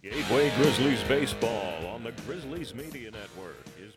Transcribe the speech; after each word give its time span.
Gateway 0.00 0.52
Grizzlies 0.56 1.02
baseball 1.08 1.86
on 1.88 2.04
the 2.04 2.12
Grizzlies 2.24 2.72
Media 2.72 3.10
Network 3.10 3.56
is 3.80 3.96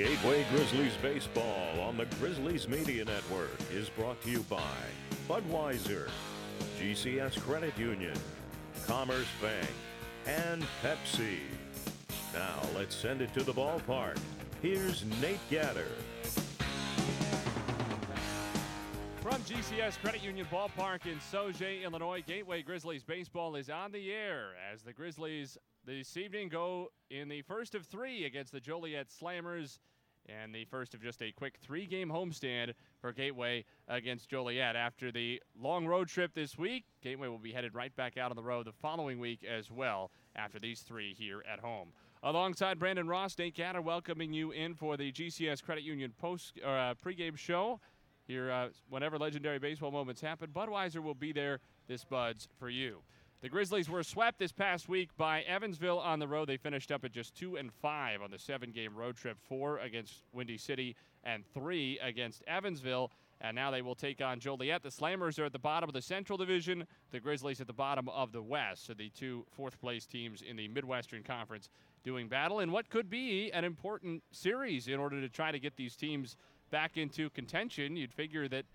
Gateway 0.00 0.46
Grizzlies 0.50 0.96
baseball 1.02 1.78
on 1.78 1.98
the 1.98 2.06
Grizzlies 2.18 2.66
Media 2.66 3.04
Network 3.04 3.50
is 3.70 3.90
brought 3.90 4.18
to 4.22 4.30
you 4.30 4.38
by 4.48 4.72
Budweiser, 5.28 6.08
GCS 6.80 7.38
Credit 7.40 7.76
Union, 7.76 8.14
Commerce 8.86 9.26
Bank, 9.42 9.68
and 10.24 10.64
Pepsi. 10.82 11.40
Now 12.32 12.62
let's 12.74 12.94
send 12.94 13.20
it 13.20 13.34
to 13.34 13.42
the 13.42 13.52
ballpark. 13.52 14.16
Here's 14.62 15.04
Nate 15.20 15.38
Gatter. 15.50 15.84
From 19.20 19.42
GCS 19.42 19.98
Credit 19.98 20.24
Union 20.24 20.46
Ballpark 20.50 21.04
in 21.04 21.18
Sauget, 21.18 21.84
Illinois, 21.84 22.22
Gateway 22.26 22.62
Grizzlies 22.62 23.04
baseball 23.04 23.54
is 23.54 23.68
on 23.68 23.92
the 23.92 24.10
air 24.10 24.52
as 24.72 24.80
the 24.80 24.94
Grizzlies 24.94 25.58
this 25.86 26.16
evening 26.16 26.48
go 26.48 26.88
in 27.10 27.28
the 27.28 27.42
first 27.42 27.74
of 27.74 27.86
three 27.86 28.24
against 28.24 28.52
the 28.52 28.60
Joliet 28.60 29.08
Slammers 29.08 29.78
and 30.26 30.54
the 30.54 30.64
first 30.66 30.94
of 30.94 31.02
just 31.02 31.22
a 31.22 31.32
quick 31.32 31.56
three 31.60 31.86
game 31.86 32.08
homestand 32.08 32.74
for 33.00 33.12
Gateway 33.12 33.64
against 33.88 34.28
Joliet. 34.28 34.76
After 34.76 35.10
the 35.10 35.42
long 35.58 35.86
road 35.86 36.08
trip 36.08 36.34
this 36.34 36.58
week, 36.58 36.84
Gateway 37.02 37.28
will 37.28 37.38
be 37.38 37.52
headed 37.52 37.74
right 37.74 37.94
back 37.96 38.18
out 38.18 38.30
on 38.30 38.36
the 38.36 38.42
road 38.42 38.66
the 38.66 38.72
following 38.72 39.18
week 39.18 39.44
as 39.44 39.70
well 39.70 40.10
after 40.36 40.58
these 40.58 40.80
three 40.80 41.14
here 41.14 41.42
at 41.50 41.60
home. 41.60 41.88
Alongside 42.22 42.78
Brandon 42.78 43.08
Ross, 43.08 43.36
Nate 43.38 43.56
Gatter 43.56 43.82
welcoming 43.82 44.32
you 44.32 44.50
in 44.50 44.74
for 44.74 44.96
the 44.98 45.10
GCS 45.10 45.62
Credit 45.62 45.82
Union 45.82 46.12
post 46.18 46.58
uh, 46.62 46.94
pregame 47.02 47.36
show. 47.36 47.80
Here, 48.26 48.50
uh, 48.50 48.68
whenever 48.90 49.18
legendary 49.18 49.58
baseball 49.58 49.90
moments 49.90 50.20
happen, 50.20 50.50
Budweiser 50.54 51.02
will 51.02 51.14
be 51.14 51.32
there. 51.32 51.60
This 51.88 52.04
Buds 52.04 52.46
for 52.58 52.68
you. 52.68 53.02
The 53.42 53.48
Grizzlies 53.48 53.88
were 53.88 54.02
swept 54.02 54.38
this 54.38 54.52
past 54.52 54.86
week 54.86 55.16
by 55.16 55.40
Evansville 55.42 55.98
on 55.98 56.18
the 56.18 56.28
road. 56.28 56.46
They 56.46 56.58
finished 56.58 56.92
up 56.92 57.06
at 57.06 57.12
just 57.12 57.34
two 57.34 57.56
and 57.56 57.72
five 57.72 58.20
on 58.20 58.30
the 58.30 58.38
seven-game 58.38 58.94
road 58.94 59.16
trip, 59.16 59.38
four 59.40 59.78
against 59.78 60.24
Windy 60.34 60.58
City 60.58 60.94
and 61.24 61.42
three 61.54 61.98
against 62.02 62.42
Evansville. 62.46 63.10
And 63.40 63.54
now 63.54 63.70
they 63.70 63.80
will 63.80 63.94
take 63.94 64.20
on 64.20 64.40
Joliet. 64.40 64.82
The 64.82 64.90
Slammers 64.90 65.38
are 65.38 65.46
at 65.46 65.52
the 65.52 65.58
bottom 65.58 65.88
of 65.88 65.94
the 65.94 66.02
Central 66.02 66.36
Division. 66.36 66.86
The 67.12 67.20
Grizzlies 67.20 67.62
at 67.62 67.66
the 67.66 67.72
bottom 67.72 68.10
of 68.10 68.32
the 68.32 68.42
West. 68.42 68.84
So 68.84 68.92
the 68.92 69.08
two 69.08 69.46
fourth-place 69.56 70.04
teams 70.04 70.42
in 70.42 70.56
the 70.56 70.68
Midwestern 70.68 71.22
Conference 71.22 71.70
doing 72.04 72.28
battle 72.28 72.60
in 72.60 72.70
what 72.70 72.90
could 72.90 73.08
be 73.08 73.50
an 73.52 73.64
important 73.64 74.22
series 74.32 74.86
in 74.86 75.00
order 75.00 75.18
to 75.18 75.30
try 75.30 75.50
to 75.50 75.58
get 75.58 75.76
these 75.76 75.96
teams 75.96 76.36
back 76.70 76.98
into 76.98 77.30
contention. 77.30 77.96
You'd 77.96 78.12
figure 78.12 78.48
that 78.48 78.66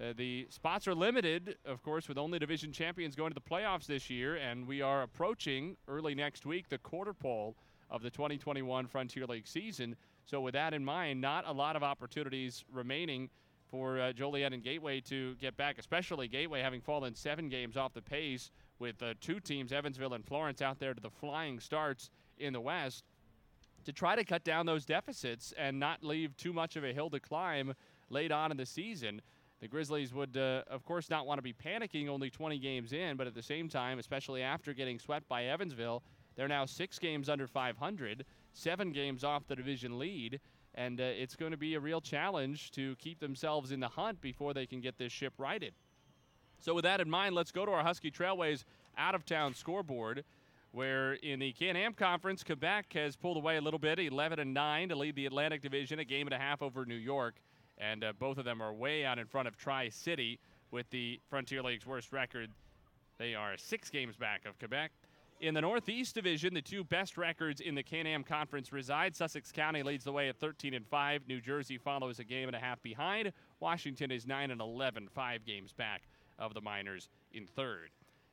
uh, 0.00 0.14
the 0.16 0.46
spots 0.48 0.88
are 0.88 0.94
limited, 0.94 1.56
of 1.66 1.82
course, 1.82 2.08
with 2.08 2.16
only 2.16 2.38
division 2.38 2.72
champions 2.72 3.14
going 3.14 3.30
to 3.30 3.34
the 3.34 3.40
playoffs 3.40 3.86
this 3.86 4.08
year, 4.08 4.36
and 4.36 4.66
we 4.66 4.80
are 4.80 5.02
approaching 5.02 5.76
early 5.88 6.14
next 6.14 6.46
week 6.46 6.68
the 6.68 6.78
quarter 6.78 7.12
pole 7.12 7.54
of 7.90 8.02
the 8.02 8.10
2021 8.10 8.86
Frontier 8.86 9.26
League 9.26 9.46
season. 9.46 9.94
So, 10.24 10.40
with 10.40 10.54
that 10.54 10.72
in 10.72 10.84
mind, 10.84 11.20
not 11.20 11.46
a 11.46 11.52
lot 11.52 11.76
of 11.76 11.82
opportunities 11.82 12.64
remaining 12.72 13.28
for 13.68 14.00
uh, 14.00 14.12
Joliet 14.12 14.52
and 14.52 14.62
Gateway 14.62 15.00
to 15.02 15.34
get 15.36 15.56
back, 15.56 15.78
especially 15.78 16.28
Gateway 16.28 16.62
having 16.62 16.80
fallen 16.80 17.14
seven 17.14 17.48
games 17.48 17.76
off 17.76 17.92
the 17.92 18.02
pace 18.02 18.50
with 18.78 19.02
uh, 19.02 19.14
two 19.20 19.38
teams, 19.38 19.70
Evansville 19.70 20.14
and 20.14 20.24
Florence, 20.24 20.62
out 20.62 20.78
there 20.78 20.94
to 20.94 21.00
the 21.00 21.10
flying 21.10 21.60
starts 21.60 22.10
in 22.38 22.52
the 22.52 22.60
West 22.60 23.04
to 23.84 23.92
try 23.92 24.16
to 24.16 24.24
cut 24.24 24.44
down 24.44 24.66
those 24.66 24.84
deficits 24.84 25.52
and 25.58 25.78
not 25.78 26.02
leave 26.02 26.36
too 26.36 26.52
much 26.52 26.76
of 26.76 26.84
a 26.84 26.92
hill 26.92 27.10
to 27.10 27.20
climb 27.20 27.74
late 28.08 28.32
on 28.32 28.50
in 28.50 28.56
the 28.56 28.66
season. 28.66 29.20
The 29.60 29.68
Grizzlies 29.68 30.14
would, 30.14 30.38
uh, 30.38 30.62
of 30.68 30.84
course, 30.86 31.10
not 31.10 31.26
want 31.26 31.38
to 31.38 31.42
be 31.42 31.52
panicking 31.52 32.08
only 32.08 32.30
20 32.30 32.58
games 32.58 32.94
in, 32.94 33.16
but 33.16 33.26
at 33.26 33.34
the 33.34 33.42
same 33.42 33.68
time, 33.68 33.98
especially 33.98 34.42
after 34.42 34.72
getting 34.72 34.98
swept 34.98 35.28
by 35.28 35.44
Evansville, 35.44 36.02
they're 36.34 36.48
now 36.48 36.64
six 36.64 36.98
games 36.98 37.28
under 37.28 37.46
500, 37.46 38.24
seven 38.54 38.90
games 38.90 39.22
off 39.22 39.46
the 39.46 39.54
division 39.54 39.98
lead, 39.98 40.40
and 40.74 40.98
uh, 40.98 41.04
it's 41.04 41.36
going 41.36 41.50
to 41.50 41.58
be 41.58 41.74
a 41.74 41.80
real 41.80 42.00
challenge 42.00 42.70
to 42.70 42.96
keep 42.96 43.20
themselves 43.20 43.70
in 43.70 43.80
the 43.80 43.88
hunt 43.88 44.22
before 44.22 44.54
they 44.54 44.64
can 44.64 44.80
get 44.80 44.96
this 44.96 45.12
ship 45.12 45.34
righted. 45.36 45.74
So, 46.58 46.72
with 46.74 46.84
that 46.84 47.00
in 47.00 47.10
mind, 47.10 47.34
let's 47.34 47.52
go 47.52 47.66
to 47.66 47.72
our 47.72 47.82
Husky 47.82 48.10
Trailways 48.10 48.64
out 48.96 49.14
of 49.14 49.26
town 49.26 49.54
scoreboard. 49.54 50.24
Where 50.72 51.14
in 51.14 51.40
the 51.40 51.52
Can 51.52 51.74
Am 51.74 51.94
Conference, 51.94 52.44
Quebec 52.44 52.92
has 52.92 53.16
pulled 53.16 53.36
away 53.36 53.56
a 53.56 53.60
little 53.60 53.80
bit, 53.80 53.98
11 53.98 54.38
and 54.38 54.54
9 54.54 54.90
to 54.90 54.94
lead 54.94 55.16
the 55.16 55.26
Atlantic 55.26 55.62
Division, 55.62 55.98
a 55.98 56.04
game 56.04 56.28
and 56.28 56.34
a 56.34 56.38
half 56.38 56.62
over 56.62 56.86
New 56.86 56.94
York 56.94 57.34
and 57.80 58.04
uh, 58.04 58.12
both 58.18 58.38
of 58.38 58.44
them 58.44 58.62
are 58.62 58.72
way 58.72 59.04
out 59.04 59.18
in 59.18 59.26
front 59.26 59.48
of 59.48 59.56
Tri 59.56 59.88
City 59.88 60.38
with 60.70 60.88
the 60.90 61.18
Frontier 61.28 61.62
League's 61.62 61.86
worst 61.86 62.12
record. 62.12 62.50
They 63.18 63.34
are 63.34 63.56
six 63.56 63.90
games 63.90 64.16
back 64.16 64.44
of 64.46 64.58
Quebec. 64.58 64.92
In 65.40 65.54
the 65.54 65.62
Northeast 65.62 66.14
Division, 66.14 66.52
the 66.52 66.60
two 66.60 66.84
best 66.84 67.16
records 67.16 67.62
in 67.62 67.74
the 67.74 67.82
Can-Am 67.82 68.22
Conference 68.22 68.72
reside. 68.72 69.16
Sussex 69.16 69.50
County 69.50 69.82
leads 69.82 70.04
the 70.04 70.12
way 70.12 70.28
at 70.28 70.36
13 70.36 70.74
and 70.74 70.86
5. 70.86 71.22
New 71.26 71.40
Jersey 71.40 71.78
follows 71.78 72.18
a 72.18 72.24
game 72.24 72.46
and 72.46 72.54
a 72.54 72.60
half 72.60 72.82
behind. 72.82 73.32
Washington 73.58 74.10
is 74.10 74.26
9 74.26 74.50
and 74.50 74.60
11, 74.60 75.08
five 75.14 75.46
games 75.46 75.72
back 75.72 76.02
of 76.38 76.52
the 76.52 76.60
Miners 76.60 77.08
in 77.32 77.46
third. 77.46 77.88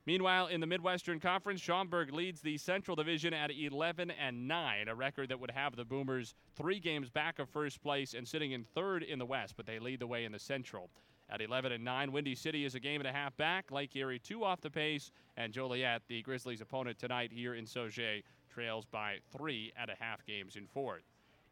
Meanwhile, 0.08 0.48
in 0.48 0.62
the 0.62 0.68
Midwestern 0.68 1.20
Conference, 1.20 1.60
Schaumburg 1.60 2.14
leads 2.14 2.40
the 2.40 2.58
Central 2.58 2.96
Division 2.96 3.34
at 3.34 3.52
11 3.52 4.10
and 4.10 4.48
9, 4.48 4.88
a 4.88 4.96
record 4.96 5.28
that 5.28 5.40
would 5.42 5.52
have 5.52 5.76
the 5.76 5.84
Boomers 5.84 6.34
three 6.56 6.80
games 6.80 7.10
back 7.10 7.40
of 7.40 7.50
first 7.50 7.82
place 7.82 8.14
and 8.14 8.26
sitting 8.26 8.54
in 8.54 8.64
third 8.64 9.04
in 9.04 9.20
the 9.20 9.26
West, 9.26 9.56
but 9.58 9.66
they 9.66 9.80
lead 9.80 10.00
the 10.00 10.08
way 10.08 10.24
in 10.24 10.32
the 10.32 10.40
Central. 10.40 10.90
At 11.30 11.42
11 11.42 11.74
and 11.74 11.84
9, 11.84 12.14
Windy 12.14 12.36
City 12.36 12.64
is 12.64 12.74
a 12.74 12.80
game 12.80 13.02
and 13.02 13.08
a 13.10 13.12
half 13.12 13.36
back. 13.36 13.70
Lake 13.70 13.98
Erie 13.98 14.18
two 14.18 14.46
off 14.46 14.62
the 14.62 14.70
pace, 14.70 15.12
and 15.36 15.52
Joliet, 15.52 16.04
the 16.08 16.22
Grizzlies' 16.22 16.62
opponent 16.62 16.98
tonight 16.98 17.34
here 17.34 17.56
in 17.56 17.66
Sauget, 17.66 18.24
trails 18.50 18.86
by 18.86 19.18
three 19.34 19.74
and 19.78 19.92
a 19.92 19.96
half 20.00 20.26
games 20.26 20.56
in 20.56 20.68
fourth. 20.68 21.04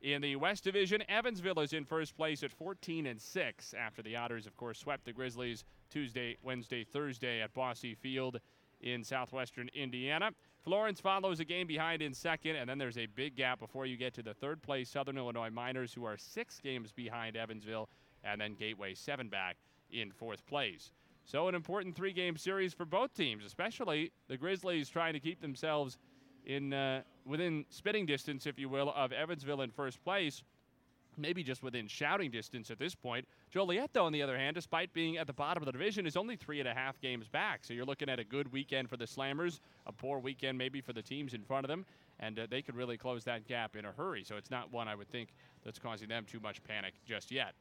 In 0.01 0.21
the 0.21 0.35
West 0.35 0.63
Division, 0.63 1.03
Evansville 1.09 1.59
is 1.59 1.73
in 1.73 1.83
first 1.83 2.15
place 2.15 2.43
at 2.43 2.51
14 2.51 3.07
and 3.07 3.19
6 3.19 3.73
after 3.73 4.01
the 4.01 4.15
Otters, 4.15 4.45
of 4.45 4.55
course, 4.55 4.79
swept 4.79 5.03
the 5.03 5.11
Grizzlies 5.11 5.65
Tuesday, 5.89 6.37
Wednesday, 6.43 6.83
Thursday 6.83 7.41
at 7.41 7.53
Bosse 7.53 7.95
Field 7.99 8.39
in 8.81 9.03
southwestern 9.03 9.69
Indiana. 9.73 10.31
Florence 10.63 10.99
follows 10.99 11.39
a 11.39 11.45
game 11.45 11.67
behind 11.67 12.01
in 12.01 12.13
second, 12.13 12.55
and 12.55 12.69
then 12.69 12.77
there's 12.77 12.97
a 12.97 13.05
big 13.05 13.35
gap 13.35 13.59
before 13.59 13.85
you 13.85 13.97
get 13.97 14.13
to 14.15 14.23
the 14.23 14.33
third 14.33 14.61
place 14.61 14.89
Southern 14.89 15.17
Illinois 15.17 15.49
Miners, 15.49 15.93
who 15.93 16.05
are 16.05 16.17
six 16.17 16.59
games 16.59 16.91
behind 16.91 17.35
Evansville, 17.35 17.87
and 18.23 18.41
then 18.41 18.55
Gateway 18.55 18.93
seven 18.95 19.29
back 19.29 19.57
in 19.91 20.11
fourth 20.11 20.45
place. 20.47 20.91
So, 21.23 21.47
an 21.47 21.55
important 21.55 21.95
three 21.95 22.13
game 22.13 22.37
series 22.37 22.73
for 22.73 22.85
both 22.85 23.13
teams, 23.13 23.45
especially 23.45 24.11
the 24.27 24.37
Grizzlies 24.37 24.89
trying 24.89 25.13
to 25.13 25.19
keep 25.19 25.41
themselves 25.41 25.97
in 26.45 26.73
uh, 26.73 27.01
within 27.25 27.65
spitting 27.69 28.05
distance, 28.05 28.45
if 28.45 28.59
you 28.59 28.69
will, 28.69 28.93
of 28.95 29.11
Evansville 29.11 29.61
in 29.61 29.71
first 29.71 30.03
place. 30.03 30.43
Maybe 31.17 31.43
just 31.43 31.63
within 31.63 31.87
shouting 31.87 32.31
distance 32.31 32.71
at 32.71 32.79
this 32.79 32.95
point. 32.95 33.27
Joliet, 33.51 33.91
though, 33.93 34.05
on 34.05 34.11
the 34.11 34.21
other 34.21 34.37
hand, 34.37 34.55
despite 34.55 34.93
being 34.93 35.17
at 35.17 35.27
the 35.27 35.33
bottom 35.33 35.61
of 35.61 35.65
the 35.65 35.71
division, 35.71 36.05
is 36.05 36.17
only 36.17 36.35
three 36.35 36.59
and 36.59 36.67
a 36.67 36.73
half 36.73 36.99
games 37.01 37.27
back. 37.27 37.63
So 37.63 37.73
you're 37.73 37.85
looking 37.85 38.09
at 38.09 38.19
a 38.19 38.23
good 38.23 38.51
weekend 38.51 38.89
for 38.89 38.97
the 38.97 39.05
Slammers, 39.05 39.59
a 39.87 39.91
poor 39.91 40.19
weekend 40.19 40.57
maybe 40.57 40.81
for 40.81 40.93
the 40.93 41.01
teams 41.01 41.33
in 41.33 41.43
front 41.43 41.65
of 41.65 41.69
them, 41.69 41.85
and 42.19 42.39
uh, 42.39 42.47
they 42.49 42.61
could 42.61 42.75
really 42.75 42.97
close 42.97 43.23
that 43.25 43.47
gap 43.47 43.75
in 43.75 43.85
a 43.85 43.91
hurry. 43.91 44.23
So 44.23 44.35
it's 44.37 44.51
not 44.51 44.71
one 44.71 44.87
I 44.87 44.95
would 44.95 45.09
think 45.09 45.29
that's 45.63 45.79
causing 45.79 46.07
them 46.07 46.25
too 46.29 46.39
much 46.39 46.63
panic 46.63 46.93
just 47.05 47.31
yet. 47.31 47.53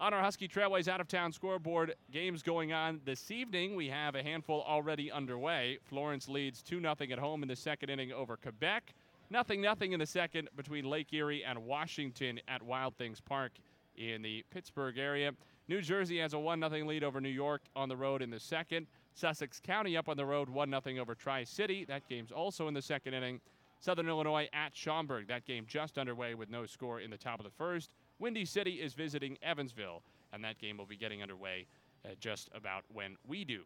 On 0.00 0.14
our 0.14 0.22
Husky 0.22 0.48
Trailways 0.48 0.88
out 0.88 1.02
of 1.02 1.08
town 1.08 1.30
scoreboard, 1.30 1.94
games 2.10 2.42
going 2.42 2.72
on 2.72 3.02
this 3.04 3.30
evening. 3.30 3.76
We 3.76 3.86
have 3.88 4.14
a 4.14 4.22
handful 4.22 4.64
already 4.66 5.12
underway. 5.12 5.78
Florence 5.84 6.26
leads 6.26 6.62
2 6.62 6.80
0 6.80 6.94
at 6.98 7.18
home 7.18 7.42
in 7.42 7.48
the 7.48 7.56
second 7.56 7.90
inning 7.90 8.10
over 8.10 8.38
Quebec. 8.38 8.94
Nothing, 9.32 9.60
nothing 9.60 9.92
in 9.92 10.00
the 10.00 10.06
second 10.06 10.48
between 10.56 10.84
Lake 10.84 11.12
Erie 11.12 11.44
and 11.44 11.60
Washington 11.60 12.40
at 12.48 12.62
Wild 12.62 12.96
Things 12.96 13.20
Park 13.20 13.52
in 13.96 14.22
the 14.22 14.44
Pittsburgh 14.50 14.98
area. 14.98 15.30
New 15.68 15.80
Jersey 15.80 16.18
has 16.18 16.34
a 16.34 16.38
1 16.38 16.58
0 16.60 16.86
lead 16.86 17.04
over 17.04 17.20
New 17.20 17.28
York 17.28 17.62
on 17.76 17.88
the 17.88 17.96
road 17.96 18.22
in 18.22 18.30
the 18.30 18.40
second. 18.40 18.88
Sussex 19.14 19.60
County 19.60 19.96
up 19.96 20.08
on 20.08 20.16
the 20.16 20.26
road 20.26 20.48
1 20.48 20.70
0 20.84 21.00
over 21.00 21.14
Tri 21.14 21.44
City. 21.44 21.84
That 21.84 22.08
game's 22.08 22.32
also 22.32 22.66
in 22.66 22.74
the 22.74 22.82
second 22.82 23.14
inning. 23.14 23.40
Southern 23.78 24.08
Illinois 24.08 24.48
at 24.52 24.74
Schaumburg. 24.74 25.28
That 25.28 25.46
game 25.46 25.64
just 25.66 25.96
underway 25.96 26.34
with 26.34 26.50
no 26.50 26.66
score 26.66 27.00
in 27.00 27.10
the 27.10 27.16
top 27.16 27.38
of 27.38 27.44
the 27.44 27.52
first. 27.52 27.90
Windy 28.18 28.44
City 28.44 28.72
is 28.72 28.94
visiting 28.94 29.38
Evansville, 29.42 30.02
and 30.32 30.42
that 30.42 30.58
game 30.58 30.76
will 30.76 30.86
be 30.86 30.96
getting 30.96 31.22
underway 31.22 31.66
uh, 32.04 32.08
just 32.18 32.50
about 32.52 32.82
when 32.92 33.16
we 33.28 33.44
do. 33.44 33.62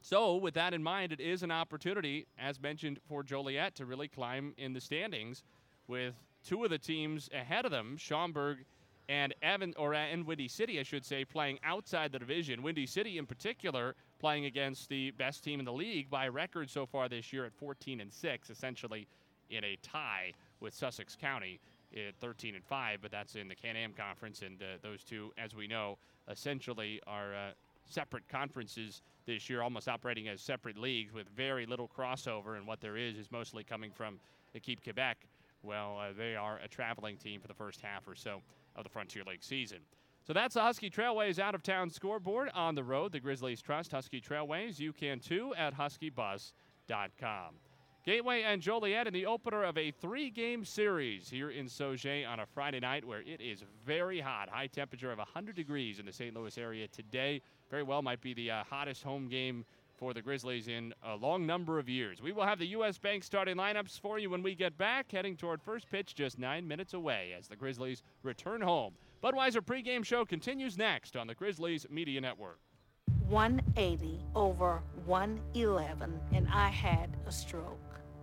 So, 0.00 0.36
with 0.36 0.54
that 0.54 0.74
in 0.74 0.82
mind, 0.82 1.12
it 1.12 1.20
is 1.20 1.42
an 1.42 1.50
opportunity, 1.50 2.26
as 2.38 2.60
mentioned, 2.60 3.00
for 3.08 3.22
Joliet 3.22 3.74
to 3.76 3.86
really 3.86 4.08
climb 4.08 4.54
in 4.56 4.72
the 4.72 4.80
standings 4.80 5.42
with 5.88 6.14
two 6.44 6.62
of 6.64 6.70
the 6.70 6.78
teams 6.78 7.28
ahead 7.32 7.64
of 7.64 7.70
them, 7.70 7.96
Schaumburg 7.96 8.64
and 9.08 9.34
Evan 9.42 9.74
or 9.76 9.94
uh, 9.94 9.98
and 9.98 10.26
Windy 10.26 10.48
City, 10.48 10.78
I 10.78 10.82
should 10.82 11.04
say, 11.04 11.24
playing 11.24 11.58
outside 11.64 12.12
the 12.12 12.18
division. 12.18 12.62
Windy 12.62 12.86
City, 12.86 13.18
in 13.18 13.26
particular, 13.26 13.94
playing 14.18 14.44
against 14.44 14.88
the 14.88 15.10
best 15.12 15.42
team 15.42 15.58
in 15.58 15.64
the 15.64 15.72
league 15.72 16.10
by 16.10 16.28
record 16.28 16.68
so 16.70 16.84
far 16.86 17.08
this 17.08 17.32
year 17.32 17.46
at 17.46 17.54
14 17.54 18.00
and 18.00 18.12
six, 18.12 18.50
essentially 18.50 19.06
in 19.50 19.64
a 19.64 19.76
tie 19.82 20.32
with 20.60 20.74
Sussex 20.74 21.16
County 21.16 21.58
at 21.94 22.14
13 22.20 22.54
and 22.54 22.64
five. 22.64 22.98
But 23.00 23.10
that's 23.10 23.34
in 23.34 23.48
the 23.48 23.54
Can-Am 23.54 23.94
Conference, 23.94 24.42
and 24.42 24.60
uh, 24.60 24.76
those 24.82 25.02
two, 25.02 25.32
as 25.38 25.54
we 25.54 25.66
know, 25.66 25.96
essentially 26.28 27.00
are 27.06 27.34
uh, 27.34 27.50
separate 27.88 28.28
conferences 28.28 29.02
this 29.26 29.48
year, 29.48 29.62
almost 29.62 29.88
operating 29.88 30.28
as 30.28 30.40
separate 30.40 30.78
leagues 30.78 31.12
with 31.12 31.28
very 31.28 31.66
little 31.66 31.88
crossover. 31.88 32.56
And 32.56 32.66
what 32.66 32.80
there 32.80 32.96
is 32.96 33.16
is 33.16 33.30
mostly 33.30 33.64
coming 33.64 33.90
from 33.90 34.18
Equipe 34.54 34.82
Quebec. 34.82 35.18
Well, 35.62 35.98
uh, 35.98 36.12
they 36.16 36.36
are 36.36 36.58
a 36.64 36.68
traveling 36.68 37.16
team 37.16 37.40
for 37.40 37.48
the 37.48 37.54
first 37.54 37.80
half 37.80 38.06
or 38.06 38.14
so 38.14 38.40
of 38.76 38.84
the 38.84 38.90
Frontier 38.90 39.24
League 39.26 39.42
season. 39.42 39.78
So 40.26 40.32
that's 40.32 40.54
the 40.54 40.62
Husky 40.62 40.90
Trailways 40.90 41.38
out 41.38 41.54
of 41.54 41.62
town 41.62 41.90
scoreboard 41.90 42.50
on 42.54 42.74
the 42.74 42.84
road. 42.84 43.12
The 43.12 43.20
Grizzlies 43.20 43.62
trust 43.62 43.92
Husky 43.92 44.20
Trailways. 44.20 44.78
You 44.78 44.92
can 44.92 45.20
too 45.20 45.54
at 45.56 45.74
huskybus.com. 45.74 47.54
Gateway 48.04 48.42
and 48.42 48.62
Joliet 48.62 49.06
in 49.06 49.12
the 49.12 49.26
opener 49.26 49.64
of 49.64 49.76
a 49.76 49.90
three 49.90 50.30
game 50.30 50.64
series 50.64 51.28
here 51.28 51.50
in 51.50 51.66
Sauget 51.66 52.26
on 52.26 52.40
a 52.40 52.46
Friday 52.46 52.80
night 52.80 53.04
where 53.04 53.20
it 53.20 53.40
is 53.40 53.64
very 53.84 54.18
hot. 54.20 54.48
High 54.48 54.68
temperature 54.68 55.12
of 55.12 55.18
100 55.18 55.54
degrees 55.54 55.98
in 55.98 56.06
the 56.06 56.12
St. 56.12 56.34
Louis 56.34 56.56
area 56.56 56.88
today. 56.88 57.42
Very 57.70 57.82
well 57.82 58.00
might 58.00 58.22
be 58.22 58.32
the 58.32 58.50
uh, 58.50 58.64
hottest 58.64 59.02
home 59.02 59.28
game 59.28 59.64
for 59.98 60.14
the 60.14 60.22
Grizzlies 60.22 60.68
in 60.68 60.94
a 61.02 61.16
long 61.16 61.44
number 61.44 61.78
of 61.78 61.88
years. 61.88 62.22
We 62.22 62.32
will 62.32 62.44
have 62.44 62.60
the 62.60 62.68
U.S. 62.68 62.96
Bank 62.98 63.24
starting 63.24 63.56
lineups 63.56 64.00
for 64.00 64.18
you 64.18 64.30
when 64.30 64.42
we 64.42 64.54
get 64.54 64.78
back, 64.78 65.10
heading 65.10 65.36
toward 65.36 65.60
first 65.60 65.90
pitch 65.90 66.14
just 66.14 66.38
nine 66.38 66.66
minutes 66.66 66.94
away 66.94 67.34
as 67.36 67.48
the 67.48 67.56
Grizzlies 67.56 68.02
return 68.22 68.60
home. 68.60 68.94
Budweiser 69.22 69.60
pregame 69.60 70.04
show 70.04 70.24
continues 70.24 70.78
next 70.78 71.16
on 71.16 71.26
the 71.26 71.34
Grizzlies 71.34 71.84
Media 71.90 72.20
Network. 72.20 72.60
180 73.28 74.20
over 74.34 74.80
111, 75.04 76.20
and 76.32 76.48
I 76.48 76.68
had 76.68 77.14
a 77.26 77.32
stroke. 77.32 77.87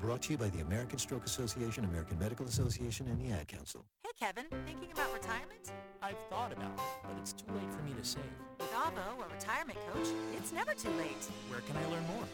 Brought 0.00 0.22
to 0.22 0.32
you 0.32 0.38
by 0.38 0.48
the 0.48 0.60
American 0.60 0.98
Stroke 0.98 1.24
Association, 1.24 1.84
American 1.84 2.18
Medical 2.18 2.46
Association, 2.46 3.06
and 3.06 3.20
the 3.20 3.30
Ad 3.32 3.46
Council. 3.48 3.84
Hey, 4.02 4.10
Kevin, 4.18 4.46
thinking 4.66 4.90
about 4.92 5.12
retirement? 5.12 5.70
I've 6.02 6.18
thought 6.28 6.52
about 6.52 6.72
it, 6.74 6.80
but 7.02 7.12
it's 7.20 7.32
too 7.32 7.52
late 7.54 7.72
for 7.72 7.82
me 7.82 7.92
to 7.98 8.04
save. 8.04 8.22
With 8.58 8.70
Avo, 8.72 9.24
a 9.24 9.28
retirement 9.32 9.78
coach, 9.92 10.08
it's 10.36 10.52
never 10.52 10.74
too 10.74 10.90
late. 10.98 11.28
Where 11.48 11.60
can 11.60 11.76
I 11.76 11.86
learn 11.90 12.04
more? 12.08 12.24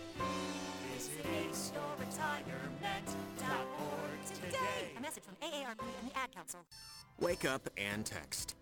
Visit 0.95 1.25
aceyourretirement.org 1.25 4.25
today. 4.35 4.93
A 4.97 5.01
message 5.01 5.23
from 5.23 5.37
AARP 5.37 5.81
and 6.01 6.11
the 6.11 6.17
Ad 6.19 6.33
Council. 6.35 6.61
Wake 7.21 7.45
up 7.45 7.69
and 7.77 8.05
text. 8.05 8.57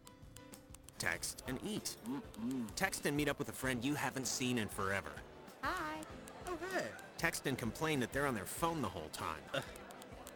Text 0.98 1.44
and 1.46 1.58
eat. 1.64 1.96
Text 2.76 3.06
and 3.06 3.16
meet 3.16 3.28
up 3.28 3.38
with 3.38 3.48
a 3.48 3.52
friend 3.52 3.82
you 3.84 3.94
haven't 3.94 4.26
seen 4.26 4.58
in 4.58 4.68
forever. 4.68 5.12
Hi. 5.62 6.00
Text 7.16 7.46
and 7.46 7.58
complain 7.58 8.00
that 8.00 8.12
they're 8.12 8.26
on 8.26 8.34
their 8.34 8.44
phone 8.44 8.80
the 8.80 8.88
whole 8.88 9.08
time. 9.12 9.62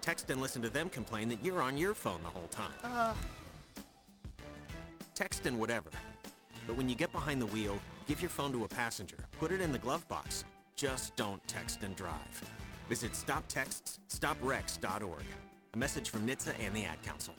Text 0.00 0.30
and 0.30 0.40
listen 0.40 0.60
to 0.62 0.68
them 0.68 0.88
complain 0.88 1.28
that 1.28 1.44
you're 1.44 1.62
on 1.62 1.78
your 1.78 1.94
phone 1.94 2.20
the 2.22 2.28
whole 2.28 2.48
time. 2.48 3.14
Text 5.14 5.46
and 5.46 5.60
whatever. 5.60 5.90
But 6.66 6.76
when 6.76 6.88
you 6.88 6.94
get 6.94 7.12
behind 7.12 7.40
the 7.40 7.46
wheel, 7.46 7.78
give 8.06 8.20
your 8.20 8.30
phone 8.30 8.52
to 8.52 8.64
a 8.64 8.68
passenger. 8.68 9.16
Put 9.38 9.52
it 9.52 9.60
in 9.60 9.72
the 9.72 9.78
glove 9.78 10.06
box. 10.08 10.44
Just 10.74 11.14
don't 11.16 11.46
text 11.46 11.82
and 11.82 11.94
drive. 11.94 12.42
Visit 12.88 13.12
stoptextsstopwrecks.org. 13.12 15.24
A 15.74 15.78
message 15.78 16.10
from 16.10 16.26
NHTSA 16.26 16.54
and 16.60 16.74
the 16.74 16.84
Ad 16.84 17.00
Council. 17.02 17.34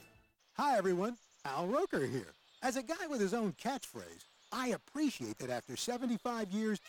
Hi, 0.54 0.78
everyone. 0.78 1.18
Al 1.46 1.68
Roker 1.68 2.06
here. 2.06 2.34
As 2.62 2.78
a 2.78 2.84
guy 2.84 3.08
with 3.10 3.20
his 3.20 3.34
own 3.34 3.54
catchphrase, 3.54 4.26
I 4.52 4.70
appreciate 4.70 5.40
that 5.40 5.50
after 5.50 5.76
75 5.76 6.52
years, 6.52 6.80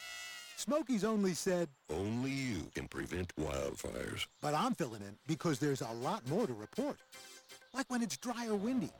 Smokey's 0.56 1.04
only 1.04 1.34
said, 1.34 1.68
Only 1.90 2.30
you 2.30 2.70
can 2.74 2.88
prevent 2.88 3.34
wildfires. 3.36 4.26
but 4.40 4.54
I'm 4.54 4.74
filling 4.74 5.02
in 5.02 5.16
because 5.26 5.58
there's 5.58 5.82
a 5.82 5.90
lot 6.02 6.26
more 6.28 6.46
to 6.46 6.52
report. 6.54 6.96
Like 7.72 7.90
when 7.90 8.02
it's 8.02 8.16
dry 8.16 8.46
or 8.46 8.54
windy. 8.54 8.90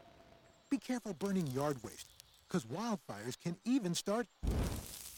Be 0.71 0.79
careful 0.79 1.15
burning 1.15 1.47
yard 1.49 1.77
waste, 1.85 2.09
because 2.49 2.65
wildfires 2.65 3.39
can 3.41 3.57
even 3.65 3.95
start 3.95 4.27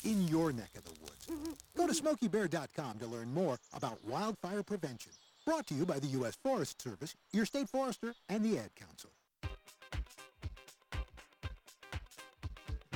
in 0.04 0.28
your 0.28 0.52
neck 0.52 0.70
of 0.76 0.84
the 0.84 0.92
woods. 1.00 1.54
Go 1.76 1.86
to 1.86 1.92
smokeybear.com 1.92 2.98
to 2.98 3.06
learn 3.06 3.32
more 3.32 3.58
about 3.74 4.04
wildfire 4.04 4.62
prevention. 4.62 5.12
Brought 5.46 5.66
to 5.68 5.74
you 5.74 5.86
by 5.86 5.98
the 5.98 6.08
U.S. 6.08 6.36
Forest 6.42 6.82
Service, 6.82 7.14
your 7.32 7.46
state 7.46 7.68
forester, 7.68 8.14
and 8.28 8.44
the 8.44 8.58
Ad 8.58 8.70
Council. 8.74 9.10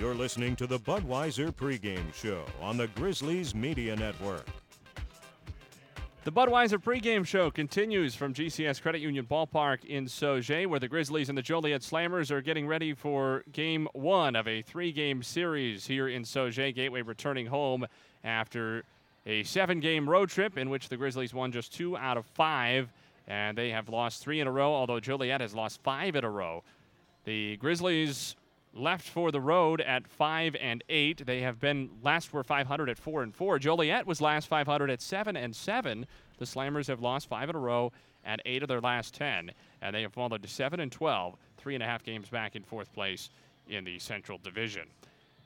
You're 0.01 0.15
listening 0.15 0.57
to 0.57 0.67
the 0.67 0.79
Budweiser 0.79 1.55
pregame 1.55 2.15
show 2.15 2.47
on 2.63 2.79
the 2.79 2.87
Grizzlies 2.87 3.55
Media 3.55 3.95
Network. 3.95 4.47
The 6.25 6.33
Budweiser 6.33 6.83
pregame 6.83 7.27
show 7.27 7.51
continues 7.51 8.15
from 8.15 8.33
GCS 8.33 8.81
Credit 8.81 9.03
Union 9.03 9.27
Ballpark 9.27 9.85
in 9.85 10.07
Sauget, 10.07 10.69
where 10.69 10.81
the 10.81 10.89
Grizzlies 10.89 11.29
and 11.29 11.37
the 11.37 11.43
Joliet 11.43 11.83
Slammers 11.83 12.31
are 12.31 12.41
getting 12.41 12.67
ready 12.67 12.95
for 12.95 13.45
game 13.53 13.89
one 13.93 14.37
of 14.37 14.49
a 14.49 14.63
three 14.63 14.91
game 14.91 15.23
series 15.23 15.87
here 15.87 16.09
in 16.09 16.23
Sauget. 16.23 16.75
Gateway 16.75 17.03
returning 17.03 17.45
home 17.45 17.87
after 18.25 18.85
a 19.27 19.43
seven 19.43 19.81
game 19.81 20.09
road 20.09 20.31
trip 20.31 20.57
in 20.57 20.71
which 20.71 20.89
the 20.89 20.97
Grizzlies 20.97 21.35
won 21.35 21.53
just 21.53 21.75
two 21.75 21.95
out 21.99 22.17
of 22.17 22.25
five, 22.25 22.91
and 23.29 23.59
they 23.59 23.69
have 23.69 23.91
lost 23.91 24.23
three 24.23 24.41
in 24.41 24.47
a 24.47 24.51
row, 24.51 24.73
although 24.73 24.99
Joliet 24.99 25.43
has 25.43 25.55
lost 25.55 25.83
five 25.83 26.17
in 26.17 26.25
a 26.25 26.31
row. 26.31 26.65
The 27.27 27.59
Grizzlies 27.59 28.35
left 28.73 29.07
for 29.07 29.31
the 29.31 29.41
road 29.41 29.81
at 29.81 30.07
five 30.07 30.55
and 30.57 30.85
eight. 30.89 31.27
They 31.27 31.41
have 31.41 31.59
been 31.61 31.91
last 32.03 32.33
were 32.33 32.45
500 32.45 32.89
at 32.89 32.99
four 32.99 33.23
and 33.23 33.35
four. 33.35 33.59
Joliet 33.59 34.07
was 34.07 34.21
last 34.21 34.49
500 34.49 34.91
at 34.91 35.03
seven 35.03 35.37
and 35.37 35.55
seven. 35.55 36.07
The 36.39 36.45
Slammers 36.45 36.87
have 36.89 37.01
lost 37.01 37.29
five 37.29 37.49
in 37.51 37.57
a 37.57 37.61
row 37.61 37.93
at 38.25 38.41
eight 38.45 38.63
of 38.63 38.69
their 38.69 38.81
last 38.81 39.15
ten, 39.15 39.51
and 39.81 39.95
they 39.95 40.03
have 40.03 40.13
fallen 40.13 40.41
to 40.41 40.49
seven 40.49 40.81
and 40.81 40.93
12, 40.93 41.37
three 41.57 41.75
and 41.75 41.83
a 41.83 41.87
half 41.87 42.03
games 42.03 42.29
back 42.29 42.55
in 42.55 42.63
fourth 42.63 42.93
place 42.93 43.31
in 43.69 43.85
the 43.85 43.99
Central 43.99 44.39
Division. 44.39 44.89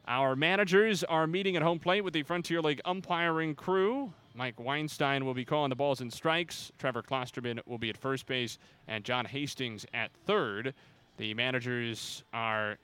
Our 0.06 0.36
managers 0.36 1.02
are 1.04 1.26
meeting 1.26 1.56
at 1.56 1.62
home 1.62 1.78
plate 1.78 2.02
with 2.02 2.12
the 2.12 2.22
Frontier 2.22 2.60
League 2.60 2.80
umpiring 2.84 3.54
crew. 3.54 4.12
Mike 4.34 4.58
Weinstein 4.60 5.24
will 5.24 5.34
be 5.34 5.44
calling 5.44 5.70
the 5.70 5.76
balls 5.76 6.00
and 6.00 6.12
strikes. 6.12 6.72
Trevor 6.78 7.02
Klosterman 7.02 7.60
will 7.66 7.78
be 7.78 7.88
at 7.88 7.96
first 7.96 8.26
base, 8.26 8.58
and 8.88 9.04
John 9.04 9.24
Hastings 9.24 9.86
at 9.94 10.10
third. 10.26 10.74
The 11.16 11.32
managers 11.34 12.24
are 12.34 12.76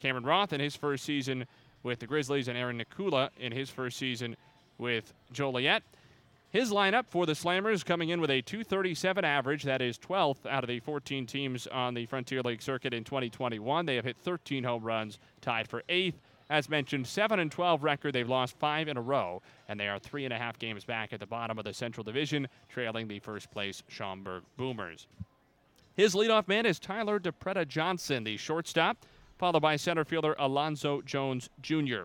Cameron 0.00 0.24
Roth 0.24 0.52
in 0.52 0.60
his 0.60 0.76
first 0.76 1.04
season 1.04 1.46
with 1.82 1.98
the 2.00 2.06
Grizzlies 2.06 2.48
and 2.48 2.58
Aaron 2.58 2.82
Nikula 2.82 3.30
in 3.38 3.52
his 3.52 3.70
first 3.70 3.96
season 3.96 4.36
with 4.78 5.12
Joliet. 5.32 5.82
His 6.50 6.70
lineup 6.70 7.04
for 7.08 7.26
the 7.26 7.34
Slammers 7.34 7.84
coming 7.84 8.08
in 8.08 8.22
with 8.22 8.30
a 8.30 8.40
237 8.40 9.22
average. 9.22 9.64
That 9.64 9.82
is 9.82 9.98
12th 9.98 10.46
out 10.46 10.64
of 10.64 10.68
the 10.68 10.80
14 10.80 11.26
teams 11.26 11.66
on 11.66 11.92
the 11.92 12.06
Frontier 12.06 12.40
League 12.42 12.62
circuit 12.62 12.94
in 12.94 13.04
2021. 13.04 13.84
They 13.84 13.96
have 13.96 14.06
hit 14.06 14.16
13 14.16 14.64
home 14.64 14.82
runs, 14.82 15.18
tied 15.42 15.68
for 15.68 15.82
eighth. 15.90 16.18
As 16.50 16.70
mentioned, 16.70 17.06
7 17.06 17.38
and 17.38 17.52
12 17.52 17.84
record. 17.84 18.14
They've 18.14 18.26
lost 18.26 18.56
five 18.58 18.88
in 18.88 18.96
a 18.96 19.02
row, 19.02 19.42
and 19.68 19.78
they 19.78 19.88
are 19.88 19.98
three 19.98 20.24
and 20.24 20.32
a 20.32 20.38
half 20.38 20.58
games 20.58 20.84
back 20.84 21.12
at 21.12 21.20
the 21.20 21.26
bottom 21.26 21.58
of 21.58 21.66
the 21.66 21.74
Central 21.74 22.02
Division, 22.02 22.48
trailing 22.70 23.06
the 23.06 23.18
first 23.18 23.50
place 23.50 23.82
Schaumburg 23.88 24.44
Boomers. 24.56 25.06
His 25.94 26.14
leadoff 26.14 26.48
man 26.48 26.64
is 26.64 26.78
Tyler 26.78 27.20
DePreta 27.20 27.68
Johnson, 27.68 28.24
the 28.24 28.38
shortstop, 28.38 29.04
followed 29.38 29.60
by 29.60 29.76
center 29.76 30.04
fielder 30.04 30.34
Alonzo 30.38 31.00
Jones 31.02 31.48
Jr. 31.62 32.02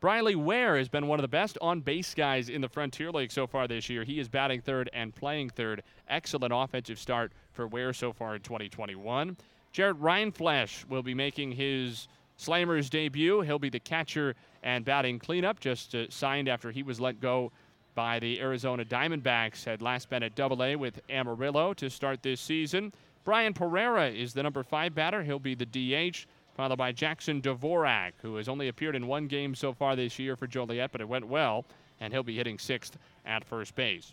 Briley 0.00 0.34
Ware 0.34 0.78
has 0.78 0.88
been 0.88 1.06
one 1.08 1.18
of 1.18 1.22
the 1.22 1.28
best 1.28 1.58
on 1.60 1.80
base 1.80 2.14
guys 2.14 2.48
in 2.48 2.62
the 2.62 2.68
Frontier 2.68 3.10
League 3.10 3.30
so 3.30 3.46
far 3.46 3.68
this 3.68 3.90
year. 3.90 4.02
He 4.02 4.18
is 4.18 4.28
batting 4.28 4.62
third 4.62 4.88
and 4.94 5.14
playing 5.14 5.50
third. 5.50 5.82
Excellent 6.08 6.54
offensive 6.56 6.98
start 6.98 7.32
for 7.52 7.66
Ware 7.66 7.92
so 7.92 8.10
far 8.12 8.34
in 8.34 8.40
2021. 8.40 9.36
Jared 9.72 9.98
Rindfleisch 9.98 10.88
will 10.88 11.02
be 11.02 11.14
making 11.14 11.52
his 11.52 12.08
Slammers 12.38 12.88
debut. 12.88 13.42
He'll 13.42 13.58
be 13.58 13.68
the 13.68 13.78
catcher 13.78 14.34
and 14.62 14.86
batting 14.86 15.18
cleanup, 15.18 15.60
just 15.60 15.94
uh, 15.94 16.08
signed 16.08 16.48
after 16.48 16.70
he 16.70 16.82
was 16.82 16.98
let 16.98 17.20
go 17.20 17.52
by 17.94 18.18
the 18.18 18.40
Arizona 18.40 18.86
Diamondbacks. 18.86 19.64
Had 19.64 19.82
last 19.82 20.08
been 20.08 20.22
at 20.22 20.34
Double 20.34 20.62
A 20.62 20.76
with 20.76 21.00
Amarillo 21.10 21.74
to 21.74 21.90
start 21.90 22.22
this 22.22 22.40
season. 22.40 22.92
Brian 23.24 23.52
Pereira 23.52 24.08
is 24.08 24.32
the 24.32 24.42
number 24.42 24.62
five 24.62 24.94
batter. 24.94 25.22
He'll 25.22 25.38
be 25.38 25.54
the 25.54 25.66
DH, 25.66 26.26
followed 26.60 26.76
by 26.76 26.92
Jackson 26.92 27.40
Dvorak, 27.40 28.12
who 28.20 28.36
has 28.36 28.46
only 28.46 28.68
appeared 28.68 28.94
in 28.94 29.06
one 29.06 29.28
game 29.28 29.54
so 29.54 29.72
far 29.72 29.96
this 29.96 30.18
year 30.18 30.36
for 30.36 30.46
Joliet, 30.46 30.92
but 30.92 31.00
it 31.00 31.08
went 31.08 31.26
well, 31.26 31.64
and 32.00 32.12
he'll 32.12 32.22
be 32.22 32.36
hitting 32.36 32.58
sixth 32.58 32.98
at 33.24 33.46
first 33.46 33.74
base. 33.74 34.12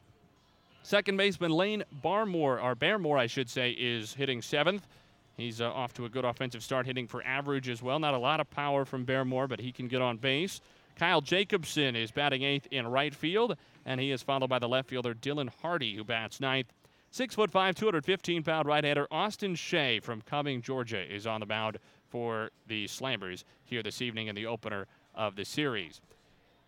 Second 0.81 1.17
baseman 1.17 1.51
Lane 1.51 1.83
Barmore, 2.01 2.63
or 2.63 2.73
Baremore, 2.73 3.19
I 3.19 3.27
should 3.27 3.49
say, 3.49 3.71
is 3.71 4.13
hitting 4.13 4.41
seventh. 4.41 4.87
He's 5.35 5.59
uh, 5.59 5.69
off 5.73 5.93
to 5.95 6.05
a 6.05 6.09
good 6.09 6.23
offensive 6.23 6.63
start, 6.63 6.85
hitting 6.85 7.05
for 7.05 7.21
average 7.25 7.67
as 7.67 7.83
well. 7.83 7.99
Not 7.99 8.13
a 8.13 8.17
lot 8.17 8.39
of 8.39 8.49
power 8.49 8.85
from 8.85 9.05
Baremore, 9.05 9.49
but 9.49 9.59
he 9.59 9.73
can 9.73 9.89
get 9.89 10.01
on 10.01 10.15
base. 10.15 10.61
Kyle 10.95 11.19
Jacobson 11.19 11.97
is 11.97 12.11
batting 12.11 12.43
eighth 12.43 12.69
in 12.71 12.87
right 12.87 13.13
field, 13.13 13.57
and 13.85 13.99
he 13.99 14.11
is 14.11 14.23
followed 14.23 14.49
by 14.49 14.59
the 14.59 14.69
left 14.69 14.87
fielder 14.87 15.13
Dylan 15.13 15.49
Hardy, 15.61 15.97
who 15.97 16.05
bats 16.05 16.39
ninth. 16.39 16.71
Six 17.11 17.35
foot 17.35 17.51
five, 17.51 17.75
215 17.75 18.43
pound 18.43 18.67
right-hander 18.67 19.07
Austin 19.11 19.55
Shea 19.55 19.99
from 19.99 20.21
Cumming, 20.21 20.61
Georgia, 20.61 21.13
is 21.13 21.27
on 21.27 21.41
the 21.41 21.45
mound 21.45 21.77
for 22.09 22.51
the 22.67 22.85
Slammers 22.85 23.43
here 23.63 23.83
this 23.83 24.01
evening 24.01 24.27
in 24.27 24.35
the 24.35 24.45
opener 24.45 24.87
of 25.15 25.35
the 25.35 25.45
series. 25.45 26.01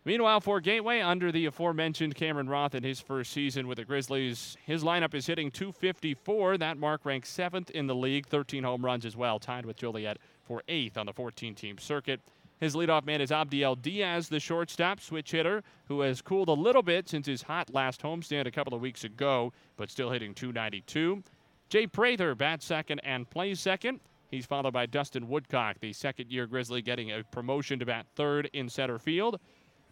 Meanwhile, 0.05 0.39
for 0.39 0.61
Gateway, 0.61 1.01
under 1.01 1.31
the 1.31 1.45
aforementioned 1.45 2.15
Cameron 2.15 2.47
Roth 2.47 2.73
in 2.73 2.83
his 2.83 3.01
first 3.01 3.31
season 3.31 3.67
with 3.67 3.77
the 3.77 3.85
Grizzlies, 3.85 4.57
his 4.65 4.83
lineup 4.83 5.13
is 5.13 5.27
hitting 5.27 5.51
254. 5.51 6.57
That 6.57 6.77
mark 6.77 7.05
ranks 7.05 7.29
seventh 7.29 7.69
in 7.71 7.85
the 7.85 7.95
league, 7.95 8.25
13 8.25 8.63
home 8.63 8.83
runs 8.83 9.05
as 9.05 9.17
well, 9.17 9.39
tied 9.39 9.65
with 9.65 9.75
Joliet 9.75 10.17
for 10.43 10.63
eighth 10.69 10.97
on 10.97 11.05
the 11.05 11.13
14 11.13 11.53
team 11.53 11.77
circuit. 11.77 12.21
His 12.59 12.75
leadoff 12.75 13.05
man 13.05 13.21
is 13.21 13.31
Abdiel 13.31 13.75
Diaz, 13.81 14.29
the 14.29 14.39
shortstop, 14.39 14.99
switch 14.99 15.31
hitter, 15.31 15.63
who 15.87 16.01
has 16.01 16.21
cooled 16.21 16.49
a 16.49 16.53
little 16.53 16.81
bit 16.81 17.07
since 17.07 17.27
his 17.27 17.43
hot 17.43 17.73
last 17.73 18.01
homestand 18.01 18.47
a 18.47 18.51
couple 18.51 18.73
of 18.73 18.81
weeks 18.81 19.03
ago, 19.03 19.53
but 19.77 19.89
still 19.89 20.09
hitting 20.09 20.33
292. 20.33 21.23
Jay 21.69 21.87
Prather 21.87 22.35
bats 22.35 22.65
second 22.65 22.99
and 23.03 23.29
plays 23.29 23.59
second. 23.59 23.99
He's 24.29 24.45
followed 24.45 24.73
by 24.73 24.85
Dustin 24.85 25.27
Woodcock, 25.27 25.79
the 25.79 25.91
second 25.93 26.31
year 26.31 26.45
Grizzly, 26.45 26.81
getting 26.81 27.11
a 27.11 27.23
promotion 27.23 27.79
to 27.79 27.85
bat 27.85 28.05
third 28.15 28.49
in 28.53 28.69
center 28.69 28.99
field. 28.99 29.39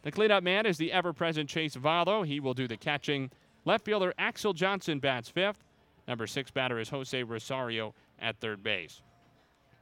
The 0.03 0.12
cleanup 0.12 0.44
man 0.44 0.65
is 0.65 0.77
the 0.77 0.91
ever 0.91 1.12
present 1.12 1.50
Chase 1.50 1.75
Valo. 1.75 2.25
He 2.25 2.39
will 2.39 2.53
do 2.53 2.67
the 2.67 2.77
catching. 2.77 3.32
Left 3.65 3.84
fielder 3.84 4.13
Axel 4.17 4.53
Johnson 4.53 5.00
bats 5.00 5.29
fifth. 5.29 5.63
Number 6.08 6.27
six 6.27 6.51
batter 6.51 6.79
is 6.79 6.89
Jose 6.89 7.24
Rosario 7.24 7.94
at 8.20 8.39
third 8.39 8.63
base. 8.63 9.01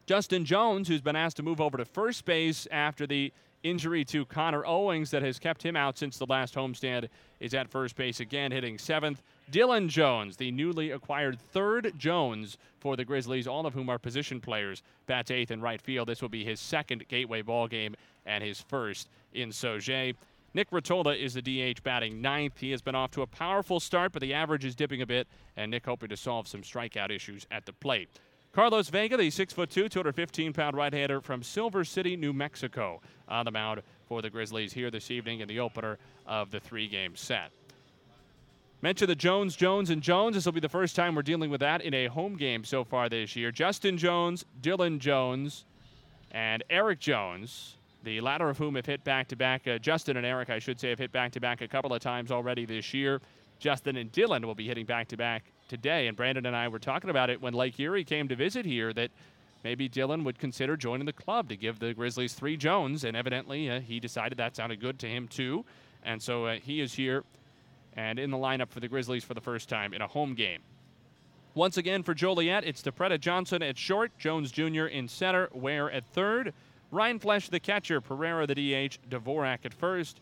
Justin 0.06 0.46
Jones, 0.46 0.88
who's 0.88 1.02
been 1.02 1.16
asked 1.16 1.38
to 1.38 1.44
move 1.44 1.60
over 1.60 1.78
to 1.78 1.86
first 1.86 2.26
base 2.26 2.68
after 2.72 3.06
the 3.06 3.34
injury 3.64 4.06
to 4.06 4.26
Connor 4.26 4.64
Owings 4.66 5.12
that 5.12 5.24
has 5.24 5.40
kept 5.40 5.64
him 5.64 5.76
out 5.76 5.98
since 5.98 6.18
the 6.18 6.28
last 6.28 6.56
homestand, 6.56 7.10
is 7.40 7.54
at 7.54 7.70
first 7.70 7.96
base 7.96 8.20
again, 8.20 8.52
hitting 8.52 8.78
seventh. 8.78 9.22
Dylan 9.52 9.90
Jones, 9.90 10.38
the 10.38 10.52
newly 10.52 10.92
acquired 10.92 11.40
third 11.40 11.94
Jones 11.98 12.58
for 12.80 12.96
the 12.96 13.06
Grizzlies, 13.06 13.48
all 13.48 13.66
of 13.66 13.74
whom 13.74 13.90
are 13.90 14.00
position 14.00 14.42
players, 14.42 14.82
bats 15.06 15.30
eighth 15.30 15.52
in 15.52 15.62
right 15.62 15.82
field. 15.82 16.08
This 16.08 16.22
will 16.22 16.30
be 16.30 16.44
his 16.44 16.60
second 16.60 17.08
Gateway 17.08 17.42
ball 17.42 17.68
game 17.68 17.96
and 18.26 18.44
his 18.44 18.60
first 18.62 19.08
in 19.34 19.50
Sauget. 19.50 20.16
Nick 20.56 20.72
Rotola 20.72 21.18
is 21.18 21.34
the 21.34 21.42
DH 21.42 21.84
batting 21.84 22.22
ninth. 22.22 22.60
He 22.60 22.72
has 22.72 22.82
been 22.82 22.96
off 22.96 23.12
to 23.12 23.22
a 23.22 23.28
powerful 23.28 23.80
start, 23.80 24.14
but 24.14 24.22
the 24.22 24.34
average 24.34 24.66
is 24.66 24.74
dipping 24.74 25.02
a 25.02 25.06
bit, 25.06 25.28
and 25.58 25.70
Nick 25.70 25.86
hoping 25.86 26.10
to 26.10 26.18
solve 26.18 26.48
some 26.48 26.62
strikeout 26.62 27.12
issues 27.12 27.46
at 27.52 27.66
the 27.66 27.74
plate. 27.74 28.10
Carlos 28.54 28.88
Vega, 28.88 29.18
the 29.18 29.28
6'2, 29.28 29.90
215 29.90 30.54
pound 30.54 30.78
right 30.78 30.94
hander 30.94 31.20
from 31.20 31.44
Silver 31.44 31.84
City, 31.84 32.16
New 32.16 32.32
Mexico, 32.32 33.02
on 33.28 33.44
the 33.44 33.52
mound 33.52 33.82
for 34.08 34.22
the 34.22 34.30
Grizzlies 34.30 34.72
here 34.72 34.90
this 34.90 35.12
evening 35.12 35.42
in 35.42 35.48
the 35.50 35.60
opener 35.60 35.98
of 36.26 36.52
the 36.52 36.60
three 36.62 36.88
game 36.88 37.18
set. 37.18 37.52
Mention 38.86 39.08
the 39.08 39.16
Jones, 39.16 39.56
Jones, 39.56 39.90
and 39.90 40.00
Jones. 40.00 40.36
This 40.36 40.46
will 40.46 40.52
be 40.52 40.60
the 40.60 40.70
first 40.70 40.96
time 40.96 41.16
we're 41.16 41.24
dealing 41.24 41.50
with 41.50 41.62
that 41.62 41.82
in 41.82 41.96
a 41.96 42.06
home 42.06 42.38
game 42.38 42.64
so 42.64 42.84
far 42.84 43.10
this 43.10 43.36
year. 43.36 43.50
Justin 43.52 43.98
Jones, 43.98 44.46
Dylan 44.62 45.00
Jones, 45.00 45.66
and 46.30 46.64
Eric 46.70 47.00
Jones, 47.00 47.78
the 48.04 48.22
latter 48.22 48.48
of 48.48 48.60
whom 48.60 48.76
have 48.76 48.86
hit 48.86 49.04
back 49.04 49.28
to 49.30 49.36
back. 49.36 49.64
Justin 49.82 50.18
and 50.18 50.24
Eric, 50.24 50.52
I 50.52 50.60
should 50.60 50.80
say, 50.80 50.92
have 50.92 51.00
hit 51.00 51.12
back 51.12 51.32
to 51.32 51.40
back 51.40 51.62
a 51.62 51.68
couple 51.68 51.96
of 51.96 52.00
times 52.00 52.30
already 52.30 52.64
this 52.64 52.94
year. 52.94 53.22
Justin 53.58 53.96
and 53.96 54.12
Dylan 54.12 54.46
will 54.46 54.54
be 54.54 54.68
hitting 54.68 54.86
back 54.86 55.08
to 55.08 55.18
back 55.18 55.46
today. 55.68 56.06
And 56.06 56.16
Brandon 56.16 56.46
and 56.46 56.56
I 56.56 56.68
were 56.68 56.78
talking 56.78 57.10
about 57.10 57.32
it 57.32 57.42
when 57.42 57.56
Lake 57.56 57.80
Erie 57.80 58.04
came 58.04 58.28
to 58.28 58.36
visit 58.36 58.68
here 58.68 58.94
that 58.94 59.10
maybe 59.64 59.90
Dylan 59.90 60.24
would 60.26 60.38
consider 60.38 60.78
joining 60.78 61.08
the 61.08 61.14
club 61.14 61.50
to 61.50 61.58
give 61.58 61.80
the 61.80 61.96
Grizzlies 61.96 62.36
three 62.36 62.56
Jones. 62.56 63.04
And 63.04 63.18
evidently, 63.18 63.68
uh, 63.68 63.80
he 63.80 64.00
decided 64.00 64.38
that 64.38 64.56
sounded 64.56 64.80
good 64.80 65.00
to 65.00 65.08
him 65.08 65.28
too. 65.28 65.66
And 66.04 66.22
so 66.22 66.46
uh, 66.46 66.58
he 66.62 66.82
is 66.82 66.94
here 66.94 67.24
and 67.96 68.20
in 68.20 68.32
the 68.32 68.38
lineup 68.38 68.70
for 68.70 68.80
the 68.80 68.88
Grizzlies 68.88 69.24
for 69.24 69.34
the 69.34 69.42
first 69.42 69.70
time 69.70 69.94
in 69.94 70.02
a 70.02 70.08
home 70.08 70.36
game. 70.36 70.62
Once 71.54 71.78
again 71.78 72.04
for 72.04 72.14
Joliet, 72.14 72.66
it's 72.66 72.82
DePretta 72.82 73.20
Johnson 73.20 73.64
at 73.64 73.78
short, 73.78 74.12
Jones 74.18 74.52
Jr. 74.52 74.88
in 74.88 75.08
center, 75.08 75.50
Ware 75.54 75.90
at 75.90 76.06
third, 76.06 76.54
Rindfleisch 76.92 77.50
the 77.50 77.60
catcher, 77.60 78.02
Pereira 78.02 78.46
the 78.46 78.56
DH, 78.56 79.00
Dvorak 79.10 79.60
at 79.64 79.74
first, 79.74 80.20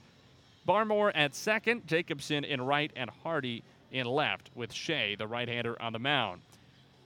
Barmore 0.68 1.12
at 1.16 1.34
second, 1.36 1.88
Jacobson 1.88 2.44
in 2.44 2.62
right, 2.62 2.92
and 2.96 3.10
Hardy 3.10 3.64
in 3.92 4.06
left, 4.06 4.52
with 4.56 4.72
Shea, 4.72 5.16
the 5.16 5.28
right 5.28 5.48
hander, 5.48 5.80
on 5.82 5.94
the 5.94 6.00
mound. 6.00 6.42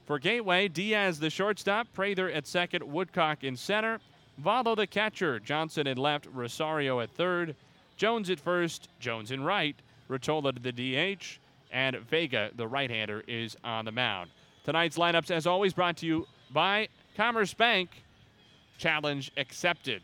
For 0.05 0.19
Gateway, 0.19 0.67
Diaz 0.67 1.19
the 1.19 1.29
shortstop, 1.29 1.87
Prather 1.93 2.29
at 2.29 2.45
second, 2.45 2.83
Woodcock 2.83 3.43
in 3.43 3.55
center, 3.55 3.99
Valo 4.41 4.75
the 4.75 4.87
catcher, 4.87 5.39
Johnson 5.39 5.87
in 5.87 5.97
left, 5.97 6.27
Rosario 6.31 6.99
at 6.99 7.09
third, 7.09 7.55
Jones 7.97 8.29
at 8.29 8.39
first, 8.39 8.89
Jones 8.99 9.31
in 9.31 9.43
right, 9.43 9.75
Rotola 10.09 10.53
to 10.53 10.61
the 10.61 10.71
DH, 10.71 11.39
and 11.71 11.97
Vega, 12.09 12.51
the 12.55 12.67
right 12.67 12.89
hander, 12.89 13.23
is 13.27 13.55
on 13.63 13.85
the 13.85 13.91
mound. 13.91 14.29
Tonight's 14.63 14.97
lineups, 14.97 15.31
as 15.31 15.47
always, 15.47 15.73
brought 15.73 15.97
to 15.97 16.05
you 16.05 16.27
by 16.51 16.87
Commerce 17.15 17.53
Bank. 17.53 17.89
Challenge 18.77 19.31
accepted. 19.37 20.01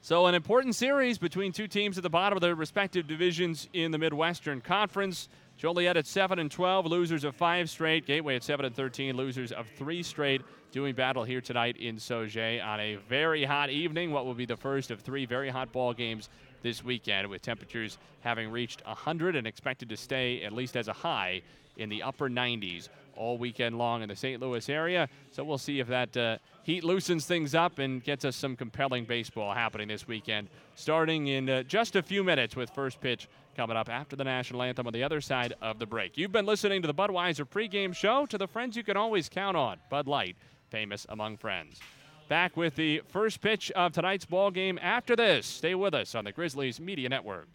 So, 0.00 0.26
an 0.26 0.34
important 0.34 0.74
series 0.74 1.18
between 1.18 1.52
two 1.52 1.66
teams 1.66 1.98
at 1.98 2.02
the 2.02 2.10
bottom 2.10 2.36
of 2.36 2.40
their 2.40 2.54
respective 2.54 3.06
divisions 3.06 3.68
in 3.72 3.90
the 3.90 3.98
Midwestern 3.98 4.60
Conference. 4.60 5.28
Joliet 5.58 5.96
at 5.96 6.06
7 6.06 6.38
and 6.38 6.50
12, 6.50 6.86
losers 6.86 7.24
of 7.24 7.34
five 7.34 7.68
straight. 7.68 8.06
Gateway 8.06 8.36
at 8.36 8.44
7 8.44 8.64
and 8.64 8.74
13, 8.74 9.16
losers 9.16 9.50
of 9.50 9.66
three 9.76 10.04
straight. 10.04 10.42
Doing 10.70 10.94
battle 10.94 11.24
here 11.24 11.40
tonight 11.40 11.76
in 11.78 11.96
Sauget 11.96 12.64
on 12.64 12.78
a 12.78 12.96
very 13.08 13.44
hot 13.44 13.68
evening. 13.68 14.12
What 14.12 14.24
will 14.24 14.34
be 14.34 14.46
the 14.46 14.56
first 14.56 14.92
of 14.92 15.00
three 15.00 15.26
very 15.26 15.48
hot 15.48 15.72
ball 15.72 15.92
games 15.92 16.28
this 16.62 16.84
weekend, 16.84 17.28
with 17.28 17.42
temperatures 17.42 17.98
having 18.20 18.50
reached 18.50 18.84
100 18.86 19.36
and 19.36 19.46
expected 19.46 19.88
to 19.88 19.96
stay 19.96 20.42
at 20.42 20.52
least 20.52 20.76
as 20.76 20.88
a 20.88 20.92
high 20.92 21.42
in 21.76 21.88
the 21.88 22.02
upper 22.02 22.28
90s 22.28 22.88
all 23.18 23.36
weekend 23.36 23.76
long 23.76 24.02
in 24.02 24.08
the 24.08 24.16
St. 24.16 24.40
Louis 24.40 24.68
area. 24.68 25.08
So 25.32 25.42
we'll 25.42 25.58
see 25.58 25.80
if 25.80 25.88
that 25.88 26.16
uh, 26.16 26.38
heat 26.62 26.84
loosens 26.84 27.26
things 27.26 27.54
up 27.54 27.78
and 27.78 28.02
gets 28.02 28.24
us 28.24 28.36
some 28.36 28.56
compelling 28.56 29.04
baseball 29.04 29.52
happening 29.52 29.88
this 29.88 30.06
weekend. 30.06 30.48
Starting 30.76 31.26
in 31.26 31.50
uh, 31.50 31.62
just 31.64 31.96
a 31.96 32.02
few 32.02 32.22
minutes 32.22 32.54
with 32.54 32.70
first 32.70 33.00
pitch 33.00 33.28
coming 33.56 33.76
up 33.76 33.88
after 33.88 34.14
the 34.14 34.24
national 34.24 34.62
anthem 34.62 34.86
on 34.86 34.92
the 34.92 35.02
other 35.02 35.20
side 35.20 35.52
of 35.60 35.80
the 35.80 35.86
break. 35.86 36.16
You've 36.16 36.32
been 36.32 36.46
listening 36.46 36.80
to 36.82 36.86
the 36.86 36.94
Budweiser 36.94 37.44
pregame 37.44 37.94
show 37.94 38.24
to 38.26 38.38
the 38.38 38.46
friends 38.46 38.76
you 38.76 38.84
can 38.84 38.96
always 38.96 39.28
count 39.28 39.56
on. 39.56 39.78
Bud 39.90 40.06
Light, 40.06 40.36
famous 40.70 41.06
among 41.08 41.38
friends. 41.38 41.80
Back 42.28 42.58
with 42.58 42.76
the 42.76 43.00
first 43.08 43.40
pitch 43.40 43.70
of 43.70 43.92
tonight's 43.92 44.26
ball 44.26 44.50
game 44.50 44.78
after 44.82 45.16
this. 45.16 45.46
Stay 45.46 45.74
with 45.74 45.94
us 45.94 46.14
on 46.14 46.24
the 46.24 46.32
Grizzlies 46.32 46.78
Media 46.78 47.08
Network. 47.08 47.48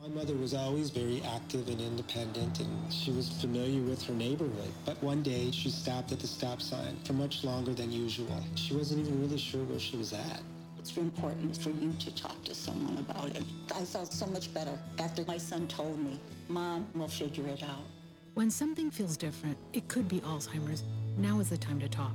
My 0.00 0.08
mother 0.08 0.34
was 0.34 0.54
always 0.54 0.88
very 0.88 1.22
active 1.22 1.68
and 1.68 1.78
independent, 1.80 2.60
and 2.60 2.92
she 2.92 3.10
was 3.10 3.28
familiar 3.42 3.82
with 3.82 4.02
her 4.04 4.14
neighborhood. 4.14 4.72
But 4.86 5.02
one 5.02 5.22
day, 5.22 5.50
she 5.50 5.68
stopped 5.68 6.12
at 6.12 6.18
the 6.18 6.26
stop 6.26 6.62
sign 6.62 6.96
for 7.04 7.12
much 7.12 7.44
longer 7.44 7.74
than 7.74 7.92
usual. 7.92 8.42
She 8.54 8.74
wasn't 8.74 9.06
even 9.06 9.20
really 9.20 9.38
sure 9.38 9.62
where 9.64 9.78
she 9.78 9.98
was 9.98 10.14
at. 10.14 10.40
It's 10.78 10.96
important 10.96 11.56
for 11.56 11.70
you 11.70 11.92
to 11.92 12.14
talk 12.14 12.42
to 12.44 12.54
someone 12.54 12.98
about 12.98 13.36
it. 13.36 13.44
I 13.74 13.84
felt 13.84 14.12
so 14.12 14.26
much 14.26 14.52
better 14.54 14.78
after 14.98 15.24
my 15.26 15.36
son 15.36 15.68
told 15.68 15.98
me, 15.98 16.18
Mom, 16.48 16.86
we'll 16.94 17.08
figure 17.08 17.46
it 17.48 17.62
out. 17.62 17.84
When 18.32 18.50
something 18.50 18.90
feels 18.90 19.18
different, 19.18 19.58
it 19.74 19.88
could 19.88 20.08
be 20.08 20.20
Alzheimer's. 20.20 20.84
Now 21.18 21.38
is 21.40 21.50
the 21.50 21.58
time 21.58 21.80
to 21.80 21.88
talk. 21.88 22.14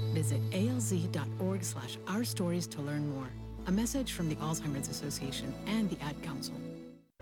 Visit 0.13 0.41
alz.org 0.51 1.63
slash 1.63 1.97
our 2.07 2.23
stories 2.23 2.67
to 2.67 2.81
learn 2.81 3.09
more. 3.15 3.29
A 3.67 3.71
message 3.71 4.13
from 4.13 4.27
the 4.27 4.35
Alzheimer's 4.35 4.89
Association 4.89 5.53
and 5.67 5.89
the 5.89 6.01
Ad 6.03 6.21
Council. 6.23 6.55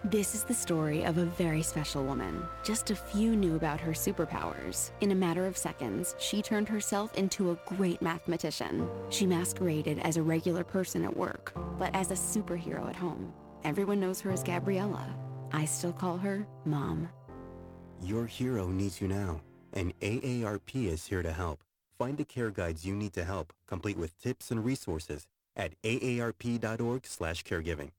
This 0.06 0.34
is 0.34 0.44
the 0.46 0.54
story 0.54 1.04
of 1.04 1.18
a 1.18 1.26
very 1.26 1.62
special 1.62 2.06
woman. 2.06 2.42
Just 2.64 2.90
a 2.90 2.96
few 2.96 3.36
knew 3.36 3.58
about 3.58 3.82
her 3.82 3.92
superpowers. 3.92 4.92
In 5.02 5.12
a 5.12 5.16
matter 5.16 5.46
of 5.46 5.58
seconds, 5.58 6.16
she 6.20 6.42
turned 6.42 6.70
herself 6.70 7.14
into 7.16 7.52
a 7.52 7.60
great 7.76 8.02
mathematician. 8.02 8.88
She 9.10 9.26
masqueraded 9.26 10.00
as 10.00 10.16
a 10.16 10.24
regular 10.24 10.64
person 10.64 11.04
at 11.04 11.16
work, 11.16 11.52
but 11.78 11.94
as 11.94 12.12
a 12.12 12.14
superhero 12.14 12.88
at 12.88 12.96
home. 12.96 13.34
Everyone 13.66 14.00
knows 14.00 14.22
her 14.22 14.32
as 14.32 14.42
Gabriella. 14.42 15.06
I 15.52 15.66
still 15.66 15.92
call 15.92 16.18
her 16.18 16.48
Mom. 16.64 17.10
Your 18.02 18.26
hero 18.26 18.70
needs 18.70 19.02
you 19.02 19.10
now, 19.10 19.42
and 19.74 19.94
AARP 20.00 20.88
is 20.88 21.06
here 21.06 21.22
to 21.22 21.34
help. 21.34 21.60
Find 22.00 22.18
the 22.18 22.24
care 22.24 22.50
guides 22.50 22.86
you 22.86 22.96
need 22.96 23.12
to 23.14 23.26
help, 23.26 23.52
complete 23.68 23.98
with 23.98 24.18
tips 24.18 24.50
and 24.52 24.64
resources 24.64 25.28
at 25.58 25.74
aarp.org/caregiving. 25.84 27.90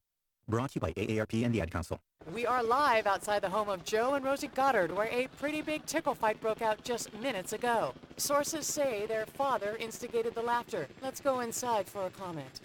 Brought 0.48 0.70
to 0.70 0.76
you 0.76 0.80
by 0.80 0.94
AARP 0.94 1.44
and 1.44 1.54
the 1.54 1.60
Ad 1.60 1.70
Council. 1.70 2.00
We 2.32 2.46
are 2.46 2.62
live 2.62 3.06
outside 3.06 3.42
the 3.42 3.50
home 3.50 3.68
of 3.68 3.84
Joe 3.84 4.14
and 4.14 4.24
Rosie 4.24 4.48
Goddard, 4.48 4.90
where 4.90 5.08
a 5.08 5.26
pretty 5.38 5.60
big 5.60 5.84
tickle 5.84 6.14
fight 6.14 6.40
broke 6.40 6.62
out 6.62 6.82
just 6.82 7.12
minutes 7.20 7.52
ago. 7.52 7.92
Sources 8.16 8.66
say 8.66 9.04
their 9.06 9.26
father 9.26 9.76
instigated 9.78 10.34
the 10.34 10.40
laughter. 10.40 10.88
Let's 11.02 11.20
go 11.20 11.40
inside 11.40 11.86
for 11.86 12.06
a 12.06 12.10
comment. 12.10 12.62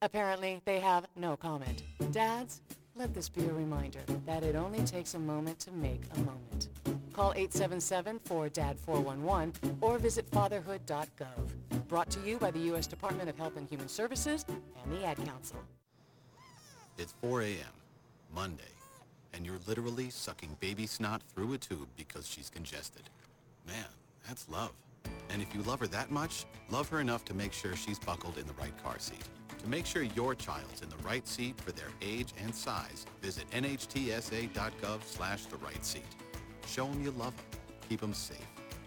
Apparently, 0.00 0.62
they 0.64 0.80
have 0.80 1.06
no 1.16 1.36
comment. 1.36 1.82
Dads, 2.12 2.62
let 2.96 3.12
this 3.12 3.28
be 3.28 3.44
a 3.44 3.52
reminder 3.52 4.00
that 4.24 4.42
it 4.42 4.56
only 4.56 4.82
takes 4.84 5.12
a 5.12 5.18
moment 5.18 5.58
to 5.60 5.70
make 5.70 6.00
a 6.14 6.18
moment. 6.20 6.70
Call 7.18 7.34
877-4DAD-411 7.34 9.52
or 9.80 9.98
visit 9.98 10.30
fatherhood.gov. 10.30 11.88
Brought 11.88 12.08
to 12.10 12.20
you 12.20 12.38
by 12.38 12.52
the 12.52 12.60
U.S. 12.60 12.86
Department 12.86 13.28
of 13.28 13.36
Health 13.36 13.56
and 13.56 13.68
Human 13.68 13.88
Services 13.88 14.46
and 14.48 14.92
the 14.92 15.04
Ad 15.04 15.16
Council. 15.26 15.58
It's 16.96 17.14
4 17.20 17.42
a.m., 17.42 17.74
Monday, 18.32 18.70
and 19.34 19.44
you're 19.44 19.58
literally 19.66 20.10
sucking 20.10 20.56
baby 20.60 20.86
snot 20.86 21.20
through 21.34 21.54
a 21.54 21.58
tube 21.58 21.88
because 21.96 22.24
she's 22.24 22.50
congested. 22.50 23.02
Man, 23.66 23.88
that's 24.28 24.48
love. 24.48 24.70
And 25.30 25.42
if 25.42 25.52
you 25.52 25.62
love 25.62 25.80
her 25.80 25.88
that 25.88 26.12
much, 26.12 26.44
love 26.70 26.88
her 26.90 27.00
enough 27.00 27.24
to 27.24 27.34
make 27.34 27.52
sure 27.52 27.74
she's 27.74 27.98
buckled 27.98 28.38
in 28.38 28.46
the 28.46 28.54
right 28.60 28.80
car 28.84 29.00
seat. 29.00 29.24
To 29.58 29.68
make 29.68 29.86
sure 29.86 30.04
your 30.04 30.36
child's 30.36 30.82
in 30.82 30.88
the 30.88 30.98
right 30.98 31.26
seat 31.26 31.60
for 31.60 31.72
their 31.72 31.90
age 32.00 32.32
and 32.40 32.54
size, 32.54 33.06
visit 33.20 33.50
nhtsa.gov 33.50 35.02
slash 35.04 35.46
the 35.46 35.56
right 35.56 35.84
seat. 35.84 36.04
Show 36.68 36.86
them 36.86 37.02
you 37.02 37.10
love 37.12 37.34
them. 37.36 37.60
Keep 37.88 38.02
them 38.02 38.12
safe. 38.12 38.36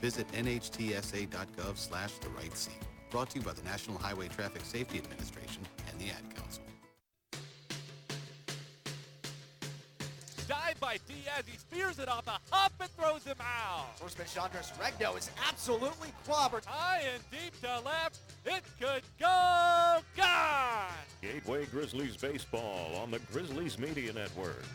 Visit 0.01 0.27
nhtsa.gov 0.31 1.77
slash 1.77 2.13
the 2.13 2.29
right 2.29 2.55
seat. 2.55 2.73
Brought 3.09 3.31
to 3.31 3.39
you 3.39 3.45
by 3.45 3.53
the 3.53 3.63
National 3.63 3.97
Highway 3.97 4.27
Traffic 4.27 4.63
Safety 4.63 4.99
Administration 4.99 5.63
and 5.89 5.99
the 5.99 6.11
Ad 6.13 6.35
Council. 6.35 6.63
Dive 10.47 10.79
by 10.79 10.97
Diaz. 11.07 11.43
He 11.45 11.57
spears 11.57 11.97
it 11.97 12.07
off 12.07 12.25
the 12.25 12.33
hop 12.51 12.73
and 12.79 12.89
throws 12.91 13.23
him 13.23 13.37
out. 13.39 13.87
Horseman 13.99 14.27
Chandras 14.27 14.79
Regno 14.79 15.15
is 15.15 15.31
absolutely 15.47 16.09
clobbered. 16.27 16.65
High 16.65 17.03
and 17.13 17.23
deep 17.31 17.59
to 17.61 17.79
left. 17.85 18.19
It 18.45 18.63
could 18.79 19.03
go 19.19 19.99
gone. 20.15 20.87
Gateway 21.21 21.65
Grizzlies 21.65 22.17
baseball 22.17 22.95
on 23.01 23.11
the 23.11 23.19
Grizzlies 23.31 23.79
Media 23.79 24.13
Network. 24.13 24.65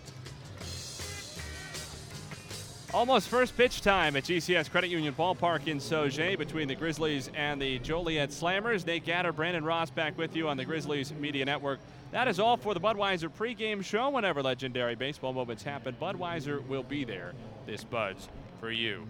Almost 2.94 3.28
first 3.28 3.56
pitch 3.56 3.80
time 3.80 4.14
at 4.16 4.24
GCS 4.24 4.70
Credit 4.70 4.88
Union 4.88 5.12
Ballpark 5.12 5.66
in 5.66 5.78
Sauget 5.78 6.38
between 6.38 6.68
the 6.68 6.74
Grizzlies 6.74 7.28
and 7.34 7.60
the 7.60 7.78
Joliet 7.80 8.30
Slammers. 8.30 8.86
Nate 8.86 9.04
Gatter, 9.04 9.32
Brandon 9.32 9.64
Ross 9.64 9.90
back 9.90 10.16
with 10.16 10.36
you 10.36 10.48
on 10.48 10.56
the 10.56 10.64
Grizzlies 10.64 11.12
Media 11.12 11.44
Network. 11.44 11.80
That 12.12 12.28
is 12.28 12.38
all 12.38 12.56
for 12.56 12.74
the 12.74 12.80
Budweiser 12.80 13.28
pregame 13.28 13.84
show. 13.84 14.10
Whenever 14.10 14.40
legendary 14.42 14.94
baseball 14.94 15.32
moments 15.32 15.64
happen, 15.64 15.96
Budweiser 16.00 16.66
will 16.68 16.84
be 16.84 17.04
there. 17.04 17.32
This 17.66 17.82
Buds 17.82 18.28
for 18.60 18.70
you. 18.70 19.04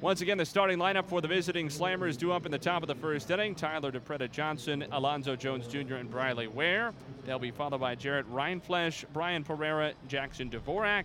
Once 0.00 0.20
again, 0.20 0.38
the 0.38 0.46
starting 0.46 0.78
lineup 0.78 1.06
for 1.06 1.20
the 1.20 1.26
visiting 1.26 1.68
Slammers 1.68 2.16
due 2.16 2.30
up 2.30 2.46
in 2.46 2.52
the 2.52 2.58
top 2.58 2.82
of 2.82 2.88
the 2.88 2.94
first 2.94 3.28
inning. 3.32 3.52
Tyler 3.52 3.90
DePreta 3.90 4.30
Johnson, 4.30 4.84
Alonzo 4.92 5.34
Jones 5.34 5.66
Jr., 5.66 5.96
and 5.96 6.08
Briley 6.08 6.46
Ware. 6.46 6.94
They'll 7.26 7.40
be 7.40 7.50
followed 7.50 7.80
by 7.80 7.96
Jarrett 7.96 8.32
Rindfleisch, 8.32 9.04
Brian 9.12 9.42
Pereira, 9.42 9.92
Jackson 10.06 10.50
Dvorak, 10.50 11.04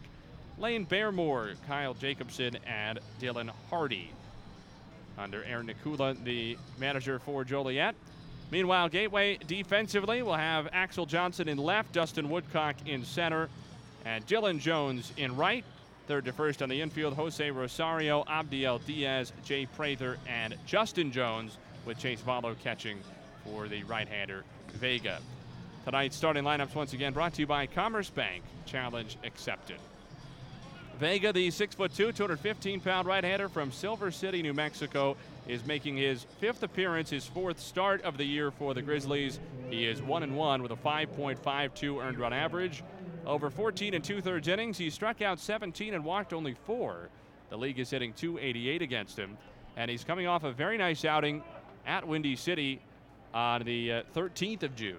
Lane 0.57 0.85
Bearmore, 0.85 1.55
Kyle 1.67 1.93
Jacobson, 1.93 2.57
and 2.65 2.99
Dylan 3.19 3.49
Hardy. 3.69 4.11
Under 5.17 5.43
Aaron 5.43 5.67
Nikula, 5.67 6.21
the 6.23 6.57
manager 6.79 7.19
for 7.19 7.43
Joliet. 7.43 7.95
Meanwhile, 8.51 8.89
Gateway 8.89 9.37
defensively 9.47 10.21
will 10.21 10.35
have 10.35 10.67
Axel 10.71 11.05
Johnson 11.05 11.47
in 11.47 11.57
left, 11.57 11.91
Dustin 11.91 12.29
Woodcock 12.29 12.75
in 12.85 13.03
center, 13.03 13.49
and 14.05 14.25
Dylan 14.27 14.59
Jones 14.59 15.11
in 15.17 15.35
right. 15.35 15.65
Third 16.07 16.25
to 16.25 16.33
first 16.33 16.61
on 16.61 16.69
the 16.69 16.81
infield, 16.81 17.13
Jose 17.13 17.49
Rosario, 17.49 18.23
Abdiel 18.27 18.79
Diaz, 18.85 19.31
Jay 19.43 19.65
Prather, 19.65 20.17
and 20.27 20.55
Justin 20.65 21.11
Jones, 21.11 21.57
with 21.85 21.97
Chase 21.97 22.21
Valo 22.21 22.55
catching 22.59 22.99
for 23.43 23.67
the 23.67 23.83
right-hander 23.83 24.43
Vega. 24.73 25.19
Tonight's 25.85 26.15
starting 26.15 26.43
lineups 26.43 26.75
once 26.75 26.93
again 26.93 27.13
brought 27.13 27.33
to 27.33 27.41
you 27.41 27.47
by 27.47 27.67
Commerce 27.67 28.09
Bank. 28.09 28.43
Challenge 28.65 29.17
accepted. 29.23 29.77
Vega, 31.03 31.33
the 31.33 31.49
6'2, 31.49 32.15
215 32.15 32.79
pound 32.79 33.05
right 33.05 33.25
hander 33.25 33.49
from 33.49 33.73
Silver 33.73 34.09
City, 34.09 34.41
New 34.41 34.53
Mexico, 34.53 35.17
is 35.49 35.65
making 35.65 35.97
his 35.97 36.25
fifth 36.39 36.63
appearance, 36.63 37.09
his 37.09 37.25
fourth 37.25 37.59
start 37.59 38.01
of 38.03 38.17
the 38.17 38.23
year 38.23 38.51
for 38.51 38.73
the 38.73 38.81
Grizzlies. 38.81 39.37
He 39.69 39.85
is 39.85 40.01
1 40.01 40.23
and 40.23 40.37
1 40.37 40.63
with 40.63 40.71
a 40.71 40.77
5.52 40.77 42.01
earned 42.01 42.17
run 42.19 42.31
average. 42.31 42.85
Over 43.25 43.49
14 43.49 43.95
and 43.95 44.01
two 44.01 44.21
thirds 44.21 44.47
innings, 44.47 44.77
he 44.77 44.89
struck 44.89 45.21
out 45.21 45.41
17 45.41 45.93
and 45.93 46.05
walked 46.05 46.31
only 46.31 46.55
four. 46.65 47.09
The 47.49 47.57
league 47.57 47.79
is 47.79 47.89
hitting 47.89 48.13
288 48.13 48.81
against 48.81 49.19
him, 49.19 49.37
and 49.75 49.91
he's 49.91 50.05
coming 50.05 50.27
off 50.27 50.45
a 50.45 50.53
very 50.53 50.77
nice 50.77 51.03
outing 51.03 51.43
at 51.85 52.07
Windy 52.07 52.37
City 52.37 52.79
on 53.33 53.63
the 53.63 53.91
uh, 53.91 54.03
13th 54.15 54.63
of 54.63 54.73
June. 54.73 54.95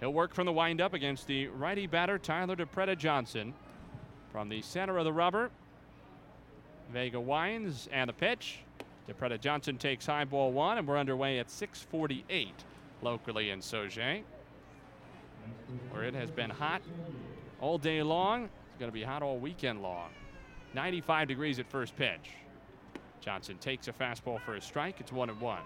He'll 0.00 0.12
work 0.12 0.34
from 0.34 0.44
the 0.44 0.52
windup 0.52 0.92
against 0.92 1.26
the 1.26 1.46
righty 1.46 1.86
batter 1.86 2.18
Tyler 2.18 2.56
DePreta 2.56 2.98
Johnson. 2.98 3.54
From 4.32 4.48
the 4.48 4.62
center 4.62 4.98
of 4.98 5.04
the 5.04 5.12
rubber, 5.12 5.50
Vega 6.92 7.20
winds 7.20 7.88
and 7.92 8.08
the 8.08 8.14
pitch. 8.14 8.60
DePreta 9.08 9.40
Johnson 9.40 9.78
takes 9.78 10.06
high 10.06 10.24
ball 10.24 10.52
one, 10.52 10.78
and 10.78 10.86
we're 10.86 10.98
underway 10.98 11.38
at 11.38 11.48
6:48 11.48 12.52
locally 13.02 13.50
in 13.50 13.60
Sauget, 13.60 14.22
where 15.90 16.04
it 16.04 16.14
has 16.14 16.30
been 16.30 16.50
hot 16.50 16.82
all 17.60 17.78
day 17.78 18.02
long. 18.02 18.44
It's 18.44 18.78
going 18.78 18.90
to 18.90 18.94
be 18.94 19.02
hot 19.02 19.22
all 19.22 19.38
weekend 19.38 19.82
long. 19.82 20.10
95 20.74 21.28
degrees 21.28 21.58
at 21.58 21.66
first 21.70 21.96
pitch. 21.96 22.34
Johnson 23.20 23.56
takes 23.58 23.88
a 23.88 23.92
fastball 23.92 24.40
for 24.42 24.56
a 24.56 24.60
strike. 24.60 25.00
It's 25.00 25.12
one 25.12 25.30
and 25.30 25.40
one. 25.40 25.62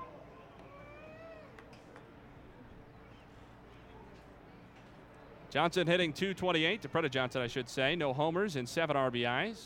Johnson 5.52 5.86
hitting 5.86 6.14
228 6.14 6.80
DePreta 6.80 7.10
Johnson, 7.10 7.42
I 7.42 7.46
should 7.46 7.68
say. 7.68 7.94
No 7.94 8.14
homers 8.14 8.56
and 8.56 8.66
seven 8.66 8.96
RBIs. 8.96 9.62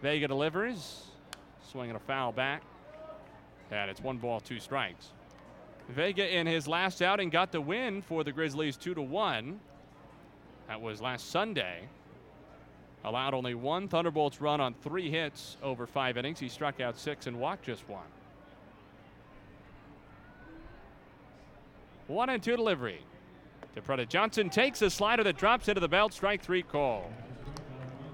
Vega 0.00 0.28
delivers, 0.28 1.06
swinging 1.68 1.96
a 1.96 1.98
foul 1.98 2.30
back, 2.30 2.62
and 3.72 3.90
it's 3.90 4.00
one 4.00 4.18
ball, 4.18 4.38
two 4.38 4.60
strikes. 4.60 5.08
Vega 5.88 6.32
in 6.32 6.46
his 6.46 6.68
last 6.68 7.02
outing 7.02 7.28
got 7.28 7.50
the 7.50 7.60
win 7.60 8.00
for 8.00 8.22
the 8.22 8.30
Grizzlies, 8.30 8.76
two 8.76 8.94
to 8.94 9.02
one. 9.02 9.58
That 10.68 10.80
was 10.80 11.00
last 11.00 11.30
Sunday. 11.30 11.80
Allowed 13.04 13.34
only 13.34 13.54
one 13.54 13.88
Thunderbolts 13.88 14.40
run 14.40 14.60
on 14.60 14.74
three 14.74 15.10
hits 15.10 15.56
over 15.60 15.88
five 15.88 16.16
innings. 16.16 16.38
He 16.38 16.48
struck 16.48 16.80
out 16.80 16.96
six 16.96 17.26
and 17.26 17.40
walked 17.40 17.64
just 17.64 17.88
one. 17.88 18.06
One 22.06 22.28
and 22.28 22.40
two 22.40 22.54
delivery. 22.54 23.00
DePreta 23.76 24.08
Johnson 24.08 24.50
takes 24.50 24.82
a 24.82 24.90
slider 24.90 25.22
that 25.24 25.36
drops 25.36 25.68
into 25.68 25.80
the 25.80 25.88
belt. 25.88 26.12
Strike 26.12 26.42
three 26.42 26.62
call. 26.62 27.10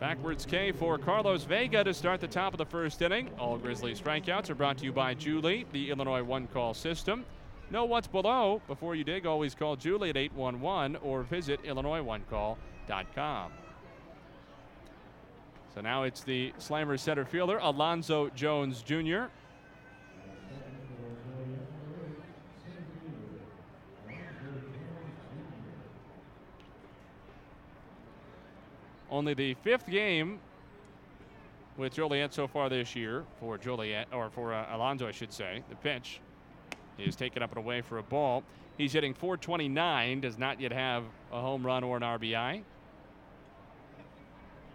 Backwards 0.00 0.44
K 0.44 0.72
for 0.72 0.98
Carlos 0.98 1.44
Vega 1.44 1.82
to 1.84 1.94
start 1.94 2.20
the 2.20 2.28
top 2.28 2.52
of 2.52 2.58
the 2.58 2.66
first 2.66 3.00
inning. 3.00 3.30
All 3.38 3.56
Grizzly 3.56 3.94
strikeouts 3.94 4.50
are 4.50 4.54
brought 4.54 4.76
to 4.78 4.84
you 4.84 4.92
by 4.92 5.14
Julie, 5.14 5.64
the 5.72 5.90
Illinois 5.90 6.22
one 6.22 6.46
call 6.48 6.74
system. 6.74 7.24
Know 7.70 7.84
what's 7.86 8.06
below. 8.06 8.60
Before 8.66 8.94
you 8.94 9.04
dig, 9.04 9.24
always 9.24 9.54
call 9.54 9.76
Julie 9.76 10.10
at 10.10 10.16
811 10.16 10.96
or 10.96 11.22
visit 11.22 11.62
IllinoisOneCall.com. 11.62 13.52
So 15.74 15.80
now 15.80 16.02
it's 16.02 16.22
the 16.22 16.52
Slammer 16.58 16.96
center 16.96 17.24
fielder, 17.24 17.58
Alonzo 17.58 18.28
Jones 18.30 18.82
Jr. 18.82 19.24
Only 29.10 29.34
the 29.34 29.54
fifth 29.54 29.86
game 29.86 30.38
with 31.76 31.94
Joliet 31.94 32.32
so 32.32 32.46
far 32.46 32.68
this 32.68 32.94
year 32.94 33.24
for 33.40 33.58
Joliet, 33.58 34.08
or 34.12 34.30
for 34.30 34.54
uh, 34.54 34.66
Alonzo, 34.74 35.08
I 35.08 35.12
should 35.12 35.32
say. 35.32 35.62
The 35.68 35.76
pitch. 35.76 36.20
Has 36.98 37.16
taken 37.16 37.42
up 37.42 37.50
and 37.50 37.58
away 37.58 37.80
for 37.80 37.98
a 37.98 38.04
ball. 38.04 38.44
He's 38.78 38.92
hitting 38.92 39.14
429, 39.14 40.20
does 40.20 40.38
not 40.38 40.60
yet 40.60 40.72
have 40.72 41.02
a 41.32 41.40
home 41.40 41.66
run 41.66 41.82
or 41.82 41.96
an 41.96 42.04
RBI. 42.04 42.62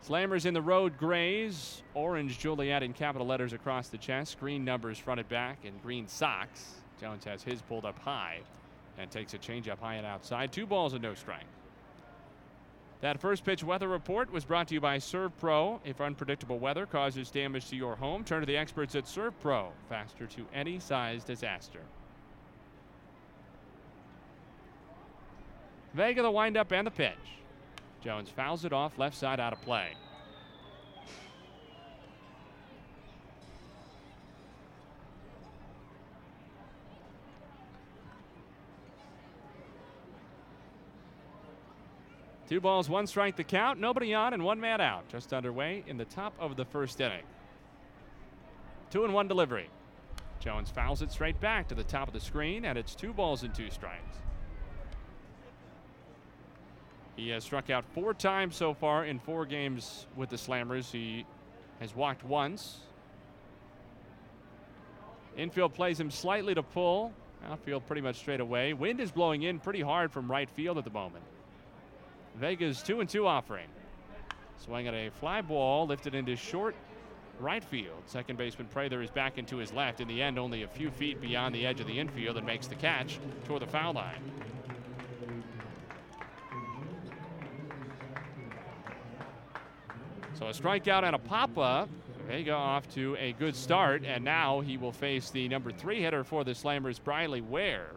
Slammers 0.05 0.45
in 0.45 0.53
the 0.53 0.61
road 0.61 0.97
grays, 0.97 1.81
orange 1.93 2.39
Joliet 2.39 2.83
in 2.83 2.93
capital 2.93 3.27
letters 3.27 3.53
across 3.53 3.89
the 3.89 3.97
chest, 3.97 4.39
green 4.39 4.65
numbers 4.65 4.97
fronted 4.97 5.29
back, 5.29 5.59
and 5.65 5.81
green 5.81 6.07
socks. 6.07 6.75
Jones 6.99 7.23
has 7.23 7.43
his 7.43 7.61
pulled 7.61 7.85
up 7.85 7.97
high 7.99 8.39
and 8.97 9.09
takes 9.09 9.33
a 9.33 9.37
changeup 9.37 9.79
high 9.79 9.95
and 9.95 10.05
outside. 10.05 10.51
Two 10.51 10.65
balls 10.65 10.93
and 10.93 11.01
no 11.01 11.13
strike. 11.13 11.45
That 13.01 13.19
first 13.19 13.45
pitch 13.45 13.63
weather 13.63 13.87
report 13.87 14.31
was 14.31 14.43
brought 14.43 14.67
to 14.67 14.73
you 14.73 14.81
by 14.81 14.97
ServPro. 14.97 15.79
If 15.85 16.01
unpredictable 16.01 16.59
weather 16.59 16.85
causes 16.85 17.31
damage 17.31 17.69
to 17.69 17.77
your 17.77 17.95
home, 17.95 18.25
turn 18.25 18.41
to 18.41 18.45
the 18.45 18.57
experts 18.57 18.93
at 18.95 19.05
ServPro. 19.05 19.67
Faster 19.87 20.25
to 20.25 20.45
any 20.53 20.79
size 20.79 21.23
disaster. 21.23 21.79
Vega 25.93 26.21
the 26.21 26.29
windup 26.29 26.71
and 26.73 26.85
the 26.85 26.91
pitch. 26.91 27.15
Jones 28.03 28.29
fouls 28.29 28.65
it 28.65 28.73
off 28.73 28.97
left 28.99 29.15
side 29.15 29.39
out 29.39 29.53
of 29.53 29.61
play. 29.61 29.91
Two 42.49 42.59
balls, 42.59 42.89
one 42.89 43.05
strike 43.05 43.35
the 43.35 43.43
count. 43.43 43.79
Nobody 43.79 44.15
on 44.15 44.33
and 44.33 44.43
one 44.43 44.59
man 44.59 44.81
out. 44.81 45.07
Just 45.07 45.33
underway 45.33 45.83
in 45.85 45.97
the 45.97 46.05
top 46.05 46.33
of 46.39 46.55
the 46.55 46.65
first 46.65 46.99
inning. 46.99 47.21
Two 48.89 49.05
and 49.05 49.13
one 49.13 49.27
delivery. 49.27 49.69
Jones 50.39 50.71
fouls 50.71 51.03
it 51.03 51.11
straight 51.11 51.39
back 51.39 51.67
to 51.67 51.75
the 51.75 51.83
top 51.83 52.07
of 52.07 52.13
the 52.15 52.19
screen, 52.19 52.65
and 52.65 52.75
it's 52.75 52.95
two 52.95 53.13
balls 53.13 53.43
and 53.43 53.53
two 53.53 53.69
strikes. 53.69 54.17
He 57.15 57.29
has 57.29 57.43
struck 57.43 57.69
out 57.69 57.85
four 57.93 58.15
times 58.15 58.55
so 58.55 58.73
far 58.73 59.05
in 59.05 59.19
four 59.19 59.45
games 59.45 60.07
with 60.15 60.29
the 60.29 60.37
Slammers. 60.37 60.89
He 60.89 61.27
has 61.79 61.95
walked 61.95 62.23
once. 62.23 62.79
Infield 65.37 65.75
plays 65.75 65.99
him 65.99 66.09
slightly 66.09 66.55
to 66.55 66.63
pull. 66.63 67.13
Outfield 67.47 67.85
pretty 67.85 68.01
much 68.01 68.15
straight 68.15 68.39
away. 68.39 68.73
Wind 68.73 68.99
is 68.99 69.11
blowing 69.11 69.43
in 69.43 69.59
pretty 69.59 69.81
hard 69.81 70.11
from 70.11 70.31
right 70.31 70.49
field 70.49 70.79
at 70.79 70.83
the 70.83 70.89
moment. 70.89 71.23
Vega's 72.35 72.81
two 72.81 72.99
and 72.99 73.09
two 73.09 73.27
offering. 73.27 73.67
Swing 74.57 74.87
at 74.87 74.93
a 74.93 75.09
fly 75.09 75.41
ball 75.41 75.87
lifted 75.87 76.15
into 76.15 76.35
short 76.35 76.75
right 77.39 77.63
field. 77.63 78.01
Second 78.05 78.37
baseman 78.37 78.67
Prather 78.67 79.01
is 79.01 79.09
back 79.09 79.37
into 79.37 79.57
his 79.57 79.71
left. 79.71 80.01
In 80.01 80.07
the 80.07 80.21
end, 80.21 80.37
only 80.37 80.63
a 80.63 80.67
few 80.67 80.91
feet 80.91 81.21
beyond 81.21 81.55
the 81.55 81.65
edge 81.65 81.79
of 81.79 81.87
the 81.87 81.97
infield 81.97 82.37
and 82.37 82.45
makes 82.45 82.67
the 82.67 82.75
catch 82.75 83.19
toward 83.45 83.61
the 83.61 83.67
foul 83.67 83.93
line. 83.93 84.21
So 90.37 90.47
a 90.47 90.51
strikeout 90.51 91.03
and 91.03 91.15
a 91.15 91.19
pop 91.19 91.57
up. 91.57 91.89
Vega 92.27 92.51
off 92.51 92.87
to 92.93 93.17
a 93.19 93.33
good 93.33 93.55
start, 93.55 94.03
and 94.05 94.23
now 94.23 94.59
he 94.59 94.77
will 94.77 94.91
face 94.91 95.31
the 95.31 95.49
number 95.49 95.71
three 95.71 95.99
hitter 95.99 96.23
for 96.23 96.43
the 96.43 96.51
Slammers, 96.51 97.03
Briley 97.03 97.41
Ware, 97.41 97.89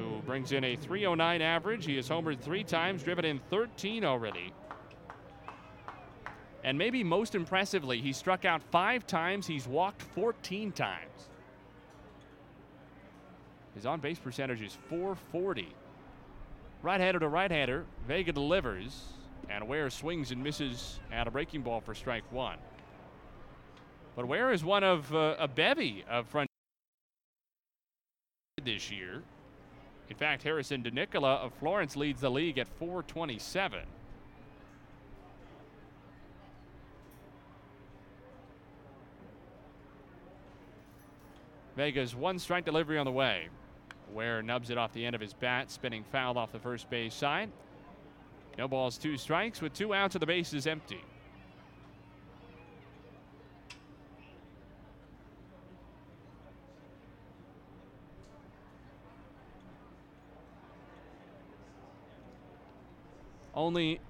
who 0.00 0.20
brings 0.22 0.52
in 0.52 0.64
a 0.64 0.76
309 0.76 1.42
average. 1.42 1.84
He 1.84 1.96
has 1.96 2.08
homered 2.08 2.40
three 2.40 2.64
times, 2.64 3.02
driven 3.02 3.24
in 3.24 3.40
13 3.50 4.04
already. 4.04 4.52
And 6.64 6.76
maybe 6.76 7.02
most 7.02 7.34
impressively, 7.34 8.00
he 8.00 8.12
struck 8.12 8.44
out 8.44 8.62
five 8.70 9.06
times, 9.06 9.46
he's 9.46 9.66
walked 9.66 10.02
14 10.02 10.72
times. 10.72 11.28
His 13.74 13.86
on 13.86 14.00
base 14.00 14.18
percentage 14.18 14.60
is 14.60 14.76
440. 14.88 15.68
Right 16.82 17.00
hander 17.00 17.20
to 17.20 17.28
right 17.28 17.50
hander, 17.50 17.86
Vega 18.06 18.32
delivers. 18.32 19.04
And 19.48 19.66
Ware 19.66 19.90
swings 19.90 20.30
and 20.30 20.42
misses 20.42 21.00
at 21.10 21.26
a 21.26 21.30
breaking 21.30 21.62
ball 21.62 21.80
for 21.80 21.94
strike 21.94 22.24
one. 22.30 22.58
But 24.14 24.28
Ware 24.28 24.52
is 24.52 24.64
one 24.64 24.84
of 24.84 25.12
uh, 25.14 25.36
a 25.38 25.48
bevy 25.48 26.04
of 26.08 26.26
front 26.28 26.48
this 28.62 28.90
year. 28.90 29.22
In 30.10 30.16
fact, 30.16 30.42
Harrison 30.42 30.82
DeNicola 30.82 31.38
of 31.38 31.54
Florence 31.54 31.96
leads 31.96 32.20
the 32.20 32.30
league 32.30 32.58
at 32.58 32.66
427. 32.78 33.80
Vega's 41.76 42.14
one 42.14 42.38
strike 42.38 42.64
delivery 42.64 42.98
on 42.98 43.06
the 43.06 43.12
way. 43.12 43.48
Ware 44.12 44.42
nubs 44.42 44.70
it 44.70 44.76
off 44.76 44.92
the 44.92 45.06
end 45.06 45.14
of 45.14 45.20
his 45.20 45.32
bat, 45.32 45.70
spinning 45.70 46.04
foul 46.10 46.36
off 46.36 46.50
the 46.50 46.58
first 46.58 46.90
base 46.90 47.14
side. 47.14 47.48
No 48.58 48.66
balls, 48.66 48.98
two 48.98 49.16
strikes 49.16 49.62
with 49.62 49.72
two 49.72 49.94
outs 49.94 50.16
and 50.16 50.20
the 50.20 50.26
bases 50.26 50.66
empty. 50.66 51.00
Only 63.60 64.00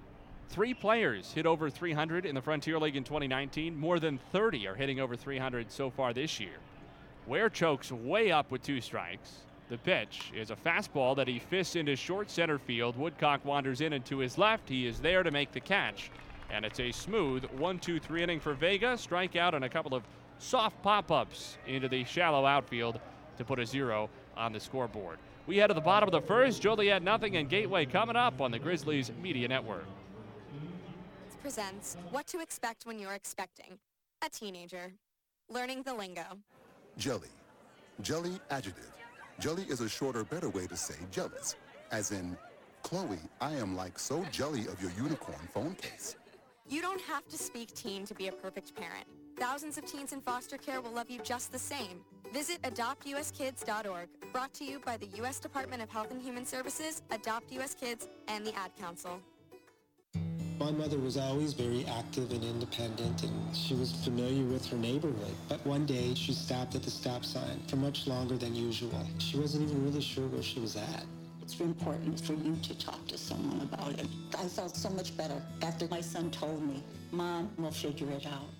three 0.49 0.75
players 0.75 1.33
hit 1.33 1.45
over 1.45 1.69
300 1.69 2.25
in 2.25 2.37
the 2.37 2.41
Frontier 2.41 2.79
League 2.79 2.95
in 2.95 3.03
2019. 3.03 3.77
More 3.77 3.99
than 3.99 4.21
30 4.31 4.69
are 4.69 4.77
hitting 4.77 5.01
over 5.01 5.17
300 5.17 5.73
so 5.73 5.91
far 5.91 6.13
this 6.13 6.39
year. 6.39 6.59
Ware 7.27 7.51
chokes 7.51 7.91
way 7.91 8.31
up 8.31 8.53
with 8.53 8.63
two 8.63 8.81
strikes. 8.81 9.39
The 9.69 9.79
pitch 9.79 10.31
is 10.37 10.53
a 10.53 10.55
fastball 10.55 11.17
that 11.17 11.27
he 11.27 11.41
fists 11.41 11.75
into 11.75 11.97
short 11.97 12.31
center 12.31 12.61
field. 12.61 12.97
Woodcock 12.97 13.45
wanders 13.45 13.81
in 13.81 13.93
and 13.93 14.05
to 14.05 14.19
his 14.19 14.39
left. 14.39 14.69
He 14.69 14.87
is 14.87 15.01
there 15.01 15.25
to 15.25 15.33
make 15.33 15.51
the 15.51 15.59
catch. 15.59 16.13
And 16.49 16.65
it's 16.65 16.79
a 16.79 16.93
smooth 16.93 17.45
1 17.47 17.79
2 17.81 17.99
3 17.99 18.23
inning 18.23 18.39
for 18.39 18.55
Vega. 18.55 18.95
Strikeout 18.95 19.55
and 19.55 19.65
a 19.65 19.69
couple 19.69 19.97
of 19.97 20.05
soft 20.39 20.81
pop 20.85 21.11
ups 21.11 21.59
into 21.67 21.89
the 21.89 22.05
shallow 22.05 22.47
outfield 22.47 23.01
to 23.37 23.45
put 23.45 23.59
a 23.59 23.67
zero 23.67 24.11
on 24.37 24.53
the 24.53 24.61
scoreboard. 24.61 25.19
We 25.47 25.57
head 25.57 25.69
to 25.69 25.75
the 25.75 25.81
bottom 25.81 26.09
of 26.09 26.13
the 26.13 26.27
first. 26.27 26.63
Joliet 26.63 27.03
nothing 27.03 27.37
and 27.37 27.49
Gateway 27.49 27.87
coming 27.87 28.17
up 28.17 28.41
on 28.41 28.51
the 28.51 28.59
Grizzlies 28.59 29.11
Media 29.23 29.49
Network. 29.49 29.87
It 31.29 31.43
presents 31.43 31.97
What 32.11 32.27
to 32.29 32.41
Expect 32.41 32.87
When 32.87 32.99
You're 32.99 33.15
Expecting 33.15 33.79
a 34.25 34.29
Teenager. 34.29 34.93
Learning 35.49 35.83
the 35.83 35.95
lingo. 35.95 36.23
Jelly. 36.99 37.29
Jelly 38.03 38.39
adjective. 38.51 38.93
Jelly 39.41 39.65
is 39.69 39.81
a 39.81 39.89
shorter, 39.89 40.25
better 40.25 40.51
way 40.51 40.67
to 40.67 40.77
say 40.77 40.95
jealous. 41.11 41.57
As 41.91 42.13
in, 42.13 42.37
Chloe, 42.83 43.19
I 43.41 43.55
am 43.55 43.75
like 43.75 43.99
so 43.99 44.25
jelly 44.31 44.67
of 44.67 44.81
your 44.81 44.91
unicorn 44.93 45.49
phone 45.53 45.75
case. 45.75 46.17
You 46.69 46.81
don't 46.83 47.01
have 47.01 47.27
to 47.29 47.37
speak 47.37 47.75
teen 47.75 48.05
to 48.07 48.15
be 48.15 48.29
a 48.29 48.33
perfect 48.33 48.75
parent. 48.77 49.07
Thousands 49.41 49.79
of 49.79 49.87
teens 49.87 50.13
in 50.13 50.21
foster 50.21 50.59
care 50.59 50.83
will 50.83 50.91
love 50.91 51.09
you 51.09 51.19
just 51.25 51.51
the 51.51 51.59
same. 51.59 52.03
Visit 52.31 52.61
adoptuskids.org, 52.61 54.09
brought 54.35 54.53
to 54.53 54.65
you 54.67 54.81
by 54.81 54.99
the 54.99 55.07
U.S. 55.17 55.41
Department 55.41 55.81
of 55.81 55.89
Health 55.89 56.11
and 56.11 56.21
Human 56.21 56.45
Services, 56.45 57.01
Adopt 57.11 57.51
U.S. 57.53 57.75
Kids, 57.75 58.07
and 58.29 58.47
the 58.47 58.55
Ad 58.55 58.71
Council. 58.79 59.19
My 60.59 60.71
mother 60.71 60.99
was 60.99 61.17
always 61.17 61.55
very 61.55 61.87
active 61.87 62.31
and 62.33 62.45
independent, 62.45 63.23
and 63.23 63.57
she 63.57 63.73
was 63.73 63.93
familiar 64.05 64.45
with 64.45 64.67
her 64.67 64.77
neighborhood. 64.77 65.35
But 65.49 65.65
one 65.65 65.87
day, 65.87 66.13
she 66.15 66.35
stopped 66.35 66.75
at 66.75 66.83
the 66.83 66.91
stop 66.91 67.25
sign 67.25 67.63
for 67.67 67.77
much 67.77 68.07
longer 68.07 68.37
than 68.37 68.55
usual. 68.55 69.07
She 69.17 69.39
wasn't 69.39 69.71
even 69.71 69.83
really 69.87 70.03
sure 70.03 70.27
where 70.27 70.43
she 70.43 70.61
was 70.61 70.77
at. 70.77 71.07
It's 71.41 71.59
important 71.59 72.21
for 72.21 72.35
you 72.35 72.57
to 72.63 72.79
talk 72.79 73.07
to 73.07 73.17
someone 73.17 73.63
about 73.63 73.99
it. 73.99 74.07
I 74.39 74.47
felt 74.49 74.77
so 74.77 74.91
much 74.91 75.17
better 75.17 75.43
after 75.63 75.89
my 75.89 76.03
son 76.03 76.31
told 76.31 76.63
me, 76.63 76.85
Mom, 77.11 77.49
we'll 77.57 77.71
figure 77.71 78.11
it 78.11 78.27
out. 78.27 78.60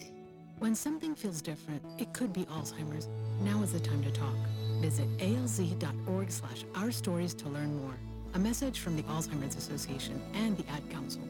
When 0.61 0.75
something 0.75 1.15
feels 1.15 1.41
different, 1.41 1.81
it 1.97 2.13
could 2.13 2.31
be 2.31 2.45
Alzheimer's. 2.45 3.07
Now 3.41 3.63
is 3.63 3.73
the 3.73 3.79
time 3.79 4.03
to 4.03 4.11
talk. 4.11 4.35
Visit 4.79 5.07
alz.org 5.17 6.29
slash 6.29 6.65
our 6.75 6.91
stories 6.91 7.33
to 7.33 7.49
learn 7.49 7.75
more. 7.81 7.95
A 8.35 8.39
message 8.39 8.79
from 8.79 8.95
the 8.95 9.01
Alzheimer's 9.01 9.55
Association 9.55 10.21
and 10.35 10.55
the 10.55 10.69
Ad 10.69 10.87
Council. 10.91 11.23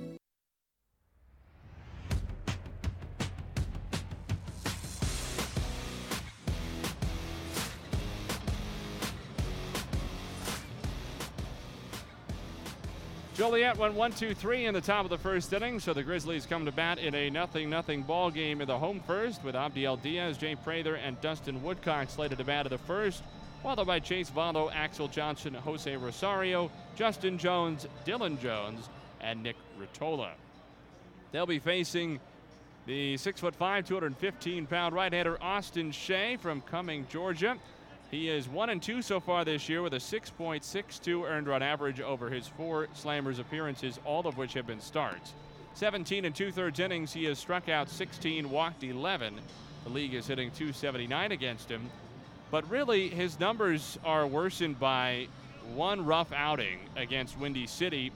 Joliet 13.41 13.75
went 13.77 13.95
1 13.95 14.11
2 14.11 14.35
3 14.35 14.67
in 14.67 14.75
the 14.75 14.81
top 14.81 15.03
of 15.03 15.09
the 15.09 15.17
first 15.17 15.51
inning, 15.51 15.79
so 15.79 15.95
the 15.95 16.03
Grizzlies 16.03 16.45
come 16.45 16.63
to 16.65 16.71
bat 16.71 16.99
in 16.99 17.15
a 17.15 17.27
nothing 17.31 17.71
nothing 17.71 18.03
ball 18.03 18.29
game 18.29 18.61
in 18.61 18.67
the 18.67 18.77
home 18.77 18.99
first 19.07 19.43
with 19.43 19.55
Abdiel 19.55 19.97
Diaz, 19.97 20.37
Jay 20.37 20.53
Prather, 20.53 20.93
and 20.93 21.19
Dustin 21.21 21.63
Woodcock 21.63 22.11
slated 22.11 22.37
to 22.37 22.43
bat 22.43 22.67
in 22.67 22.69
the 22.69 22.77
first, 22.77 23.23
followed 23.63 23.87
by 23.87 23.99
Chase 23.99 24.29
Valo, 24.29 24.71
Axel 24.71 25.07
Johnson, 25.07 25.55
Jose 25.55 25.97
Rosario, 25.97 26.69
Justin 26.95 27.39
Jones, 27.39 27.87
Dylan 28.05 28.39
Jones, 28.39 28.87
and 29.21 29.41
Nick 29.41 29.55
Rotola. 29.79 30.33
They'll 31.31 31.47
be 31.47 31.57
facing 31.57 32.19
the 32.85 33.15
6'5, 33.15 33.87
215 33.87 34.67
pound 34.67 34.93
right 34.93 35.11
hander 35.11 35.41
Austin 35.41 35.91
Shea 35.91 36.37
from 36.37 36.61
Cumming, 36.61 37.07
Georgia. 37.09 37.57
He 38.11 38.27
is 38.27 38.49
1 38.49 38.69
and 38.69 38.81
2 38.81 39.01
so 39.01 39.21
far 39.21 39.45
this 39.45 39.69
year 39.69 39.81
with 39.81 39.93
a 39.93 39.97
6.62 39.97 41.23
earned 41.25 41.47
run 41.47 41.63
average 41.63 42.01
over 42.01 42.29
his 42.29 42.45
four 42.45 42.87
Slammers 42.93 43.39
appearances, 43.39 44.01
all 44.03 44.27
of 44.27 44.37
which 44.37 44.51
have 44.53 44.67
been 44.67 44.81
starts. 44.81 45.33
17 45.75 46.25
and 46.25 46.35
two 46.35 46.51
thirds 46.51 46.81
innings, 46.81 47.13
he 47.13 47.23
has 47.23 47.39
struck 47.39 47.69
out 47.69 47.89
16, 47.89 48.49
walked 48.49 48.83
11. 48.83 49.39
The 49.85 49.89
league 49.89 50.13
is 50.13 50.27
hitting 50.27 50.51
279 50.51 51.31
against 51.31 51.69
him. 51.69 51.89
But 52.51 52.69
really, 52.69 53.07
his 53.07 53.39
numbers 53.39 53.97
are 54.03 54.27
worsened 54.27 54.77
by 54.77 55.29
one 55.73 56.05
rough 56.05 56.33
outing 56.33 56.79
against 56.97 57.39
Windy 57.39 57.65
City 57.65 58.11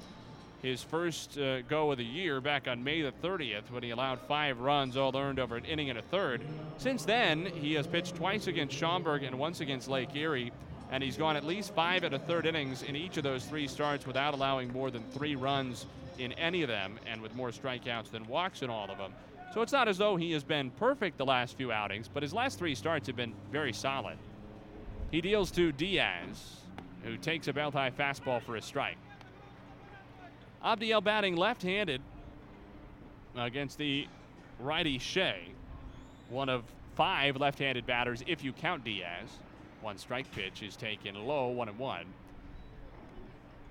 his 0.66 0.82
first 0.82 1.38
uh, 1.38 1.62
go 1.62 1.92
of 1.92 2.00
the 2.00 2.04
year 2.04 2.42
back 2.42 2.68
on 2.68 2.84
May 2.84 3.04
the 3.04 3.12
30th 3.24 3.70
when 3.70 3.84
he 3.84 3.92
allowed 3.92 4.20
five 4.22 4.60
runs, 4.60 4.98
all 4.98 5.16
earned 5.16 5.40
over 5.40 5.56
an 5.56 5.64
inning 5.64 5.92
and 5.92 6.00
a 6.00 6.02
third. 6.02 6.42
Since 6.78 7.06
then, 7.06 7.46
he 7.46 7.76
has 7.76 7.86
pitched 7.86 8.16
twice 8.16 8.48
against 8.48 8.76
Schaumburg 8.76 9.22
and 9.22 9.38
once 9.38 9.60
against 9.60 9.88
Lake 9.88 10.16
Erie, 10.16 10.52
and 10.92 11.04
he's 11.04 11.18
gone 11.18 11.36
at 11.36 11.44
least 11.44 11.76
five 11.76 12.04
and 12.04 12.16
a 12.16 12.20
third 12.20 12.48
innings 12.48 12.82
in 12.82 12.96
each 12.96 13.18
of 13.18 13.24
those 13.24 13.46
three 13.46 13.68
starts 13.68 14.08
without 14.08 14.34
allowing 14.34 14.74
more 14.74 14.90
than 14.90 15.04
three 15.12 15.36
runs 15.36 15.86
in 16.18 16.32
any 16.34 16.64
of 16.64 16.68
them, 16.68 16.98
and 17.06 17.22
with 17.22 17.36
more 17.36 17.50
strikeouts 17.50 18.10
than 18.10 18.26
walks 18.26 18.64
in 18.64 18.70
all 18.70 18.90
of 18.90 18.98
them. 18.98 19.14
So 19.54 19.62
it's 19.62 19.72
not 19.72 19.88
as 19.88 20.00
though 20.00 20.16
he 20.16 20.32
has 20.32 20.44
been 20.44 20.72
perfect 20.72 21.20
the 21.20 21.26
last 21.26 21.58
few 21.58 21.72
outings, 21.72 22.10
but 22.12 22.24
his 22.24 22.34
last 22.34 22.58
three 22.58 22.74
starts 22.74 23.06
have 23.06 23.16
been 23.16 23.36
very 23.52 23.72
solid. 23.72 24.18
He 25.12 25.22
deals 25.22 25.52
to 25.52 25.72
Diaz, 25.72 26.56
who 27.04 27.18
takes 27.18 27.48
a 27.48 27.54
belt 27.54 27.76
high 27.76 27.92
fastball 27.92 28.42
for 28.42 28.56
a 28.56 28.62
strike. 28.62 28.98
Abdiel 30.66 31.04
batting 31.04 31.36
left 31.36 31.62
handed 31.62 32.02
against 33.38 33.78
the 33.78 34.08
righty 34.60 34.98
Shea. 34.98 35.42
One 36.30 36.50
of 36.50 36.64
five 36.96 37.38
left 37.38 37.60
handed 37.60 37.86
batters 37.86 38.24
if 38.26 38.44
you 38.44 38.52
count 38.52 38.84
Diaz. 38.84 39.30
One 39.82 40.00
strike 40.00 40.32
pitch 40.32 40.64
is 40.64 40.76
taken 40.76 41.28
low, 41.28 41.50
one 41.50 41.70
and 41.70 41.78
one. 41.78 42.06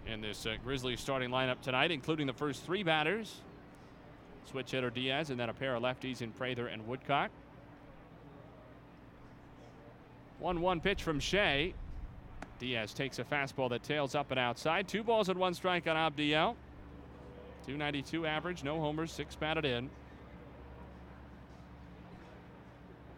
In 0.06 0.20
this 0.20 0.46
uh, 0.46 0.54
Grizzlies 0.62 1.00
starting 1.00 1.30
lineup 1.30 1.60
tonight, 1.62 1.90
including 1.90 2.28
the 2.28 2.32
first 2.32 2.62
three 2.62 2.84
batters 2.84 3.40
switch 4.44 4.70
hitter 4.70 4.90
Diaz, 4.90 5.30
and 5.30 5.40
then 5.40 5.48
a 5.48 5.54
pair 5.54 5.74
of 5.74 5.82
lefties 5.82 6.22
in 6.22 6.30
Prather 6.30 6.68
and 6.68 6.86
Woodcock. 6.86 7.30
1 10.38 10.60
1 10.60 10.80
pitch 10.80 11.02
from 11.02 11.18
Shea. 11.18 11.74
Diaz 12.60 12.94
takes 12.94 13.18
a 13.18 13.24
fastball 13.24 13.68
that 13.70 13.82
tails 13.82 14.14
up 14.14 14.30
and 14.30 14.38
outside. 14.38 14.86
Two 14.86 15.02
balls 15.02 15.28
and 15.28 15.38
one 15.40 15.54
strike 15.54 15.88
on 15.88 15.96
Abdiel. 15.96 16.54
292 17.66 18.26
average, 18.26 18.62
no 18.62 18.78
homers, 18.80 19.10
six 19.10 19.34
batted 19.36 19.64
in. 19.64 19.88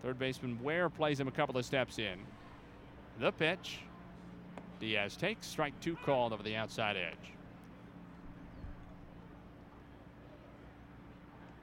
Third 0.02 0.18
baseman 0.18 0.62
Ware 0.62 0.88
plays 0.88 1.18
him 1.18 1.26
a 1.26 1.32
couple 1.32 1.58
of 1.58 1.64
steps 1.64 1.98
in. 1.98 2.18
The 3.18 3.32
pitch. 3.32 3.80
Diaz 4.78 5.16
takes 5.16 5.46
strike 5.46 5.78
two 5.80 5.96
called 5.96 6.32
over 6.32 6.42
the 6.42 6.54
outside 6.54 6.96
edge. 6.96 7.32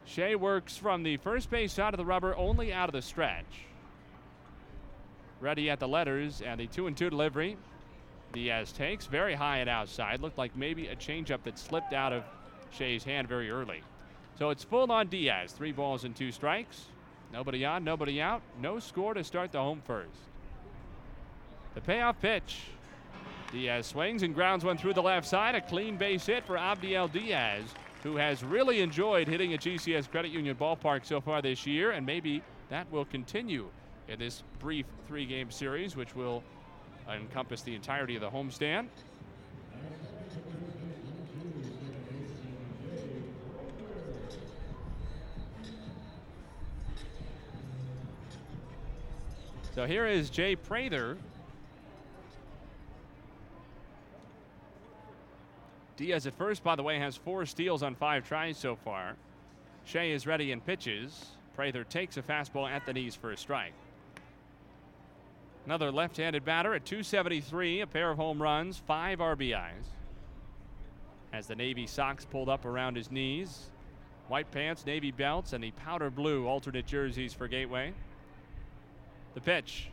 Shea 0.05 0.35
works 0.35 0.75
from 0.75 1.03
the 1.03 1.17
first 1.17 1.49
base 1.49 1.71
side 1.71 1.93
of 1.93 1.97
the 1.97 2.05
rubber, 2.05 2.35
only 2.35 2.73
out 2.73 2.89
of 2.89 2.93
the 2.93 3.01
stretch. 3.01 3.65
Ready 5.39 5.69
at 5.69 5.79
the 5.79 5.87
letters 5.87 6.41
and 6.41 6.59
the 6.59 6.67
two 6.67 6.87
and 6.87 6.97
two 6.97 7.09
delivery. 7.09 7.57
Diaz 8.33 8.71
takes 8.71 9.05
very 9.05 9.35
high 9.35 9.59
and 9.59 9.69
outside. 9.69 10.19
Looked 10.19 10.37
like 10.37 10.55
maybe 10.55 10.87
a 10.87 10.95
changeup 10.95 11.43
that 11.43 11.57
slipped 11.57 11.93
out 11.93 12.11
of 12.11 12.23
Shea's 12.73 13.03
hand 13.03 13.27
very 13.27 13.49
early. 13.49 13.81
So 14.37 14.49
it's 14.49 14.63
full 14.63 14.91
on 14.91 15.07
Diaz. 15.07 15.51
Three 15.51 15.71
balls 15.71 16.03
and 16.03 16.15
two 16.15 16.31
strikes. 16.31 16.85
Nobody 17.31 17.65
on, 17.65 17.83
nobody 17.83 18.21
out. 18.21 18.41
No 18.61 18.79
score 18.79 19.13
to 19.13 19.23
start 19.23 19.51
the 19.51 19.59
home 19.59 19.81
first. 19.85 20.19
The 21.75 21.81
payoff 21.81 22.19
pitch. 22.21 22.59
Diaz 23.51 23.85
swings 23.85 24.23
and 24.23 24.33
grounds 24.33 24.65
one 24.65 24.77
through 24.77 24.93
the 24.93 25.01
left 25.01 25.27
side. 25.27 25.55
A 25.55 25.61
clean 25.61 25.97
base 25.97 26.25
hit 26.25 26.45
for 26.45 26.57
Abdiel 26.57 27.11
Diaz, 27.11 27.63
who 28.01 28.15
has 28.17 28.43
really 28.43 28.81
enjoyed 28.81 29.27
hitting 29.27 29.53
at 29.53 29.61
GCS 29.61 30.09
Credit 30.09 30.31
Union 30.31 30.55
Ballpark 30.55 31.05
so 31.05 31.21
far 31.21 31.41
this 31.41 31.65
year, 31.65 31.91
and 31.91 32.05
maybe 32.05 32.41
that 32.69 32.91
will 32.91 33.05
continue 33.05 33.67
in 34.07 34.19
this 34.19 34.43
brief 34.59 34.85
three 35.07 35.25
game 35.25 35.51
series, 35.51 35.95
which 35.95 36.15
will 36.15 36.43
encompass 37.07 37.61
the 37.61 37.75
entirety 37.75 38.15
of 38.15 38.21
the 38.21 38.29
homestand. 38.29 38.87
So 49.73 49.87
here 49.87 50.05
is 50.05 50.29
Jay 50.29 50.55
Prather. 50.55 51.17
Diaz 55.97 56.27
at 56.27 56.35
first, 56.35 56.63
by 56.63 56.75
the 56.75 56.83
way, 56.83 56.99
has 56.99 57.15
four 57.15 57.47
steals 57.47 57.81
on 57.81 57.95
five 57.95 58.27
tries 58.27 58.55
so 58.55 58.75
far. 58.75 59.15
Shea 59.85 60.11
is 60.11 60.27
ready 60.27 60.51
and 60.51 60.63
pitches. 60.63 61.25
Prather 61.55 61.83
takes 61.83 62.17
a 62.17 62.21
fastball 62.21 62.69
at 62.69 62.85
the 62.85 62.93
knees 62.93 63.15
for 63.15 63.31
a 63.31 63.37
strike. 63.37 63.73
Another 65.65 65.91
left 65.91 66.17
handed 66.17 66.45
batter 66.45 66.75
at 66.75 66.85
273, 66.85 67.81
a 67.81 67.87
pair 67.87 68.11
of 68.11 68.17
home 68.17 68.39
runs, 68.39 68.77
five 68.77 69.17
RBIs. 69.17 69.87
Has 71.31 71.47
the 71.47 71.55
Navy 71.55 71.87
socks 71.87 72.25
pulled 72.25 72.49
up 72.49 72.65
around 72.65 72.95
his 72.95 73.09
knees. 73.09 73.69
White 74.27 74.51
pants, 74.51 74.85
navy 74.85 75.09
belts, 75.09 75.53
and 75.53 75.63
the 75.63 75.71
powder 75.71 76.11
blue 76.11 76.45
alternate 76.45 76.85
jerseys 76.85 77.33
for 77.33 77.47
Gateway. 77.47 77.93
The 79.33 79.41
pitch. 79.41 79.89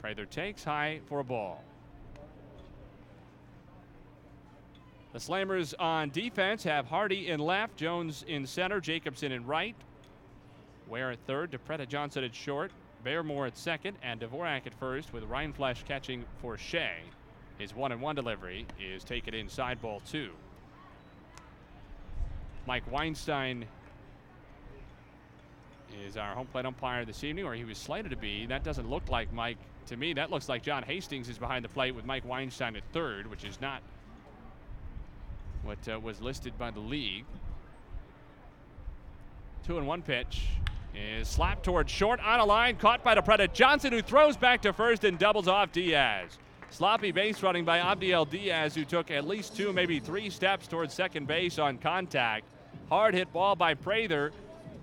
Prather 0.00 0.26
takes 0.26 0.64
high 0.64 1.00
for 1.06 1.20
a 1.20 1.24
ball. 1.24 1.62
The 5.12 5.18
Slammers 5.18 5.74
on 5.78 6.10
defense 6.10 6.62
have 6.64 6.86
Hardy 6.86 7.28
in 7.28 7.38
left, 7.38 7.76
Jones 7.76 8.24
in 8.26 8.46
center, 8.46 8.80
Jacobson 8.80 9.30
in 9.30 9.46
right. 9.46 9.76
Ware 10.88 11.10
at 11.10 11.18
third, 11.26 11.52
DePretta 11.52 11.86
Johnson 11.86 12.24
at 12.24 12.34
short, 12.34 12.72
Bearmore 13.04 13.46
at 13.46 13.56
second, 13.56 13.98
and 14.02 14.20
Dvorak 14.20 14.66
at 14.66 14.74
first, 14.74 15.12
with 15.12 15.24
Rindfleisch 15.24 15.84
catching 15.84 16.24
for 16.40 16.56
Shea. 16.56 16.96
His 17.58 17.74
one 17.74 17.92
and 17.92 18.00
one 18.00 18.16
delivery 18.16 18.66
is 18.80 19.04
taken 19.04 19.34
inside 19.34 19.82
ball 19.82 20.00
two. 20.10 20.30
Mike 22.66 22.90
Weinstein 22.90 23.66
is 26.06 26.16
our 26.16 26.34
home 26.34 26.46
plate 26.46 26.66
umpire 26.66 27.04
this 27.04 27.24
evening, 27.24 27.44
or 27.44 27.54
he 27.54 27.64
was 27.64 27.78
slated 27.78 28.10
to 28.10 28.16
be. 28.16 28.46
That 28.46 28.64
doesn't 28.64 28.88
look 28.88 29.08
like 29.08 29.32
Mike 29.32 29.58
to 29.86 29.96
me. 29.96 30.12
That 30.12 30.30
looks 30.30 30.48
like 30.48 30.62
John 30.62 30.82
Hastings 30.82 31.28
is 31.28 31.38
behind 31.38 31.64
the 31.64 31.68
plate 31.68 31.94
with 31.94 32.04
Mike 32.04 32.24
Weinstein 32.24 32.76
at 32.76 32.82
third, 32.92 33.28
which 33.28 33.44
is 33.44 33.60
not 33.60 33.82
what 35.62 35.78
uh, 35.88 35.98
was 36.00 36.20
listed 36.20 36.58
by 36.58 36.70
the 36.70 36.80
league. 36.80 37.24
Two 39.66 39.78
and 39.78 39.86
one 39.86 40.02
pitch 40.02 40.46
is 40.94 41.28
slapped 41.28 41.64
towards 41.64 41.90
short 41.90 42.20
on 42.20 42.40
a 42.40 42.44
line, 42.44 42.76
caught 42.76 43.02
by 43.02 43.14
DePretta 43.14 43.52
Johnson, 43.52 43.92
who 43.92 44.02
throws 44.02 44.36
back 44.36 44.62
to 44.62 44.72
first 44.72 45.04
and 45.04 45.18
doubles 45.18 45.48
off 45.48 45.72
Diaz. 45.72 46.38
Sloppy 46.70 47.12
base 47.12 47.42
running 47.42 47.64
by 47.64 47.78
Abdiel 47.78 48.24
Diaz, 48.28 48.74
who 48.74 48.84
took 48.84 49.10
at 49.10 49.26
least 49.26 49.56
two, 49.56 49.72
maybe 49.72 50.00
three 50.00 50.30
steps 50.30 50.66
towards 50.66 50.94
second 50.94 51.26
base 51.26 51.58
on 51.58 51.78
contact. 51.78 52.44
Hard 52.88 53.14
hit 53.14 53.32
ball 53.32 53.54
by 53.54 53.74
Prather, 53.74 54.32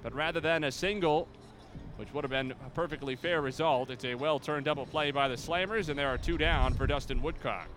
but 0.04 0.14
rather 0.14 0.40
than 0.40 0.64
a 0.64 0.72
single, 0.72 1.28
which 1.98 2.14
would 2.14 2.24
have 2.24 2.32
been 2.32 2.52
a 2.52 2.70
perfectly 2.74 3.16
fair 3.16 3.42
result, 3.42 3.90
it's 3.90 4.06
a 4.06 4.16
well 4.16 4.40
turned 4.40 4.66
double 4.66 4.86
play 4.86 5.12
by 5.12 5.28
the 5.28 5.36
Slammers, 5.36 5.90
and 5.90 6.00
there 6.00 6.08
are 6.08 6.18
two 6.18 6.38
down 6.38 6.74
for 6.74 6.88
Dustin 6.88 7.22
Woodcock. 7.22 7.68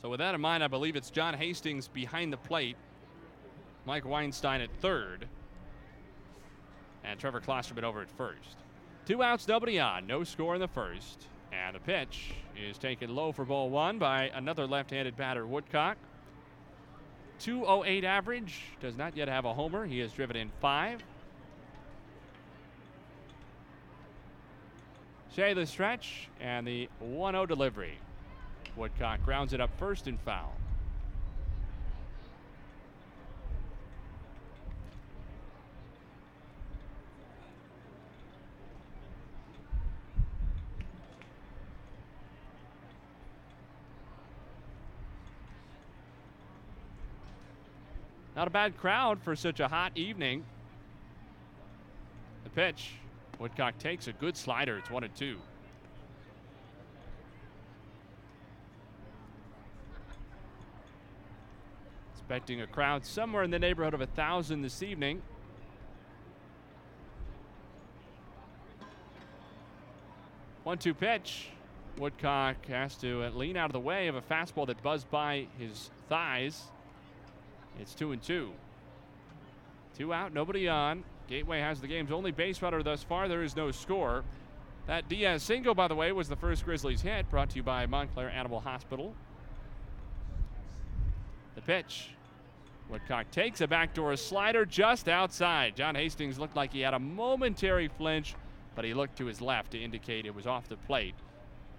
So, 0.00 0.10
with 0.10 0.20
that 0.20 0.36
in 0.36 0.40
mind, 0.40 0.62
I 0.62 0.68
believe 0.68 0.94
it's 0.94 1.10
John 1.10 1.34
Hastings 1.34 1.88
behind 1.88 2.32
the 2.32 2.36
plate, 2.36 2.76
Mike 3.86 4.04
Weinstein 4.04 4.60
at 4.60 4.70
third, 4.80 5.26
and 7.02 7.18
Trevor 7.18 7.40
Klosterman 7.40 7.82
over 7.82 8.02
at 8.02 8.10
first. 8.12 8.56
Two 9.04 9.20
outs, 9.20 9.48
nobody 9.48 9.80
on, 9.80 10.06
no 10.06 10.22
score 10.22 10.54
in 10.54 10.60
the 10.60 10.68
first. 10.68 11.26
And 11.64 11.74
the 11.74 11.80
pitch 11.80 12.32
is 12.56 12.78
taken 12.78 13.14
low 13.14 13.32
for 13.32 13.44
ball 13.44 13.70
one 13.70 13.98
by 13.98 14.30
another 14.34 14.66
left 14.66 14.90
handed 14.90 15.16
batter, 15.16 15.46
Woodcock. 15.46 15.96
208 17.38 18.04
average, 18.04 18.62
does 18.80 18.96
not 18.96 19.16
yet 19.16 19.28
have 19.28 19.44
a 19.44 19.52
homer. 19.52 19.86
He 19.86 19.98
has 20.00 20.12
driven 20.12 20.36
in 20.36 20.50
five. 20.60 21.02
Shea 25.34 25.52
the 25.52 25.66
stretch 25.66 26.28
and 26.40 26.66
the 26.66 26.88
1 26.98 27.34
0 27.34 27.46
delivery. 27.46 27.98
Woodcock 28.74 29.22
grounds 29.22 29.52
it 29.52 29.60
up 29.60 29.70
first 29.78 30.06
and 30.06 30.18
foul. 30.20 30.52
Not 48.36 48.48
a 48.48 48.50
bad 48.50 48.76
crowd 48.76 49.22
for 49.22 49.34
such 49.34 49.60
a 49.60 49.68
hot 49.68 49.92
evening. 49.94 50.44
The 52.44 52.50
pitch. 52.50 52.92
Woodcock 53.38 53.78
takes 53.78 54.08
a 54.08 54.12
good 54.12 54.36
slider. 54.36 54.76
It's 54.76 54.90
one 54.90 55.04
and 55.04 55.16
two. 55.16 55.38
Expecting 62.12 62.60
a 62.60 62.66
crowd 62.66 63.06
somewhere 63.06 63.42
in 63.42 63.50
the 63.50 63.58
neighborhood 63.58 63.94
of 63.94 64.02
a 64.02 64.06
thousand 64.06 64.60
this 64.60 64.82
evening. 64.82 65.22
One 70.62 70.76
two 70.76 70.92
pitch. 70.92 71.48
Woodcock 71.96 72.66
has 72.66 72.96
to 72.96 73.26
lean 73.30 73.56
out 73.56 73.70
of 73.70 73.72
the 73.72 73.80
way 73.80 74.08
of 74.08 74.16
a 74.16 74.20
fastball 74.20 74.66
that 74.66 74.82
buzzed 74.82 75.10
by 75.10 75.46
his 75.58 75.90
thighs. 76.10 76.64
It's 77.80 77.94
two 77.94 78.12
and 78.12 78.22
two. 78.22 78.52
Two 79.96 80.12
out, 80.12 80.32
nobody 80.32 80.68
on. 80.68 81.04
Gateway 81.28 81.60
has 81.60 81.80
the 81.80 81.88
game's 81.88 82.12
only 82.12 82.30
base 82.30 82.62
runner 82.62 82.82
thus 82.82 83.02
far. 83.02 83.28
There 83.28 83.42
is 83.42 83.56
no 83.56 83.70
score. 83.70 84.24
That 84.86 85.08
Diaz 85.08 85.42
single, 85.42 85.74
by 85.74 85.88
the 85.88 85.94
way, 85.94 86.12
was 86.12 86.28
the 86.28 86.36
first 86.36 86.64
Grizzlies 86.64 87.00
hit, 87.00 87.28
brought 87.30 87.50
to 87.50 87.56
you 87.56 87.62
by 87.62 87.86
Montclair 87.86 88.30
Animal 88.30 88.60
Hospital. 88.60 89.14
The 91.56 91.62
pitch. 91.62 92.10
Woodcock 92.88 93.30
takes 93.32 93.60
a 93.60 93.66
backdoor 93.66 94.14
slider 94.16 94.64
just 94.64 95.08
outside. 95.08 95.74
John 95.74 95.96
Hastings 95.96 96.38
looked 96.38 96.54
like 96.54 96.72
he 96.72 96.82
had 96.82 96.94
a 96.94 97.00
momentary 97.00 97.88
flinch, 97.88 98.36
but 98.76 98.84
he 98.84 98.94
looked 98.94 99.18
to 99.18 99.26
his 99.26 99.40
left 99.40 99.72
to 99.72 99.82
indicate 99.82 100.24
it 100.24 100.34
was 100.34 100.46
off 100.46 100.68
the 100.68 100.76
plate. 100.76 101.16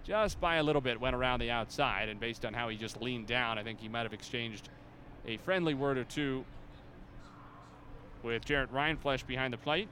Just 0.04 0.42
by 0.42 0.56
a 0.56 0.64
little 0.64 0.82
bit, 0.82 1.00
went 1.00 1.16
around 1.16 1.40
the 1.40 1.52
outside, 1.52 2.10
and 2.10 2.20
based 2.20 2.44
on 2.44 2.54
how 2.54 2.68
he 2.68 2.76
just 2.76 3.02
leaned 3.02 3.28
down, 3.28 3.58
I 3.58 3.64
think 3.64 3.80
he 3.80 3.88
might 3.88 4.04
have 4.04 4.14
exchanged 4.14 4.68
a 5.26 5.38
friendly 5.38 5.74
word 5.74 5.98
or 5.98 6.04
two 6.04 6.46
with 8.24 8.46
Jarrett 8.46 8.74
Rindfleisch 8.74 9.26
behind 9.26 9.54
the 9.54 9.58
plate. 9.58 9.88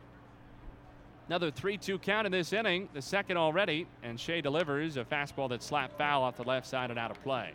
Another 1.27 1.49
3 1.49 1.77
2 1.77 1.97
count 1.99 2.27
in 2.27 2.31
this 2.31 2.53
inning, 2.53 2.87
the 2.93 3.01
second 3.01 3.37
already, 3.37 3.87
and 4.03 4.19
Shea 4.19 4.41
delivers 4.41 4.97
a 4.97 5.03
fastball 5.03 5.49
that 5.49 5.63
slapped 5.63 5.97
foul 5.97 6.23
off 6.23 6.37
the 6.37 6.43
left 6.43 6.67
side 6.67 6.91
and 6.91 6.99
out 6.99 7.09
of 7.09 7.21
play. 7.23 7.51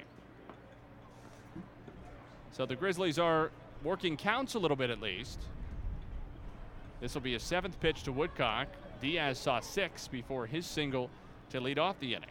So 2.53 2.67
the 2.67 2.75
Grizzlies 2.75 3.19
are 3.19 3.51
working 3.85 4.17
counts 4.17 4.55
a 4.55 4.59
little 4.59 4.77
bit 4.77 4.91
at 4.91 5.01
least. 5.01 5.39
This 7.01 7.15
will 7.15 7.23
be 7.23 7.37
a 7.37 7.41
seventh 7.41 7.79
pitch 7.81 8.03
to 8.03 8.13
Woodcock. 8.13 8.69
Diaz 9.01 9.39
saw 9.39 9.61
six 9.61 10.09
before 10.09 10.47
his 10.47 10.67
single 10.67 11.09
to 11.51 11.61
lead 11.61 11.79
off 11.79 11.99
the 12.01 12.15
inning. 12.15 12.31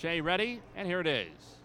Shea 0.00 0.20
ready, 0.20 0.60
and 0.76 0.86
here 0.86 1.00
it 1.00 1.08
is. 1.08 1.56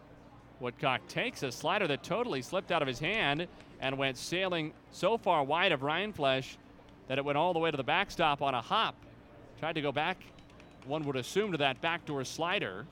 Woodcock 0.60 1.08
takes 1.08 1.44
a 1.44 1.52
slider 1.52 1.86
that 1.86 2.02
totally 2.02 2.42
slipped 2.42 2.72
out 2.72 2.82
of 2.82 2.88
his 2.88 2.98
hand 2.98 3.48
and 3.80 3.96
went 3.96 4.18
sailing 4.18 4.74
so 4.92 5.20
far 5.20 5.44
wide 5.44 5.72
of 5.72 5.84
Ryan 5.84 6.14
Rindfleisch 6.14 6.58
that 7.08 7.20
it 7.20 7.26
went 7.26 7.38
all 7.38 7.54
the 7.54 7.60
way 7.60 7.70
to 7.70 7.78
the 7.78 7.84
backstop 7.84 8.42
on 8.42 8.56
a 8.56 8.62
hop. 8.62 8.96
Tried 9.60 9.74
to 9.74 9.82
go 9.82 9.92
back, 9.92 10.18
one 10.88 11.04
would 11.04 11.16
assume, 11.16 11.52
to 11.52 11.60
that 11.60 11.80
backdoor 11.80 12.24
slider. 12.24 12.88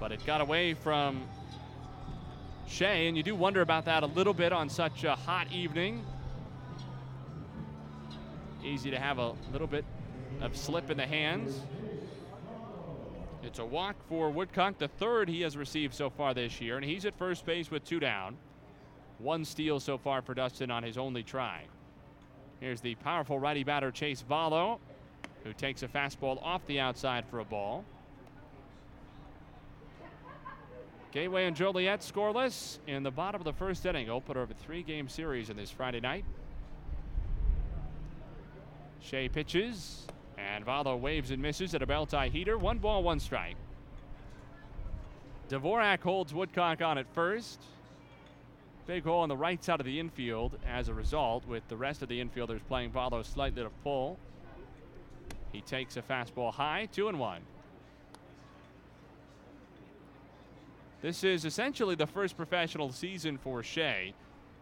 But 0.00 0.10
it 0.10 0.26
got 0.26 0.40
away 0.40 0.74
from 0.74 1.22
Shea, 2.66 3.06
and 3.06 3.16
you 3.16 3.22
do 3.22 3.36
wonder 3.36 3.60
about 3.60 3.84
that 3.84 4.02
a 4.02 4.06
little 4.06 4.34
bit 4.34 4.52
on 4.52 4.68
such 4.68 5.04
a 5.04 5.14
hot 5.14 5.52
evening. 5.52 6.04
Easy 8.64 8.90
to 8.90 8.98
have 8.98 9.18
a 9.18 9.34
little 9.52 9.68
bit 9.68 9.84
of 10.40 10.56
slip 10.56 10.90
in 10.90 10.96
the 10.96 11.06
hands. 11.06 11.60
It's 13.42 13.58
a 13.58 13.64
walk 13.64 13.96
for 14.08 14.30
Woodcock, 14.30 14.78
the 14.78 14.88
third 14.88 15.28
he 15.28 15.40
has 15.42 15.56
received 15.56 15.94
so 15.94 16.10
far 16.10 16.34
this 16.34 16.60
year, 16.60 16.76
and 16.76 16.84
he's 16.84 17.04
at 17.04 17.16
first 17.16 17.46
base 17.46 17.70
with 17.70 17.84
two 17.84 18.00
down. 18.00 18.36
One 19.18 19.44
steal 19.44 19.80
so 19.80 19.98
far 19.98 20.22
for 20.22 20.34
Dustin 20.34 20.70
on 20.70 20.82
his 20.82 20.98
only 20.98 21.22
try. 21.22 21.64
Here's 22.60 22.80
the 22.80 22.94
powerful 22.96 23.38
righty 23.38 23.64
batter 23.64 23.90
Chase 23.90 24.22
Valo, 24.28 24.78
who 25.44 25.52
takes 25.52 25.82
a 25.82 25.88
fastball 25.88 26.42
off 26.42 26.66
the 26.66 26.80
outside 26.80 27.24
for 27.30 27.40
a 27.40 27.44
ball. 27.44 27.84
Gateway 31.12 31.46
and 31.46 31.56
Joliet 31.56 32.00
scoreless 32.00 32.78
in 32.86 33.02
the 33.02 33.10
bottom 33.10 33.40
of 33.40 33.44
the 33.44 33.52
first 33.52 33.84
inning, 33.84 34.08
opener 34.10 34.42
of 34.42 34.50
a 34.50 34.54
three 34.54 34.82
game 34.82 35.08
series 35.08 35.50
in 35.50 35.56
this 35.56 35.70
Friday 35.70 36.00
night. 36.00 36.24
Shea 39.00 39.28
pitches, 39.28 40.06
and 40.48 40.64
Valo 40.64 40.98
waves 40.98 41.30
and 41.30 41.40
misses 41.40 41.74
at 41.74 41.82
a 41.82 41.86
bell 41.86 42.06
tie 42.06 42.28
heater. 42.28 42.56
One 42.56 42.78
ball, 42.78 43.02
one 43.02 43.20
strike. 43.20 43.56
Dvorak 45.48 46.00
holds 46.00 46.32
Woodcock 46.32 46.80
on 46.80 46.98
at 46.98 47.12
first. 47.14 47.60
Big 48.86 49.04
hole 49.04 49.20
on 49.20 49.28
the 49.28 49.36
right 49.36 49.62
side 49.62 49.80
of 49.80 49.86
the 49.86 50.00
infield 50.00 50.58
as 50.66 50.88
a 50.88 50.94
result, 50.94 51.46
with 51.46 51.66
the 51.68 51.76
rest 51.76 52.02
of 52.02 52.08
the 52.08 52.22
infielders 52.22 52.60
playing 52.68 52.90
Valo 52.90 53.24
slightly 53.24 53.62
to 53.62 53.70
pull. 53.82 54.18
He 55.52 55.60
takes 55.60 55.96
a 55.96 56.02
fastball 56.02 56.52
high, 56.52 56.88
two 56.92 57.08
and 57.08 57.18
one. 57.18 57.42
This 61.02 61.24
is 61.24 61.44
essentially 61.44 61.94
the 61.94 62.06
first 62.06 62.36
professional 62.36 62.92
season 62.92 63.38
for 63.38 63.62
Shea. 63.62 64.14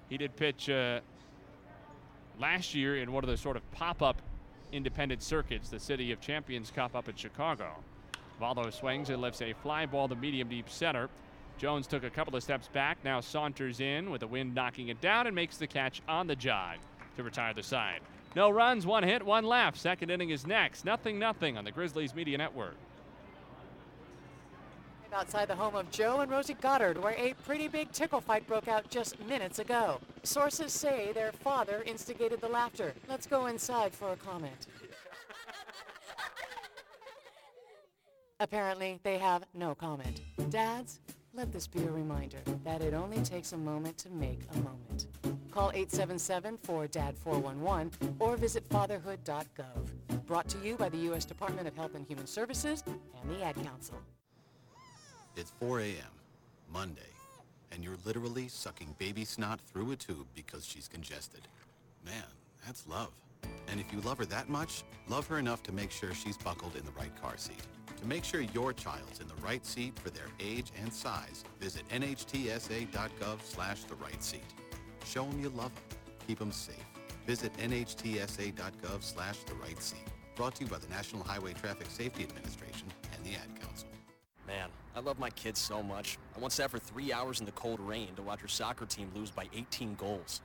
He 0.08 0.16
did 0.16 0.36
pitch 0.36 0.70
uh, 0.70 1.00
last 2.38 2.74
year 2.74 2.98
in 2.98 3.12
one 3.12 3.24
of 3.24 3.30
the 3.30 3.36
sort 3.36 3.56
of 3.56 3.70
pop 3.72 4.02
up 4.02 4.22
independent 4.72 5.22
circuits, 5.22 5.68
the 5.68 5.78
City 5.78 6.12
of 6.12 6.20
Champions 6.20 6.70
Cup 6.70 6.94
up 6.94 7.08
in 7.08 7.16
Chicago. 7.16 7.72
Valo 8.40 8.72
swings 8.72 9.10
and 9.10 9.20
lifts 9.20 9.42
a 9.42 9.52
fly 9.52 9.86
ball 9.86 10.08
to 10.08 10.14
medium 10.14 10.48
deep 10.48 10.68
center. 10.70 11.08
Jones 11.58 11.86
took 11.86 12.04
a 12.04 12.10
couple 12.10 12.36
of 12.36 12.42
steps 12.42 12.68
back, 12.68 12.98
now 13.04 13.20
saunters 13.20 13.80
in 13.80 14.10
with 14.10 14.20
the 14.20 14.26
wind 14.26 14.54
knocking 14.54 14.88
it 14.88 15.00
down 15.00 15.26
and 15.26 15.34
makes 15.34 15.56
the 15.56 15.66
catch 15.66 16.00
on 16.08 16.26
the 16.26 16.36
jog 16.36 16.78
to 17.16 17.22
retire 17.22 17.52
the 17.52 17.62
side. 17.62 18.00
No 18.36 18.50
runs, 18.50 18.86
one 18.86 19.02
hit, 19.02 19.24
one 19.24 19.44
left. 19.44 19.76
Second 19.76 20.10
inning 20.10 20.30
is 20.30 20.46
next. 20.46 20.84
Nothing, 20.84 21.18
nothing 21.18 21.58
on 21.58 21.64
the 21.64 21.72
Grizzlies 21.72 22.14
Media 22.14 22.38
Network. 22.38 22.76
Outside 25.12 25.48
the 25.48 25.56
home 25.56 25.74
of 25.74 25.90
Joe 25.90 26.20
and 26.20 26.30
Rosie 26.30 26.54
Goddard, 26.54 27.02
where 27.02 27.16
a 27.16 27.34
pretty 27.44 27.66
big 27.66 27.90
tickle 27.92 28.20
fight 28.20 28.46
broke 28.46 28.68
out 28.68 28.88
just 28.90 29.18
minutes 29.26 29.58
ago. 29.58 29.98
Sources 30.22 30.72
say 30.72 31.10
their 31.12 31.32
father 31.32 31.82
instigated 31.86 32.40
the 32.40 32.48
laughter. 32.48 32.94
Let's 33.08 33.26
go 33.26 33.46
inside 33.46 33.92
for 33.94 34.12
a 34.12 34.16
comment. 34.16 34.66
Apparently, 38.40 39.00
they 39.02 39.18
have 39.18 39.44
no 39.54 39.74
comment. 39.74 40.20
Dads, 40.50 41.00
let 41.34 41.52
this 41.52 41.66
be 41.66 41.82
a 41.84 41.90
reminder 41.90 42.38
that 42.64 42.80
it 42.82 42.94
only 42.94 43.20
takes 43.22 43.52
a 43.52 43.56
moment 43.56 43.98
to 43.98 44.08
make 44.10 44.40
a 44.54 44.58
moment. 44.58 45.06
Call 45.50 45.72
877-4DAD-411 45.72 47.92
or 48.18 48.36
visit 48.36 48.68
fatherhood.gov. 48.68 50.26
Brought 50.26 50.48
to 50.48 50.58
you 50.58 50.76
by 50.76 50.88
the 50.88 50.98
U.S. 50.98 51.24
Department 51.24 51.66
of 51.66 51.74
Health 51.74 51.94
and 51.94 52.06
Human 52.06 52.26
Services 52.26 52.84
and 52.86 53.30
the 53.30 53.42
Ad 53.42 53.56
Council. 53.64 53.98
It's 55.38 55.52
4 55.60 55.78
a.m., 55.82 55.94
Monday, 56.72 57.12
and 57.70 57.84
you're 57.84 57.96
literally 58.04 58.48
sucking 58.48 58.96
baby 58.98 59.24
snot 59.24 59.60
through 59.60 59.92
a 59.92 59.96
tube 59.96 60.26
because 60.34 60.66
she's 60.66 60.88
congested. 60.88 61.42
Man, 62.04 62.24
that's 62.66 62.88
love. 62.88 63.12
And 63.68 63.78
if 63.78 63.92
you 63.92 64.00
love 64.00 64.18
her 64.18 64.24
that 64.24 64.48
much, 64.48 64.82
love 65.08 65.28
her 65.28 65.38
enough 65.38 65.62
to 65.62 65.72
make 65.72 65.92
sure 65.92 66.12
she's 66.12 66.36
buckled 66.36 66.74
in 66.74 66.84
the 66.84 66.90
right 66.90 67.12
car 67.22 67.36
seat. 67.36 67.62
To 68.00 68.06
make 68.08 68.24
sure 68.24 68.40
your 68.40 68.72
child's 68.72 69.20
in 69.20 69.28
the 69.28 69.36
right 69.36 69.64
seat 69.64 69.96
for 70.00 70.10
their 70.10 70.26
age 70.40 70.72
and 70.82 70.92
size, 70.92 71.44
visit 71.60 71.88
nhtsa.gov 71.90 73.40
slash 73.44 73.84
the 73.84 73.94
right 73.94 74.20
seat. 74.20 74.42
Show 75.04 75.22
them 75.22 75.40
you 75.40 75.50
love 75.50 75.72
them. 75.72 75.98
Keep 76.26 76.40
them 76.40 76.50
safe. 76.50 76.74
Visit 77.28 77.52
nhtsa.gov 77.58 79.04
slash 79.04 79.38
the 79.44 79.54
right 79.54 79.80
seat. 79.80 80.00
Brought 80.34 80.56
to 80.56 80.64
you 80.64 80.70
by 80.70 80.78
the 80.78 80.88
National 80.88 81.22
Highway 81.22 81.52
Traffic 81.52 81.86
Safety 81.90 82.24
Administration 82.24 82.88
and 83.14 83.24
the 83.24 83.38
Ad 83.38 83.62
Council. 83.62 83.88
Man, 84.48 84.70
I 84.98 85.00
love 85.00 85.20
my 85.20 85.30
kids 85.30 85.60
so 85.60 85.80
much. 85.80 86.18
I 86.36 86.40
once 86.40 86.54
sat 86.54 86.72
for 86.72 86.80
three 86.80 87.12
hours 87.12 87.38
in 87.38 87.46
the 87.46 87.52
cold 87.52 87.78
rain 87.78 88.08
to 88.16 88.22
watch 88.22 88.40
her 88.40 88.48
soccer 88.48 88.84
team 88.84 89.12
lose 89.14 89.30
by 89.30 89.46
18 89.54 89.94
goals. 89.94 90.40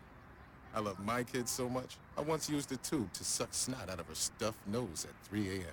I 0.76 0.80
love 0.80 1.04
my 1.04 1.24
kids 1.24 1.50
so 1.50 1.68
much, 1.68 1.98
I 2.16 2.22
once 2.22 2.48
used 2.52 2.72
a 2.72 2.78
tube 2.78 3.12
to 3.14 3.24
suck 3.24 3.52
snot 3.52 3.90
out 3.90 4.00
of 4.00 4.06
her 4.06 4.14
stuffed 4.14 4.60
nose 4.68 5.08
at 5.10 5.28
3 5.28 5.50
a.m. 5.50 5.64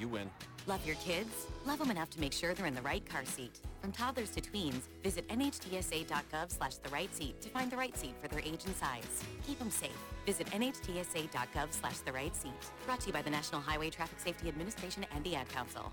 You 0.00 0.08
win. 0.08 0.30
Love 0.66 0.86
your 0.86 0.96
kids? 0.96 1.28
Love 1.66 1.78
them 1.78 1.90
enough 1.90 2.08
to 2.08 2.20
make 2.20 2.32
sure 2.32 2.54
they're 2.54 2.64
in 2.64 2.74
the 2.74 2.80
right 2.80 3.04
car 3.06 3.26
seat. 3.26 3.60
From 3.82 3.92
toddlers 3.92 4.30
to 4.30 4.40
tweens, 4.40 4.88
visit 5.02 5.28
nhtsa.gov 5.28 6.50
slash 6.50 6.76
the 6.76 6.88
right 6.88 7.14
seat 7.14 7.38
to 7.42 7.50
find 7.50 7.70
the 7.70 7.76
right 7.76 7.96
seat 7.98 8.14
for 8.22 8.28
their 8.28 8.40
age 8.40 8.64
and 8.64 8.74
size. 8.76 9.24
Keep 9.46 9.58
them 9.58 9.70
safe. 9.70 9.90
Visit 10.24 10.46
nhtsa.gov 10.46 11.70
slash 11.70 11.98
the 11.98 12.12
right 12.12 12.34
seat. 12.34 12.52
Brought 12.86 13.00
to 13.00 13.08
you 13.08 13.12
by 13.12 13.20
the 13.20 13.30
National 13.30 13.60
Highway 13.60 13.90
Traffic 13.90 14.18
Safety 14.20 14.48
Administration 14.48 15.04
and 15.14 15.22
the 15.22 15.34
Ad 15.34 15.50
Council. 15.50 15.92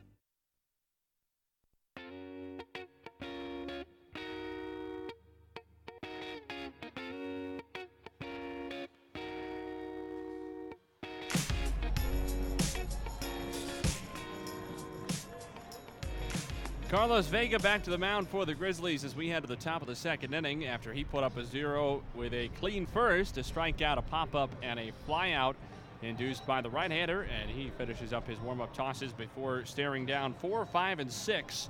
Carlos 16.91 17.27
Vega 17.27 17.57
back 17.57 17.81
to 17.81 17.89
the 17.89 17.97
mound 17.97 18.27
for 18.27 18.45
the 18.45 18.53
Grizzlies 18.53 19.05
as 19.05 19.15
we 19.15 19.29
head 19.29 19.43
to 19.43 19.47
the 19.47 19.55
top 19.55 19.81
of 19.81 19.87
the 19.87 19.95
second 19.95 20.33
inning 20.33 20.65
after 20.65 20.91
he 20.91 21.05
put 21.05 21.23
up 21.23 21.37
a 21.37 21.45
zero 21.45 22.03
with 22.13 22.33
a 22.33 22.49
clean 22.59 22.85
first, 22.85 23.37
a 23.37 23.39
strikeout, 23.39 23.97
a 23.97 24.01
pop 24.01 24.35
up, 24.35 24.49
and 24.61 24.77
a 24.77 24.91
flyout 25.07 25.55
induced 26.01 26.45
by 26.45 26.59
the 26.59 26.69
right 26.69 26.91
hander. 26.91 27.21
And 27.21 27.49
he 27.49 27.69
finishes 27.77 28.11
up 28.11 28.27
his 28.27 28.37
warm 28.41 28.59
up 28.59 28.73
tosses 28.73 29.13
before 29.13 29.63
staring 29.63 30.05
down 30.05 30.33
four, 30.33 30.65
five, 30.65 30.99
and 30.99 31.09
six 31.09 31.69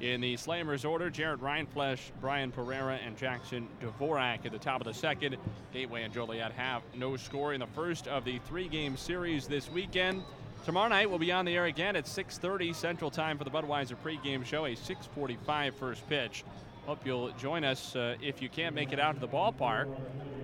in 0.00 0.22
the 0.22 0.32
Slammers 0.32 0.88
order. 0.88 1.10
Jared 1.10 1.40
Rindfleisch, 1.40 2.00
Brian 2.22 2.50
Pereira, 2.50 2.98
and 3.04 3.18
Jackson 3.18 3.68
Dvorak 3.82 4.46
at 4.46 4.52
the 4.52 4.58
top 4.58 4.80
of 4.80 4.86
the 4.86 4.94
second. 4.94 5.36
Gateway 5.74 6.04
and 6.04 6.14
Joliet 6.14 6.52
have 6.52 6.80
no 6.94 7.18
score 7.18 7.52
in 7.52 7.60
the 7.60 7.66
first 7.66 8.08
of 8.08 8.24
the 8.24 8.38
three 8.46 8.68
game 8.68 8.96
series 8.96 9.46
this 9.46 9.70
weekend. 9.70 10.22
Tomorrow 10.64 10.88
night 10.88 11.08
we'll 11.10 11.18
be 11.18 11.30
on 11.30 11.44
the 11.44 11.54
air 11.54 11.66
again 11.66 11.94
at 11.94 12.06
6:30 12.06 12.74
Central 12.74 13.10
Time 13.10 13.36
for 13.36 13.44
the 13.44 13.50
Budweiser 13.50 13.96
pregame 14.02 14.46
show, 14.46 14.64
a 14.64 14.74
6:45 14.74 15.74
first 15.74 16.08
pitch. 16.08 16.42
Hope 16.86 17.04
you'll 17.04 17.32
join 17.32 17.64
us 17.64 17.94
uh, 17.94 18.16
if 18.22 18.40
you 18.40 18.48
can't 18.48 18.74
make 18.74 18.90
it 18.90 18.98
out 18.98 19.14
to 19.14 19.20
the 19.20 19.28
ballpark. 19.28 19.94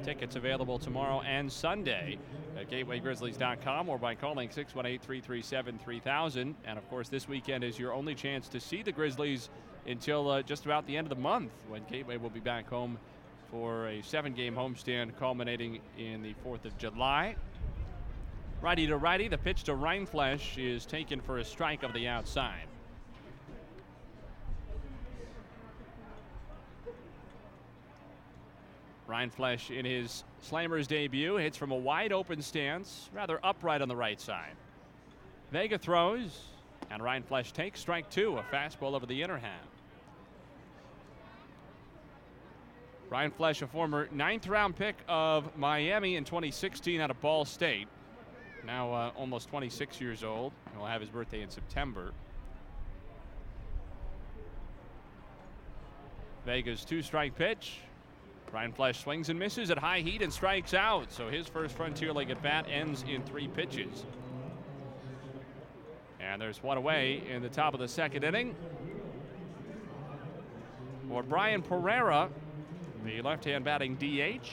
Tickets 0.04 0.36
available 0.36 0.78
tomorrow 0.78 1.22
and 1.22 1.50
Sunday 1.50 2.18
at 2.58 2.70
GatewayGrizzlies.com 2.70 3.88
or 3.88 3.96
by 3.96 4.14
calling 4.14 4.50
618-337-3000. 4.50 6.54
And 6.66 6.78
of 6.78 6.86
course, 6.90 7.08
this 7.08 7.26
weekend 7.26 7.64
is 7.64 7.78
your 7.78 7.94
only 7.94 8.14
chance 8.14 8.46
to 8.48 8.60
see 8.60 8.82
the 8.82 8.92
Grizzlies 8.92 9.48
until 9.86 10.28
uh, 10.28 10.42
just 10.42 10.66
about 10.66 10.86
the 10.86 10.98
end 10.98 11.06
of 11.06 11.16
the 11.16 11.22
month 11.22 11.52
when 11.66 11.82
Gateway 11.90 12.18
will 12.18 12.28
be 12.28 12.40
back 12.40 12.68
home 12.68 12.98
for 13.50 13.88
a 13.88 14.02
seven-game 14.02 14.54
homestand 14.54 15.16
culminating 15.18 15.80
in 15.96 16.22
the 16.22 16.34
4th 16.44 16.66
of 16.66 16.76
July. 16.76 17.36
Righty 18.62 18.86
to 18.88 18.98
righty, 18.98 19.28
the 19.28 19.38
pitch 19.38 19.62
to 19.64 19.72
Rindfleisch 19.72 20.58
is 20.58 20.84
taken 20.84 21.18
for 21.22 21.38
a 21.38 21.44
strike 21.44 21.82
of 21.82 21.94
the 21.94 22.06
outside. 22.06 22.66
Rindfleisch 29.08 29.70
in 29.76 29.86
his 29.86 30.24
Slammers 30.42 30.86
debut 30.86 31.36
hits 31.36 31.56
from 31.56 31.72
a 31.72 31.76
wide 31.76 32.12
open 32.12 32.42
stance, 32.42 33.08
rather 33.14 33.40
upright 33.42 33.80
on 33.80 33.88
the 33.88 33.96
right 33.96 34.20
side. 34.20 34.54
Vega 35.50 35.78
throws, 35.78 36.42
and 36.90 37.02
Rindfleisch 37.02 37.52
takes 37.52 37.80
strike 37.80 38.10
two, 38.10 38.36
a 38.36 38.42
fastball 38.54 38.94
over 38.94 39.06
the 39.06 39.22
inner 39.22 39.38
half. 39.38 39.66
Rindfleisch, 43.10 43.62
a 43.62 43.66
former 43.66 44.06
ninth 44.12 44.46
round 44.46 44.76
pick 44.76 44.96
of 45.08 45.56
Miami 45.56 46.16
in 46.16 46.24
2016 46.24 47.00
out 47.00 47.10
of 47.10 47.20
Ball 47.22 47.46
State 47.46 47.88
now 48.64 48.92
uh, 48.92 49.10
almost 49.16 49.48
26 49.48 50.00
years 50.00 50.24
old. 50.24 50.52
He'll 50.74 50.86
have 50.86 51.00
his 51.00 51.10
birthday 51.10 51.42
in 51.42 51.50
September. 51.50 52.12
Vega's 56.46 56.84
two 56.84 57.02
strike 57.02 57.36
pitch. 57.36 57.78
Rindfleisch 58.52 58.96
swings 58.96 59.28
and 59.28 59.38
misses 59.38 59.70
at 59.70 59.78
high 59.78 60.00
heat 60.00 60.22
and 60.22 60.32
strikes 60.32 60.74
out. 60.74 61.12
So 61.12 61.28
his 61.28 61.46
first 61.46 61.76
Frontier 61.76 62.12
League 62.12 62.30
at 62.30 62.42
bat 62.42 62.66
ends 62.68 63.04
in 63.08 63.22
three 63.22 63.46
pitches. 63.48 64.04
And 66.18 66.40
there's 66.40 66.62
one 66.62 66.76
away 66.76 67.22
in 67.28 67.42
the 67.42 67.48
top 67.48 67.74
of 67.74 67.80
the 67.80 67.88
second 67.88 68.24
inning. 68.24 68.54
For 71.08 71.22
Brian 71.22 71.62
Pereira, 71.62 72.28
the 73.04 73.22
left 73.22 73.44
hand 73.44 73.64
batting 73.64 73.96
DH. 73.96 74.48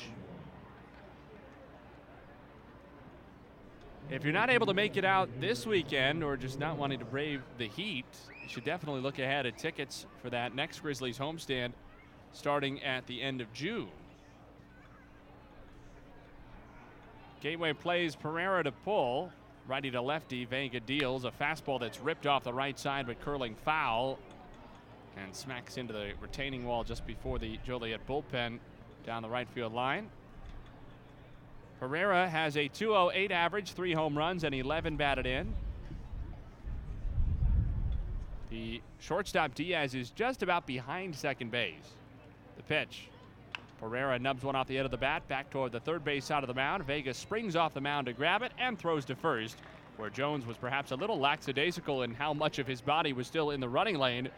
If 4.10 4.24
you're 4.24 4.32
not 4.32 4.50
able 4.50 4.68
to 4.68 4.74
make 4.74 4.96
it 4.96 5.04
out 5.04 5.28
this 5.42 5.66
weekend 5.66 6.24
or 6.24 6.38
just 6.38 6.58
not 6.58 6.78
wanting 6.78 7.00
to 7.00 7.06
brave 7.06 7.42
the 7.58 7.68
heat, 7.68 8.06
you 8.42 8.48
should 8.48 8.64
definitely 8.64 9.02
look 9.02 9.20
ahead 9.20 9.46
at 9.46 9.58
tickets 9.58 10.06
for 10.22 10.30
that 10.30 10.56
next 10.56 10.80
Grizzlies 10.80 11.18
homestand 11.18 11.74
starting 12.32 12.82
at 12.84 13.06
the 13.08 13.22
end 13.22 13.42
of 13.42 13.52
June. 13.52 13.90
Gateway 17.42 17.74
plays 17.74 18.16
Pereira 18.16 18.64
to 18.64 18.72
pull. 18.72 19.30
Righty 19.68 19.92
to 19.92 20.02
lefty, 20.02 20.46
Vega 20.46 20.80
deals 20.80 21.26
a 21.26 21.32
fastball 21.32 21.78
that's 21.78 22.00
ripped 22.00 22.26
off 22.26 22.46
the 22.46 22.54
right 22.54 22.80
side 22.80 23.08
but 23.08 23.20
curling 23.20 23.56
foul 23.66 24.18
and 25.18 25.36
smacks 25.36 25.76
into 25.76 25.92
the 25.92 26.14
retaining 26.22 26.66
wall 26.66 26.86
just 26.86 27.06
before 27.06 27.40
the 27.40 27.60
Joliet 27.66 28.08
bullpen 28.08 28.60
down 29.06 29.22
the 29.22 29.30
right 29.30 29.50
field 29.50 29.74
line. 29.74 30.10
Pereira 31.80 32.28
has 32.28 32.58
a 32.58 32.68
208 32.68 33.32
average, 33.32 33.74
three 33.74 33.94
home 33.94 34.18
runs, 34.18 34.44
and 34.44 34.56
11 34.56 34.98
batted 34.98 35.26
in. 35.26 35.54
The 38.50 38.82
shortstop 39.00 39.54
Diaz 39.54 39.94
is 39.94 40.10
just 40.10 40.42
about 40.42 40.66
behind 40.66 41.16
second 41.16 41.52
base. 41.52 41.96
The 42.56 42.64
pitch. 42.64 43.10
Pereira 43.80 44.18
nubs 44.18 44.44
one 44.44 44.56
off 44.56 44.68
the 44.68 44.78
end 44.78 44.86
of 44.86 44.92
the 44.92 44.98
bat, 44.98 45.28
back 45.28 45.52
toward 45.52 45.72
the 45.72 45.80
third 45.80 46.04
base 46.04 46.26
side 46.26 46.44
of 46.44 46.48
the 46.48 46.54
mound. 46.54 46.84
Vegas 46.86 47.18
springs 47.18 47.56
off 47.56 47.76
the 47.76 47.82
mound 47.82 48.08
to 48.08 48.14
grab 48.14 48.42
it 48.42 48.52
and 48.58 48.80
throws 48.80 49.06
to 49.06 49.16
first, 49.16 49.58
where 49.98 50.10
Jones 50.10 50.48
was 50.48 50.58
perhaps 50.58 50.92
a 50.92 50.96
little 50.96 51.20
lackadaisical 51.20 52.02
in 52.02 52.16
how 52.16 52.34
much 52.34 52.58
of 52.58 52.66
his 52.66 52.82
body 52.82 53.14
was 53.14 53.28
still 53.28 53.52
in 53.52 53.60
the 53.60 53.70
running 53.70 54.00
lane, 54.00 54.30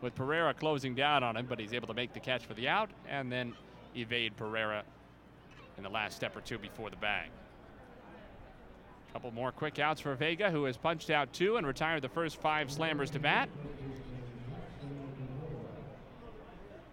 with 0.00 0.14
Pereira 0.14 0.54
closing 0.54 0.94
down 0.94 1.22
on 1.22 1.36
him, 1.36 1.44
but 1.46 1.58
he's 1.58 1.74
able 1.74 1.88
to 1.88 1.94
make 1.94 2.14
the 2.14 2.20
catch 2.20 2.46
for 2.46 2.54
the 2.54 2.68
out 2.68 2.88
and 3.06 3.30
then 3.30 3.52
evade 3.94 4.34
Pereira 4.38 4.82
in 5.80 5.82
the 5.82 5.88
last 5.88 6.14
step 6.14 6.36
or 6.36 6.42
two 6.42 6.58
before 6.58 6.90
the 6.90 6.96
bag. 6.96 7.30
Couple 9.14 9.30
more 9.30 9.50
quick 9.50 9.78
outs 9.78 9.98
for 9.98 10.14
Vega, 10.14 10.50
who 10.50 10.64
has 10.64 10.76
punched 10.76 11.08
out 11.08 11.32
two 11.32 11.56
and 11.56 11.66
retired 11.66 12.02
the 12.02 12.08
first 12.08 12.36
five 12.36 12.68
slammers 12.68 13.10
to 13.12 13.18
bat. 13.18 13.48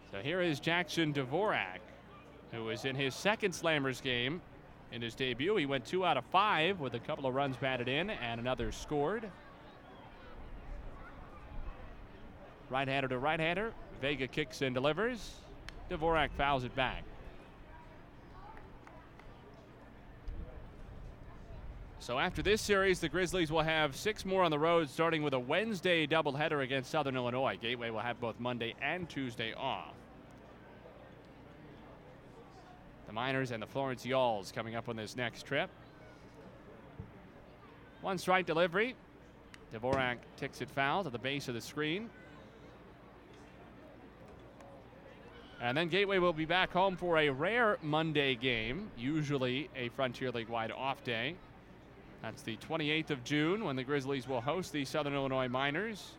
So 0.10 0.20
here 0.20 0.42
is 0.42 0.62
Jackson 0.62 1.14
Dvorak, 1.14 1.80
who 2.54 2.64
was 2.64 2.86
in 2.86 2.96
his 2.96 3.14
second 3.14 3.52
slammers 3.52 4.02
game 4.02 4.42
in 4.94 5.02
his 5.02 5.14
debut. 5.16 5.58
He 5.58 5.66
went 5.66 5.86
two 5.86 6.06
out 6.06 6.16
of 6.16 6.24
five 6.32 6.80
with 6.80 6.94
a 6.94 7.00
couple 7.00 7.28
of 7.28 7.36
runs 7.36 7.58
batted 7.58 7.90
in 7.90 8.10
and 8.10 8.40
another 8.40 8.72
scored. 8.72 9.30
Right 12.70 12.88
hander 12.88 13.10
to 13.10 13.20
right 13.20 13.40
hander. 13.40 13.74
Vega 14.02 14.28
kicks 14.28 14.62
and 14.62 14.74
delivers. 14.74 15.34
Dvorak 15.92 16.30
fouls 16.38 16.64
it 16.64 16.74
back. 16.74 17.04
So 22.00 22.20
after 22.20 22.42
this 22.42 22.62
series, 22.62 23.00
the 23.00 23.10
Grizzlies 23.10 23.52
will 23.52 23.64
have 23.64 23.96
six 23.96 24.24
more 24.24 24.44
on 24.44 24.52
the 24.52 24.60
road, 24.60 24.90
starting 24.90 25.24
with 25.24 25.34
a 25.34 25.40
Wednesday 25.40 26.06
doubleheader 26.06 26.64
against 26.64 26.92
Southern 26.92 27.16
Illinois. 27.16 27.58
Gateway 27.60 27.90
will 27.90 28.00
have 28.00 28.22
both 28.22 28.40
Monday 28.40 28.76
and 28.82 29.10
Tuesday 29.10 29.54
off. 29.54 29.96
The 33.08 33.14
Miners 33.14 33.52
and 33.52 33.62
the 33.62 33.68
Florence 33.68 34.06
Yalls 34.06 34.54
coming 34.54 34.76
up 34.76 34.90
on 34.90 34.96
this 34.96 35.16
next 35.16 35.44
trip. 35.44 35.70
One 38.02 38.18
strike 38.18 38.46
delivery. 38.46 38.96
Dvorak 39.74 40.18
ticks 40.38 40.62
it 40.62 40.70
foul 40.70 41.04
to 41.04 41.10
the 41.10 41.20
base 41.20 41.48
of 41.48 41.56
the 41.56 41.62
screen. 41.62 42.10
And 45.60 45.76
then 45.76 45.88
Gateway 45.90 46.20
will 46.20 46.32
be 46.32 46.46
back 46.46 46.72
home 46.72 46.96
for 46.96 47.18
a 47.18 47.30
rare 47.32 47.80
Monday 47.82 48.36
game, 48.36 48.92
usually 48.96 49.70
a 49.76 49.90
Frontier 49.90 50.32
League 50.32 50.48
wide 50.48 50.72
off 50.72 51.04
day 51.04 51.36
That's 52.22 52.42
the 52.42 52.58
28th 52.58 53.12
of 53.12 53.24
June 53.24 53.64
when 53.64 53.76
the 53.76 53.84
Grizzlies 53.84 54.28
will 54.28 54.42
host 54.42 54.74
the 54.74 54.86
Southern 54.86 55.14
Illinois 55.14 55.48
Miners. 55.48 56.14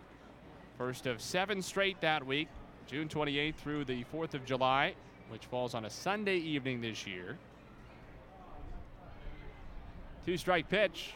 First 0.76 1.06
of 1.06 1.20
seven 1.20 1.60
straight 1.60 2.00
that 2.00 2.24
week, 2.24 2.48
June 2.86 3.08
28th 3.08 3.56
through 3.56 3.84
the 3.84 4.04
4th 4.14 4.34
of 4.34 4.44
July, 4.44 4.94
which 5.28 5.46
falls 5.46 5.74
on 5.74 5.84
a 5.84 5.90
Sunday 5.90 6.36
evening 6.36 6.80
this 6.80 7.06
year. 7.06 7.36
Two 10.24 10.36
strike 10.36 10.68
pitch. 10.68 11.14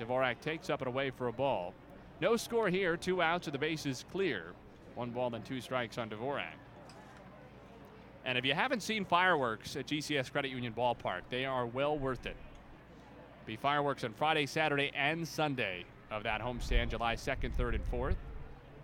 Dvorak 0.00 0.40
takes 0.40 0.70
up 0.70 0.80
and 0.80 0.88
away 0.88 1.10
for 1.10 1.28
a 1.28 1.32
ball. 1.32 1.74
No 2.20 2.36
score 2.36 2.68
here, 2.68 2.96
two 2.96 3.20
outs, 3.20 3.46
and 3.46 3.54
the 3.54 3.58
bases 3.58 4.04
clear. 4.10 4.52
One 4.94 5.10
ball 5.10 5.34
and 5.34 5.44
two 5.44 5.60
strikes 5.60 5.98
on 5.98 6.08
Dvorak. 6.08 6.54
And 8.24 8.38
if 8.38 8.44
you 8.44 8.54
haven't 8.54 8.82
seen 8.82 9.04
fireworks 9.04 9.76
at 9.76 9.86
GCS 9.86 10.32
Credit 10.32 10.50
Union 10.50 10.72
Ballpark, 10.72 11.22
they 11.30 11.44
are 11.44 11.66
well 11.66 11.98
worth 11.98 12.26
it. 12.26 12.36
Be 13.46 13.56
fireworks 13.56 14.04
on 14.04 14.14
Friday, 14.14 14.46
Saturday, 14.46 14.90
and 14.94 15.26
Sunday 15.26 15.84
of 16.10 16.22
that 16.22 16.40
homestand, 16.40 16.90
July 16.90 17.14
2nd, 17.14 17.54
3rd, 17.54 17.74
and 17.74 17.90
4th. 17.90 18.16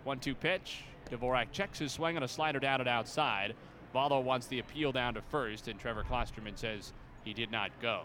1 0.03 0.19
2 0.19 0.35
pitch. 0.35 0.83
Dvorak 1.09 1.51
checks 1.51 1.79
his 1.79 1.91
swing 1.91 2.15
on 2.15 2.23
a 2.23 2.27
slider 2.27 2.59
down 2.59 2.79
and 2.79 2.89
outside. 2.89 3.55
Valo 3.93 4.23
wants 4.23 4.47
the 4.47 4.59
appeal 4.59 4.91
down 4.91 5.15
to 5.15 5.21
first, 5.21 5.67
and 5.67 5.79
Trevor 5.79 6.03
Klosterman 6.03 6.57
says 6.57 6.93
he 7.23 7.33
did 7.33 7.51
not 7.51 7.71
go. 7.81 8.03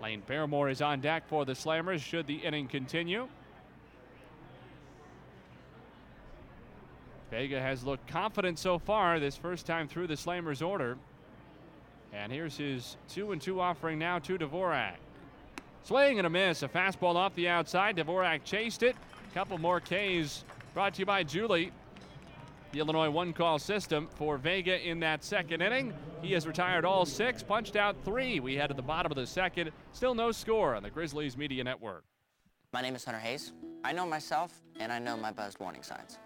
Lane 0.00 0.22
Barrymore 0.26 0.70
is 0.70 0.80
on 0.80 1.00
deck 1.00 1.28
for 1.28 1.44
the 1.44 1.52
Slammers 1.52 2.00
should 2.00 2.26
the 2.26 2.36
inning 2.36 2.68
continue. 2.68 3.28
Vega 7.30 7.60
has 7.60 7.84
looked 7.84 8.06
confident 8.08 8.58
so 8.58 8.78
far 8.78 9.20
this 9.20 9.36
first 9.36 9.64
time 9.64 9.86
through 9.86 10.08
the 10.08 10.14
Slammers 10.14 10.66
order. 10.66 10.98
And 12.12 12.32
here's 12.32 12.56
his 12.56 12.96
2 13.10 13.32
and 13.32 13.40
2 13.40 13.60
offering 13.60 13.98
now 13.98 14.18
to 14.18 14.36
Dvorak. 14.36 14.96
Swing 15.84 16.18
and 16.18 16.26
a 16.26 16.30
miss. 16.30 16.62
A 16.62 16.68
fastball 16.68 17.14
off 17.14 17.34
the 17.36 17.48
outside. 17.48 17.96
Dvorak 17.96 18.42
chased 18.44 18.82
it. 18.82 18.96
A 19.30 19.34
couple 19.34 19.58
more 19.58 19.80
Ks 19.80 20.44
brought 20.74 20.94
to 20.94 21.00
you 21.00 21.06
by 21.06 21.22
Julie. 21.22 21.70
The 22.72 22.80
Illinois 22.80 23.10
one 23.10 23.32
call 23.32 23.58
system 23.58 24.08
for 24.16 24.36
Vega 24.36 24.86
in 24.86 25.00
that 25.00 25.24
second 25.24 25.60
inning. 25.60 25.92
He 26.22 26.32
has 26.32 26.46
retired 26.46 26.84
all 26.84 27.04
six, 27.04 27.42
punched 27.42 27.76
out 27.76 27.96
three. 28.04 28.40
We 28.40 28.54
head 28.54 28.68
to 28.68 28.74
the 28.74 28.82
bottom 28.82 29.10
of 29.10 29.16
the 29.16 29.26
second. 29.26 29.70
Still 29.92 30.14
no 30.14 30.30
score 30.32 30.74
on 30.74 30.82
the 30.82 30.90
Grizzlies 30.90 31.36
Media 31.36 31.64
Network. 31.64 32.04
My 32.72 32.82
name 32.82 32.94
is 32.94 33.04
Hunter 33.04 33.20
Hayes. 33.20 33.52
I 33.82 33.92
know 33.92 34.06
myself 34.06 34.60
and 34.78 34.92
I 34.92 34.98
know 34.98 35.16
my 35.16 35.32
buzzed 35.32 35.58
warning 35.58 35.82
signs. 35.82 36.18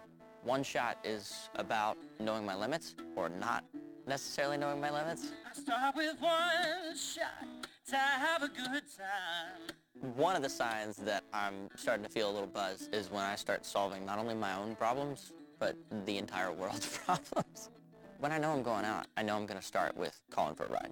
One 0.45 0.61
shot 0.61 0.99
is 1.03 1.49
about 1.55 1.97
knowing 2.19 2.45
my 2.45 2.55
limits 2.55 2.93
or 3.15 3.29
not 3.29 3.65
necessarily 4.05 4.57
knowing 4.57 4.79
my 4.79 4.91
limits. 4.91 5.31
I 5.49 5.59
start 5.59 5.95
with 5.95 6.21
one 6.21 6.95
shot 6.95 7.47
to 7.89 7.95
have 7.95 8.43
a 8.43 8.49
good 8.49 8.83
time. 8.95 10.13
One 10.15 10.35
of 10.35 10.43
the 10.43 10.49
signs 10.49 10.97
that 10.97 11.23
I'm 11.33 11.67
starting 11.75 12.05
to 12.05 12.11
feel 12.11 12.29
a 12.29 12.31
little 12.31 12.47
buzz 12.47 12.89
is 12.93 13.09
when 13.09 13.23
I 13.23 13.35
start 13.35 13.65
solving 13.65 14.05
not 14.05 14.19
only 14.19 14.35
my 14.35 14.53
own 14.53 14.75
problems, 14.75 15.33
but 15.57 15.75
the 16.05 16.19
entire 16.19 16.51
world's 16.51 16.95
problems. 17.05 17.71
When 18.19 18.31
I 18.31 18.37
know 18.37 18.51
I'm 18.51 18.61
going 18.61 18.85
out, 18.85 19.07
I 19.17 19.23
know 19.23 19.35
I'm 19.35 19.47
going 19.47 19.59
to 19.59 19.65
start 19.65 19.97
with 19.97 20.21
calling 20.29 20.53
for 20.53 20.65
a 20.65 20.69
ride. 20.69 20.91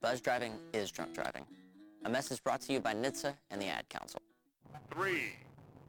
Buzz 0.00 0.20
driving 0.20 0.54
is 0.72 0.90
drunk 0.90 1.14
driving. 1.14 1.46
A 2.04 2.10
message 2.10 2.42
brought 2.42 2.62
to 2.62 2.72
you 2.72 2.80
by 2.80 2.94
NHTSA 2.94 3.34
and 3.52 3.62
the 3.62 3.66
Ad 3.66 3.88
Council. 3.88 4.20
Three, 4.92 5.34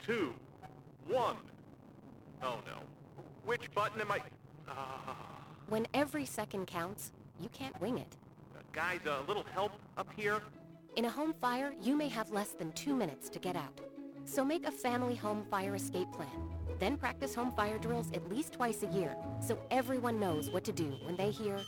two, 0.05 0.36
one. 1.07 1.38
Oh 2.43 2.59
no. 2.65 2.77
Which 3.45 3.73
button 3.73 4.01
am 4.01 4.11
I? 4.11 4.21
Ah. 4.69 5.15
When 5.69 5.88
every 5.93 6.25
second 6.25 6.67
counts, 6.67 7.11
you 7.41 7.49
can't 7.49 7.79
wing 7.81 7.97
it. 7.97 8.17
Uh, 8.55 8.61
guys, 8.73 8.99
a 9.05 9.21
little 9.27 9.45
help 9.53 9.73
up 9.97 10.07
here? 10.15 10.41
In 10.95 11.05
a 11.05 11.09
home 11.09 11.33
fire, 11.39 11.73
you 11.81 11.95
may 11.95 12.09
have 12.09 12.31
less 12.31 12.49
than 12.49 12.71
two 12.71 12.95
minutes 12.95 13.29
to 13.29 13.39
get 13.39 13.55
out. 13.55 13.79
So 14.25 14.43
make 14.43 14.65
a 14.65 14.71
family 14.71 15.15
home 15.15 15.45
fire 15.49 15.75
escape 15.75 16.11
plan. 16.11 16.29
Then 16.79 16.97
practice 16.97 17.33
home 17.33 17.53
fire 17.53 17.77
drills 17.77 18.11
at 18.13 18.29
least 18.29 18.53
twice 18.53 18.83
a 18.83 18.88
year 18.88 19.15
so 19.39 19.57
everyone 19.71 20.19
knows 20.19 20.49
what 20.49 20.63
to 20.65 20.71
do 20.71 20.95
when 21.05 21.15
they 21.15 21.31
hear 21.31 21.59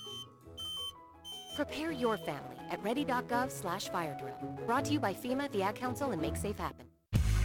Prepare 1.59 1.91
your 1.91 2.17
family 2.17 2.55
at 2.71 2.81
ready.gov 2.85 3.51
slash 3.51 3.89
fire 3.89 4.15
drill. 4.17 4.57
Brought 4.65 4.85
to 4.85 4.93
you 4.93 4.99
by 5.01 5.13
FEMA, 5.13 5.51
the 5.51 5.61
Ad 5.61 5.75
Council, 5.75 6.11
and 6.11 6.21
Make 6.21 6.37
Safe 6.37 6.57
Happen. 6.57 6.88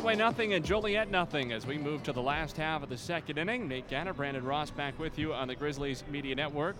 Gateway 0.00 0.16
nothing 0.16 0.54
and 0.54 0.64
Joliet 0.64 1.10
nothing 1.10 1.52
as 1.52 1.66
we 1.66 1.76
move 1.76 2.02
to 2.04 2.12
the 2.14 2.22
last 2.22 2.56
half 2.56 2.82
of 2.82 2.88
the 2.88 2.96
second 2.96 3.36
inning. 3.36 3.68
Nate 3.68 3.86
Ganner, 3.90 4.16
Brandon 4.16 4.42
Ross 4.42 4.70
back 4.70 4.98
with 4.98 5.18
you 5.18 5.34
on 5.34 5.46
the 5.46 5.54
Grizzlies 5.54 6.04
Media 6.10 6.34
Network. 6.34 6.74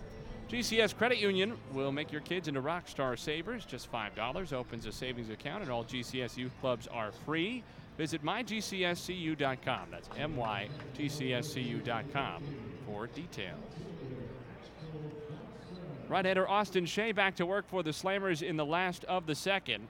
GCS 0.49 0.97
Credit 0.97 1.19
Union 1.19 1.55
will 1.71 1.91
make 1.91 2.11
your 2.11 2.21
kids 2.21 2.47
into 2.47 2.63
Rockstar 2.63 3.19
Savers. 3.19 3.63
Just 3.63 3.91
$5 3.91 4.53
opens 4.53 4.87
a 4.87 4.91
savings 4.91 5.29
account, 5.29 5.61
and 5.61 5.71
all 5.71 5.83
GCS 5.83 6.35
youth 6.35 6.51
clubs 6.61 6.87
are 6.87 7.11
free. 7.11 7.63
Visit 7.95 8.23
mygcscu.com. 8.23 9.87
That's 9.91 10.07
mygcscu.com 10.97 11.53
for 12.87 13.05
details. 13.05 13.73
Right-hander 16.09 16.49
Austin 16.49 16.87
Shea 16.87 17.11
back 17.11 17.35
to 17.35 17.45
work 17.45 17.69
for 17.69 17.83
the 17.83 17.91
Slammers 17.91 18.41
in 18.41 18.57
the 18.57 18.65
last 18.65 19.03
of 19.03 19.27
the 19.27 19.35
second 19.35 19.87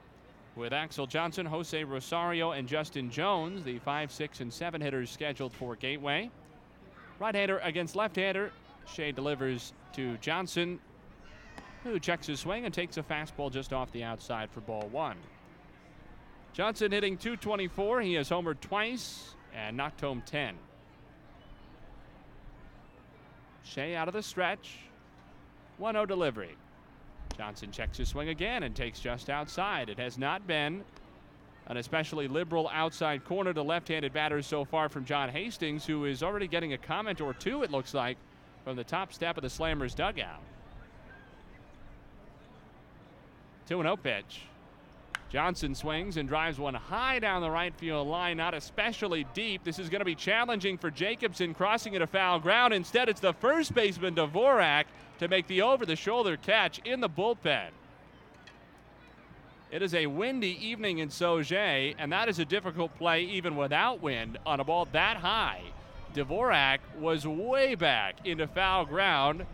with 0.55 0.73
Axel 0.73 1.07
Johnson, 1.07 1.45
Jose 1.45 1.83
Rosario, 1.83 2.51
and 2.51 2.67
Justin 2.67 3.09
Jones, 3.09 3.63
the 3.63 3.79
5, 3.79 4.11
6, 4.11 4.39
and 4.41 4.53
7 4.53 4.81
hitters 4.81 5.09
scheduled 5.09 5.53
for 5.53 5.75
Gateway. 5.75 6.29
Right 7.19 7.35
hander 7.35 7.59
against 7.59 7.95
left 7.95 8.15
hander. 8.15 8.51
Shea 8.85 9.11
delivers 9.11 9.73
to 9.93 10.17
Johnson, 10.17 10.79
who 11.83 11.99
checks 11.99 12.27
his 12.27 12.39
swing 12.39 12.65
and 12.65 12.73
takes 12.73 12.97
a 12.97 13.03
fastball 13.03 13.51
just 13.51 13.73
off 13.73 13.91
the 13.91 14.03
outside 14.03 14.49
for 14.49 14.61
ball 14.61 14.87
one. 14.91 15.17
Johnson 16.53 16.91
hitting 16.91 17.17
224. 17.17 18.01
He 18.01 18.13
has 18.15 18.29
homered 18.29 18.59
twice 18.59 19.35
and 19.55 19.77
knocked 19.77 20.01
home 20.01 20.21
10. 20.25 20.55
Shea 23.63 23.95
out 23.95 24.07
of 24.07 24.13
the 24.13 24.23
stretch. 24.23 24.79
1 25.77 25.93
0 25.93 26.05
delivery. 26.05 26.57
Johnson 27.41 27.71
checks 27.71 27.97
his 27.97 28.07
swing 28.07 28.29
again 28.29 28.61
and 28.61 28.75
takes 28.75 28.99
just 28.99 29.27
outside. 29.27 29.89
It 29.89 29.97
has 29.97 30.19
not 30.19 30.45
been 30.45 30.83
an 31.65 31.77
especially 31.77 32.27
liberal 32.27 32.69
outside 32.71 33.25
corner 33.25 33.51
to 33.51 33.63
left 33.63 33.87
handed 33.87 34.13
batters 34.13 34.45
so 34.45 34.63
far 34.63 34.89
from 34.89 35.05
John 35.05 35.27
Hastings, 35.27 35.83
who 35.83 36.05
is 36.05 36.21
already 36.21 36.47
getting 36.47 36.73
a 36.73 36.77
comment 36.77 37.19
or 37.19 37.33
two, 37.33 37.63
it 37.63 37.71
looks 37.71 37.95
like, 37.95 38.17
from 38.63 38.75
the 38.75 38.83
top 38.83 39.11
step 39.11 39.37
of 39.37 39.41
the 39.41 39.47
Slammers 39.49 39.95
dugout. 39.95 40.43
2 43.67 43.81
0 43.81 43.97
pitch. 43.97 44.43
Johnson 45.31 45.73
swings 45.73 46.17
and 46.17 46.29
drives 46.29 46.59
one 46.59 46.75
high 46.75 47.17
down 47.17 47.41
the 47.41 47.49
right 47.49 47.73
field 47.73 48.07
line, 48.07 48.37
not 48.37 48.53
especially 48.53 49.25
deep. 49.33 49.63
This 49.63 49.79
is 49.79 49.89
going 49.89 50.01
to 50.01 50.05
be 50.05 50.13
challenging 50.13 50.77
for 50.77 50.91
Jacobson, 50.91 51.55
crossing 51.55 51.95
it 51.95 52.03
a 52.03 52.07
foul 52.07 52.37
ground. 52.37 52.71
Instead, 52.71 53.09
it's 53.09 53.21
the 53.21 53.33
first 53.33 53.73
baseman, 53.73 54.13
Dvorak, 54.13 54.85
to 55.21 55.27
make 55.27 55.45
the 55.45 55.61
over 55.61 55.85
the 55.85 55.95
shoulder 55.95 56.35
catch 56.35 56.79
in 56.79 56.99
the 56.99 57.07
bullpen. 57.07 57.67
It 59.69 59.83
is 59.83 59.93
a 59.93 60.07
windy 60.07 60.57
evening 60.67 60.97
in 60.97 61.09
Sauget, 61.09 61.93
and 61.99 62.11
that 62.11 62.27
is 62.27 62.39
a 62.39 62.45
difficult 62.45 62.97
play 62.97 63.21
even 63.25 63.55
without 63.55 64.01
wind 64.01 64.39
on 64.47 64.59
a 64.59 64.63
ball 64.63 64.87
that 64.93 65.17
high. 65.17 65.61
Dvorak 66.15 66.79
was 66.97 67.27
way 67.27 67.75
back 67.75 68.25
into 68.25 68.47
foul 68.47 68.83
ground, 68.83 69.45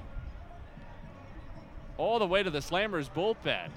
all 1.98 2.18
the 2.18 2.26
way 2.26 2.44
to 2.44 2.50
the 2.50 2.60
Slammers 2.60 3.10
bullpen. 3.14 3.68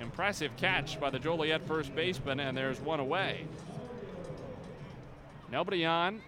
Impressive 0.00 0.50
catch 0.56 0.98
by 0.98 1.10
the 1.10 1.20
Joliet 1.20 1.64
first 1.68 1.94
baseman, 1.94 2.40
and 2.40 2.56
there's 2.56 2.80
one 2.80 2.98
away. 2.98 3.46
Nobody 5.52 5.86
on. 5.86 6.20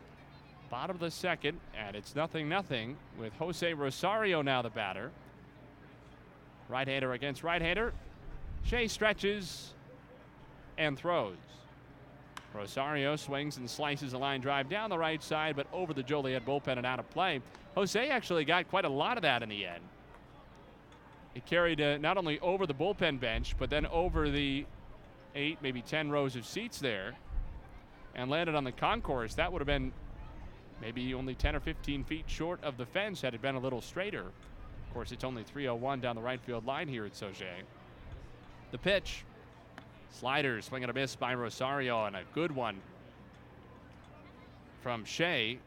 Bottom 0.72 0.96
of 0.96 1.00
the 1.00 1.10
second, 1.10 1.60
and 1.78 1.94
it's 1.94 2.14
nothing 2.14 2.48
nothing 2.48 2.96
with 3.18 3.34
Jose 3.34 3.74
Rosario 3.74 4.40
now 4.40 4.62
the 4.62 4.70
batter. 4.70 5.10
Right-hander 6.70 7.12
against 7.12 7.42
right-hander. 7.42 7.92
Shea 8.64 8.88
stretches 8.88 9.74
and 10.78 10.98
throws. 10.98 11.36
Rosario 12.54 13.16
swings 13.16 13.58
and 13.58 13.68
slices 13.68 14.14
a 14.14 14.18
line 14.18 14.40
drive 14.40 14.70
down 14.70 14.88
the 14.88 14.96
right 14.96 15.22
side, 15.22 15.56
but 15.56 15.66
over 15.74 15.92
the 15.92 16.02
Joliet 16.02 16.46
bullpen 16.46 16.78
and 16.78 16.86
out 16.86 16.98
of 16.98 17.10
play. 17.10 17.42
Jose 17.74 18.08
actually 18.08 18.46
got 18.46 18.66
quite 18.70 18.86
a 18.86 18.88
lot 18.88 19.18
of 19.18 19.22
that 19.24 19.42
in 19.42 19.50
the 19.50 19.66
end. 19.66 19.84
It 21.34 21.44
carried 21.44 21.82
uh, 21.82 21.98
not 21.98 22.16
only 22.16 22.40
over 22.40 22.66
the 22.66 22.74
bullpen 22.74 23.20
bench, 23.20 23.56
but 23.58 23.68
then 23.68 23.84
over 23.88 24.30
the 24.30 24.64
eight, 25.34 25.58
maybe 25.60 25.82
10 25.82 26.10
rows 26.10 26.34
of 26.34 26.46
seats 26.46 26.78
there 26.78 27.12
and 28.14 28.30
landed 28.30 28.54
on 28.54 28.64
the 28.64 28.72
concourse. 28.72 29.34
That 29.34 29.52
would 29.52 29.60
have 29.60 29.66
been 29.66 29.92
maybe 30.82 31.14
only 31.14 31.34
10 31.34 31.56
or 31.56 31.60
15 31.60 32.04
feet 32.04 32.24
short 32.26 32.62
of 32.62 32.76
the 32.76 32.84
fence 32.84 33.22
had 33.22 33.34
it 33.34 33.40
been 33.40 33.54
a 33.54 33.60
little 33.60 33.80
straighter. 33.80 34.24
Of 34.24 34.94
course, 34.94 35.12
it's 35.12 35.24
only 35.24 35.44
301 35.44 36.00
down 36.00 36.16
the 36.16 36.22
right 36.22 36.40
field 36.40 36.66
line 36.66 36.88
here 36.88 37.06
at 37.06 37.12
Sauget. 37.12 37.62
The 38.72 38.78
pitch. 38.78 39.24
Slider, 40.10 40.60
swing 40.60 40.82
and 40.84 40.90
a 40.90 40.92
miss 40.92 41.16
by 41.16 41.34
Rosario, 41.34 42.04
and 42.04 42.14
a 42.14 42.22
good 42.34 42.52
one 42.52 42.76
from 44.82 45.06
Shea. 45.06 45.58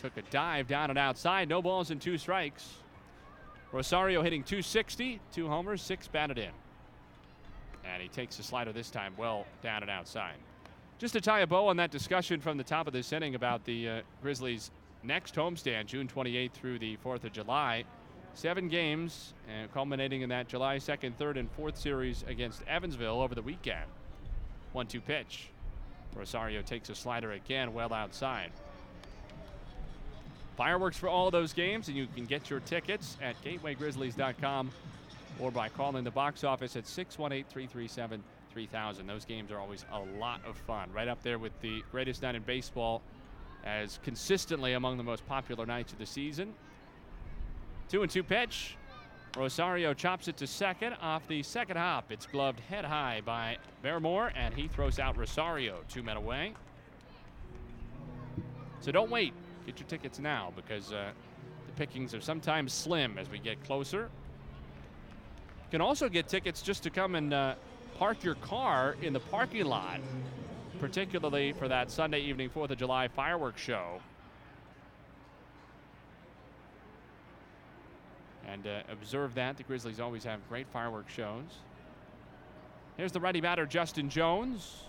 Took 0.00 0.16
a 0.16 0.22
dive 0.22 0.68
down 0.68 0.90
and 0.90 0.98
outside. 0.98 1.48
No 1.48 1.60
balls 1.60 1.90
and 1.90 2.00
two 2.00 2.18
strikes. 2.18 2.74
Rosario 3.72 4.22
hitting 4.22 4.44
260, 4.44 5.20
two 5.32 5.48
homers, 5.48 5.82
six 5.82 6.06
batted 6.06 6.38
in. 6.38 6.50
And 7.84 8.00
he 8.00 8.08
takes 8.08 8.36
the 8.36 8.44
slider 8.44 8.72
this 8.72 8.90
time 8.90 9.14
well 9.16 9.44
down 9.62 9.82
and 9.82 9.90
outside. 9.90 10.36
Just 10.98 11.12
to 11.12 11.20
tie 11.20 11.40
a 11.40 11.46
bow 11.46 11.68
on 11.68 11.76
that 11.76 11.92
discussion 11.92 12.40
from 12.40 12.58
the 12.58 12.64
top 12.64 12.88
of 12.88 12.92
this 12.92 13.12
inning 13.12 13.36
about 13.36 13.64
the 13.64 13.88
uh, 13.88 14.00
Grizzlies' 14.20 14.72
next 15.04 15.36
homestand, 15.36 15.86
June 15.86 16.08
28th 16.08 16.50
through 16.50 16.80
the 16.80 16.96
4th 17.04 17.22
of 17.22 17.32
July. 17.32 17.84
Seven 18.34 18.68
games, 18.68 19.32
uh, 19.48 19.68
culminating 19.72 20.22
in 20.22 20.28
that 20.30 20.48
July 20.48 20.78
2nd, 20.78 21.12
3rd, 21.14 21.38
and 21.38 21.56
4th 21.56 21.76
series 21.76 22.24
against 22.26 22.66
Evansville 22.66 23.20
over 23.20 23.36
the 23.36 23.42
weekend. 23.42 23.84
1 24.72 24.88
2 24.88 25.00
pitch. 25.00 25.50
Rosario 26.16 26.62
takes 26.62 26.88
a 26.88 26.96
slider 26.96 27.30
again, 27.30 27.72
well 27.72 27.92
outside. 27.92 28.50
Fireworks 30.56 30.96
for 30.96 31.08
all 31.08 31.30
those 31.30 31.52
games, 31.52 31.86
and 31.86 31.96
you 31.96 32.08
can 32.16 32.26
get 32.26 32.50
your 32.50 32.58
tickets 32.60 33.16
at 33.22 33.40
gatewaygrizzlies.com 33.44 34.72
or 35.38 35.52
by 35.52 35.68
calling 35.68 36.02
the 36.02 36.10
box 36.10 36.42
office 36.42 36.74
at 36.74 36.88
618 36.88 37.44
337 37.44 38.20
3000. 38.52 39.06
Those 39.06 39.24
games 39.24 39.50
are 39.50 39.58
always 39.58 39.84
a 39.92 40.00
lot 40.18 40.40
of 40.46 40.56
fun, 40.56 40.90
right 40.92 41.08
up 41.08 41.22
there 41.22 41.38
with 41.38 41.58
the 41.60 41.82
greatest 41.90 42.22
night 42.22 42.34
in 42.34 42.42
baseball, 42.42 43.02
as 43.64 43.98
consistently 44.02 44.74
among 44.74 44.96
the 44.96 45.02
most 45.02 45.26
popular 45.26 45.66
nights 45.66 45.92
of 45.92 45.98
the 45.98 46.06
season. 46.06 46.54
Two 47.88 48.02
and 48.02 48.10
two 48.10 48.22
pitch. 48.22 48.76
Rosario 49.36 49.94
chops 49.94 50.26
it 50.26 50.36
to 50.38 50.46
second 50.46 50.94
off 51.00 51.26
the 51.28 51.42
second 51.42 51.76
hop. 51.76 52.10
It's 52.10 52.26
gloved 52.26 52.60
head 52.60 52.84
high 52.84 53.22
by 53.24 53.58
Barrymore, 53.82 54.32
and 54.34 54.54
he 54.54 54.68
throws 54.68 54.98
out 54.98 55.16
Rosario, 55.16 55.80
two 55.88 56.02
men 56.02 56.16
away. 56.16 56.54
So 58.80 58.90
don't 58.90 59.10
wait. 59.10 59.32
Get 59.66 59.78
your 59.78 59.88
tickets 59.88 60.18
now 60.18 60.52
because 60.56 60.92
uh, 60.92 61.10
the 61.66 61.72
pickings 61.72 62.14
are 62.14 62.20
sometimes 62.20 62.72
slim 62.72 63.18
as 63.18 63.28
we 63.28 63.38
get 63.38 63.62
closer. 63.64 64.08
You 65.68 65.70
can 65.70 65.80
also 65.80 66.08
get 66.08 66.28
tickets 66.28 66.62
just 66.62 66.82
to 66.84 66.90
come 66.90 67.14
and 67.14 67.34
uh, 67.34 67.54
park 67.98 68.22
your 68.22 68.36
car 68.36 68.96
in 69.02 69.12
the 69.12 69.20
parking 69.20 69.64
lot, 69.64 70.00
particularly 70.78 71.52
for 71.52 71.66
that 71.66 71.90
Sunday 71.90 72.20
evening 72.20 72.48
4th 72.48 72.70
of 72.70 72.78
July 72.78 73.08
fireworks 73.08 73.60
show. 73.60 74.00
And 78.46 78.66
uh, 78.66 78.82
observe 78.90 79.34
that. 79.34 79.56
The 79.56 79.64
Grizzlies 79.64 80.00
always 80.00 80.24
have 80.24 80.40
great 80.48 80.66
fireworks 80.72 81.12
shows. 81.12 81.44
Here's 82.96 83.12
the 83.12 83.20
ready 83.20 83.40
batter, 83.40 83.66
Justin 83.66 84.08
Jones. 84.08 84.84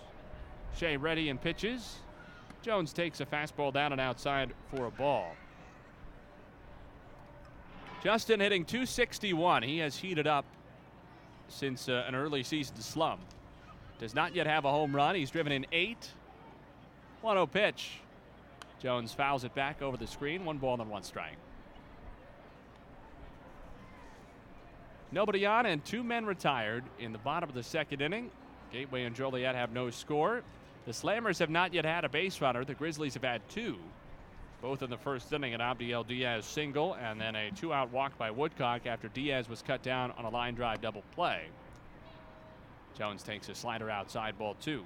Shea 0.76 0.96
ready 0.96 1.28
and 1.28 1.40
pitches. 1.40 1.96
Jones 2.62 2.92
takes 2.92 3.20
a 3.20 3.26
fastball 3.26 3.72
down 3.72 3.92
and 3.92 4.00
outside 4.00 4.52
for 4.70 4.86
a 4.86 4.90
ball. 4.90 5.34
Justin 8.04 8.40
hitting 8.40 8.64
261. 8.64 9.62
He 9.62 9.78
has 9.78 9.96
heated 9.96 10.26
up 10.26 10.44
since 11.50 11.88
uh, 11.88 12.04
an 12.06 12.14
early 12.14 12.42
season 12.42 12.76
slump. 12.76 13.20
Does 13.98 14.14
not 14.14 14.34
yet 14.34 14.46
have 14.46 14.64
a 14.64 14.70
home 14.70 14.96
run. 14.96 15.14
He's 15.14 15.30
driven 15.30 15.52
in 15.52 15.66
eight. 15.72 16.10
1 17.20 17.34
0 17.34 17.46
pitch. 17.46 18.00
Jones 18.80 19.12
fouls 19.12 19.44
it 19.44 19.54
back 19.54 19.82
over 19.82 19.96
the 19.96 20.06
screen. 20.06 20.44
One 20.44 20.56
ball 20.56 20.80
and 20.80 20.90
one 20.90 21.02
strike. 21.02 21.36
Nobody 25.12 25.44
on 25.44 25.66
and 25.66 25.84
two 25.84 26.02
men 26.02 26.24
retired 26.24 26.84
in 26.98 27.12
the 27.12 27.18
bottom 27.18 27.48
of 27.48 27.54
the 27.54 27.62
second 27.62 28.00
inning. 28.00 28.30
Gateway 28.72 29.04
and 29.04 29.14
Joliet 29.14 29.54
have 29.54 29.72
no 29.72 29.90
score. 29.90 30.42
The 30.86 30.92
Slammers 30.92 31.40
have 31.40 31.50
not 31.50 31.74
yet 31.74 31.84
had 31.84 32.04
a 32.04 32.08
base 32.08 32.40
runner. 32.40 32.64
The 32.64 32.74
Grizzlies 32.74 33.14
have 33.14 33.24
had 33.24 33.46
two, 33.48 33.76
both 34.60 34.82
in 34.82 34.90
the 34.90 34.96
first 34.96 35.32
inning. 35.32 35.54
An 35.54 35.60
Abdiel 35.60 36.06
Diaz 36.06 36.44
single 36.44 36.94
and 36.94 37.20
then 37.20 37.34
a 37.34 37.50
two 37.50 37.72
out 37.72 37.90
walk 37.90 38.16
by 38.18 38.30
Woodcock 38.30 38.86
after 38.86 39.08
Diaz 39.08 39.48
was 39.48 39.62
cut 39.62 39.82
down 39.82 40.12
on 40.12 40.24
a 40.24 40.30
line 40.30 40.54
drive 40.54 40.80
double 40.80 41.02
play. 41.14 41.42
Jones 42.96 43.22
takes 43.22 43.48
a 43.48 43.54
slider 43.54 43.90
outside 43.90 44.38
ball 44.38 44.56
two. 44.60 44.84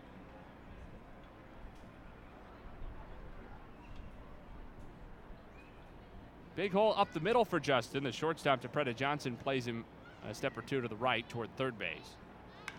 Big 6.56 6.72
hole 6.72 6.94
up 6.96 7.12
the 7.12 7.20
middle 7.20 7.44
for 7.44 7.58
Justin. 7.58 8.04
The 8.04 8.12
shortstop 8.12 8.62
DePretta 8.62 8.94
Johnson 8.94 9.36
plays 9.36 9.66
him 9.66 9.84
a 10.28 10.32
step 10.32 10.56
or 10.56 10.62
two 10.62 10.80
to 10.80 10.86
the 10.86 10.94
right 10.96 11.28
toward 11.28 11.54
third 11.56 11.76
base. 11.78 12.16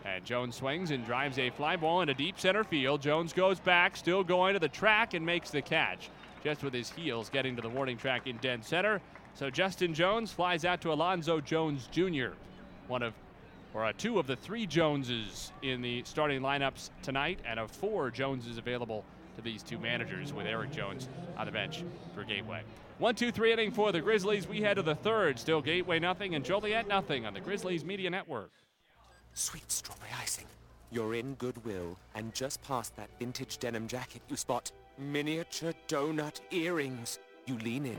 And 0.05 0.23
Jones 0.23 0.55
swings 0.55 0.91
and 0.91 1.05
drives 1.05 1.37
a 1.39 1.49
fly 1.49 1.75
ball 1.75 2.01
into 2.01 2.13
deep 2.13 2.39
center 2.39 2.63
field. 2.63 3.01
Jones 3.01 3.33
goes 3.33 3.59
back, 3.59 3.97
still 3.97 4.23
going 4.23 4.53
to 4.53 4.59
the 4.59 4.69
track, 4.69 5.13
and 5.13 5.25
makes 5.25 5.49
the 5.49 5.61
catch. 5.61 6.09
Just 6.45 6.63
with 6.63 6.75
his 6.75 6.91
heels 6.91 7.27
getting 7.29 7.55
to 7.55 7.61
the 7.63 7.69
warning 7.69 7.97
track 7.97 8.27
in 8.27 8.37
dead 8.37 8.63
center. 8.63 9.01
So 9.33 9.49
Justin 9.49 9.95
Jones 9.95 10.31
flies 10.31 10.63
out 10.63 10.79
to 10.81 10.93
Alonzo 10.93 11.41
Jones 11.41 11.89
Jr., 11.91 12.33
one 12.87 13.01
of, 13.01 13.15
or 13.73 13.91
two 13.93 14.19
of 14.19 14.27
the 14.27 14.35
three 14.35 14.67
Joneses 14.67 15.51
in 15.63 15.81
the 15.81 16.03
starting 16.05 16.41
lineups 16.41 16.91
tonight, 17.01 17.39
and 17.47 17.59
of 17.59 17.71
four 17.71 18.11
Joneses 18.11 18.59
available 18.59 19.03
to 19.37 19.41
these 19.41 19.63
two 19.63 19.79
managers 19.79 20.33
with 20.33 20.45
Eric 20.45 20.71
Jones 20.71 21.09
on 21.35 21.47
the 21.47 21.51
bench 21.51 21.83
for 22.13 22.23
Gateway. 22.23 22.61
One, 22.99 23.15
two, 23.15 23.31
three 23.31 23.51
inning 23.51 23.71
for 23.71 23.91
the 23.91 23.99
Grizzlies. 23.99 24.47
We 24.47 24.61
head 24.61 24.75
to 24.75 24.83
the 24.83 24.93
third. 24.93 25.39
Still 25.39 25.63
Gateway 25.63 25.97
nothing 25.97 26.35
and 26.35 26.45
Joliet 26.45 26.87
nothing 26.87 27.25
on 27.25 27.33
the 27.33 27.41
Grizzlies 27.41 27.83
Media 27.83 28.11
Network. 28.11 28.51
Sweet 29.33 29.71
strawberry 29.71 30.11
icing. 30.21 30.45
You're 30.91 31.15
in 31.15 31.33
Goodwill, 31.33 31.97
and 32.13 32.35
just 32.35 32.61
past 32.61 32.95
that 32.97 33.09
vintage 33.17 33.57
denim 33.57 33.87
jacket, 33.87 34.21
you 34.29 34.37
spot 34.37 34.71
miniature 34.97 35.73
donut 35.87 36.39
earrings. 36.51 37.19
You 37.45 37.57
lean 37.59 37.85
in. 37.85 37.97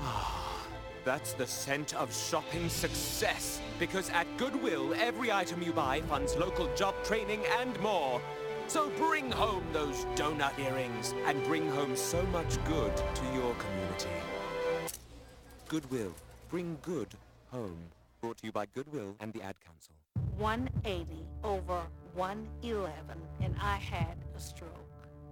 Ah, 0.00 0.66
that's 1.04 1.32
the 1.32 1.46
scent 1.46 1.94
of 1.94 2.14
shopping 2.14 2.68
success. 2.68 3.60
Because 3.78 4.10
at 4.10 4.26
Goodwill, 4.36 4.94
every 4.94 5.32
item 5.32 5.62
you 5.62 5.72
buy 5.72 6.00
funds 6.02 6.36
local 6.36 6.72
job 6.74 6.94
training 7.04 7.42
and 7.60 7.78
more. 7.80 8.20
So 8.68 8.90
bring 8.98 9.30
home 9.30 9.64
those 9.72 10.04
donut 10.16 10.58
earrings 10.58 11.14
and 11.24 11.42
bring 11.44 11.68
home 11.70 11.96
so 11.96 12.22
much 12.26 12.62
good 12.64 12.96
to 12.96 13.24
your 13.32 13.54
community. 13.54 14.10
Goodwill. 15.68 16.14
Bring 16.48 16.78
good 16.82 17.08
home. 17.50 17.78
Brought 18.20 18.38
to 18.38 18.46
you 18.46 18.52
by 18.52 18.66
Goodwill 18.66 19.16
and 19.20 19.32
the 19.32 19.42
Ad 19.42 19.56
Council. 19.64 19.92
180 20.38 21.26
over 21.44 21.82
111 22.14 22.92
and 23.40 23.56
I 23.60 23.76
had 23.76 24.16
a 24.36 24.40
stroke. 24.40 24.85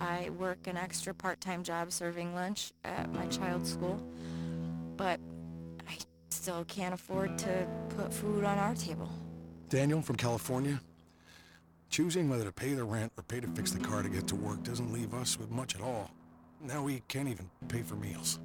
I 0.00 0.30
work 0.38 0.66
an 0.66 0.76
extra 0.76 1.14
part-time 1.14 1.62
job 1.62 1.92
serving 1.92 2.34
lunch 2.34 2.72
at 2.84 3.12
my 3.12 3.26
child's 3.26 3.72
school, 3.72 4.00
but 4.96 5.20
I 5.88 5.96
still 6.30 6.64
can't 6.64 6.94
afford 6.94 7.38
to 7.38 7.66
put 7.96 8.12
food 8.12 8.44
on 8.44 8.58
our 8.58 8.74
table. 8.74 9.10
Daniel 9.68 10.02
from 10.02 10.16
California. 10.16 10.80
Choosing 11.88 12.28
whether 12.28 12.44
to 12.44 12.52
pay 12.52 12.74
the 12.74 12.84
rent 12.84 13.12
or 13.16 13.22
pay 13.22 13.40
to 13.40 13.46
fix 13.48 13.70
the 13.70 13.80
car 13.80 14.02
to 14.02 14.08
get 14.08 14.26
to 14.28 14.36
work 14.36 14.62
doesn't 14.62 14.92
leave 14.92 15.14
us 15.14 15.38
with 15.38 15.50
much 15.50 15.74
at 15.74 15.80
all. 15.80 16.10
Now 16.60 16.82
we 16.82 17.02
can't 17.08 17.28
even 17.28 17.48
pay 17.68 17.82
for 17.82 17.94
meals. 17.94 18.40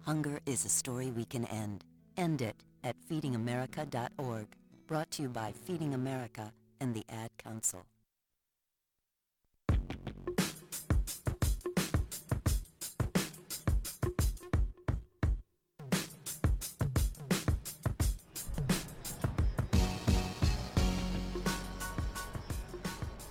Hunger 0.00 0.40
is 0.46 0.64
a 0.64 0.68
story 0.68 1.10
we 1.10 1.24
can 1.24 1.46
end. 1.46 1.84
End 2.16 2.42
it 2.42 2.56
at 2.82 2.96
feedingamerica.org. 3.10 4.46
Brought 4.86 5.10
to 5.12 5.22
you 5.22 5.28
by 5.28 5.52
Feeding 5.52 5.94
America 5.94 6.52
and 6.80 6.94
the 6.94 7.04
Ad 7.08 7.30
Council. 7.38 7.86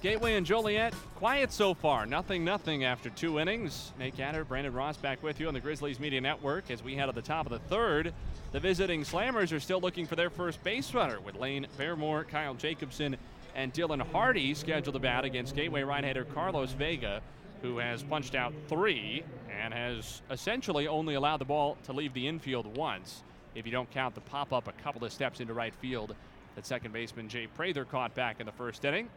Gateway 0.03 0.35
and 0.35 0.45
Joliet, 0.45 0.93
quiet 1.15 1.53
so 1.53 1.73
far. 1.73 2.05
Nothing, 2.05 2.43
nothing 2.43 2.83
after 2.83 3.09
two 3.09 3.39
innings. 3.39 3.93
Nate 3.97 4.17
Gatter, 4.17 4.43
Brandon 4.43 4.73
Ross 4.73 4.97
back 4.97 5.23
with 5.23 5.39
you 5.39 5.47
on 5.47 5.53
the 5.53 5.61
Grizzlies 5.61 5.97
Media 5.97 6.19
Network 6.19 6.69
as 6.69 6.83
we 6.83 6.93
head 6.93 7.05
to 7.05 7.13
the 7.13 7.21
top 7.21 7.45
of 7.45 7.53
the 7.53 7.59
third. 7.69 8.13
The 8.51 8.59
visiting 8.59 9.03
Slammers 9.03 9.55
are 9.55 9.61
still 9.61 9.79
looking 9.79 10.05
for 10.05 10.17
their 10.17 10.29
first 10.29 10.61
base 10.61 10.93
runner 10.93 11.21
with 11.21 11.35
Lane 11.35 11.67
Fairmore, 11.77 12.25
Kyle 12.25 12.53
Jacobson, 12.53 13.15
and 13.55 13.73
Dylan 13.73 14.01
Hardy 14.11 14.53
scheduled 14.55 14.93
to 14.93 14.99
bat 14.99 15.23
against 15.23 15.55
Gateway 15.55 15.83
right-hander 15.83 16.25
Carlos 16.25 16.73
Vega, 16.73 17.21
who 17.61 17.77
has 17.77 18.03
punched 18.03 18.35
out 18.35 18.53
three 18.67 19.23
and 19.57 19.73
has 19.73 20.21
essentially 20.29 20.85
only 20.85 21.13
allowed 21.13 21.37
the 21.37 21.45
ball 21.45 21.77
to 21.85 21.93
leave 21.93 22.13
the 22.13 22.27
infield 22.27 22.75
once, 22.75 23.23
if 23.55 23.65
you 23.65 23.71
don't 23.71 23.89
count 23.91 24.15
the 24.15 24.21
pop-up 24.21 24.67
a 24.67 24.73
couple 24.83 25.05
of 25.05 25.13
steps 25.13 25.39
into 25.39 25.53
right 25.53 25.73
field 25.75 26.13
that 26.55 26.65
second 26.65 26.91
baseman 26.91 27.29
Jay 27.29 27.47
Prather 27.47 27.85
caught 27.85 28.13
back 28.13 28.41
in 28.41 28.45
the 28.45 28.51
first 28.51 28.83
inning. 28.83 29.07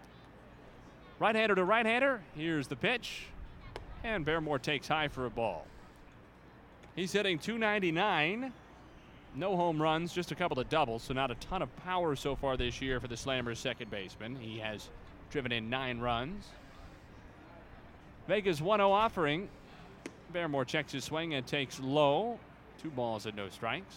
Right-hander 1.19 1.55
to 1.55 1.64
right-hander. 1.64 2.21
Here's 2.35 2.67
the 2.67 2.77
pitch. 2.77 3.27
And 4.05 4.25
Bearmore 4.27 4.61
takes 4.61 4.89
high 4.89 5.09
for 5.09 5.27
a 5.27 5.31
ball. 5.31 5.67
He's 6.95 7.12
hitting 7.12 7.39
299. 7.39 8.53
No 9.35 9.57
home 9.57 9.81
runs, 9.81 10.12
just 10.12 10.33
a 10.33 10.35
couple 10.35 10.59
of 10.59 10.69
doubles, 10.69 11.03
so 11.03 11.14
not 11.14 11.31
a 11.31 11.35
ton 11.37 11.61
of 11.62 11.75
power 11.85 12.17
so 12.17 12.35
far 12.37 12.57
this 12.57 12.81
year 12.81 13.01
for 13.01 13.09
the 13.09 13.14
Slammers 13.14 13.59
second 13.59 13.91
baseman. 13.91 14.37
He 14.37 14.59
has 14.59 14.89
driven 15.31 15.53
in 15.53 15.69
nine 15.69 15.99
runs. 15.99 16.47
Vega's 18.29 18.62
1 18.62 18.79
0 18.79 18.91
offering. 18.91 19.49
Bearmore 20.33 20.67
checks 20.67 20.93
his 20.93 21.05
swing 21.05 21.35
and 21.35 21.47
takes 21.47 21.81
low. 21.81 22.39
Two 22.83 22.91
balls 22.91 23.27
and 23.27 23.37
no 23.37 23.49
strikes. 23.49 23.95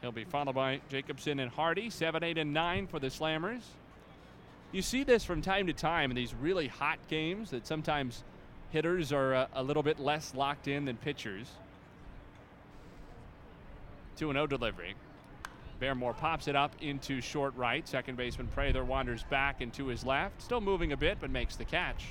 He'll 0.00 0.12
be 0.12 0.24
followed 0.24 0.54
by 0.54 0.80
Jacobson 0.90 1.40
and 1.40 1.50
Hardy, 1.50 1.88
7, 1.88 2.22
8, 2.22 2.38
and 2.38 2.52
9 2.52 2.86
for 2.86 2.98
the 2.98 3.06
Slammers. 3.06 3.62
You 4.74 4.82
see 4.82 5.04
this 5.04 5.24
from 5.24 5.40
time 5.40 5.68
to 5.68 5.72
time 5.72 6.10
in 6.10 6.16
these 6.16 6.34
really 6.34 6.66
hot 6.66 6.98
games 7.06 7.50
that 7.50 7.64
sometimes 7.64 8.24
hitters 8.70 9.12
are 9.12 9.32
a, 9.32 9.48
a 9.54 9.62
little 9.62 9.84
bit 9.84 10.00
less 10.00 10.34
locked 10.34 10.66
in 10.66 10.84
than 10.84 10.96
pitchers. 10.96 11.46
2 14.16 14.32
0 14.32 14.48
delivery. 14.48 14.94
Baremore 15.80 16.16
pops 16.16 16.48
it 16.48 16.56
up 16.56 16.72
into 16.80 17.20
short 17.20 17.54
right. 17.54 17.86
Second 17.86 18.16
baseman 18.16 18.48
Prather 18.48 18.84
wanders 18.84 19.22
back 19.30 19.60
and 19.60 19.72
to 19.74 19.86
his 19.86 20.04
left. 20.04 20.42
Still 20.42 20.60
moving 20.60 20.90
a 20.90 20.96
bit, 20.96 21.18
but 21.20 21.30
makes 21.30 21.54
the 21.54 21.64
catch. 21.64 22.06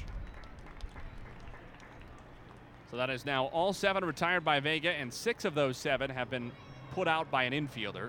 So 2.92 2.96
that 2.96 3.10
is 3.10 3.26
now 3.26 3.48
all 3.48 3.74
seven 3.74 4.06
retired 4.06 4.46
by 4.46 4.62
Vega, 4.62 4.92
and 4.92 5.14
six 5.14 5.44
of 5.44 5.54
those 5.54 5.76
seven 5.76 6.10
have 6.10 6.30
been 6.30 6.50
put 6.94 7.10
out 7.10 7.30
by 7.30 7.44
an 7.44 7.52
infielder. 7.52 8.08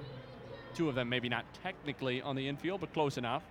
Two 0.77 0.89
of 0.89 0.95
them 0.95 1.09
maybe 1.09 1.29
not 1.29 1.45
technically 1.65 2.23
on 2.23 2.37
the 2.37 2.47
infield, 2.47 2.81
but 2.81 2.93
close 2.93 3.19
enough. 3.19 3.43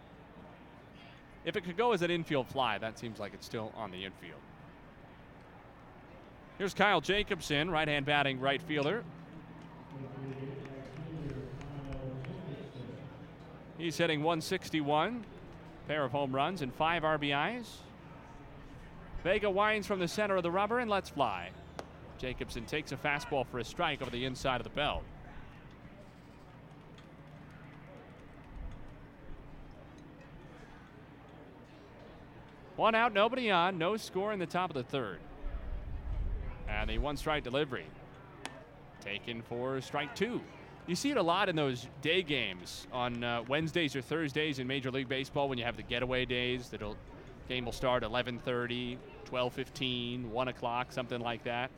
If 1.45 1.57
it 1.57 1.65
could 1.65 1.77
go 1.77 1.91
as 1.91 2.01
an 2.01 2.11
infield 2.11 2.47
fly, 2.47 2.77
that 2.77 2.97
seems 2.97 3.19
like 3.19 3.33
it's 3.33 3.45
still 3.45 3.71
on 3.75 3.91
the 3.91 4.05
infield. 4.05 4.39
Here's 6.57 6.73
Kyle 6.73 7.01
Jacobson, 7.01 7.69
right 7.69 7.87
hand 7.87 8.05
batting 8.05 8.39
right 8.39 8.61
fielder. 8.61 9.03
He's 13.77 13.97
hitting 13.97 14.19
161, 14.19 15.25
pair 15.87 16.05
of 16.05 16.11
home 16.11 16.33
runs 16.33 16.61
and 16.61 16.73
five 16.73 17.03
RBIs. 17.03 17.65
Vega 19.23 19.49
winds 19.49 19.87
from 19.87 19.99
the 19.99 20.07
center 20.07 20.37
of 20.37 20.43
the 20.43 20.51
rubber 20.51 20.79
and 20.79 20.89
lets 20.89 21.09
fly. 21.09 21.49
Jacobson 22.17 22.65
takes 22.65 22.91
a 22.91 22.95
fastball 22.95 23.45
for 23.45 23.59
a 23.59 23.63
strike 23.65 24.01
over 24.01 24.11
the 24.11 24.23
inside 24.23 24.61
of 24.61 24.63
the 24.63 24.69
belt. 24.69 25.03
One 32.83 32.95
out, 32.95 33.13
nobody 33.13 33.49
on, 33.49 33.77
no 33.77 33.95
score 33.95 34.33
in 34.33 34.39
the 34.39 34.45
top 34.45 34.69
of 34.69 34.73
the 34.73 34.83
third. 34.83 35.19
And 36.67 36.89
the 36.89 36.97
one 36.97 37.15
strike 37.15 37.45
delivery. 37.45 37.85
Taken 38.99 39.41
for 39.41 39.79
strike 39.79 40.13
two. 40.17 40.41
You 40.85 40.97
see 40.97 41.09
it 41.09 41.15
a 41.15 41.23
lot 41.23 41.47
in 41.47 41.55
those 41.55 41.87
day 42.01 42.23
games 42.23 42.85
on 42.91 43.23
uh, 43.23 43.43
Wednesdays 43.47 43.95
or 43.95 44.01
Thursdays 44.01 44.59
in 44.59 44.67
Major 44.67 44.91
League 44.91 45.07
Baseball 45.07 45.47
when 45.47 45.57
you 45.57 45.63
have 45.63 45.77
the 45.77 45.83
getaway 45.83 46.25
days. 46.25 46.67
The 46.67 46.93
game 47.47 47.63
will 47.63 47.71
start 47.71 48.03
11:30, 48.03 48.97
12:15, 49.31 50.25
1 50.25 50.47
o'clock, 50.49 50.91
something 50.91 51.21
like 51.21 51.45
that. 51.45 51.71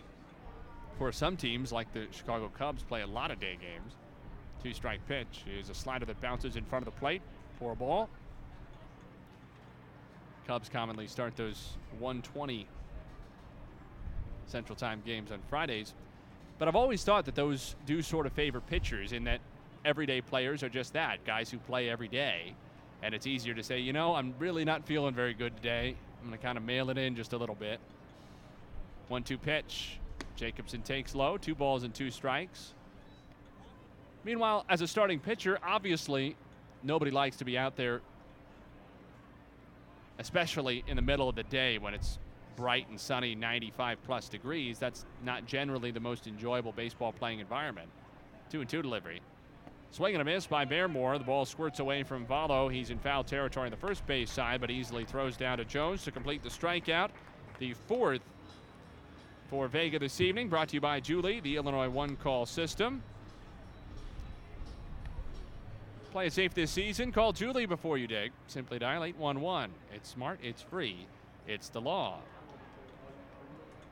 For 0.97 1.11
some 1.11 1.37
teams, 1.37 1.71
like 1.71 1.93
the 1.93 2.07
Chicago 2.09 2.49
Cubs, 2.57 2.81
play 2.81 3.03
a 3.03 3.07
lot 3.07 3.29
of 3.29 3.39
day 3.39 3.59
games. 3.61 3.93
Two-strike 4.63 5.07
pitch 5.07 5.43
is 5.55 5.69
a 5.69 5.75
slider 5.75 6.07
that 6.07 6.19
bounces 6.19 6.55
in 6.55 6.65
front 6.65 6.87
of 6.87 6.91
the 6.91 6.99
plate 6.99 7.21
for 7.59 7.73
a 7.73 7.75
ball. 7.75 8.09
Cubs 10.47 10.69
commonly 10.69 11.07
start 11.07 11.35
those 11.35 11.77
120 11.99 12.67
Central 14.47 14.75
Time 14.75 15.01
games 15.05 15.31
on 15.31 15.39
Fridays. 15.49 15.93
But 16.59 16.67
I've 16.67 16.75
always 16.75 17.03
thought 17.03 17.25
that 17.25 17.35
those 17.35 17.75
do 17.85 18.01
sort 18.01 18.25
of 18.25 18.33
favor 18.33 18.61
pitchers 18.61 19.11
in 19.11 19.23
that 19.25 19.41
everyday 19.83 20.21
players 20.21 20.63
are 20.63 20.69
just 20.69 20.93
that 20.93 21.25
guys 21.25 21.49
who 21.49 21.57
play 21.57 21.89
every 21.89 22.07
day. 22.07 22.53
And 23.01 23.13
it's 23.13 23.27
easier 23.27 23.53
to 23.53 23.63
say, 23.63 23.79
you 23.79 23.91
know, 23.91 24.15
I'm 24.15 24.33
really 24.39 24.63
not 24.63 24.85
feeling 24.85 25.13
very 25.13 25.33
good 25.33 25.55
today. 25.57 25.95
I'm 26.21 26.29
going 26.29 26.39
to 26.39 26.43
kind 26.43 26.57
of 26.57 26.63
mail 26.63 26.89
it 26.89 26.97
in 26.97 27.15
just 27.15 27.33
a 27.33 27.37
little 27.37 27.55
bit. 27.55 27.79
1 29.09 29.23
2 29.23 29.37
pitch. 29.37 29.99
Jacobson 30.35 30.81
takes 30.81 31.15
low, 31.15 31.37
two 31.37 31.55
balls 31.55 31.83
and 31.83 31.93
two 31.93 32.11
strikes. 32.11 32.73
Meanwhile, 34.23 34.65
as 34.69 34.81
a 34.81 34.87
starting 34.87 35.19
pitcher, 35.19 35.59
obviously 35.63 36.35
nobody 36.83 37.11
likes 37.11 37.37
to 37.37 37.45
be 37.45 37.57
out 37.57 37.75
there, 37.75 38.01
especially 40.19 40.83
in 40.87 40.95
the 40.95 41.01
middle 41.01 41.29
of 41.29 41.35
the 41.35 41.43
day 41.43 41.77
when 41.77 41.93
it's 41.93 42.19
bright 42.55 42.87
and 42.89 42.99
sunny, 42.99 43.35
95 43.35 44.01
plus 44.03 44.29
degrees. 44.29 44.79
That's 44.79 45.05
not 45.23 45.45
generally 45.45 45.91
the 45.91 45.99
most 45.99 46.27
enjoyable 46.27 46.71
baseball 46.71 47.11
playing 47.11 47.39
environment. 47.39 47.89
Two 48.49 48.61
and 48.61 48.69
two 48.69 48.81
delivery. 48.81 49.21
Swing 49.91 50.13
and 50.13 50.21
a 50.21 50.25
miss 50.25 50.45
by 50.45 50.65
Baremore. 50.65 51.17
The 51.17 51.23
ball 51.23 51.45
squirts 51.45 51.79
away 51.79 52.03
from 52.03 52.25
Valo. 52.25 52.71
He's 52.71 52.89
in 52.89 52.99
foul 52.99 53.23
territory 53.23 53.65
on 53.65 53.71
the 53.71 53.77
first 53.77 54.05
base 54.07 54.31
side, 54.31 54.61
but 54.61 54.69
easily 54.69 55.05
throws 55.05 55.37
down 55.37 55.57
to 55.57 55.65
Jones 55.65 56.03
to 56.03 56.11
complete 56.11 56.43
the 56.43 56.49
strikeout. 56.49 57.09
The 57.59 57.73
fourth 57.87 58.21
for 59.49 59.67
Vega 59.67 59.99
this 59.99 60.19
evening, 60.21 60.49
brought 60.49 60.69
to 60.69 60.73
you 60.73 60.81
by 60.81 60.99
Julie, 60.99 61.39
the 61.39 61.55
Illinois 61.55 61.87
One 61.87 62.15
Call 62.15 62.45
System. 62.45 63.03
Play 66.15 66.27
it 66.27 66.31
safe 66.31 66.53
this 66.53 66.71
season. 66.71 67.11
Call 67.11 67.33
Julie 67.33 67.65
before 67.65 67.97
you 67.97 68.07
dig. 68.07 68.31
Simply 68.47 68.79
dial 68.79 69.03
811. 69.03 69.69
It's 69.93 70.07
smart, 70.07 70.39
it's 70.41 70.61
free, 70.61 71.07
it's 71.45 71.67
the 71.67 71.81
law. 71.81 72.19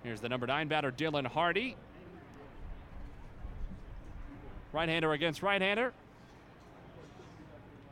Here's 0.03 0.21
the 0.21 0.29
number 0.29 0.47
nine 0.47 0.69
batter, 0.69 0.89
Dylan 0.89 1.27
Hardy. 1.27 1.75
Right 4.71 4.87
hander 4.87 5.11
against 5.11 5.43
right 5.43 5.61
hander. 5.61 5.91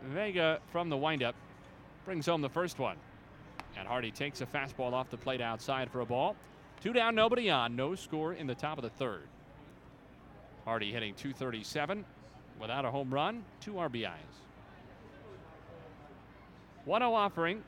Vega 0.02 0.62
from 0.72 0.88
the 0.88 0.96
windup 0.96 1.36
brings 2.06 2.26
home 2.26 2.42
the 2.42 2.48
first 2.48 2.80
one. 2.80 2.96
And 3.78 3.86
Hardy 3.86 4.12
takes 4.12 4.40
a 4.40 4.46
fastball 4.46 4.94
off 4.94 5.10
the 5.10 5.18
plate 5.18 5.42
outside 5.42 5.92
for 5.92 6.00
a 6.00 6.06
ball. 6.06 6.38
Two 6.82 6.94
down, 6.94 7.16
nobody 7.16 7.50
on. 7.50 7.76
No 7.76 7.96
score 7.96 8.32
in 8.32 8.48
the 8.48 8.56
top 8.56 8.78
of 8.78 8.84
the 8.84 8.92
third. 8.92 9.28
Hardy 10.64 10.94
hitting 10.94 11.16
237 11.16 12.06
without 12.62 12.86
a 12.86 12.92
home 12.92 13.12
run, 13.12 13.44
two 13.60 13.74
RBIs. 13.74 14.12
1 16.86 17.02
0 17.02 17.14
offering. 17.14 17.64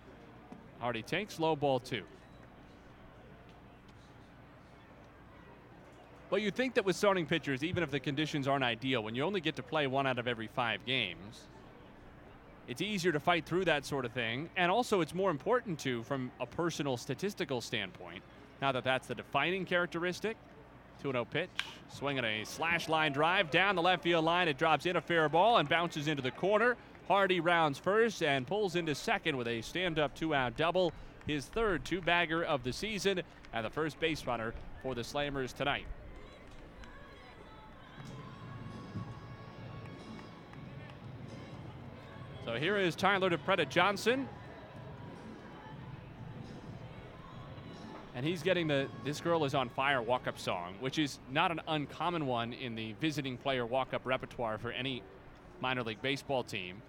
Hardy 0.80 1.02
takes 1.02 1.40
low 1.40 1.56
ball 1.56 1.80
two. 1.80 2.04
But 6.30 6.42
you 6.42 6.52
think 6.52 6.74
that 6.76 6.86
with 6.86 6.96
starting 6.96 7.26
pitchers, 7.26 7.64
even 7.64 7.84
if 7.84 7.92
the 7.92 8.00
conditions 8.00 8.48
aren't 8.48 8.64
ideal, 8.64 9.04
when 9.04 9.14
you 9.14 9.24
only 9.24 9.40
get 9.40 9.56
to 9.58 9.64
play 9.64 9.88
one 9.88 10.08
out 10.08 10.18
of 10.18 10.28
every 10.28 10.48
five 10.48 10.84
games, 10.86 11.42
it's 12.68 12.82
easier 12.82 13.12
to 13.12 13.20
fight 13.20 13.46
through 13.46 13.66
that 13.66 13.86
sort 13.86 14.04
of 14.04 14.12
thing. 14.14 14.50
And 14.56 14.72
also, 14.72 15.02
it's 15.02 15.14
more 15.14 15.30
important 15.30 15.78
to, 15.80 16.02
from 16.04 16.32
a 16.40 16.46
personal 16.46 16.98
statistical 16.98 17.62
standpoint, 17.62 18.24
now 18.62 18.72
that 18.72 18.84
that's 18.84 19.08
the 19.08 19.16
defining 19.16 19.64
characteristic. 19.66 20.38
2 21.02 21.12
0 21.12 21.26
pitch, 21.26 21.50
swinging 21.90 22.24
a 22.24 22.44
slash 22.46 22.88
line 22.90 23.12
drive 23.12 23.52
down 23.52 23.76
the 23.76 23.82
left 23.82 24.04
field 24.04 24.26
line. 24.26 24.48
It 24.48 24.58
drops 24.58 24.86
in 24.86 24.96
a 24.96 25.02
fair 25.02 25.28
ball 25.30 25.58
and 25.58 25.68
bounces 25.68 26.08
into 26.08 26.22
the 26.22 26.32
corner. 26.32 26.78
Hardy 27.08 27.40
rounds 27.40 27.78
first 27.78 28.24
and 28.24 28.48
pulls 28.48 28.76
into 28.76 28.96
second 28.96 29.36
with 29.36 29.48
a 29.48 29.62
stand 29.62 30.00
up 30.00 30.16
two 30.16 30.34
out 30.34 30.56
double. 30.56 30.94
His 31.28 31.46
third 31.46 31.86
two 31.86 32.02
bagger 32.02 32.44
of 32.44 32.64
the 32.64 32.74
season 32.74 33.22
and 33.54 33.66
the 33.66 33.70
first 33.70 34.00
base 34.00 34.26
runner 34.26 34.54
for 34.82 34.96
the 34.96 35.02
Slammers 35.02 35.54
tonight. 35.54 35.86
So 42.46 42.56
here 42.56 42.78
is 42.78 42.96
Tyler 42.96 43.30
DePretta 43.30 43.70
Johnson. 43.70 44.28
And 48.16 48.26
he's 48.26 48.44
getting 48.44 48.68
the 48.68 48.88
This 49.04 49.20
Girl 49.20 49.44
is 49.44 49.56
on 49.56 49.70
Fire 49.70 50.02
walk 50.02 50.28
up 50.28 50.38
song, 50.38 50.76
which 50.80 51.00
is 51.00 51.20
not 51.32 51.52
an 51.52 51.62
uncommon 51.68 52.28
one 52.28 52.54
in 52.54 52.76
the 52.76 52.94
visiting 53.02 53.38
player 53.38 53.66
walk 53.66 53.94
up 53.94 54.02
repertoire 54.06 54.58
for 54.60 54.72
any 54.72 55.02
minor 55.62 55.84
league 55.84 56.02
baseball 56.02 56.44
team. 56.44 56.82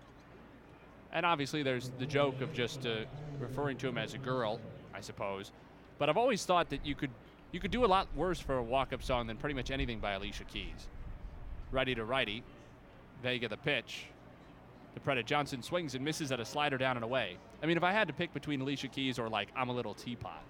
And 1.13 1.25
obviously, 1.25 1.63
there's 1.63 1.91
the 1.99 2.07
joke 2.07 2.41
of 2.41 2.53
just 2.53 2.87
uh, 2.87 3.05
referring 3.39 3.79
to 3.79 3.89
him 3.89 3.97
as 3.97 4.15
a 4.15 4.19
girl, 4.19 4.61
I 4.93 5.01
suppose. 5.01 5.53
But 5.99 6.09
I've 6.09 6.17
always 6.17 6.45
thought 6.45 6.69
that 6.71 6.85
you 6.85 6.95
could 6.95 7.11
you 7.53 7.61
could 7.61 7.71
do 7.71 7.85
a 7.85 7.87
lot 7.87 8.09
worse 8.17 8.41
for 8.41 8.57
a 8.57 8.63
walk 8.63 8.93
up 8.93 9.03
song 9.03 9.29
than 9.29 9.37
pretty 9.37 9.55
much 9.55 9.71
anything 9.71 10.01
by 10.01 10.13
Alicia 10.13 10.43
Keys. 10.45 10.89
Righty 11.71 11.95
to 11.95 12.05
righty, 12.05 12.43
Vega 13.23 13.49
the 13.49 13.57
pitch. 13.57 14.07
DePretta 14.99 15.25
Johnson 15.25 15.63
swings 15.63 15.95
and 15.95 16.05
misses 16.05 16.33
at 16.33 16.41
a 16.41 16.45
slider 16.45 16.77
down 16.77 16.97
and 16.97 17.05
away. 17.05 17.37
I 17.63 17.67
mean, 17.67 17.77
if 17.77 17.83
I 17.83 17.93
had 17.93 18.09
to 18.09 18.15
pick 18.15 18.35
between 18.35 18.61
Alicia 18.61 18.89
Keys 18.89 19.19
or 19.19 19.29
like 19.29 19.49
I'm 19.57 19.69
a 19.69 19.73
little 19.73 19.95
teapot, 19.95 20.43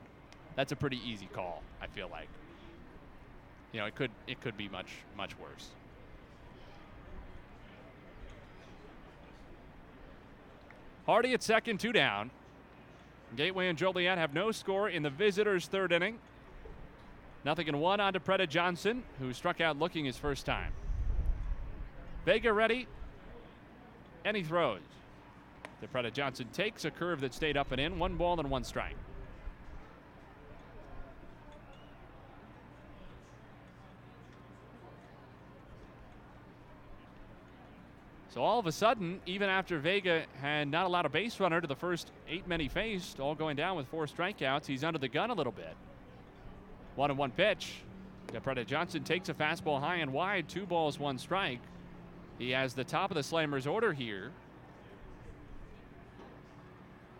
that's 0.57 0.72
a 0.72 0.76
pretty 0.76 1.00
easy 1.05 1.28
call. 1.32 1.62
I 1.80 1.86
feel 1.86 2.09
like. 2.11 2.28
You 3.72 3.80
know, 3.80 3.86
it 3.86 3.94
could 3.94 4.11
it 4.26 4.40
could 4.40 4.57
be 4.57 4.68
much 4.68 4.88
much 5.16 5.38
worse. 5.38 5.70
Hardy 11.07 11.34
at 11.34 11.42
second, 11.42 11.80
two 11.80 11.92
down. 11.92 12.30
Gateway 13.36 13.68
and 13.68 13.76
Joliet 13.76 14.16
have 14.16 14.32
no 14.32 14.52
score 14.52 14.88
in 14.88 15.02
the 15.02 15.11
visitors' 15.11 15.66
third 15.66 15.92
inning. 15.92 16.18
Nothing 17.44 17.68
in 17.68 17.78
one 17.78 18.00
on 18.00 18.14
to 18.14 18.20
Preda 18.20 18.48
Johnson, 18.48 19.02
who 19.18 19.32
struck 19.34 19.61
out 19.61 19.78
looking 19.78 20.05
his 20.05 20.16
first 20.16 20.46
time. 20.46 20.72
Vega 22.24 22.52
ready, 22.52 22.86
and 24.24 24.36
he 24.36 24.42
throws. 24.42 24.80
DePretta 25.82 26.12
Johnson 26.12 26.48
takes 26.52 26.84
a 26.86 26.90
curve 26.90 27.20
that 27.20 27.34
stayed 27.34 27.57
up 27.57 27.72
and 27.72 27.80
in, 27.80 27.98
one 27.98 28.16
ball 28.16 28.40
and 28.40 28.50
one 28.50 28.64
strike. 28.64 28.96
So 38.35 38.43
all 38.43 38.59
of 38.59 38.66
a 38.66 38.72
sudden, 38.72 39.20
even 39.26 39.49
after 39.49 39.78
Vega 39.78 40.24
had 40.43 40.66
not 40.66 40.87
allowed 40.87 41.07
a 41.07 41.09
base 41.09 41.39
runner 41.39 41.61
to 41.61 41.68
the 41.68 41.76
first 41.76 42.11
eight 42.28 42.49
men 42.49 42.59
he 42.59 42.66
faced, 42.66 43.20
all 43.20 43.37
going 43.37 43.55
down 43.55 43.76
with 43.76 43.87
four 43.87 44.07
strikeouts, 44.07 44.66
he's 44.66 44.82
under 44.82 44.99
the 44.99 45.07
gun 45.07 45.30
a 45.30 45.35
little 45.35 45.53
bit. 45.53 45.76
One 46.97 47.11
and 47.11 47.18
one 47.18 47.30
pitch. 47.30 47.74
DePretta 48.32 48.66
Johnson 48.66 49.05
takes 49.05 49.28
a 49.28 49.35
fastball 49.35 49.78
high 49.78 49.99
and 49.99 50.12
wide, 50.12 50.49
two 50.49 50.66
balls, 50.66 50.99
one 50.99 51.16
strike. 51.16 51.61
He 52.37 52.51
has 52.51 52.74
the 52.74 52.82
top 52.82 53.12
of 53.12 53.14
the 53.14 53.20
Slammers 53.20 53.70
order 53.70 53.93
here. 53.93 54.32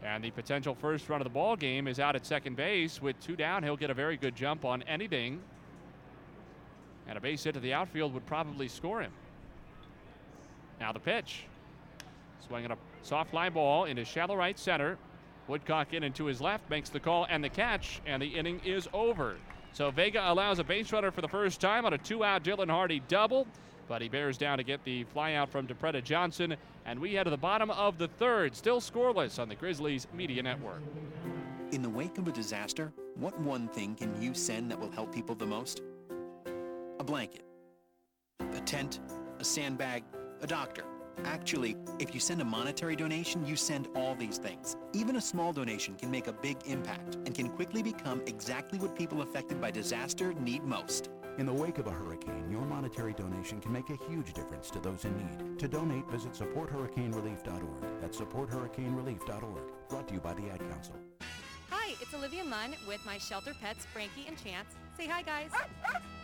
And 0.03 0.25
the 0.25 0.33
potential 0.33 0.75
first 0.75 1.09
run 1.09 1.21
of 1.21 1.25
the 1.25 1.31
ball 1.31 1.55
game 1.55 1.87
is 1.87 2.01
out 2.01 2.17
at 2.17 2.27
second 2.27 2.57
base. 2.57 3.01
With 3.01 3.21
two 3.21 3.37
down, 3.37 3.63
he'll 3.63 3.77
get 3.77 3.91
a 3.91 3.95
very 3.95 4.17
good 4.17 4.35
jump 4.35 4.65
on 4.65 4.83
anything. 4.83 5.41
And 7.07 7.17
a 7.17 7.21
base 7.21 7.45
hit 7.45 7.55
to 7.55 7.61
the 7.61 7.73
outfield 7.73 8.13
would 8.15 8.27
probably 8.27 8.67
score 8.67 9.01
him. 9.01 9.13
Now 10.85 10.93
the 10.93 11.01
pitch. 11.01 11.45
Swinging 12.47 12.71
a 12.71 12.77
soft 13.01 13.31
fly 13.31 13.49
ball 13.49 13.87
into 13.87 14.05
shallow 14.05 14.37
right 14.37 14.59
center. 14.59 14.99
Woodcock 15.49 15.95
in 15.95 16.03
and 16.03 16.15
to 16.17 16.27
his 16.27 16.43
left 16.43 16.69
makes 16.69 16.91
the 16.91 17.01
call 17.01 17.27
and 17.31 17.43
the 17.43 17.49
catch, 17.49 18.03
and 18.05 18.21
the 18.21 18.27
inning 18.27 18.61
is 18.67 18.87
over. 18.93 19.37
So 19.73 19.91
Vega 19.91 20.31
allows 20.31 20.59
a 20.59 20.65
base 20.65 20.93
runner 20.93 21.11
for 21.11 21.23
the 21.23 21.29
first 21.29 21.59
time 21.59 21.87
on 21.87 21.95
a 21.95 21.99
two 21.99 22.23
out 22.23 22.45
Dylan 22.45 22.69
Hardy 22.69 23.01
double, 23.09 23.47
but 23.89 24.03
he 24.03 24.11
bears 24.11 24.37
down 24.37 24.59
to 24.59 24.63
get 24.63 24.85
the 24.85 25.05
fly 25.05 25.33
out 25.33 25.49
from 25.49 25.67
DePretta 25.67 26.05
Johnson, 26.05 26.55
and 26.85 26.99
we 26.99 27.15
head 27.15 27.25
to 27.25 27.31
the 27.31 27.37
bottom 27.39 27.71
of 27.71 27.97
the 27.97 28.09
third, 28.09 28.55
still 28.55 28.79
scoreless 28.79 29.39
on 29.39 29.49
the 29.49 29.55
Grizzlies 29.55 30.07
Media 30.13 30.43
Network. 30.43 30.83
In 31.73 31.81
the 31.81 31.89
wake 31.89 32.19
of 32.19 32.29
a 32.29 32.33
disaster, 32.33 32.93
what 33.15 33.41
one 33.41 33.69
thing 33.69 33.95
can 33.95 34.21
you 34.21 34.35
send 34.35 34.71
that 34.71 34.79
will 34.79 34.91
help 34.91 35.15
people 35.15 35.35
the 35.35 35.47
most? 35.47 35.81
A 36.99 37.05
blanket, 37.05 37.47
a 38.53 38.61
tent, 38.61 39.01
a 39.39 39.45
sandbag, 39.45 40.05
a 40.45 40.47
doctor. 40.47 40.85
Actually, 41.25 41.75
if 41.99 42.13
you 42.13 42.21
send 42.21 42.43
a 42.43 42.45
monetary 42.45 42.95
donation, 42.95 43.47
you 43.47 43.57
send 43.57 43.89
all 43.97 44.15
these 44.15 44.37
things. 44.37 44.77
Even 44.93 45.17
a 45.17 45.21
small 45.21 45.55
donation 45.55 45.95
can 45.95 46.11
make 46.11 46.27
a 46.27 46.33
big 46.33 46.59
impact 46.67 47.15
and 47.25 47.35
can 47.35 47.49
quickly 47.49 47.83
become 47.83 48.21
exactly 48.27 48.79
what 48.79 48.95
people 48.95 49.23
affected 49.23 49.59
by 49.59 49.71
disaster 49.71 50.35
need 50.35 50.63
most. 50.65 51.09
In 51.39 51.47
the 51.47 51.53
wake 51.53 51.79
of 51.79 51.87
a 51.87 51.91
hurricane, 51.91 52.51
your 52.51 52.61
monetary 52.61 53.15
donation 53.15 53.59
can 53.59 53.73
make 53.73 53.89
a 53.89 53.97
huge 54.09 54.35
difference 54.35 54.71
to 54.71 54.81
those 54.81 55.05
in 55.07 55.17
need. 55.17 55.59
To 55.61 55.67
donate, 55.67 56.07
visit 56.11 56.33
supporthurricanerelief.org. 56.33 58.01
That's 58.03 58.19
supporthurricanerelief.org. 58.19 59.63
Brought 59.89 60.09
to 60.09 60.15
you 60.15 60.21
by 60.21 60.35
the 60.35 60.51
Ad 60.51 60.61
Council. 60.71 60.97
Hi, 61.71 61.95
it's 62.03 62.13
Olivia 62.13 62.45
Munn 62.45 62.75
with 62.87 63.01
my 63.07 63.17
shelter 63.17 63.55
pets, 63.63 63.87
Frankie 63.95 64.27
and 64.29 64.37
Chance. 64.37 64.69
Say 64.99 65.07
hi, 65.07 65.23
guys. 65.23 65.51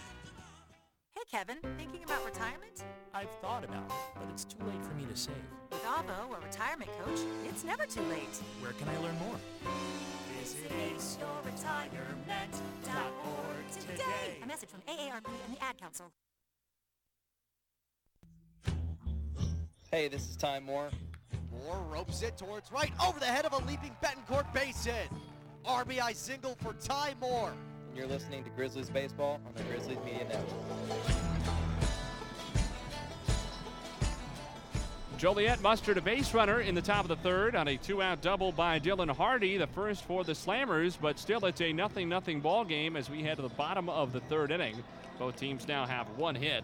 Hey 1.13 1.23
Kevin, 1.29 1.57
thinking 1.77 2.03
about 2.03 2.23
retirement? 2.25 2.83
I've 3.13 3.29
thought 3.41 3.65
about 3.65 3.85
it, 3.85 3.91
but 4.15 4.23
it's 4.31 4.45
too 4.45 4.63
late 4.65 4.81
for 4.83 4.93
me 4.93 5.05
to 5.05 5.15
save. 5.15 5.35
With 5.69 5.83
Avo, 5.83 6.35
a 6.35 6.39
retirement 6.43 6.89
coach, 7.03 7.19
it's 7.47 7.63
never 7.65 7.85
too 7.85 8.01
late. 8.03 8.41
Where 8.61 8.71
can 8.71 8.87
I 8.87 8.97
learn 8.99 9.19
more? 9.19 9.35
Visit 10.39 10.71
aceyourretirement.org 10.71 13.71
today. 13.71 14.39
A 14.41 14.45
message 14.47 14.69
from 14.69 14.81
AARP 14.87 15.27
and 15.45 15.55
the 15.55 15.61
Ad 15.63 15.77
Council. 15.77 16.11
Hey, 19.91 20.07
this 20.07 20.29
is 20.29 20.37
Ty 20.37 20.61
Moore. 20.61 20.91
Moore 21.51 21.83
ropes 21.91 22.21
it 22.21 22.37
towards 22.37 22.71
right 22.71 22.93
over 23.05 23.19
the 23.19 23.25
head 23.25 23.45
of 23.45 23.51
a 23.51 23.57
leaping 23.65 23.93
Betancourt 24.01 24.53
base 24.53 24.85
hit. 24.85 25.09
RBI 25.65 26.15
single 26.15 26.55
for 26.61 26.71
Ty 26.73 27.15
Moore. 27.19 27.53
And 27.91 27.97
you're 27.97 28.07
listening 28.07 28.41
to 28.45 28.49
Grizzlies 28.51 28.89
Baseball 28.89 29.41
on 29.45 29.53
the 29.53 29.63
Grizzlies 29.63 29.97
Media 30.05 30.23
Network. 30.23 30.47
Joliet 35.17 35.61
mustered 35.61 35.97
a 35.97 36.01
base 36.01 36.33
runner 36.33 36.61
in 36.61 36.73
the 36.73 36.81
top 36.81 37.03
of 37.03 37.09
the 37.09 37.17
third 37.17 37.53
on 37.53 37.67
a 37.67 37.75
two-out 37.75 38.21
double 38.21 38.53
by 38.53 38.79
Dylan 38.79 39.13
Hardy, 39.13 39.57
the 39.57 39.67
first 39.67 40.05
for 40.05 40.23
the 40.23 40.31
Slammers, 40.31 40.97
but 41.01 41.19
still 41.19 41.45
it's 41.45 41.59
a 41.59 41.73
nothing-nothing 41.73 42.39
ball 42.39 42.63
game 42.63 42.95
as 42.95 43.09
we 43.09 43.23
head 43.23 43.35
to 43.35 43.43
the 43.43 43.49
bottom 43.49 43.89
of 43.89 44.13
the 44.13 44.21
third 44.21 44.51
inning. 44.51 44.81
Both 45.19 45.35
teams 45.35 45.67
now 45.67 45.85
have 45.85 46.07
one 46.17 46.33
hit. 46.33 46.63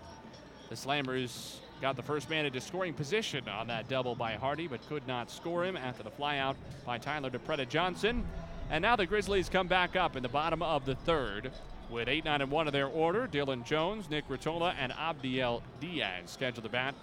The 0.69 0.75
Slammers 0.75 1.57
got 1.82 1.97
the 1.97 2.03
first 2.03 2.30
man 2.30 2.45
into 2.45 2.61
scoring 2.61 2.93
position 2.93 3.49
on 3.49 3.67
that 3.67 3.89
double 3.89 4.15
by 4.15 4.36
Hardy, 4.36 4.67
but 4.67 4.88
could 4.88 5.05
not 5.09 5.30
score 5.30 5.65
him 5.65 5.75
after 5.75 6.03
the 6.03 6.09
flyout 6.09 6.55
by 6.86 6.97
Tyler 6.97 7.30
DePretta 7.30 7.67
Johnson. 7.67 8.25
And 8.70 8.82
now 8.82 8.95
the 8.95 9.05
Grizzlies 9.05 9.49
come 9.49 9.68
back 9.68 9.95
up 9.95 10.15
in 10.15 10.24
the 10.24 10.30
bottom 10.30 10.61
of 10.61 10.86
the 10.86 10.95
third 10.95 11.51
with 11.89 12.09
8 12.09 12.26
9 12.26 12.41
and 12.41 12.51
1 12.51 12.68
of 12.68 12.74
their 12.74 12.88
order. 12.88 13.28
Dylan 13.28 13.65
Jones, 13.65 14.09
Nick 14.09 14.28
Rotola, 14.28 14.76
and 14.78 14.91
Abdiel 14.91 15.61
Diaz 15.80 16.32
scheduled 16.32 16.65
to 16.65 16.70
bat 16.70 16.93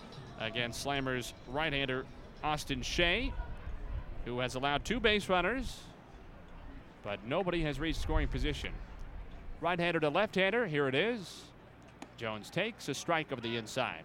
against 0.41 0.85
Slammers 0.85 1.33
right 1.49 1.73
hander 1.73 2.05
Austin 2.43 2.83
Shea, 2.83 3.33
who 4.27 4.41
has 4.41 4.55
allowed 4.55 4.85
two 4.85 5.01
base 5.01 5.29
runners, 5.29 5.81
but 7.03 7.25
nobody 7.27 7.63
has 7.63 7.81
reached 7.81 8.01
scoring 8.01 8.29
position. 8.29 8.73
Right 9.61 9.79
hander 9.79 10.01
to 10.01 10.11
left 10.11 10.35
hander, 10.35 10.67
here 10.67 10.89
it 10.89 10.95
is. 10.95 11.45
Jones 12.19 12.51
takes 12.51 12.89
a 12.89 12.95
strike 12.95 13.33
of 13.33 13.41
the 13.41 13.57
inside. 13.57 14.03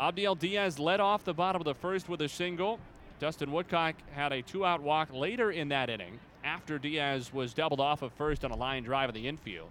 Abdiel 0.00 0.38
Diaz 0.38 0.78
led 0.78 1.00
off 1.00 1.24
the 1.24 1.34
bottom 1.34 1.60
of 1.60 1.64
the 1.66 1.74
first 1.74 2.08
with 2.08 2.22
a 2.22 2.28
single. 2.28 2.78
Dustin 3.18 3.50
Woodcock 3.50 3.96
had 4.12 4.32
a 4.32 4.42
two 4.42 4.64
out 4.64 4.80
walk 4.80 5.12
later 5.12 5.50
in 5.50 5.68
that 5.68 5.90
inning 5.90 6.18
after 6.44 6.78
Diaz 6.78 7.32
was 7.32 7.52
doubled 7.52 7.80
off 7.80 8.02
of 8.02 8.12
first 8.12 8.44
on 8.44 8.50
a 8.52 8.56
line 8.56 8.84
drive 8.84 9.08
in 9.08 9.14
the 9.14 9.26
infield. 9.26 9.70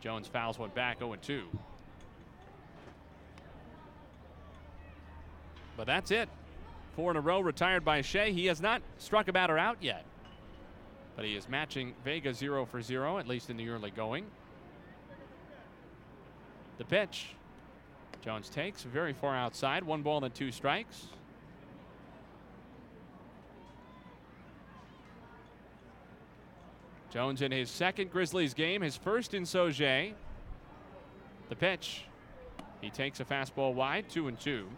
Jones 0.00 0.28
fouls 0.28 0.58
one 0.58 0.70
back 0.70 0.98
0 0.98 1.16
2. 1.20 1.44
But 5.76 5.86
that's 5.86 6.10
it. 6.10 6.28
Four 6.94 7.12
in 7.12 7.16
a 7.16 7.20
row 7.20 7.40
retired 7.40 7.84
by 7.84 8.02
Shea. 8.02 8.32
He 8.32 8.46
has 8.46 8.60
not 8.60 8.82
struck 8.98 9.28
a 9.28 9.32
batter 9.32 9.56
out 9.56 9.78
yet. 9.80 10.04
But 11.16 11.24
he 11.24 11.36
is 11.36 11.48
matching 11.48 11.94
Vega 12.04 12.34
0 12.34 12.66
for 12.66 12.82
0, 12.82 13.18
at 13.18 13.26
least 13.26 13.50
in 13.50 13.56
the 13.56 13.68
early 13.68 13.90
going. 13.90 14.26
The 16.78 16.84
pitch. 16.84 17.34
Jones 18.20 18.48
takes 18.48 18.82
very 18.82 19.12
far 19.12 19.34
outside. 19.34 19.84
One 19.84 20.02
ball 20.02 20.24
and 20.24 20.34
two 20.34 20.50
strikes. 20.52 21.06
Jones 27.10 27.40
in 27.40 27.52
his 27.52 27.70
second 27.70 28.10
Grizzlies 28.10 28.54
game, 28.54 28.82
his 28.82 28.96
first 28.96 29.34
in 29.34 29.44
Sauget. 29.44 30.12
The 31.48 31.56
pitch. 31.56 32.04
He 32.80 32.90
takes 32.90 33.20
a 33.20 33.24
fastball 33.24 33.74
wide, 33.74 34.08
two 34.08 34.28
and 34.28 34.38
two. 34.38 34.68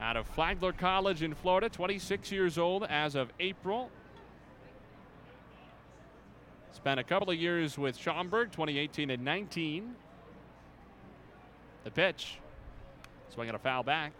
Out 0.00 0.16
of 0.16 0.26
Flagler 0.28 0.72
College 0.72 1.22
in 1.22 1.34
Florida, 1.34 1.68
26 1.68 2.30
years 2.30 2.58
old 2.58 2.84
as 2.84 3.14
of 3.14 3.32
April. 3.40 3.90
Spent 6.72 7.00
a 7.00 7.04
couple 7.04 7.30
of 7.30 7.36
years 7.36 7.78
with 7.78 7.96
Schaumburg, 7.96 8.52
2018 8.52 9.08
and 9.08 9.24
19. 9.24 9.94
The 11.84 11.90
pitch. 11.90 12.38
Swinging 13.30 13.54
a 13.54 13.58
foul 13.58 13.82
back. 13.82 14.12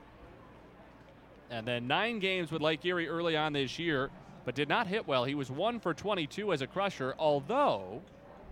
And 1.50 1.68
then 1.68 1.86
nine 1.86 2.18
games 2.18 2.50
with 2.50 2.62
Lake 2.62 2.84
Erie 2.84 3.09
early 3.09 3.36
on 3.36 3.52
this 3.52 3.78
year, 3.78 4.11
but 4.47 4.55
did 4.55 4.68
not 4.68 4.86
hit 4.86 5.07
well. 5.09 5.24
He 5.24 5.34
was 5.34 5.51
one 5.51 5.80
for 5.80 5.92
22 5.92 6.53
as 6.53 6.62
a 6.62 6.68
crusher, 6.68 7.14
although 7.18 8.01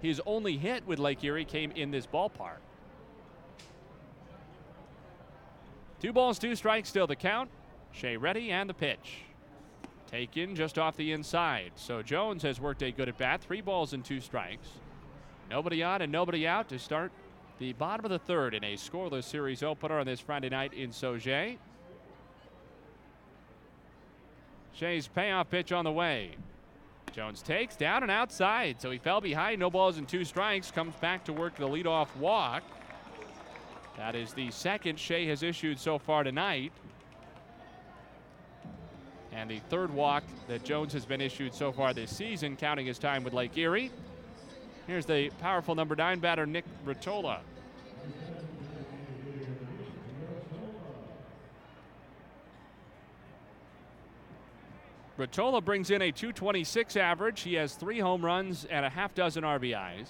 his 0.02 0.20
only 0.26 0.58
hit 0.58 0.84
with 0.86 0.98
Lake 0.98 1.22
Erie 1.22 1.44
came 1.44 1.70
in 1.70 1.92
this 1.92 2.04
ballpark. 2.06 2.58
Two 6.00 6.12
balls, 6.12 6.38
two 6.38 6.56
strikes, 6.56 6.88
still 6.88 7.06
the 7.06 7.16
count. 7.16 7.48
Shea 7.92 8.16
ready 8.16 8.50
and 8.50 8.68
the 8.68 8.74
pitch. 8.74 9.22
Taken 10.10 10.56
just 10.56 10.80
off 10.80 10.96
the 10.96 11.12
inside. 11.12 11.70
So 11.76 12.02
Jones 12.02 12.42
has 12.42 12.60
worked 12.60 12.82
a 12.82 12.90
good 12.90 13.08
at 13.08 13.16
bat. 13.16 13.40
Three 13.40 13.60
balls 13.60 13.92
and 13.92 14.04
two 14.04 14.20
strikes. 14.20 14.68
Nobody 15.48 15.84
on 15.84 16.02
and 16.02 16.10
nobody 16.10 16.44
out 16.46 16.68
to 16.70 16.78
start 16.78 17.12
the 17.60 17.72
bottom 17.72 18.04
of 18.04 18.10
the 18.10 18.18
third 18.18 18.52
in 18.52 18.64
a 18.64 18.74
scoreless 18.74 19.24
series 19.24 19.62
opener 19.62 20.00
on 20.00 20.06
this 20.06 20.18
Friday 20.18 20.48
night 20.48 20.74
in 20.74 20.90
Sauget. 20.90 21.58
Shea's 24.74 25.06
payoff 25.06 25.50
pitch 25.50 25.72
on 25.72 25.84
the 25.84 25.92
way. 25.92 26.32
Jones 27.12 27.42
takes 27.42 27.76
down 27.76 28.02
and 28.02 28.10
outside, 28.10 28.80
so 28.80 28.90
he 28.90 28.98
fell 28.98 29.20
behind. 29.20 29.60
No 29.60 29.70
balls 29.70 29.98
and 29.98 30.08
two 30.08 30.24
strikes. 30.24 30.72
Comes 30.72 30.94
back 30.96 31.24
to 31.24 31.32
work 31.32 31.54
the 31.54 31.68
leadoff 31.68 32.08
walk. 32.16 32.64
That 33.96 34.16
is 34.16 34.32
the 34.32 34.50
second 34.50 34.98
Shea 34.98 35.26
has 35.26 35.44
issued 35.44 35.78
so 35.78 35.98
far 35.98 36.24
tonight. 36.24 36.72
And 39.30 39.48
the 39.48 39.60
third 39.70 39.92
walk 39.92 40.24
that 40.48 40.64
Jones 40.64 40.92
has 40.92 41.04
been 41.04 41.20
issued 41.20 41.54
so 41.54 41.70
far 41.70 41.94
this 41.94 42.14
season, 42.14 42.56
counting 42.56 42.86
his 42.86 42.98
time 42.98 43.22
with 43.22 43.32
Lake 43.32 43.56
Erie. 43.56 43.92
Here's 44.88 45.06
the 45.06 45.30
powerful 45.40 45.76
number 45.76 45.94
nine 45.94 46.18
batter, 46.18 46.46
Nick 46.46 46.64
Rotola. 46.84 47.38
Rotola 55.18 55.64
brings 55.64 55.90
in 55.90 56.02
a 56.02 56.10
226 56.10 56.96
average. 56.96 57.42
He 57.42 57.54
has 57.54 57.74
three 57.74 58.00
home 58.00 58.24
runs 58.24 58.64
and 58.64 58.84
a 58.84 58.90
half 58.90 59.14
dozen 59.14 59.44
RBIs. 59.44 60.08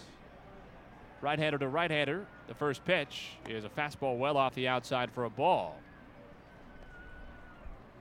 Right 1.20 1.38
hander 1.38 1.58
to 1.58 1.68
right 1.68 1.90
hander. 1.90 2.26
The 2.48 2.54
first 2.54 2.84
pitch 2.84 3.32
is 3.48 3.64
a 3.64 3.68
fastball 3.68 4.18
well 4.18 4.36
off 4.36 4.54
the 4.54 4.68
outside 4.68 5.10
for 5.10 5.24
a 5.24 5.30
ball. 5.30 5.76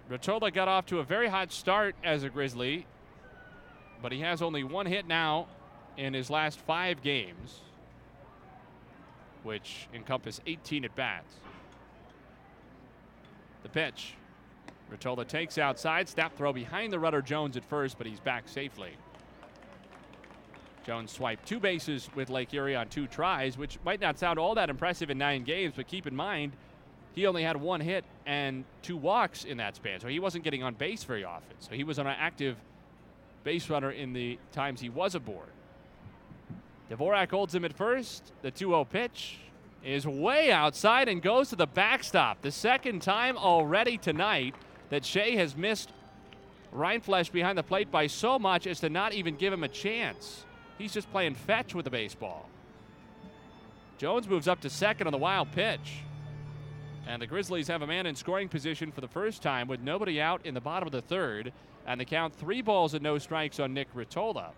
Rotola 0.10 0.54
got 0.54 0.68
off 0.68 0.86
to 0.88 0.99
a 0.99 1.04
very 1.04 1.28
hot 1.28 1.51
start 1.51 1.95
as 2.04 2.24
a 2.24 2.30
Grizzly, 2.30 2.86
but 4.01 4.12
he 4.12 4.20
has 4.20 4.41
only 4.41 4.64
one 4.64 4.86
hit 4.86 5.08
now 5.08 5.47
in 5.97 6.14
his 6.14 6.30
last 6.30 6.60
five 6.60 7.01
games, 7.01 7.62
which 9.43 9.88
encompass 9.93 10.41
18 10.45 10.86
at 10.86 10.95
bats. 10.95 11.36
The 13.64 13.70
pitch. 13.70 14.16
Rotola 14.92 15.28
takes 15.28 15.58
outside, 15.58 16.08
snap 16.08 16.36
throw 16.36 16.54
behind 16.54 16.94
the 16.94 17.00
rudder 17.00 17.22
Jones 17.22 17.58
at 17.58 17.66
first, 17.66 17.98
but 17.98 18.08
he's 18.08 18.20
back 18.20 18.48
safely. 18.48 18.92
Jones 20.86 21.12
swiped 21.12 21.48
two 21.48 21.60
bases 21.60 22.10
with 22.14 22.30
Lake 22.30 22.54
Erie 22.54 22.76
on 22.76 22.90
two 22.90 23.08
tries, 23.08 23.58
which 23.58 23.80
might 23.86 24.02
not 24.02 24.20
sound 24.20 24.38
all 24.38 24.56
that 24.56 24.70
impressive 24.70 25.10
in 25.10 25.18
nine 25.18 25.44
games, 25.44 25.74
but 25.76 25.88
keep 25.88 26.06
in 26.06 26.16
mind, 26.16 26.52
he 27.14 27.26
only 27.26 27.44
had 27.44 27.56
one 27.56 27.80
hit 27.80 28.04
and 28.26 28.66
two 28.82 28.98
walks 28.98 29.46
in 29.46 29.58
that 29.58 29.76
span, 29.76 30.00
so 30.00 30.08
he 30.08 30.20
wasn't 30.20 30.44
getting 30.44 30.64
on 30.64 30.74
base 30.74 31.04
very 31.04 31.24
often. 31.24 31.56
So 31.60 31.72
he 31.72 31.84
was 31.84 32.00
an 32.00 32.08
active 32.08 32.58
base 33.44 33.70
runner 33.70 33.92
in 33.92 34.14
the 34.14 34.38
times 34.52 34.82
he 34.82 34.90
was 34.90 35.16
aboard. 35.16 35.48
Dvorak 36.90 37.32
holds 37.32 37.56
him 37.56 37.66
at 37.66 37.74
first. 37.74 38.32
The 38.42 38.52
2 38.52 38.70
0 38.70 38.86
pitch 38.86 39.38
is 39.84 40.08
way 40.08 40.52
outside 40.52 41.08
and 41.08 41.22
goes 41.22 41.50
to 41.50 41.56
the 41.56 41.68
backstop. 41.68 42.42
The 42.42 42.52
second 42.52 43.02
time 43.02 43.38
already 43.38 43.98
tonight 43.98 44.56
that 44.94 45.04
Shea 45.04 45.36
has 45.38 45.58
missed 45.58 45.89
Rindfleisch 46.72 47.32
behind 47.32 47.58
the 47.58 47.64
plate 47.64 47.89
by 47.89 48.06
so 48.06 48.38
much 48.38 48.68
as 48.68 48.80
to 48.82 48.89
not 48.89 49.14
even 49.14 49.36
give 49.36 49.52
him 49.52 49.64
a 49.64 49.68
chance. 49.68 50.46
He's 50.78 50.94
just 50.94 51.12
playing 51.12 51.34
fetch 51.34 51.74
with 51.74 51.86
the 51.86 51.89
baseball. 51.89 52.48
Jones 53.98 54.28
moves 54.28 54.48
up 54.48 54.62
to 54.62 54.70
second 54.70 55.08
on 55.08 55.12
the 55.12 55.18
wild 55.18 55.52
pitch. 55.52 56.04
And 57.08 57.20
the 57.20 57.26
Grizzlies 57.26 57.70
have 57.70 57.82
a 57.82 57.88
man 57.88 58.06
in 58.06 58.16
scoring 58.16 58.50
position 58.50 58.91
for 58.91 59.02
the 59.02 59.08
first 59.08 59.41
time 59.41 59.68
with 59.68 59.82
nobody 59.82 60.22
out 60.22 60.46
in 60.46 60.54
the 60.54 60.62
bottom 60.62 60.86
of 60.86 60.91
the 60.91 61.02
third. 61.02 61.54
And 61.88 62.00
they 62.00 62.06
count 62.06 62.36
three 62.36 62.62
balls 62.62 62.94
and 62.94 63.02
no 63.02 63.18
strikes 63.18 63.60
on 63.60 63.74
Nick 63.74 63.91
Rotola, 63.96 64.52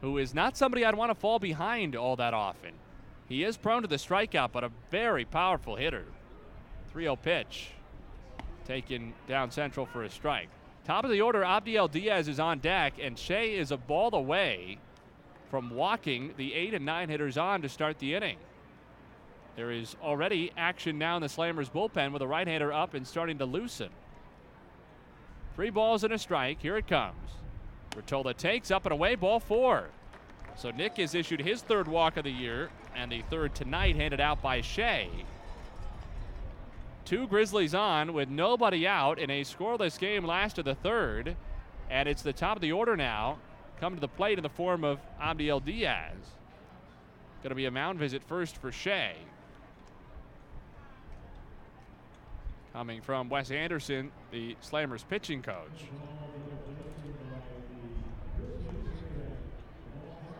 who 0.00 0.16
is 0.16 0.32
not 0.32 0.56
somebody 0.56 0.82
I'd 0.82 0.94
want 0.94 1.10
to 1.10 1.14
fall 1.14 1.38
behind 1.38 1.94
all 1.94 2.16
that 2.16 2.32
often. 2.32 2.72
He 3.28 3.44
is 3.44 3.58
prone 3.58 3.82
to 3.82 3.88
the 3.88 3.96
strikeout, 3.96 4.50
but 4.50 4.64
a 4.64 4.70
very 4.90 5.26
powerful 5.26 5.76
hitter. 5.76 6.06
3 6.98 7.04
0 7.04 7.14
pitch. 7.14 7.68
Taken 8.66 9.14
down 9.28 9.52
central 9.52 9.86
for 9.86 10.02
a 10.02 10.10
strike. 10.10 10.48
Top 10.84 11.04
of 11.04 11.12
the 11.12 11.20
order, 11.20 11.44
Abdiel 11.44 11.86
Diaz 11.86 12.26
is 12.26 12.40
on 12.40 12.58
deck, 12.58 12.94
and 13.00 13.16
Shea 13.16 13.54
is 13.54 13.70
a 13.70 13.76
ball 13.76 14.12
away 14.12 14.78
from 15.48 15.70
walking 15.70 16.34
the 16.36 16.54
eight 16.54 16.74
and 16.74 16.84
nine 16.84 17.08
hitters 17.08 17.38
on 17.38 17.62
to 17.62 17.68
start 17.68 18.00
the 18.00 18.16
inning. 18.16 18.36
There 19.54 19.70
is 19.70 19.94
already 20.02 20.50
action 20.56 20.98
now 20.98 21.14
in 21.14 21.22
the 21.22 21.28
Slammers 21.28 21.70
bullpen 21.70 22.10
with 22.12 22.20
a 22.20 22.26
right 22.26 22.48
hander 22.48 22.72
up 22.72 22.94
and 22.94 23.06
starting 23.06 23.38
to 23.38 23.44
loosen. 23.44 23.90
Three 25.54 25.70
balls 25.70 26.02
and 26.02 26.12
a 26.12 26.18
strike. 26.18 26.60
Here 26.60 26.76
it 26.76 26.88
comes. 26.88 27.30
Rotola 27.92 28.36
takes 28.36 28.72
up 28.72 28.86
and 28.86 28.92
away, 28.92 29.14
ball 29.14 29.38
four. 29.38 29.90
So 30.56 30.72
Nick 30.72 30.96
has 30.96 31.14
issued 31.14 31.42
his 31.42 31.62
third 31.62 31.86
walk 31.86 32.16
of 32.16 32.24
the 32.24 32.32
year, 32.32 32.70
and 32.96 33.12
the 33.12 33.22
third 33.30 33.54
tonight 33.54 33.94
handed 33.94 34.20
out 34.20 34.42
by 34.42 34.62
Shea. 34.62 35.08
Two 37.08 37.26
Grizzlies 37.26 37.74
on 37.74 38.12
with 38.12 38.28
nobody 38.28 38.86
out 38.86 39.18
in 39.18 39.30
a 39.30 39.40
scoreless 39.40 39.98
game 39.98 40.26
last 40.26 40.58
of 40.58 40.66
the 40.66 40.74
third. 40.74 41.36
And 41.88 42.06
it's 42.06 42.20
the 42.20 42.34
top 42.34 42.58
of 42.58 42.60
the 42.60 42.72
order 42.72 42.98
now. 42.98 43.38
Come 43.80 43.94
to 43.94 44.00
the 44.00 44.08
plate 44.08 44.38
in 44.38 44.42
the 44.42 44.50
form 44.50 44.84
of 44.84 44.98
Abdiel 45.18 45.64
Diaz. 45.64 46.18
Going 47.42 47.48
to 47.48 47.54
be 47.54 47.64
a 47.64 47.70
mound 47.70 47.98
visit 47.98 48.22
first 48.22 48.58
for 48.58 48.70
Shea. 48.70 49.14
Coming 52.74 53.00
from 53.00 53.30
Wes 53.30 53.50
Anderson, 53.50 54.12
the 54.30 54.54
Slammers 54.62 55.08
pitching 55.08 55.40
coach. 55.40 55.86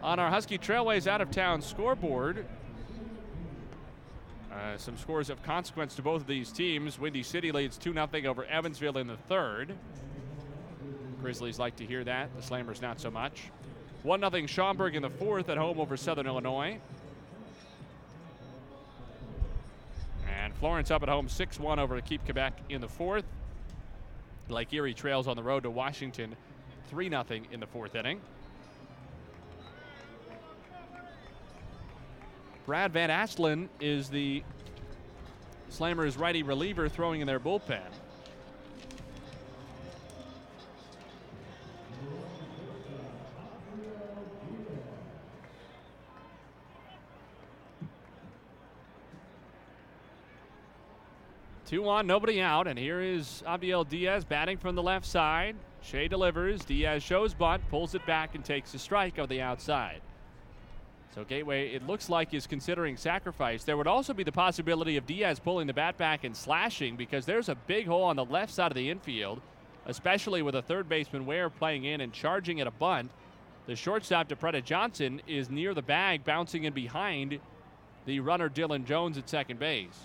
On 0.02 0.18
our 0.18 0.28
Husky 0.28 0.58
Trailways 0.58 1.06
out 1.06 1.22
of 1.22 1.30
town 1.30 1.62
scoreboard, 1.62 2.44
uh, 4.58 4.76
some 4.76 4.96
scores 4.96 5.30
of 5.30 5.42
consequence 5.42 5.94
to 5.94 6.02
both 6.02 6.22
of 6.22 6.26
these 6.26 6.50
teams. 6.50 6.98
Windy 6.98 7.22
City 7.22 7.52
leads 7.52 7.78
2 7.78 7.92
0 7.92 8.08
over 8.26 8.44
Evansville 8.46 8.98
in 8.98 9.06
the 9.06 9.16
third. 9.16 9.74
Grizzlies 11.20 11.58
like 11.58 11.76
to 11.76 11.86
hear 11.86 12.02
that. 12.04 12.34
The 12.36 12.42
Slammers 12.42 12.82
not 12.82 13.00
so 13.00 13.10
much. 13.10 13.50
1 14.02 14.20
0 14.20 14.46
Schaumburg 14.46 14.96
in 14.96 15.02
the 15.02 15.10
fourth 15.10 15.48
at 15.48 15.58
home 15.58 15.78
over 15.78 15.96
Southern 15.96 16.26
Illinois. 16.26 16.78
And 20.28 20.54
Florence 20.54 20.90
up 20.90 21.02
at 21.02 21.08
home 21.08 21.28
6 21.28 21.60
1 21.60 21.78
over 21.78 22.00
Keep 22.00 22.24
Quebec 22.24 22.54
in 22.68 22.80
the 22.80 22.88
fourth. 22.88 23.24
Lake 24.48 24.72
Erie 24.72 24.94
trails 24.94 25.28
on 25.28 25.36
the 25.36 25.42
road 25.42 25.64
to 25.64 25.70
Washington 25.70 26.34
3 26.88 27.08
0 27.10 27.24
in 27.52 27.60
the 27.60 27.66
fourth 27.66 27.94
inning. 27.94 28.20
Brad 32.68 32.92
Van 32.92 33.08
Asselin 33.08 33.70
is 33.80 34.10
the 34.10 34.42
Slammers 35.70 36.18
righty 36.18 36.42
reliever 36.42 36.86
throwing 36.86 37.22
in 37.22 37.26
their 37.26 37.40
bullpen. 37.40 37.80
Two 51.64 51.88
on, 51.88 52.06
nobody 52.06 52.42
out, 52.42 52.66
and 52.66 52.78
here 52.78 53.00
is 53.00 53.42
Abdiel 53.46 53.88
Diaz 53.88 54.26
batting 54.26 54.58
from 54.58 54.74
the 54.74 54.82
left 54.82 55.06
side. 55.06 55.56
Shea 55.80 56.06
delivers. 56.06 56.66
Diaz 56.66 57.02
shows 57.02 57.32
bunt, 57.32 57.62
pulls 57.70 57.94
it 57.94 58.04
back, 58.04 58.34
and 58.34 58.44
takes 58.44 58.74
a 58.74 58.78
strike 58.78 59.16
of 59.16 59.30
the 59.30 59.40
outside. 59.40 60.02
So 61.14 61.24
Gateway, 61.24 61.70
it 61.70 61.86
looks 61.86 62.08
like, 62.10 62.34
is 62.34 62.46
considering 62.46 62.96
sacrifice. 62.96 63.64
There 63.64 63.76
would 63.76 63.86
also 63.86 64.12
be 64.14 64.24
the 64.24 64.32
possibility 64.32 64.96
of 64.96 65.06
Diaz 65.06 65.40
pulling 65.40 65.66
the 65.66 65.72
bat 65.72 65.96
back 65.96 66.22
and 66.24 66.36
slashing 66.36 66.96
because 66.96 67.26
there's 67.26 67.48
a 67.48 67.54
big 67.54 67.86
hole 67.86 68.04
on 68.04 68.16
the 68.16 68.24
left 68.24 68.52
side 68.52 68.70
of 68.70 68.76
the 68.76 68.90
infield. 68.90 69.40
especially 69.88 70.42
with 70.42 70.54
a 70.54 70.62
third 70.62 70.88
baseman 70.88 71.26
Ware 71.26 71.50
playing 71.50 71.84
in 71.84 72.00
and 72.00 72.12
charging 72.12 72.60
at 72.60 72.66
a 72.66 72.70
bunt. 72.70 73.10
The 73.66 73.74
shortstop, 73.74 74.28
DePretta 74.28 74.64
Johnson, 74.64 75.20
is 75.26 75.50
near 75.50 75.74
the 75.74 75.82
bag, 75.82 76.24
bouncing 76.24 76.64
in 76.64 76.72
behind 76.72 77.40
the 78.06 78.20
runner 78.20 78.48
Dylan 78.48 78.84
Jones 78.84 79.18
at 79.18 79.28
second 79.28 79.58
base. 79.58 79.98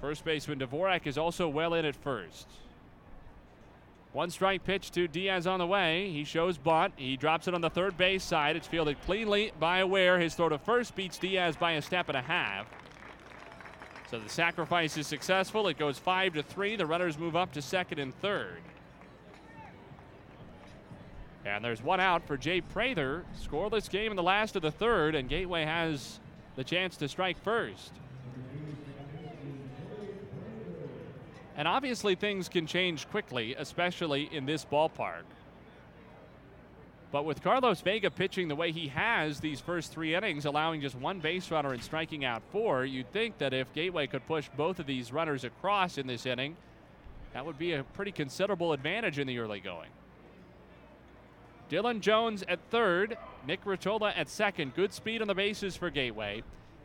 First 0.00 0.24
baseman 0.24 0.58
Dvorak 0.58 1.06
is 1.06 1.18
also 1.18 1.48
well 1.48 1.74
in 1.74 1.84
at 1.84 1.96
first. 1.96 2.48
One 4.12 4.30
strike 4.30 4.64
pitch 4.64 4.90
to 4.92 5.06
Diaz 5.06 5.46
on 5.46 5.60
the 5.60 5.66
way. 5.66 6.10
He 6.10 6.24
shows 6.24 6.58
bunt. 6.58 6.94
He 6.96 7.16
drops 7.16 7.46
it 7.46 7.54
on 7.54 7.60
the 7.60 7.70
third 7.70 7.96
base 7.96 8.24
side. 8.24 8.56
It's 8.56 8.66
fielded 8.66 9.00
cleanly 9.02 9.52
by 9.60 9.84
Ware. 9.84 10.18
His 10.18 10.34
throw 10.34 10.48
to 10.48 10.58
first 10.58 10.96
beats 10.96 11.16
Diaz 11.18 11.56
by 11.56 11.72
a 11.72 11.82
step 11.82 12.08
and 12.08 12.16
a 12.16 12.22
half. 12.22 12.66
So 14.10 14.18
the 14.18 14.28
sacrifice 14.28 14.96
is 14.96 15.06
successful. 15.06 15.68
It 15.68 15.78
goes 15.78 15.96
five 15.96 16.34
to 16.34 16.42
three. 16.42 16.74
The 16.74 16.86
runners 16.86 17.16
move 17.16 17.36
up 17.36 17.52
to 17.52 17.62
second 17.62 18.00
and 18.00 18.12
third. 18.20 18.58
And 21.44 21.64
there's 21.64 21.82
one 21.82 22.00
out 22.00 22.26
for 22.26 22.36
Jay 22.36 22.60
Prather. 22.60 23.24
Scoreless 23.40 23.88
game 23.88 24.10
in 24.10 24.16
the 24.16 24.22
last 24.22 24.56
of 24.56 24.62
the 24.62 24.72
third, 24.72 25.14
and 25.14 25.28
Gateway 25.28 25.64
has 25.64 26.18
the 26.56 26.64
chance 26.64 26.96
to 26.98 27.08
strike 27.08 27.38
first. 27.42 27.92
And 31.56 31.66
obviously, 31.66 32.14
things 32.14 32.48
can 32.48 32.66
change 32.66 33.08
quickly, 33.10 33.54
especially 33.58 34.28
in 34.32 34.46
this 34.46 34.64
ballpark. 34.64 35.24
But 37.12 37.24
with 37.24 37.42
Carlos 37.42 37.80
Vega 37.80 38.10
pitching 38.10 38.46
the 38.46 38.54
way 38.54 38.70
he 38.70 38.86
has 38.88 39.40
these 39.40 39.58
first 39.60 39.90
three 39.92 40.14
innings, 40.14 40.44
allowing 40.44 40.80
just 40.80 40.94
one 40.94 41.18
base 41.18 41.50
runner 41.50 41.72
and 41.72 41.82
striking 41.82 42.24
out 42.24 42.42
four, 42.52 42.84
you'd 42.84 43.12
think 43.12 43.38
that 43.38 43.52
if 43.52 43.72
Gateway 43.72 44.06
could 44.06 44.24
push 44.26 44.48
both 44.56 44.78
of 44.78 44.86
these 44.86 45.12
runners 45.12 45.42
across 45.42 45.98
in 45.98 46.06
this 46.06 46.24
inning, 46.24 46.56
that 47.32 47.44
would 47.44 47.58
be 47.58 47.72
a 47.72 47.82
pretty 47.82 48.12
considerable 48.12 48.72
advantage 48.72 49.18
in 49.18 49.26
the 49.26 49.38
early 49.38 49.58
going. 49.60 49.90
Dylan 51.68 52.00
Jones 52.00 52.44
at 52.48 52.60
third, 52.70 53.16
Nick 53.46 53.64
Rotola 53.64 54.12
at 54.16 54.28
second. 54.28 54.74
Good 54.74 54.92
speed 54.92 55.20
on 55.20 55.28
the 55.28 55.34
bases 55.34 55.76
for 55.76 55.90
Gateway. 55.90 56.42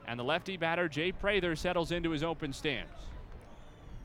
And 0.07 0.19
the 0.19 0.23
lefty 0.23 0.57
batter, 0.57 0.87
Jay 0.87 1.11
Prather, 1.11 1.55
settles 1.55 1.91
into 1.91 2.11
his 2.11 2.23
open 2.23 2.53
stance. 2.53 2.89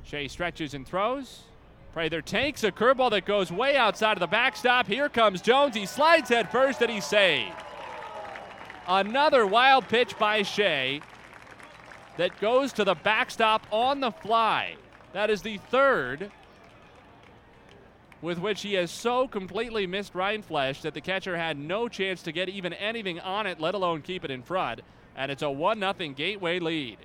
Shea 0.05 0.29
stretches 0.29 0.75
and 0.75 0.87
throws. 0.87 1.43
Prather 1.93 2.23
takes 2.23 2.63
a 2.63 2.71
curveball 2.71 3.11
that 3.11 3.25
goes 3.25 3.51
way 3.51 3.77
outside 3.77 4.13
of 4.13 4.21
the 4.21 4.27
backstop. 4.27 4.87
Here 4.87 5.09
comes 5.09 5.41
Jones. 5.41 5.75
He 5.75 5.87
slides 5.87 6.29
head 6.29 6.51
first 6.51 6.81
and 6.81 6.91
he's 6.91 7.05
saved. 7.05 7.55
Another 8.87 9.47
wild 9.47 9.89
pitch 9.89 10.17
by 10.19 10.43
Shea 10.43 11.01
that 12.17 12.41
goes 12.41 12.73
to 12.75 12.85
the 12.85 12.95
backstop 12.95 13.67
on 13.71 14.01
the 14.01 14.11
fly. 14.11 14.77
That 15.13 15.31
is 15.31 15.43
the 15.43 15.59
third 15.59 16.31
with 18.23 18.39
which 18.39 18.63
he 18.63 18.75
has 18.75 18.91
so 18.91 19.27
completely 19.27 19.87
missed 19.87 20.13
Rindfleisch 20.13 20.83
that 20.83 20.95
the 20.95 21.01
catcher 21.01 21.37
had 21.37 21.59
no 21.59 21.89
chance 21.89 22.23
to 22.23 22.33
get 22.33 22.49
even 22.49 22.73
anything 22.75 23.19
on 23.21 23.47
it, 23.47 23.61
let 23.61 23.75
alone 23.75 24.03
keep 24.03 24.25
it 24.25 24.31
in 24.31 24.43
front. 24.43 24.81
And 25.17 25.33
it's 25.33 25.43
a 25.43 25.51
1 25.51 25.81
0 25.81 25.93
Gateway 26.15 26.59
lead. 26.59 26.99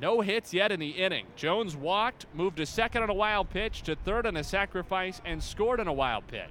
No 0.00 0.22
hits 0.22 0.54
yet 0.54 0.72
in 0.72 0.80
the 0.80 0.88
inning. 0.88 1.26
Jones 1.36 1.76
walked, 1.76 2.24
moved 2.32 2.56
to 2.56 2.64
second 2.64 3.02
on 3.02 3.10
a 3.10 3.14
wild 3.14 3.50
pitch, 3.50 3.82
to 3.82 3.94
third 3.94 4.26
on 4.26 4.36
a 4.36 4.42
sacrifice, 4.42 5.20
and 5.26 5.42
scored 5.42 5.78
on 5.78 5.88
a 5.88 5.92
wild 5.92 6.26
pitch. 6.26 6.48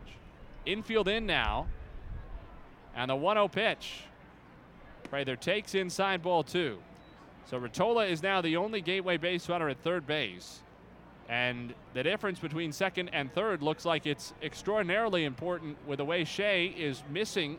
Infield 0.67 1.07
in 1.07 1.25
now. 1.25 1.67
And 2.95 3.09
the 3.09 3.15
1 3.15 3.35
0 3.35 3.47
pitch. 3.47 4.03
Prather 5.09 5.35
takes 5.35 5.73
inside 5.73 6.21
ball 6.21 6.43
two. 6.43 6.77
So 7.49 7.59
Rotola 7.59 8.07
is 8.07 8.21
now 8.21 8.41
the 8.41 8.55
only 8.57 8.81
gateway 8.81 9.17
base 9.17 9.49
runner 9.49 9.69
at 9.69 9.79
third 9.79 10.05
base. 10.05 10.61
And 11.27 11.73
the 11.95 12.03
difference 12.03 12.37
between 12.37 12.71
second 12.71 13.09
and 13.09 13.33
third 13.33 13.63
looks 13.63 13.85
like 13.85 14.05
it's 14.05 14.33
extraordinarily 14.43 15.25
important 15.25 15.77
with 15.87 15.97
the 15.97 16.05
way 16.05 16.23
Shea 16.23 16.67
is 16.67 17.01
missing, 17.09 17.57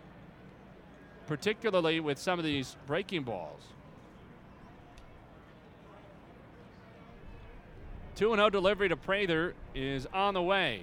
particularly 1.26 1.98
with 1.98 2.18
some 2.18 2.38
of 2.38 2.44
these 2.44 2.76
breaking 2.86 3.24
balls. 3.24 3.62
2 8.20 8.34
0 8.34 8.50
delivery 8.50 8.86
to 8.86 8.96
Prather 8.98 9.54
is 9.74 10.06
on 10.12 10.34
the 10.34 10.42
way. 10.42 10.82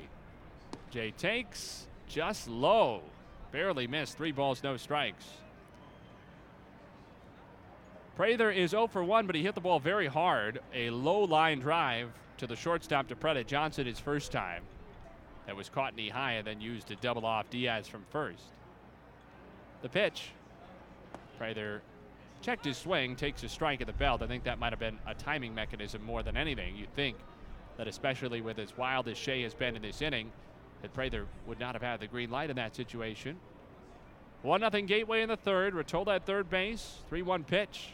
Jay 0.90 1.12
takes 1.12 1.86
just 2.10 2.48
low. 2.48 3.04
Barely 3.52 3.86
missed. 3.86 4.18
Three 4.18 4.32
balls, 4.32 4.64
no 4.64 4.76
strikes. 4.76 5.24
Prather 8.16 8.50
is 8.50 8.72
0 8.72 8.88
for 8.88 9.04
1, 9.04 9.28
but 9.28 9.36
he 9.36 9.44
hit 9.44 9.54
the 9.54 9.62
ball 9.62 9.80
very 9.80 10.08
hard. 10.08 10.62
A 10.74 10.90
low 10.90 11.20
line 11.20 11.60
drive 11.60 12.10
to 12.38 12.48
the 12.48 12.56
shortstop 12.56 13.08
DePretta 13.08 13.46
Johnson 13.46 13.86
his 13.86 14.00
first 14.00 14.32
time. 14.32 14.64
That 15.46 15.56
was 15.56 15.70
caught 15.70 15.96
knee 15.96 16.10
high 16.10 16.34
and 16.34 16.48
then 16.48 16.60
used 16.60 16.88
to 16.88 16.96
double 16.96 17.24
off 17.24 17.52
Diaz 17.52 17.88
from 17.88 18.04
first. 18.10 18.42
The 19.84 19.90
pitch. 19.90 20.32
Prather 21.38 21.84
checked 22.42 22.66
his 22.66 22.78
swing, 22.78 23.16
takes 23.16 23.44
a 23.44 23.50
strike 23.50 23.82
at 23.82 23.88
the 23.88 23.94
belt. 23.94 24.22
I 24.22 24.28
think 24.28 24.44
that 24.44 24.60
might 24.60 24.72
have 24.72 24.80
been 24.80 24.98
a 25.06 25.14
timing 25.14 25.54
mechanism 25.54 26.04
more 26.04 26.24
than 26.24 26.38
anything. 26.38 26.76
You'd 26.76 26.94
think 26.96 27.18
that, 27.78 27.88
especially 27.88 28.42
with 28.42 28.60
as 28.60 28.76
wild 28.78 29.08
as 29.08 29.18
Shea 29.18 29.44
has 29.44 29.54
been 29.54 29.76
in 29.76 29.82
this 29.82 30.02
inning, 30.02 30.32
that 30.82 30.94
Prather 30.94 31.26
would 31.46 31.60
not 31.60 31.76
have 31.76 31.82
had 31.82 32.00
the 32.00 32.08
green 32.08 32.30
light 32.30 32.50
in 32.50 32.56
that 32.56 32.76
situation. 32.76 33.38
1 34.44 34.60
0 34.60 34.70
Gateway 34.84 35.22
in 35.22 35.30
the 35.30 35.38
third. 35.38 35.74
Rotola 35.74 36.16
at 36.16 36.26
third 36.26 36.50
base. 36.50 37.00
3 37.10 37.22
1 37.22 37.44
pitch. 37.44 37.90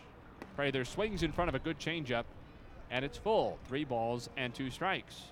Prather 0.56 0.86
swings 0.86 1.24
in 1.24 1.32
front 1.32 1.50
of 1.50 1.56
a 1.56 1.60
good 1.60 1.80
changeup, 1.80 2.26
and 2.92 3.04
it's 3.04 3.18
full. 3.18 3.58
Three 3.68 3.86
balls 3.86 4.30
and 4.38 4.54
two 4.54 4.70
strikes. 4.70 5.24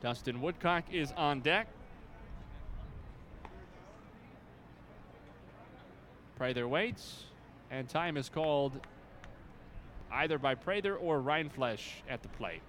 Dustin 0.00 0.40
Woodcock 0.40 0.84
is 0.92 1.12
on 1.16 1.40
deck. 1.40 1.66
Prather 6.36 6.68
waits, 6.68 7.24
and 7.70 7.88
time 7.88 8.16
is 8.16 8.28
called 8.28 8.78
either 10.12 10.38
by 10.38 10.54
Prather 10.54 10.94
or 10.94 11.20
Rindfleisch 11.20 12.02
at 12.08 12.22
the 12.22 12.28
plate. 12.28 12.62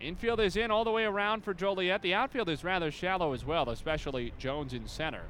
Infield 0.00 0.40
is 0.40 0.56
in 0.56 0.70
all 0.70 0.84
the 0.84 0.90
way 0.90 1.04
around 1.04 1.44
for 1.44 1.54
Joliet. 1.54 2.02
The 2.02 2.14
outfield 2.14 2.48
is 2.48 2.64
rather 2.64 2.90
shallow 2.90 3.32
as 3.34 3.44
well, 3.44 3.70
especially 3.70 4.32
Jones 4.38 4.72
in 4.72 4.88
center. 4.88 5.22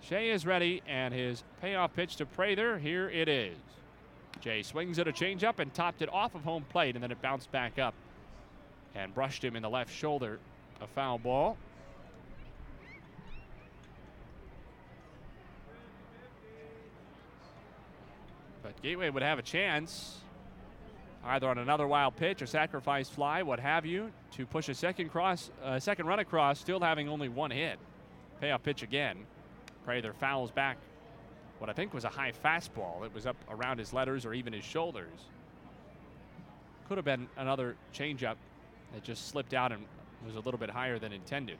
Shea 0.00 0.30
is 0.30 0.46
ready, 0.46 0.82
and 0.88 1.12
his 1.14 1.44
payoff 1.60 1.94
pitch 1.94 2.16
to 2.16 2.26
Prather, 2.26 2.78
here 2.78 3.08
it 3.10 3.28
is. 3.28 3.58
Jay 4.40 4.62
swings 4.62 4.98
at 4.98 5.06
a 5.06 5.12
changeup 5.12 5.58
and 5.58 5.72
topped 5.74 6.02
it 6.02 6.12
off 6.12 6.34
of 6.34 6.42
home 6.42 6.64
plate, 6.70 6.96
and 6.96 7.02
then 7.02 7.10
it 7.10 7.20
bounced 7.20 7.52
back 7.52 7.78
up 7.78 7.94
and 8.94 9.14
brushed 9.14 9.44
him 9.44 9.54
in 9.54 9.62
the 9.62 9.70
left 9.70 9.94
shoulder. 9.94 10.40
A 10.80 10.86
foul 10.86 11.18
ball. 11.18 11.56
But 18.68 18.82
Gateway 18.82 19.08
would 19.08 19.22
have 19.22 19.38
a 19.38 19.42
chance, 19.42 20.18
either 21.24 21.48
on 21.48 21.56
another 21.56 21.86
wild 21.86 22.16
pitch 22.16 22.42
or 22.42 22.46
sacrifice 22.46 23.08
fly, 23.08 23.42
what 23.42 23.58
have 23.60 23.86
you, 23.86 24.12
to 24.32 24.44
push 24.44 24.68
a 24.68 24.74
second 24.74 25.08
cross, 25.08 25.50
uh, 25.64 25.80
second 25.80 26.04
run 26.04 26.18
across, 26.18 26.60
still 26.60 26.78
having 26.78 27.08
only 27.08 27.30
one 27.30 27.50
hit. 27.50 27.78
Payoff 28.42 28.62
pitch 28.62 28.82
again. 28.82 29.24
Prather 29.86 30.12
fouls 30.12 30.50
back 30.50 30.76
what 31.60 31.70
I 31.70 31.72
think 31.72 31.94
was 31.94 32.04
a 32.04 32.10
high 32.10 32.30
fastball. 32.44 33.06
It 33.06 33.14
was 33.14 33.24
up 33.24 33.36
around 33.48 33.78
his 33.78 33.94
letters 33.94 34.26
or 34.26 34.34
even 34.34 34.52
his 34.52 34.64
shoulders. 34.64 35.18
Could 36.88 36.98
have 36.98 37.06
been 37.06 37.26
another 37.38 37.74
changeup 37.94 38.36
that 38.92 39.02
just 39.02 39.28
slipped 39.28 39.54
out 39.54 39.72
and 39.72 39.82
was 40.26 40.36
a 40.36 40.40
little 40.40 40.60
bit 40.60 40.68
higher 40.68 40.98
than 40.98 41.14
intended. 41.14 41.56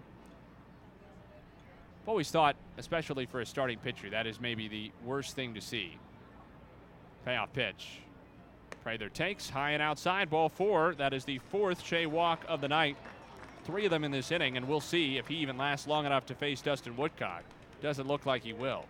I've 2.02 2.08
always 2.10 2.30
thought, 2.30 2.56
especially 2.76 3.24
for 3.24 3.40
a 3.40 3.46
starting 3.46 3.78
pitcher, 3.78 4.10
that 4.10 4.26
is 4.26 4.42
maybe 4.42 4.68
the 4.68 4.92
worst 5.06 5.34
thing 5.34 5.54
to 5.54 5.62
see. 5.62 5.98
Payoff 7.28 7.52
pitch. 7.52 7.98
Prather 8.82 9.10
takes 9.10 9.50
high 9.50 9.72
and 9.72 9.82
outside, 9.82 10.30
ball 10.30 10.48
four. 10.48 10.94
That 10.94 11.12
is 11.12 11.26
the 11.26 11.40
fourth 11.50 11.84
Shea 11.84 12.06
walk 12.06 12.42
of 12.48 12.62
the 12.62 12.68
night. 12.68 12.96
Three 13.64 13.84
of 13.84 13.90
them 13.90 14.02
in 14.02 14.10
this 14.10 14.32
inning, 14.32 14.56
and 14.56 14.66
we'll 14.66 14.80
see 14.80 15.18
if 15.18 15.26
he 15.26 15.34
even 15.34 15.58
lasts 15.58 15.86
long 15.86 16.06
enough 16.06 16.24
to 16.24 16.34
face 16.34 16.62
Dustin 16.62 16.96
Woodcock. 16.96 17.42
Doesn't 17.82 18.08
look 18.08 18.24
like 18.24 18.44
he 18.44 18.54
will. 18.54 18.86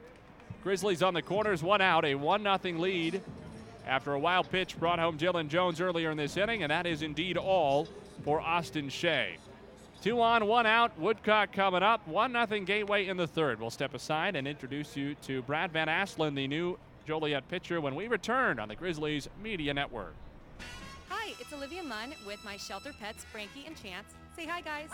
Grizzlies 0.62 1.02
on 1.02 1.14
the 1.14 1.22
corners, 1.22 1.64
one 1.64 1.80
out, 1.80 2.04
a 2.04 2.14
1 2.14 2.44
0 2.62 2.78
lead 2.78 3.22
after 3.88 4.12
a 4.12 4.20
wild 4.20 4.48
pitch 4.52 4.78
brought 4.78 5.00
home 5.00 5.18
Dylan 5.18 5.48
Jones 5.48 5.80
earlier 5.80 6.12
in 6.12 6.16
this 6.16 6.36
inning, 6.36 6.62
and 6.62 6.70
that 6.70 6.86
is 6.86 7.02
indeed 7.02 7.36
all 7.36 7.88
for 8.22 8.40
Austin 8.40 8.88
Shea. 8.88 9.36
Two 10.00 10.20
on, 10.20 10.46
one 10.46 10.64
out. 10.64 10.96
Woodcock 10.96 11.50
coming 11.50 11.82
up. 11.82 12.06
1 12.06 12.46
0 12.48 12.60
Gateway 12.60 13.08
in 13.08 13.16
the 13.16 13.26
third. 13.26 13.58
We'll 13.58 13.70
step 13.70 13.94
aside 13.94 14.36
and 14.36 14.46
introduce 14.46 14.96
you 14.96 15.16
to 15.22 15.42
Brad 15.42 15.72
Van 15.72 15.88
Aslen, 15.88 16.36
the 16.36 16.46
new 16.46 16.78
Joliet 17.08 17.48
pitcher, 17.48 17.80
when 17.80 17.94
we 17.94 18.06
return 18.06 18.60
on 18.60 18.68
the 18.68 18.76
Grizzlies 18.76 19.30
Media 19.42 19.72
Network. 19.72 20.12
Hi, 21.08 21.32
it's 21.40 21.50
Olivia 21.54 21.82
Munn 21.82 22.12
with 22.26 22.44
my 22.44 22.58
shelter 22.58 22.92
pets, 23.00 23.24
Frankie 23.32 23.64
and 23.66 23.82
Chance. 23.82 24.08
Say 24.36 24.44
hi, 24.44 24.60
guys. 24.60 24.90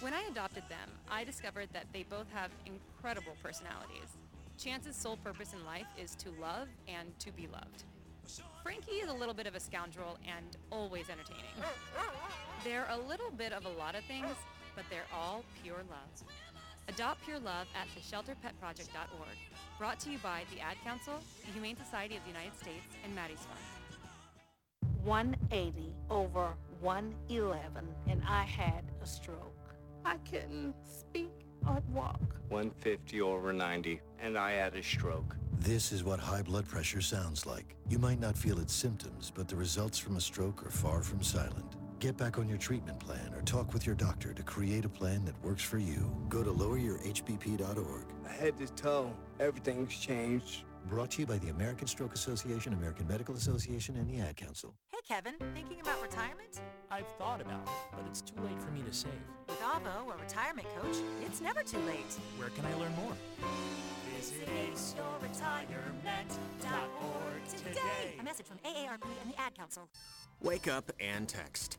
When 0.00 0.12
I 0.12 0.22
adopted 0.28 0.64
them, 0.68 0.90
I 1.08 1.22
discovered 1.22 1.68
that 1.74 1.86
they 1.92 2.02
both 2.02 2.26
have 2.32 2.50
incredible 2.66 3.36
personalities. 3.40 4.18
Chance's 4.58 4.96
sole 4.96 5.16
purpose 5.16 5.52
in 5.52 5.64
life 5.64 5.86
is 5.96 6.16
to 6.16 6.30
love 6.40 6.66
and 6.88 7.16
to 7.20 7.30
be 7.30 7.46
loved. 7.46 7.84
Frankie 8.64 8.96
is 8.96 9.08
a 9.08 9.14
little 9.14 9.32
bit 9.32 9.46
of 9.46 9.54
a 9.54 9.60
scoundrel 9.60 10.18
and 10.26 10.56
always 10.72 11.08
entertaining. 11.08 11.54
They're 12.64 12.88
a 12.90 12.98
little 12.98 13.30
bit 13.30 13.52
of 13.52 13.64
a 13.64 13.78
lot 13.78 13.94
of 13.94 14.02
things, 14.06 14.34
but 14.74 14.84
they're 14.90 15.06
all 15.14 15.44
pure 15.62 15.84
love. 15.88 16.28
Adopt 16.88 17.24
Pure 17.24 17.40
Love 17.40 17.66
at 17.74 17.86
theshelterpetproject.org. 17.96 19.38
Brought 19.78 20.00
to 20.00 20.10
you 20.10 20.18
by 20.18 20.42
the 20.54 20.60
Ad 20.60 20.76
Council, 20.84 21.14
the 21.46 21.52
Humane 21.52 21.76
Society 21.76 22.16
of 22.16 22.22
the 22.22 22.28
United 22.28 22.56
States, 22.58 22.94
and 23.04 23.14
Maddie's 23.14 23.38
Fund. 23.38 23.60
180 25.04 25.92
over 26.10 26.54
111 26.80 27.86
and 28.08 28.22
I 28.26 28.42
had 28.42 28.84
a 29.02 29.06
stroke. 29.06 29.74
I 30.04 30.16
couldn't 30.28 30.74
speak 30.84 31.32
or 31.66 31.82
walk. 31.92 32.20
150 32.48 33.20
over 33.20 33.52
90, 33.52 34.00
and 34.20 34.36
I 34.36 34.52
had 34.52 34.74
a 34.74 34.82
stroke. 34.82 35.36
This 35.60 35.92
is 35.92 36.04
what 36.04 36.18
high 36.18 36.42
blood 36.42 36.66
pressure 36.66 37.00
sounds 37.00 37.46
like. 37.46 37.76
You 37.88 37.98
might 37.98 38.20
not 38.20 38.36
feel 38.36 38.58
its 38.58 38.74
symptoms, 38.74 39.32
but 39.34 39.48
the 39.48 39.56
results 39.56 39.98
from 39.98 40.16
a 40.16 40.20
stroke 40.20 40.66
are 40.66 40.70
far 40.70 41.02
from 41.02 41.22
silent. 41.22 41.76
Get 42.02 42.16
back 42.16 42.36
on 42.36 42.48
your 42.48 42.58
treatment 42.58 42.98
plan 42.98 43.32
or 43.32 43.42
talk 43.42 43.72
with 43.72 43.86
your 43.86 43.94
doctor 43.94 44.34
to 44.34 44.42
create 44.42 44.84
a 44.84 44.88
plan 44.88 45.24
that 45.24 45.40
works 45.44 45.62
for 45.62 45.78
you. 45.78 46.12
Go 46.28 46.42
to 46.42 46.50
loweryourhbp.org. 46.50 48.02
I 48.28 48.32
had 48.32 48.58
to 48.58 48.66
toe, 48.74 49.14
everything's 49.38 49.96
changed. 49.96 50.64
Brought 50.88 51.12
to 51.12 51.20
you 51.20 51.26
by 51.26 51.38
the 51.38 51.50
American 51.50 51.86
Stroke 51.86 52.12
Association, 52.12 52.72
American 52.72 53.06
Medical 53.06 53.36
Association, 53.36 53.94
and 53.94 54.10
the 54.10 54.18
Ad 54.18 54.36
Council. 54.36 54.74
Hey, 54.90 54.98
Kevin, 55.06 55.34
thinking 55.54 55.80
about 55.80 56.02
retirement? 56.02 56.60
I've 56.90 57.06
thought 57.18 57.40
about 57.40 57.62
it, 57.62 57.68
but 57.92 58.00
it's 58.10 58.20
too 58.20 58.42
late 58.42 58.60
for 58.60 58.72
me 58.72 58.82
to 58.82 58.92
save. 58.92 59.12
With 59.46 59.60
Avo, 59.60 60.12
a 60.12 60.16
retirement 60.20 60.66
coach, 60.80 60.96
it's 61.24 61.40
never 61.40 61.62
too 61.62 61.78
late. 61.86 62.18
Where 62.36 62.48
can 62.48 62.66
I 62.66 62.74
learn 62.80 62.96
more? 62.96 63.14
Visit 64.16 64.48
aceyourretirement.org 64.74 67.46
today. 67.56 68.16
A 68.18 68.22
message 68.24 68.46
from 68.46 68.58
AARP 68.58 69.04
and 69.22 69.32
the 69.32 69.40
Ad 69.40 69.54
Council. 69.54 69.88
Wake 70.42 70.66
up 70.66 70.90
and 70.98 71.28
text. 71.28 71.78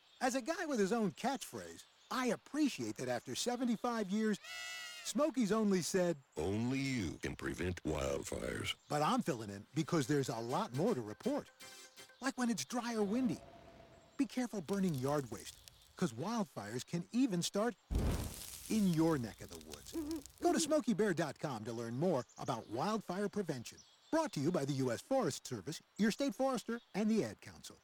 As 0.21 0.35
a 0.35 0.41
guy 0.41 0.65
with 0.67 0.79
his 0.79 0.93
own 0.93 1.11
catchphrase, 1.11 1.83
I 2.11 2.27
appreciate 2.27 2.97
that 2.97 3.09
after 3.09 3.33
75 3.33 4.09
years, 4.11 4.37
Smokey's 5.03 5.51
only 5.51 5.81
said, 5.81 6.15
Only 6.37 6.77
you 6.77 7.17
can 7.23 7.35
prevent 7.35 7.83
wildfires. 7.83 8.75
but 8.87 9.01
I'm 9.01 9.23
filling 9.23 9.49
in 9.49 9.65
because 9.73 10.05
there's 10.05 10.29
a 10.29 10.35
lot 10.35 10.75
more 10.75 10.93
to 10.93 11.01
report. 11.01 11.47
Like 12.21 12.37
when 12.37 12.51
it's 12.51 12.65
dry 12.65 12.93
or 12.93 13.03
windy. 13.03 13.39
Be 14.17 14.27
careful 14.27 14.61
burning 14.61 14.93
yard 14.93 15.25
waste, 15.31 15.55
because 15.95 16.13
wildfires 16.13 16.85
can 16.85 17.03
even 17.11 17.41
start 17.41 17.73
in 18.69 18.93
your 18.93 19.17
neck 19.17 19.41
of 19.41 19.49
the 19.49 19.57
woods. 19.67 19.93
Go 20.43 20.53
to 20.53 20.59
smokeybear.com 20.59 21.63
to 21.65 21.73
learn 21.73 21.97
more 21.97 22.23
about 22.39 22.69
wildfire 22.69 23.27
prevention. 23.27 23.79
Brought 24.11 24.31
to 24.33 24.39
you 24.39 24.51
by 24.51 24.65
the 24.65 24.73
U.S. 24.73 25.01
Forest 25.01 25.47
Service, 25.47 25.81
your 25.97 26.11
state 26.11 26.35
forester, 26.35 26.79
and 26.93 27.09
the 27.09 27.23
Ad 27.23 27.41
Council. 27.41 27.77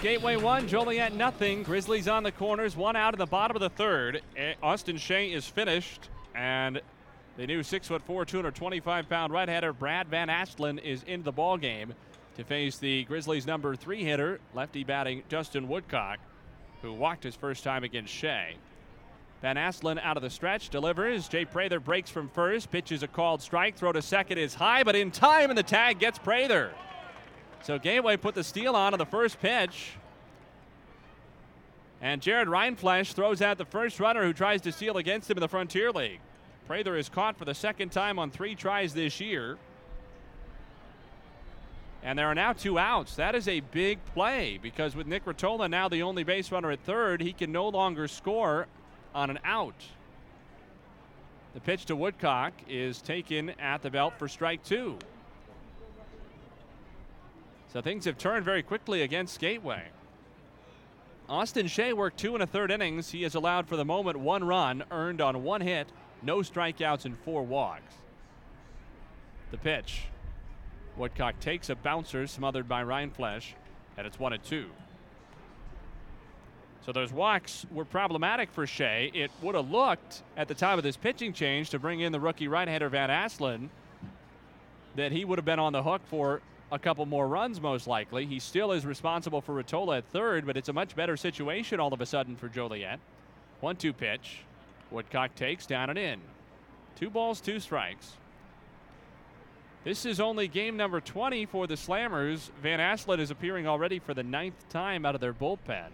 Gateway 0.00 0.36
one, 0.36 0.68
Joliet 0.68 1.12
nothing. 1.12 1.64
Grizzlies 1.64 2.06
on 2.06 2.22
the 2.22 2.30
corners, 2.30 2.76
one 2.76 2.94
out 2.94 3.14
in 3.14 3.18
the 3.18 3.26
bottom 3.26 3.56
of 3.56 3.60
the 3.60 3.68
third. 3.68 4.22
Austin 4.62 4.96
Shea 4.96 5.32
is 5.32 5.44
finished, 5.44 6.08
and 6.36 6.80
the 7.36 7.48
new 7.48 7.64
six 7.64 7.88
foot 7.88 8.02
four, 8.02 8.24
225 8.24 9.08
pound 9.08 9.32
right 9.32 9.48
hander 9.48 9.72
Brad 9.72 10.06
Van 10.06 10.30
Astlin 10.30 10.78
is 10.78 11.02
into 11.02 11.24
the 11.24 11.32
ball 11.32 11.56
game 11.56 11.94
to 12.36 12.44
face 12.44 12.78
the 12.78 13.02
Grizzlies 13.04 13.44
number 13.44 13.74
three 13.74 14.04
hitter, 14.04 14.38
lefty 14.54 14.84
batting 14.84 15.24
Justin 15.28 15.66
Woodcock, 15.66 16.20
who 16.80 16.92
walked 16.92 17.24
his 17.24 17.34
first 17.34 17.64
time 17.64 17.82
against 17.82 18.14
Shea. 18.14 18.54
Van 19.42 19.56
Astlin 19.56 19.98
out 19.98 20.16
of 20.16 20.22
the 20.22 20.30
stretch 20.30 20.68
delivers. 20.68 21.26
Jay 21.26 21.44
Prather 21.44 21.80
breaks 21.80 22.08
from 22.08 22.28
first, 22.28 22.70
pitches 22.70 23.02
a 23.02 23.08
called 23.08 23.42
strike. 23.42 23.76
Throw 23.76 23.90
to 23.90 24.02
second 24.02 24.38
is 24.38 24.54
high, 24.54 24.84
but 24.84 24.94
in 24.94 25.10
time, 25.10 25.50
and 25.50 25.58
the 25.58 25.64
tag 25.64 25.98
gets 25.98 26.20
Prather. 26.20 26.70
So 27.62 27.78
Gateway 27.78 28.16
put 28.16 28.34
the 28.34 28.44
steal 28.44 28.74
on 28.74 28.92
on 28.92 28.98
the 28.98 29.06
first 29.06 29.40
pitch. 29.40 29.92
And 32.00 32.22
Jared 32.22 32.48
Rindfleisch 32.48 33.12
throws 33.12 33.42
out 33.42 33.58
the 33.58 33.64
first 33.64 33.98
runner 33.98 34.22
who 34.22 34.32
tries 34.32 34.60
to 34.62 34.72
steal 34.72 34.96
against 34.98 35.30
him 35.30 35.36
in 35.36 35.40
the 35.40 35.48
Frontier 35.48 35.90
League. 35.90 36.20
Prather 36.66 36.96
is 36.96 37.08
caught 37.08 37.36
for 37.36 37.44
the 37.44 37.54
second 37.54 37.90
time 37.90 38.18
on 38.18 38.30
three 38.30 38.54
tries 38.54 38.94
this 38.94 39.20
year. 39.20 39.58
And 42.02 42.18
there 42.18 42.26
are 42.26 42.34
now 42.34 42.52
two 42.52 42.78
outs. 42.78 43.16
That 43.16 43.34
is 43.34 43.48
a 43.48 43.60
big 43.60 43.98
play 44.14 44.58
because 44.62 44.94
with 44.94 45.06
Nick 45.06 45.24
Rotola 45.24 45.68
now 45.68 45.88
the 45.88 46.02
only 46.02 46.22
base 46.22 46.52
runner 46.52 46.70
at 46.70 46.80
third, 46.84 47.20
he 47.20 47.32
can 47.32 47.50
no 47.50 47.68
longer 47.68 48.06
score 48.06 48.68
on 49.14 49.30
an 49.30 49.40
out. 49.44 49.74
The 51.54 51.60
pitch 51.60 51.86
to 51.86 51.96
Woodcock 51.96 52.52
is 52.68 53.02
taken 53.02 53.50
at 53.58 53.82
the 53.82 53.90
belt 53.90 54.14
for 54.18 54.28
strike 54.28 54.62
two. 54.62 54.96
So 57.72 57.82
things 57.82 58.06
have 58.06 58.16
turned 58.16 58.44
very 58.44 58.62
quickly 58.62 59.02
against 59.02 59.40
Gateway. 59.40 59.84
Austin 61.28 61.66
Shea 61.66 61.92
worked 61.92 62.18
two 62.18 62.34
and 62.34 62.42
a 62.42 62.46
third 62.46 62.70
innings. 62.70 63.10
He 63.10 63.22
has 63.24 63.34
allowed 63.34 63.68
for 63.68 63.76
the 63.76 63.84
moment 63.84 64.18
one 64.18 64.44
run, 64.44 64.84
earned 64.90 65.20
on 65.20 65.44
one 65.44 65.60
hit, 65.60 65.88
no 66.22 66.38
strikeouts, 66.38 67.04
and 67.04 67.18
four 67.18 67.42
walks. 67.42 67.94
The 69.50 69.58
pitch. 69.58 70.04
Woodcock 70.96 71.38
takes 71.40 71.68
a 71.68 71.76
bouncer 71.76 72.26
smothered 72.26 72.68
by 72.68 72.82
Rindfleisch, 72.82 73.52
and 73.96 74.06
it's 74.06 74.18
one 74.18 74.32
and 74.32 74.42
two. 74.42 74.66
So 76.84 76.92
those 76.92 77.12
walks 77.12 77.66
were 77.70 77.84
problematic 77.84 78.50
for 78.50 78.66
Shea. 78.66 79.10
It 79.12 79.30
would 79.42 79.54
have 79.54 79.70
looked 79.70 80.22
at 80.38 80.48
the 80.48 80.54
time 80.54 80.78
of 80.78 80.84
this 80.84 80.96
pitching 80.96 81.34
change 81.34 81.68
to 81.70 81.78
bring 81.78 82.00
in 82.00 82.12
the 82.12 82.20
rookie 82.20 82.48
right-hander 82.48 82.88
Van 82.88 83.10
Aslen 83.10 83.68
that 84.96 85.12
he 85.12 85.26
would 85.26 85.38
have 85.38 85.44
been 85.44 85.58
on 85.58 85.74
the 85.74 85.82
hook 85.82 86.00
for 86.06 86.40
a 86.70 86.78
couple 86.78 87.06
more 87.06 87.26
runs, 87.26 87.60
most 87.60 87.86
likely. 87.86 88.26
He 88.26 88.38
still 88.38 88.72
is 88.72 88.84
responsible 88.84 89.40
for 89.40 89.54
Rotola 89.54 89.98
at 89.98 90.04
third, 90.06 90.46
but 90.46 90.56
it's 90.56 90.68
a 90.68 90.72
much 90.72 90.94
better 90.94 91.16
situation 91.16 91.80
all 91.80 91.92
of 91.92 92.00
a 92.00 92.06
sudden 92.06 92.36
for 92.36 92.48
Joliet. 92.48 93.00
One 93.60 93.76
two 93.76 93.92
pitch. 93.92 94.40
Woodcock 94.90 95.34
takes 95.34 95.66
down 95.66 95.90
and 95.90 95.98
in. 95.98 96.20
Two 96.96 97.10
balls, 97.10 97.40
two 97.40 97.60
strikes. 97.60 98.12
This 99.84 100.04
is 100.04 100.20
only 100.20 100.48
game 100.48 100.76
number 100.76 101.00
20 101.00 101.46
for 101.46 101.66
the 101.66 101.74
Slammers. 101.74 102.50
Van 102.62 102.80
Aslet 102.80 103.20
is 103.20 103.30
appearing 103.30 103.66
already 103.66 103.98
for 103.98 104.12
the 104.12 104.22
ninth 104.22 104.68
time 104.68 105.06
out 105.06 105.14
of 105.14 105.20
their 105.20 105.32
bullpen. 105.32 105.88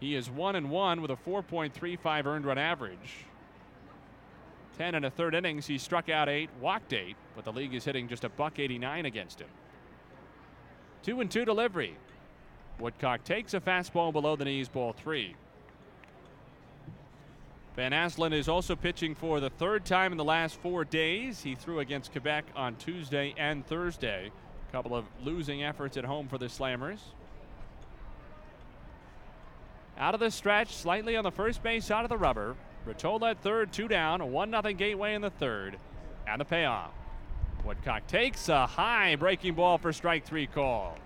He 0.00 0.14
is 0.14 0.30
one 0.30 0.54
and 0.54 0.70
one 0.70 1.02
with 1.02 1.10
a 1.10 1.16
4.35 1.16 2.26
earned 2.26 2.46
run 2.46 2.58
average. 2.58 3.26
10 4.78 4.94
and 4.94 5.04
a 5.04 5.10
third 5.10 5.34
innings, 5.34 5.66
he 5.66 5.76
struck 5.76 6.08
out 6.08 6.28
eight, 6.28 6.48
walked 6.60 6.92
eight, 6.92 7.16
but 7.34 7.44
the 7.44 7.52
league 7.52 7.74
is 7.74 7.84
hitting 7.84 8.06
just 8.06 8.22
a 8.22 8.28
buck 8.28 8.60
89 8.60 9.06
against 9.06 9.40
him. 9.40 9.48
Two 11.02 11.20
and 11.20 11.28
two 11.28 11.44
delivery. 11.44 11.96
Woodcock 12.78 13.24
takes 13.24 13.54
a 13.54 13.60
fastball 13.60 14.12
below 14.12 14.36
the 14.36 14.44
knees, 14.44 14.68
ball 14.68 14.92
three. 14.92 15.34
Van 17.74 17.90
Aslen 17.90 18.32
is 18.32 18.48
also 18.48 18.76
pitching 18.76 19.16
for 19.16 19.40
the 19.40 19.50
third 19.50 19.84
time 19.84 20.12
in 20.12 20.18
the 20.18 20.24
last 20.24 20.60
four 20.60 20.84
days. 20.84 21.42
He 21.42 21.56
threw 21.56 21.80
against 21.80 22.12
Quebec 22.12 22.44
on 22.54 22.76
Tuesday 22.76 23.34
and 23.36 23.66
Thursday. 23.66 24.30
A 24.68 24.72
couple 24.72 24.94
of 24.94 25.04
losing 25.24 25.64
efforts 25.64 25.96
at 25.96 26.04
home 26.04 26.28
for 26.28 26.38
the 26.38 26.46
Slammers. 26.46 26.98
Out 29.96 30.14
of 30.14 30.20
the 30.20 30.30
stretch, 30.30 30.74
slightly 30.76 31.16
on 31.16 31.24
the 31.24 31.32
first 31.32 31.62
base 31.64 31.84
side 31.84 32.04
of 32.04 32.08
the 32.08 32.16
rubber. 32.16 32.54
Rotola 32.86 33.30
at 33.30 33.42
third, 33.42 33.72
two 33.72 33.88
down, 33.88 34.20
a 34.20 34.26
1 34.26 34.50
0 34.50 34.62
gateway 34.74 35.14
in 35.14 35.22
the 35.22 35.30
third, 35.30 35.78
and 36.26 36.40
the 36.40 36.44
payoff. 36.44 36.92
Woodcock 37.64 38.06
takes 38.06 38.48
a 38.48 38.66
high 38.66 39.16
breaking 39.16 39.54
ball 39.54 39.78
for 39.78 39.92
strike 39.92 40.24
three 40.24 40.46
call. 40.46 40.96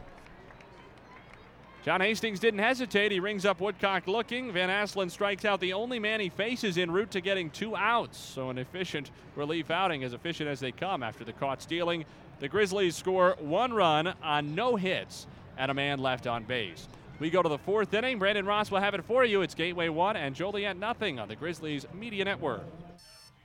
John 1.84 2.00
Hastings 2.00 2.38
didn't 2.38 2.60
hesitate. 2.60 3.10
He 3.10 3.18
rings 3.18 3.44
up 3.44 3.60
Woodcock 3.60 4.06
looking. 4.06 4.52
Van 4.52 4.68
Asselin 4.68 5.10
strikes 5.10 5.44
out 5.44 5.58
the 5.58 5.72
only 5.72 5.98
man 5.98 6.20
he 6.20 6.28
faces 6.28 6.78
en 6.78 6.92
route 6.92 7.10
to 7.10 7.20
getting 7.20 7.50
two 7.50 7.74
outs. 7.74 8.18
So 8.18 8.50
an 8.50 8.58
efficient 8.58 9.10
relief 9.34 9.68
outing, 9.68 10.04
as 10.04 10.12
efficient 10.12 10.48
as 10.48 10.60
they 10.60 10.70
come 10.70 11.02
after 11.02 11.24
the 11.24 11.32
caught 11.32 11.60
stealing. 11.60 12.04
The 12.38 12.48
Grizzlies 12.48 12.94
score 12.94 13.36
one 13.40 13.72
run 13.72 14.14
on 14.22 14.54
no 14.54 14.76
hits 14.76 15.26
and 15.58 15.72
a 15.72 15.74
man 15.74 15.98
left 15.98 16.28
on 16.28 16.44
base. 16.44 16.86
We 17.22 17.30
go 17.30 17.40
to 17.40 17.48
the 17.48 17.58
fourth 17.58 17.94
inning. 17.94 18.18
Brandon 18.18 18.44
Ross 18.44 18.72
will 18.72 18.80
have 18.80 18.94
it 18.94 19.04
for 19.04 19.24
you. 19.24 19.42
It's 19.42 19.54
Gateway 19.54 19.88
1 19.88 20.16
and 20.16 20.34
Joliet 20.34 20.76
nothing 20.76 21.20
on 21.20 21.28
the 21.28 21.36
Grizzlies 21.36 21.86
Media 21.94 22.24
Network. 22.24 22.64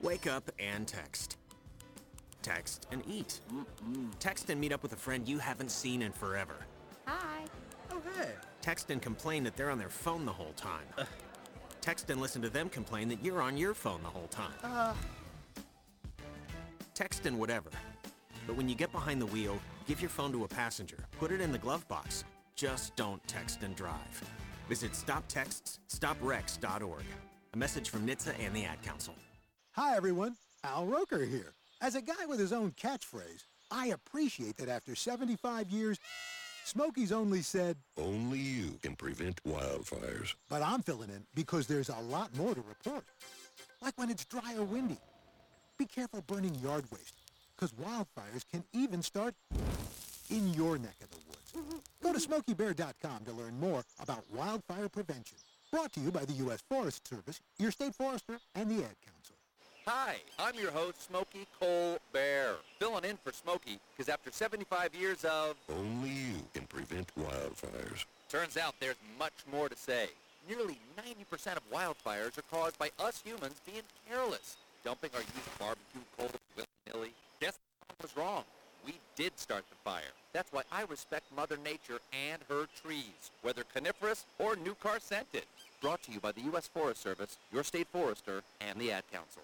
Wake 0.02 0.26
up 0.26 0.49
and 0.58 0.88
text. 0.88 1.38
Text 2.41 2.88
and 2.91 3.04
eat. 3.08 3.40
Text 4.18 4.49
and 4.49 4.60
meet 4.60 4.72
up 4.72 4.82
with 4.82 4.94
a 4.94 4.95
friend 4.95 5.30
you 5.30 5.38
haven't 5.38 5.70
seen 5.70 6.02
in 6.02 6.12
forever. 6.12 6.56
Hi. 7.06 7.44
Oh, 7.91 8.02
hey. 8.18 8.32
Text 8.62 8.90
and 8.90 8.99
complain 8.99 9.44
that 9.44 9.56
they're 9.56 9.70
on 9.70 9.78
their 9.78 9.90
phone 9.90 10.26
the 10.26 10.34
whole 10.34 10.54
time. 10.54 10.88
Text 11.80 12.10
and 12.10 12.20
listen 12.20 12.41
to 12.41 12.49
them 12.49 12.70
complain 12.70 13.08
that 13.10 13.24
you're 13.24 13.44
on 13.44 13.58
your 13.58 13.76
phone 13.76 14.02
the 14.02 14.10
whole 14.10 14.28
time. 14.30 14.54
Uh, 14.64 14.95
Text 16.95 17.28
and 17.28 17.38
whatever. 17.38 17.70
But 18.48 18.56
when 18.58 18.68
you 18.68 18.74
get 18.74 18.91
behind 18.91 19.22
the 19.22 19.28
wheel, 19.28 19.60
give 19.88 20.02
your 20.02 20.10
phone 20.10 20.32
to 20.32 20.45
a 20.45 20.48
passenger. 20.48 20.98
Put 21.20 21.32
it 21.32 21.41
in 21.41 21.52
the 21.52 21.60
glove 21.60 21.88
box. 21.88 22.24
Just 22.58 22.96
don't 22.96 23.26
text 23.28 23.62
and 23.62 23.76
drive. 23.76 24.24
Visit 24.68 24.94
stoptextsstopwrecks.org. 24.94 27.04
A 27.54 27.58
message 27.58 27.90
from 27.90 28.08
NHTSA 28.08 28.34
and 28.44 28.56
the 28.56 28.66
Ad 28.66 28.82
Council. 28.82 29.14
Hi, 29.74 29.96
everyone. 29.96 30.36
Al 30.64 30.88
Roker 30.88 31.24
here. 31.24 31.54
As 31.82 31.94
a 31.94 32.02
guy 32.02 32.26
with 32.28 32.40
his 32.40 32.52
own 32.52 32.72
catchphrase, 32.72 33.44
I 33.70 33.90
appreciate 33.90 34.58
that 34.58 34.70
after 34.70 34.96
75 34.96 35.70
years, 35.70 36.00
Smokey's 36.66 37.12
only 37.12 37.44
said, 37.44 37.78
Only 37.96 38.40
you 38.40 38.80
can 38.82 38.96
prevent 38.96 39.40
wildfires. 39.44 40.34
but 40.50 40.64
I'm 40.64 40.82
filling 40.82 41.12
in 41.12 41.28
because 41.36 41.68
there's 41.68 41.90
a 41.90 42.00
lot 42.10 42.36
more 42.36 42.56
to 42.56 42.64
report. 42.68 43.04
Like 43.84 43.96
when 44.00 44.10
it's 44.10 44.26
dry 44.26 44.56
or 44.58 44.64
windy. 44.64 44.98
Be 45.78 45.86
careful 45.86 46.24
burning 46.26 46.56
yard 46.56 46.86
waste, 46.92 47.14
because 47.56 47.72
wildfires 47.74 48.44
can 48.52 48.64
even 48.74 49.04
start 49.04 49.36
in 50.32 50.52
your 50.56 50.80
neck 50.80 50.96
of 51.04 51.12
the 51.12 51.18
woods. 51.18 51.27
Go 52.03 52.14
to 52.14 52.19
SmokeyBear.com 52.19 53.26
to 53.26 53.32
learn 53.34 53.60
more 53.60 53.84
about 53.99 54.24
wildfire 54.34 54.90
prevention. 54.90 55.38
Brought 55.72 55.91
to 55.94 55.99
you 55.99 56.11
by 56.11 56.26
the 56.26 56.34
U.S. 56.34 56.61
Forest 56.69 57.07
Service, 57.07 57.41
your 57.60 57.72
state 57.72 57.94
forester, 57.94 58.40
and 58.56 58.69
the 58.69 58.76
Ad 58.76 58.95
Council. 59.06 59.36
Hi, 59.86 60.18
I'm 60.38 60.56
your 60.56 60.72
host, 60.72 61.07
Smokey 61.07 61.48
Cole 61.60 61.98
Bear, 62.11 62.56
filling 62.78 63.06
in 63.06 63.18
for 63.24 63.32
Smokey 63.32 63.80
because 63.95 64.10
after 64.10 64.32
75 64.32 64.94
years 64.94 65.24
of... 65.24 65.56
Only 65.69 66.10
you 66.10 66.36
can 66.53 66.65
prevent 66.68 67.10
wildfires. 67.18 68.06
Turns 68.30 68.57
out 68.57 68.76
there's 68.80 68.98
much 69.18 69.34
more 69.52 69.69
to 69.69 69.78
say. 69.78 70.10
Nearly 70.49 70.78
90% 70.98 71.57
of 71.57 71.72
wildfires 71.72 72.38
are 72.38 72.44
caused 72.52 72.78
by 72.78 72.91
us 72.99 73.22
humans 73.26 73.61
being 73.65 73.84
careless, 74.10 74.57
dumping 74.84 75.10
our 75.14 75.22
used 75.22 75.60
barbecue 75.60 76.02
coal 76.18 76.30
willy-nilly. 76.56 77.11
Guess 77.40 77.57
what 77.88 78.02
was 78.02 78.18
wrong. 78.18 78.44
We 78.88 78.96
did 79.18 79.38
start 79.38 79.66
the 79.70 79.76
fire. 79.84 80.14
That's 80.32 80.52
why 80.54 80.62
I 80.72 80.84
respect 80.84 81.26
Mother 81.36 81.58
Nature 81.58 82.00
and 82.32 82.42
her 82.48 82.68
trees, 82.82 83.32
whether 83.42 83.64
coniferous 83.74 84.26
or 84.40 84.56
new 84.56 84.76
car 84.76 85.00
scented. 85.02 85.44
Brought 85.82 86.02
to 86.04 86.12
you 86.14 86.22
by 86.22 86.32
the 86.32 86.42
U.S. 86.42 86.68
Forest 86.68 87.02
Service, 87.04 87.38
your 87.52 87.64
state 87.64 87.88
forester, 87.92 88.44
and 88.62 88.80
the 88.80 88.94
Ad 88.94 89.04
Council. 89.12 89.44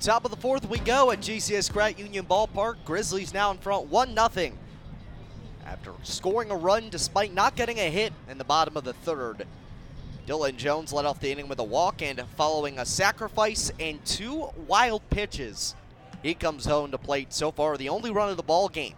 Top 0.00 0.24
of 0.24 0.30
the 0.30 0.36
fourth 0.38 0.66
we 0.66 0.78
go 0.78 1.10
at 1.10 1.20
GCS 1.20 1.70
Credit 1.70 1.98
Union 1.98 2.24
Ballpark. 2.24 2.76
Grizzlies 2.86 3.34
now 3.34 3.50
in 3.50 3.58
front 3.58 3.90
1-0 3.90 4.52
after 5.66 5.92
scoring 6.04 6.50
a 6.50 6.56
run 6.56 6.88
despite 6.88 7.34
not 7.34 7.54
getting 7.54 7.78
a 7.78 7.90
hit 7.90 8.14
in 8.26 8.38
the 8.38 8.44
bottom 8.44 8.78
of 8.78 8.84
the 8.84 8.94
third. 8.94 9.46
Dylan 10.26 10.56
Jones 10.56 10.94
led 10.94 11.04
off 11.04 11.20
the 11.20 11.30
inning 11.30 11.48
with 11.48 11.58
a 11.58 11.64
walk 11.64 12.00
and 12.00 12.24
following 12.34 12.78
a 12.78 12.86
sacrifice 12.86 13.70
and 13.78 14.02
two 14.06 14.48
wild 14.66 15.02
pitches, 15.10 15.74
he 16.22 16.32
comes 16.32 16.64
home 16.64 16.90
to 16.92 16.98
plate 16.98 17.34
so 17.34 17.50
far 17.50 17.76
the 17.76 17.90
only 17.90 18.10
run 18.10 18.30
of 18.30 18.38
the 18.38 18.42
ball 18.42 18.70
game. 18.70 18.94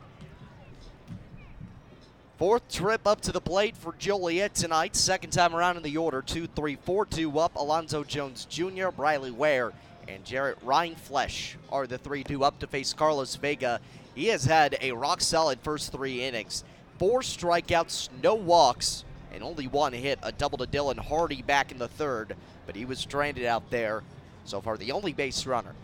Fourth 2.39 2.69
trip 2.70 3.09
up 3.09 3.20
to 3.23 3.33
the 3.33 3.41
plate 3.41 3.77
for 3.77 3.93
Joliet 3.99 4.55
tonight. 4.55 4.95
Second 4.95 5.31
time 5.31 5.55
around 5.55 5.77
in 5.77 5.83
the 5.83 5.97
order. 5.97 6.23
2 6.23 6.47
3 6.47 6.77
4 6.77 7.07
2 7.07 7.39
up. 7.39 7.57
Alonzo 7.57 8.05
Jones 8.05 8.47
Jr., 8.47 8.89
Briley 8.89 9.31
Ware, 9.31 9.73
and 10.09 10.24
Jarrett 10.24 10.65
Rindfleisch 10.65 11.55
are 11.70 11.87
the 11.87 11.99
3 11.99 12.24
2 12.24 12.45
up 12.45 12.59
to 12.61 12.66
face 12.66 12.93
Carlos 12.93 13.37
Vega. 13.37 13.81
He 14.15 14.27
has 14.27 14.45
had 14.45 14.77
a 14.81 14.93
rock 14.93 15.20
solid 15.20 15.61
first 15.61 15.93
three 15.93 16.23
innings. 16.23 16.65
Four 16.99 17.20
strikeouts, 17.20 18.11
no 18.23 18.35
walks, 18.35 19.05
and 19.33 19.43
only 19.43 19.66
one 19.66 19.93
hit. 19.93 20.19
A 20.23 20.33
double 20.33 20.59
to 20.59 20.66
Dylan 20.66 20.99
Hardy 20.99 21.43
back 21.43 21.73
in 21.73 21.79
the 21.79 21.89
third, 21.89 22.37
but 22.66 22.77
he 22.77 22.85
was 22.85 22.99
stranded 22.99 23.45
out 23.45 23.70
there. 23.70 24.03
So 24.45 24.61
far, 24.61 24.77
the 24.77 24.93
only 24.93 25.12
base 25.12 25.47
runner 25.47 25.74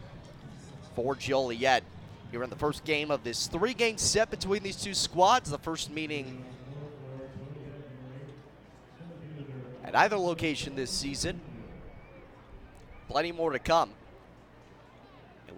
for 0.94 1.14
Joliet 1.14 1.84
here 2.30 2.42
in 2.42 2.50
the 2.50 2.56
first 2.56 2.84
game 2.84 3.10
of 3.10 3.24
this 3.24 3.46
three 3.46 3.74
game 3.74 3.98
set 3.98 4.30
between 4.30 4.62
these 4.62 4.76
two 4.76 4.94
squads. 4.94 5.50
The 5.50 5.58
first 5.58 5.90
meeting 5.90 6.44
at 9.84 9.96
either 9.96 10.16
location 10.16 10.74
this 10.76 10.90
season. 10.90 11.40
Plenty 13.08 13.32
more 13.32 13.52
to 13.52 13.58
come. 13.58 13.90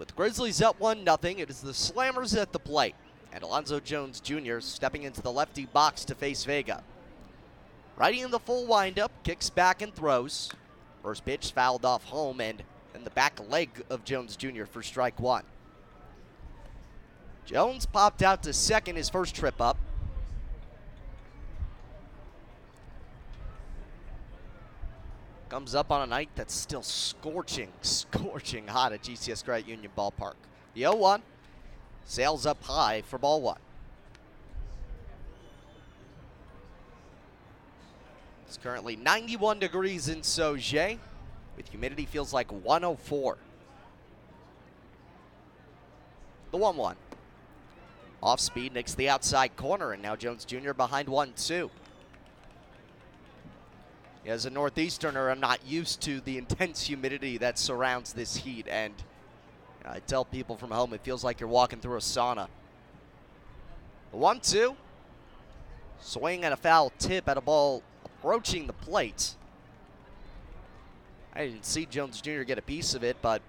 With 0.00 0.16
Grizzlies 0.16 0.62
up 0.62 0.80
1 0.80 1.04
0, 1.04 1.18
it 1.22 1.50
is 1.50 1.60
the 1.60 1.72
Slammers 1.72 2.34
at 2.34 2.52
the 2.52 2.58
plate. 2.58 2.94
And 3.34 3.42
Alonzo 3.44 3.80
Jones 3.80 4.18
Jr. 4.18 4.60
stepping 4.60 5.02
into 5.02 5.20
the 5.20 5.30
lefty 5.30 5.66
box 5.66 6.06
to 6.06 6.14
face 6.14 6.42
Vega. 6.42 6.82
Righty 7.98 8.22
in 8.22 8.30
the 8.30 8.38
full 8.38 8.66
windup, 8.66 9.12
kicks 9.24 9.50
back 9.50 9.82
and 9.82 9.94
throws. 9.94 10.50
First 11.02 11.26
pitch 11.26 11.52
fouled 11.52 11.84
off 11.84 12.04
home 12.04 12.40
and 12.40 12.62
in 12.94 13.04
the 13.04 13.10
back 13.10 13.38
leg 13.50 13.68
of 13.90 14.06
Jones 14.06 14.36
Jr. 14.36 14.64
for 14.64 14.82
strike 14.82 15.20
one. 15.20 15.44
Jones 17.44 17.84
popped 17.84 18.22
out 18.22 18.42
to 18.44 18.54
second 18.54 18.96
his 18.96 19.10
first 19.10 19.34
trip 19.34 19.60
up. 19.60 19.76
Comes 25.60 25.74
up 25.74 25.92
on 25.92 26.00
a 26.00 26.06
night 26.06 26.30
that's 26.36 26.54
still 26.54 26.82
scorching, 26.82 27.68
scorching 27.82 28.66
hot 28.66 28.94
at 28.94 29.02
GCS 29.02 29.44
Credit 29.44 29.68
Union 29.68 29.92
Ballpark. 29.94 30.32
The 30.72 30.80
0 30.80 30.96
1 30.96 31.22
sails 32.06 32.46
up 32.46 32.64
high 32.64 33.02
for 33.02 33.18
ball 33.18 33.42
one. 33.42 33.58
It's 38.46 38.56
currently 38.56 38.96
91 38.96 39.58
degrees 39.58 40.08
in 40.08 40.22
Sauget, 40.22 40.96
with 41.58 41.68
humidity 41.68 42.06
feels 42.06 42.32
like 42.32 42.50
104. 42.50 43.36
The 46.52 46.56
1 46.56 46.76
1. 46.78 46.96
Off 48.22 48.40
speed, 48.40 48.72
nicks 48.72 48.94
the 48.94 49.10
outside 49.10 49.56
corner, 49.56 49.92
and 49.92 50.02
now 50.02 50.16
Jones 50.16 50.46
Jr. 50.46 50.72
behind 50.72 51.06
1 51.06 51.34
2. 51.36 51.70
As 54.26 54.44
a 54.44 54.50
Northeasterner, 54.50 55.30
I'm 55.30 55.40
not 55.40 55.66
used 55.66 56.02
to 56.02 56.20
the 56.20 56.36
intense 56.36 56.82
humidity 56.82 57.38
that 57.38 57.58
surrounds 57.58 58.12
this 58.12 58.36
heat, 58.36 58.66
and 58.68 58.92
I 59.84 60.00
tell 60.00 60.26
people 60.26 60.56
from 60.56 60.70
home 60.70 60.92
it 60.92 61.00
feels 61.00 61.24
like 61.24 61.40
you're 61.40 61.48
walking 61.48 61.80
through 61.80 61.96
a 61.96 62.00
sauna. 62.00 62.48
1 64.12 64.40
2. 64.40 64.76
Swing 66.00 66.44
and 66.44 66.52
a 66.52 66.56
foul 66.56 66.92
tip 66.98 67.28
at 67.28 67.38
a 67.38 67.40
ball 67.40 67.82
approaching 68.04 68.66
the 68.66 68.72
plate. 68.74 69.34
I 71.32 71.46
didn't 71.46 71.64
see 71.64 71.86
Jones 71.86 72.20
Jr. 72.20 72.42
get 72.42 72.58
a 72.58 72.62
piece 72.62 72.94
of 72.94 73.02
it, 73.02 73.16
but 73.22 73.40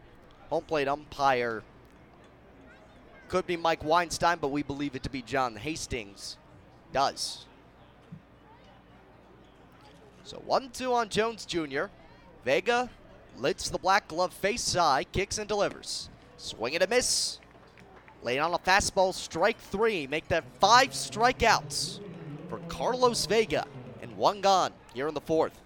home 0.49 0.63
plate 0.63 0.87
umpire 0.87 1.63
could 3.27 3.47
be 3.47 3.57
Mike 3.57 3.83
Weinstein, 3.83 4.37
but 4.39 4.49
we 4.49 4.63
believe 4.63 4.95
it 4.95 5.03
to 5.03 5.09
be 5.09 5.21
John 5.21 5.55
Hastings. 5.55 6.37
Does. 6.93 7.45
So 10.31 10.37
1 10.45 10.69
2 10.69 10.93
on 10.93 11.09
Jones 11.09 11.45
Jr. 11.45 11.87
Vega 12.45 12.89
lifts 13.37 13.67
the 13.67 13.77
black 13.77 14.07
glove 14.07 14.31
face 14.31 14.61
side, 14.61 15.11
kicks 15.11 15.37
and 15.37 15.45
delivers. 15.45 16.07
Swing 16.37 16.73
and 16.73 16.81
a 16.81 16.87
miss. 16.87 17.39
Laying 18.23 18.39
on 18.39 18.53
a 18.53 18.57
fastball, 18.57 19.13
strike 19.13 19.59
three. 19.59 20.07
Make 20.07 20.29
that 20.29 20.45
five 20.61 20.91
strikeouts 20.91 21.99
for 22.47 22.59
Carlos 22.69 23.25
Vega. 23.25 23.65
And 24.01 24.15
one 24.15 24.39
gone 24.39 24.71
here 24.93 25.09
in 25.09 25.13
the 25.13 25.19
fourth. 25.19 25.59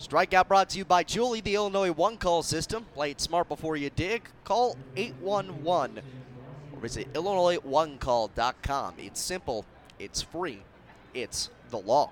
Strikeout 0.00 0.48
brought 0.48 0.70
to 0.70 0.78
you 0.78 0.86
by 0.86 1.02
Julie, 1.02 1.42
the 1.42 1.56
Illinois 1.56 1.92
one 1.92 2.16
call 2.16 2.42
system. 2.42 2.86
Play 2.94 3.10
it 3.10 3.20
smart 3.20 3.50
before 3.50 3.76
you 3.76 3.90
dig. 3.90 4.30
Call 4.44 4.78
811 4.96 6.00
or 6.72 6.80
visit 6.80 7.12
IllinoisOneCall.com. 7.12 8.94
It's 8.96 9.20
simple, 9.20 9.66
it's 9.98 10.22
free, 10.22 10.62
it's 11.14 11.50
the 11.70 11.78
law. 11.78 12.10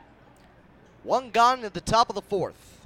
One 1.03 1.31
gone 1.31 1.65
at 1.65 1.75
the 1.75 1.81
top 1.81 2.09
of 2.09 2.15
the 2.15 2.23
fourth. 2.23 2.81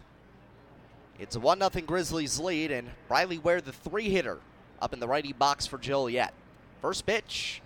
It's 1.18 1.36
a 1.36 1.40
1 1.40 1.58
0 1.58 1.70
Grizzlies 1.86 2.38
lead, 2.38 2.70
and 2.70 2.88
Riley 3.08 3.38
Ware, 3.38 3.60
the 3.60 3.72
three 3.72 4.08
hitter, 4.08 4.38
up 4.80 4.92
in 4.92 5.00
the 5.00 5.08
righty 5.08 5.32
box 5.32 5.66
for 5.66 5.78
Joliet. 5.78 6.32
First 6.80 7.06
pitch, 7.06 7.60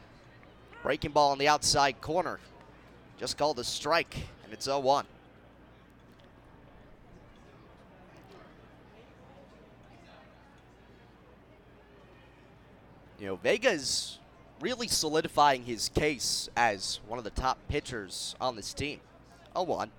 breaking 0.82 1.12
ball 1.12 1.32
on 1.32 1.38
the 1.38 1.48
outside 1.48 2.00
corner. 2.00 2.38
Just 3.18 3.36
called 3.36 3.58
a 3.58 3.64
strike, 3.64 4.14
and 4.44 4.52
it's 4.52 4.64
0 4.64 4.80
1. 4.80 5.06
You 13.20 13.28
know, 13.28 13.36
Vega's 13.36 14.18
really 14.62 14.86
solidifying 14.86 15.64
his 15.64 15.88
case 15.88 16.48
as 16.56 17.00
one 17.08 17.18
of 17.18 17.24
the 17.24 17.30
top 17.30 17.58
pitchers 17.68 18.36
on 18.40 18.54
this 18.54 18.72
team. 18.72 19.00
0 19.54 19.64
1. 19.64 19.90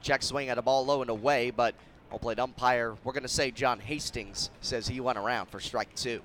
Check 0.00 0.22
swing 0.22 0.48
at 0.48 0.56
a 0.56 0.62
ball 0.62 0.86
low 0.86 1.02
and 1.02 1.10
away, 1.10 1.50
but 1.50 1.74
home 2.08 2.20
plate 2.20 2.38
umpire, 2.38 2.96
we're 3.04 3.12
going 3.12 3.22
to 3.22 3.28
say 3.28 3.50
John 3.50 3.78
Hastings, 3.78 4.50
says 4.62 4.88
he 4.88 4.98
went 4.98 5.18
around 5.18 5.46
for 5.46 5.60
strike 5.60 5.94
two. 5.94 6.22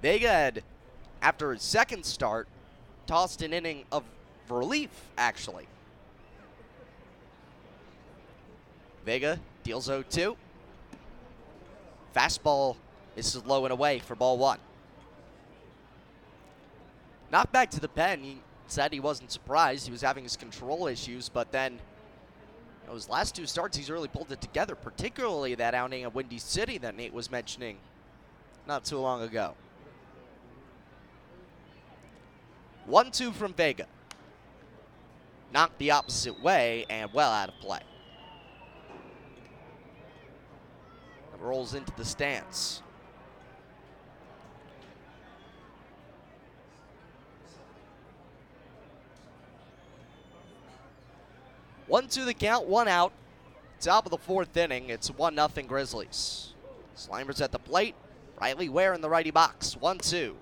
Vega 0.00 0.28
had, 0.28 0.62
after 1.20 1.52
his 1.52 1.62
second 1.62 2.04
start, 2.04 2.48
tossed 3.06 3.42
an 3.42 3.52
inning 3.52 3.84
of 3.92 4.02
relief, 4.48 4.90
actually. 5.18 5.68
Vega 9.04 9.38
deals 9.62 9.84
0 9.84 10.04
2. 10.08 10.36
Fastball 12.14 12.76
is 13.16 13.44
low 13.44 13.64
and 13.64 13.72
away 13.72 13.98
for 13.98 14.14
ball 14.14 14.38
one. 14.38 14.58
Knocked 17.30 17.52
back 17.52 17.70
to 17.70 17.80
the 17.80 17.88
pen. 17.88 18.22
He 18.22 18.38
said 18.66 18.92
he 18.92 19.00
wasn't 19.00 19.30
surprised. 19.32 19.86
He 19.86 19.92
was 19.92 20.02
having 20.02 20.22
his 20.22 20.36
control 20.36 20.86
issues, 20.86 21.28
but 21.28 21.50
then 21.50 21.78
those 22.86 23.08
last 23.08 23.34
two 23.34 23.46
starts, 23.46 23.76
he's 23.76 23.90
really 23.90 24.08
pulled 24.08 24.32
it 24.32 24.40
together, 24.40 24.74
particularly 24.74 25.54
that 25.54 25.74
outing 25.74 26.02
at 26.02 26.14
Windy 26.14 26.38
City 26.38 26.78
that 26.78 26.94
Nate 26.94 27.12
was 27.12 27.30
mentioning 27.30 27.78
not 28.66 28.84
too 28.84 28.98
long 28.98 29.22
ago. 29.22 29.54
1 32.86 33.10
2 33.12 33.32
from 33.32 33.54
Vega. 33.54 33.86
Knocked 35.52 35.78
the 35.78 35.90
opposite 35.90 36.42
way 36.42 36.84
and 36.90 37.12
well 37.12 37.30
out 37.30 37.48
of 37.48 37.54
play. 37.60 37.80
Rolls 41.42 41.74
into 41.74 41.92
the 41.96 42.04
stance. 42.04 42.82
One 51.88 52.06
to 52.08 52.24
the 52.24 52.32
count, 52.32 52.66
one 52.66 52.88
out. 52.88 53.12
Top 53.80 54.06
of 54.06 54.10
the 54.12 54.18
fourth 54.18 54.56
inning, 54.56 54.88
it's 54.88 55.10
one 55.10 55.34
nothing 55.34 55.66
Grizzlies. 55.66 56.54
Slammers 56.96 57.42
at 57.42 57.50
the 57.50 57.58
plate. 57.58 57.96
Riley 58.40 58.68
Ware 58.68 58.94
in 58.94 59.00
the 59.00 59.10
righty 59.10 59.30
box. 59.30 59.76
One 59.76 59.98
two. 59.98 60.36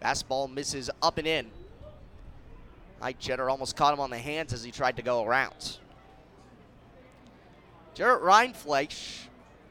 Fastball 0.00 0.52
misses 0.52 0.88
up 1.02 1.18
and 1.18 1.26
in. 1.26 1.50
Mike 3.00 3.18
Cheddar 3.18 3.50
almost 3.50 3.76
caught 3.76 3.92
him 3.92 4.00
on 4.00 4.10
the 4.10 4.18
hands 4.18 4.52
as 4.52 4.62
he 4.62 4.70
tried 4.70 4.96
to 4.96 5.02
go 5.02 5.24
around. 5.24 5.78
Jarrett 7.94 8.22
Rindfleisch 8.22 9.27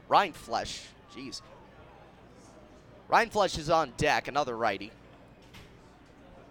Rindfleisch, 0.08 0.82
jeez. 1.14 1.42
Rindfleisch 3.10 3.58
is 3.58 3.70
on 3.70 3.92
deck, 3.96 4.28
another 4.28 4.56
righty. 4.56 4.90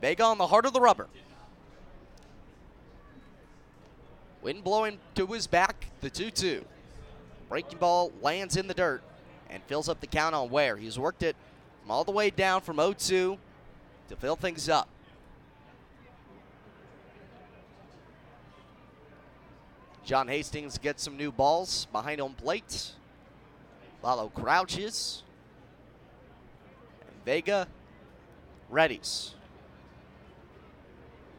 Vega 0.02 0.24
on 0.24 0.38
the 0.38 0.48
heart 0.48 0.66
of 0.66 0.74
the 0.74 0.82
rubber. 0.82 1.08
Wind 4.42 4.64
blowing 4.64 5.00
to 5.16 5.26
his 5.28 5.48
back, 5.48 5.88
the 6.02 6.10
2 6.10 6.32
2. 6.32 6.66
Breaking 7.50 7.80
ball 7.80 8.12
lands 8.22 8.58
in 8.58 8.68
the 8.68 8.74
dirt 8.74 9.02
and 9.50 9.64
fills 9.64 9.90
up 9.90 10.00
the 10.02 10.08
count 10.08 10.36
on 10.36 10.50
Ware. 10.50 10.78
He's 10.78 11.00
worked 11.00 11.24
it 11.24 11.36
from 11.82 11.92
all 11.92 12.04
the 12.04 12.12
way 12.12 12.30
down 12.30 12.62
from 12.62 12.78
0 12.78 12.94
2 12.94 13.38
to 14.10 14.16
fill 14.16 14.36
things 14.36 14.70
up. 14.70 14.88
John 20.06 20.30
Hastings 20.30 20.78
gets 20.78 21.04
some 21.04 21.18
new 21.18 21.32
balls 21.32 21.88
behind 21.92 22.22
home 22.22 22.34
plate. 22.34 22.94
Follow 24.02 24.30
crouches. 24.30 25.24
And 27.02 27.26
Vega 27.26 27.68
readies. 28.72 29.32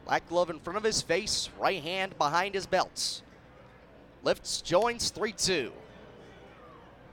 Black 0.05 0.27
glove 0.27 0.49
in 0.49 0.59
front 0.59 0.77
of 0.77 0.83
his 0.83 1.01
face, 1.01 1.49
right 1.59 1.83
hand 1.83 2.17
behind 2.17 2.55
his 2.55 2.65
belt. 2.65 3.21
Lifts, 4.23 4.61
joins, 4.61 5.09
3 5.11 5.31
2. 5.31 5.71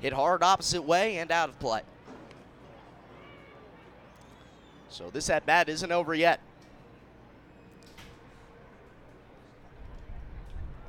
Hit 0.01 0.12
hard 0.12 0.43
opposite 0.43 0.82
way 0.82 1.18
and 1.18 1.31
out 1.31 1.48
of 1.48 1.59
play. 1.59 1.82
So 4.89 5.10
this 5.10 5.28
at 5.28 5.44
bat 5.44 5.68
isn't 5.68 5.93
over 5.93 6.14
yet. 6.14 6.40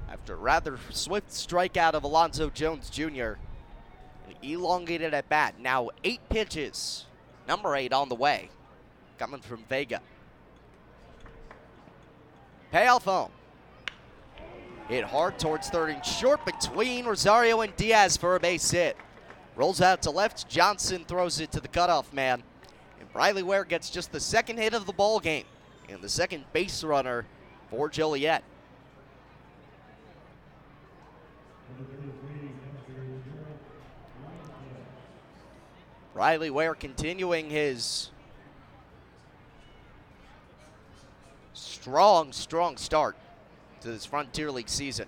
After 0.10 0.34
a 0.34 0.38
rather 0.38 0.80
swift 0.92 1.30
strikeout 1.30 1.94
of 1.94 2.04
Alonzo 2.04 2.50
Jones 2.50 2.90
Jr., 2.90 3.34
elongated 4.42 5.14
at 5.14 5.30
bat. 5.30 5.56
Now 5.60 5.90
eight 6.04 6.22
pitches. 6.30 7.06
Number 7.48 7.76
eight 7.76 7.94
on 7.94 8.10
the 8.10 8.16
way. 8.16 8.50
Coming 9.18 9.42
from 9.42 9.64
Vega. 9.70 10.02
Payoff 12.72 13.06
home. 13.06 13.32
Hit 14.88 15.04
hard 15.04 15.38
towards 15.38 15.70
third 15.70 15.90
and 15.90 16.06
short 16.06 16.46
between 16.46 17.06
Rosario 17.06 17.62
and 17.62 17.76
Diaz 17.76 18.16
for 18.16 18.36
a 18.36 18.40
base 18.40 18.72
hit. 18.72 18.96
Rolls 19.56 19.82
out 19.82 20.02
to 20.04 20.12
left. 20.12 20.48
Johnson 20.48 21.04
throws 21.06 21.40
it 21.40 21.52
to 21.52 21.60
the 21.60 21.68
cutoff 21.68 22.14
man. 22.14 22.44
And 23.00 23.10
Riley 23.14 23.44
Ware 23.44 23.66
gets 23.66 23.90
just 23.90 24.12
the 24.12 24.20
second 24.20 24.58
hit 24.58 24.74
of 24.74 24.86
the 24.86 24.94
ball 24.94 25.20
game. 25.20 25.46
And 25.90 26.02
the 26.02 26.10
second 26.10 26.46
base 26.54 26.84
runner 26.84 27.26
for 27.70 27.90
Joliet. 27.90 28.44
Riley 36.18 36.50
Ware 36.50 36.74
continuing 36.74 37.52
his 37.52 38.10
strong, 41.54 42.34
strong 42.34 42.76
start 42.78 43.16
to 43.82 43.90
this 43.90 44.04
Frontier 44.04 44.50
League 44.50 44.68
season. 44.68 45.08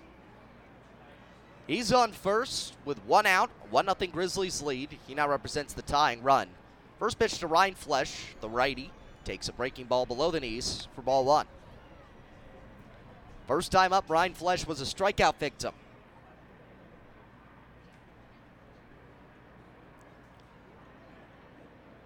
He's 1.66 1.92
on 1.92 2.12
first 2.12 2.76
with 2.86 3.04
one 3.06 3.26
out, 3.26 3.50
1 3.72 3.86
0 3.86 4.12
Grizzlies 4.12 4.62
lead. 4.62 5.00
He 5.08 5.16
now 5.16 5.28
represents 5.28 5.74
the 5.74 5.82
tying 5.82 6.22
run. 6.22 6.48
First 7.00 7.18
pitch 7.18 7.40
to 7.40 7.48
Rindfleisch, 7.48 8.36
the 8.40 8.50
righty, 8.50 8.92
takes 9.26 9.50
a 9.50 9.54
breaking 9.54 9.86
ball 9.86 10.06
below 10.06 10.30
the 10.30 10.40
knees 10.40 10.88
for 10.94 11.02
ball 11.02 11.26
one. 11.26 11.48
First 13.48 13.72
time 13.72 13.94
up, 13.94 14.08
Rindfleisch 14.10 14.68
was 14.68 14.80
a 14.80 14.84
strikeout 14.84 15.38
victim. 15.40 15.74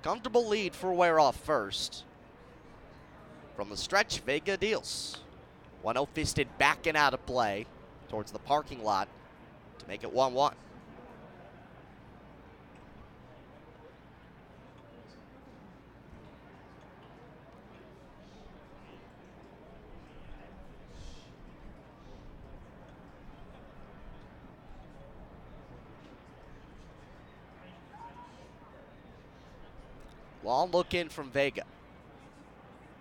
Comfortable 0.04 0.46
lead 0.48 0.76
for 0.76 0.94
Ware 0.94 1.18
off 1.20 1.38
first. 1.38 2.04
From 3.56 3.70
the 3.70 3.78
stretch, 3.78 4.20
Vega 4.20 4.58
deals. 4.58 5.22
1 5.82 5.96
0 5.96 6.08
fisted 6.14 6.48
back 6.58 6.86
and 6.88 6.98
out 6.98 7.14
of 7.14 7.26
play 7.26 7.66
towards 8.10 8.32
the 8.32 8.40
parking 8.40 8.84
lot 8.84 9.08
to 9.80 9.88
make 9.88 10.04
it 10.04 10.12
1 10.12 10.34
1. 10.34 10.56
Long 30.44 30.72
look 30.72 30.94
in 30.94 31.10
from 31.10 31.32
Vega. 31.32 31.64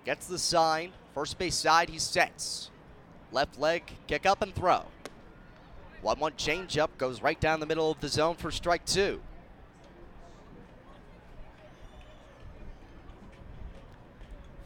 Gets 0.04 0.26
the 0.26 0.38
sign. 0.38 0.92
First 1.14 1.38
base 1.38 1.54
side, 1.54 1.90
he 1.90 1.98
sets. 1.98 2.70
Left 3.32 3.58
leg, 3.58 3.82
kick 4.06 4.26
up 4.26 4.42
and 4.42 4.54
throw. 4.54 4.84
1 6.02 6.18
1 6.18 6.32
changeup 6.32 6.88
goes 6.98 7.22
right 7.22 7.40
down 7.40 7.60
the 7.60 7.66
middle 7.66 7.90
of 7.90 8.00
the 8.00 8.08
zone 8.08 8.34
for 8.34 8.50
strike 8.50 8.84
two. 8.84 9.20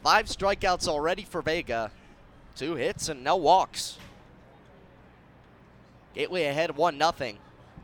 Five 0.03 0.25
strikeouts 0.27 0.87
already 0.87 1.23
for 1.23 1.41
Vega. 1.41 1.91
Two 2.55 2.75
hits 2.75 3.09
and 3.09 3.23
no 3.23 3.35
walks. 3.35 3.97
Gateway 6.15 6.45
ahead 6.45 6.75
1 6.75 6.97
0. 6.97 7.33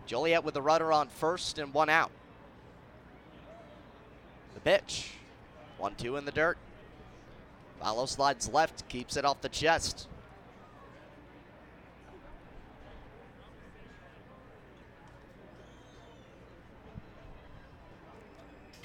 Joliet 0.08 0.44
with 0.44 0.56
a 0.56 0.62
runner 0.62 0.92
on 0.92 1.10
first 1.10 1.60
and 1.60 1.74
one 1.74 1.90
out. 1.90 2.12
The 4.54 4.60
pitch. 4.60 5.12
1 5.78 5.96
2 5.96 6.18
in 6.18 6.26
the 6.26 6.32
dirt. 6.32 6.58
Follow 7.80 8.06
slides 8.06 8.48
left, 8.48 8.88
keeps 8.88 9.18
it 9.18 9.26
off 9.26 9.42
the 9.42 9.50
chest. 9.50 10.08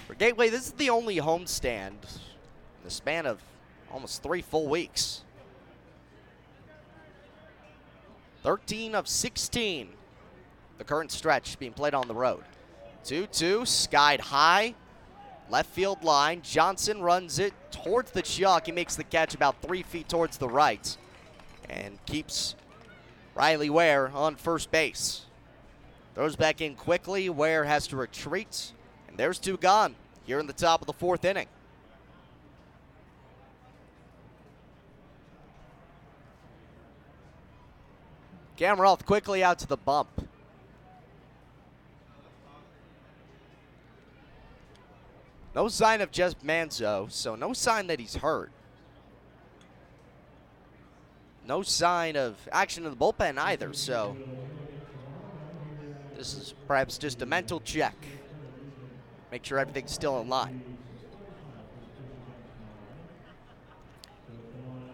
For 0.09 0.15
Gateway, 0.15 0.49
this 0.49 0.67
is 0.67 0.73
the 0.73 0.91
only 0.91 1.19
homestand 1.19 1.93
in 2.03 2.85
the 2.85 2.91
span 2.91 3.27
of 3.27 3.41
almost 3.93 4.23
three 4.23 4.43
full 4.43 4.67
weeks. 4.67 5.23
13 8.43 8.95
of 8.95 9.07
16, 9.07 9.89
the 10.79 10.85
current 10.85 11.13
stretch 11.13 11.59
being 11.59 11.73
played 11.73 11.95
on 11.95 12.09
the 12.09 12.15
road. 12.15 12.43
2 13.05 13.27
2, 13.27 13.67
skied 13.67 14.21
high, 14.21 14.75
left 15.51 15.71
field 15.71 16.03
line. 16.03 16.43
Johnson 16.43 17.01
runs 17.01 17.39
it 17.39 17.53
towards 17.71 18.11
the 18.11 18.23
chalk. 18.23 18.67
He 18.67 18.73
makes 18.73 18.97
the 18.97 19.05
catch 19.05 19.35
about 19.35 19.61
three 19.63 19.83
feet 19.83 20.09
towards 20.09 20.37
the 20.37 20.49
right 20.49 20.97
and 21.69 22.05
keeps 22.07 22.55
Riley 23.35 23.71
Ware 23.71 24.11
on 24.15 24.37
first 24.37 24.71
base. 24.71 25.27
Throws 26.15 26.37
back 26.37 26.61
in 26.61 26.75
quickly. 26.75 27.29
Ware 27.29 27.65
has 27.65 27.87
to 27.89 27.97
retreat. 27.97 28.73
And 29.09 29.17
there's 29.17 29.39
two 29.39 29.57
gone 29.57 29.95
here 30.27 30.41
in 30.41 30.47
the 30.47 30.53
top 30.53 30.81
of 30.81 30.87
the 30.87 30.93
fourth 30.93 31.25
inning. 31.25 31.47
Gamroth 38.59 39.05
quickly 39.05 39.45
out 39.45 39.61
to 39.61 39.69
the 39.69 39.77
bump. 39.77 40.09
No 45.59 45.67
sign 45.67 46.01
of 46.01 46.13
Jeff 46.13 46.41
Manzo, 46.41 47.11
so 47.11 47.35
no 47.35 47.53
sign 47.53 47.89
that 47.89 47.99
he's 47.99 48.15
hurt. 48.15 48.53
No 51.49 51.63
sign 51.63 52.17
of 52.17 52.37
action 52.53 52.85
in 52.85 52.91
the 52.93 52.97
bullpen 52.97 53.39
either, 53.39 53.73
so 53.73 54.17
this 56.17 56.35
is 56.35 56.55
perhaps 56.69 56.97
just 56.97 57.23
a 57.23 57.27
mental 57.27 57.59
check. 57.59 57.97
Make 59.33 59.45
sure 59.45 59.59
everything's 59.59 59.91
still 59.91 60.21
in 60.21 60.29
line. 60.29 60.63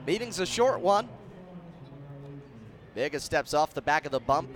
Meeting's 0.06 0.40
a 0.40 0.46
short 0.46 0.80
one. 0.80 1.10
Vega 2.94 3.20
steps 3.20 3.52
off 3.52 3.74
the 3.74 3.82
back 3.82 4.06
of 4.06 4.12
the 4.12 4.20
bump. 4.20 4.48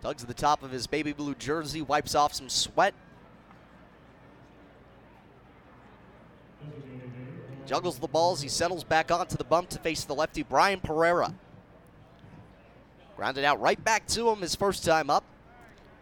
Tugs 0.00 0.22
at 0.22 0.28
the 0.28 0.32
top 0.32 0.62
of 0.62 0.70
his 0.70 0.86
baby 0.86 1.12
blue 1.12 1.34
jersey, 1.34 1.82
wipes 1.82 2.14
off 2.14 2.32
some 2.32 2.48
sweat. 2.48 2.94
Juggles 7.68 7.98
the 7.98 8.08
balls. 8.08 8.40
He 8.40 8.48
settles 8.48 8.82
back 8.82 9.10
onto 9.10 9.36
the 9.36 9.44
bump 9.44 9.68
to 9.70 9.78
face 9.78 10.04
the 10.04 10.14
lefty, 10.14 10.42
Brian 10.42 10.80
Pereira. 10.80 11.34
Grounded 13.14 13.44
out 13.44 13.60
right 13.60 13.82
back 13.84 14.06
to 14.08 14.30
him 14.30 14.40
his 14.40 14.54
first 14.54 14.86
time 14.86 15.10
up. 15.10 15.22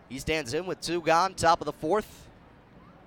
He 0.08 0.20
stands 0.20 0.54
in 0.54 0.66
with 0.66 0.80
two 0.80 1.00
gone, 1.00 1.34
top 1.34 1.60
of 1.60 1.64
the 1.64 1.72
fourth. 1.72 2.28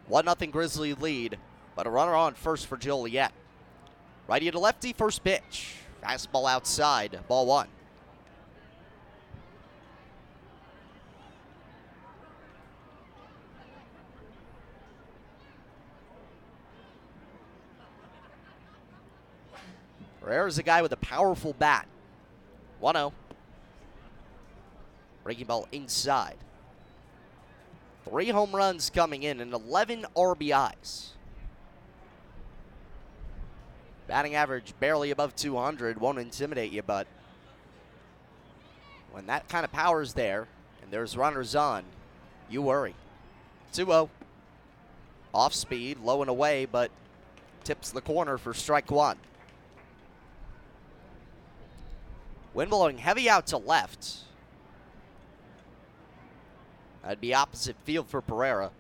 1 0.08 0.26
0 0.26 0.52
Grizzly 0.52 0.94
lead, 0.94 1.38
but 1.74 1.88
a 1.88 1.90
runner 1.90 2.14
on 2.14 2.34
first 2.34 2.68
for 2.68 2.76
Joliet. 2.76 3.32
Righty 4.28 4.52
to 4.52 4.60
lefty, 4.60 4.92
first 4.92 5.24
pitch. 5.24 5.76
Fastball 6.04 6.50
outside, 6.50 7.18
ball 7.30 7.46
one. 7.46 7.70
Pereira's 20.30 20.60
a 20.60 20.64
guy 20.64 20.84
with 20.84 20.92
a 20.92 20.98
powerful 20.98 21.54
bat. 21.58 21.88
1 22.82 22.94
0. 22.94 23.14
Breaking 25.24 25.48
ball 25.48 25.68
inside. 25.72 26.38
Three 28.08 28.30
home 28.30 28.56
runs 28.56 28.92
coming 28.92 29.24
in 29.24 29.42
and 29.42 29.52
11 29.52 30.06
RBIs. 30.16 31.14
Batting 34.06 34.36
average 34.36 34.76
barely 34.80 35.10
above 35.10 35.36
200 35.36 36.00
won't 36.00 36.20
intimidate 36.20 36.72
you, 36.72 36.84
but 36.84 37.08
when 39.12 39.26
that 39.26 39.50
kind 39.50 39.66
of 39.66 39.72
power 39.72 40.00
is 40.04 40.14
there 40.14 40.48
and 40.84 40.92
there's 40.92 41.18
runners 41.18 41.56
on, 41.56 41.84
you 42.52 42.62
worry. 42.62 42.94
2 43.74 43.86
0. 43.86 44.10
Off 45.34 45.56
speed, 45.56 45.98
low 46.00 46.22
and 46.22 46.30
away, 46.30 46.66
but 46.66 46.92
tips 47.64 47.90
the 47.90 48.02
corner 48.02 48.38
for 48.38 48.54
strike 48.54 48.92
one. 48.92 49.18
Wind 52.54 52.70
blowing 52.70 52.98
heavy 52.98 53.30
out 53.30 53.48
to 53.48 53.58
left. 53.58 54.18
That'd 57.04 57.22
be 57.22 57.34
opposite 57.34 57.76
field 57.84 58.08
for 58.08 58.22
Pereira. 58.22 58.72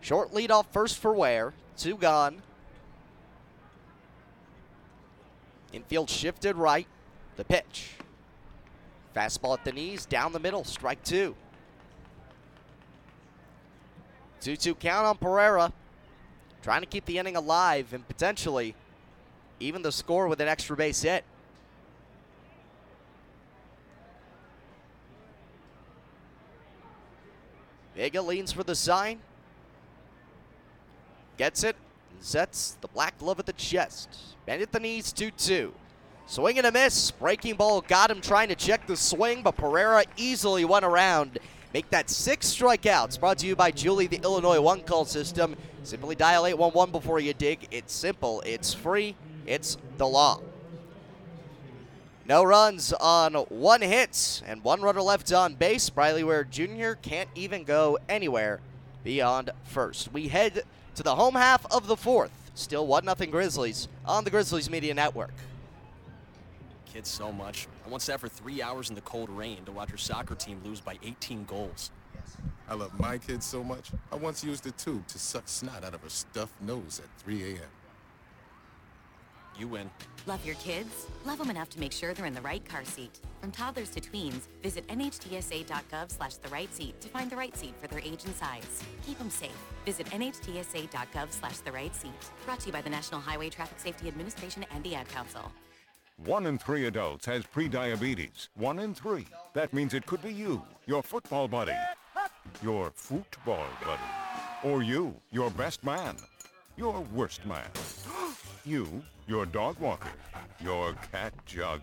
Short 0.00 0.32
lead 0.32 0.50
off 0.50 0.66
first 0.72 0.98
for 0.98 1.12
Ware. 1.12 1.52
Two 1.76 1.96
gone. 1.96 2.42
Infield 5.72 6.08
shifted 6.08 6.56
right. 6.56 6.86
The 7.36 7.44
pitch. 7.44 7.90
Fastball 9.14 9.58
at 9.58 9.64
the 9.64 9.72
knees, 9.72 10.06
down 10.06 10.32
the 10.32 10.38
middle, 10.38 10.64
strike 10.64 11.02
two. 11.02 11.34
2 14.40 14.56
2 14.56 14.74
count 14.76 15.06
on 15.06 15.16
Pereira. 15.16 15.72
Trying 16.62 16.82
to 16.82 16.86
keep 16.86 17.04
the 17.04 17.18
inning 17.18 17.36
alive 17.36 17.92
and 17.92 18.06
potentially 18.06 18.74
even 19.58 19.82
the 19.82 19.92
score 19.92 20.28
with 20.28 20.40
an 20.40 20.48
extra 20.48 20.76
base 20.76 21.02
hit. 21.02 21.24
Vega 27.96 28.20
leans 28.20 28.52
for 28.52 28.62
the 28.62 28.74
sign. 28.74 29.18
Gets 31.38 31.64
it. 31.64 31.76
And 32.14 32.22
Sets 32.22 32.76
the 32.80 32.88
black 32.88 33.18
glove 33.18 33.40
at 33.40 33.46
the 33.46 33.52
chest. 33.54 34.08
Bend 34.44 34.62
at 34.62 34.70
the 34.70 34.80
knees, 34.80 35.12
2 35.12 35.30
2. 35.30 35.72
Swing 36.26 36.58
and 36.58 36.66
a 36.66 36.72
miss. 36.72 37.10
Breaking 37.10 37.56
ball 37.56 37.80
got 37.80 38.10
him 38.10 38.20
trying 38.20 38.48
to 38.48 38.54
check 38.54 38.86
the 38.86 38.96
swing, 38.96 39.42
but 39.42 39.56
Pereira 39.56 40.04
easily 40.16 40.64
went 40.64 40.84
around. 40.84 41.38
Make 41.72 41.88
that 41.90 42.10
six 42.10 42.48
strikeouts. 42.48 43.18
Brought 43.18 43.38
to 43.38 43.46
you 43.46 43.56
by 43.56 43.70
Julie, 43.70 44.06
the 44.06 44.20
Illinois 44.22 44.60
one 44.60 44.82
call 44.82 45.04
system. 45.04 45.56
Simply 45.82 46.14
dial 46.14 46.46
811 46.46 46.92
before 46.92 47.20
you 47.20 47.32
dig. 47.32 47.68
It's 47.70 47.92
simple, 47.92 48.42
it's 48.44 48.74
free, 48.74 49.14
it's 49.46 49.78
the 49.98 50.06
law. 50.06 50.40
No 52.28 52.42
runs 52.42 52.92
on 52.92 53.34
one 53.34 53.82
hit 53.82 54.42
and 54.44 54.64
one 54.64 54.80
runner 54.80 55.00
left 55.00 55.32
on 55.32 55.54
base. 55.54 55.88
Briley 55.88 56.24
Ware 56.24 56.42
Jr. 56.42 56.92
can't 57.00 57.28
even 57.36 57.62
go 57.62 57.98
anywhere 58.08 58.60
beyond 59.04 59.50
first. 59.62 60.12
We 60.12 60.26
head 60.26 60.64
to 60.96 61.02
the 61.04 61.14
home 61.14 61.34
half 61.34 61.64
of 61.72 61.86
the 61.86 61.96
fourth. 61.96 62.32
Still 62.54 62.86
1 62.88 63.04
0 63.04 63.30
Grizzlies 63.30 63.86
on 64.04 64.24
the 64.24 64.30
Grizzlies 64.30 64.68
Media 64.68 64.92
Network. 64.92 65.34
Kids 66.86 67.08
so 67.08 67.30
much. 67.30 67.68
I 67.86 67.90
once 67.90 68.04
sat 68.04 68.18
for 68.18 68.28
three 68.28 68.60
hours 68.60 68.88
in 68.88 68.96
the 68.96 69.02
cold 69.02 69.30
rain 69.30 69.64
to 69.64 69.70
watch 69.70 69.90
her 69.90 69.96
soccer 69.96 70.34
team 70.34 70.60
lose 70.64 70.80
by 70.80 70.98
18 71.04 71.44
goals. 71.44 71.92
I 72.68 72.74
love 72.74 72.98
my 72.98 73.18
kids 73.18 73.46
so 73.46 73.62
much, 73.62 73.90
I 74.10 74.16
once 74.16 74.42
used 74.42 74.66
a 74.66 74.72
tube 74.72 75.06
to 75.08 75.18
suck 75.18 75.46
snot 75.46 75.84
out 75.84 75.94
of 75.94 76.02
her 76.02 76.08
stuffed 76.08 76.60
nose 76.60 77.00
at 77.04 77.22
3 77.22 77.52
a.m. 77.52 77.60
You 79.58 79.68
win. 79.68 79.90
Love 80.26 80.44
your 80.44 80.56
kids? 80.56 81.06
Love 81.24 81.38
them 81.38 81.50
enough 81.50 81.70
to 81.70 81.80
make 81.80 81.92
sure 81.92 82.12
they're 82.12 82.26
in 82.26 82.34
the 82.34 82.40
right 82.40 82.64
car 82.68 82.84
seat. 82.84 83.20
From 83.40 83.52
toddlers 83.52 83.90
to 83.90 84.00
tweens, 84.00 84.48
visit 84.62 84.86
nhtsa.gov 84.88 86.10
slash 86.10 86.34
the 86.36 86.48
right 86.48 86.72
seat 86.74 87.00
to 87.00 87.08
find 87.08 87.30
the 87.30 87.36
right 87.36 87.56
seat 87.56 87.74
for 87.80 87.86
their 87.86 88.00
age 88.00 88.24
and 88.24 88.34
size. 88.34 88.82
Keep 89.06 89.18
them 89.18 89.30
safe. 89.30 89.56
Visit 89.84 90.06
nhtsa.gov 90.06 91.32
slash 91.32 91.58
the 91.58 91.72
right 91.72 91.94
seat. 91.94 92.10
Brought 92.44 92.60
to 92.60 92.66
you 92.66 92.72
by 92.72 92.82
the 92.82 92.90
National 92.90 93.20
Highway 93.20 93.48
Traffic 93.50 93.78
Safety 93.78 94.08
Administration 94.08 94.66
and 94.74 94.82
the 94.82 94.94
Ad 94.96 95.08
Council. 95.08 95.52
One 96.24 96.46
in 96.46 96.58
three 96.58 96.86
adults 96.86 97.26
has 97.26 97.44
prediabetes. 97.44 98.48
One 98.54 98.78
in 98.78 98.94
three. 98.94 99.26
That 99.52 99.72
means 99.72 99.94
it 99.94 100.06
could 100.06 100.22
be 100.22 100.32
you, 100.32 100.62
your 100.86 101.02
football 101.02 101.46
buddy, 101.46 101.76
your 102.62 102.90
football 102.94 103.66
buddy, 103.84 104.02
or 104.64 104.82
you, 104.82 105.14
your 105.30 105.50
best 105.50 105.84
man, 105.84 106.16
your 106.76 107.00
worst 107.12 107.44
man, 107.44 107.68
you, 108.64 109.04
your 109.26 109.46
dog 109.46 109.78
walker, 109.78 110.10
your 110.60 110.94
cat 111.12 111.32
jogger. 111.46 111.80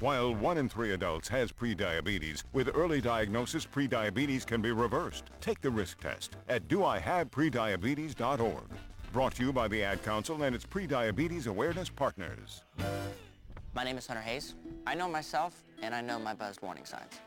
While 0.00 0.34
one 0.34 0.58
in 0.58 0.68
three 0.68 0.92
adults 0.92 1.28
has 1.28 1.52
prediabetes, 1.52 2.42
with 2.52 2.70
early 2.74 3.00
diagnosis, 3.00 3.66
prediabetes 3.66 4.46
can 4.46 4.62
be 4.62 4.72
reversed. 4.72 5.24
Take 5.40 5.60
the 5.60 5.70
risk 5.70 6.00
test 6.00 6.36
at 6.48 6.68
doihaveprediabetes.org. 6.68 8.64
Brought 9.12 9.34
to 9.34 9.44
you 9.44 9.52
by 9.52 9.68
the 9.68 9.82
Ad 9.82 10.02
Council 10.04 10.42
and 10.42 10.54
its 10.54 10.64
prediabetes 10.64 11.46
awareness 11.46 11.88
partners. 11.88 12.62
My 13.74 13.84
name 13.84 13.98
is 13.98 14.06
Hunter 14.06 14.22
Hayes. 14.22 14.54
I 14.86 14.94
know 14.94 15.08
myself, 15.08 15.62
and 15.82 15.94
I 15.94 16.00
know 16.00 16.18
my 16.18 16.34
buzzed 16.34 16.62
warning 16.62 16.84
signs. 16.84 17.20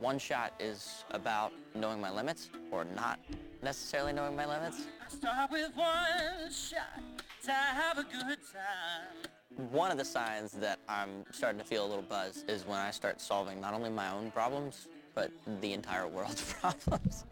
One 0.00 0.18
shot 0.18 0.52
is 0.60 1.04
about 1.10 1.52
knowing 1.74 2.00
my 2.00 2.10
limits 2.10 2.50
or 2.70 2.84
not 2.84 3.18
necessarily 3.62 4.12
knowing 4.12 4.36
my 4.36 4.46
limits. 4.46 4.86
Start 5.08 5.50
with 5.50 5.74
one 5.74 6.52
shot 6.52 7.02
to 7.42 7.52
have 7.52 7.98
a 7.98 8.04
good 8.04 8.38
time. 8.52 9.68
One 9.72 9.90
of 9.90 9.98
the 9.98 10.04
signs 10.04 10.52
that 10.52 10.78
I'm 10.88 11.24
starting 11.32 11.58
to 11.58 11.66
feel 11.66 11.84
a 11.84 11.88
little 11.88 12.02
buzz 12.02 12.44
is 12.46 12.64
when 12.64 12.78
I 12.78 12.92
start 12.92 13.20
solving 13.20 13.60
not 13.60 13.74
only 13.74 13.90
my 13.90 14.12
own 14.12 14.30
problems, 14.30 14.86
but 15.16 15.32
the 15.60 15.72
entire 15.72 16.06
world's 16.06 16.52
problems. 16.60 17.24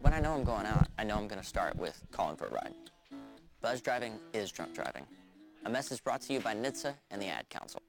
When 0.00 0.14
I 0.14 0.20
know 0.20 0.32
I'm 0.32 0.44
going 0.44 0.64
out, 0.64 0.88
I 0.98 1.04
know 1.04 1.16
I'm 1.16 1.28
going 1.28 1.40
to 1.40 1.46
start 1.46 1.76
with 1.76 2.02
calling 2.10 2.36
for 2.36 2.46
a 2.46 2.50
ride. 2.50 2.72
Buzz 3.60 3.82
driving 3.82 4.18
is 4.32 4.50
drunk 4.50 4.74
driving. 4.74 5.04
A 5.66 5.70
message 5.70 6.02
brought 6.02 6.22
to 6.22 6.32
you 6.32 6.40
by 6.40 6.54
NHTSA 6.54 6.94
and 7.10 7.20
the 7.20 7.26
Ad 7.26 7.50
Council. 7.50 7.82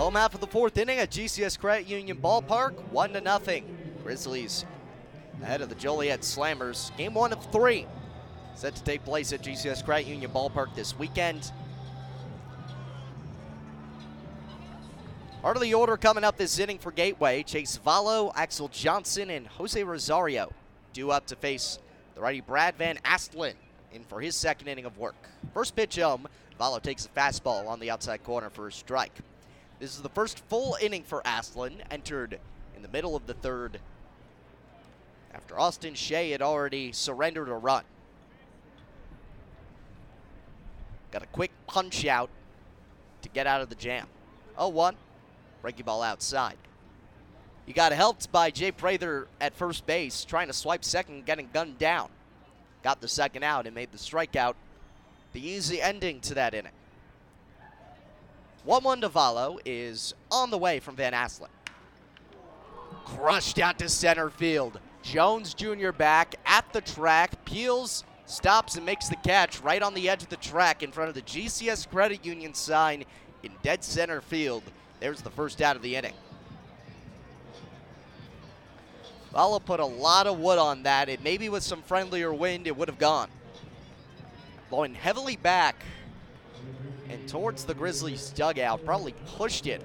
Home 0.00 0.14
half 0.14 0.32
of 0.32 0.40
the 0.40 0.46
fourth 0.46 0.78
inning 0.78 0.98
at 0.98 1.10
GCS 1.10 1.58
Credit 1.58 1.86
Union 1.86 2.16
Ballpark, 2.16 2.72
one 2.90 3.12
to 3.12 3.20
nothing. 3.20 3.76
Grizzlies 4.02 4.64
ahead 5.42 5.60
of 5.60 5.68
the 5.68 5.74
Joliet 5.74 6.22
Slammers. 6.22 6.96
Game 6.96 7.12
one 7.12 7.34
of 7.34 7.52
three 7.52 7.86
set 8.54 8.74
to 8.76 8.82
take 8.82 9.04
place 9.04 9.30
at 9.34 9.42
GCS 9.42 9.84
Credit 9.84 10.08
Union 10.08 10.30
Ballpark 10.30 10.74
this 10.74 10.98
weekend. 10.98 11.52
Part 15.42 15.58
of 15.58 15.62
the 15.62 15.74
order 15.74 15.98
coming 15.98 16.24
up 16.24 16.38
this 16.38 16.58
inning 16.58 16.78
for 16.78 16.92
Gateway, 16.92 17.42
Chase 17.42 17.78
Valo, 17.84 18.32
Axel 18.34 18.68
Johnson, 18.68 19.28
and 19.28 19.46
Jose 19.48 19.84
Rosario 19.84 20.50
due 20.94 21.10
up 21.10 21.26
to 21.26 21.36
face 21.36 21.78
the 22.14 22.22
righty 22.22 22.40
Brad 22.40 22.74
Van 22.76 22.96
Astlen 23.04 23.52
in 23.92 24.04
for 24.04 24.22
his 24.22 24.34
second 24.34 24.66
inning 24.66 24.86
of 24.86 24.96
work. 24.96 25.28
First 25.52 25.76
pitch 25.76 25.98
um, 25.98 26.20
home, 26.20 26.28
Valo 26.58 26.80
takes 26.80 27.04
a 27.04 27.10
fastball 27.10 27.68
on 27.68 27.80
the 27.80 27.90
outside 27.90 28.24
corner 28.24 28.48
for 28.48 28.66
a 28.66 28.72
strike. 28.72 29.12
This 29.80 29.96
is 29.96 30.02
the 30.02 30.10
first 30.10 30.40
full 30.50 30.76
inning 30.80 31.02
for 31.02 31.22
Astlin, 31.26 31.82
entered 31.90 32.38
in 32.76 32.82
the 32.82 32.88
middle 32.88 33.16
of 33.16 33.26
the 33.26 33.32
third 33.32 33.80
after 35.32 35.58
Austin 35.58 35.94
Shea 35.94 36.30
had 36.30 36.42
already 36.42 36.92
surrendered 36.92 37.48
a 37.48 37.54
run. 37.54 37.84
Got 41.10 41.22
a 41.22 41.26
quick 41.26 41.50
punch 41.66 42.04
out 42.04 42.28
to 43.22 43.28
get 43.30 43.46
out 43.46 43.62
of 43.62 43.70
the 43.70 43.74
jam. 43.74 44.06
0-1, 44.58 44.94
breaking 45.62 45.86
ball 45.86 46.02
outside. 46.02 46.56
He 47.64 47.72
got 47.72 47.92
helped 47.92 48.30
by 48.30 48.50
Jay 48.50 48.72
Prather 48.72 49.28
at 49.40 49.54
first 49.54 49.86
base, 49.86 50.24
trying 50.24 50.48
to 50.48 50.52
swipe 50.52 50.84
second, 50.84 51.24
getting 51.24 51.48
gunned 51.52 51.78
down. 51.78 52.10
Got 52.82 53.00
the 53.00 53.08
second 53.08 53.44
out 53.44 53.66
and 53.66 53.74
made 53.74 53.92
the 53.92 53.98
strikeout 53.98 54.54
the 55.32 55.46
easy 55.46 55.80
ending 55.80 56.20
to 56.20 56.34
that 56.34 56.52
inning. 56.52 56.72
1 58.64 58.84
1 58.84 59.00
Valo 59.02 59.58
is 59.64 60.14
on 60.30 60.50
the 60.50 60.58
way 60.58 60.80
from 60.80 60.94
Van 60.94 61.12
Aslen. 61.12 61.48
Crushed 63.04 63.58
out 63.58 63.78
to 63.78 63.88
center 63.88 64.28
field. 64.28 64.78
Jones 65.02 65.54
Jr. 65.54 65.92
back 65.92 66.34
at 66.44 66.70
the 66.74 66.82
track, 66.82 67.42
peels, 67.46 68.04
stops, 68.26 68.76
and 68.76 68.84
makes 68.84 69.08
the 69.08 69.16
catch 69.16 69.60
right 69.60 69.82
on 69.82 69.94
the 69.94 70.10
edge 70.10 70.22
of 70.22 70.28
the 70.28 70.36
track 70.36 70.82
in 70.82 70.92
front 70.92 71.08
of 71.08 71.14
the 71.14 71.22
GCS 71.22 71.88
Credit 71.88 72.24
Union 72.24 72.52
sign 72.52 73.04
in 73.42 73.52
dead 73.62 73.82
center 73.82 74.20
field. 74.20 74.62
There's 75.00 75.22
the 75.22 75.30
first 75.30 75.62
out 75.62 75.76
of 75.76 75.82
the 75.82 75.96
inning. 75.96 76.14
Valo 79.34 79.64
put 79.64 79.80
a 79.80 79.86
lot 79.86 80.26
of 80.26 80.38
wood 80.38 80.58
on 80.58 80.82
that. 80.82 81.08
It 81.08 81.22
maybe 81.24 81.48
with 81.48 81.62
some 81.62 81.80
friendlier 81.82 82.34
wind, 82.34 82.66
it 82.66 82.76
would 82.76 82.88
have 82.88 82.98
gone. 82.98 83.30
Blowing 84.68 84.94
heavily 84.94 85.36
back 85.36 85.76
and 87.10 87.28
towards 87.28 87.64
the 87.64 87.74
Grizzlies 87.74 88.30
dugout, 88.30 88.84
probably 88.84 89.14
pushed 89.36 89.66
it 89.66 89.82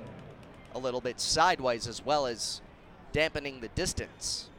a 0.76 0.80
little 0.80 1.02
bit 1.02 1.20
sideways 1.20 1.88
as 1.88 2.06
well 2.06 2.28
as 2.28 2.62
dampening 3.12 3.60
the 3.62 3.70
distance. 3.70 4.50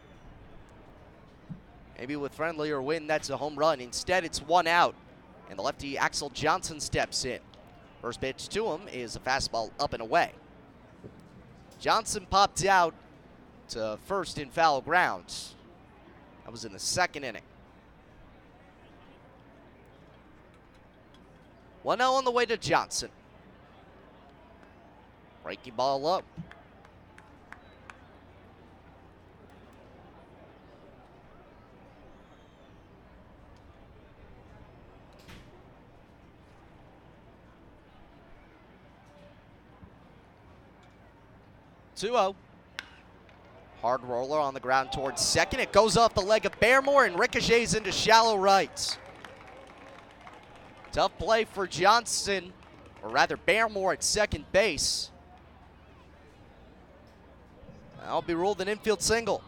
Maybe 1.98 2.16
with 2.16 2.34
friendlier 2.34 2.82
wind, 2.82 3.08
that's 3.08 3.30
a 3.30 3.36
home 3.36 3.56
run. 3.56 3.80
Instead, 3.80 4.24
it's 4.24 4.42
one 4.42 4.66
out, 4.66 4.94
and 5.48 5.58
the 5.58 5.62
lefty 5.62 5.96
Axel 5.96 6.30
Johnson 6.30 6.80
steps 6.80 7.24
in. 7.24 7.38
First 8.02 8.20
pitch 8.20 8.48
to 8.50 8.72
him 8.72 8.88
is 8.92 9.16
a 9.16 9.20
fastball 9.20 9.70
up 9.78 9.92
and 9.92 10.02
away. 10.02 10.32
Johnson 11.78 12.26
popped 12.28 12.64
out 12.64 12.94
to 13.68 13.98
first 14.06 14.38
in 14.38 14.50
foul 14.50 14.80
grounds. 14.80 15.54
That 16.44 16.50
was 16.50 16.64
in 16.64 16.72
the 16.72 16.78
second 16.78 17.24
inning. 17.24 17.42
1 21.86 21.98
0 21.98 22.10
on 22.10 22.24
the 22.24 22.32
way 22.32 22.44
to 22.44 22.56
Johnson. 22.56 23.08
Breaking 25.44 25.72
ball 25.74 26.04
up. 26.04 26.24
Two 41.94 42.08
zero. 42.08 42.34
Hard 43.80 44.02
roller 44.02 44.40
on 44.40 44.54
the 44.54 44.58
ground 44.58 44.90
towards 44.90 45.22
second. 45.22 45.60
It 45.60 45.70
goes 45.70 45.96
off 45.96 46.14
the 46.14 46.20
leg 46.20 46.46
of 46.46 46.58
Baremore 46.58 47.06
and 47.06 47.16
ricochets 47.16 47.74
into 47.74 47.92
shallow 47.92 48.36
right. 48.36 48.98
Tough 50.96 51.18
play 51.18 51.44
for 51.44 51.66
Johnson, 51.66 52.54
or 53.02 53.10
rather 53.10 53.36
Baremore 53.36 53.92
at 53.92 54.02
second 54.02 54.50
base. 54.50 55.10
That'll 58.00 58.22
be 58.22 58.32
ruled 58.32 58.62
an 58.62 58.68
infield 58.68 59.02
single. 59.02 59.44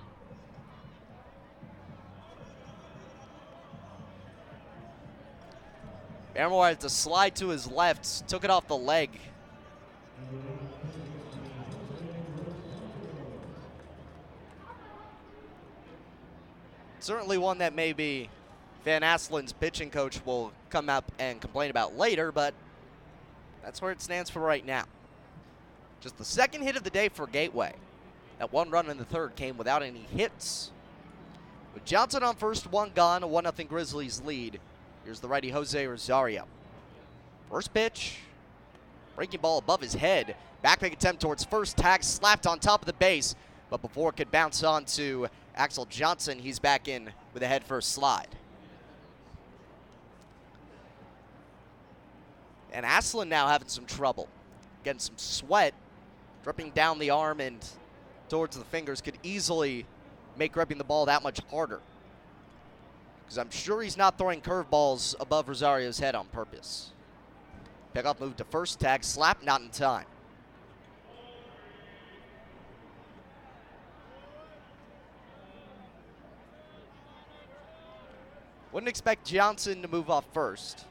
Baremore 6.37 6.69
had 6.69 6.81
to 6.81 6.91
slide 6.91 7.35
to 7.37 7.49
his 7.49 7.67
left, 7.67 8.29
took 8.29 8.45
it 8.45 8.51
off 8.51 8.69
the 8.69 8.77
leg. 8.77 9.19
Certainly 17.01 17.39
one 17.39 17.57
that 17.57 17.75
maybe 17.75 18.29
Van 18.89 19.03
Aslen's 19.03 19.53
pitching 19.53 19.91
coach 19.91 20.19
will 20.25 20.51
come 20.71 20.89
up 20.89 21.13
and 21.19 21.43
complain 21.43 21.69
about 21.69 21.99
later, 21.99 22.33
but 22.33 22.55
that's 23.63 23.83
where 23.83 23.93
it 23.93 24.01
stands 24.01 24.31
for 24.31 24.41
right 24.41 24.65
now. 24.65 24.85
Just 26.01 26.17
the 26.17 26.25
second 26.25 26.63
hit 26.63 26.75
of 26.75 26.85
the 26.85 26.89
day 26.89 27.11
for 27.11 27.27
Gateway. 27.27 27.75
That 28.39 28.51
one 28.51 28.71
run 28.71 28.89
in 28.89 28.97
the 28.97 29.05
third 29.05 29.37
came 29.37 29.59
without 29.59 29.83
any 29.83 30.07
hits. 30.17 30.71
With 31.75 31.85
Johnson 31.85 32.23
on 32.23 32.37
first, 32.37 32.73
one 32.73 32.93
gone, 32.95 33.23
a 33.23 33.27
1 33.27 33.45
0 33.55 33.69
Grizzlies 33.69 34.23
lead. 34.23 34.59
Here's 35.05 35.21
the 35.21 35.29
righty 35.29 35.51
Jose 35.51 35.87
Rosario. 35.87 36.47
First 37.51 37.75
pitch, 37.75 38.17
breaking 39.17 39.43
ball 39.43 39.59
above 39.59 39.83
his 39.83 39.93
head. 39.93 40.35
Backpick 40.65 40.95
attempt 40.95 41.21
towards 41.21 41.45
first, 41.45 41.77
tag 41.77 42.03
slapped 42.03 42.47
on 42.47 42.59
top 42.59 42.81
of 42.81 42.87
the 42.87 42.95
base, 42.95 43.35
but 43.69 43.83
before 43.83 44.09
it 44.09 44.17
could 44.17 44.31
bounce 44.31 44.63
on 44.63 44.87
to 44.87 45.29
Axel 45.57 45.85
Johnson, 45.85 46.39
he's 46.39 46.59
back 46.59 46.89
in 46.89 47.11
with 47.35 47.43
a 47.43 47.47
head 47.47 47.65
first 47.65 47.93
slide. 47.93 48.29
And 52.73 52.85
Aslan 52.85 53.29
now 53.29 53.49
having 53.49 53.69
some 53.69 53.87
trouble. 53.87 54.29
Getting 54.85 55.01
some 55.01 55.19
sweat 55.19 55.75
dripping 56.45 56.71
down 56.71 56.99
the 56.99 57.11
arm 57.11 57.41
and 57.41 57.59
towards 58.29 58.57
the 58.57 58.65
fingers 58.67 59.01
could 59.01 59.19
easily 59.23 59.85
make 60.37 60.53
gripping 60.53 60.79
the 60.79 60.85
ball 60.85 61.07
that 61.07 61.23
much 61.23 61.41
harder. 61.51 61.81
Because 63.25 63.39
I'm 63.39 63.51
sure 63.51 63.83
he's 63.83 63.97
not 63.97 64.17
throwing 64.17 64.41
curveballs 64.41 65.15
above 65.21 65.49
Rosario's 65.49 65.99
head 65.99 66.15
on 66.15 66.27
purpose. 66.29 66.93
Pickoff 67.95 68.21
move 68.21 68.37
to 68.37 68.45
first, 68.45 68.81
tag 68.81 69.05
slap, 69.05 69.43
not 69.43 69.61
in 69.61 69.69
time. 69.71 70.07
Wouldn't 78.73 78.89
expect 78.89 79.27
Johnson 79.27 79.83
to 79.83 79.89
move 79.89 80.09
off 80.09 80.25
first. 80.33 80.85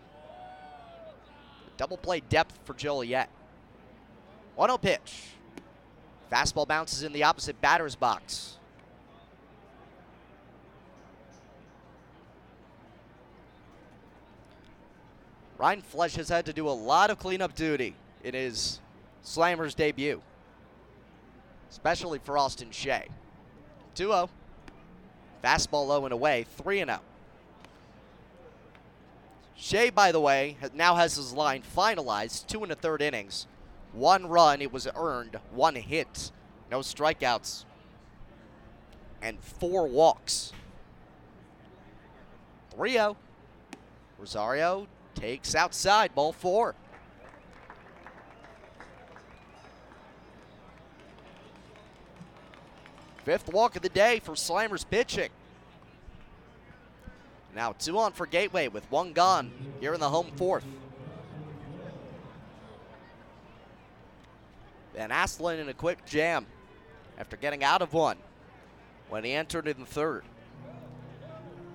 Double 1.78 1.98
play 1.98 2.20
depth 2.20 2.60
for 2.66 2.74
Joliet. 2.74 3.30
1 4.56 4.70
0 4.70 4.78
pitch. 4.80 5.24
Fastball 6.32 6.68
bounces 6.68 7.04
in 7.04 7.14
the 7.14 7.24
opposite 7.24 7.62
batter's 7.62 7.96
box. 7.96 8.58
Rindfleisch 15.58 16.16
has 16.16 16.30
had 16.30 16.46
to 16.46 16.54
do 16.54 16.68
a 16.68 16.72
lot 16.72 17.10
of 17.10 17.18
cleanup 17.18 17.56
duty 17.56 17.96
in 18.24 18.34
his 18.34 18.80
Slammers 19.24 19.76
debut, 19.76 20.22
especially 21.70 22.20
for 22.20 22.38
Austin 22.38 22.72
Shea. 22.72 23.08
2 23.96 24.08
0. 24.08 24.30
Fastball 25.44 25.88
low 25.88 26.06
and 26.06 26.14
away, 26.14 26.46
3 26.58 26.78
0. 26.78 27.00
Shea, 29.60 29.90
by 29.90 30.12
the 30.12 30.20
way, 30.20 30.56
now 30.76 30.96
has 30.96 31.16
his 31.16 31.34
line 31.34 31.64
finalized, 31.76 32.46
two 32.46 32.62
and 32.62 32.72
a 32.72 32.76
third 32.76 33.02
innings. 33.02 33.48
One 33.92 34.28
run, 34.28 34.62
it 34.62 34.72
was 34.72 34.88
earned, 34.96 35.40
one 35.52 35.74
hit, 35.74 36.32
no 36.70 36.80
strikeouts, 36.80 37.66
and 39.20 39.40
four 39.42 39.88
walks. 39.88 40.54
3 42.76 42.92
0. 42.92 43.18
Rosario 44.20 44.88
takes 45.16 45.56
outside, 45.56 46.14
ball 46.14 46.32
four. 46.32 46.76
Fifth 53.26 53.52
walk 53.52 53.76
of 53.76 53.82
the 53.82 53.90
day 53.90 54.20
for 54.20 54.34
Slammers 54.34 54.88
pitching. 54.88 55.32
Now 57.58 57.74
two 57.74 57.98
on 57.98 58.12
for 58.12 58.28
Gateway 58.28 58.68
with 58.68 58.90
one 58.92 59.14
gone 59.14 59.52
here 59.80 59.96
in 59.96 60.00
the 60.00 60.12
home 60.12 60.30
fourth. 60.36 60.64
Van 64.94 65.10
Asselin 65.10 65.58
in 65.58 65.68
a 65.68 65.74
quick 65.74 66.06
jam 66.06 66.46
after 67.18 67.36
getting 67.36 67.64
out 67.64 67.82
of 67.82 67.94
one 67.94 68.18
when 69.10 69.24
he 69.24 69.32
entered 69.32 69.68
in 69.68 69.80
the 69.80 69.88
third. 69.88 70.24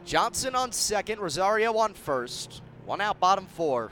Johnson 0.05 0.55
on 0.55 0.71
second, 0.71 1.19
Rosario 1.19 1.77
on 1.77 1.95
first. 1.95 2.63
One 2.87 3.01
out, 3.01 3.19
bottom 3.19 3.47
four. 3.47 3.91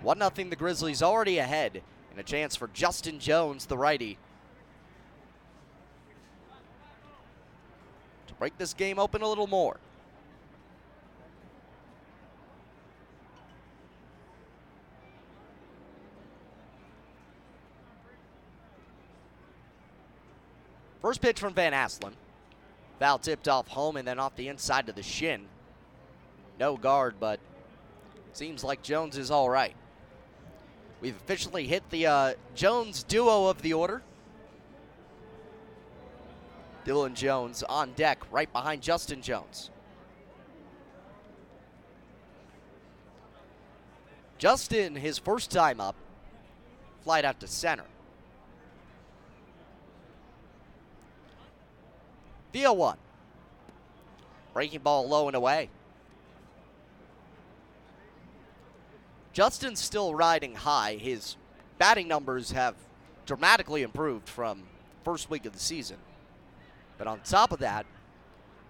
One 0.00 0.18
nothing. 0.18 0.48
The 0.48 0.56
Grizzlies 0.56 1.02
already 1.02 1.36
ahead, 1.36 1.82
and 2.10 2.18
a 2.18 2.22
chance 2.22 2.56
for 2.56 2.68
Justin 2.68 3.18
Jones, 3.18 3.66
the 3.66 3.76
righty, 3.76 4.16
to 8.26 8.34
break 8.34 8.56
this 8.56 8.72
game 8.72 8.98
open 8.98 9.20
a 9.20 9.28
little 9.28 9.46
more. 9.46 9.76
First 21.06 21.20
pitch 21.20 21.38
from 21.38 21.54
Van 21.54 21.72
Asselin. 21.72 22.14
Foul 22.98 23.20
tipped 23.20 23.46
off 23.46 23.68
home 23.68 23.96
and 23.96 24.08
then 24.08 24.18
off 24.18 24.34
the 24.34 24.48
inside 24.48 24.86
to 24.86 24.92
the 24.92 25.04
shin. 25.04 25.42
No 26.58 26.76
guard, 26.76 27.14
but 27.20 27.38
seems 28.32 28.64
like 28.64 28.82
Jones 28.82 29.16
is 29.16 29.30
all 29.30 29.48
right. 29.48 29.76
We've 31.00 31.14
officially 31.14 31.68
hit 31.68 31.88
the 31.90 32.08
uh, 32.08 32.34
Jones 32.56 33.04
duo 33.04 33.46
of 33.46 33.62
the 33.62 33.72
order. 33.72 34.02
Dylan 36.84 37.14
Jones 37.14 37.62
on 37.62 37.92
deck 37.92 38.18
right 38.32 38.52
behind 38.52 38.82
Justin 38.82 39.22
Jones. 39.22 39.70
Justin, 44.38 44.96
his 44.96 45.18
first 45.18 45.52
time 45.52 45.80
up, 45.80 45.94
flight 47.04 47.24
out 47.24 47.38
to 47.38 47.46
center. 47.46 47.84
Via 52.56 52.72
one. 52.72 52.96
Breaking 54.54 54.80
ball 54.80 55.06
low 55.06 55.26
and 55.26 55.36
away. 55.36 55.68
Justin's 59.34 59.78
still 59.78 60.14
riding 60.14 60.54
high. 60.54 60.94
His 60.94 61.36
batting 61.76 62.08
numbers 62.08 62.52
have 62.52 62.74
dramatically 63.26 63.82
improved 63.82 64.26
from 64.26 64.62
first 65.04 65.28
week 65.28 65.44
of 65.44 65.52
the 65.52 65.58
season. 65.58 65.98
But 66.96 67.06
on 67.06 67.20
top 67.20 67.52
of 67.52 67.58
that, 67.58 67.84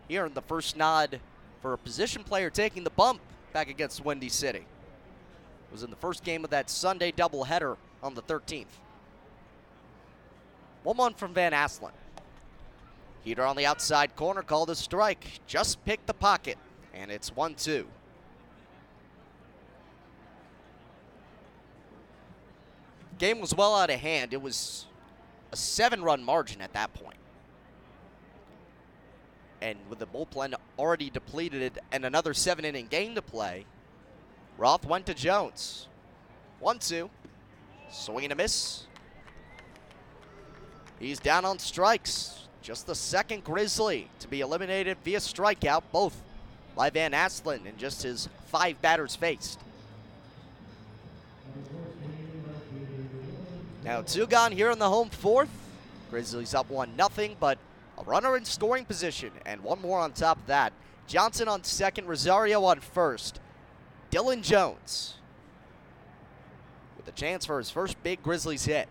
he 0.08 0.18
earned 0.18 0.34
the 0.34 0.42
first 0.42 0.76
nod 0.76 1.20
for 1.62 1.72
a 1.72 1.78
position 1.78 2.24
player 2.24 2.50
taking 2.50 2.82
the 2.82 2.90
bump 2.90 3.20
back 3.52 3.70
against 3.70 4.04
Windy 4.04 4.30
City. 4.30 4.58
It 4.58 5.70
was 5.70 5.84
in 5.84 5.90
the 5.90 5.96
first 5.96 6.24
game 6.24 6.42
of 6.42 6.50
that 6.50 6.70
Sunday 6.70 7.12
doubleheader 7.12 7.76
on 8.02 8.14
the 8.14 8.22
13th. 8.22 8.66
1 10.82 10.96
1 10.96 11.14
from 11.14 11.32
Van 11.32 11.52
Asselin. 11.52 11.92
Heater 13.26 13.44
on 13.44 13.56
the 13.56 13.66
outside 13.66 14.14
corner, 14.14 14.40
called 14.40 14.70
a 14.70 14.76
strike. 14.76 15.40
Just 15.48 15.84
picked 15.84 16.06
the 16.06 16.14
pocket, 16.14 16.56
and 16.94 17.10
it's 17.10 17.34
1 17.34 17.56
2. 17.56 17.84
Game 23.18 23.40
was 23.40 23.52
well 23.52 23.74
out 23.74 23.90
of 23.90 23.98
hand. 23.98 24.32
It 24.32 24.40
was 24.40 24.86
a 25.50 25.56
seven 25.56 26.04
run 26.04 26.22
margin 26.22 26.60
at 26.60 26.72
that 26.74 26.94
point. 26.94 27.18
And 29.60 29.80
with 29.90 29.98
the 29.98 30.06
bullpen 30.06 30.54
already 30.78 31.10
depleted 31.10 31.80
and 31.90 32.04
another 32.04 32.32
seven 32.32 32.64
inning 32.64 32.86
game 32.86 33.16
to 33.16 33.22
play, 33.22 33.66
Roth 34.56 34.84
went 34.84 35.04
to 35.06 35.14
Jones. 35.14 35.88
1 36.60 36.78
2. 36.78 37.10
Swing 37.90 38.26
and 38.26 38.32
a 38.34 38.36
miss. 38.36 38.86
He's 41.00 41.18
down 41.18 41.44
on 41.44 41.58
strikes. 41.58 42.45
Just 42.66 42.88
the 42.88 42.97
second 42.97 43.44
Grizzly 43.44 44.10
to 44.18 44.26
be 44.26 44.40
eliminated 44.40 44.97
via 45.05 45.18
strikeout, 45.18 45.82
both 45.93 46.20
by 46.74 46.90
Van 46.90 47.12
Asselin 47.12 47.64
in 47.64 47.76
just 47.78 48.02
his 48.02 48.28
five 48.47 48.82
batters 48.82 49.14
faced. 49.14 49.60
Now 53.84 54.02
two 54.02 54.26
gone 54.26 54.51
here 54.51 54.72
in 54.72 54.80
the 54.80 54.88
home 54.88 55.10
fourth. 55.10 55.48
Grizzlies 56.10 56.56
up 56.56 56.68
one 56.68 56.97
nothing, 56.97 57.36
but 57.38 57.56
a 57.98 58.02
runner 58.02 58.36
in 58.36 58.44
scoring 58.44 58.84
position 58.84 59.30
and 59.47 59.62
one 59.62 59.80
more 59.80 60.01
on 60.01 60.10
top 60.10 60.36
of 60.38 60.47
that. 60.48 60.72
Johnson 61.06 61.47
on 61.47 61.62
second, 61.62 62.09
Rosario 62.09 62.64
on 62.64 62.80
first. 62.80 63.38
Dylan 64.10 64.43
Jones 64.43 65.14
with 66.97 67.06
a 67.06 67.12
chance 67.12 67.47
for 67.47 67.59
his 67.59 67.70
first 67.70 68.02
big 68.02 68.24
Grizzlies 68.24 68.64
hit. 68.64 68.88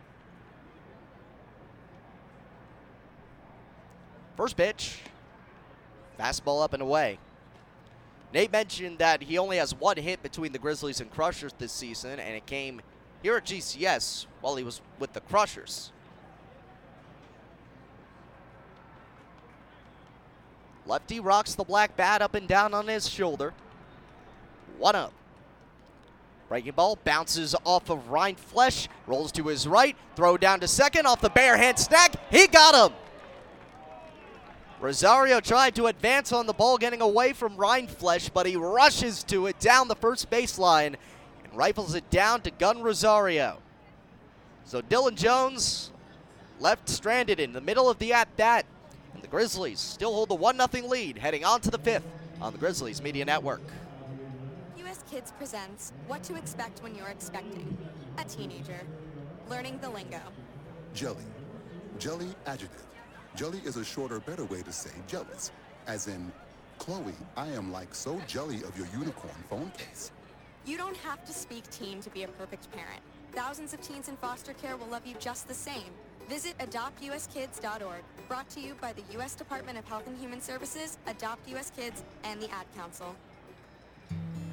First 4.35 4.57
pitch, 4.57 4.99
fastball 6.19 6.63
up 6.63 6.73
and 6.73 6.81
away. 6.81 7.19
Nate 8.33 8.51
mentioned 8.51 8.97
that 8.97 9.23
he 9.23 9.37
only 9.37 9.57
has 9.57 9.73
one 9.73 9.95
hit 9.95 10.21
between 10.21 10.51
the 10.51 10.59
Grizzlies 10.59 10.99
and 10.99 11.09
Crushers 11.09 11.53
this 11.57 11.71
season, 11.71 12.19
and 12.19 12.35
it 12.35 12.45
came 12.45 12.81
here 13.23 13.37
at 13.37 13.45
GCS 13.45 14.25
while 14.41 14.57
he 14.57 14.63
was 14.63 14.81
with 14.99 15.13
the 15.13 15.21
Crushers. 15.21 15.91
Lefty 20.85 21.19
rocks 21.19 21.55
the 21.55 21.63
black 21.63 21.95
bat 21.95 22.21
up 22.21 22.35
and 22.35 22.47
down 22.47 22.73
on 22.73 22.87
his 22.87 23.09
shoulder. 23.09 23.53
One 24.77 24.95
up. 24.95 25.13
Breaking 26.49 26.73
ball 26.73 26.99
bounces 27.03 27.55
off 27.63 27.89
of 27.89 28.09
Rindfleisch, 28.09 28.87
rolls 29.07 29.31
to 29.31 29.47
his 29.47 29.67
right, 29.67 29.95
throw 30.15 30.37
down 30.37 30.59
to 30.59 30.67
second 30.67 31.07
off 31.07 31.21
the 31.21 31.29
bare 31.29 31.57
hand 31.57 31.79
snag. 31.79 32.15
He 32.29 32.47
got 32.47 32.91
him. 32.91 32.95
Rosario 34.79 35.39
tried 35.39 35.75
to 35.75 35.87
advance 35.87 36.31
on 36.31 36.47
the 36.47 36.53
ball, 36.53 36.77
getting 36.77 37.01
away 37.01 37.33
from 37.33 37.55
Rindfleisch, 37.55 38.31
but 38.33 38.45
he 38.45 38.55
rushes 38.55 39.23
to 39.23 39.47
it 39.47 39.59
down 39.59 39.87
the 39.87 39.95
first 39.95 40.29
baseline 40.29 40.95
and 41.43 41.53
rifles 41.53 41.95
it 41.95 42.09
down 42.09 42.41
to 42.41 42.51
Gun 42.51 42.81
Rosario. 42.81 43.59
So 44.65 44.81
Dylan 44.81 45.15
Jones 45.15 45.91
left 46.59 46.89
stranded 46.89 47.39
in 47.39 47.53
the 47.53 47.61
middle 47.61 47.89
of 47.89 47.99
the 47.99 48.13
at-bat, 48.13 48.65
and 49.13 49.23
the 49.23 49.27
Grizzlies 49.27 49.79
still 49.79 50.13
hold 50.13 50.29
the 50.29 50.37
1-0 50.37 50.89
lead 50.89 51.17
heading 51.17 51.45
on 51.45 51.61
to 51.61 51.71
the 51.71 51.79
fifth 51.79 52.05
on 52.41 52.51
the 52.51 52.59
Grizzlies 52.59 53.01
Media 53.01 53.23
Network. 53.23 53.61
US 54.77 55.03
Kids 55.09 55.31
presents 55.37 55.93
What 56.07 56.23
to 56.23 56.35
Expect 56.35 56.83
When 56.83 56.95
You're 56.95 57.07
Expecting. 57.07 57.77
A 58.17 58.23
teenager. 58.25 58.81
Learning 59.49 59.79
the 59.81 59.89
lingo. 59.89 60.19
Jelly. 60.93 61.23
Jelly 61.97 62.29
adjective. 62.45 62.94
Jelly 63.35 63.59
is 63.65 63.75
a 63.75 63.83
shorter, 63.83 64.21
better 64.21 64.45
way 64.45 64.61
to 64.61 64.71
say 64.71 64.91
jealous. 65.07 65.51
As 65.87 66.07
in, 66.07 66.31
Chloe, 66.79 67.13
I 67.35 67.47
am 67.47 67.69
like 67.69 67.93
so 67.93 68.21
jelly 68.27 68.63
of 68.63 68.77
your 68.77 68.87
unicorn 68.97 69.35
phone 69.49 69.71
case. 69.77 70.11
You 70.65 70.77
don't 70.77 70.95
have 70.97 71.25
to 71.25 71.33
speak 71.33 71.69
teen 71.69 71.99
to 72.01 72.09
be 72.09 72.23
a 72.23 72.29
perfect 72.29 72.71
parent. 72.71 73.01
Thousands 73.33 73.73
of 73.73 73.81
teens 73.81 74.07
in 74.07 74.15
foster 74.17 74.53
care 74.53 74.77
will 74.77 74.87
love 74.87 75.05
you 75.05 75.15
just 75.19 75.49
the 75.49 75.53
same. 75.53 75.91
Visit 76.29 76.57
adoptuskids.org. 76.59 78.03
Brought 78.29 78.49
to 78.51 78.61
you 78.61 78.73
by 78.79 78.93
the 78.93 79.03
U.S. 79.13 79.35
Department 79.35 79.77
of 79.77 79.85
Health 79.85 80.07
and 80.07 80.17
Human 80.17 80.39
Services, 80.39 80.97
Adopt 81.05 81.47
U.S. 81.49 81.73
Kids, 81.75 82.03
and 82.23 82.41
the 82.41 82.49
Ad 82.51 82.65
Council. 82.75 83.15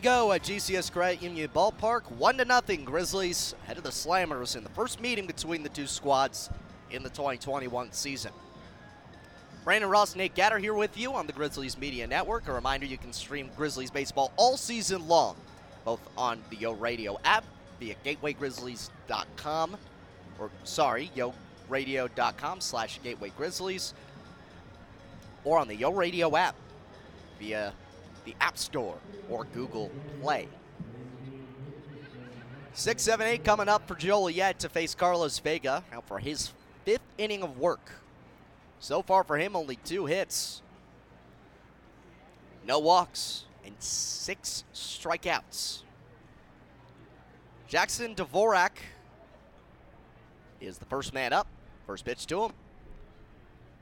Go 0.00 0.32
at 0.32 0.42
GCS 0.42 0.92
Credit 0.92 1.22
Union 1.22 1.48
Ballpark. 1.54 2.10
One 2.12 2.36
to 2.38 2.44
nothing. 2.44 2.84
Grizzlies 2.84 3.54
ahead 3.64 3.78
of 3.78 3.84
the 3.84 3.90
Slammers 3.90 4.56
in 4.56 4.62
the 4.62 4.70
first 4.70 5.00
meeting 5.00 5.26
between 5.26 5.62
the 5.62 5.68
two 5.68 5.86
squads 5.86 6.50
in 6.90 7.02
the 7.02 7.10
2021 7.10 7.92
season. 7.92 8.32
Brandon 9.64 9.90
Ross, 9.90 10.16
Nate 10.16 10.34
Gatter 10.34 10.58
here 10.58 10.74
with 10.74 10.96
you 10.96 11.12
on 11.12 11.26
the 11.26 11.32
Grizzlies 11.32 11.76
Media 11.76 12.06
Network. 12.06 12.48
A 12.48 12.52
reminder 12.52 12.86
you 12.86 12.96
can 12.98 13.12
stream 13.12 13.50
Grizzlies 13.56 13.90
baseball 13.90 14.32
all 14.36 14.56
season 14.56 15.06
long, 15.06 15.36
both 15.84 16.00
on 16.16 16.42
the 16.50 16.56
Yo 16.56 16.72
Radio 16.72 17.18
app 17.24 17.44
via 17.78 17.94
gatewaygrizzlies.com, 18.04 19.76
or 20.38 20.50
sorry, 20.64 21.10
yoradio.com 21.16 22.60
slash 22.60 22.98
gatewaygrizzlies, 23.04 23.92
or 25.44 25.58
on 25.58 25.68
the 25.68 25.76
Yo 25.76 25.92
Radio 25.92 26.34
app 26.36 26.54
via 27.38 27.72
the 28.28 28.44
App 28.44 28.58
Store 28.58 28.98
or 29.30 29.44
Google 29.54 29.90
Play. 30.20 30.48
6 32.74 33.02
7 33.02 33.26
8 33.26 33.42
coming 33.42 33.68
up 33.68 33.88
for 33.88 33.94
Joliet 33.94 34.58
to 34.58 34.68
face 34.68 34.94
Carlos 34.94 35.38
Vega 35.38 35.82
out 35.92 36.06
for 36.06 36.18
his 36.18 36.52
fifth 36.84 37.00
inning 37.16 37.42
of 37.42 37.58
work. 37.58 37.90
So 38.80 39.00
far 39.00 39.24
for 39.24 39.38
him, 39.38 39.56
only 39.56 39.76
two 39.76 40.04
hits, 40.04 40.62
no 42.66 42.78
walks, 42.78 43.44
and 43.64 43.74
six 43.78 44.64
strikeouts. 44.74 45.82
Jackson 47.66 48.14
Dvorak 48.14 48.76
is 50.60 50.76
the 50.76 50.84
first 50.84 51.14
man 51.14 51.32
up. 51.32 51.46
First 51.86 52.04
pitch 52.04 52.26
to 52.26 52.44
him. 52.44 52.52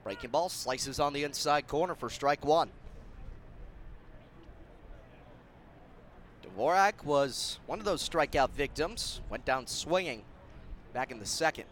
Breaking 0.05 0.31
ball 0.31 0.49
slices 0.49 1.01
on 1.01 1.13
the 1.13 1.25
inside 1.25 1.67
corner 1.67 1.97
for 1.97 2.09
strike 2.09 2.45
one. 2.45 2.71
Dvorak 6.57 7.05
was 7.05 7.59
one 7.67 7.79
of 7.79 7.85
those 7.85 8.07
strikeout 8.07 8.51
victims. 8.51 9.21
Went 9.29 9.45
down 9.45 9.67
swinging 9.67 10.23
back 10.95 11.11
in 11.11 11.19
the 11.19 11.27
second. 11.27 11.67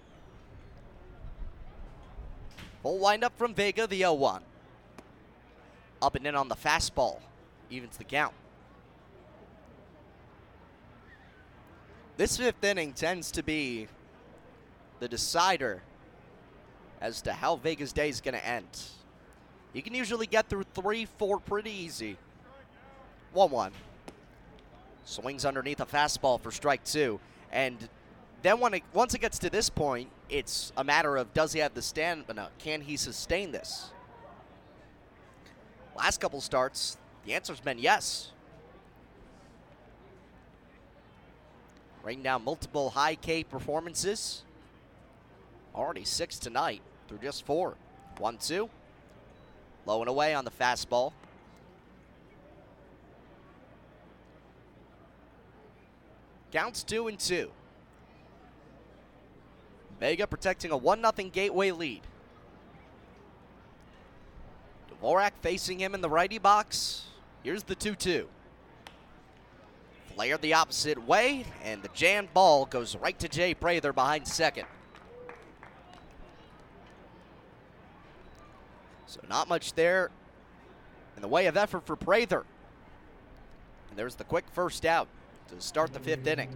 Full 2.82 2.98
windup 2.98 3.36
from 3.38 3.54
Vega, 3.54 3.86
the 3.86 3.98
0 3.98 4.14
1. 4.14 4.42
Up 6.02 6.14
and 6.14 6.26
in 6.26 6.34
on 6.34 6.48
the 6.48 6.54
fastball. 6.54 7.20
Evens 7.70 7.96
the 7.96 8.04
count. 8.04 8.34
This 12.18 12.36
fifth 12.36 12.62
inning 12.62 12.92
tends 12.92 13.30
to 13.32 13.42
be 13.42 13.88
the 15.00 15.08
decider 15.08 15.82
as 17.00 17.22
to 17.22 17.32
how 17.32 17.56
Vega's 17.56 17.92
day 17.92 18.08
is 18.08 18.20
going 18.20 18.34
to 18.34 18.46
end. 18.46 18.68
You 19.72 19.82
can 19.82 19.94
usually 19.94 20.26
get 20.26 20.48
through 20.48 20.64
three, 20.74 21.06
four 21.18 21.40
pretty 21.40 21.72
easy. 21.72 22.18
1 23.32 23.50
1. 23.50 23.72
Swings 25.04 25.44
underneath 25.44 25.80
a 25.80 25.86
fastball 25.86 26.40
for 26.40 26.50
strike 26.50 26.84
two. 26.84 27.20
And 27.52 27.88
then 28.42 28.60
when 28.60 28.74
it, 28.74 28.82
once 28.92 29.14
it 29.14 29.20
gets 29.20 29.38
to 29.40 29.50
this 29.50 29.70
point, 29.70 30.08
it's 30.28 30.72
a 30.76 30.84
matter 30.84 31.16
of 31.16 31.32
does 31.34 31.52
he 31.52 31.60
have 31.60 31.74
the 31.74 31.82
stamina? 31.82 32.50
Can 32.58 32.80
he 32.80 32.96
sustain 32.96 33.52
this? 33.52 33.90
Last 35.96 36.20
couple 36.20 36.40
starts, 36.40 36.98
the 37.24 37.34
answer's 37.34 37.60
been 37.60 37.78
yes. 37.78 38.32
Raining 42.02 42.22
down 42.22 42.44
multiple 42.44 42.90
high 42.90 43.14
K 43.14 43.44
performances. 43.44 44.42
Already 45.74 46.04
six 46.04 46.38
tonight 46.38 46.82
through 47.08 47.18
just 47.18 47.46
four. 47.46 47.76
One, 48.18 48.36
two. 48.36 48.68
Low 49.86 50.00
and 50.00 50.08
away 50.08 50.34
on 50.34 50.44
the 50.44 50.50
fastball. 50.50 51.12
Counts 56.54 56.84
two 56.84 57.08
and 57.08 57.18
two. 57.18 57.50
Vega 59.98 60.24
protecting 60.24 60.70
a 60.70 60.76
1 60.76 61.00
0 61.00 61.30
gateway 61.30 61.72
lead. 61.72 62.02
Dvorak 64.88 65.32
facing 65.42 65.80
him 65.80 65.96
in 65.96 66.00
the 66.00 66.08
righty 66.08 66.38
box. 66.38 67.06
Here's 67.42 67.64
the 67.64 67.74
2 67.74 67.96
2. 67.96 68.28
Flared 70.14 70.42
the 70.42 70.54
opposite 70.54 71.04
way, 71.04 71.44
and 71.64 71.82
the 71.82 71.88
jammed 71.92 72.32
ball 72.32 72.66
goes 72.66 72.94
right 72.94 73.18
to 73.18 73.28
Jay 73.28 73.52
Prather 73.52 73.92
behind 73.92 74.28
second. 74.28 74.66
So, 79.06 79.20
not 79.28 79.48
much 79.48 79.72
there 79.72 80.12
in 81.16 81.22
the 81.22 81.26
way 81.26 81.46
of 81.46 81.56
effort 81.56 81.84
for 81.84 81.96
Prather. 81.96 82.44
And 83.90 83.98
there's 83.98 84.14
the 84.14 84.24
quick 84.24 84.44
first 84.52 84.84
out 84.84 85.08
to 85.48 85.60
start 85.60 85.92
the 85.92 86.00
fifth 86.00 86.26
inning. 86.26 86.50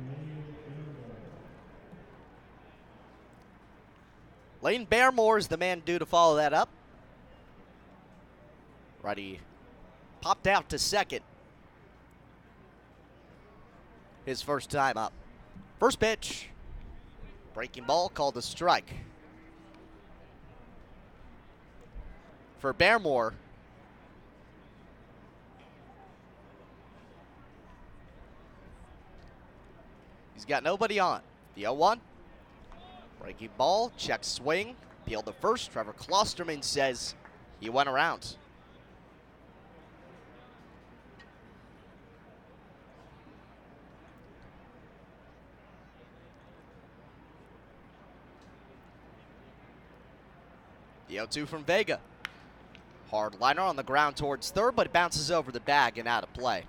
Lane 4.61 4.87
Baremore 4.87 5.39
is 5.39 5.49
the 5.49 5.57
man 5.57 5.83
due 5.85 5.99
to 5.99 6.07
follow 6.07 6.37
that 6.37 6.53
up. 6.53 6.69
Righty 9.03 9.41
popped 10.21 10.47
out 10.47 10.69
to 10.71 10.79
second. 10.79 11.21
His 14.25 14.43
first 14.43 14.71
time 14.71 14.97
up. 14.97 15.13
First 15.79 16.01
pitch. 16.01 16.49
Breaking 17.55 17.85
ball 17.85 18.09
called 18.09 18.37
a 18.37 18.43
strike. 18.43 18.93
For 22.59 22.75
Baremore, 22.75 23.35
got 30.49 30.63
nobody 30.65 30.99
on. 30.99 31.21
The 31.55 31.63
0 31.63 31.75
1. 31.75 32.01
Breaking 33.21 33.51
ball, 33.57 33.93
check 33.97 34.25
swing, 34.25 34.75
peeled 35.07 35.27
the 35.27 35.33
first. 35.33 35.71
Trevor 35.71 35.93
Klosterman 35.93 36.65
says 36.65 37.15
he 37.61 37.69
went 37.69 37.89
around. 37.89 38.37
The 51.09 51.15
0 51.15 51.27
2 51.27 51.47
from 51.47 51.65
Vega. 51.65 52.01
Hard 53.11 53.41
liner 53.41 53.63
on 53.63 53.77
the 53.77 53.83
ground 53.83 54.17
towards 54.17 54.51
third, 54.51 54.77
but 54.77 54.87
it 54.87 54.93
bounces 54.93 55.31
over 55.31 55.51
the 55.51 55.61
bag 55.61 55.99
and 55.99 56.07
out 56.07 56.23
of 56.23 56.33
play. 56.35 56.65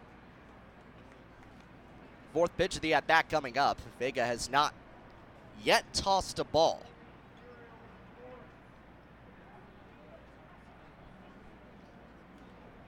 Fourth 2.34 2.56
pitch 2.58 2.76
of 2.76 2.82
the 2.82 2.94
at 2.94 3.08
bat 3.08 3.30
coming 3.30 3.58
up. 3.58 3.80
Vega 3.98 4.26
has 4.26 4.50
not 4.50 4.74
yet 5.64 5.84
tossed 5.94 6.40
a 6.40 6.44
ball. 6.44 6.82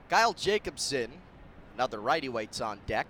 Kyle 0.08 0.34
Jacobson, 0.34 1.10
another 1.74 1.98
righty 2.00 2.28
waits 2.28 2.60
on 2.60 2.78
deck. 2.86 3.06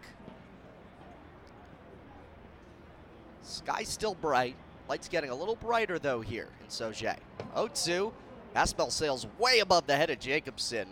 Sky's 3.42 3.88
still 3.88 4.14
bright. 4.14 4.54
Light's 4.88 5.09
getting 5.09 5.30
a 5.30 5.34
little 5.34 5.56
brighter 5.56 5.98
though 5.98 6.20
here 6.20 6.48
in 6.60 6.68
Sauget. 6.68 7.18
0-2. 7.56 8.12
Fastball 8.54 8.92
sails 8.92 9.26
way 9.38 9.59
above 9.59 9.86
the 9.86 9.96
head 9.96 10.10
of 10.10 10.20
Jacobson, 10.20 10.86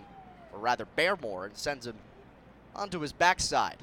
or 0.53 0.59
rather 0.59 0.87
Baremore, 0.97 1.47
and 1.47 1.57
sends 1.57 1.87
him 1.87 1.97
onto 2.75 3.01
his 3.01 3.13
backside. 3.13 3.77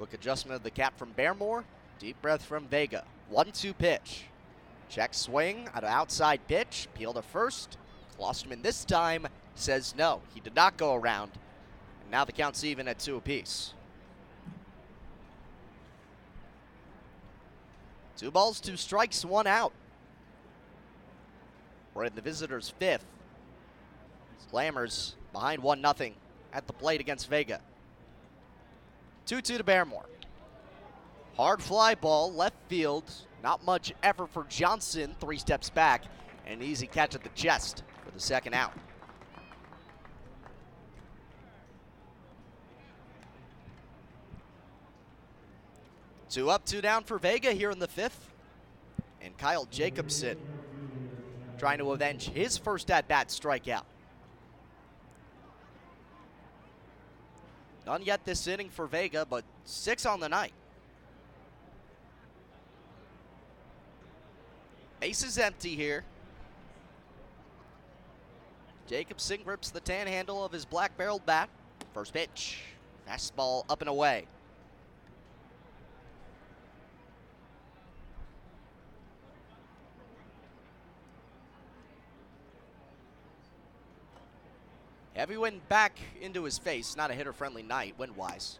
Look 0.00 0.14
adjustment 0.14 0.56
of 0.56 0.62
the 0.62 0.70
cap 0.70 0.98
from 0.98 1.12
Baremore. 1.12 1.62
Deep 1.98 2.20
breath 2.22 2.42
from 2.42 2.66
Vega. 2.66 3.04
1 3.28 3.52
2 3.52 3.74
pitch. 3.74 4.24
Check 4.88 5.12
swing 5.12 5.68
at 5.74 5.84
an 5.84 5.90
outside 5.90 6.40
pitch. 6.48 6.88
Peel 6.94 7.12
to 7.12 7.22
first. 7.22 7.76
Klosterman 8.18 8.62
this 8.62 8.84
time 8.86 9.28
says 9.54 9.94
no. 9.96 10.22
He 10.34 10.40
did 10.40 10.56
not 10.56 10.78
go 10.78 10.94
around. 10.94 11.32
And 12.00 12.10
now 12.10 12.24
the 12.24 12.32
count's 12.32 12.64
even 12.64 12.88
at 12.88 12.98
two 12.98 13.16
apiece. 13.16 13.74
Two 18.16 18.30
balls, 18.30 18.58
two 18.58 18.76
strikes, 18.76 19.24
one 19.24 19.46
out. 19.46 19.72
We're 21.94 22.04
in 22.04 22.14
the 22.14 22.20
visitors' 22.22 22.72
fifth. 22.78 23.04
Slammers 24.50 25.14
behind 25.32 25.62
1 25.62 25.82
0 25.96 26.12
at 26.52 26.66
the 26.66 26.72
plate 26.72 27.00
against 27.00 27.28
Vega. 27.28 27.60
2 29.26 29.40
2 29.40 29.58
to 29.58 29.64
Baremore. 29.64 30.06
Hard 31.36 31.62
fly 31.62 31.94
ball, 31.94 32.32
left 32.32 32.56
field. 32.68 33.04
Not 33.42 33.64
much 33.64 33.92
effort 34.02 34.30
for 34.30 34.44
Johnson. 34.44 35.14
Three 35.20 35.38
steps 35.38 35.70
back. 35.70 36.04
And 36.46 36.60
an 36.60 36.68
easy 36.68 36.86
catch 36.86 37.14
at 37.14 37.22
the 37.22 37.30
chest 37.30 37.82
for 38.04 38.10
the 38.10 38.20
second 38.20 38.54
out. 38.54 38.72
Two 46.28 46.48
up, 46.48 46.64
two 46.64 46.80
down 46.80 47.02
for 47.04 47.18
Vega 47.18 47.52
here 47.52 47.70
in 47.70 47.78
the 47.78 47.88
fifth. 47.88 48.28
And 49.20 49.36
Kyle 49.36 49.66
Jacobson 49.66 50.38
trying 51.58 51.78
to 51.78 51.92
avenge 51.92 52.28
his 52.28 52.56
first 52.56 52.90
at 52.90 53.08
bat 53.08 53.28
strikeout. 53.28 53.82
None 57.90 58.02
yet 58.04 58.24
this 58.24 58.46
inning 58.46 58.70
for 58.70 58.86
Vega, 58.86 59.26
but 59.28 59.42
six 59.64 60.06
on 60.06 60.20
the 60.20 60.28
night. 60.28 60.52
Base 65.00 65.24
is 65.24 65.36
empty 65.38 65.74
here. 65.74 66.04
Jacobson 68.86 69.40
grips 69.42 69.70
the 69.70 69.80
tan 69.80 70.06
handle 70.06 70.44
of 70.44 70.52
his 70.52 70.64
black 70.64 70.96
barreled 70.96 71.26
bat. 71.26 71.48
First 71.92 72.12
pitch. 72.12 72.60
Fastball 73.08 73.64
up 73.68 73.80
and 73.80 73.90
away. 73.90 74.28
Wind 85.28 85.68
back 85.68 85.98
into 86.20 86.44
his 86.44 86.58
face. 86.58 86.96
Not 86.96 87.10
a 87.10 87.14
hitter 87.14 87.32
friendly 87.32 87.62
night, 87.62 87.94
wind 87.98 88.16
wise. 88.16 88.58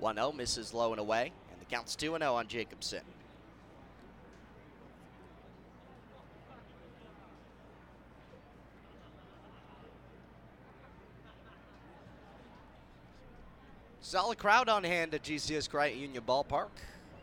1 0.00 0.16
0 0.16 0.32
misses 0.32 0.72
low 0.72 0.92
and 0.92 1.00
away, 1.00 1.32
and 1.52 1.60
the 1.60 1.64
count's 1.66 1.94
2 1.94 2.16
0 2.18 2.34
on 2.34 2.48
Jacobson. 2.48 3.02
Solid 14.00 14.38
crowd 14.38 14.70
on 14.70 14.84
hand 14.84 15.12
at 15.12 15.22
GCS 15.22 15.68
Credit 15.68 15.96
Union 15.96 16.22
Ballpark. 16.26 16.70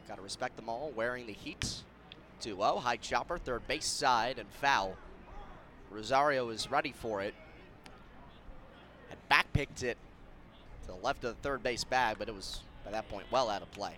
Got 0.08 0.18
to 0.18 0.22
respect 0.22 0.56
them 0.56 0.70
all 0.70 0.92
wearing 0.96 1.26
the 1.26 1.34
heat. 1.34 1.82
2 2.42 2.58
0, 2.58 2.76
high 2.78 2.98
chopper, 2.98 3.40
third 3.40 3.68
base 3.68 3.88
side, 3.88 4.38
and 4.38 4.48
foul. 4.50 4.96
Rosario 5.90 6.50
is 6.50 6.70
ready 6.70 6.92
for 6.92 7.24
it. 7.24 7.34
Backpicked 9.56 9.84
it 9.84 9.98
to 10.82 10.88
the 10.88 10.96
left 10.96 11.24
of 11.24 11.36
the 11.36 11.42
third 11.42 11.64
base 11.64 11.84
bag, 11.84 12.18
but 12.20 12.28
it 12.28 12.36
was 12.36 12.62
by 12.84 12.92
that 12.92 13.08
point 13.10 13.26
well 13.32 13.50
out 13.50 13.62
of 13.62 13.72
play. 13.72 13.94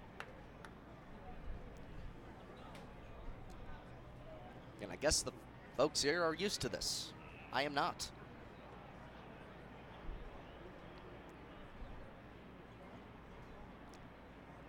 And 4.81 4.91
I 4.91 4.95
guess 4.97 5.23
the 5.23 5.31
folks 5.75 6.03
here 6.03 6.23
are 6.23 6.35
used 6.35 6.61
to 6.61 6.69
this. 6.69 7.11
I 7.51 7.63
am 7.63 7.73
not. 7.73 8.09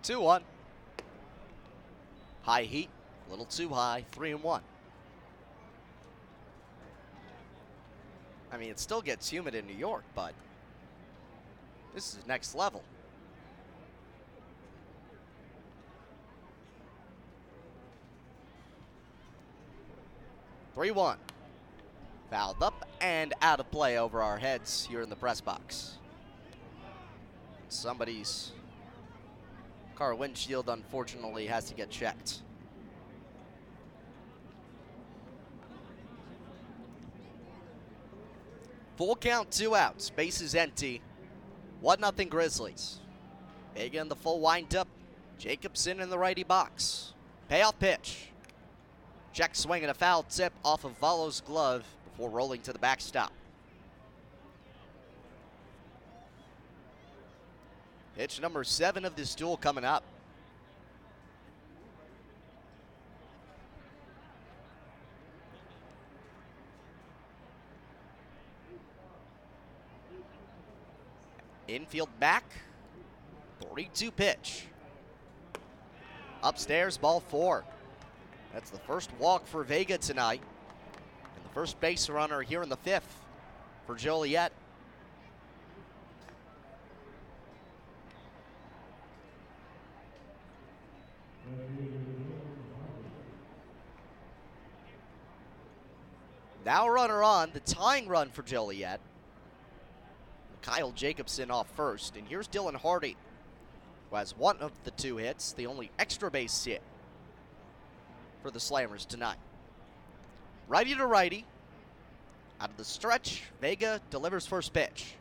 Two 0.01 0.21
one. 0.21 0.43
High 2.41 2.63
heat, 2.63 2.89
a 3.27 3.29
little 3.29 3.45
too 3.45 3.69
high. 3.69 4.05
Three 4.11 4.31
and 4.31 4.41
one. 4.41 4.63
I 8.51 8.57
mean, 8.57 8.71
it 8.71 8.79
still 8.79 9.03
gets 9.03 9.29
humid 9.29 9.53
in 9.53 9.67
New 9.67 9.75
York, 9.75 10.03
but 10.15 10.33
this 11.93 12.15
is 12.15 12.25
next 12.27 12.55
level. 12.55 12.83
Three 20.73 20.91
one. 20.91 21.17
Fouled 22.29 22.61
up 22.61 22.87
and 23.01 23.33
out 23.41 23.59
of 23.59 23.69
play 23.71 23.97
over 23.97 24.21
our 24.21 24.37
heads 24.37 24.87
here 24.89 25.01
in 25.01 25.09
the 25.09 25.15
press 25.15 25.41
box. 25.41 25.97
Somebody's 27.69 28.51
car 29.95 30.15
windshield, 30.15 30.69
unfortunately, 30.69 31.47
has 31.47 31.65
to 31.65 31.73
get 31.73 31.89
checked. 31.89 32.41
Full 38.95 39.15
count, 39.15 39.51
two 39.51 39.75
outs. 39.75 40.09
Base 40.09 40.39
is 40.39 40.55
empty. 40.55 41.01
1 41.81 41.99
nothing 41.99 42.29
Grizzlies. 42.29 42.99
Vega 43.75 43.99
in 43.99 44.09
the 44.09 44.15
full 44.15 44.39
windup. 44.39 44.87
Jacobson 45.37 46.01
in 46.01 46.09
the 46.09 46.17
righty 46.17 46.43
box. 46.43 47.13
Payoff 47.47 47.79
pitch. 47.79 48.29
Check 49.31 49.55
swing 49.55 49.83
and 49.83 49.91
a 49.91 49.93
foul 49.93 50.23
tip 50.23 50.53
off 50.65 50.83
of 50.83 50.97
Valo's 50.97 51.41
glove 51.41 51.85
before 52.05 52.29
rolling 52.29 52.61
to 52.61 52.73
the 52.73 52.79
backstop. 52.79 53.31
Pitch 58.17 58.41
number 58.41 58.65
seven 58.65 59.05
of 59.05 59.15
this 59.15 59.33
duel 59.33 59.55
coming 59.55 59.85
up. 59.85 60.03
Infield 71.75 72.09
back. 72.19 72.43
3 73.71 73.89
2 73.93 74.11
pitch. 74.11 74.65
Upstairs, 76.41 76.97
ball 76.97 77.19
four. 77.19 77.65
That's 78.53 78.69
the 78.69 78.79
first 78.79 79.11
walk 79.19 79.45
for 79.45 79.63
Vega 79.63 79.97
tonight. 79.97 80.41
And 81.35 81.45
the 81.45 81.53
first 81.53 81.79
base 81.79 82.09
runner 82.09 82.41
here 82.41 82.63
in 82.63 82.69
the 82.69 82.77
fifth 82.77 83.25
for 83.85 83.95
Joliet. 83.95 84.51
Now 96.65 96.87
runner 96.87 97.23
on, 97.23 97.49
the 97.51 97.59
tying 97.61 98.07
run 98.07 98.29
for 98.29 98.43
Joliet. 98.43 99.01
Kyle 100.61 100.91
Jacobson 100.91 101.51
off 101.51 101.67
first. 101.75 102.15
And 102.15 102.27
here's 102.27 102.47
Dylan 102.47 102.75
Hardy, 102.75 103.15
who 104.09 104.15
has 104.15 104.37
one 104.37 104.57
of 104.57 104.71
the 104.83 104.91
two 104.91 105.17
hits, 105.17 105.53
the 105.53 105.67
only 105.67 105.91
extra 105.99 106.29
base 106.29 106.65
hit 106.65 106.81
for 108.41 108.51
the 108.51 108.59
Slammers 108.59 109.05
tonight. 109.05 109.37
Righty 110.67 110.95
to 110.95 111.05
righty. 111.05 111.45
Out 112.61 112.69
of 112.69 112.77
the 112.77 112.83
stretch, 112.83 113.43
Vega 113.61 114.01
delivers 114.09 114.45
first 114.45 114.73
pitch. 114.73 115.15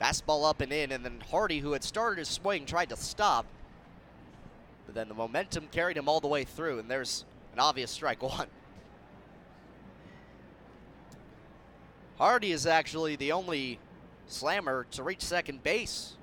Fastball 0.00 0.48
up 0.48 0.60
and 0.60 0.72
in, 0.72 0.92
and 0.92 1.04
then 1.04 1.22
Hardy, 1.30 1.60
who 1.60 1.72
had 1.72 1.84
started 1.84 2.18
his 2.18 2.28
swing, 2.28 2.66
tried 2.66 2.88
to 2.88 2.96
stop. 2.96 3.46
But 4.86 4.94
then 4.94 5.08
the 5.08 5.14
momentum 5.14 5.68
carried 5.70 5.96
him 5.96 6.08
all 6.08 6.20
the 6.20 6.28
way 6.28 6.44
through, 6.44 6.78
and 6.78 6.90
there's 6.90 7.24
an 7.52 7.58
obvious 7.58 7.90
strike 7.90 8.22
one. 8.38 8.48
Hardy 12.18 12.52
is 12.52 12.66
actually 12.66 13.16
the 13.16 13.32
only 13.32 13.78
slammer 14.26 14.86
to 14.92 15.02
reach 15.02 15.22
second 15.22 15.62
base. 15.62 16.16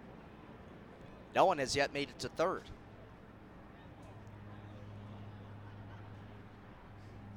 No 1.36 1.46
one 1.46 1.60
has 1.60 1.76
yet 1.76 1.94
made 1.94 2.10
it 2.10 2.20
to 2.20 2.30
third. 2.30 2.64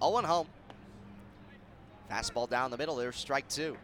Owen 0.01 0.25
home. 0.25 0.49
Fastball 2.11 2.49
down 2.49 2.71
the 2.71 2.77
middle. 2.77 2.97
There's 2.97 3.17
strike 3.17 3.49
two. 3.49 3.77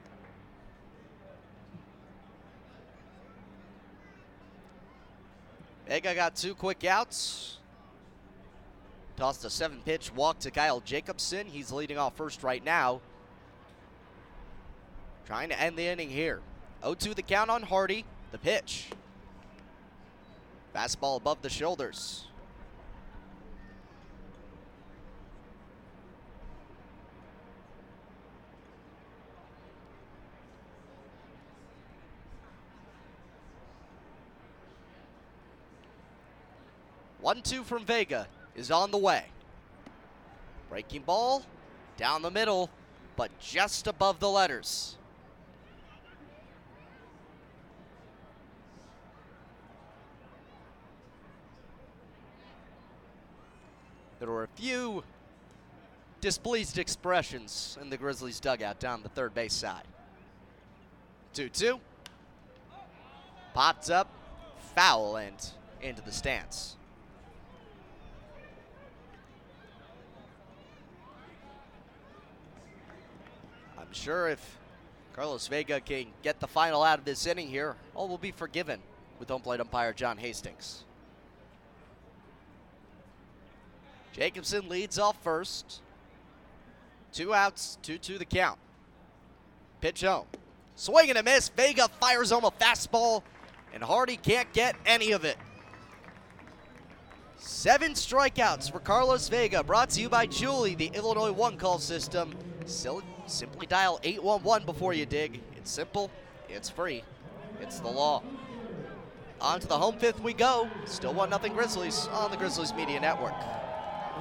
Vega 5.86 6.14
got 6.14 6.36
two 6.36 6.54
quick 6.54 6.84
outs. 6.84 7.58
Tossed 9.16 9.44
a 9.44 9.50
seven 9.50 9.80
pitch 9.84 10.12
walk 10.14 10.38
to 10.40 10.50
Kyle 10.50 10.80
Jacobson. 10.80 11.46
He's 11.46 11.72
leading 11.72 11.98
off 11.98 12.16
first 12.16 12.42
right 12.42 12.64
now. 12.64 13.00
Trying 15.26 15.48
to 15.48 15.60
end 15.60 15.76
the 15.76 15.86
inning 15.86 16.10
here. 16.10 16.40
0 16.82 16.94
2 16.94 17.14
the 17.14 17.22
count 17.22 17.50
on 17.50 17.62
Hardy. 17.62 18.04
The 18.32 18.38
pitch. 18.38 18.86
Fastball 20.74 21.16
above 21.16 21.42
the 21.42 21.50
shoulders. 21.50 22.26
One 37.20 37.42
two 37.42 37.64
from 37.64 37.84
Vega 37.84 38.26
is 38.56 38.70
on 38.70 38.90
the 38.90 38.98
way. 38.98 39.24
Breaking 40.68 41.02
ball 41.02 41.44
down 41.96 42.22
the 42.22 42.30
middle, 42.30 42.70
but 43.16 43.30
just 43.38 43.86
above 43.86 44.20
the 44.20 44.28
letters. 44.28 44.96
There 54.20 54.28
were 54.28 54.44
a 54.44 54.48
few 54.48 55.02
displeased 56.20 56.78
expressions 56.78 57.78
in 57.80 57.88
the 57.88 57.96
Grizzlies 57.96 58.38
dugout 58.38 58.78
down 58.78 59.02
the 59.02 59.08
third 59.08 59.34
base 59.34 59.54
side. 59.54 59.84
2 61.32 61.48
2. 61.48 61.80
Popped 63.54 63.90
up, 63.90 64.08
foul, 64.74 65.16
and 65.16 65.34
into 65.80 66.02
the 66.02 66.12
stance. 66.12 66.76
I'm 73.78 73.92
sure 73.92 74.28
if 74.28 74.58
Carlos 75.14 75.46
Vega 75.48 75.80
can 75.80 76.08
get 76.22 76.40
the 76.40 76.46
final 76.46 76.82
out 76.82 76.98
of 76.98 77.06
this 77.06 77.26
inning 77.26 77.48
here, 77.48 77.74
all 77.94 78.06
will 78.06 78.18
be 78.18 78.30
forgiven 78.30 78.80
with 79.18 79.30
home 79.30 79.40
plate 79.40 79.60
umpire 79.60 79.94
John 79.94 80.18
Hastings. 80.18 80.84
Jacobson 84.12 84.68
leads 84.68 84.98
off 84.98 85.22
first. 85.22 85.80
Two 87.12 87.34
outs, 87.34 87.78
2 87.82 87.98
2 87.98 88.18
the 88.18 88.24
count. 88.24 88.58
Pitch 89.80 90.02
home. 90.02 90.26
Swing 90.76 91.10
and 91.10 91.18
a 91.18 91.22
miss. 91.22 91.48
Vega 91.48 91.88
fires 92.00 92.30
home 92.30 92.44
a 92.44 92.50
fastball, 92.50 93.22
and 93.74 93.82
Hardy 93.82 94.16
can't 94.16 94.52
get 94.52 94.76
any 94.86 95.12
of 95.12 95.24
it. 95.24 95.36
Seven 97.36 97.92
strikeouts 97.92 98.70
for 98.70 98.80
Carlos 98.80 99.28
Vega, 99.28 99.64
brought 99.64 99.90
to 99.90 100.00
you 100.00 100.10
by 100.10 100.26
Julie, 100.26 100.74
the 100.74 100.90
Illinois 100.94 101.32
one 101.32 101.56
call 101.56 101.78
system. 101.78 102.34
Simply 102.66 103.66
dial 103.66 103.98
811 104.02 104.66
before 104.66 104.92
you 104.92 105.06
dig. 105.06 105.40
It's 105.56 105.70
simple, 105.70 106.10
it's 106.48 106.68
free, 106.68 107.02
it's 107.60 107.80
the 107.80 107.88
law. 107.88 108.22
On 109.40 109.58
to 109.58 109.66
the 109.66 109.78
home 109.78 109.98
fifth 109.98 110.20
we 110.20 110.34
go. 110.34 110.68
Still 110.84 111.14
1 111.14 111.30
0 111.30 111.54
Grizzlies 111.54 112.08
on 112.08 112.30
the 112.30 112.36
Grizzlies 112.36 112.74
Media 112.74 113.00
Network. 113.00 113.34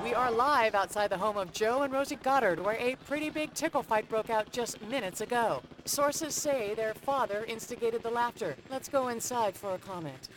We 0.03 0.13
are 0.13 0.29
live 0.31 0.75
outside 0.75 1.09
the 1.09 1.17
home 1.17 1.37
of 1.37 1.51
Joe 1.51 1.81
and 1.81 1.91
Rosie 1.91 2.15
Goddard, 2.15 2.59
where 2.59 2.77
a 2.79 2.95
pretty 3.05 3.29
big 3.29 3.53
tickle 3.53 3.83
fight 3.83 4.07
broke 4.07 4.29
out 4.29 4.49
just 4.51 4.81
minutes 4.83 5.19
ago. 5.21 5.61
Sources 5.85 6.33
say 6.33 6.73
their 6.73 6.93
father 6.93 7.43
instigated 7.47 8.03
the 8.03 8.09
laughter. 8.09 8.55
Let's 8.69 8.87
go 8.87 9.09
inside 9.09 9.57
for 9.57 9.73
a 9.73 9.77
comment. 9.77 10.29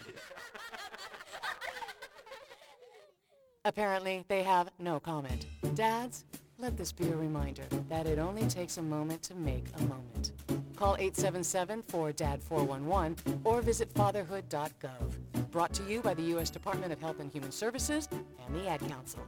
Apparently, 3.65 4.25
they 4.27 4.43
have 4.43 4.71
no 4.81 4.99
comment. 4.99 5.47
Dads, 5.75 6.25
let 6.59 6.77
this 6.77 6.91
be 6.91 7.09
a 7.09 7.17
reminder 7.17 7.63
that 7.89 8.07
it 8.07 8.19
only 8.19 8.49
takes 8.49 8.79
a 8.79 8.83
moment 8.83 9.23
to 9.23 9.37
make 9.37 9.67
a 9.79 9.83
moment. 9.83 10.33
Call 10.75 10.97
877-4DAD-411 10.97 13.41
or 13.45 13.63
visit 13.63 13.95
fatherhood.gov. 13.95 15.51
Brought 15.53 15.73
to 15.75 15.85
you 15.85 16.01
by 16.01 16.15
the 16.15 16.23
U.S. 16.23 16.51
Department 16.51 16.93
of 16.93 17.01
Health 17.01 17.21
and 17.21 17.31
Human 17.31 17.53
Services 17.53 18.09
and 18.13 18.55
the 18.55 18.67
Ad 18.69 18.81
Council. 18.89 19.23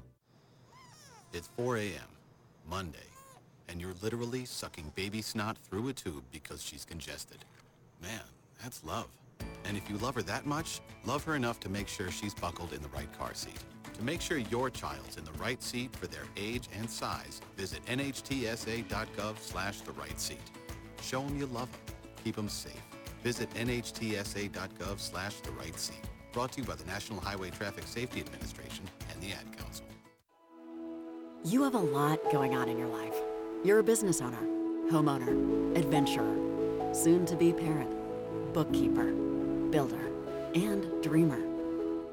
It's 1.35 1.48
4 1.56 1.78
a.m., 1.78 2.09
Monday, 2.70 3.11
and 3.69 3.81
you're 3.81 3.94
literally 4.01 4.44
sucking 4.44 4.93
baby 4.94 5.20
snot 5.20 5.56
through 5.59 5.89
a 5.89 5.93
tube 5.93 6.23
because 6.31 6.62
she's 6.62 6.85
congested. 6.85 7.39
Man, 8.01 8.23
that's 8.62 8.85
love. 8.85 9.09
And 9.65 9.77
if 9.77 9.90
you 9.90 9.98
love 9.98 10.15
her 10.15 10.23
that 10.23 10.47
much, 10.47 10.81
love 11.05 11.24
her 11.24 11.35
enough 11.35 11.59
to 11.61 11.69
make 11.69 11.89
sure 11.89 12.12
she's 12.12 12.35
buckled 12.35 12.73
in 12.73 12.81
the 12.82 12.89
right 12.90 13.12
car 13.19 13.35
seat. 13.35 13.59
To 13.94 14.05
make 14.05 14.20
sure 14.20 14.39
your 14.39 14.70
child's 14.70 15.16
in 15.16 15.24
the 15.24 15.32
right 15.32 15.61
seat 15.61 15.94
for 15.97 16.06
their 16.06 16.23
age 16.36 16.69
and 16.78 16.89
size, 16.89 17.40
visit 17.56 17.85
nhtsa.gov 17.86 19.39
slash 19.40 19.81
the 19.81 19.93
right 19.93 20.20
seat. 20.20 20.39
Show 21.02 21.23
them 21.23 21.36
you 21.36 21.47
love 21.47 21.70
them. 21.73 21.97
Keep 22.23 22.36
them 22.36 22.48
safe. 22.48 22.81
Visit 23.24 23.51
nhtsa.gov 23.55 25.01
slash 25.01 25.35
the 25.40 25.51
right 25.51 25.77
seat. 25.77 26.01
Brought 26.32 26.52
to 26.52 26.61
you 26.61 26.66
by 26.66 26.77
the 26.77 26.85
National 26.85 27.19
Highway 27.19 27.51
Traffic 27.51 27.89
Safety 27.89 28.20
Administration 28.20 28.85
and 29.11 29.20
the 29.20 29.32
Ad 29.32 29.59
Council. 29.59 29.85
You 31.46 31.62
have 31.64 31.74
a 31.74 31.78
lot 31.78 32.20
going 32.32 32.54
on 32.54 32.70
in 32.70 32.78
your 32.78 32.88
life. 32.88 33.14
You're 33.64 33.80
a 33.80 33.82
business 33.82 34.22
owner, 34.22 34.40
homeowner, 34.90 35.76
adventurer, 35.76 36.94
soon 36.94 37.26
to 37.26 37.36
be 37.36 37.52
parent, 37.52 37.90
bookkeeper, 38.54 39.12
builder, 39.70 40.10
and 40.54 40.86
dreamer. 41.02 41.38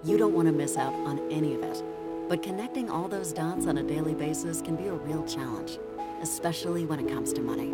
You 0.04 0.18
don't 0.18 0.34
want 0.34 0.50
to 0.50 0.52
miss 0.52 0.76
out 0.76 0.94
on 0.94 1.20
any 1.32 1.56
of 1.56 1.64
it. 1.64 1.82
But 2.28 2.44
connecting 2.44 2.90
all 2.90 3.08
those 3.08 3.32
dots 3.32 3.68
on 3.68 3.78
a 3.78 3.84
daily 3.84 4.16
basis 4.16 4.62
can 4.62 4.76
be 4.76 4.88
a 4.88 4.94
real 4.94 5.26
challenge, 5.26 5.80
especially 6.22 6.86
when 6.86 7.00
it 7.00 7.08
comes 7.08 7.32
to 7.32 7.42
money. 7.42 7.72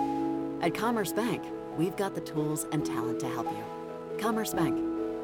At 0.62 0.76
Commerce 0.76 1.12
Bank, 1.12 1.44
we've 1.76 1.96
got 1.96 2.14
the 2.14 2.22
tools 2.22 2.68
and 2.72 2.86
talent 2.86 3.20
to 3.22 3.30
help 3.30 3.48
you. 3.48 4.20
Commerce 4.20 4.54
Bank. 4.54 4.78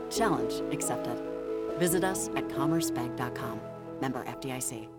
Challenge 0.10 0.74
accepted. 0.74 1.22
Visit 1.78 2.04
us 2.04 2.30
at 2.30 2.48
commercebank.com. 2.48 3.62
Member 4.02 4.24
FDIC. 4.24 4.93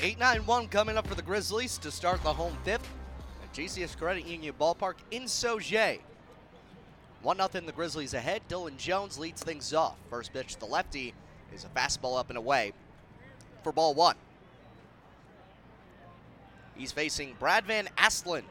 Eight 0.00 0.16
nine 0.16 0.46
one 0.46 0.68
coming 0.68 0.96
up 0.96 1.08
for 1.08 1.16
the 1.16 1.22
Grizzlies 1.22 1.76
to 1.78 1.90
start 1.90 2.22
the 2.22 2.32
home 2.32 2.56
fifth 2.62 2.88
at 3.42 3.52
GCS 3.52 3.98
Credit 3.98 4.24
Union 4.24 4.54
Ballpark 4.58 4.94
in 5.10 5.24
Sauget. 5.24 5.98
1 7.22 7.36
0 7.36 7.48
the 7.66 7.72
Grizzlies 7.72 8.14
ahead. 8.14 8.42
Dylan 8.48 8.76
Jones 8.76 9.18
leads 9.18 9.42
things 9.42 9.74
off. 9.74 9.96
First 10.08 10.32
pitch 10.32 10.54
to 10.54 10.60
the 10.60 10.66
lefty 10.66 11.14
is 11.52 11.64
a 11.64 11.68
fastball 11.68 12.16
up 12.16 12.28
and 12.28 12.38
away 12.38 12.72
for 13.64 13.72
ball 13.72 13.92
one. 13.92 14.14
He's 16.76 16.92
facing 16.92 17.34
Brad 17.40 17.66
Van 17.66 17.88
Asselin. 17.98 18.44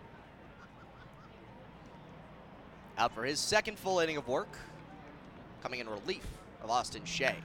Out 2.97 3.15
for 3.15 3.23
his 3.23 3.39
second 3.39 3.79
full 3.79 3.99
inning 3.99 4.17
of 4.17 4.27
work, 4.27 4.57
coming 5.63 5.79
in 5.79 5.87
relief 5.87 6.27
of 6.61 6.69
Austin 6.69 7.05
Shea. 7.05 7.37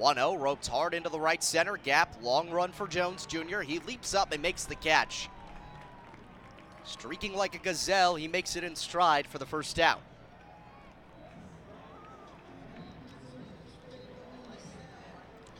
1 0.00 0.16
0, 0.16 0.36
ropes 0.36 0.66
hard 0.66 0.94
into 0.94 1.10
the 1.10 1.20
right 1.20 1.44
center 1.44 1.76
gap. 1.76 2.16
Long 2.22 2.48
run 2.50 2.72
for 2.72 2.88
Jones 2.88 3.26
Jr. 3.26 3.60
He 3.60 3.80
leaps 3.80 4.14
up 4.14 4.32
and 4.32 4.40
makes 4.40 4.64
the 4.64 4.74
catch. 4.74 5.28
Streaking 6.84 7.36
like 7.36 7.54
a 7.54 7.58
gazelle, 7.58 8.14
he 8.16 8.26
makes 8.26 8.56
it 8.56 8.64
in 8.64 8.74
stride 8.74 9.26
for 9.26 9.36
the 9.36 9.44
first 9.44 9.78
out. 9.78 10.00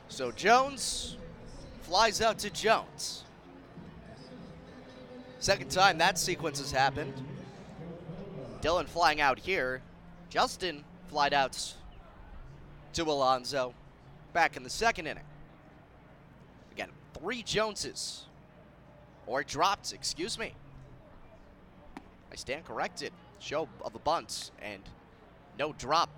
So 0.09 0.33
Jones 0.33 1.19
flies 1.83 2.23
out 2.23 2.39
to 2.39 2.49
Jones. 2.49 3.25
Second 5.39 5.71
time 5.71 5.99
that 5.99 6.19
sequence 6.19 6.59
has 6.61 6.73
happened. 6.73 7.13
Dylan 8.63 8.89
flying 8.89 9.21
out 9.21 9.39
here. 9.39 9.83
Justin 10.31 10.83
flied 11.11 11.35
out 11.35 11.75
to 12.95 13.03
Alonso 13.03 13.75
back 14.33 14.57
in 14.57 14.63
the 14.63 14.71
second 14.71 15.07
inning. 15.07 15.25
Again, 16.73 16.91
three 17.15 17.43
Joneses. 17.43 18.25
Or 19.27 19.45
dropped, 19.45 19.93
excuse 19.93 20.39
me. 20.39 20.55
I 22.33 22.37
stand 22.37 22.65
corrected. 22.65 23.13
Show 23.39 23.69
of 23.83 23.95
a 23.95 23.99
bunt 23.99 24.51
and 24.61 24.83
no 25.59 25.73
drop 25.73 26.11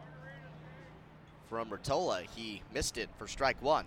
from 1.49 1.69
Rotola. 1.69 2.23
He 2.35 2.63
missed 2.73 2.97
it 2.99 3.11
for 3.19 3.29
strike 3.29 3.61
one. 3.63 3.87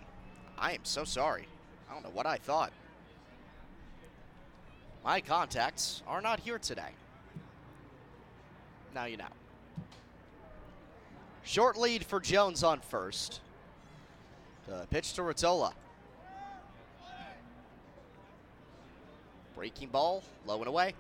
I 0.58 0.74
am 0.74 0.84
so 0.84 1.04
sorry. 1.04 1.48
I 1.90 1.94
don't 1.94 2.04
know 2.04 2.12
what 2.14 2.26
I 2.26 2.38
thought. 2.38 2.72
My 5.04 5.22
contacts 5.22 6.02
are 6.08 6.22
not 6.22 6.40
here 6.40 6.60
today. 6.60 6.92
Now 8.94 9.06
you 9.06 9.18
know. 9.18 9.26
Short 11.44 11.78
lead 11.78 12.06
for 12.06 12.20
Jones 12.20 12.64
on 12.64 12.80
first. 12.80 13.42
The 14.68 14.88
pitch 14.90 15.14
to 15.14 15.22
Rotola. 15.22 15.74
Breaking 19.56 19.90
ball, 19.90 20.24
low 20.46 20.58
and 20.58 20.68
away. 20.68 20.94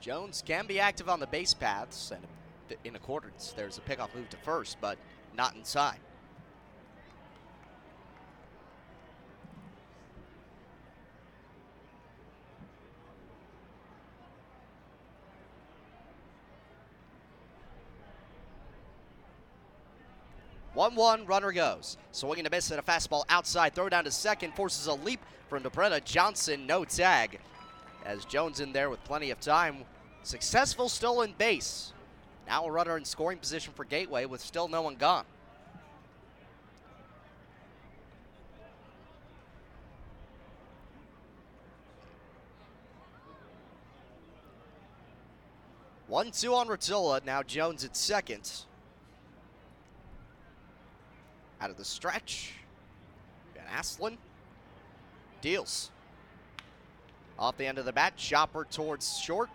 Jones 0.00 0.42
can 0.44 0.66
be 0.66 0.80
active 0.80 1.08
on 1.08 1.20
the 1.20 1.26
base 1.26 1.54
paths, 1.54 2.10
and 2.10 2.26
in 2.84 2.96
accordance, 2.96 3.52
there's 3.54 3.78
a 3.78 3.80
pickoff 3.82 4.14
move 4.14 4.28
to 4.30 4.36
first, 4.38 4.78
but 4.80 4.98
not 5.36 5.54
inside. 5.54 5.98
One-one, 20.80 21.26
runner 21.26 21.52
goes. 21.52 21.98
Swinging 22.10 22.46
a 22.46 22.50
miss 22.50 22.70
and 22.70 22.80
a 22.80 22.82
fastball 22.82 23.24
outside. 23.28 23.74
Throw 23.74 23.90
down 23.90 24.04
to 24.04 24.10
second, 24.10 24.54
forces 24.54 24.86
a 24.86 24.94
leap 24.94 25.20
from 25.50 25.62
DePretta. 25.62 26.02
Johnson, 26.04 26.66
no 26.66 26.86
tag 26.86 27.38
as 28.06 28.24
Jones 28.24 28.60
in 28.60 28.72
there 28.72 28.88
with 28.88 29.04
plenty 29.04 29.30
of 29.30 29.38
time. 29.40 29.84
Successful 30.22 30.88
stolen 30.88 31.34
base. 31.36 31.92
Now 32.46 32.64
a 32.64 32.70
runner 32.70 32.96
in 32.96 33.04
scoring 33.04 33.36
position 33.36 33.74
for 33.76 33.84
Gateway 33.84 34.24
with 34.24 34.40
still 34.40 34.68
no 34.68 34.80
one 34.80 34.94
gone. 34.94 35.26
One 46.08 46.30
two 46.30 46.54
on 46.54 46.68
Rotola. 46.68 47.22
Now 47.22 47.42
Jones 47.42 47.84
at 47.84 47.94
second. 47.94 48.64
Out 51.60 51.70
of 51.70 51.76
the 51.76 51.84
stretch. 51.84 52.54
Van 53.54 53.64
Asselin 53.78 54.16
deals. 55.40 55.90
Off 57.38 57.56
the 57.56 57.66
end 57.66 57.78
of 57.78 57.84
the 57.84 57.92
bat, 57.92 58.16
chopper 58.16 58.66
towards 58.70 59.18
short. 59.18 59.48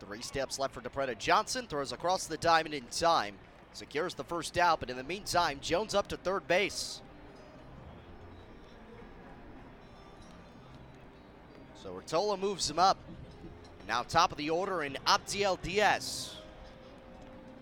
Three 0.00 0.22
steps 0.22 0.58
left 0.58 0.74
for 0.74 0.80
DePretta. 0.80 1.18
Johnson 1.18 1.66
throws 1.66 1.92
across 1.92 2.26
the 2.26 2.38
diamond 2.38 2.74
in 2.74 2.84
time. 2.90 3.34
Secures 3.72 4.14
the 4.14 4.24
first 4.24 4.58
out, 4.58 4.80
but 4.80 4.90
in 4.90 4.96
the 4.96 5.04
meantime, 5.04 5.58
Jones 5.60 5.94
up 5.94 6.08
to 6.08 6.16
third 6.16 6.48
base. 6.48 7.02
So 11.82 11.90
Rotola 11.90 12.38
moves 12.38 12.68
him 12.68 12.78
up. 12.78 12.98
Now 13.86 14.02
top 14.02 14.32
of 14.32 14.38
the 14.38 14.50
order 14.50 14.82
in 14.82 14.96
Abdiel 15.06 15.60
Diaz. 15.62 16.36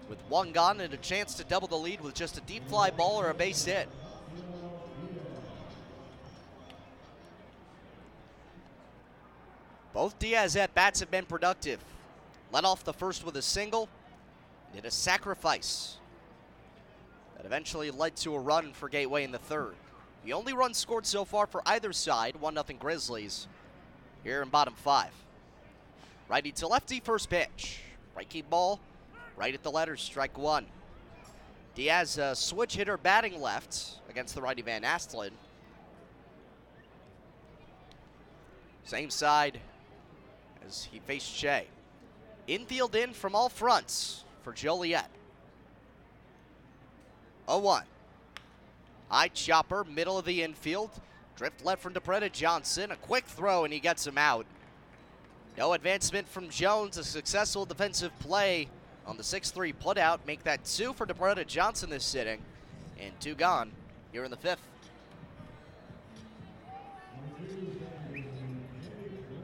With 0.09 0.21
one 0.29 0.53
gone 0.53 0.81
and 0.81 0.95
a 0.95 0.99
chance 0.99 1.35
to 1.35 1.45
double 1.45 1.69
the 1.69 1.77
lead 1.77 2.01
with 2.01 2.15
just 2.15 2.39
a 2.39 2.41
deep 2.43 2.67
fly 2.69 2.91
ball 2.91 3.21
or 3.21 3.31
a 3.31 3.35
base 3.35 3.65
hit. 3.65 3.89
Both 9.93 10.19
Diaz 10.19 10.57
at 10.57 10.75
bats 10.75 11.01
have 11.01 11.11
been 11.11 11.27
productive. 11.27 11.81
Led 12.53 12.65
off 12.65 12.85
the 12.85 12.93
first 12.93 13.25
with 13.25 13.37
a 13.37 13.43
single, 13.43 13.89
did 14.73 14.85
a 14.85 14.91
sacrifice 14.91 15.99
that 17.37 17.45
eventually 17.45 17.91
led 17.91 18.17
to 18.17 18.35
a 18.35 18.39
run 18.39 18.73
for 18.73 18.89
Gateway 18.89 19.25
in 19.25 19.33
the 19.33 19.39
third. 19.39 19.75
The 20.25 20.33
only 20.33 20.53
run 20.53 20.75
scored 20.75 21.07
so 21.07 21.25
far 21.25 21.47
for 21.47 21.63
either 21.67 21.93
side, 21.93 22.37
1 22.37 22.55
0 22.55 22.65
Grizzlies, 22.79 23.49
here 24.25 24.43
in 24.43 24.49
bottom 24.49 24.75
five. 24.75 25.13
Righty 26.29 26.53
to 26.53 26.69
lefty, 26.69 27.01
first 27.01 27.31
pitch. 27.31 27.81
Breaking 28.15 28.45
ball, 28.51 28.81
right 29.39 29.55
at 29.55 29.63
the 29.63 29.71
letters, 29.71 30.03
strike 30.03 30.37
one. 30.37 30.67
Diaz, 31.75 32.19
a 32.19 32.35
switch 32.35 32.75
hitter 32.75 32.97
batting 32.97 33.41
left 33.41 34.01
against 34.11 34.35
the 34.35 34.43
righty 34.43 34.63
Van 34.63 34.83
Astlin. 34.83 35.31
Same 38.85 39.11
side 39.11 39.61
as 40.67 40.89
he 40.91 40.99
faced 40.99 41.31
Shea. 41.31 41.67
Infield 42.49 42.97
in 42.97 43.13
from 43.13 43.35
all 43.35 43.49
fronts 43.49 44.25
for 44.43 44.53
Joliet. 44.53 45.11
0-1. 47.47 47.83
High 49.09 49.29
chopper, 49.29 49.85
middle 49.85 50.19
of 50.19 50.25
the 50.25 50.43
infield. 50.43 50.91
Drift 51.37 51.65
left 51.65 51.83
from 51.83 51.95
DePretta 51.95 52.33
Johnson. 52.33 52.91
A 52.91 52.97
quick 52.97 53.25
throw, 53.25 53.65
and 53.65 53.73
he 53.73 53.79
gets 53.79 54.07
him 54.07 54.19
out. 54.19 54.47
No 55.57 55.75
advancement 55.75 56.29
from 56.29 56.49
Jones. 56.49 56.97
A 56.99 57.05
successful 57.05 57.65
defensive 57.65 58.19
play 58.19 58.69
on 59.09 59.17
the 59.17 59.23
6-3 59.23 59.75
putout. 59.83 60.19
Make 60.27 60.45
that 60.45 60.65
two 60.65 60.93
for 60.93 61.07
DePretta 61.07 61.47
Johnson 61.47 61.91
this 61.91 62.05
sitting. 62.05 62.41
And 63.01 63.19
two 63.21 63.35
gone 63.35 63.73
here 64.13 64.23
in 64.25 64.31
the 64.31 64.37
fifth. 64.37 64.61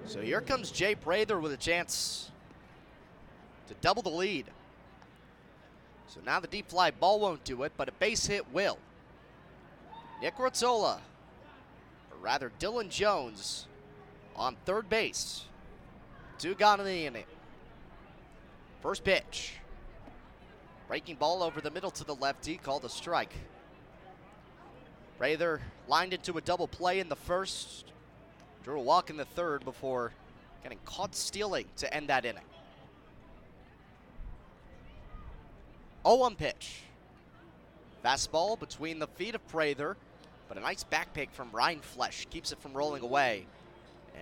So 0.06 0.20
here 0.20 0.42
comes 0.42 0.70
Jay 0.70 0.94
Prather 0.94 1.40
with 1.40 1.52
a 1.52 1.56
chance 1.56 2.30
to 3.68 3.74
double 3.80 4.02
the 4.02 4.10
lead. 4.10 4.46
So 6.08 6.20
now 6.24 6.38
the 6.38 6.46
deep 6.46 6.68
fly 6.68 6.90
ball 6.90 7.18
won't 7.18 7.42
do 7.42 7.62
it, 7.62 7.72
but 7.76 7.88
a 7.88 7.92
base 7.92 8.26
hit 8.26 8.52
will. 8.52 8.78
Nick 10.20 10.36
Rotola, 10.36 10.98
or 12.10 12.16
rather 12.20 12.52
Dylan 12.60 12.90
Jones, 12.90 13.66
on 14.36 14.56
third 14.64 14.88
base. 14.88 15.46
Two 16.38 16.54
gone 16.54 16.80
in 16.80 16.86
the 16.86 17.06
inning. 17.06 17.24
First 18.84 19.02
pitch. 19.02 19.54
Breaking 20.88 21.16
ball 21.16 21.42
over 21.42 21.62
the 21.62 21.70
middle 21.70 21.90
to 21.92 22.04
the 22.04 22.14
lefty, 22.16 22.58
called 22.58 22.84
a 22.84 22.90
strike. 22.90 23.32
Prather 25.16 25.62
lined 25.88 26.12
into 26.12 26.36
a 26.36 26.42
double 26.42 26.68
play 26.68 27.00
in 27.00 27.08
the 27.08 27.16
first, 27.16 27.92
drew 28.62 28.78
a 28.78 28.82
walk 28.82 29.08
in 29.08 29.16
the 29.16 29.24
third 29.24 29.64
before 29.64 30.12
getting 30.62 30.76
caught 30.84 31.14
stealing 31.14 31.64
to 31.78 31.94
end 31.94 32.10
that 32.10 32.26
inning. 32.26 32.44
0-1 36.04 36.36
pitch. 36.36 36.82
Fastball 38.04 38.60
between 38.60 38.98
the 38.98 39.06
feet 39.06 39.34
of 39.34 39.48
Prather, 39.48 39.96
but 40.46 40.58
a 40.58 40.60
nice 40.60 40.84
back 40.84 41.14
pick 41.14 41.30
from 41.30 41.48
Rindfleisch 41.52 42.28
keeps 42.28 42.52
it 42.52 42.60
from 42.60 42.74
rolling 42.74 43.02
away. 43.02 43.46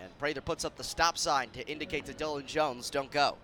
And 0.00 0.16
Prather 0.20 0.40
puts 0.40 0.64
up 0.64 0.76
the 0.76 0.84
stop 0.84 1.18
sign 1.18 1.50
to 1.50 1.68
indicate 1.68 2.04
to 2.04 2.14
Dylan 2.14 2.46
Jones, 2.46 2.90
don't 2.90 3.10
go. 3.10 3.36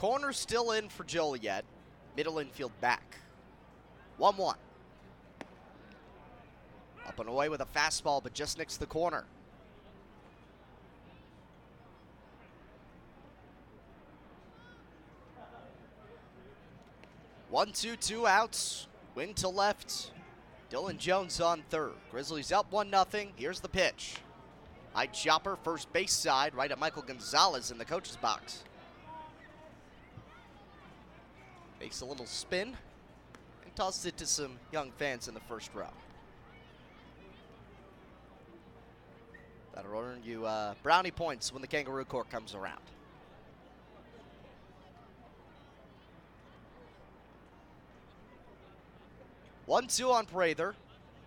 Corner 0.00 0.32
still 0.32 0.70
in 0.70 0.88
for 0.88 1.04
Joliet. 1.04 1.62
Middle 2.16 2.38
infield 2.38 2.72
back. 2.80 3.18
1 4.16 4.34
1. 4.34 4.56
Up 7.06 7.18
and 7.18 7.28
away 7.28 7.50
with 7.50 7.60
a 7.60 7.66
fastball, 7.66 8.22
but 8.22 8.32
just 8.32 8.56
nicks 8.56 8.78
the 8.78 8.86
corner. 8.86 9.26
One, 17.50 17.70
two, 17.70 17.96
two 17.96 18.26
outs. 18.26 18.86
Wing 19.14 19.34
to 19.34 19.50
left. 19.50 20.12
Dylan 20.70 20.96
Jones 20.96 21.42
on 21.42 21.62
third. 21.68 21.92
Grizzlies 22.10 22.52
up 22.52 22.72
one 22.72 22.88
nothing. 22.88 23.34
Here's 23.36 23.60
the 23.60 23.68
pitch. 23.68 24.14
High 24.94 25.08
chopper, 25.08 25.58
first 25.62 25.92
base 25.92 26.14
side, 26.14 26.54
right 26.54 26.72
at 26.72 26.78
Michael 26.78 27.02
Gonzalez 27.02 27.70
in 27.70 27.76
the 27.76 27.84
coach's 27.84 28.16
box. 28.16 28.64
Makes 31.80 32.02
a 32.02 32.04
little 32.04 32.26
spin 32.26 32.76
and 33.64 33.74
tosses 33.74 34.06
it 34.06 34.16
to 34.18 34.26
some 34.26 34.58
young 34.70 34.92
fans 34.92 35.26
in 35.28 35.34
the 35.34 35.40
first 35.40 35.70
row. 35.74 35.88
That'll 39.74 39.98
earn 39.98 40.20
you 40.22 40.44
uh, 40.44 40.74
brownie 40.82 41.10
points 41.10 41.52
when 41.52 41.62
the 41.62 41.68
Kangaroo 41.68 42.04
Court 42.04 42.30
comes 42.30 42.54
around. 42.54 42.82
One 49.66 49.86
two 49.86 50.10
on 50.12 50.26
Prather. 50.26 50.74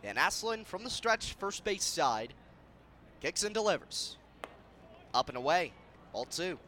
And 0.05 0.17
Aslan 0.17 0.65
from 0.65 0.83
the 0.83 0.89
stretch, 0.89 1.33
first 1.39 1.63
base 1.63 1.85
side, 1.85 2.33
kicks 3.21 3.43
and 3.43 3.53
delivers. 3.53 4.17
Up 5.13 5.29
and 5.29 5.37
away, 5.37 5.71
ball 6.11 6.25
two. 6.25 6.59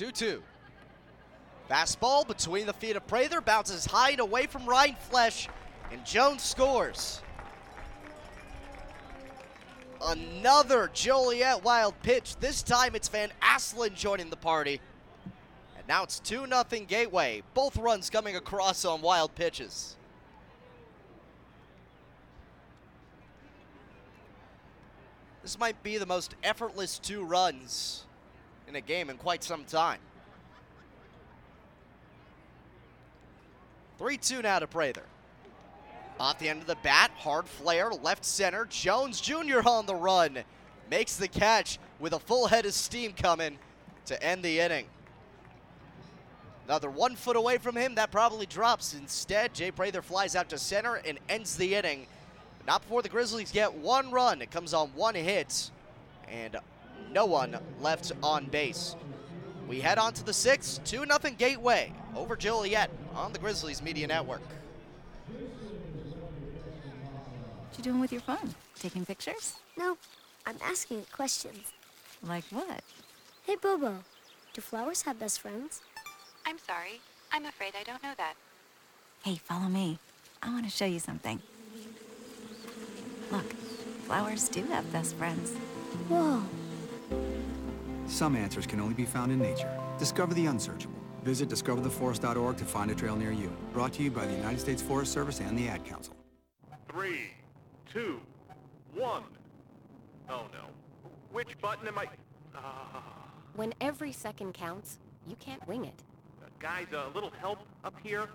2-2. 0.00 0.40
Fastball 1.70 2.26
between 2.26 2.64
the 2.64 2.72
feet 2.72 2.96
of 2.96 3.06
Prather, 3.06 3.42
bounces 3.42 3.84
high 3.84 4.12
and 4.12 4.20
away 4.20 4.46
from 4.46 4.62
Rindfleisch, 4.62 5.46
and 5.92 6.04
Jones 6.06 6.42
scores. 6.42 7.20
Another 10.02 10.90
Joliet 10.94 11.62
wild 11.62 11.94
pitch. 12.02 12.36
This 12.36 12.62
time 12.62 12.94
it's 12.94 13.08
Van 13.08 13.30
Asselin 13.42 13.94
joining 13.94 14.30
the 14.30 14.36
party. 14.36 14.80
And 15.76 15.86
now 15.86 16.04
it's 16.04 16.18
2 16.20 16.46
0 16.46 16.64
Gateway. 16.88 17.42
Both 17.52 17.76
runs 17.76 18.08
coming 18.08 18.36
across 18.36 18.86
on 18.86 19.02
wild 19.02 19.34
pitches. 19.34 19.96
This 25.42 25.58
might 25.58 25.82
be 25.82 25.98
the 25.98 26.06
most 26.06 26.34
effortless 26.42 26.98
two 26.98 27.22
runs 27.22 28.06
in 28.70 28.76
a 28.76 28.80
game 28.80 29.10
in 29.10 29.16
quite 29.16 29.42
some 29.42 29.64
time. 29.64 29.98
3 33.98 34.16
2 34.16 34.42
now 34.42 34.60
to 34.60 34.66
Prather. 34.66 35.02
Off 36.18 36.38
the 36.38 36.48
end 36.48 36.60
of 36.60 36.66
the 36.66 36.76
bat, 36.76 37.10
hard 37.16 37.48
flare, 37.48 37.90
left 37.90 38.24
center. 38.24 38.66
Jones 38.66 39.20
Jr. 39.20 39.60
on 39.66 39.86
the 39.86 39.94
run. 39.94 40.38
Makes 40.90 41.16
the 41.16 41.28
catch 41.28 41.78
with 41.98 42.12
a 42.12 42.18
full 42.18 42.46
head 42.46 42.64
of 42.64 42.72
steam 42.72 43.12
coming 43.12 43.58
to 44.06 44.22
end 44.22 44.42
the 44.42 44.60
inning. 44.60 44.86
Another 46.66 46.90
one 46.90 47.16
foot 47.16 47.36
away 47.36 47.58
from 47.58 47.76
him, 47.76 47.96
that 47.96 48.12
probably 48.12 48.46
drops. 48.46 48.94
Instead, 48.94 49.54
Jay 49.54 49.70
Prather 49.70 50.02
flies 50.02 50.36
out 50.36 50.48
to 50.50 50.58
center 50.58 50.96
and 50.96 51.18
ends 51.28 51.56
the 51.56 51.74
inning. 51.74 52.06
Not 52.66 52.82
before 52.82 53.02
the 53.02 53.08
Grizzlies 53.08 53.50
get 53.50 53.74
one 53.74 54.10
run. 54.10 54.40
It 54.40 54.50
comes 54.50 54.72
on 54.72 54.90
one 54.90 55.14
hit, 55.14 55.70
and 56.28 56.56
no 57.12 57.26
one 57.26 57.58
left 57.80 58.12
on 58.22 58.46
base. 58.46 58.96
We 59.68 59.80
head 59.80 59.98
on 59.98 60.12
to 60.14 60.24
the 60.24 60.32
sixth, 60.32 60.82
2 60.84 61.04
0 61.04 61.18
Gateway 61.38 61.92
over 62.16 62.36
Joliet 62.36 62.90
on 63.14 63.32
the 63.32 63.38
Grizzlies 63.38 63.82
Media 63.82 64.06
Network. 64.06 64.42
What 67.68 67.78
you 67.78 67.84
doing 67.84 68.00
with 68.00 68.12
your 68.12 68.20
phone? 68.22 68.54
Taking 68.78 69.04
pictures? 69.04 69.54
No, 69.76 69.96
I'm 70.46 70.56
asking 70.64 70.98
it 71.00 71.12
questions. 71.12 71.72
Like 72.26 72.44
what? 72.50 72.82
Hey, 73.44 73.56
Bobo, 73.56 73.98
do 74.52 74.60
flowers 74.60 75.02
have 75.02 75.18
best 75.18 75.40
friends? 75.40 75.80
I'm 76.46 76.58
sorry. 76.58 77.00
I'm 77.32 77.46
afraid 77.46 77.74
I 77.78 77.84
don't 77.84 78.02
know 78.02 78.12
that. 78.16 78.34
Hey, 79.22 79.36
follow 79.36 79.68
me. 79.68 79.98
I 80.42 80.50
want 80.50 80.64
to 80.64 80.70
show 80.70 80.86
you 80.86 80.98
something. 80.98 81.40
Look, 83.30 83.52
flowers 84.06 84.48
do 84.48 84.64
have 84.64 84.90
best 84.92 85.14
friends. 85.14 85.52
Whoa. 86.08 86.42
Some 88.06 88.36
answers 88.36 88.66
can 88.66 88.80
only 88.80 88.94
be 88.94 89.04
found 89.04 89.32
in 89.32 89.38
nature. 89.38 89.70
Discover 89.98 90.34
the 90.34 90.46
unsearchable. 90.46 90.98
Visit 91.22 91.48
discovertheforest.org 91.48 92.56
to 92.56 92.64
find 92.64 92.90
a 92.90 92.94
trail 92.94 93.16
near 93.16 93.30
you. 93.30 93.50
Brought 93.72 93.92
to 93.94 94.02
you 94.02 94.10
by 94.10 94.26
the 94.26 94.34
United 94.34 94.60
States 94.60 94.82
Forest 94.82 95.12
Service 95.12 95.40
and 95.40 95.58
the 95.58 95.68
Ad 95.68 95.84
Council. 95.84 96.14
Three, 96.90 97.30
two, 97.92 98.20
one. 98.94 99.22
Oh 100.28 100.46
no. 100.52 100.66
Which 101.32 101.58
button 101.60 101.86
am 101.86 101.98
I? 101.98 102.06
Ah. 102.54 103.02
When 103.54 103.74
every 103.80 104.12
second 104.12 104.54
counts, 104.54 104.98
you 105.26 105.36
can't 105.36 105.66
wing 105.68 105.84
it. 105.84 106.02
guys, 106.58 106.86
a 106.92 107.08
little 107.14 107.30
help 107.40 107.60
up 107.84 107.94
here? 108.02 108.26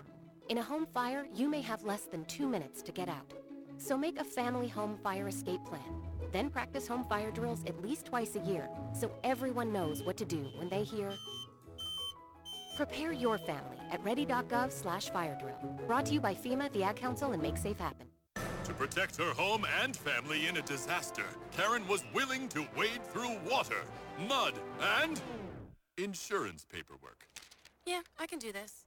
In 0.48 0.58
a 0.58 0.62
home 0.62 0.86
fire, 0.94 1.26
you 1.34 1.48
may 1.48 1.60
have 1.60 1.82
less 1.84 2.02
than 2.02 2.24
two 2.26 2.48
minutes 2.48 2.80
to 2.82 2.92
get 2.92 3.08
out. 3.08 3.32
So 3.78 3.98
make 3.98 4.20
a 4.20 4.24
family 4.24 4.68
home 4.68 4.96
fire 5.02 5.28
escape 5.28 5.64
plan. 5.64 6.05
Then 6.32 6.50
practice 6.50 6.86
home 6.88 7.04
fire 7.04 7.30
drills 7.30 7.64
at 7.66 7.82
least 7.82 8.06
twice 8.06 8.36
a 8.36 8.40
year 8.40 8.68
so 8.92 9.10
everyone 9.24 9.72
knows 9.72 10.02
what 10.02 10.16
to 10.18 10.24
do 10.24 10.48
when 10.56 10.68
they 10.68 10.82
hear 10.82 11.12
Prepare 12.76 13.12
your 13.12 13.38
family 13.38 13.78
at 13.90 14.04
ready.gov 14.04 14.70
slash 14.70 15.08
fire 15.08 15.36
drill. 15.40 15.56
Brought 15.86 16.04
to 16.06 16.12
you 16.12 16.20
by 16.20 16.34
FEMA, 16.34 16.70
the 16.72 16.82
Ad 16.82 16.96
Council, 16.96 17.32
and 17.32 17.42
Make 17.42 17.56
Safe 17.56 17.78
Happen. 17.78 18.06
To 18.64 18.74
protect 18.74 19.16
her 19.16 19.32
home 19.32 19.64
and 19.82 19.96
family 19.96 20.46
in 20.46 20.58
a 20.58 20.62
disaster, 20.62 21.24
Karen 21.56 21.88
was 21.88 22.04
willing 22.12 22.48
to 22.48 22.66
wade 22.76 23.02
through 23.12 23.38
water, 23.50 23.82
mud, 24.28 24.54
and 25.00 25.20
insurance 25.96 26.66
paperwork. 26.70 27.26
Yeah, 27.86 28.00
I 28.18 28.26
can 28.26 28.38
do 28.38 28.52
this. 28.52 28.85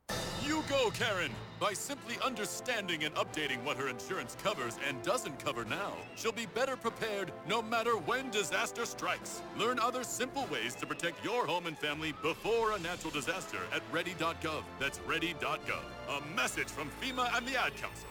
You 0.49 0.64
go, 0.68 0.90
Karen! 0.90 1.31
By 1.60 1.73
simply 1.73 2.18
understanding 2.23 3.03
and 3.03 3.14
updating 3.15 3.64
what 3.64 3.77
her 3.77 3.88
insurance 3.88 4.36
covers 4.44 4.77
and 4.88 4.99
doesn't 5.03 5.38
cover 5.38 5.64
now, 5.64 5.94
she'll 6.15 6.31
be 6.31 6.48
better 6.48 6.76
prepared 6.76 7.31
no 7.48 7.61
matter 7.61 7.91
when 7.91 8.31
disaster 8.31 8.86
strikes. 8.86 9.41
Learn 9.57 9.77
other 9.77 10.03
simple 10.03 10.48
ways 10.52 10.73
to 10.76 10.88
protect 10.88 11.23
your 11.23 11.45
home 11.45 11.68
and 11.68 11.77
family 11.77 12.14
before 12.23 12.72
a 12.72 12.80
natural 12.80 13.11
disaster 13.11 13.60
at 13.72 13.84
ready.gov. 13.91 14.64
That's 14.80 14.99
ready.gov. 15.02 15.84
A 16.10 16.36
message 16.36 16.68
from 16.68 16.90
FEMA 16.99 17.30
and 17.38 17.48
the 17.48 17.56
Ad 17.56 17.73
Council. 17.77 18.10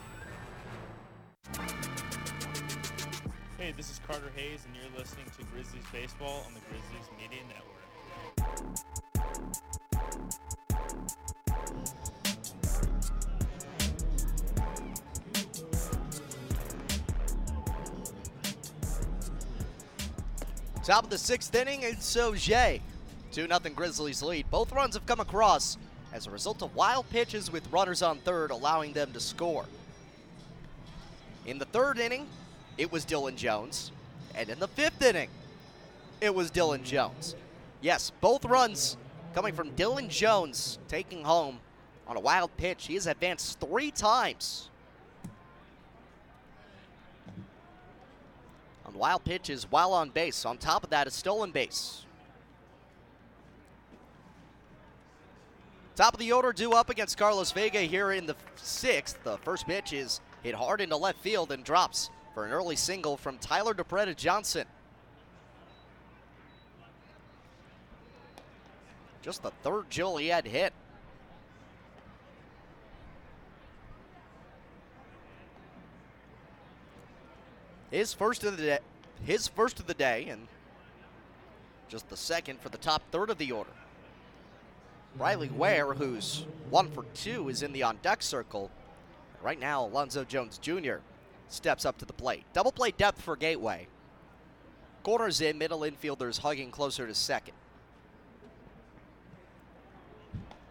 Hey, 3.57 3.73
this 3.75 3.91
is 3.91 3.99
Carter 4.07 4.31
Hayes, 4.35 4.65
and 4.65 4.73
you're 4.75 4.97
listening 4.97 5.25
to 5.37 5.43
Grizzlies 5.53 5.83
Baseball 5.91 6.45
on 6.47 6.53
the 6.53 6.61
Grizzlies 6.69 7.09
Media 7.19 7.43
Network. 7.49 7.69
Top 20.89 21.03
of 21.03 21.11
the 21.11 21.19
sixth 21.19 21.53
inning, 21.53 21.85
and 21.85 22.01
so 22.01 22.33
Jay. 22.33 22.81
2 23.33 23.45
0 23.45 23.59
Grizzlies 23.75 24.23
lead. 24.23 24.49
Both 24.49 24.71
runs 24.71 24.95
have 24.95 25.05
come 25.05 25.19
across 25.19 25.77
as 26.11 26.25
a 26.25 26.31
result 26.31 26.63
of 26.63 26.75
wild 26.75 27.07
pitches 27.11 27.51
with 27.51 27.71
runners 27.71 28.01
on 28.01 28.17
third, 28.17 28.49
allowing 28.49 28.93
them 28.93 29.13
to 29.13 29.19
score. 29.19 29.65
In 31.45 31.59
the 31.59 31.65
third 31.65 31.99
inning, 31.99 32.25
it 32.79 32.91
was 32.91 33.05
Dylan 33.05 33.35
Jones. 33.35 33.91
And 34.33 34.49
in 34.49 34.57
the 34.57 34.67
fifth 34.67 34.99
inning, 35.03 35.29
it 36.21 36.33
was 36.33 36.49
Dylan 36.49 36.83
Jones. 36.83 37.35
Yes, 37.81 38.11
both 38.19 38.43
runs 38.43 38.97
coming 39.35 39.53
from 39.53 39.69
Dylan 39.73 40.09
Jones 40.09 40.79
taking 40.87 41.23
home 41.23 41.59
on 42.07 42.17
a 42.17 42.19
wild 42.19 42.49
pitch. 42.57 42.87
He 42.87 42.95
has 42.95 43.05
advanced 43.05 43.59
three 43.59 43.91
times 43.91 44.68
on 48.89 48.99
wild 48.99 49.23
pitches 49.23 49.67
while 49.69 49.93
on 49.93 50.09
base. 50.09 50.45
On 50.45 50.57
top 50.57 50.83
of 50.83 50.89
that, 50.89 51.07
a 51.07 51.11
stolen 51.11 51.51
base. 51.51 52.05
Top 55.95 56.13
of 56.13 56.19
the 56.19 56.31
order 56.31 56.53
due 56.53 56.71
up 56.71 56.89
against 56.89 57.17
Carlos 57.17 57.51
Vega 57.51 57.81
here 57.81 58.11
in 58.11 58.25
the 58.25 58.35
sixth. 58.55 59.21
The 59.23 59.37
first 59.39 59.67
pitch 59.67 59.91
is 59.91 60.21
hit 60.43 60.55
hard 60.55 60.81
into 60.81 60.95
left 60.95 61.19
field 61.19 61.51
and 61.51 61.63
drops 61.63 62.09
for 62.33 62.45
an 62.45 62.51
early 62.51 62.77
single 62.77 63.17
from 63.17 63.37
Tyler 63.37 63.73
DePretta 63.73 64.15
Johnson. 64.15 64.65
Just 69.21 69.43
the 69.43 69.51
third 69.63 69.89
Joliet 69.89 70.47
hit. 70.47 70.73
His 77.91 78.13
first 78.13 78.43
of 78.43 78.57
the 78.57 78.63
day, 78.63 78.79
his 79.25 79.47
first 79.47 79.79
of 79.79 79.87
the 79.87 79.93
day, 79.93 80.27
and 80.29 80.47
just 81.87 82.09
the 82.09 82.17
second 82.17 82.59
for 82.59 82.69
the 82.69 82.77
top 82.77 83.01
third 83.11 83.29
of 83.29 83.37
the 83.37 83.51
order. 83.51 83.71
Riley 85.17 85.49
Ware, 85.49 85.93
who's 85.93 86.45
one 86.69 86.89
for 86.91 87.03
two, 87.15 87.49
is 87.49 87.63
in 87.63 87.73
the 87.73 87.83
on 87.83 87.97
deck 88.01 88.21
circle. 88.21 88.69
Right 89.41 89.59
now, 89.59 89.85
Alonzo 89.85 90.23
Jones 90.23 90.59
Jr. 90.59 90.97
steps 91.47 91.85
up 91.85 91.97
to 91.97 92.05
the 92.05 92.13
plate. 92.13 92.43
Double 92.53 92.71
play 92.71 92.91
depth 92.91 93.21
for 93.21 93.35
Gateway. 93.35 93.87
Corners 95.01 95.41
in, 95.41 95.57
middle 95.57 95.79
infielders 95.79 96.39
hugging 96.39 96.71
closer 96.71 97.07
to 97.07 97.15
second. 97.15 97.55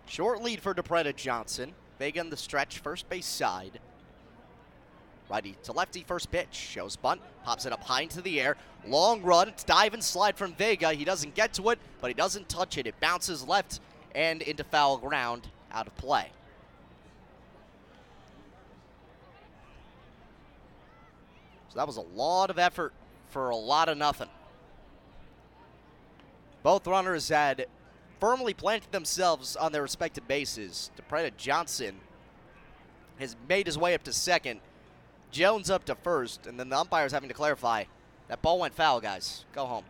Short 0.06 0.42
lead 0.42 0.60
for 0.60 0.74
DePretta 0.74 1.16
Johnson. 1.16 1.74
Vega 1.98 2.20
in 2.20 2.30
the 2.30 2.36
stretch, 2.36 2.78
first 2.78 3.08
base 3.08 3.26
side. 3.26 3.80
Righty 5.30 5.56
to 5.64 5.72
lefty, 5.72 6.04
first 6.04 6.30
pitch. 6.30 6.54
Shows 6.54 6.96
bunt, 6.96 7.20
pops 7.44 7.66
it 7.66 7.72
up 7.72 7.84
high 7.84 8.02
into 8.02 8.22
the 8.22 8.40
air. 8.40 8.56
Long 8.86 9.22
run, 9.22 9.52
dive 9.66 9.92
and 9.94 10.02
slide 10.02 10.36
from 10.36 10.54
Vega. 10.54 10.92
He 10.92 11.04
doesn't 11.04 11.34
get 11.34 11.52
to 11.54 11.70
it, 11.70 11.78
but 12.00 12.08
he 12.08 12.14
doesn't 12.14 12.48
touch 12.48 12.78
it. 12.78 12.86
It 12.86 12.98
bounces 13.00 13.46
left 13.46 13.80
and 14.14 14.40
into 14.42 14.64
foul 14.64 14.96
ground, 14.96 15.48
out 15.70 15.86
of 15.86 15.96
play. 15.96 16.30
So 21.68 21.78
that 21.78 21.86
was 21.86 21.98
a 21.98 22.02
lot 22.16 22.48
of 22.48 22.58
effort 22.58 22.94
for 23.28 23.50
a 23.50 23.56
lot 23.56 23.90
of 23.90 23.98
nothing. 23.98 24.28
Both 26.62 26.86
runners 26.86 27.28
had 27.28 27.66
firmly 28.18 28.54
planted 28.54 28.90
themselves 28.92 29.54
on 29.54 29.72
their 29.72 29.82
respective 29.82 30.26
bases. 30.26 30.90
DePretta 30.96 31.36
Johnson 31.36 31.96
has 33.18 33.36
made 33.48 33.66
his 33.66 33.76
way 33.76 33.94
up 33.94 34.02
to 34.04 34.12
second. 34.12 34.60
Jones 35.30 35.70
up 35.70 35.84
to 35.86 35.94
first, 35.94 36.46
and 36.46 36.58
then 36.58 36.68
the 36.68 36.78
umpire's 36.78 37.12
having 37.12 37.28
to 37.28 37.34
clarify 37.34 37.84
that 38.28 38.42
ball 38.42 38.58
went 38.58 38.74
foul, 38.74 39.00
guys. 39.00 39.44
Go 39.54 39.66
home. 39.66 39.84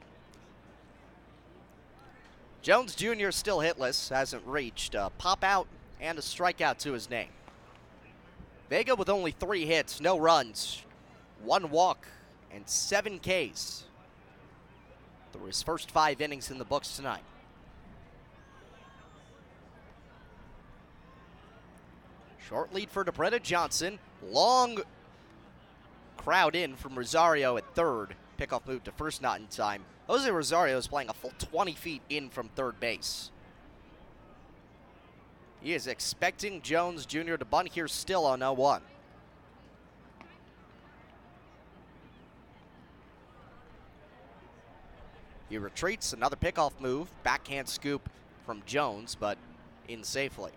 Jones 2.62 2.94
Jr. 2.94 3.30
still 3.30 3.58
hitless, 3.58 4.10
hasn't 4.10 4.46
reached 4.46 4.94
a 4.94 5.10
pop 5.18 5.44
out 5.44 5.66
and 6.00 6.18
a 6.18 6.22
strikeout 6.22 6.78
to 6.78 6.92
his 6.92 7.10
name. 7.10 7.28
Vega 8.68 8.94
with 8.94 9.08
only 9.08 9.30
three 9.30 9.64
hits, 9.64 10.00
no 10.00 10.18
runs, 10.18 10.84
one 11.42 11.70
walk, 11.70 12.06
and 12.52 12.68
seven 12.68 13.18
Ks 13.18 13.84
through 15.32 15.46
his 15.46 15.62
first 15.62 15.90
five 15.90 16.20
innings 16.20 16.50
in 16.50 16.58
the 16.58 16.64
books 16.64 16.96
tonight. 16.96 17.22
Short 22.48 22.72
lead 22.72 22.90
for 22.90 23.04
DePretta 23.04 23.42
Johnson. 23.42 23.98
Long 24.22 24.78
crowd 26.28 26.54
in 26.54 26.76
from 26.76 26.94
Rosario 26.94 27.56
at 27.56 27.74
third. 27.74 28.14
Pickoff 28.38 28.66
move 28.66 28.84
to 28.84 28.92
first, 28.92 29.22
not 29.22 29.40
in 29.40 29.46
time. 29.46 29.82
Jose 30.08 30.30
Rosario 30.30 30.76
is 30.76 30.86
playing 30.86 31.08
a 31.08 31.14
full 31.14 31.32
20 31.38 31.72
feet 31.72 32.02
in 32.10 32.28
from 32.28 32.50
third 32.50 32.78
base. 32.78 33.30
He 35.62 35.72
is 35.72 35.86
expecting 35.86 36.60
Jones 36.60 37.06
Jr. 37.06 37.36
to 37.36 37.46
bunt 37.46 37.70
here 37.70 37.88
still 37.88 38.26
on 38.26 38.40
0 38.40 38.52
1. 38.52 38.82
He 45.48 45.56
retreats, 45.56 46.12
another 46.12 46.36
pickoff 46.36 46.72
move, 46.78 47.08
backhand 47.22 47.70
scoop 47.70 48.10
from 48.44 48.62
Jones, 48.66 49.16
but 49.18 49.38
in 49.88 50.04
safely. 50.04 50.52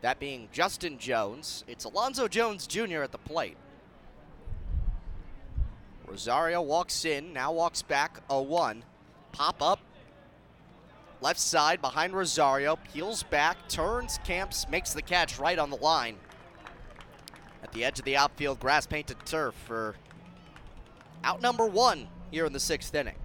That 0.00 0.18
being 0.18 0.48
Justin 0.52 0.98
Jones. 0.98 1.64
It's 1.68 1.84
Alonzo 1.84 2.26
Jones 2.26 2.66
Jr. 2.66 3.02
at 3.02 3.12
the 3.12 3.18
plate. 3.18 3.56
Rosario 6.06 6.62
walks 6.62 7.04
in, 7.04 7.32
now 7.32 7.52
walks 7.52 7.82
back 7.82 8.20
0 8.30 8.42
1. 8.42 8.82
Pop 9.32 9.62
up. 9.62 9.80
Left 11.20 11.38
side 11.38 11.82
behind 11.82 12.14
Rosario, 12.14 12.76
peels 12.76 13.22
back, 13.24 13.68
turns, 13.68 14.18
camps, 14.24 14.66
makes 14.70 14.94
the 14.94 15.02
catch 15.02 15.38
right 15.38 15.58
on 15.58 15.68
the 15.68 15.76
line. 15.76 16.16
At 17.62 17.72
the 17.72 17.84
edge 17.84 17.98
of 17.98 18.06
the 18.06 18.16
outfield, 18.16 18.58
grass 18.58 18.86
painted 18.86 19.18
turf 19.26 19.54
for 19.66 19.96
out 21.22 21.42
number 21.42 21.66
one 21.66 22.08
here 22.30 22.46
in 22.46 22.54
the 22.54 22.60
sixth 22.60 22.94
inning. 22.94 23.16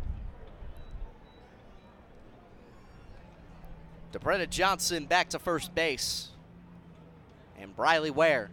DePretta 4.11 4.49
Johnson 4.49 5.06
back 5.06 5.30
to 5.30 5.39
first 5.39 5.73
base. 5.73 6.30
And 7.60 7.76
Briley 7.76 8.11
Ware 8.11 8.49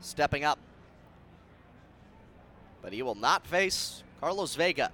stepping 0.00 0.44
up. 0.44 0.58
But 2.82 2.92
he 2.92 3.02
will 3.02 3.14
not 3.14 3.46
face 3.46 4.02
Carlos 4.20 4.54
Vega. 4.54 4.92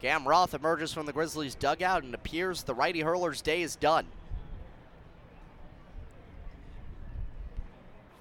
Cam 0.00 0.28
Roth 0.28 0.54
emerges 0.54 0.92
from 0.92 1.06
the 1.06 1.12
Grizzlies 1.12 1.54
dugout 1.54 2.04
and 2.04 2.14
appears 2.14 2.62
the 2.62 2.74
righty 2.74 3.00
hurler's 3.00 3.40
day 3.40 3.62
is 3.62 3.74
done. 3.76 4.06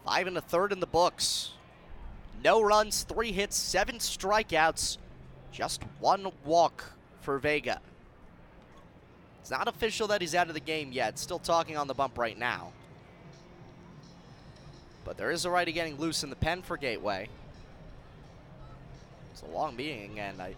Five 0.05 0.27
and 0.27 0.37
a 0.37 0.41
third 0.41 0.71
in 0.71 0.79
the 0.79 0.87
books. 0.87 1.51
No 2.43 2.61
runs, 2.61 3.03
three 3.03 3.31
hits, 3.31 3.55
seven 3.55 3.97
strikeouts, 3.97 4.97
just 5.51 5.81
one 5.99 6.31
walk 6.43 6.83
for 7.21 7.39
Vega. 7.39 7.79
It's 9.39 9.51
not 9.51 9.67
official 9.67 10.07
that 10.07 10.21
he's 10.21 10.35
out 10.35 10.47
of 10.47 10.53
the 10.53 10.59
game 10.59 10.91
yet. 10.91 11.19
Still 11.19 11.39
talking 11.39 11.77
on 11.77 11.87
the 11.87 11.93
bump 11.93 12.17
right 12.17 12.37
now. 12.37 12.71
But 15.05 15.17
there 15.17 15.31
is 15.31 15.45
a 15.45 15.49
righty 15.49 15.71
getting 15.71 15.97
loose 15.97 16.23
in 16.23 16.29
the 16.29 16.35
pen 16.35 16.61
for 16.61 16.77
Gateway. 16.77 17.27
It's 19.31 19.41
a 19.41 19.47
long 19.47 19.75
meeting, 19.75 20.19
and 20.19 20.41
I, 20.41 20.55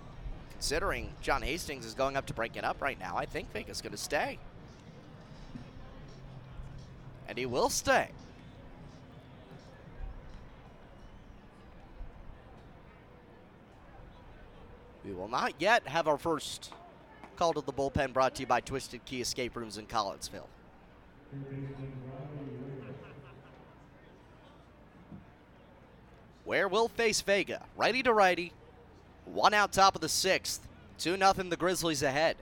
considering 0.52 1.10
John 1.22 1.42
Hastings 1.42 1.86
is 1.86 1.94
going 1.94 2.16
up 2.16 2.26
to 2.28 2.34
break 2.34 2.56
it 2.58 2.64
up 2.64 2.82
right 2.82 3.00
now, 3.00 3.18
I 3.18 3.26
think 3.26 3.52
Vega's 3.54 3.78
is 3.78 3.82
going 3.82 3.92
to 3.92 3.98
stay. 3.98 4.38
And 7.28 7.38
he 7.38 7.46
will 7.46 7.70
stay. 7.70 8.10
We 15.04 15.14
will 15.14 15.28
not 15.28 15.54
yet 15.60 15.88
have 15.88 16.08
our 16.08 16.18
first 16.18 16.74
call 17.36 17.54
to 17.54 17.62
the 17.62 17.74
bullpen 17.74 18.14
brought 18.14 18.36
to 18.36 18.42
you 18.42 18.48
by 18.48 18.60
Twisted 18.62 19.06
Key 19.06 19.22
Escape 19.22 19.56
Rooms 19.56 19.78
in 19.78 19.86
Collinsville. 19.86 20.48
Ware 26.46 26.68
will 26.68 26.88
face 26.88 27.22
Vega. 27.22 27.64
Righty 27.76 28.04
to 28.04 28.14
righty. 28.14 28.54
One 29.26 29.54
out 29.54 29.74
top 29.74 29.96
of 29.96 30.02
the 30.02 30.10
sixth. 30.10 30.68
2 31.00 31.18
nothing. 31.18 31.50
the 31.50 31.58
Grizzlies 31.58 32.04
ahead. 32.04 32.38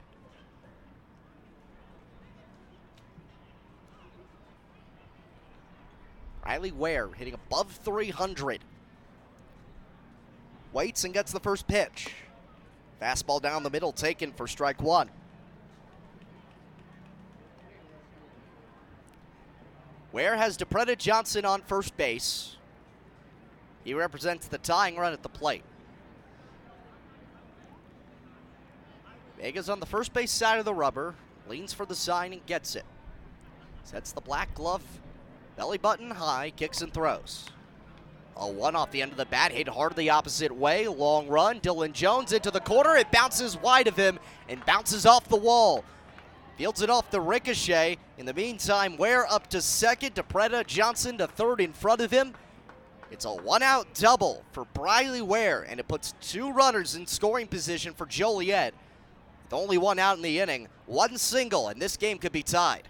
Riley 6.45 6.71
Ware 6.71 7.09
hitting 7.13 7.34
above 7.34 7.71
300. 7.71 8.59
Waits 10.73 11.03
and 11.05 11.13
gets 11.13 11.31
the 11.31 11.39
first 11.39 11.67
pitch. 11.67 12.13
Fastball 13.01 13.41
down 13.41 13.63
the 13.63 13.69
middle 13.69 13.91
taken 13.91 14.31
for 14.34 14.47
strike 14.47 14.81
one. 14.81 15.09
Ware 20.11 20.35
has 20.35 20.57
DePretta 20.57 20.97
Johnson 20.97 21.45
on 21.45 21.61
first 21.61 21.95
base. 21.97 22.57
He 23.84 23.93
represents 23.93 24.47
the 24.47 24.57
tying 24.57 24.95
run 24.95 25.14
at 25.14 25.23
the 25.23 25.30
plate. 25.30 25.64
Vega's 29.39 29.69
on 29.69 29.80
the 29.80 29.85
first 29.85 30.14
base 30.14 30.31
side 30.31 30.60
of 30.60 30.65
the 30.65 30.73
rubber, 30.73 31.15
leans 31.49 31.73
for 31.73 31.85
the 31.85 31.95
sign 31.95 32.31
and 32.31 32.45
gets 32.45 32.76
it. 32.76 32.85
Sets 33.84 34.14
the 34.14 34.22
black 34.22 34.53
glove, 34.55 34.84
belly 35.57 35.77
button 35.77 36.11
high, 36.11 36.51
kicks 36.55 36.81
and 36.81 36.93
throws. 36.93 37.49
A 38.35 38.47
one 38.47 38.76
off 38.76 38.91
the 38.91 39.01
end 39.01 39.11
of 39.11 39.18
the 39.18 39.26
bat, 39.26 39.51
hit 39.51 39.68
hard 39.68 39.95
the 39.95 40.10
opposite 40.10 40.51
way. 40.51 40.88
Long 40.88 41.27
run. 41.27 41.60
Dylan 41.60 41.93
Jones 41.93 42.34
into 42.34 42.49
the 42.49 42.60
corner. 42.60 42.95
It 42.95 43.11
bounces 43.11 43.57
wide 43.57 43.88
of 43.88 43.95
him 43.95 44.18
and 44.49 44.65
bounces 44.65 45.05
off 45.05 45.27
the 45.27 45.35
wall. 45.38 45.84
Fields 46.57 46.81
it 46.81 46.89
off 46.89 47.11
the 47.11 47.22
ricochet. 47.22 47.97
In 48.18 48.26
the 48.26 48.34
meantime, 48.34 48.97
Ware 48.97 49.31
up 49.31 49.47
to 49.51 49.61
second. 49.61 50.15
DePretta 50.15 50.65
Johnson 50.65 51.18
to 51.19 51.27
third 51.27 51.61
in 51.61 51.73
front 51.73 52.01
of 52.01 52.10
him. 52.10 52.34
It's 53.14 53.26
a 53.26 53.31
one 53.31 53.61
out 53.61 53.94
double 53.94 54.44
for 54.53 54.65
Briley 54.65 55.22
Ware, 55.22 55.61
and 55.61 55.80
it 55.80 55.88
puts 55.88 56.15
two 56.19 56.52
runners 56.52 56.95
in 56.95 57.06
scoring 57.06 57.45
position 57.45 57.94
for 57.94 58.07
Joliet. 58.07 58.73
With 59.44 59.53
only 59.53 59.77
one 59.77 59.99
out 59.99 60.18
in 60.18 60.23
the 60.23 60.40
inning, 60.40 60.68
one 60.88 61.19
single, 61.19 61.68
and 61.68 61.80
this 61.80 61.95
game 61.95 62.18
could 62.18 62.31
be 62.31 62.41
tied. 62.41 62.88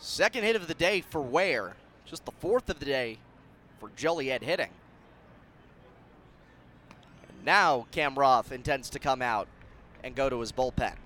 Second 0.00 0.42
hit 0.42 0.56
of 0.56 0.66
the 0.66 0.74
day 0.74 1.00
for 1.00 1.22
Ware, 1.22 1.76
just 2.04 2.24
the 2.24 2.32
fourth 2.32 2.68
of 2.68 2.80
the 2.80 2.86
day 2.86 3.18
for 3.78 3.90
Joliet 3.90 4.42
hitting. 4.42 4.70
And 7.28 7.44
now 7.44 7.86
Cam 7.92 8.18
Roth 8.18 8.50
intends 8.50 8.90
to 8.90 8.98
come 8.98 9.22
out 9.22 9.46
and 10.02 10.16
go 10.16 10.28
to 10.28 10.40
his 10.40 10.50
bullpen. 10.50 10.96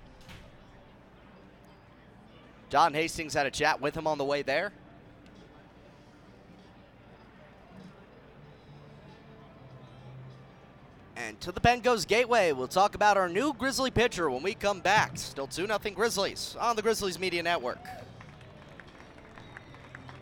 John 2.75 2.93
Hastings 2.93 3.33
had 3.33 3.45
a 3.45 3.51
chat 3.51 3.79
with 3.79 3.95
him 3.95 4.05
on 4.05 4.17
the 4.17 4.25
way 4.25 4.41
there. 4.41 4.73
And 11.15 11.39
to 11.39 11.53
the 11.53 11.61
pen 11.61 11.79
Gateway. 11.79 12.51
We'll 12.51 12.67
talk 12.67 12.93
about 12.93 13.15
our 13.15 13.29
new 13.29 13.53
Grizzly 13.53 13.91
pitcher 13.91 14.29
when 14.29 14.43
we 14.43 14.55
come 14.55 14.81
back. 14.81 15.11
Still 15.17 15.47
2 15.47 15.67
0 15.67 15.79
Grizzlies 15.95 16.57
on 16.59 16.75
the 16.75 16.81
Grizzlies 16.81 17.17
Media 17.17 17.41
Network. 17.41 17.79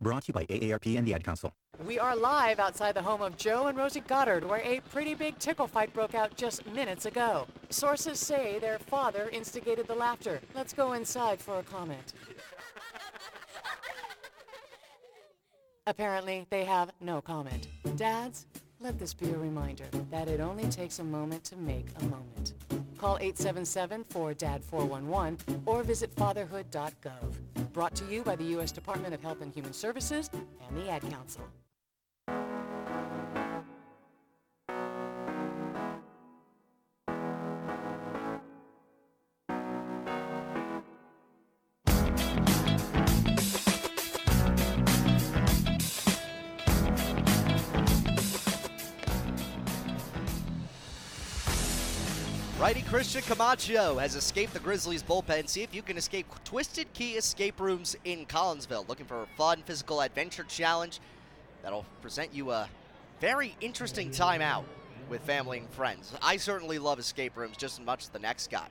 Brought 0.00 0.24
to 0.24 0.28
you 0.28 0.34
by 0.34 0.46
AARP 0.46 0.96
and 0.96 1.04
the 1.04 1.12
Ad 1.14 1.24
Council. 1.24 1.52
We 1.84 1.98
are 1.98 2.14
live 2.14 2.60
outside 2.60 2.94
the 2.94 3.02
home 3.02 3.20
of 3.20 3.36
Joe 3.36 3.66
and 3.66 3.76
Rosie 3.76 4.00
Goddard, 4.00 4.44
where 4.44 4.60
a 4.60 4.80
pretty 4.92 5.14
big 5.14 5.38
tickle 5.40 5.66
fight 5.66 5.92
broke 5.92 6.14
out 6.14 6.36
just 6.36 6.64
minutes 6.68 7.06
ago. 7.06 7.46
Sources 7.70 8.20
say 8.20 8.60
their 8.60 8.78
father 8.78 9.28
instigated 9.32 9.88
the 9.88 9.94
laughter. 9.94 10.40
Let's 10.54 10.72
go 10.72 10.92
inside 10.92 11.40
for 11.40 11.58
a 11.58 11.62
comment. 11.64 12.12
Apparently, 15.88 16.46
they 16.50 16.64
have 16.64 16.92
no 17.00 17.20
comment. 17.20 17.66
Dads, 17.96 18.46
let 18.78 19.00
this 19.00 19.14
be 19.14 19.30
a 19.30 19.38
reminder 19.38 19.86
that 20.10 20.28
it 20.28 20.38
only 20.38 20.68
takes 20.68 21.00
a 21.00 21.04
moment 21.04 21.42
to 21.44 21.56
make 21.56 21.86
a 22.00 22.04
moment. 22.04 22.52
Call 22.98 23.18
877-4DAD-411 23.18 25.62
or 25.66 25.82
visit 25.82 26.14
fatherhood.gov. 26.14 27.72
Brought 27.72 27.94
to 27.94 28.04
you 28.06 28.22
by 28.22 28.36
the 28.36 28.44
U.S. 28.44 28.72
Department 28.72 29.14
of 29.14 29.22
Health 29.22 29.40
and 29.40 29.54
Human 29.54 29.72
Services 29.72 30.28
and 30.34 30.76
the 30.76 30.90
Ad 30.90 31.00
Council. 31.02 31.48
Christian 53.10 53.36
Camacho 53.36 53.96
has 53.96 54.14
escaped 54.14 54.52
the 54.52 54.60
Grizzlies 54.60 55.02
bullpen. 55.02 55.48
See 55.48 55.62
if 55.62 55.74
you 55.74 55.80
can 55.80 55.96
escape 55.96 56.26
Twisted 56.44 56.92
Key 56.92 57.12
Escape 57.12 57.58
Rooms 57.58 57.96
in 58.04 58.26
Collinsville. 58.26 58.86
Looking 58.86 59.06
for 59.06 59.22
a 59.22 59.26
fun 59.38 59.62
physical 59.64 60.02
adventure 60.02 60.44
challenge 60.44 61.00
that'll 61.62 61.86
present 62.02 62.34
you 62.34 62.50
a 62.50 62.68
very 63.18 63.56
interesting 63.62 64.10
time 64.10 64.42
out 64.42 64.66
with 65.08 65.22
family 65.22 65.56
and 65.56 65.70
friends. 65.70 66.12
I 66.20 66.36
certainly 66.36 66.78
love 66.78 66.98
escape 66.98 67.38
rooms 67.38 67.56
just 67.56 67.80
as 67.80 67.86
much 67.86 68.02
as 68.02 68.10
the 68.10 68.18
next 68.18 68.50
guy. 68.50 68.68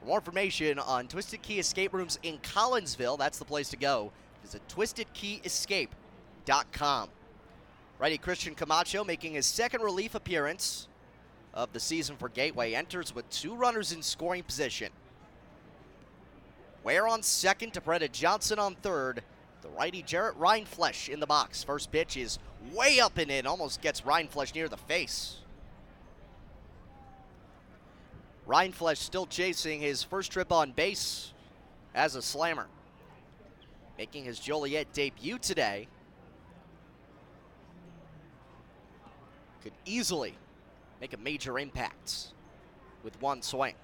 For 0.00 0.06
more 0.06 0.18
information 0.18 0.80
on 0.80 1.06
Twisted 1.06 1.42
Key 1.42 1.60
Escape 1.60 1.92
Rooms 1.92 2.18
in 2.24 2.38
Collinsville, 2.38 3.16
that's 3.16 3.38
the 3.38 3.44
place 3.44 3.68
to 3.68 3.76
go. 3.76 4.10
Visit 4.42 4.62
twistedkeyescape.com. 4.66 7.08
Righty 8.00 8.18
Christian 8.18 8.56
Camacho 8.56 9.04
making 9.04 9.34
his 9.34 9.46
second 9.46 9.82
relief 9.82 10.16
appearance 10.16 10.88
of 11.56 11.72
the 11.72 11.80
season 11.80 12.16
for 12.16 12.28
Gateway. 12.28 12.74
Enters 12.74 13.14
with 13.14 13.28
two 13.30 13.56
runners 13.56 13.90
in 13.90 14.02
scoring 14.02 14.42
position. 14.42 14.92
Ware 16.84 17.08
on 17.08 17.22
second 17.22 17.72
DePretta 17.72 18.12
Johnson 18.12 18.60
on 18.60 18.76
third. 18.76 19.24
The 19.62 19.68
righty 19.70 20.02
Jarrett 20.02 20.38
Rindfleisch 20.38 21.08
in 21.08 21.18
the 21.18 21.26
box. 21.26 21.64
First 21.64 21.90
pitch 21.90 22.16
is 22.16 22.38
way 22.72 23.00
up 23.00 23.18
and 23.18 23.30
in, 23.30 23.46
almost 23.46 23.80
gets 23.80 24.02
Rindfleisch 24.02 24.54
near 24.54 24.68
the 24.68 24.76
face. 24.76 25.38
Rindfleisch 28.46 28.98
still 28.98 29.26
chasing 29.26 29.80
his 29.80 30.04
first 30.04 30.30
trip 30.30 30.52
on 30.52 30.70
base 30.70 31.32
as 31.94 32.14
a 32.14 32.22
slammer. 32.22 32.66
Making 33.98 34.24
his 34.24 34.38
Joliet 34.38 34.92
debut 34.92 35.38
today. 35.38 35.88
Could 39.62 39.72
easily 39.84 40.36
make 41.00 41.12
a 41.12 41.18
major 41.18 41.58
impact 41.58 42.28
with 43.02 43.20
one 43.20 43.42
swing. 43.42 43.74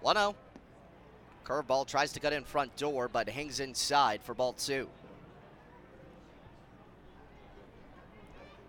1 0.00 0.16
0. 0.16 0.36
Curveball 1.44 1.86
tries 1.86 2.12
to 2.12 2.20
cut 2.20 2.32
in 2.32 2.44
front 2.44 2.76
door, 2.76 3.08
but 3.08 3.28
hangs 3.28 3.60
inside 3.60 4.22
for 4.22 4.34
ball 4.34 4.52
two. 4.52 4.88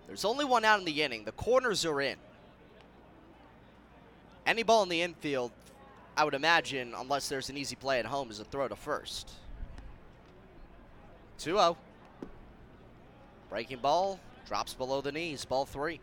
There's 0.07 0.26
only 0.26 0.45
one 0.45 0.66
out 0.66 0.80
in 0.80 0.86
the 0.86 1.03
inning. 1.03 1.26
The 1.26 1.34
corners 1.34 1.86
are 1.86 2.02
in. 2.02 2.16
Any 4.48 4.64
ball 4.64 4.82
in 4.84 4.90
the 4.90 5.02
infield, 5.02 5.52
I 6.18 6.24
would 6.24 6.34
imagine, 6.34 6.95
unless 6.98 7.30
there's 7.30 7.49
an 7.49 7.57
easy 7.57 7.76
play 7.76 7.99
at 7.99 8.06
home, 8.06 8.32
is 8.32 8.40
a 8.40 8.45
throw 8.45 8.68
to 8.68 8.76
first. 8.76 9.30
2 11.40 11.52
0. 11.52 11.78
Breaking 13.49 13.80
ball, 13.80 14.20
drops 14.48 14.74
below 14.74 15.02
the 15.02 15.11
knees, 15.11 15.45
ball 15.45 15.66
three. 15.66 15.99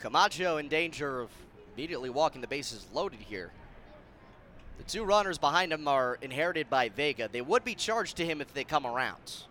Camacho 0.00 0.56
in 0.56 0.68
danger 0.68 1.20
of 1.20 1.30
immediately 1.74 2.10
walking 2.10 2.40
the 2.40 2.46
bases 2.46 2.86
loaded 2.92 3.20
here. 3.20 3.52
The 4.78 4.84
two 4.84 5.04
runners 5.04 5.36
behind 5.36 5.72
him 5.72 5.86
are 5.86 6.18
inherited 6.22 6.70
by 6.70 6.88
Vega. 6.88 7.28
They 7.30 7.42
would 7.42 7.64
be 7.64 7.74
charged 7.74 8.16
to 8.16 8.24
him 8.24 8.40
if 8.40 8.52
they 8.54 8.64
come 8.64 8.86
around. 8.86 9.44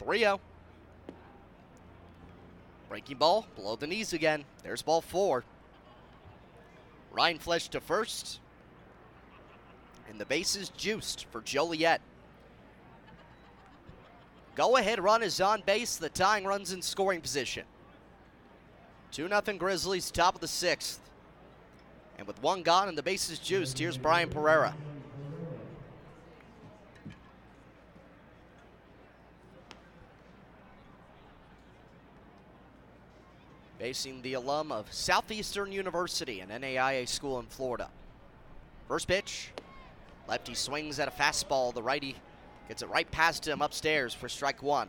3 0.00 0.18
0. 0.18 0.40
Breaking 2.88 3.16
ball 3.16 3.46
below 3.54 3.76
the 3.76 3.86
knees 3.86 4.12
again. 4.12 4.44
There's 4.62 4.82
ball 4.82 5.00
four. 5.00 5.44
Ryan 7.12 7.38
Rindfleisch 7.38 7.68
to 7.70 7.80
first. 7.80 8.40
And 10.08 10.20
the 10.20 10.26
bases 10.26 10.70
juiced 10.76 11.26
for 11.30 11.40
Joliet. 11.40 12.00
Go 14.56 14.78
ahead 14.78 14.98
run 14.98 15.22
is 15.22 15.40
on 15.40 15.62
base. 15.66 15.96
The 15.96 16.08
tying 16.08 16.46
runs 16.46 16.72
in 16.72 16.80
scoring 16.80 17.20
position. 17.20 17.64
2 19.12 19.28
0 19.28 19.40
Grizzlies, 19.58 20.10
top 20.10 20.34
of 20.34 20.40
the 20.40 20.48
sixth. 20.48 21.00
And 22.18 22.26
with 22.26 22.42
one 22.42 22.62
gone 22.62 22.88
and 22.88 22.96
the 22.96 23.02
bases 23.02 23.38
juiced, 23.38 23.78
here's 23.78 23.98
Brian 23.98 24.30
Pereira. 24.30 24.74
Facing 33.78 34.22
the 34.22 34.32
alum 34.32 34.72
of 34.72 34.90
Southeastern 34.90 35.70
University, 35.70 36.40
an 36.40 36.48
NAIA 36.48 37.06
school 37.06 37.38
in 37.38 37.46
Florida. 37.46 37.90
First 38.88 39.06
pitch. 39.06 39.50
Lefty 40.26 40.54
swings 40.54 40.98
at 40.98 41.08
a 41.08 41.10
fastball. 41.10 41.74
The 41.74 41.82
righty 41.82 42.16
Gets 42.68 42.82
it 42.82 42.88
right 42.88 43.10
past 43.10 43.46
him 43.46 43.62
upstairs 43.62 44.12
for 44.12 44.28
strike 44.28 44.62
one. 44.62 44.88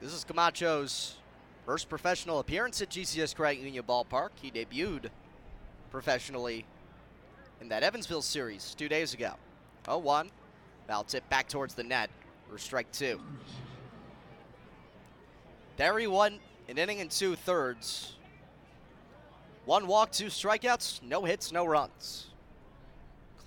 This 0.00 0.12
is 0.12 0.24
Camacho's 0.24 1.16
first 1.64 1.88
professional 1.88 2.38
appearance 2.38 2.80
at 2.82 2.90
GCS 2.90 3.34
Credit 3.34 3.60
Union 3.60 3.84
Ballpark. 3.84 4.30
He 4.40 4.50
debuted 4.50 5.06
professionally 5.90 6.64
in 7.60 7.68
that 7.70 7.82
Evansville 7.82 8.22
series 8.22 8.74
two 8.76 8.88
days 8.88 9.14
ago. 9.14 9.32
0 9.86 9.98
1. 9.98 10.30
Foul 10.86 11.04
tip 11.04 11.28
back 11.28 11.48
towards 11.48 11.74
the 11.74 11.82
net 11.82 12.10
for 12.48 12.58
strike 12.58 12.90
two. 12.92 13.20
He 15.78 16.06
won 16.06 16.38
an 16.68 16.78
inning 16.78 17.00
and 17.00 17.10
two 17.10 17.34
thirds. 17.34 18.14
One 19.66 19.88
walk, 19.88 20.12
two 20.12 20.26
strikeouts, 20.26 21.02
no 21.02 21.24
hits, 21.24 21.50
no 21.50 21.66
runs. 21.66 22.28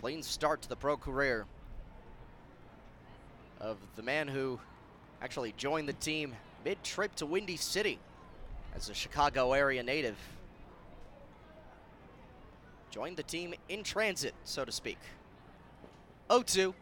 Clean 0.02 0.22
start 0.22 0.62
to 0.64 0.70
the 0.70 0.76
pro 0.76 0.98
career 0.98 1.46
of 3.62 3.78
the 3.96 4.04
man 4.04 4.28
who 4.28 4.60
actually 5.22 5.54
joined 5.56 5.88
the 5.88 5.94
team 5.94 6.36
mid-trip 6.66 7.16
to 7.16 7.26
Windy 7.26 7.56
City 7.56 8.00
as 8.76 8.90
a 8.90 8.94
Chicago 8.94 9.54
area 9.54 9.82
native. 9.82 10.18
Joined 12.92 13.16
the 13.16 13.24
team 13.24 13.54
in 13.70 13.82
transit, 13.82 14.34
so 14.44 14.66
to 14.66 14.74
speak. 14.74 14.98
0-2. 16.30 16.74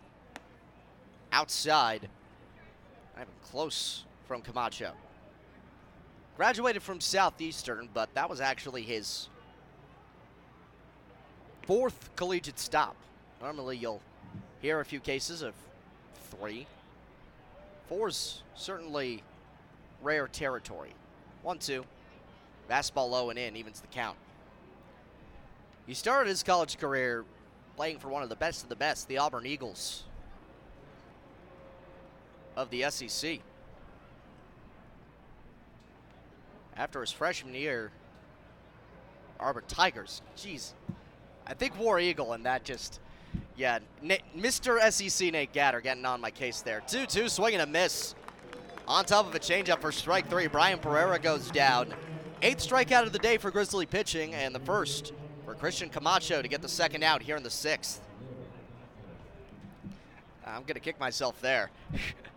Outside. 1.32 2.10
I'm 3.16 3.28
close 3.44 4.04
from 4.28 4.42
Camacho. 4.42 4.94
Graduated 6.38 6.84
from 6.84 7.02
Southeastern, 7.02 7.90
but 7.96 8.14
that 8.14 8.30
was 8.30 8.40
actually 8.40 8.84
his 8.84 9.28
fourth 11.64 12.12
collegiate 12.16 12.60
stop. 12.60 12.96
Normally 13.42 13.76
you'll 13.76 14.04
hear 14.62 14.80
a 14.80 14.86
few 14.86 15.00
cases 15.00 15.42
of 15.42 15.56
three. 16.30 16.68
Four's 17.90 18.44
certainly 18.54 19.24
rare 20.04 20.28
territory. 20.28 20.94
One, 21.42 21.58
two. 21.58 21.84
Fastball 22.70 23.10
low 23.10 23.32
and 23.32 23.40
in, 23.40 23.56
evens 23.56 23.80
the 23.80 23.88
count. 23.88 24.18
He 25.88 25.96
started 25.96 26.30
his 26.30 26.44
college 26.44 26.78
career 26.78 27.26
playing 27.76 27.98
for 27.98 28.10
one 28.10 28.22
of 28.22 28.30
the 28.30 28.36
best 28.36 28.62
of 28.62 28.70
the 28.70 28.76
best, 28.76 29.08
the 29.08 29.18
Auburn 29.18 29.48
Eagles 29.48 30.04
of 32.56 32.70
the 32.70 32.84
SEC. 32.92 33.40
After 36.78 37.02
his 37.02 37.12
freshman 37.12 37.56
year. 37.56 37.92
Auburn 39.40 39.64
Tigers. 39.68 40.22
Jeez. 40.38 40.74
I 41.46 41.54
think 41.54 41.78
War 41.80 42.00
Eagle, 42.00 42.34
and 42.34 42.46
that 42.46 42.64
just, 42.64 43.00
yeah, 43.56 43.80
Mr. 44.38 44.80
SEC 44.92 45.32
Nate 45.32 45.54
Gatter 45.54 45.82
getting 45.82 46.06
on 46.06 46.20
my 46.20 46.32
case 46.32 46.62
there. 46.62 46.82
2 46.88 47.06
2, 47.06 47.30
swinging 47.30 47.62
a 47.62 47.66
miss. 47.66 48.16
On 48.88 49.04
top 49.04 49.28
of 49.28 49.36
a 49.36 49.40
changeup 49.40 49.80
for 49.80 49.92
strike 49.92 50.30
three, 50.30 50.48
Brian 50.48 50.80
Pereira 50.80 51.20
goes 51.20 51.52
down. 51.52 51.94
Eighth 52.42 52.60
strikeout 52.60 53.04
of 53.04 53.14
the 53.14 53.20
day 53.20 53.38
for 53.38 53.52
Grizzly 53.52 53.86
pitching, 53.86 54.34
and 54.34 54.54
the 54.54 54.60
first 54.60 55.14
for 55.46 55.56
Christian 55.56 55.90
Camacho 55.90 56.42
to 56.42 56.48
get 56.48 56.62
the 56.62 56.70
second 56.70 57.04
out 57.04 57.22
here 57.22 57.36
in 57.36 57.44
the 57.44 57.50
sixth. 57.50 58.02
I'm 60.46 60.62
going 60.62 60.76
to 60.76 60.80
kick 60.80 61.00
myself 61.00 61.40
there. 61.42 61.72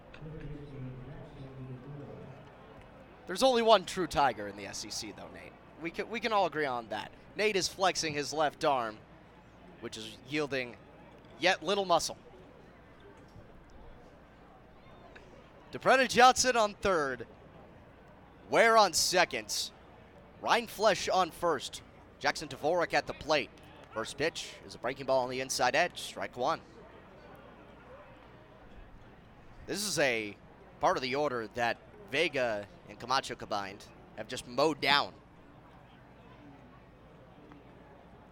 There's 3.30 3.44
only 3.44 3.62
one 3.62 3.84
true 3.84 4.08
Tiger 4.08 4.48
in 4.48 4.56
the 4.56 4.66
SEC, 4.72 5.14
though, 5.14 5.22
Nate. 5.32 5.52
We 5.80 5.92
can, 5.92 6.10
we 6.10 6.18
can 6.18 6.32
all 6.32 6.46
agree 6.46 6.66
on 6.66 6.88
that. 6.88 7.12
Nate 7.36 7.54
is 7.54 7.68
flexing 7.68 8.12
his 8.12 8.32
left 8.32 8.64
arm, 8.64 8.96
which 9.82 9.96
is 9.96 10.18
yielding 10.28 10.74
yet 11.38 11.62
little 11.62 11.84
muscle. 11.84 12.16
DePretta 15.72 16.08
Johnson 16.08 16.56
on 16.56 16.74
third. 16.74 17.24
Ware 18.50 18.76
on 18.76 18.92
second. 18.92 19.70
Rindfleisch 20.42 21.08
on 21.14 21.30
first. 21.30 21.82
Jackson 22.18 22.48
Dvorak 22.48 22.94
at 22.94 23.06
the 23.06 23.14
plate. 23.14 23.50
First 23.94 24.18
pitch 24.18 24.48
is 24.66 24.74
a 24.74 24.78
breaking 24.78 25.06
ball 25.06 25.22
on 25.22 25.30
the 25.30 25.40
inside 25.40 25.76
edge. 25.76 26.00
Strike 26.00 26.36
one. 26.36 26.58
This 29.68 29.86
is 29.86 30.00
a 30.00 30.34
part 30.80 30.96
of 30.96 31.02
the 31.04 31.14
order 31.14 31.46
that 31.54 31.76
Vega 32.10 32.66
and 32.90 32.98
Camacho 32.98 33.36
combined 33.36 33.84
have 34.16 34.28
just 34.28 34.46
mowed 34.46 34.80
down. 34.80 35.12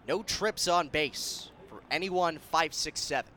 No 0.07 0.21
trips 0.21 0.67
on 0.67 0.89
base 0.89 1.49
for 1.67 1.81
anyone 1.89 2.37
5, 2.37 2.73
6, 2.73 2.99
7. 2.99 3.31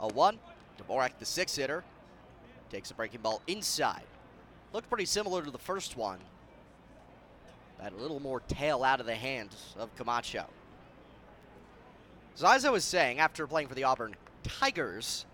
A 0.00 0.08
1. 0.08 0.38
Dvorak, 0.78 1.10
the 1.18 1.24
six 1.24 1.56
hitter, 1.56 1.82
takes 2.70 2.90
a 2.90 2.94
breaking 2.94 3.20
ball 3.20 3.42
inside. 3.46 4.04
Looked 4.72 4.88
pretty 4.88 5.06
similar 5.06 5.42
to 5.42 5.50
the 5.50 5.58
first 5.58 5.96
one. 5.96 6.18
Had 7.80 7.92
a 7.92 7.96
little 7.96 8.20
more 8.20 8.40
tail 8.40 8.84
out 8.84 9.00
of 9.00 9.06
the 9.06 9.14
hands 9.14 9.74
of 9.78 9.94
Camacho. 9.96 10.46
So 12.34 12.46
as 12.46 12.64
I 12.64 12.70
was 12.70 12.84
saying, 12.84 13.18
after 13.18 13.46
playing 13.46 13.68
for 13.68 13.74
the 13.74 13.84
Auburn 13.84 14.14
Tigers, 14.42 15.26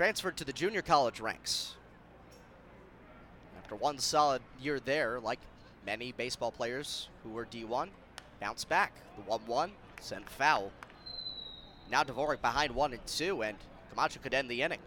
transferred 0.00 0.34
to 0.34 0.46
the 0.46 0.52
junior 0.54 0.80
college 0.80 1.20
ranks. 1.20 1.74
After 3.58 3.76
one 3.76 3.98
solid 3.98 4.40
year 4.58 4.80
there, 4.80 5.20
like 5.20 5.38
many 5.84 6.10
baseball 6.12 6.50
players 6.50 7.10
who 7.22 7.28
were 7.28 7.44
D1, 7.44 7.90
bounced 8.40 8.66
back. 8.70 8.94
The 9.18 9.30
1-1 9.30 9.68
sent 10.00 10.26
foul. 10.30 10.72
Now 11.90 12.02
Dvorak 12.02 12.40
behind 12.40 12.74
one 12.74 12.94
and 12.94 13.06
two, 13.06 13.42
and 13.42 13.58
Camacho 13.90 14.20
could 14.20 14.32
end 14.32 14.48
the 14.48 14.62
inning. 14.62 14.78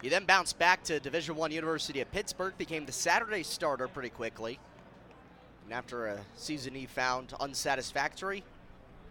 He 0.00 0.08
then 0.08 0.24
bounced 0.24 0.56
back 0.60 0.84
to 0.84 1.00
Division 1.00 1.34
One 1.34 1.50
University 1.50 2.00
of 2.00 2.12
Pittsburgh, 2.12 2.56
became 2.56 2.86
the 2.86 2.92
Saturday 2.92 3.42
starter 3.42 3.88
pretty 3.88 4.10
quickly. 4.10 4.60
And 5.64 5.72
after 5.72 6.06
a 6.06 6.20
season 6.36 6.76
he 6.76 6.86
found 6.86 7.34
unsatisfactory, 7.40 8.44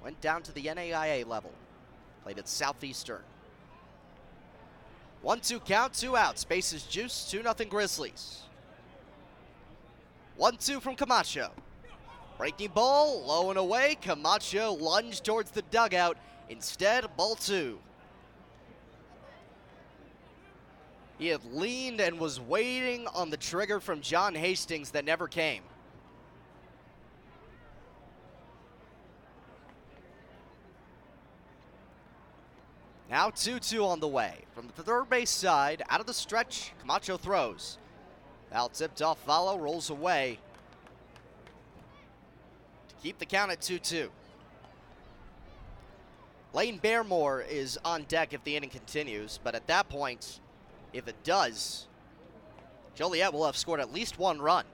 went 0.01 0.21
down 0.21 0.41
to 0.43 0.53
the 0.53 0.67
NAIA 0.67 1.27
level. 1.27 1.51
Played 2.23 2.39
at 2.39 2.47
Southeastern. 2.47 3.23
1-2 5.23 5.65
count, 5.65 5.93
two 5.93 6.15
outs. 6.15 6.43
Bases 6.43 6.83
juice, 6.83 7.27
two 7.29 7.43
nothing 7.43 7.69
Grizzlies. 7.69 8.41
1-2 10.39 10.81
from 10.81 10.95
Camacho. 10.95 11.51
Breaking 12.37 12.71
ball, 12.71 13.23
low 13.25 13.49
and 13.49 13.59
away. 13.59 13.95
Camacho 14.01 14.73
lunged 14.73 15.23
towards 15.23 15.51
the 15.51 15.61
dugout 15.63 16.17
Instead, 16.49 17.05
ball 17.15 17.35
two. 17.35 17.79
He 21.17 21.27
had 21.27 21.43
leaned 21.45 22.01
and 22.01 22.19
was 22.19 22.39
waiting 22.39 23.07
on 23.07 23.29
the 23.29 23.37
trigger 23.37 23.79
from 23.79 24.01
John 24.01 24.35
Hastings 24.35 24.91
that 24.91 25.05
never 25.05 25.27
came. 25.27 25.63
Now 33.13 33.29
2-2 33.29 33.85
on 33.85 33.99
the 33.99 34.07
way. 34.07 34.39
From 34.55 34.71
the 34.75 34.81
third 34.81 35.07
base 35.07 35.29
side, 35.29 35.83
out 35.87 35.99
of 35.99 36.07
the 36.07 36.15
stretch, 36.15 36.73
Camacho 36.79 37.15
throws. 37.15 37.77
Foul 38.51 38.69
tipped 38.69 39.03
off, 39.03 39.19
follow, 39.19 39.55
rolls 39.59 39.91
away. 39.91 40.39
To 42.89 42.95
keep 43.03 43.19
the 43.19 43.27
count 43.27 43.51
at 43.51 43.59
2-2. 43.59 44.09
Lane 46.53 46.79
Baremore 46.79 47.47
is 47.47 47.77
on 47.85 48.05
deck 48.05 48.33
if 48.33 48.43
the 48.43 48.55
inning 48.55 48.71
continues, 48.71 49.39
but 49.43 49.53
at 49.53 49.67
that 49.67 49.89
point, 49.89 50.39
if 50.91 51.07
it 51.07 51.23
does, 51.23 51.85
Joliet 52.95 53.31
will 53.31 53.45
have 53.45 53.55
scored 53.55 53.79
at 53.79 53.93
least 53.93 54.17
one 54.17 54.41
run. 54.41 54.65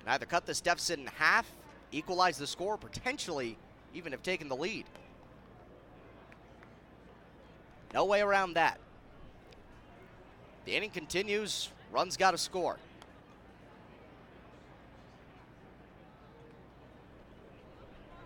And 0.00 0.10
either 0.10 0.26
cut 0.26 0.44
this 0.44 0.60
deficit 0.60 0.98
in 0.98 1.06
half, 1.06 1.50
equalize 1.90 2.36
the 2.36 2.46
score, 2.46 2.76
potentially 2.76 3.56
even 3.94 4.12
have 4.12 4.22
taken 4.22 4.50
the 4.50 4.56
lead. 4.56 4.84
No 7.92 8.04
way 8.04 8.20
around 8.20 8.54
that. 8.54 8.78
The 10.64 10.76
inning 10.76 10.90
continues, 10.90 11.70
runs 11.92 12.16
got 12.16 12.32
to 12.32 12.38
score. 12.38 12.78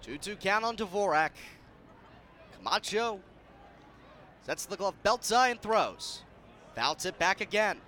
Two-two 0.02 0.36
count 0.36 0.64
on 0.64 0.76
Dvorak. 0.76 1.30
Camacho 2.56 3.20
sets 4.44 4.66
the 4.66 4.76
glove, 4.76 4.94
belts 5.02 5.32
eye, 5.32 5.48
and 5.48 5.62
throws. 5.62 6.22
Bounce 6.74 7.06
it 7.06 7.18
back 7.18 7.40
again. 7.40 7.78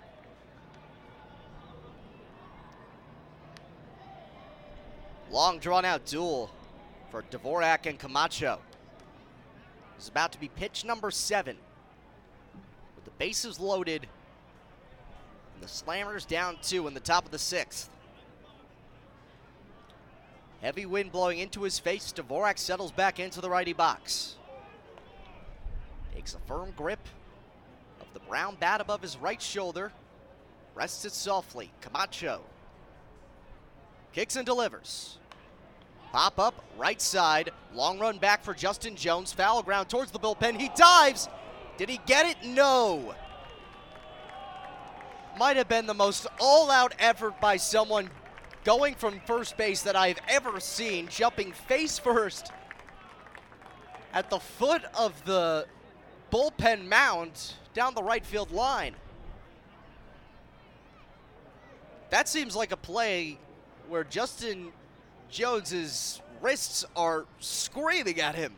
Long 5.29 5.59
drawn 5.59 5.85
out 5.85 6.05
duel 6.05 6.49
for 7.11 7.21
Dvorak 7.23 7.85
and 7.85 7.99
Camacho. 7.99 8.59
It's 9.97 10.09
about 10.09 10.31
to 10.31 10.39
be 10.39 10.47
pitch 10.47 10.85
number 10.85 11.11
seven. 11.11 11.57
Bases 13.17 13.59
loaded 13.59 14.07
the 15.59 15.67
slammers 15.67 16.27
down 16.27 16.57
two 16.61 16.87
in 16.87 16.93
the 16.93 16.99
top 16.99 17.25
of 17.25 17.31
the 17.31 17.39
sixth. 17.39 17.89
Heavy 20.61 20.85
wind 20.85 21.11
blowing 21.11 21.39
into 21.39 21.63
his 21.63 21.79
face. 21.79 22.13
Dvorak 22.15 22.57
settles 22.57 22.91
back 22.91 23.19
into 23.19 23.41
the 23.41 23.49
righty 23.49 23.73
box. 23.73 24.35
Takes 26.13 26.33
a 26.35 26.39
firm 26.47 26.71
grip 26.75 26.99
of 28.01 28.07
the 28.13 28.19
brown 28.21 28.55
bat 28.59 28.81
above 28.81 29.01
his 29.01 29.17
right 29.17 29.41
shoulder. 29.41 29.91
Rests 30.75 31.05
it 31.05 31.13
softly. 31.13 31.71
Camacho. 31.81 32.41
Kicks 34.13 34.35
and 34.35 34.45
delivers. 34.45 35.17
Pop 36.11 36.39
up, 36.39 36.63
right 36.77 37.01
side. 37.01 37.51
Long 37.73 37.99
run 37.99 38.17
back 38.17 38.43
for 38.43 38.53
Justin 38.53 38.95
Jones. 38.95 39.33
Foul 39.33 39.61
ground 39.61 39.89
towards 39.89 40.11
the 40.11 40.19
bullpen. 40.19 40.59
He 40.59 40.69
dives. 40.75 41.29
Did 41.77 41.89
he 41.89 41.99
get 42.05 42.25
it? 42.25 42.37
No. 42.43 43.13
Might 45.37 45.57
have 45.57 45.67
been 45.67 45.85
the 45.85 45.93
most 45.93 46.25
all 46.39 46.71
out 46.71 46.93
effort 46.97 47.39
by 47.39 47.57
someone 47.57 48.09
going 48.63 48.95
from 48.95 49.21
first 49.21 49.55
base 49.55 49.83
that 49.83 49.95
I've 49.95 50.19
ever 50.27 50.59
seen, 50.59 51.07
jumping 51.07 51.51
face 51.51 51.99
first 51.99 52.51
at 54.13 54.29
the 54.29 54.39
foot 54.39 54.81
of 54.97 55.23
the 55.25 55.67
bullpen 56.31 56.87
mound 56.87 57.53
down 57.73 57.93
the 57.93 58.03
right 58.03 58.25
field 58.25 58.51
line. 58.51 58.95
That 62.09 62.27
seems 62.27 62.55
like 62.55 62.71
a 62.71 62.77
play 62.77 63.37
where 63.87 64.03
Justin 64.03 64.71
Jones's 65.29 66.21
wrists 66.41 66.85
are 66.95 67.25
screaming 67.39 68.19
at 68.19 68.35
him. 68.35 68.53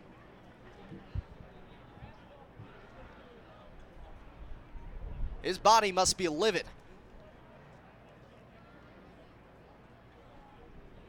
His 5.42 5.58
body 5.58 5.92
must 5.92 6.18
be 6.18 6.28
livid. 6.28 6.66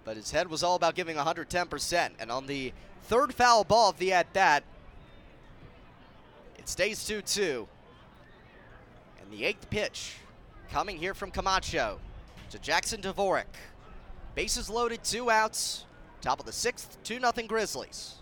But 0.05 0.17
his 0.17 0.31
head 0.31 0.49
was 0.49 0.63
all 0.63 0.77
about 0.77 0.95
giving 0.95 1.17
110%. 1.17 2.11
And 2.19 2.31
on 2.31 2.47
the 2.47 2.73
third 3.05 3.35
foul 3.35 3.65
ball 3.65 3.91
of 3.91 3.99
the 3.99 4.13
at 4.13 4.33
that, 4.35 4.65
it 6.59 6.69
stays 6.69 6.99
2-2. 7.01 7.67
And 9.21 9.31
the 9.31 9.45
eighth 9.45 9.69
pitch 9.71 10.17
coming 10.71 10.97
here 10.97 11.15
from 11.15 11.31
Camacho 11.31 12.01
to 12.51 12.59
Jackson 12.59 13.01
Dvorak. 13.01 13.45
Bases 14.35 14.71
loaded, 14.71 15.03
two 15.05 15.31
outs. 15.31 15.85
Top 16.21 16.39
of 16.39 16.47
the 16.47 16.53
sixth, 16.53 16.99
2-0 17.05 17.49
Grizzlies. 17.49 18.17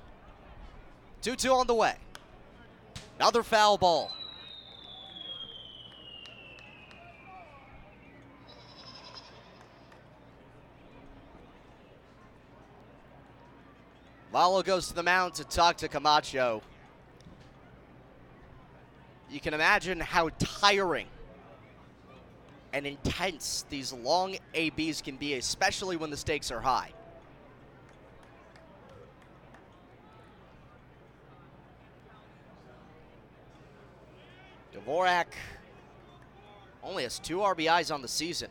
2-2 1.22 1.52
on 1.52 1.66
the 1.66 1.74
way. 1.74 1.96
Another 3.18 3.42
foul 3.42 3.76
ball. 3.76 4.12
Paulo 14.38 14.62
goes 14.62 14.86
to 14.86 14.94
the 14.94 15.02
mound 15.02 15.34
to 15.34 15.42
talk 15.42 15.78
to 15.78 15.88
Camacho. 15.88 16.62
You 19.28 19.40
can 19.40 19.52
imagine 19.52 19.98
how 19.98 20.28
tiring 20.38 21.08
and 22.72 22.86
intense 22.86 23.64
these 23.68 23.92
long 23.92 24.36
ABs 24.54 25.02
can 25.02 25.16
be, 25.16 25.34
especially 25.34 25.96
when 25.96 26.10
the 26.10 26.16
stakes 26.16 26.52
are 26.52 26.60
high. 26.60 26.92
Dvorak 34.72 35.34
only 36.84 37.02
has 37.02 37.18
two 37.18 37.38
RBIs 37.38 37.92
on 37.92 38.02
the 38.02 38.06
season. 38.06 38.50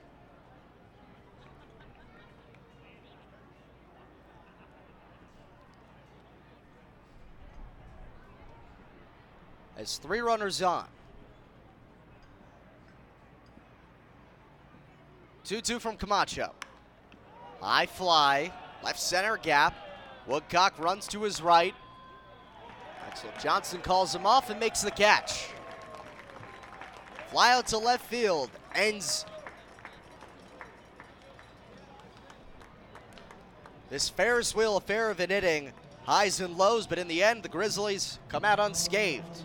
As 9.78 9.98
three 9.98 10.20
runners 10.20 10.62
on. 10.62 10.88
2 15.44 15.62
2 15.62 15.80
from 15.80 15.96
Camacho. 15.96 16.52
High 17.62 17.86
fly, 17.86 18.52
left 18.84 19.00
center 19.00 19.38
gap. 19.38 19.76
Woodcock 20.28 20.78
runs 20.78 21.08
to 21.08 21.24
his 21.24 21.42
right. 21.42 21.74
Axel 23.06 23.30
Johnson 23.42 23.80
calls 23.82 24.14
him 24.14 24.26
off 24.26 24.50
and 24.50 24.60
makes 24.60 24.82
the 24.82 24.92
catch. 24.92 25.48
Fly 27.30 27.54
out 27.54 27.68
to 27.68 27.78
left 27.78 28.06
field. 28.06 28.50
Ends 28.76 29.26
this 33.90 34.10
Ferris 34.10 34.54
wheel 34.54 34.76
affair 34.76 35.10
of 35.10 35.20
an 35.20 35.32
inning. 35.32 35.72
Highs 36.04 36.42
and 36.42 36.58
lows, 36.58 36.88
but 36.88 37.00
in 37.00 37.08
the 37.08 37.24
end, 37.24 37.44
the 37.44 37.50
Grizzlies 37.50 38.20
come 38.28 38.44
out 38.44 38.60
unscathed. 38.60 39.44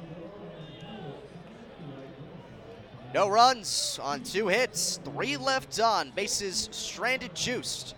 No 3.14 3.28
runs 3.28 4.00
on 4.02 4.22
two 4.22 4.48
hits, 4.48 4.98
three 5.04 5.36
left 5.36 5.78
on, 5.80 6.12
bases 6.12 6.70
stranded 6.72 7.34
juiced. 7.34 7.94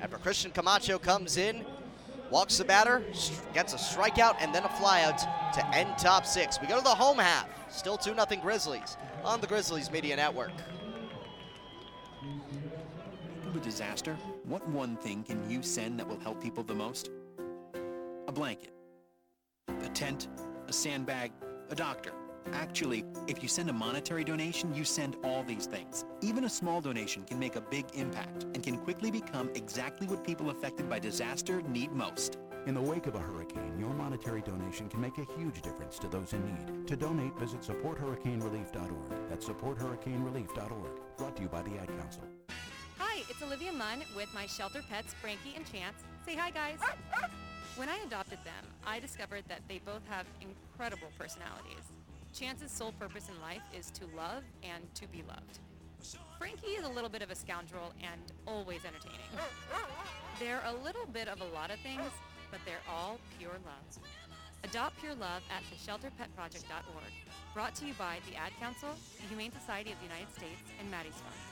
After 0.00 0.18
Christian 0.18 0.52
Camacho 0.52 0.98
comes 0.98 1.36
in, 1.36 1.64
walks 2.30 2.58
the 2.58 2.64
batter, 2.64 3.02
gets 3.52 3.72
a 3.72 3.76
strikeout, 3.76 4.36
and 4.40 4.54
then 4.54 4.62
a 4.62 4.68
flyout 4.68 5.18
to 5.54 5.66
end 5.74 5.98
top 5.98 6.24
six. 6.24 6.60
We 6.60 6.68
go 6.68 6.78
to 6.78 6.84
the 6.84 6.90
home 6.90 7.18
half, 7.18 7.48
still 7.72 7.96
2 7.96 8.14
0 8.14 8.26
Grizzlies 8.40 8.96
on 9.24 9.40
the 9.40 9.48
Grizzlies 9.48 9.90
Media 9.90 10.14
Network. 10.14 10.52
A 13.54 13.58
disaster, 13.58 14.16
what 14.44 14.66
one 14.68 14.96
thing 14.96 15.24
can 15.24 15.50
you 15.50 15.62
send 15.62 15.98
that 15.98 16.08
will 16.08 16.20
help 16.20 16.40
people 16.40 16.62
the 16.62 16.74
most? 16.74 17.10
A 18.28 18.32
blanket, 18.32 18.72
a 19.68 19.88
tent, 19.88 20.28
a 20.68 20.72
sandbag, 20.72 21.32
a 21.68 21.74
doctor. 21.74 22.12
Actually, 22.52 23.04
if 23.26 23.42
you 23.42 23.48
send 23.48 23.70
a 23.70 23.72
monetary 23.72 24.24
donation, 24.24 24.74
you 24.74 24.84
send 24.84 25.16
all 25.22 25.42
these 25.42 25.66
things. 25.66 26.04
Even 26.20 26.44
a 26.44 26.48
small 26.48 26.80
donation 26.80 27.22
can 27.24 27.38
make 27.38 27.56
a 27.56 27.60
big 27.60 27.86
impact 27.94 28.44
and 28.54 28.62
can 28.62 28.76
quickly 28.78 29.10
become 29.10 29.50
exactly 29.54 30.06
what 30.06 30.24
people 30.24 30.50
affected 30.50 30.88
by 30.88 30.98
disaster 30.98 31.62
need 31.62 31.92
most. 31.92 32.38
In 32.66 32.74
the 32.74 32.80
wake 32.80 33.06
of 33.06 33.14
a 33.14 33.18
hurricane, 33.18 33.76
your 33.78 33.90
monetary 33.90 34.40
donation 34.40 34.88
can 34.88 35.00
make 35.00 35.18
a 35.18 35.26
huge 35.36 35.62
difference 35.62 35.98
to 35.98 36.08
those 36.08 36.32
in 36.32 36.44
need. 36.44 36.86
To 36.86 36.96
donate, 36.96 37.36
visit 37.38 37.60
supporthurricanerelief.org. 37.60 39.28
That's 39.28 39.46
supporthurricanerelief.org. 39.46 41.16
Brought 41.16 41.36
to 41.36 41.42
you 41.42 41.48
by 41.48 41.62
the 41.62 41.76
Ad 41.78 41.88
Council. 41.98 42.22
Hi, 42.98 43.22
it's 43.28 43.42
Olivia 43.42 43.72
Munn 43.72 44.02
with 44.14 44.32
my 44.32 44.46
shelter 44.46 44.82
pets, 44.88 45.14
Frankie 45.20 45.54
and 45.56 45.64
Chance. 45.70 46.04
Say 46.24 46.36
hi, 46.36 46.50
guys. 46.50 46.78
When 47.76 47.88
I 47.88 47.96
adopted 48.04 48.38
them, 48.44 48.68
I 48.86 49.00
discovered 49.00 49.44
that 49.48 49.62
they 49.66 49.78
both 49.78 50.02
have 50.10 50.26
incredible 50.42 51.08
personalities. 51.18 51.88
Chance's 52.32 52.70
sole 52.70 52.92
purpose 52.98 53.28
in 53.28 53.40
life 53.40 53.62
is 53.76 53.90
to 53.92 54.04
love 54.16 54.42
and 54.62 54.82
to 54.94 55.06
be 55.08 55.22
loved. 55.28 55.58
Frankie 56.38 56.74
is 56.78 56.84
a 56.84 56.88
little 56.88 57.10
bit 57.10 57.22
of 57.22 57.30
a 57.30 57.34
scoundrel 57.34 57.92
and 58.00 58.32
always 58.46 58.84
entertaining. 58.84 59.30
They're 60.40 60.62
a 60.66 60.72
little 60.84 61.06
bit 61.06 61.28
of 61.28 61.40
a 61.40 61.44
lot 61.54 61.70
of 61.70 61.78
things, 61.80 62.10
but 62.50 62.60
they're 62.64 62.82
all 62.90 63.18
pure 63.38 63.52
love. 63.64 64.04
Adopt 64.64 64.98
Pure 65.00 65.16
Love 65.16 65.42
at 65.50 65.62
theshelterpetproject.org. 65.74 67.12
Brought 67.52 67.74
to 67.76 67.86
you 67.86 67.94
by 67.94 68.18
the 68.30 68.36
Ad 68.36 68.52
Council, 68.60 68.90
the 69.20 69.28
Humane 69.28 69.52
Society 69.52 69.90
of 69.90 69.98
the 69.98 70.04
United 70.04 70.32
States, 70.32 70.62
and 70.80 70.90
Maddie's 70.90 71.14
Fund. 71.14 71.51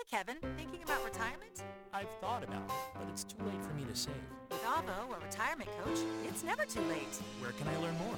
Hey 0.00 0.16
Kevin, 0.16 0.36
thinking 0.56 0.82
about 0.82 1.04
retirement? 1.04 1.62
I've 1.92 2.08
thought 2.22 2.42
about 2.42 2.64
it, 2.64 2.70
but 2.94 3.06
it's 3.10 3.22
too 3.22 3.36
late 3.44 3.62
for 3.62 3.74
me 3.74 3.84
to 3.84 3.94
save. 3.94 4.14
With 4.50 4.62
Avo, 4.62 5.14
a 5.14 5.18
retirement 5.22 5.68
coach, 5.84 5.98
it's 6.26 6.42
never 6.42 6.64
too 6.64 6.80
late. 6.82 7.20
Where 7.40 7.52
can 7.52 7.68
I 7.68 7.76
learn 7.76 7.98
more? 7.98 8.14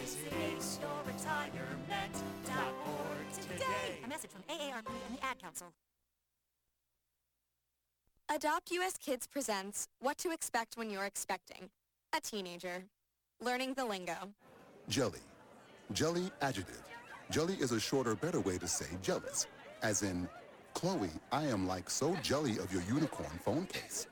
Visit 0.00 0.32
aceyourretirement.org 0.32 3.32
today. 3.32 4.00
A 4.04 4.08
message 4.08 4.32
from 4.32 4.42
AARP 4.50 4.88
and 5.08 5.18
the 5.18 5.24
Ad 5.24 5.38
Council. 5.40 5.68
Adopt 8.28 8.72
US 8.72 8.96
Kids 8.96 9.28
presents 9.28 9.86
What 10.00 10.18
to 10.18 10.32
Expect 10.32 10.76
When 10.76 10.90
You're 10.90 11.04
Expecting. 11.04 11.70
A 12.12 12.20
Teenager. 12.20 12.86
Learning 13.40 13.74
the 13.74 13.84
lingo. 13.84 14.34
Jelly. 14.88 15.20
Jelly 15.92 16.32
adjective. 16.40 16.82
Jelly 17.30 17.54
is 17.60 17.70
a 17.70 17.78
shorter, 17.78 18.16
better 18.16 18.40
way 18.40 18.58
to 18.58 18.66
say 18.66 18.86
jealous. 19.00 19.46
As 19.82 20.02
in, 20.02 20.28
Chloe, 20.74 21.10
I 21.30 21.44
am 21.44 21.66
like 21.66 21.90
so 21.90 22.14
jelly 22.22 22.58
of 22.58 22.72
your 22.72 22.82
unicorn 22.82 23.38
phone 23.44 23.66
case. 23.66 24.06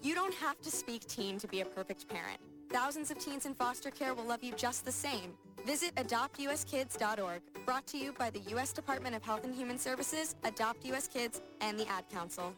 You 0.00 0.14
don't 0.14 0.34
have 0.34 0.60
to 0.62 0.70
speak 0.70 1.06
teen 1.06 1.38
to 1.38 1.48
be 1.48 1.60
a 1.60 1.64
perfect 1.64 2.08
parent. 2.08 2.38
Thousands 2.70 3.10
of 3.10 3.18
teens 3.18 3.46
in 3.46 3.54
foster 3.54 3.90
care 3.90 4.14
will 4.14 4.24
love 4.24 4.42
you 4.42 4.52
just 4.54 4.84
the 4.84 4.92
same. 4.92 5.34
Visit 5.64 5.94
adoptuskids.org. 5.94 7.40
Brought 7.64 7.86
to 7.86 7.98
you 7.98 8.12
by 8.12 8.30
the 8.30 8.40
U.S. 8.50 8.72
Department 8.72 9.14
of 9.14 9.22
Health 9.22 9.44
and 9.44 9.54
Human 9.54 9.78
Services, 9.78 10.34
Adopt 10.44 10.84
U.S. 10.86 11.08
Kids, 11.08 11.40
and 11.60 11.78
the 11.78 11.88
Ad 11.88 12.04
Council. 12.10 12.54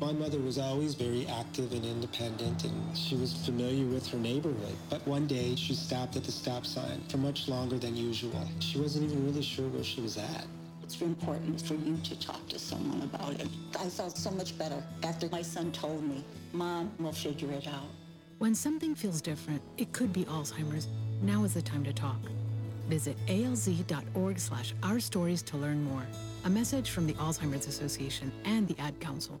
My 0.00 0.12
mother 0.12 0.40
was 0.40 0.58
always 0.58 0.94
very 0.94 1.28
active 1.28 1.72
and 1.72 1.84
independent, 1.84 2.64
and 2.64 2.98
she 2.98 3.14
was 3.14 3.34
familiar 3.46 3.86
with 3.86 4.06
her 4.08 4.18
neighborhood. 4.18 4.74
But 4.90 5.06
one 5.06 5.28
day, 5.28 5.54
she 5.54 5.74
stopped 5.74 6.16
at 6.16 6.24
the 6.24 6.32
stop 6.32 6.66
sign 6.66 7.00
for 7.08 7.18
much 7.18 7.46
longer 7.46 7.78
than 7.78 7.96
usual. 7.96 8.48
She 8.58 8.80
wasn't 8.80 9.04
even 9.04 9.24
really 9.24 9.42
sure 9.42 9.68
where 9.68 9.84
she 9.84 10.00
was 10.00 10.18
at. 10.18 10.44
It's 10.92 11.00
important 11.00 11.58
for 11.62 11.72
you 11.74 11.96
to 12.04 12.20
talk 12.20 12.46
to 12.48 12.58
someone 12.58 13.00
about 13.00 13.32
it. 13.40 13.48
I 13.80 13.88
felt 13.88 14.18
so 14.18 14.30
much 14.30 14.58
better 14.58 14.84
after 15.02 15.26
my 15.30 15.40
son 15.40 15.72
told 15.72 16.06
me, 16.06 16.22
Mom, 16.52 16.92
we'll 16.98 17.12
figure 17.12 17.50
it 17.50 17.66
out. 17.66 17.88
When 18.36 18.54
something 18.54 18.94
feels 18.94 19.22
different, 19.22 19.62
it 19.78 19.90
could 19.94 20.12
be 20.12 20.26
Alzheimer's. 20.26 20.88
Now 21.22 21.44
is 21.44 21.54
the 21.54 21.62
time 21.62 21.82
to 21.84 21.94
talk. 21.94 22.18
Visit 22.90 23.16
alz.org 23.26 24.38
slash 24.38 24.74
our 24.82 25.00
stories 25.00 25.42
to 25.44 25.56
learn 25.56 25.82
more. 25.82 26.06
A 26.44 26.50
message 26.50 26.90
from 26.90 27.06
the 27.06 27.14
Alzheimer's 27.14 27.66
Association 27.66 28.30
and 28.44 28.68
the 28.68 28.78
Ad 28.78 29.00
Council. 29.00 29.40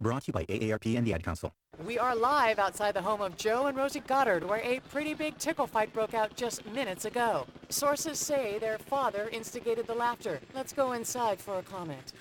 Brought 0.00 0.24
to 0.24 0.26
you 0.28 0.32
by 0.32 0.44
AARP 0.44 0.96
and 0.96 1.06
the 1.06 1.14
Ad 1.14 1.24
Council. 1.24 1.54
We 1.84 1.98
are 1.98 2.14
live 2.14 2.58
outside 2.58 2.92
the 2.92 3.00
home 3.00 3.22
of 3.22 3.36
Joe 3.36 3.66
and 3.66 3.76
Rosie 3.76 4.00
Goddard, 4.00 4.44
where 4.44 4.60
a 4.62 4.80
pretty 4.90 5.14
big 5.14 5.38
tickle 5.38 5.66
fight 5.66 5.92
broke 5.92 6.12
out 6.12 6.36
just 6.36 6.66
minutes 6.66 7.06
ago. 7.06 7.46
Sources 7.70 8.18
say 8.18 8.58
their 8.58 8.78
father 8.78 9.30
instigated 9.32 9.86
the 9.86 9.94
laughter. 9.94 10.40
Let's 10.54 10.72
go 10.72 10.92
inside 10.92 11.40
for 11.40 11.58
a 11.58 11.62
comment. 11.62 12.12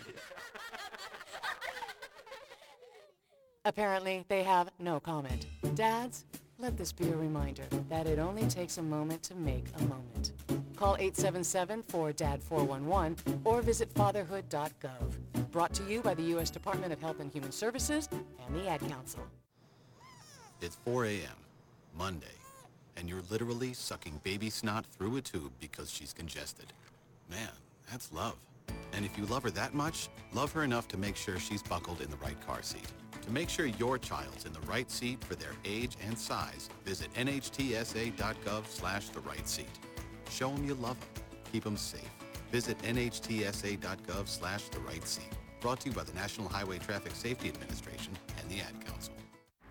Apparently, 3.65 4.23
they 4.29 4.43
have 4.43 4.69
no 4.79 4.99
comment. 4.99 5.47
Dads, 5.73 6.25
Let 6.57 6.77
this 6.77 6.93
be 6.93 7.09
a 7.09 7.15
reminder 7.15 7.63
that 7.89 8.07
it 8.07 8.19
only 8.19 8.45
takes 8.47 8.77
a 8.77 8.81
moment 8.81 9.21
to 9.23 9.35
make 9.35 9.65
a 9.77 9.81
moment. 9.83 10.31
Call 10.75 10.97
877-4DAD-411 10.97 13.39
or 13.43 13.61
visit 13.61 13.93
fatherhood.gov. 13.93 15.51
Brought 15.51 15.73
to 15.73 15.83
you 15.83 16.01
by 16.01 16.13
the 16.13 16.23
U.S. 16.23 16.49
Department 16.49 16.91
of 16.91 16.99
Health 16.99 17.19
and 17.19 17.31
Human 17.31 17.51
Services 17.51 18.09
and 18.11 18.55
the 18.55 18.67
Ad 18.67 18.81
Council. 18.89 19.25
It's 20.61 20.77
4 20.85 21.05
a.m., 21.05 21.37
Monday, 21.97 22.27
and 22.97 23.09
you're 23.09 23.23
literally 23.29 23.73
sucking 23.73 24.19
baby 24.23 24.49
snot 24.49 24.85
through 24.85 25.17
a 25.17 25.21
tube 25.21 25.51
because 25.59 25.89
she's 25.89 26.13
congested. 26.13 26.73
Man, 27.29 27.49
that's 27.89 28.11
love. 28.11 28.35
And 28.93 29.05
if 29.05 29.17
you 29.17 29.25
love 29.25 29.43
her 29.43 29.51
that 29.51 29.73
much, 29.73 30.09
love 30.33 30.51
her 30.53 30.63
enough 30.63 30.87
to 30.89 30.97
make 30.97 31.15
sure 31.15 31.39
she's 31.39 31.63
buckled 31.63 32.01
in 32.01 32.09
the 32.09 32.17
right 32.17 32.39
car 32.45 32.61
seat. 32.61 32.87
To 33.21 33.31
make 33.31 33.49
sure 33.49 33.65
your 33.65 33.97
child's 33.97 34.45
in 34.45 34.53
the 34.53 34.61
right 34.61 34.89
seat 34.89 35.23
for 35.23 35.35
their 35.35 35.53
age 35.65 35.95
and 36.05 36.17
size, 36.17 36.69
visit 36.85 37.13
nhtsa.gov 37.15 38.67
slash 38.67 39.09
the 39.09 39.19
right 39.21 39.47
seat. 39.47 39.67
Show 40.29 40.49
them 40.49 40.65
you 40.65 40.75
love 40.75 40.99
them. 40.99 41.23
Keep 41.51 41.63
them 41.63 41.77
safe. 41.77 42.09
Visit 42.51 42.77
nhtsa.gov 42.79 44.27
slash 44.27 44.63
the 44.69 44.79
right 44.79 45.05
seat. 45.07 45.29
Brought 45.61 45.79
to 45.81 45.89
you 45.89 45.95
by 45.95 46.03
the 46.03 46.13
National 46.13 46.47
Highway 46.47 46.77
Traffic 46.77 47.13
Safety 47.15 47.49
Administration 47.49 48.13
and 48.39 48.49
the 48.49 48.61
Ad 48.61 48.85
Council. 48.85 49.13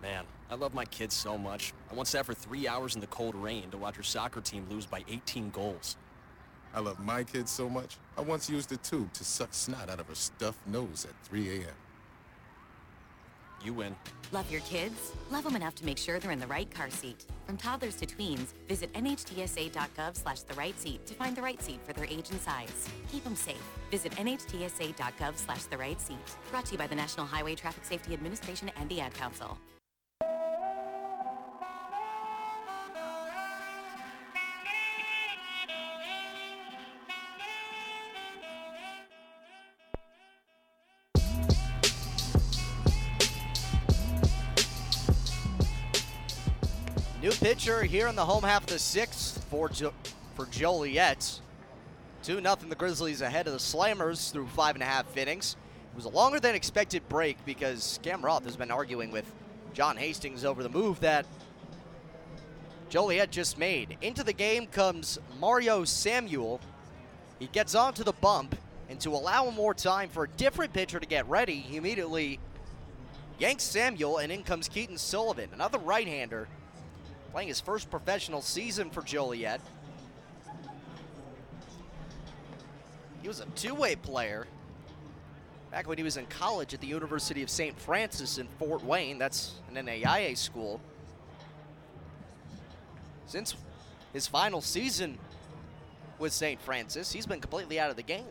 Man, 0.01 0.25
I 0.51 0.55
love 0.55 0.73
my 0.73 0.85
kids 0.85 1.15
so 1.15 1.37
much. 1.37 1.73
I 1.91 1.95
once 1.95 2.09
sat 2.09 2.25
for 2.25 2.33
three 2.33 2.67
hours 2.67 2.95
in 2.95 3.01
the 3.01 3.07
cold 3.07 3.35
rain 3.35 3.71
to 3.71 3.77
watch 3.77 3.95
her 3.95 4.03
soccer 4.03 4.41
team 4.41 4.67
lose 4.69 4.85
by 4.85 5.03
18 5.07 5.49
goals. 5.51 5.97
I 6.73 6.81
love 6.81 6.99
my 6.99 7.23
kids 7.23 7.51
so 7.51 7.69
much, 7.69 7.97
I 8.17 8.21
once 8.21 8.49
used 8.49 8.71
a 8.73 8.77
tube 8.77 9.13
to 9.13 9.23
suck 9.23 9.53
snot 9.53 9.89
out 9.89 10.01
of 10.01 10.07
her 10.07 10.15
stuffed 10.15 10.67
nose 10.67 11.07
at 11.09 11.27
3 11.27 11.49
a.m. 11.61 11.73
You 13.65 13.73
win. 13.73 13.95
Love 14.31 14.49
your 14.51 14.61
kids? 14.61 15.11
Love 15.31 15.43
them 15.43 15.55
enough 15.55 15.73
to 15.75 15.85
make 15.85 15.97
sure 15.97 16.19
they're 16.19 16.31
in 16.31 16.39
the 16.39 16.45
right 16.47 16.69
car 16.69 16.89
seat. 16.91 17.25
From 17.47 17.57
toddlers 17.57 17.95
to 17.95 18.05
tweens, 18.05 18.53
visit 18.67 18.93
nhtsa.gov 18.93 20.15
slash 20.15 20.41
the 20.41 20.53
right 20.53 20.79
seat 20.79 21.05
to 21.07 21.15
find 21.15 21.35
the 21.35 21.41
right 21.41 21.61
seat 21.61 21.79
for 21.83 21.93
their 21.93 22.05
age 22.05 22.29
and 22.29 22.39
size. 22.41 22.87
Keep 23.11 23.23
them 23.23 23.35
safe. 23.35 23.63
Visit 23.89 24.11
nhtsa.gov 24.13 25.37
slash 25.37 25.63
the 25.63 25.77
right 25.77 25.99
seat. 25.99 26.17
Brought 26.51 26.65
to 26.65 26.73
you 26.73 26.77
by 26.77 26.87
the 26.87 26.95
National 26.95 27.25
Highway 27.25 27.55
Traffic 27.55 27.85
Safety 27.85 28.13
Administration 28.13 28.69
and 28.79 28.87
the 28.87 29.01
Ad 29.01 29.13
Council. 29.15 29.57
Pitcher 47.45 47.83
here 47.83 48.07
in 48.07 48.15
the 48.15 48.25
home 48.25 48.41
half 48.41 48.63
of 48.63 48.69
the 48.69 48.79
sixth 48.79 49.43
for 49.51 49.69
jo- 49.69 49.93
for 50.33 50.47
Joliet. 50.47 51.39
2 52.23 52.41
0 52.41 52.55
the 52.67 52.73
Grizzlies 52.73 53.21
ahead 53.21 53.45
of 53.45 53.53
the 53.53 53.59
Slammers 53.59 54.31
through 54.31 54.47
five 54.47 54.75
and 54.75 54.81
a 54.81 54.87
half 54.87 55.15
innings. 55.15 55.55
It 55.91 55.95
was 55.95 56.05
a 56.05 56.09
longer 56.09 56.39
than 56.39 56.55
expected 56.55 57.07
break 57.07 57.37
because 57.45 57.99
Cam 58.01 58.25
Roth 58.25 58.45
has 58.45 58.55
been 58.55 58.71
arguing 58.71 59.11
with 59.11 59.31
John 59.75 59.95
Hastings 59.95 60.43
over 60.43 60.63
the 60.63 60.69
move 60.69 60.99
that 61.01 61.27
Joliet 62.89 63.29
just 63.29 63.59
made. 63.59 63.95
Into 64.01 64.23
the 64.23 64.33
game 64.33 64.65
comes 64.65 65.19
Mario 65.39 65.83
Samuel. 65.83 66.59
He 67.37 67.45
gets 67.45 67.75
onto 67.75 68.03
the 68.03 68.13
bump, 68.13 68.55
and 68.89 68.99
to 69.01 69.11
allow 69.11 69.51
more 69.51 69.75
time 69.75 70.09
for 70.09 70.23
a 70.23 70.29
different 70.29 70.73
pitcher 70.73 70.99
to 70.99 71.05
get 71.05 71.29
ready, 71.29 71.57
he 71.57 71.77
immediately 71.77 72.39
yanks 73.37 73.65
Samuel, 73.65 74.17
and 74.17 74.31
in 74.31 74.41
comes 74.41 74.67
Keaton 74.67 74.97
Sullivan, 74.97 75.49
another 75.53 75.77
right 75.77 76.07
hander 76.07 76.47
playing 77.35 77.49
his 77.49 77.59
first 77.59 77.91
professional 77.91 78.41
season 78.41 78.89
for 78.89 79.01
Joliet. 79.01 79.59
He 83.21 83.27
was 83.27 83.41
a 83.41 83.45
two-way 83.57 83.97
player 83.97 84.47
back 85.69 85.85
when 85.85 85.97
he 85.97 86.03
was 86.05 86.15
in 86.15 86.25
college 86.27 86.73
at 86.73 86.79
the 86.79 86.87
University 86.87 87.43
of 87.43 87.49
St. 87.49 87.77
Francis 87.77 88.37
in 88.37 88.47
Fort 88.57 88.85
Wayne. 88.85 89.17
That's 89.17 89.55
an 89.67 89.85
NAIA 89.85 90.37
school. 90.37 90.79
Since 93.27 93.55
his 94.13 94.27
final 94.27 94.61
season 94.61 95.17
with 96.19 96.31
St. 96.31 96.61
Francis, 96.61 97.11
he's 97.11 97.25
been 97.25 97.41
completely 97.41 97.81
out 97.81 97.89
of 97.89 97.97
the 97.97 98.03
game 98.03 98.23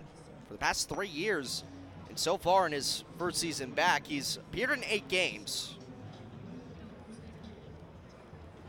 for 0.46 0.54
the 0.54 0.58
past 0.58 0.88
three 0.88 1.08
years. 1.08 1.62
And 2.08 2.18
so 2.18 2.38
far 2.38 2.64
in 2.64 2.72
his 2.72 3.04
first 3.18 3.36
season 3.36 3.72
back, 3.72 4.06
he's 4.06 4.38
appeared 4.38 4.70
in 4.70 4.84
eight 4.84 5.08
games, 5.08 5.74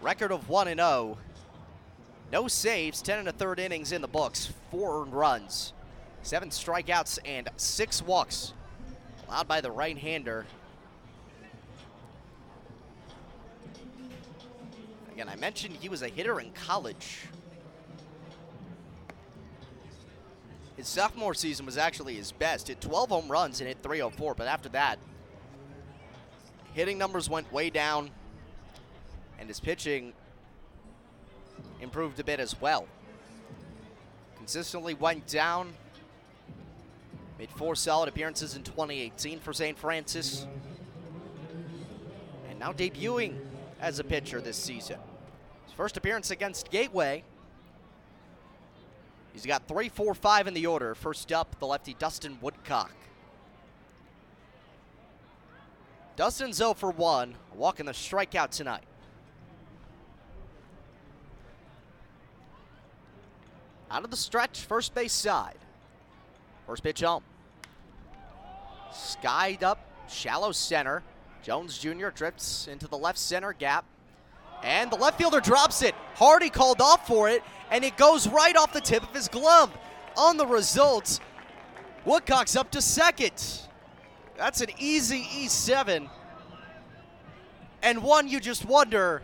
Record 0.05 0.31
of 0.31 0.49
1 0.49 0.67
0. 0.67 1.17
No 2.31 2.47
saves, 2.47 3.01
10 3.01 3.17
and 3.17 3.27
a 3.27 3.31
third 3.31 3.59
innings 3.59 3.91
in 3.91 4.03
the 4.03 4.07
books, 4.07 4.53
four 4.69 5.01
earned 5.01 5.15
runs, 5.15 5.73
seven 6.21 6.49
strikeouts, 6.49 7.17
and 7.25 7.49
six 7.57 8.03
walks 8.03 8.53
allowed 9.27 9.47
by 9.47 9.61
the 9.61 9.71
right 9.71 9.97
hander. 9.97 10.45
Again, 15.11 15.27
I 15.27 15.37
mentioned 15.37 15.75
he 15.81 15.89
was 15.89 16.03
a 16.03 16.07
hitter 16.07 16.39
in 16.39 16.51
college. 16.51 17.21
His 20.77 20.87
sophomore 20.87 21.33
season 21.33 21.65
was 21.65 21.79
actually 21.79 22.13
his 22.13 22.31
best. 22.31 22.67
Hit 22.67 22.79
12 22.79 23.09
home 23.09 23.27
runs 23.27 23.59
and 23.59 23.67
hit 23.67 23.79
304, 23.81 24.35
but 24.35 24.45
after 24.45 24.69
that, 24.69 24.99
hitting 26.75 26.99
numbers 26.99 27.27
went 27.27 27.51
way 27.51 27.71
down 27.71 28.11
and 29.39 29.47
his 29.47 29.59
pitching 29.59 30.13
improved 31.81 32.19
a 32.19 32.23
bit 32.23 32.39
as 32.39 32.59
well. 32.59 32.87
Consistently 34.37 34.93
went 34.93 35.27
down. 35.27 35.73
Made 37.37 37.49
four 37.51 37.75
solid 37.75 38.07
appearances 38.07 38.55
in 38.55 38.63
2018 38.63 39.39
for 39.39 39.53
St. 39.53 39.77
Francis. 39.77 40.45
And 42.49 42.59
now 42.59 42.71
debuting 42.71 43.37
as 43.81 43.99
a 43.99 44.03
pitcher 44.03 44.39
this 44.39 44.57
season. 44.57 44.97
His 45.65 45.73
first 45.73 45.97
appearance 45.97 46.31
against 46.31 46.71
Gateway. 46.71 47.23
He's 49.33 49.45
got 49.45 49.67
3 49.67 49.89
4 49.89 50.13
5 50.13 50.47
in 50.47 50.53
the 50.53 50.65
order. 50.65 50.95
First 50.95 51.31
up, 51.33 51.59
the 51.59 51.67
lefty 51.67 51.93
Dustin 51.93 52.37
Woodcock. 52.39 52.93
Dustin's 56.15 56.55
0 56.55 56.75
for 56.75 56.91
1, 56.91 57.35
walking 57.55 57.85
the 57.85 57.91
strikeout 57.91 58.51
tonight. 58.51 58.83
Out 63.95 64.03
of 64.03 64.11
the 64.11 64.17
stretch, 64.17 64.59
first 64.59 64.93
base 64.93 65.13
side. 65.13 65.55
First 66.67 66.83
pitch 66.83 66.99
home. 66.99 67.23
Skied 68.91 69.63
up, 69.63 69.79
shallow 70.09 70.51
center. 70.51 71.01
Jones 71.41 71.77
Jr. 71.77 72.09
drifts 72.09 72.67
into 72.67 72.89
the 72.89 72.97
left 72.97 73.17
center 73.17 73.53
gap. 73.53 73.85
And 74.63 74.91
the 74.91 74.97
left 74.97 75.17
fielder 75.17 75.39
drops 75.39 75.81
it. 75.81 75.95
Hardy 76.15 76.49
called 76.49 76.81
off 76.81 77.07
for 77.07 77.29
it, 77.29 77.41
and 77.71 77.85
it 77.85 77.95
goes 77.95 78.27
right 78.27 78.57
off 78.57 78.73
the 78.73 78.81
tip 78.81 79.01
of 79.01 79.15
his 79.15 79.29
glove. 79.29 79.71
On 80.17 80.35
the 80.35 80.45
result, 80.45 81.21
Woodcock's 82.03 82.57
up 82.57 82.71
to 82.71 82.81
second. 82.81 83.61
That's 84.35 84.59
an 84.59 84.71
easy 84.77 85.21
E7. 85.21 86.09
And 87.81 88.03
one 88.03 88.27
you 88.27 88.41
just 88.41 88.65
wonder, 88.65 89.21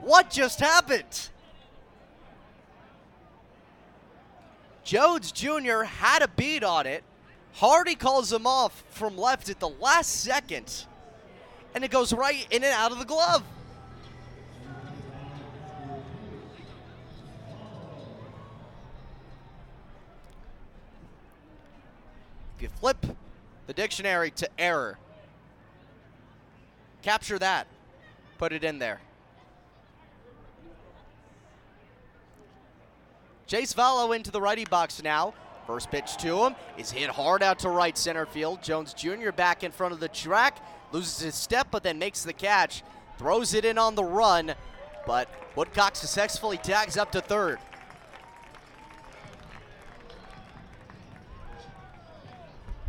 what 0.00 0.30
just 0.30 0.60
happened? 0.60 1.28
Jones 4.88 5.32
Jr. 5.32 5.82
had 5.82 6.22
a 6.22 6.28
beat 6.28 6.64
on 6.64 6.86
it. 6.86 7.04
Hardy 7.52 7.94
calls 7.94 8.32
him 8.32 8.46
off 8.46 8.84
from 8.88 9.18
left 9.18 9.50
at 9.50 9.60
the 9.60 9.68
last 9.68 10.22
second. 10.22 10.86
And 11.74 11.84
it 11.84 11.90
goes 11.90 12.10
right 12.14 12.46
in 12.50 12.64
and 12.64 12.72
out 12.72 12.90
of 12.90 12.98
the 12.98 13.04
glove. 13.04 13.42
If 22.56 22.62
you 22.62 22.68
flip 22.80 23.04
the 23.66 23.74
dictionary 23.74 24.30
to 24.30 24.48
error, 24.58 24.98
capture 27.02 27.38
that, 27.38 27.66
put 28.38 28.54
it 28.54 28.64
in 28.64 28.78
there. 28.78 29.02
Chase 33.48 33.72
Valo 33.72 34.14
into 34.14 34.30
the 34.30 34.40
righty 34.40 34.66
box 34.66 35.02
now. 35.02 35.32
First 35.66 35.90
pitch 35.90 36.18
to 36.18 36.44
him 36.44 36.54
is 36.76 36.90
hit 36.90 37.08
hard 37.08 37.42
out 37.42 37.58
to 37.60 37.70
right 37.70 37.96
center 37.96 38.26
field. 38.26 38.62
Jones 38.62 38.92
Jr. 38.92 39.32
back 39.32 39.64
in 39.64 39.72
front 39.72 39.94
of 39.94 40.00
the 40.00 40.08
track, 40.08 40.58
loses 40.92 41.18
his 41.18 41.34
step, 41.34 41.68
but 41.70 41.82
then 41.82 41.98
makes 41.98 42.22
the 42.22 42.32
catch, 42.32 42.82
throws 43.16 43.54
it 43.54 43.64
in 43.64 43.78
on 43.78 43.94
the 43.94 44.04
run, 44.04 44.54
but 45.06 45.28
Woodcock 45.56 45.96
successfully 45.96 46.58
tags 46.58 46.98
up 46.98 47.10
to 47.12 47.22
third. 47.22 47.58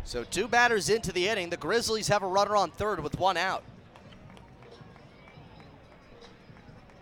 So 0.04 0.24
two 0.24 0.46
batters 0.46 0.90
into 0.90 1.12
the 1.12 1.26
inning. 1.28 1.50
The 1.50 1.56
Grizzlies 1.56 2.08
have 2.08 2.22
a 2.22 2.26
runner 2.26 2.56
on 2.56 2.70
third 2.70 3.00
with 3.00 3.18
one 3.18 3.36
out. 3.36 3.62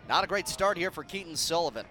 Not 0.08 0.24
a 0.24 0.26
great 0.26 0.46
start 0.46 0.76
here 0.76 0.90
for 0.90 1.02
Keaton 1.02 1.34
Sullivan. 1.34 1.86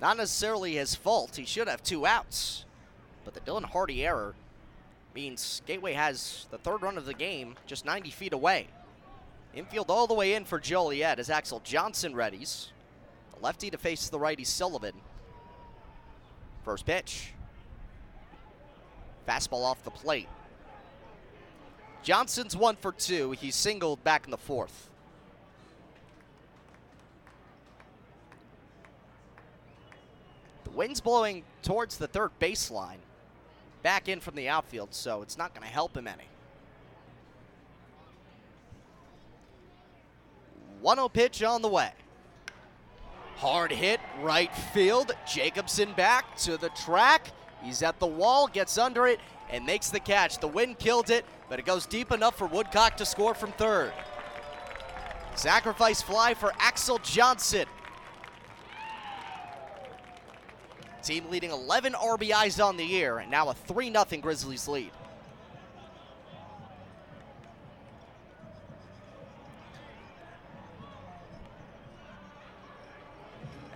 Not 0.00 0.16
necessarily 0.16 0.74
his 0.74 0.94
fault. 0.94 1.36
He 1.36 1.44
should 1.44 1.68
have 1.68 1.82
two 1.82 2.06
outs. 2.06 2.64
But 3.24 3.34
the 3.34 3.40
Dylan 3.40 3.64
Hardy 3.64 4.04
error 4.04 4.34
means 5.14 5.62
Gateway 5.66 5.94
has 5.94 6.46
the 6.50 6.58
third 6.58 6.82
run 6.82 6.98
of 6.98 7.06
the 7.06 7.14
game 7.14 7.56
just 7.66 7.84
90 7.84 8.10
feet 8.10 8.32
away. 8.32 8.68
Infield 9.54 9.90
all 9.90 10.06
the 10.06 10.14
way 10.14 10.34
in 10.34 10.44
for 10.44 10.60
Joliet 10.60 11.18
as 11.18 11.30
Axel 11.30 11.60
Johnson 11.64 12.12
readies. 12.12 12.68
The 13.34 13.42
lefty 13.42 13.70
to 13.70 13.78
face 13.78 14.08
the 14.08 14.18
righty 14.18 14.44
Sullivan. 14.44 14.94
First 16.62 16.84
pitch. 16.84 17.32
Fastball 19.26 19.64
off 19.64 19.82
the 19.82 19.90
plate. 19.90 20.28
Johnson's 22.02 22.56
one 22.56 22.76
for 22.76 22.92
two. 22.92 23.32
He 23.32 23.50
singled 23.50 24.04
back 24.04 24.26
in 24.26 24.30
the 24.30 24.36
fourth. 24.36 24.90
Wind's 30.76 31.00
blowing 31.00 31.42
towards 31.62 31.96
the 31.96 32.06
third 32.06 32.30
baseline. 32.40 32.98
Back 33.82 34.08
in 34.08 34.20
from 34.20 34.34
the 34.34 34.48
outfield, 34.48 34.94
so 34.94 35.22
it's 35.22 35.38
not 35.38 35.54
going 35.54 35.66
to 35.66 35.72
help 35.72 35.96
him 35.96 36.06
any. 36.06 36.28
1 40.80 40.96
0 40.96 41.08
pitch 41.08 41.42
on 41.42 41.62
the 41.62 41.68
way. 41.68 41.90
Hard 43.36 43.72
hit, 43.72 44.00
right 44.22 44.54
field. 44.54 45.12
Jacobson 45.26 45.92
back 45.92 46.36
to 46.38 46.56
the 46.56 46.68
track. 46.70 47.28
He's 47.62 47.82
at 47.82 47.98
the 47.98 48.06
wall, 48.06 48.46
gets 48.46 48.78
under 48.78 49.06
it, 49.06 49.20
and 49.50 49.64
makes 49.64 49.90
the 49.90 50.00
catch. 50.00 50.38
The 50.38 50.48
wind 50.48 50.78
killed 50.78 51.10
it, 51.10 51.24
but 51.48 51.58
it 51.58 51.66
goes 51.66 51.86
deep 51.86 52.12
enough 52.12 52.36
for 52.36 52.46
Woodcock 52.46 52.96
to 52.96 53.04
score 53.04 53.34
from 53.34 53.52
third. 53.52 53.92
Sacrifice 55.34 56.00
fly 56.00 56.34
for 56.34 56.52
Axel 56.58 56.98
Johnson. 56.98 57.66
Team 61.06 61.30
leading 61.30 61.52
11 61.52 61.92
RBIs 61.92 62.60
on 62.62 62.76
the 62.76 62.84
year, 62.84 63.18
and 63.18 63.30
now 63.30 63.48
a 63.48 63.54
3 63.54 63.92
0 63.92 64.04
Grizzlies 64.20 64.66
lead. 64.66 64.90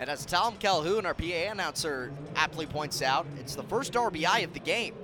And 0.00 0.10
as 0.10 0.26
Tom 0.26 0.56
Calhoun, 0.56 1.06
our 1.06 1.14
PA 1.14 1.52
announcer, 1.52 2.10
aptly 2.34 2.66
points 2.66 3.00
out, 3.00 3.28
it's 3.38 3.54
the 3.54 3.62
first 3.62 3.92
RBI 3.92 4.42
of 4.42 4.52
the 4.52 4.58
game. 4.58 4.96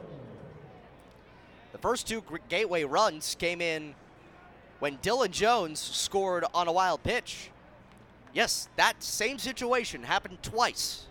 The 1.70 1.78
first 1.78 2.08
two 2.08 2.24
Gateway 2.48 2.82
runs 2.82 3.36
came 3.38 3.60
in 3.60 3.94
when 4.80 4.98
Dylan 4.98 5.30
Jones 5.30 5.78
scored 5.78 6.44
on 6.52 6.66
a 6.66 6.72
wild 6.72 7.04
pitch. 7.04 7.50
Yes, 8.34 8.68
that 8.74 9.00
same 9.00 9.38
situation 9.38 10.02
happened 10.02 10.42
twice. 10.42 11.06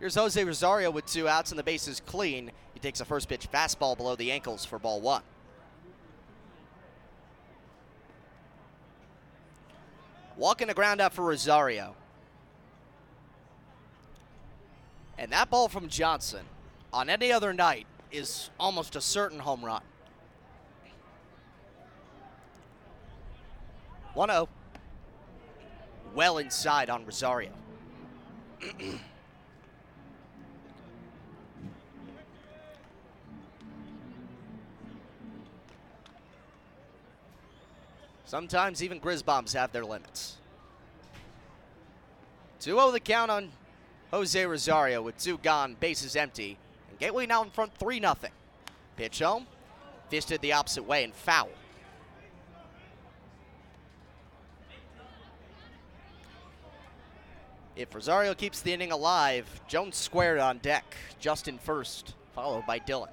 Here's 0.00 0.14
Jose 0.14 0.42
Rosario 0.42 0.90
with 0.90 1.04
two 1.04 1.28
outs 1.28 1.52
and 1.52 1.58
the 1.58 1.62
bases 1.62 2.00
clean. 2.06 2.50
He 2.72 2.80
takes 2.80 3.02
a 3.02 3.04
first 3.04 3.28
pitch 3.28 3.46
fastball 3.52 3.98
below 3.98 4.16
the 4.16 4.32
ankles 4.32 4.64
for 4.64 4.78
ball 4.78 5.02
one. 5.02 5.22
Walking 10.38 10.68
the 10.68 10.74
ground 10.74 11.02
out 11.02 11.12
for 11.12 11.22
Rosario. 11.22 11.94
And 15.18 15.30
that 15.32 15.50
ball 15.50 15.68
from 15.68 15.88
Johnson 15.88 16.46
on 16.94 17.10
any 17.10 17.30
other 17.30 17.52
night 17.52 17.86
is 18.10 18.48
almost 18.58 18.96
a 18.96 19.02
certain 19.02 19.38
home 19.38 19.62
run. 19.62 19.82
1 24.14 24.30
0. 24.30 24.48
Well 26.14 26.38
inside 26.38 26.88
on 26.88 27.04
Rosario. 27.04 27.52
Sometimes 38.30 38.80
even 38.80 39.00
Grizzbombs 39.00 39.54
have 39.54 39.72
their 39.72 39.84
limits. 39.84 40.36
2 42.60 42.76
0 42.76 42.92
the 42.92 43.00
count 43.00 43.28
on 43.28 43.50
Jose 44.12 44.46
Rosario 44.46 45.02
with 45.02 45.18
two 45.18 45.36
gone, 45.38 45.76
bases 45.80 46.14
empty. 46.14 46.56
And 46.88 46.98
Gateway 47.00 47.26
now 47.26 47.42
in 47.42 47.50
front 47.50 47.76
3 47.76 47.98
0. 47.98 48.14
Pitch 48.94 49.18
home, 49.18 49.48
fisted 50.10 50.40
the 50.42 50.52
opposite 50.52 50.84
way 50.84 51.02
and 51.02 51.12
foul. 51.12 51.48
If 57.74 57.92
Rosario 57.92 58.34
keeps 58.34 58.60
the 58.60 58.72
inning 58.72 58.92
alive, 58.92 59.60
Jones 59.66 59.96
squared 59.96 60.38
on 60.38 60.58
deck. 60.58 60.94
Justin 61.18 61.58
first, 61.58 62.14
followed 62.36 62.64
by 62.64 62.78
Dylan. 62.78 63.08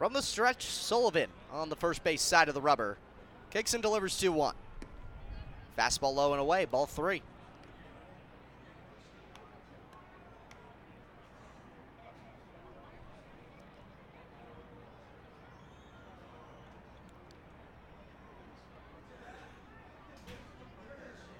From 0.00 0.14
the 0.14 0.22
stretch, 0.22 0.64
Sullivan 0.64 1.28
on 1.52 1.68
the 1.68 1.76
first 1.76 2.02
base 2.02 2.22
side 2.22 2.48
of 2.48 2.54
the 2.54 2.60
rubber. 2.62 2.96
Kicks 3.50 3.74
and 3.74 3.82
delivers 3.82 4.18
2 4.18 4.32
1. 4.32 4.54
Fastball 5.76 6.14
low 6.14 6.32
and 6.32 6.40
away, 6.40 6.64
ball 6.64 6.86
three. 6.86 7.20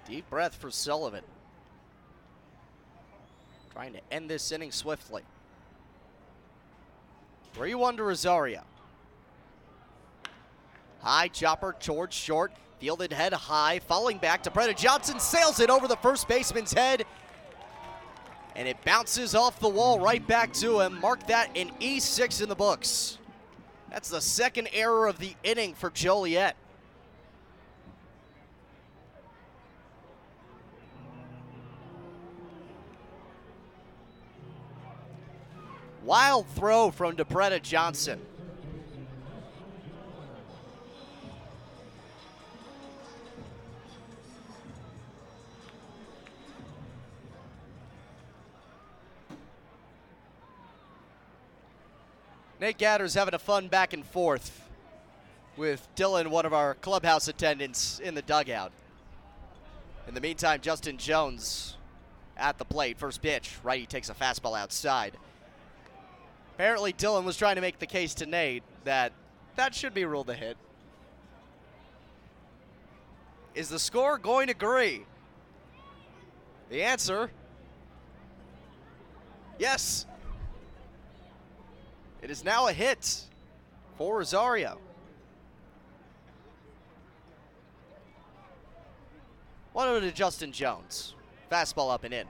Deep 0.05 0.29
breath 0.29 0.53
for 0.53 0.69
Sullivan. 0.69 1.23
Trying 3.73 3.93
to 3.93 4.01
end 4.11 4.29
this 4.29 4.51
inning 4.51 4.71
swiftly. 4.71 5.23
3 7.53 7.75
1 7.75 7.97
to 7.97 8.03
Rosario. 8.03 8.63
High 11.01 11.27
chopper 11.29 11.75
towards 11.79 12.15
short. 12.15 12.51
Fielded 12.79 13.11
head 13.11 13.33
high. 13.33 13.79
Falling 13.79 14.17
back 14.17 14.43
to 14.43 14.51
Preda 14.51 14.75
Johnson. 14.75 15.19
Sails 15.19 15.59
it 15.59 15.69
over 15.69 15.87
the 15.87 15.97
first 15.97 16.27
baseman's 16.27 16.73
head. 16.73 17.05
And 18.55 18.67
it 18.67 18.83
bounces 18.83 19.33
off 19.33 19.59
the 19.59 19.69
wall 19.69 19.99
right 19.99 20.25
back 20.25 20.53
to 20.53 20.81
him. 20.81 20.99
Mark 20.99 21.25
that 21.27 21.55
an 21.57 21.71
E6 21.79 22.41
in 22.41 22.49
the 22.49 22.55
books. 22.55 23.17
That's 23.89 24.09
the 24.09 24.21
second 24.21 24.69
error 24.73 25.07
of 25.07 25.19
the 25.19 25.35
inning 25.43 25.73
for 25.73 25.89
Joliet. 25.89 26.55
Wild 36.03 36.47
throw 36.47 36.89
from 36.89 37.15
DePretta 37.15 37.61
Johnson. 37.61 38.19
Nate 52.59 52.77
Gatter's 52.77 53.15
having 53.15 53.33
a 53.33 53.39
fun 53.39 53.67
back 53.67 53.91
and 53.93 54.05
forth 54.05 54.69
with 55.57 55.87
Dylan, 55.95 56.27
one 56.27 56.45
of 56.45 56.53
our 56.53 56.75
clubhouse 56.75 57.27
attendants, 57.27 57.99
in 57.99 58.13
the 58.13 58.21
dugout. 58.21 58.71
In 60.07 60.13
the 60.13 60.21
meantime, 60.21 60.61
Justin 60.61 60.97
Jones 60.97 61.77
at 62.37 62.57
the 62.57 62.65
plate. 62.65 62.97
First 62.97 63.21
pitch, 63.21 63.55
righty 63.63 63.85
takes 63.85 64.09
a 64.09 64.13
fastball 64.13 64.57
outside. 64.57 65.17
Apparently, 66.55 66.93
Dylan 66.93 67.23
was 67.23 67.37
trying 67.37 67.55
to 67.55 67.61
make 67.61 67.79
the 67.79 67.87
case 67.87 68.13
to 68.15 68.25
Nate 68.25 68.63
that 68.83 69.13
that 69.55 69.73
should 69.73 69.93
be 69.93 70.05
ruled 70.05 70.29
a 70.29 70.33
hit. 70.33 70.57
Is 73.55 73.69
the 73.69 73.79
score 73.79 74.17
going 74.17 74.47
to 74.47 74.51
agree? 74.51 75.05
The 76.69 76.83
answer 76.83 77.31
yes. 79.61 80.05
It 82.21 82.29
is 82.29 82.43
now 82.43 82.67
a 82.67 82.73
hit 82.73 83.21
for 83.97 84.17
Rosario. 84.17 84.79
One 89.73 89.87
over 89.87 90.01
to 90.01 90.11
Justin 90.11 90.51
Jones. 90.51 91.15
Fastball 91.51 91.93
up 91.93 92.03
and 92.03 92.13
in 92.13 92.27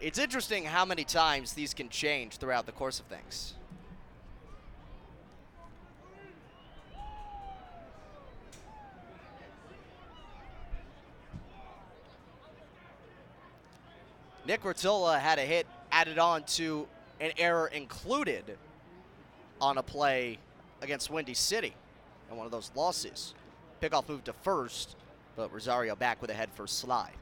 it's 0.00 0.18
interesting 0.18 0.64
how 0.64 0.84
many 0.84 1.04
times 1.04 1.52
these 1.52 1.72
can 1.72 1.88
change 1.88 2.36
throughout 2.36 2.66
the 2.66 2.72
course 2.72 3.00
of 3.00 3.06
things. 3.06 3.54
Nick 14.46 14.62
Rotola 14.62 15.18
had 15.18 15.38
a 15.38 15.42
hit 15.42 15.66
added 15.90 16.18
on 16.18 16.44
to 16.44 16.86
an 17.20 17.32
error 17.36 17.66
included 17.66 18.56
on 19.60 19.78
a 19.78 19.82
play 19.82 20.38
against 20.82 21.10
Windy 21.10 21.34
City 21.34 21.74
in 22.30 22.36
one 22.36 22.46
of 22.46 22.52
those 22.52 22.70
losses. 22.76 23.34
Pickoff 23.82 24.08
moved 24.08 24.26
to 24.26 24.32
first, 24.32 24.94
but 25.34 25.52
Rosario 25.52 25.96
back 25.96 26.20
with 26.20 26.30
a 26.30 26.34
head 26.34 26.50
first 26.54 26.78
slide. 26.78 27.12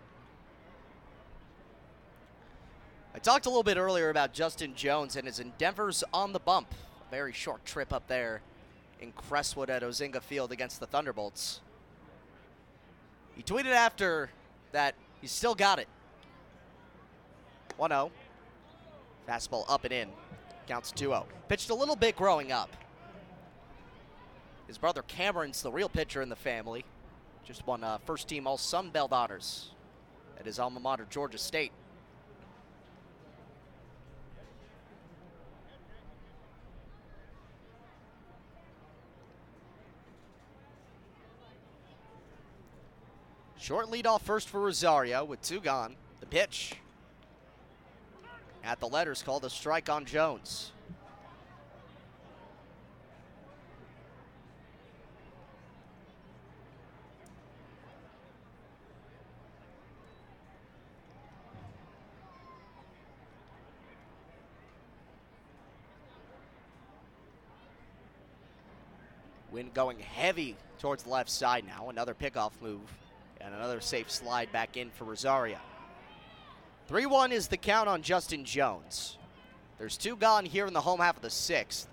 I 3.15 3.19
talked 3.19 3.47
a 3.47 3.49
little 3.49 3.63
bit 3.63 3.77
earlier 3.77 4.11
about 4.11 4.33
Justin 4.33 4.75
Jones 4.75 5.15
and 5.15 5.25
his 5.25 5.39
endeavors 5.39 6.03
on 6.13 6.33
the 6.33 6.41
bump. 6.41 6.75
A 7.07 7.11
very 7.13 7.33
short 7.33 7.65
trip 7.65 7.93
up 7.93 8.09
there 8.09 8.43
in 9.01 9.13
Crestwood 9.13 9.71
at 9.71 9.83
Ozinga 9.83 10.21
Field 10.21 10.51
against 10.51 10.81
the 10.81 10.87
Thunderbolts. 10.87 11.61
He 13.37 13.43
tweeted 13.45 13.73
after 13.73 14.31
that 14.73 14.97
he 15.21 15.29
still 15.29 15.55
got 15.55 15.79
it. 15.79 15.87
1 17.77 17.91
0. 17.91 18.11
Fastball 19.29 19.65
up 19.69 19.85
and 19.85 19.93
in. 19.93 20.09
Counts 20.67 20.91
2 20.91 21.07
0. 21.07 21.27
Pitched 21.49 21.71
a 21.71 21.75
little 21.75 21.97
bit 21.97 22.17
growing 22.17 22.51
up. 22.51 22.71
His 24.67 24.77
brother 24.77 25.03
Cameron's 25.03 25.63
the 25.63 25.71
real 25.71 25.89
pitcher 25.89 26.21
in 26.21 26.29
the 26.29 26.37
family. 26.37 26.85
Just 27.45 27.65
won 27.65 27.85
uh, 27.85 27.99
first 27.99 28.27
team 28.27 28.49
All 28.49 28.59
Sun 28.59 28.91
Belt 28.91 29.13
honors 29.13 29.71
at 30.37 30.47
his 30.47 30.59
alma 30.59 30.81
mater, 30.81 31.07
Georgia 31.09 31.39
State. 31.39 31.71
Short 43.65 43.89
lead 43.89 44.07
off 44.07 44.21
first 44.21 44.51
for 44.51 44.61
Rosario 44.61 45.25
with 45.25 45.41
two 45.41 45.59
gone. 45.59 45.97
The 46.21 46.27
pitch. 46.27 46.75
At 48.63 48.79
the 48.79 48.87
letters 48.87 49.23
called 49.23 49.43
a 49.47 49.49
strike 49.49 49.89
on 49.89 50.05
Jones. 50.05 50.71
Wind 69.51 69.73
going 69.73 69.99
heavy 70.01 70.55
towards 70.79 71.05
the 71.05 71.09
left 71.09 71.31
side 71.31 71.65
now. 71.67 71.89
Another 71.89 72.13
pickoff 72.13 72.53
move 72.61 72.83
and 73.45 73.55
another 73.55 73.81
safe 73.81 74.11
slide 74.11 74.51
back 74.53 74.77
in 74.77 74.91
for 74.91 75.05
Rosario. 75.05 75.59
3 76.89 77.07
1 77.07 77.33
is 77.33 77.49
the 77.49 77.57
count 77.57 77.89
on 77.89 78.03
Justin 78.03 78.45
Jones. 78.45 79.19
There's 79.79 79.97
two 79.97 80.17
gone 80.17 80.45
here 80.45 80.67
in 80.67 80.73
the 80.73 80.81
home 80.81 81.01
half 81.01 81.17
of 81.17 81.23
the 81.23 81.31
sixth. 81.31 81.89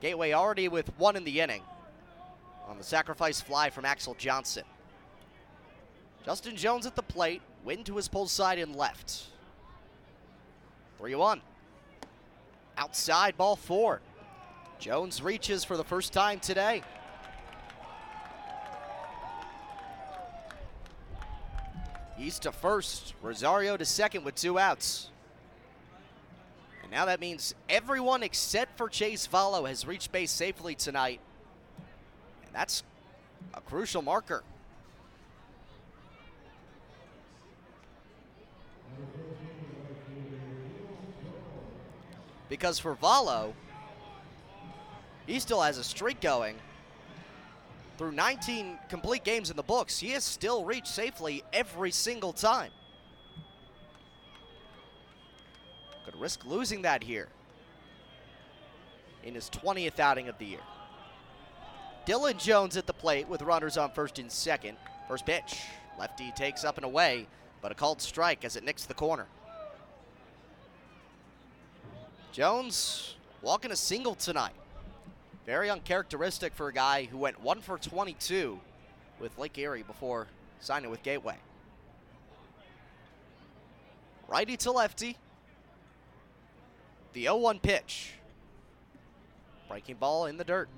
Gateway 0.00 0.32
already 0.32 0.68
with 0.68 0.90
one 0.98 1.16
in 1.16 1.24
the 1.24 1.40
inning 1.40 1.62
on 2.66 2.78
the 2.78 2.84
sacrifice 2.84 3.40
fly 3.40 3.70
from 3.70 3.84
Axel 3.84 4.14
Johnson. 4.14 4.64
Justin 6.24 6.56
Jones 6.56 6.86
at 6.86 6.96
the 6.96 7.02
plate, 7.02 7.42
wind 7.64 7.86
to 7.86 7.96
his 7.96 8.08
pull 8.08 8.26
side 8.26 8.58
and 8.58 8.74
left. 8.74 9.24
3 10.98 11.14
1. 11.14 11.40
Outside 12.76 13.36
ball 13.36 13.56
four. 13.56 14.00
Jones 14.78 15.22
reaches 15.22 15.64
for 15.64 15.76
the 15.76 15.84
first 15.84 16.12
time 16.12 16.40
today. 16.40 16.82
East 22.24 22.42
to 22.42 22.52
first, 22.52 23.12
Rosario 23.20 23.76
to 23.76 23.84
second 23.84 24.24
with 24.24 24.34
two 24.34 24.58
outs. 24.58 25.10
And 26.82 26.90
now 26.90 27.04
that 27.04 27.20
means 27.20 27.54
everyone 27.68 28.22
except 28.22 28.78
for 28.78 28.88
Chase 28.88 29.28
Valo 29.30 29.68
has 29.68 29.86
reached 29.86 30.10
base 30.10 30.30
safely 30.30 30.74
tonight. 30.74 31.20
And 32.46 32.54
that's 32.54 32.82
a 33.52 33.60
crucial 33.60 34.00
marker. 34.00 34.42
Because 42.48 42.78
for 42.78 42.94
Valo, 42.94 43.52
he 45.26 45.38
still 45.40 45.60
has 45.60 45.76
a 45.76 45.84
streak 45.84 46.22
going. 46.22 46.56
Through 47.96 48.12
19 48.12 48.78
complete 48.88 49.24
games 49.24 49.50
in 49.50 49.56
the 49.56 49.62
books, 49.62 49.98
he 49.98 50.10
has 50.10 50.24
still 50.24 50.64
reached 50.64 50.88
safely 50.88 51.44
every 51.52 51.90
single 51.90 52.32
time. 52.32 52.70
Could 56.04 56.16
risk 56.16 56.44
losing 56.44 56.82
that 56.82 57.04
here 57.04 57.28
in 59.22 59.34
his 59.34 59.48
20th 59.48 59.98
outing 60.00 60.28
of 60.28 60.36
the 60.38 60.44
year. 60.44 60.60
Dylan 62.06 62.38
Jones 62.38 62.76
at 62.76 62.86
the 62.86 62.92
plate 62.92 63.28
with 63.28 63.40
runners 63.42 63.78
on 63.78 63.90
first 63.92 64.18
and 64.18 64.30
second. 64.30 64.76
First 65.08 65.24
pitch. 65.24 65.60
Lefty 65.98 66.32
takes 66.32 66.64
up 66.64 66.76
and 66.76 66.84
away, 66.84 67.26
but 67.62 67.72
a 67.72 67.74
called 67.74 68.02
strike 68.02 68.44
as 68.44 68.56
it 68.56 68.64
nicks 68.64 68.84
the 68.84 68.94
corner. 68.94 69.26
Jones 72.32 73.14
walking 73.40 73.70
a 73.70 73.76
single 73.76 74.14
tonight. 74.14 74.52
Very 75.46 75.68
uncharacteristic 75.68 76.54
for 76.54 76.68
a 76.68 76.72
guy 76.72 77.04
who 77.04 77.18
went 77.18 77.40
1 77.40 77.60
for 77.60 77.76
22 77.76 78.58
with 79.20 79.36
Lake 79.38 79.58
Erie 79.58 79.82
before 79.82 80.26
signing 80.60 80.90
with 80.90 81.02
Gateway. 81.02 81.36
Righty 84.26 84.56
to 84.58 84.72
lefty. 84.72 85.18
The 87.12 87.24
0 87.24 87.36
1 87.36 87.58
pitch. 87.60 88.14
Breaking 89.68 89.96
ball 89.96 90.26
in 90.26 90.38
the 90.38 90.44
dirt. 90.44 90.68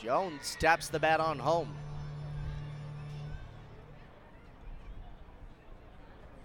Jones 0.00 0.56
taps 0.58 0.88
the 0.88 0.98
bat 0.98 1.20
on 1.20 1.38
home. 1.38 1.74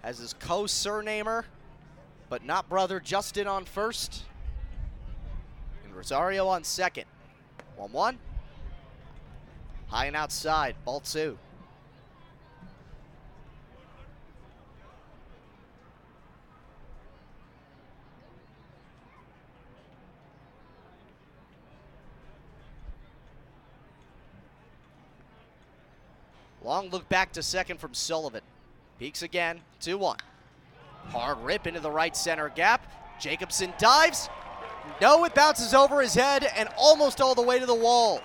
As 0.08 0.16
his 0.16 0.32
co-surnamer, 0.32 1.44
but 2.30 2.42
not 2.42 2.66
brother, 2.70 2.98
Justin 2.98 3.46
on 3.46 3.66
first. 3.66 4.22
And 5.84 5.94
Rosario 5.94 6.48
on 6.48 6.64
second. 6.64 7.04
1-1. 7.78 8.16
High 9.88 10.06
and 10.06 10.16
outside, 10.16 10.76
ball 10.86 11.00
two. 11.00 11.36
Long 26.64 26.88
look 26.88 27.06
back 27.10 27.32
to 27.32 27.42
second 27.42 27.78
from 27.78 27.92
Sullivan. 27.92 28.40
Peeks 28.98 29.22
again, 29.22 29.60
2-1. 29.80 30.18
Hard 31.08 31.38
rip 31.38 31.66
into 31.66 31.80
the 31.80 31.90
right 31.90 32.16
center 32.16 32.48
gap. 32.48 32.90
Jacobson 33.20 33.72
dives. 33.78 34.28
No, 35.00 35.24
it 35.24 35.34
bounces 35.34 35.74
over 35.74 36.00
his 36.00 36.14
head 36.14 36.44
and 36.56 36.68
almost 36.76 37.20
all 37.20 37.34
the 37.34 37.42
way 37.42 37.58
to 37.58 37.66
the 37.66 37.74
wall. 37.74 38.20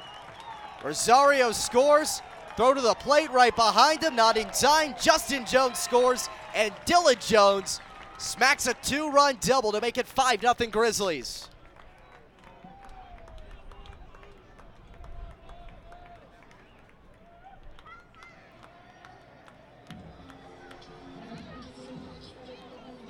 Rosario 0.84 1.52
scores. 1.52 2.22
Throw 2.56 2.74
to 2.74 2.82
the 2.82 2.94
plate 2.96 3.32
right 3.32 3.56
behind 3.56 4.04
him, 4.04 4.16
not 4.16 4.38
in 4.38 4.48
time. 4.50 4.94
Justin 5.02 5.44
Jones 5.46 5.80
scores, 5.80 6.30
and 6.54 6.72
Dylan 6.86 7.26
Jones 7.26 7.80
smacks 8.20 8.68
a 8.68 8.76
two-run 8.76 9.38
double 9.42 9.72
to 9.72 9.82
make 9.82 9.98
it 9.98 10.06
5-0 10.06 10.72
Grizzlies. 10.72 11.50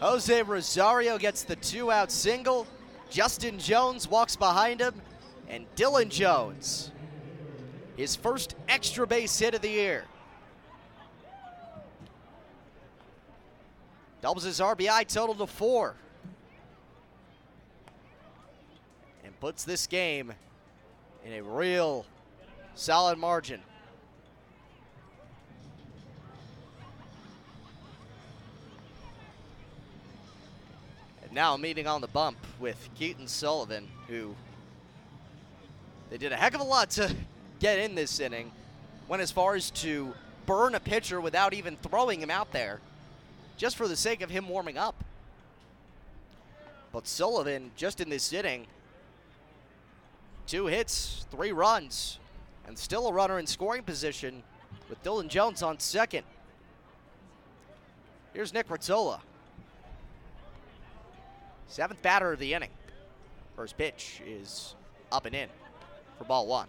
Jose 0.03 0.43
Rosario 0.43 1.17
gets 1.17 1.43
the 1.43 1.55
two-out 1.55 2.11
single. 2.11 2.67
Justin 3.09 3.57
Jones 3.57 4.05
walks 4.05 4.35
behind 4.35 4.81
him, 4.81 5.01
and 5.47 5.65
Dylan 5.77 6.09
Jones, 6.09 6.91
his 7.95 8.13
first 8.13 8.55
extra 8.67 9.07
base 9.07 9.39
hit 9.39 9.55
of 9.55 9.61
the 9.61 9.69
year. 9.69 10.03
Doubles 14.21 14.43
his 14.43 14.59
RBI 14.59 15.07
total 15.07 15.35
to 15.35 15.47
four. 15.47 15.95
And 19.23 19.39
puts 19.39 19.63
this 19.63 19.87
game 19.87 20.33
in 21.23 21.31
a 21.31 21.41
real 21.41 22.05
solid 22.75 23.17
margin. 23.17 23.61
Now 31.33 31.57
meeting 31.57 31.87
on 31.87 32.01
the 32.01 32.07
bump 32.07 32.37
with 32.59 32.89
Keaton 32.95 33.27
Sullivan, 33.27 33.87
who 34.07 34.35
They 36.11 36.19
did 36.19 36.31
a 36.31 36.35
heck 36.35 36.53
of 36.53 36.61
a 36.61 36.63
lot 36.63 36.91
to 36.91 37.11
get 37.59 37.79
in 37.79 37.95
this 37.95 38.19
inning. 38.19 38.51
Went 39.07 39.23
as 39.23 39.31
far 39.31 39.55
as 39.55 39.71
to 39.71 40.13
burn 40.45 40.75
a 40.75 40.79
pitcher 40.79 41.19
without 41.19 41.55
even 41.55 41.75
throwing 41.77 42.21
him 42.21 42.29
out 42.29 42.51
there, 42.51 42.81
just 43.57 43.75
for 43.75 43.87
the 43.87 43.95
sake 43.95 44.21
of 44.21 44.29
him 44.29 44.47
warming 44.47 44.77
up. 44.77 45.03
But 46.91 47.07
Sullivan, 47.07 47.71
just 47.75 47.99
in 47.99 48.09
this 48.09 48.31
inning, 48.31 48.67
two 50.45 50.67
hits, 50.67 51.25
three 51.31 51.51
runs, 51.51 52.19
and 52.67 52.77
still 52.77 53.07
a 53.07 53.11
runner 53.11 53.39
in 53.39 53.47
scoring 53.47 53.81
position 53.81 54.43
with 54.87 55.03
Dylan 55.03 55.29
Jones 55.29 55.63
on 55.63 55.79
second. 55.79 56.25
Here's 58.33 58.53
Nick 58.53 58.67
Rotola. 58.67 59.21
Seventh 61.67 62.01
batter 62.01 62.33
of 62.33 62.39
the 62.39 62.53
inning. 62.53 62.69
First 63.55 63.77
pitch 63.77 64.21
is 64.25 64.75
up 65.11 65.25
and 65.25 65.35
in 65.35 65.49
for 66.17 66.25
ball 66.25 66.47
one. 66.47 66.67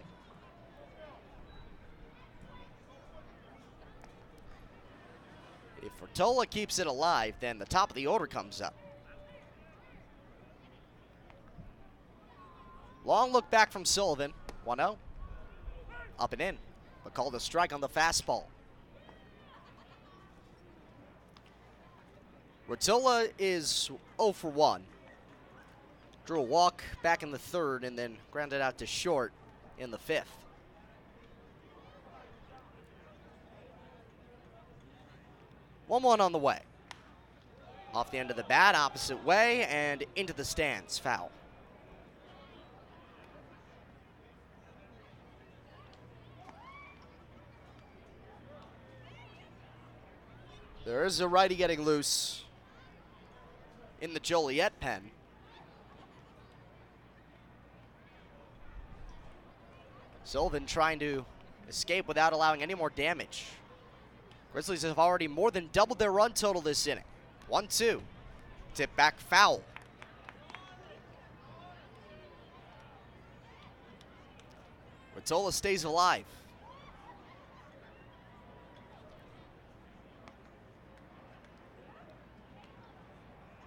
If 5.81 5.91
Rotola 6.01 6.49
keeps 6.49 6.79
it 6.79 6.87
alive, 6.87 7.35
then 7.39 7.59
the 7.59 7.65
top 7.65 7.89
of 7.89 7.95
the 7.95 8.07
order 8.07 8.25
comes 8.25 8.59
up. 8.59 8.73
Long 13.05 13.31
look 13.31 13.49
back 13.51 13.71
from 13.71 13.85
Sullivan. 13.85 14.33
1 14.63 14.77
0. 14.77 14.97
Up 16.17 16.33
and 16.33 16.41
in, 16.41 16.57
but 17.03 17.13
called 17.13 17.35
a 17.35 17.39
strike 17.39 17.71
on 17.71 17.81
the 17.81 17.89
fastball. 17.89 18.45
Rotola 22.67 23.29
is 23.37 23.91
0 24.17 24.31
for 24.31 24.49
1. 24.49 24.83
Drew 26.25 26.39
a 26.39 26.41
walk 26.41 26.83
back 27.03 27.21
in 27.21 27.31
the 27.31 27.37
third 27.37 27.83
and 27.83 27.97
then 27.97 28.17
grounded 28.31 28.59
out 28.59 28.79
to 28.79 28.87
short 28.87 29.31
in 29.77 29.91
the 29.91 29.99
fifth. 29.99 30.31
One 35.87 36.01
one 36.01 36.19
on 36.19 36.31
the 36.31 36.39
way. 36.39 36.61
Off 37.93 38.09
the 38.09 38.17
end 38.17 38.31
of 38.31 38.37
the 38.37 38.43
bat, 38.43 38.73
opposite 38.73 39.23
way, 39.23 39.65
and 39.65 40.03
into 40.15 40.33
the 40.33 40.43
stands. 40.43 40.97
Foul. 40.97 41.31
There 50.83 51.05
is 51.05 51.19
a 51.19 51.27
righty 51.27 51.55
getting 51.55 51.83
loose 51.83 52.44
in 54.01 54.13
the 54.13 54.19
Joliet 54.19 54.79
pen. 54.79 55.11
Sullivan 60.23 60.65
trying 60.65 60.99
to 60.99 61.23
escape 61.69 62.07
without 62.07 62.33
allowing 62.33 62.63
any 62.63 62.73
more 62.73 62.89
damage. 62.89 63.45
Grizzlies 64.51 64.81
have 64.83 64.99
already 64.99 65.27
more 65.27 65.51
than 65.51 65.69
doubled 65.71 65.99
their 65.99 66.11
run 66.11 66.33
total 66.33 66.61
this 66.61 66.87
inning. 66.87 67.03
1 67.47 67.67
2. 67.67 68.01
Tip 68.73 68.95
back 68.95 69.19
foul. 69.19 69.61
Rotola 75.17 75.51
stays 75.51 75.83
alive. 75.83 76.25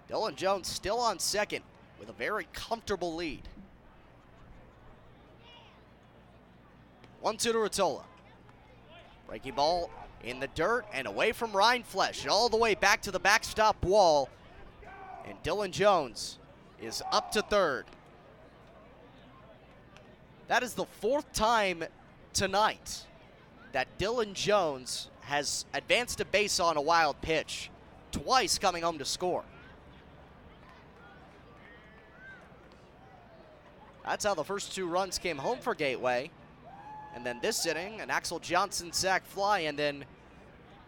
Dylan 0.09 0.37
Jones 0.37 0.69
still 0.69 0.99
on 0.99 1.19
second 1.19 1.63
with 2.01 2.09
a 2.09 2.13
very 2.13 2.47
comfortable 2.53 3.15
lead. 3.15 3.43
1 7.21 7.37
2 7.37 7.53
to 7.53 7.59
Rotola. 7.59 8.05
Breaking 9.27 9.55
ball 9.55 9.91
in 10.25 10.41
the 10.41 10.49
dirt 10.49 10.87
and 10.93 11.07
away 11.07 11.33
from 11.33 11.53
Rindfleisch, 11.53 12.29
all 12.29 12.49
the 12.49 12.57
way 12.57 12.75
back 12.75 13.03
to 13.03 13.11
the 13.11 13.21
backstop 13.21 13.85
wall. 13.85 14.29
And 15.27 15.41
Dylan 15.43 15.71
Jones 15.71 16.39
is 16.81 17.03
up 17.13 17.31
to 17.33 17.43
third. 17.43 17.85
That 20.47 20.63
is 20.63 20.73
the 20.75 20.87
fourth 20.87 21.31
time 21.35 21.85
tonight 22.33 23.05
that 23.73 23.87
Dylan 23.99 24.33
Jones 24.33 25.11
has 25.21 25.67
advanced 25.75 26.21
a 26.21 26.25
base 26.25 26.59
on 26.59 26.79
a 26.79 26.81
wild 26.81 27.21
pitch, 27.21 27.71
twice 28.13 28.59
coming 28.59 28.83
home 28.83 28.97
to 28.99 29.05
score. 29.05 29.45
That's 34.09 34.25
how 34.25 34.33
the 34.33 34.43
first 34.43 34.75
two 34.75 34.87
runs 34.87 35.19
came 35.19 35.37
home 35.37 35.59
for 35.59 35.75
Gateway. 35.75 36.31
And 37.15 37.27
then 37.27 37.41
this 37.43 37.67
inning, 37.67 38.01
an 38.01 38.11
Axel 38.11 38.39
Johnson 38.39 38.91
sac 38.91 39.27
fly, 39.27 39.61
and 39.61 39.79
then 39.79 40.07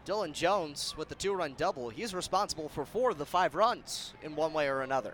Dylan 0.07 0.33
Jones 0.33 0.95
with 0.97 1.11
the 1.11 1.15
two 1.15 1.35
run 1.35 1.53
double. 1.59 1.91
He's 1.91 2.15
responsible 2.15 2.71
for 2.71 2.87
four 2.87 3.11
of 3.11 3.19
the 3.19 3.27
five 3.27 3.55
runs 3.55 4.15
in 4.23 4.35
one 4.35 4.55
way 4.55 4.69
or 4.69 4.81
another. 4.81 5.13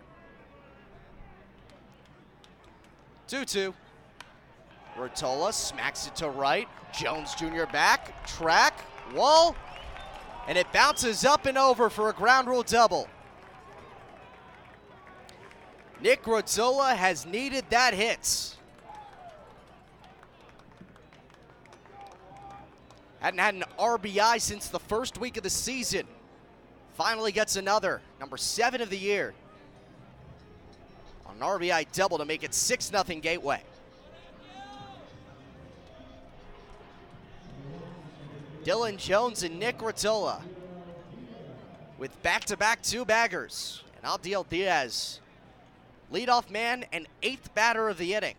2 3.27 3.45
2. 3.45 3.75
Rotola 4.97 5.53
smacks 5.53 6.07
it 6.07 6.15
to 6.15 6.31
right. 6.31 6.69
Jones 6.97 7.35
Jr. 7.35 7.65
back, 7.73 8.25
track, 8.25 8.85
wall, 9.17 9.57
and 10.47 10.57
it 10.57 10.73
bounces 10.73 11.25
up 11.25 11.47
and 11.47 11.59
over 11.59 11.91
for 11.91 12.09
a 12.09 12.13
ground 12.13 12.47
rule 12.47 12.63
double. 12.63 13.09
Nick 16.01 16.23
Rotola 16.25 16.95
has 16.95 17.25
needed 17.27 17.65
that 17.71 17.95
hit. 17.95 18.55
Hadn't 23.21 23.41
had 23.41 23.55
an 23.55 23.65
RBI 23.79 24.41
since 24.41 24.69
the 24.69 24.79
first 24.79 25.19
week 25.19 25.37
of 25.37 25.43
the 25.43 25.51
season. 25.51 26.07
Finally 26.95 27.33
gets 27.33 27.57
another, 27.57 28.01
number 28.21 28.37
seven 28.37 28.81
of 28.81 28.91
the 28.91 28.99
year. 28.99 29.35
On 31.27 31.35
an 31.37 31.41
RBI 31.41 31.87
double 31.93 32.19
to 32.19 32.25
make 32.25 32.45
it 32.45 32.55
6 32.55 32.87
0 32.87 33.03
Gateway. 33.21 33.63
Dylan 38.65 38.97
Jones 38.97 39.43
and 39.43 39.59
Nick 39.59 39.79
Rotola 39.79 40.43
with 41.99 42.21
back 42.23 42.45
to 42.47 42.57
back 42.57 42.83
two 42.83 43.05
baggers. 43.05 43.83
And 43.97 44.05
Abdiel 44.05 44.49
Diaz, 44.49 45.21
leadoff 46.13 46.51
man 46.51 46.85
and 46.93 47.07
eighth 47.23 47.55
batter 47.55 47.89
of 47.89 47.99
the 47.99 48.15
inning 48.15 48.37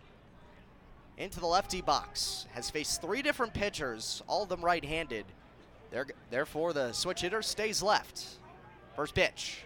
into 1.16 1.40
the 1.40 1.46
lefty 1.46 1.80
box. 1.80 2.46
Has 2.52 2.70
faced 2.70 3.02
three 3.02 3.22
different 3.22 3.54
pitchers, 3.54 4.22
all 4.26 4.44
of 4.44 4.48
them 4.48 4.64
right-handed. 4.64 5.24
Therefore, 6.30 6.72
the 6.72 6.92
switch 6.92 7.22
hitter 7.22 7.42
stays 7.42 7.82
left. 7.82 8.24
First 8.94 9.14
pitch. 9.14 9.64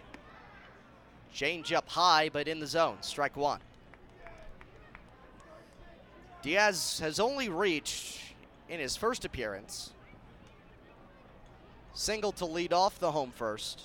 Change 1.33 1.73
up 1.73 1.89
high, 1.89 2.29
but 2.29 2.47
in 2.47 2.59
the 2.59 2.67
zone. 2.67 2.97
Strike 3.01 3.35
one. 3.35 3.59
Diaz 6.41 6.99
has 6.99 7.19
only 7.19 7.49
reached, 7.49 8.19
in 8.69 8.79
his 8.79 8.95
first 8.97 9.25
appearance, 9.25 9.91
single 11.93 12.31
to 12.33 12.45
lead 12.45 12.73
off 12.73 12.99
the 12.99 13.11
home 13.11 13.31
first. 13.33 13.83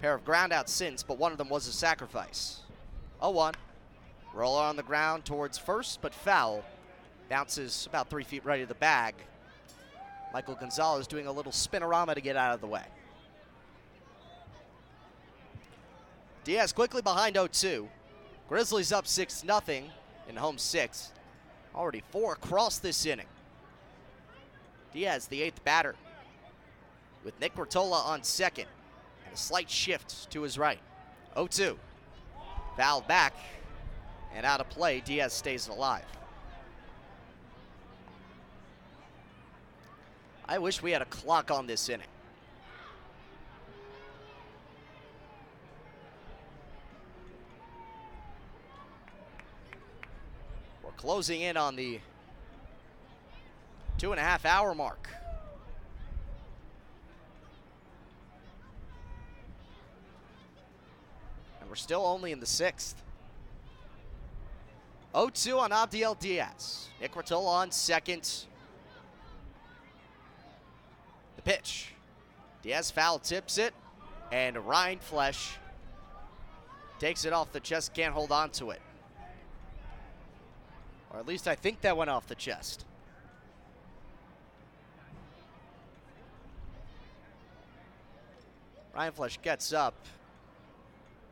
Pair 0.00 0.14
of 0.14 0.24
groundouts 0.24 0.68
since, 0.68 1.02
but 1.02 1.18
one 1.18 1.32
of 1.32 1.38
them 1.38 1.48
was 1.48 1.66
a 1.66 1.72
sacrifice. 1.72 2.60
0 3.20 3.32
1. 3.32 3.54
Roller 4.34 4.62
on 4.62 4.76
the 4.76 4.82
ground 4.82 5.24
towards 5.24 5.56
first, 5.56 6.00
but 6.02 6.14
foul. 6.14 6.64
Bounces 7.28 7.86
about 7.88 8.10
three 8.10 8.24
feet 8.24 8.44
right 8.44 8.60
of 8.60 8.68
the 8.68 8.74
bag. 8.74 9.14
Michael 10.32 10.54
Gonzalez 10.54 11.06
doing 11.06 11.26
a 11.26 11.32
little 11.32 11.52
spinorama 11.52 12.14
to 12.14 12.20
get 12.20 12.36
out 12.36 12.54
of 12.54 12.60
the 12.60 12.66
way. 12.66 12.84
Diaz 16.44 16.72
quickly 16.72 17.02
behind 17.02 17.36
0-2. 17.36 17.88
Grizzlies 18.48 18.92
up 18.92 19.06
6 19.06 19.40
0 19.40 19.60
in 20.28 20.36
home 20.36 20.58
six. 20.58 21.12
Already 21.74 22.02
four 22.10 22.34
across 22.34 22.78
this 22.78 23.04
inning. 23.06 23.26
Diaz, 24.92 25.26
the 25.26 25.42
eighth 25.42 25.62
batter, 25.64 25.94
with 27.24 27.38
Nick 27.40 27.54
Rotola 27.54 28.04
on 28.06 28.22
second, 28.22 28.66
a 29.36 29.38
slight 29.38 29.68
shift 29.68 30.30
to 30.30 30.40
his 30.42 30.56
right. 30.56 30.80
0-2. 31.36 31.76
Fouled 32.78 33.06
back, 33.06 33.34
and 34.34 34.46
out 34.46 34.60
of 34.60 34.68
play, 34.70 35.02
Diaz 35.04 35.34
stays 35.34 35.68
alive. 35.68 36.04
I 40.48 40.58
wish 40.58 40.82
we 40.82 40.90
had 40.90 41.02
a 41.02 41.06
clock 41.06 41.50
on 41.50 41.66
this 41.66 41.88
inning. 41.90 42.06
We're 50.82 50.92
closing 50.92 51.42
in 51.42 51.58
on 51.58 51.76
the 51.76 52.00
two 53.98 54.12
and 54.12 54.20
a 54.20 54.22
half 54.22 54.46
hour 54.46 54.74
mark. 54.74 55.08
We're 61.76 61.80
still 61.80 62.06
only 62.06 62.32
in 62.32 62.40
the 62.40 62.46
sixth. 62.46 63.02
0-2 65.14 65.58
on 65.58 65.72
Abdiel 65.72 66.18
Diaz. 66.18 66.88
Nick 67.02 67.14
on 67.30 67.70
second. 67.70 68.46
The 71.36 71.42
pitch. 71.42 71.92
Diaz 72.62 72.90
foul 72.90 73.18
tips 73.18 73.58
it, 73.58 73.74
and 74.32 74.56
Rindfleisch 74.56 75.56
takes 76.98 77.26
it 77.26 77.34
off 77.34 77.52
the 77.52 77.60
chest, 77.60 77.92
can't 77.92 78.14
hold 78.14 78.32
on 78.32 78.48
to 78.52 78.70
it. 78.70 78.80
Or 81.10 81.20
at 81.20 81.26
least 81.26 81.46
I 81.46 81.56
think 81.56 81.82
that 81.82 81.94
went 81.94 82.08
off 82.08 82.26
the 82.26 82.34
chest. 82.34 82.86
Rindfleisch 88.96 89.42
gets 89.42 89.74
up, 89.74 89.94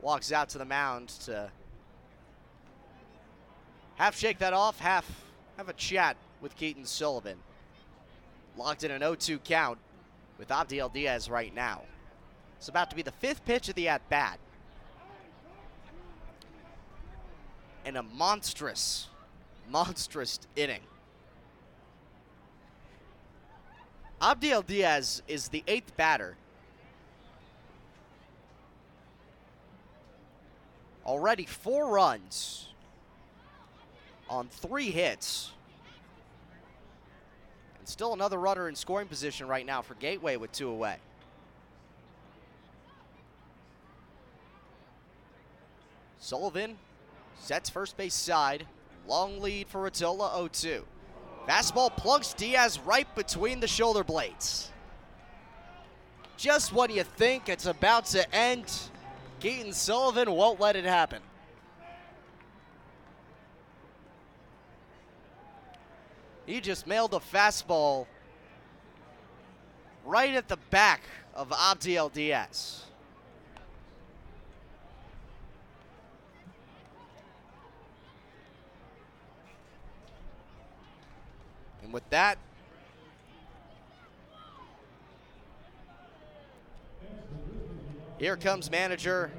walks 0.05 0.33
out 0.33 0.51
to 0.51 0.59
the 0.59 0.65
mound 0.67 1.09
to 1.09 1.51
half 3.95 4.17
shake 4.17 4.39
that 4.39 4.53
off, 4.53 4.79
half 4.79 5.25
have 5.57 5.71
a 5.71 5.73
chat 5.73 6.17
with 6.43 6.55
Keaton 6.57 6.85
Sullivan. 6.85 7.39
Locked 8.57 8.85
in 8.85 8.91
an 8.91 9.01
0-2 9.01 9.43
count 9.43 9.79
with 10.39 10.49
Abdiel 10.49 10.93
Diaz 10.93 11.31
right 11.31 11.53
now. 11.55 11.83
It's 12.59 12.69
about 12.69 12.91
to 12.91 12.97
be 12.97 13.03
the 13.03 13.13
fifth 13.13 13.45
pitch 13.47 13.69
of 13.69 13.75
the 13.75 13.89
at-bat. 13.89 14.39
And 17.87 17.97
a 17.97 18.03
monstrous, 18.03 19.09
monstrous 19.71 20.39
inning. 20.55 20.81
Abdiel 24.21 24.63
Diaz 24.63 25.23
is 25.27 25.49
the 25.49 25.65
eighth 25.67 25.97
batter. 25.97 26.37
Already 31.05 31.45
four 31.45 31.89
runs 31.89 32.69
on 34.29 34.49
three 34.49 34.91
hits. 34.91 35.53
And 37.79 37.89
still 37.89 38.15
another 38.15 38.39
runner 38.39 38.69
in 38.69 38.75
scoring 38.75 39.09
position 39.09 39.47
right 39.47 39.67
now 39.67 39.83
for 39.83 39.95
Gateway 39.95 40.37
with 40.37 40.53
two 40.53 40.69
away. 40.69 40.97
Sullivan 46.19 46.79
sets 47.39 47.69
first 47.69 47.99
base 47.99 48.15
side. 48.15 48.67
Long 49.07 49.43
lead 49.43 49.69
for 49.69 49.83
Rotola 49.83 50.33
0-2. 50.33 50.83
Fastball 51.47 51.95
plunks 51.95 52.33
Diaz 52.33 52.81
right 52.81 53.13
between 53.15 53.61
the 53.61 53.69
shoulder 53.69 54.03
blades. 54.03 54.71
Just 56.39 56.73
when 56.73 56.91
you 56.91 57.03
think 57.03 57.51
it's 57.51 57.67
about 57.67 58.07
to 58.07 58.35
end, 58.35 58.65
Keaton 59.45 59.75
Sullivan 59.75 60.31
won't 60.31 60.59
let 60.59 60.75
it 60.75 60.87
happen. 60.87 61.21
He 66.47 66.63
just 66.63 66.87
mailed 66.87 67.13
a 67.13 67.19
fastball 67.19 68.07
right 70.07 70.33
at 70.33 70.49
the 70.49 70.57
back 70.71 71.03
of 71.35 71.51
Abdiel 71.51 72.11
Diaz. 72.11 72.85
And 81.83 81.93
with 81.93 82.09
that, 82.09 82.39
here 88.25 88.39
comes 88.39 88.71
manager 88.71 89.31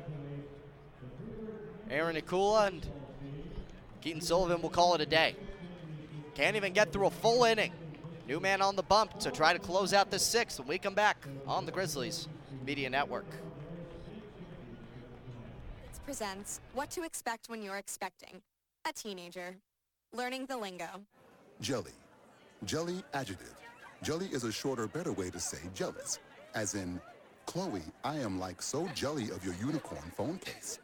Aaron 1.89 2.15
Akula, 2.15 2.67
and 2.67 2.87
Keaton 4.01 4.21
Sullivan 4.21 4.61
will 4.61 4.69
call 4.69 4.93
it 4.93 5.01
a 5.01 5.07
day. 5.07 5.35
Can't 6.35 6.55
even 6.55 6.71
get 6.71 6.93
through 6.93 7.07
a 7.07 7.09
full 7.09 7.45
inning. 7.45 7.71
New 8.27 8.39
man 8.39 8.61
on 8.61 8.75
the 8.75 8.83
bump 8.83 9.19
to 9.21 9.31
try 9.31 9.53
to 9.53 9.59
close 9.59 9.91
out 9.91 10.11
the 10.11 10.19
sixth 10.19 10.59
when 10.59 10.67
we 10.67 10.77
come 10.77 10.93
back 10.93 11.17
on 11.47 11.65
the 11.65 11.71
Grizzlies 11.71 12.27
Media 12.63 12.87
Network. 12.87 13.25
presents 16.05 16.61
What 16.75 16.91
to 16.91 17.01
Expect 17.01 17.49
When 17.49 17.63
You're 17.63 17.77
Expecting 17.77 18.43
a 18.87 18.93
Teenager. 18.93 19.55
Learning 20.13 20.45
the 20.45 20.57
lingo. 20.57 21.01
Jelly. 21.59 21.93
Jelly 22.65 23.03
adjective. 23.15 23.55
Jelly 24.03 24.27
is 24.31 24.43
a 24.43 24.51
shorter, 24.51 24.85
better 24.85 25.11
way 25.11 25.31
to 25.31 25.39
say 25.39 25.57
jealous. 25.73 26.19
As 26.53 26.75
in, 26.75 27.01
Chloe, 27.45 27.81
I 28.03 28.17
am 28.17 28.39
like 28.39 28.61
so 28.61 28.87
jelly 28.93 29.29
of 29.29 29.43
your 29.45 29.53
unicorn 29.55 30.11
phone 30.15 30.37
case. 30.39 30.79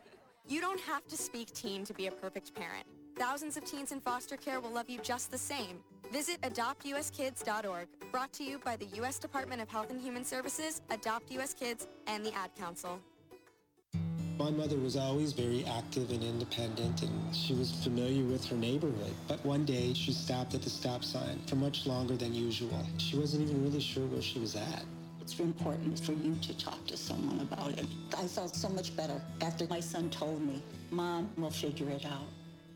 You 0.48 0.62
don't 0.62 0.80
have 0.82 1.08
to 1.08 1.18
speak 1.18 1.54
teen 1.54 1.86
to 1.86 1.94
be 1.94 2.08
a 2.08 2.12
perfect 2.12 2.54
parent. 2.54 2.86
Thousands 3.18 3.58
of 3.58 3.66
teens 3.66 3.92
in 3.92 4.00
foster 4.00 4.38
care 4.38 4.60
will 4.60 4.72
love 4.72 4.90
you 4.90 5.00
just 5.00 5.32
the 5.32 5.38
same. 5.38 5.80
Visit 6.12 6.42
adoptuskids.org, 6.42 7.88
brought 8.12 8.34
to 8.34 8.44
you 8.44 8.60
by 8.60 8.76
the 8.76 8.86
U.S. 8.98 9.20
Department 9.20 9.62
of 9.62 9.70
Health 9.70 9.92
and 9.92 10.02
Human 10.02 10.26
Services, 10.26 10.82
Adopt 10.90 11.32
U.S. 11.32 11.54
Kids, 11.54 11.88
and 12.08 12.26
the 12.26 12.34
Ad 12.34 12.52
Council. 12.58 13.00
My 14.38 14.50
mother 14.50 14.78
was 14.78 14.98
always 14.98 15.34
very 15.34 15.64
active 15.66 16.10
and 16.10 16.24
independent, 16.24 17.04
and 17.04 17.36
she 17.36 17.54
was 17.54 17.72
familiar 17.84 18.24
with 18.26 18.44
her 18.46 18.56
neighborhood. 18.56 19.14
But 19.28 19.46
one 19.46 19.66
day, 19.66 19.94
she 19.94 20.14
stopped 20.14 20.56
at 20.56 20.64
the 20.64 20.70
stop 20.70 21.04
sign 21.04 21.40
for 21.46 21.58
much 21.58 21.86
longer 21.86 22.18
than 22.18 22.34
usual. 22.34 22.86
She 22.98 23.18
wasn't 23.18 23.44
even 23.44 23.64
really 23.64 23.80
sure 23.80 24.06
where 24.08 24.22
she 24.22 24.40
was 24.40 24.56
at. 24.56 24.84
It's 25.22 25.40
important 25.40 26.00
for 26.00 26.14
you 26.14 26.36
to 26.42 26.58
talk 26.58 26.86
to 26.88 26.98
someone 26.98 27.40
about 27.42 27.72
it. 27.78 27.86
I 28.18 28.28
felt 28.28 28.56
so 28.56 28.70
much 28.70 28.96
better 28.96 29.22
after 29.42 29.68
my 29.68 29.80
son 29.80 30.10
told 30.10 30.42
me, 30.42 30.64
Mom, 30.90 31.30
we'll 31.38 31.52
figure 31.52 31.90
it 31.90 32.06
out. 32.06 32.28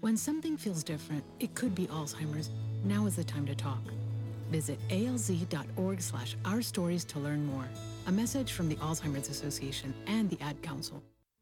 When 0.02 0.16
something 0.16 0.56
feels 0.56 0.84
different, 0.84 1.24
it 1.40 1.56
could 1.56 1.74
be 1.74 1.88
Alzheimer's. 1.88 2.52
Now 2.84 3.08
is 3.08 3.16
the 3.16 3.24
time 3.24 3.48
to 3.48 3.56
talk. 3.56 3.82
Visit 4.52 4.80
alz.org 4.90 6.02
slash 6.02 6.36
our 6.46 6.62
stories 6.62 7.04
to 7.06 7.20
learn 7.20 7.46
more. 7.48 7.68
A 8.08 8.12
message 8.12 8.52
from 8.52 8.70
the 8.70 8.76
Alzheimer's 8.76 9.30
Association 9.30 9.94
and 10.06 10.30
the 10.30 10.40
Ad 10.42 10.62
Council. 10.62 11.02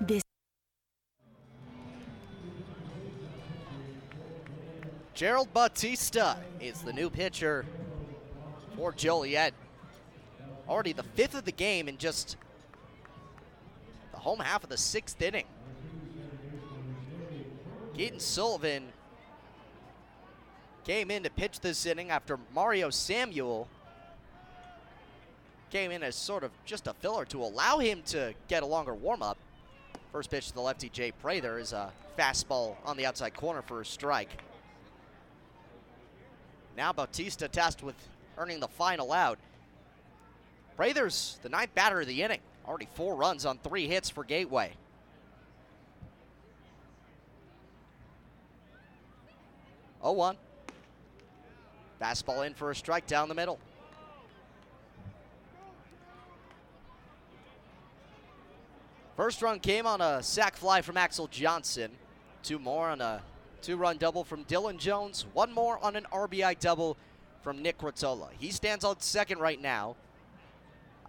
This 0.00 0.22
Gerald 5.12 5.52
Batista 5.52 6.36
is 6.58 6.80
the 6.80 6.92
new 6.94 7.10
pitcher 7.10 7.66
for 8.76 8.92
Joliet. 8.92 9.52
Already 10.66 10.94
the 10.94 11.02
fifth 11.02 11.34
of 11.34 11.44
the 11.44 11.52
game 11.52 11.86
in 11.86 11.98
just 11.98 12.38
the 14.12 14.18
home 14.18 14.38
half 14.38 14.64
of 14.64 14.70
the 14.70 14.78
sixth 14.78 15.20
inning. 15.20 15.44
Keaton 17.94 18.20
Sullivan 18.20 18.84
came 20.84 21.10
in 21.10 21.24
to 21.24 21.30
pitch 21.30 21.60
this 21.60 21.84
inning 21.84 22.10
after 22.10 22.38
Mario 22.54 22.88
Samuel 22.88 23.68
came 25.70 25.90
in 25.90 26.02
as 26.02 26.16
sort 26.16 26.42
of 26.42 26.52
just 26.64 26.86
a 26.86 26.94
filler 26.94 27.26
to 27.26 27.42
allow 27.42 27.78
him 27.78 28.02
to 28.06 28.32
get 28.48 28.62
a 28.62 28.66
longer 28.66 28.94
warm-up. 28.94 29.36
First 30.12 30.30
pitch 30.30 30.48
to 30.48 30.54
the 30.54 30.60
lefty, 30.60 30.88
Jay 30.88 31.12
Prather, 31.12 31.58
is 31.58 31.72
a 31.72 31.92
fastball 32.18 32.76
on 32.84 32.96
the 32.96 33.06
outside 33.06 33.34
corner 33.34 33.62
for 33.62 33.80
a 33.80 33.84
strike. 33.84 34.30
Now 36.76 36.92
Bautista 36.92 37.46
tasked 37.46 37.82
with 37.82 37.94
earning 38.36 38.58
the 38.58 38.68
final 38.68 39.12
out. 39.12 39.38
Prather's 40.76 41.38
the 41.42 41.48
ninth 41.48 41.74
batter 41.74 42.00
of 42.00 42.06
the 42.06 42.22
inning. 42.22 42.40
Already 42.66 42.88
four 42.94 43.14
runs 43.14 43.46
on 43.46 43.58
three 43.58 43.86
hits 43.86 44.10
for 44.10 44.24
Gateway. 44.24 44.72
Oh 50.02 50.12
one. 50.12 50.36
Fastball 52.00 52.46
in 52.46 52.54
for 52.54 52.70
a 52.70 52.74
strike 52.74 53.06
down 53.06 53.28
the 53.28 53.34
middle. 53.34 53.58
First 59.20 59.42
run 59.42 59.60
came 59.60 59.86
on 59.86 60.00
a 60.00 60.22
sac 60.22 60.56
fly 60.56 60.80
from 60.80 60.96
Axel 60.96 61.26
Johnson. 61.26 61.90
Two 62.42 62.58
more 62.58 62.88
on 62.88 63.02
a 63.02 63.20
two-run 63.60 63.98
double 63.98 64.24
from 64.24 64.46
Dylan 64.46 64.78
Jones. 64.78 65.26
One 65.34 65.52
more 65.52 65.78
on 65.84 65.94
an 65.94 66.06
RBI 66.10 66.58
double 66.58 66.96
from 67.42 67.60
Nick 67.60 67.76
Rotola. 67.80 68.28
He 68.38 68.50
stands 68.50 68.82
on 68.82 68.98
second 69.00 69.40
right 69.40 69.60
now. 69.60 69.96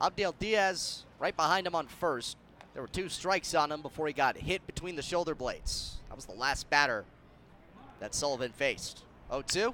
Abdiel 0.01 0.35
Diaz 0.37 1.05
right 1.19 1.33
behind 1.33 1.65
him 1.65 1.73
on 1.73 1.87
first. 1.87 2.35
There 2.73 2.81
were 2.81 2.89
two 2.89 3.07
strikes 3.07 3.55
on 3.55 3.71
him 3.71 3.81
before 3.81 4.07
he 4.07 4.13
got 4.13 4.35
hit 4.35 4.67
between 4.67 4.97
the 4.97 5.01
shoulder 5.01 5.33
blades. 5.33 5.99
That 6.09 6.17
was 6.17 6.25
the 6.25 6.33
last 6.33 6.69
batter 6.69 7.05
that 8.01 8.13
Sullivan 8.13 8.51
faced. 8.51 9.05
0-2. 9.31 9.73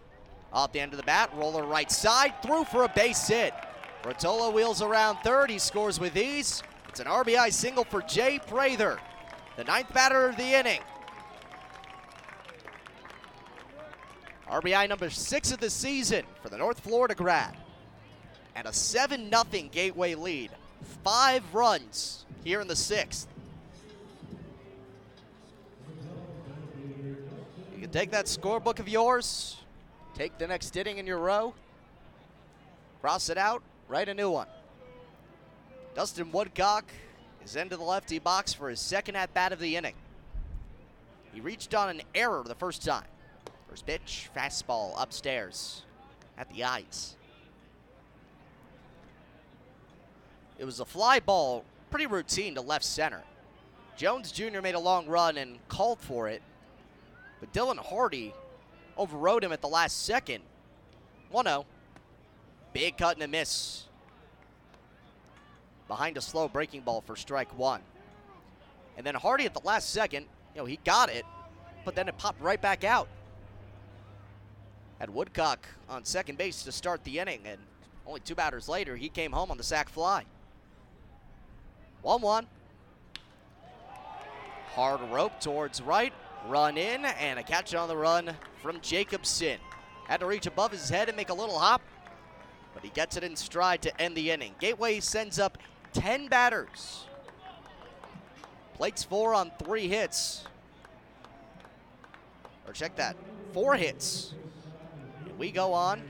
Off 0.54 0.72
the 0.74 0.80
end 0.80 0.94
of 0.94 0.98
the 0.98 1.06
bat, 1.06 1.32
roller 1.36 1.64
right 1.64 1.92
side, 1.92 2.36
through 2.44 2.66
for 2.66 2.84
a 2.84 2.90
base 2.90 3.28
hit. 3.28 3.56
Rotola 4.04 4.54
wheels 4.54 4.84
around 4.84 5.18
third, 5.24 5.50
he 5.50 5.58
scores 5.58 6.00
with 6.00 6.16
ease. 6.16 6.62
It's 6.98 7.06
an 7.06 7.14
RBI 7.14 7.54
single 7.54 7.84
for 7.84 8.02
Jay 8.02 8.40
Prather, 8.48 8.98
the 9.56 9.64
ninth 9.64 9.94
batter 9.94 10.28
of 10.28 10.36
the 10.36 10.58
inning. 10.58 10.82
RBI 14.50 14.90
number 14.90 15.12
six 15.12 15.52
of 15.52 15.60
the 15.60 15.70
season 15.70 16.26
for 16.42 16.50
the 16.50 16.58
North 16.58 16.80
Florida 16.80 17.14
grad. 17.14 17.56
And 18.56 18.66
a 18.66 18.72
7-0 18.72 19.70
Gateway 19.70 20.16
lead. 20.16 20.50
Five 21.04 21.44
runs 21.54 22.26
here 22.44 22.62
in 22.62 22.68
the 22.68 22.76
sixth. 22.76 23.28
You 27.76 27.82
can 27.82 27.92
take 27.92 28.10
that 28.10 28.26
scorebook 28.26 28.80
of 28.80 28.90
yours, 28.90 29.58
take 30.16 30.40
the 30.40 30.48
next 30.48 30.76
inning 30.76 30.98
in 30.98 31.06
your 31.06 31.20
row, 31.20 31.54
cross 33.02 33.30
it 33.30 33.38
out, 33.38 33.62
write 33.88 34.10
a 34.10 34.16
new 34.16 34.32
one. 34.32 34.48
Dustin 35.98 36.32
Woodcock 36.32 36.86
is 37.44 37.56
into 37.56 37.76
the 37.76 37.84
lefty 37.84 38.20
box 38.20 38.54
for 38.54 38.70
his 38.70 38.80
second 38.80 39.16
at 39.16 39.34
bat 39.34 39.52
of 39.52 39.58
the 39.58 39.76
inning. 39.76 39.96
He 41.34 41.42
reached 41.42 41.74
on 41.74 41.90
an 41.90 42.04
error 42.14 42.44
the 42.46 42.54
first 42.54 42.86
time. 42.86 43.08
First 43.68 43.88
pitch, 43.88 44.30
fastball 44.38 44.94
upstairs 44.96 45.82
at 46.38 46.54
the 46.54 46.66
eyes. 46.66 47.16
It 50.60 50.66
was 50.66 50.80
a 50.80 50.86
fly 50.86 51.20
ball, 51.20 51.66
pretty 51.90 52.06
routine 52.06 52.54
to 52.54 52.62
left 52.62 52.86
center. 52.86 53.24
Jones 53.96 54.32
Jr. 54.32 54.62
made 54.62 54.76
a 54.76 54.80
long 54.80 55.08
run 55.08 55.36
and 55.36 55.58
called 55.68 56.00
for 56.00 56.28
it, 56.28 56.44
but 57.40 57.52
Dylan 57.54 57.80
Hardy 57.80 58.36
overrode 58.98 59.44
him 59.44 59.52
at 59.52 59.62
the 59.62 59.68
last 59.68 60.06
second. 60.06 60.44
1 61.32 61.46
0. 61.46 61.66
Big 62.72 63.00
cut 63.00 63.16
and 63.16 63.24
a 63.24 63.28
miss. 63.28 63.87
Behind 65.88 66.18
a 66.18 66.22
slow 66.22 66.48
breaking 66.48 66.82
ball 66.82 67.02
for 67.02 67.16
strike 67.16 67.58
one. 67.58 67.82
And 68.98 69.06
then 69.06 69.16
Hardy 69.16 69.46
at 69.46 69.54
the 69.54 69.62
last 69.64 69.92
second, 69.92 70.26
you 70.56 70.62
know, 70.62 70.66
he 70.66 70.80
got 70.84 71.10
it, 71.10 71.26
but 71.86 71.96
then 71.96 72.08
it 72.08 72.18
popped 72.18 72.42
right 72.42 72.62
back 72.62 72.84
out. 72.84 73.08
Had 75.00 75.10
Woodcock 75.12 75.68
on 75.88 76.04
second 76.04 76.38
base 76.38 76.64
to 76.64 76.72
start 76.72 77.04
the 77.04 77.20
inning, 77.20 77.42
and 77.46 77.60
only 78.08 78.20
two 78.20 78.36
batters 78.36 78.68
later, 78.68 78.96
he 78.96 79.10
came 79.10 79.32
home 79.32 79.52
on 79.52 79.58
the 79.58 79.64
sac 79.64 79.90
fly. 79.90 80.26
1 82.02 82.22
1. 82.22 82.48
Hard 84.74 85.02
rope 85.12 85.40
towards 85.40 85.82
right, 85.82 86.14
run 86.48 86.78
in, 86.78 87.06
and 87.06 87.38
a 87.40 87.44
catch 87.44 87.76
on 87.76 87.88
the 87.88 87.98
run 87.98 88.32
from 88.62 88.82
Jacobson. 88.82 89.60
Had 90.08 90.22
to 90.22 90.26
reach 90.26 90.48
above 90.48 90.72
his 90.72 90.90
head 90.90 91.10
and 91.10 91.18
make 91.18 91.30
a 91.30 91.34
little 91.34 91.60
hop, 91.60 91.82
but 92.74 92.84
he 92.84 92.90
gets 92.90 93.18
it 93.18 93.24
in 93.24 93.36
stride 93.36 93.82
to 93.84 94.02
end 94.02 94.16
the 94.16 94.32
inning. 94.32 94.56
Gateway 94.60 95.00
sends 95.00 95.38
up 95.40 95.58
10 95.98 96.28
batters. 96.28 97.06
Plates 98.76 99.04
four 99.04 99.34
on 99.34 99.52
three 99.64 99.88
hits. 99.88 100.44
Or 102.68 102.74
check 102.74 102.96
that, 102.98 103.16
four 103.52 103.76
hits. 103.76 104.34
And 105.26 105.38
we 105.40 105.52
go 105.52 105.74
on, 105.74 106.02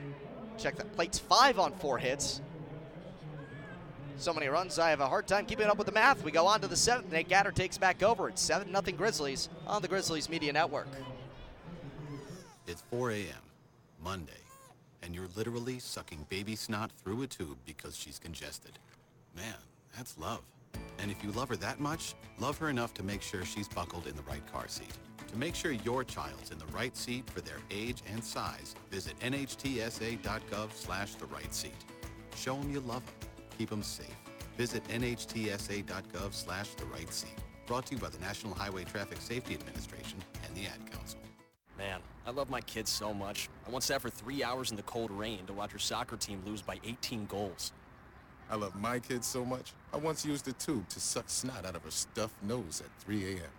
check 0.58 0.76
that, 0.76 0.92
plates 0.94 1.18
five 1.18 1.58
on 1.58 1.72
four 1.72 1.96
hits. 1.96 2.42
So 4.18 4.34
many 4.34 4.48
runs, 4.48 4.78
I 4.78 4.90
have 4.90 5.00
a 5.00 5.06
hard 5.06 5.26
time 5.26 5.46
keeping 5.46 5.68
up 5.68 5.78
with 5.78 5.86
the 5.86 5.92
math. 5.92 6.22
We 6.22 6.32
go 6.32 6.46
on 6.46 6.60
to 6.60 6.66
the 6.66 6.76
seventh. 6.76 7.10
Nate 7.10 7.28
Gatter 7.28 7.52
takes 7.52 7.78
back 7.78 8.02
over. 8.02 8.28
It's 8.28 8.42
7 8.42 8.68
0 8.68 8.96
Grizzlies 8.96 9.48
on 9.66 9.80
the 9.80 9.88
Grizzlies 9.88 10.28
Media 10.28 10.52
Network. 10.52 10.88
It's 12.66 12.82
4 12.90 13.12
a.m., 13.12 13.42
Monday, 14.02 14.32
and 15.02 15.14
you're 15.14 15.28
literally 15.36 15.78
sucking 15.78 16.26
baby 16.28 16.56
snot 16.56 16.90
through 16.90 17.22
a 17.22 17.26
tube 17.28 17.56
because 17.64 17.96
she's 17.96 18.18
congested. 18.18 18.72
Man, 19.36 19.54
that's 19.96 20.18
love. 20.18 20.42
And 20.98 21.10
if 21.10 21.22
you 21.22 21.30
love 21.32 21.48
her 21.48 21.56
that 21.56 21.80
much, 21.80 22.14
love 22.38 22.58
her 22.58 22.68
enough 22.68 22.94
to 22.94 23.02
make 23.02 23.22
sure 23.22 23.44
she's 23.44 23.68
buckled 23.68 24.06
in 24.06 24.16
the 24.16 24.22
right 24.22 24.44
car 24.52 24.68
seat. 24.68 24.92
To 25.28 25.36
make 25.36 25.54
sure 25.54 25.72
your 25.72 26.04
child's 26.04 26.50
in 26.50 26.58
the 26.58 26.66
right 26.66 26.96
seat 26.96 27.28
for 27.30 27.40
their 27.40 27.58
age 27.70 28.02
and 28.10 28.22
size, 28.22 28.74
visit 28.90 29.18
nhtsa.gov 29.20 30.72
slash 30.72 31.14
the 31.14 31.26
right 31.26 31.52
seat. 31.54 31.74
Show 32.34 32.56
them 32.56 32.72
you 32.72 32.80
love 32.80 33.04
them. 33.04 33.28
Keep 33.58 33.70
them 33.70 33.82
safe. 33.82 34.06
Visit 34.56 34.82
nhtsa.gov 34.84 36.32
slash 36.32 36.70
the 36.70 36.86
right 36.86 37.12
seat. 37.12 37.34
Brought 37.66 37.86
to 37.86 37.94
you 37.94 38.00
by 38.00 38.08
the 38.08 38.18
National 38.18 38.54
Highway 38.54 38.84
Traffic 38.84 39.18
Safety 39.20 39.54
Administration 39.54 40.18
and 40.46 40.56
the 40.56 40.66
Ad 40.66 40.90
Council. 40.90 41.18
Man, 41.76 42.00
I 42.26 42.30
love 42.30 42.50
my 42.50 42.60
kids 42.62 42.90
so 42.90 43.14
much. 43.14 43.48
I 43.66 43.70
once 43.70 43.86
sat 43.86 44.02
for 44.02 44.10
three 44.10 44.42
hours 44.42 44.70
in 44.70 44.76
the 44.76 44.82
cold 44.82 45.10
rain 45.10 45.46
to 45.46 45.52
watch 45.52 45.70
her 45.72 45.78
soccer 45.78 46.16
team 46.16 46.42
lose 46.44 46.60
by 46.60 46.80
18 46.84 47.26
goals. 47.26 47.72
I 48.50 48.56
love 48.56 48.74
my 48.80 48.98
kids 48.98 49.26
so 49.26 49.44
much, 49.44 49.72
I 49.92 49.96
once 49.98 50.24
used 50.24 50.48
a 50.48 50.52
tube 50.52 50.88
to 50.90 51.00
suck 51.00 51.28
snot 51.28 51.66
out 51.66 51.76
of 51.76 51.82
her 51.82 51.90
stuffed 51.90 52.42
nose 52.42 52.82
at 52.84 53.04
3 53.04 53.32
a.m. 53.32 53.50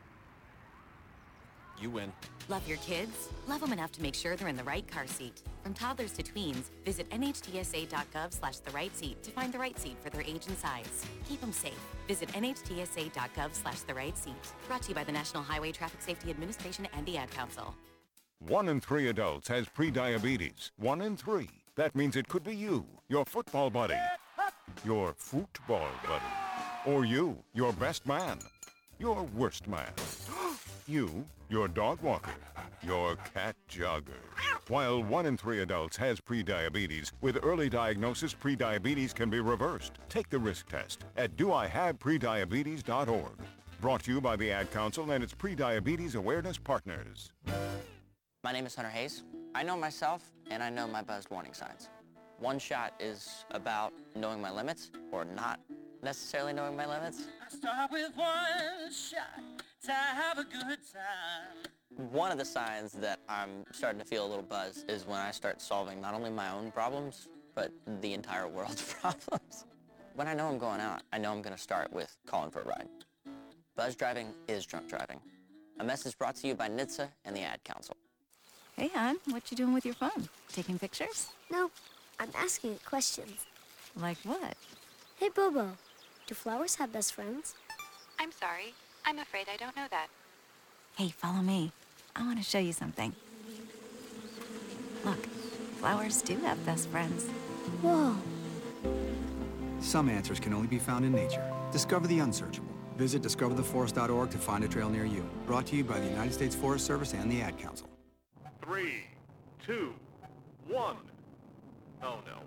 You 1.82 1.90
win. 1.90 2.12
Love 2.50 2.68
your 2.68 2.78
kids? 2.80 3.30
Love 3.48 3.62
them 3.62 3.72
enough 3.72 3.92
to 3.94 4.02
make 4.02 4.16
sure 4.16 4.36
they're 4.36 4.50
in 4.50 4.58
the 4.58 4.64
right 4.64 4.86
car 4.88 5.08
seat. 5.08 5.44
From 5.64 5.74
toddlers 5.74 6.12
to 6.14 6.24
tweens, 6.24 6.72
visit 6.84 7.10
nhtsa.gov 7.10 8.34
slash 8.34 8.58
the 8.58 8.72
right 8.72 8.96
seat 8.98 9.24
to 9.24 9.32
find 9.32 9.54
the 9.54 9.60
right 9.60 9.80
seat 9.80 9.96
for 10.02 10.10
their 10.10 10.22
age 10.22 10.48
and 10.48 10.58
size. 10.58 11.06
Keep 11.28 11.40
them 11.40 11.54
safe. 11.54 11.80
Visit 12.08 12.30
nhtsa.gov 12.30 13.54
slash 13.54 13.80
the 13.82 13.94
right 13.94 14.18
seat. 14.18 14.34
Brought 14.68 14.82
to 14.84 14.90
you 14.90 14.96
by 14.96 15.04
the 15.06 15.12
National 15.12 15.44
Highway 15.44 15.72
Traffic 15.72 16.02
Safety 16.02 16.30
Administration 16.32 16.88
and 16.98 17.06
the 17.06 17.18
Ad 17.18 17.32
Council. 17.32 17.74
One 18.40 18.68
in 18.70 18.82
three 18.82 19.08
adults 19.08 19.48
has 19.50 19.68
prediabetes. 19.68 20.72
One 20.78 21.02
in 21.02 21.16
three. 21.16 21.50
That 21.76 21.96
means 21.96 22.18
it 22.18 22.28
could 22.28 22.44
be 22.44 22.56
you, 22.56 22.86
your 23.08 23.26
football 23.26 23.70
buddy, 23.70 23.96
your 24.86 25.14
football 25.18 25.88
buddy, 26.06 26.24
or 26.86 27.06
you, 27.06 27.38
your 27.54 27.74
best 27.74 28.06
man, 28.06 28.40
your 28.98 29.24
worst 29.36 29.68
man, 29.68 29.92
you, 30.88 31.26
your 31.50 31.68
dog 31.68 32.02
walker, 32.02 32.32
your 32.84 33.16
cat 33.34 33.56
jogger. 33.70 34.22
While 34.68 35.04
one 35.04 35.26
in 35.26 35.38
three 35.38 35.62
adults 35.62 35.98
has 35.98 36.22
prediabetes, 36.22 37.12
with 37.22 37.40
early 37.44 37.70
diagnosis, 37.70 38.34
prediabetes 38.34 39.14
can 39.14 39.30
be 39.30 39.40
reversed. 39.40 39.94
Take 40.10 40.30
the 40.30 40.40
risk 40.40 40.68
test 40.68 41.06
at 41.18 41.36
doihaveprediabetes.org. 41.38 43.38
Brought 43.82 44.04
to 44.04 44.12
you 44.12 44.22
by 44.22 44.36
the 44.36 44.52
Ad 44.52 44.72
Council 44.72 45.12
and 45.12 45.24
its 45.24 45.34
prediabetes 45.34 46.16
awareness 46.16 46.58
partners. 46.58 47.32
My 48.44 48.52
name 48.52 48.66
is 48.66 48.76
Hunter 48.76 48.92
Hayes. 48.92 49.24
I 49.56 49.64
know 49.64 49.78
myself 49.78 50.32
and 50.52 50.62
I 50.62 50.70
know 50.70 50.88
my 50.88 51.02
buzzed 51.02 51.30
warning 51.30 51.54
signs. 51.54 51.90
One 52.40 52.58
shot 52.58 52.94
is 53.00 53.44
about 53.52 53.92
knowing 54.16 54.42
my 54.42 54.50
limits 54.52 54.92
or 55.12 55.26
not 55.26 55.60
necessarily 56.02 56.54
knowing 56.54 56.76
my 56.76 56.86
limits. 56.86 57.28
Start 57.50 57.92
with 57.92 58.16
one 58.16 58.92
shot 58.92 59.44
to 59.84 59.92
have 59.92 60.38
a 60.38 60.46
good 60.46 60.80
time. 60.94 62.08
One 62.12 62.32
of 62.32 62.38
the 62.38 62.46
signs 62.46 62.94
that 62.94 63.20
I'm 63.28 63.66
starting 63.74 64.00
to 64.00 64.06
feel 64.06 64.26
a 64.26 64.30
little 64.30 64.44
buzz 64.44 64.86
is 64.88 65.06
when 65.06 65.20
I 65.20 65.32
start 65.32 65.62
solving 65.62 66.00
not 66.00 66.14
only 66.14 66.30
my 66.30 66.50
own 66.52 66.72
problems, 66.72 67.28
but 67.56 67.74
the 68.00 68.14
entire 68.14 68.48
world's 68.48 68.94
problems. 69.02 69.66
When 70.16 70.28
I 70.28 70.34
know 70.34 70.48
I'm 70.48 70.58
going 70.58 70.80
out, 70.80 71.02
I 71.12 71.18
know 71.18 71.32
I'm 71.34 71.42
going 71.42 71.56
to 71.56 71.62
start 71.62 71.92
with 71.92 72.16
calling 72.26 72.52
for 72.52 72.62
a 72.62 72.66
ride. 72.66 72.88
Buzz 73.76 73.96
driving 73.96 74.34
is 74.48 74.66
drunk 74.66 74.88
driving. 74.88 75.20
A 75.80 75.84
message 75.84 76.18
brought 76.18 76.36
to 76.38 76.48
you 76.48 76.56
by 76.56 76.70
NHTSA 76.70 77.10
and 77.26 77.36
the 77.36 77.42
Ad 77.42 77.64
Council. 77.66 77.98
Hey, 78.78 78.90
hon, 78.94 79.18
what 79.30 79.52
you 79.52 79.58
doing 79.58 79.74
with 79.74 79.86
your 79.86 79.96
phone? 79.96 80.30
Taking 80.54 80.80
pictures? 80.80 81.30
No, 81.52 81.70
I'm 82.20 82.30
asking 82.36 82.72
it 82.74 82.86
questions. 82.86 83.46
Like 83.96 84.18
what? 84.24 84.56
Hey, 85.16 85.30
Bobo, 85.30 85.72
do 86.28 86.36
flowers 86.36 86.76
have 86.76 86.92
best 86.92 87.14
friends? 87.14 87.56
I'm 88.20 88.32
sorry. 88.32 88.74
I'm 89.06 89.20
afraid 89.20 89.48
I 89.52 89.56
don't 89.56 89.76
know 89.76 89.88
that. 89.90 90.08
Hey, 90.98 91.10
follow 91.10 91.42
me. 91.42 91.72
I 92.16 92.24
want 92.24 92.38
to 92.38 92.44
show 92.44 92.60
you 92.60 92.74
something. 92.74 93.14
Look, 95.06 95.26
flowers 95.80 96.22
do 96.22 96.36
have 96.40 96.64
best 96.66 96.90
friends. 96.90 97.26
Whoa. 97.82 98.16
Some 99.80 100.10
answers 100.10 100.40
can 100.40 100.54
only 100.54 100.68
be 100.68 100.80
found 100.80 101.06
in 101.06 101.14
nature. 101.14 101.44
Discover 101.72 102.08
the 102.08 102.20
unsearchable. 102.20 102.68
Visit 102.98 103.22
discovertheforest.org 103.22 104.30
to 104.30 104.38
find 104.38 104.66
a 104.66 104.68
trail 104.68 104.90
near 104.90 105.06
you. 105.06 105.28
Brought 105.48 105.68
to 105.68 105.78
you 105.78 105.86
by 105.86 106.00
the 106.00 106.08
United 106.08 106.34
States 106.34 106.54
Forest 106.54 106.86
Service 106.86 107.14
and 107.14 107.32
the 107.32 107.42
Ad 107.42 107.58
Council. 107.58 107.90
Three, 108.62 109.06
two, 109.66 109.94
one. 110.68 110.98
Oh 112.02 112.20
no. 112.26 112.42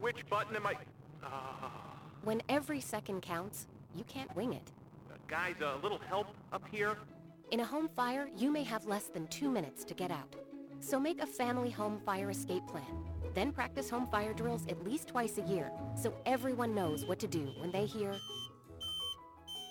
Which 0.00 0.28
button 0.28 0.56
am 0.56 0.66
I? 0.66 0.74
Ah. 1.22 1.70
When 2.22 2.42
every 2.48 2.80
second 2.80 3.22
counts, 3.22 3.66
you 3.94 4.04
can't 4.04 4.34
wing 4.36 4.52
it. 4.52 4.72
Uh, 5.10 5.16
guys, 5.28 5.56
a 5.60 5.76
little 5.82 5.98
help 5.98 6.28
up 6.52 6.62
here? 6.70 6.96
In 7.50 7.60
a 7.60 7.64
home 7.64 7.88
fire, 7.94 8.28
you 8.36 8.50
may 8.50 8.62
have 8.64 8.86
less 8.86 9.04
than 9.04 9.26
two 9.28 9.50
minutes 9.50 9.84
to 9.84 9.94
get 9.94 10.10
out. 10.10 10.34
So 10.80 10.98
make 10.98 11.22
a 11.22 11.26
family 11.26 11.70
home 11.70 12.00
fire 12.04 12.30
escape 12.30 12.66
plan. 12.66 12.84
Then 13.34 13.52
practice 13.52 13.90
home 13.90 14.06
fire 14.08 14.32
drills 14.32 14.66
at 14.68 14.82
least 14.84 15.08
twice 15.08 15.38
a 15.38 15.42
year 15.42 15.70
so 16.00 16.14
everyone 16.24 16.74
knows 16.74 17.04
what 17.04 17.18
to 17.20 17.26
do 17.26 17.52
when 17.58 17.70
they 17.72 17.86
hear 17.86 18.14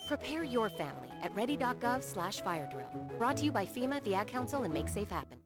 Prepare 0.08 0.44
your 0.44 0.70
family 0.70 1.10
at 1.22 1.34
ready.gov 1.36 2.04
slash 2.04 2.42
fire 2.42 2.68
drill. 2.72 2.90
Brought 3.18 3.38
to 3.38 3.46
you 3.46 3.52
by 3.52 3.66
FEMA, 3.66 4.04
the 4.04 4.16
Ad 4.16 4.28
Council, 4.28 4.64
and 4.64 4.74
Make 4.74 4.90
Safe 4.90 5.10
Happen. 5.10 5.43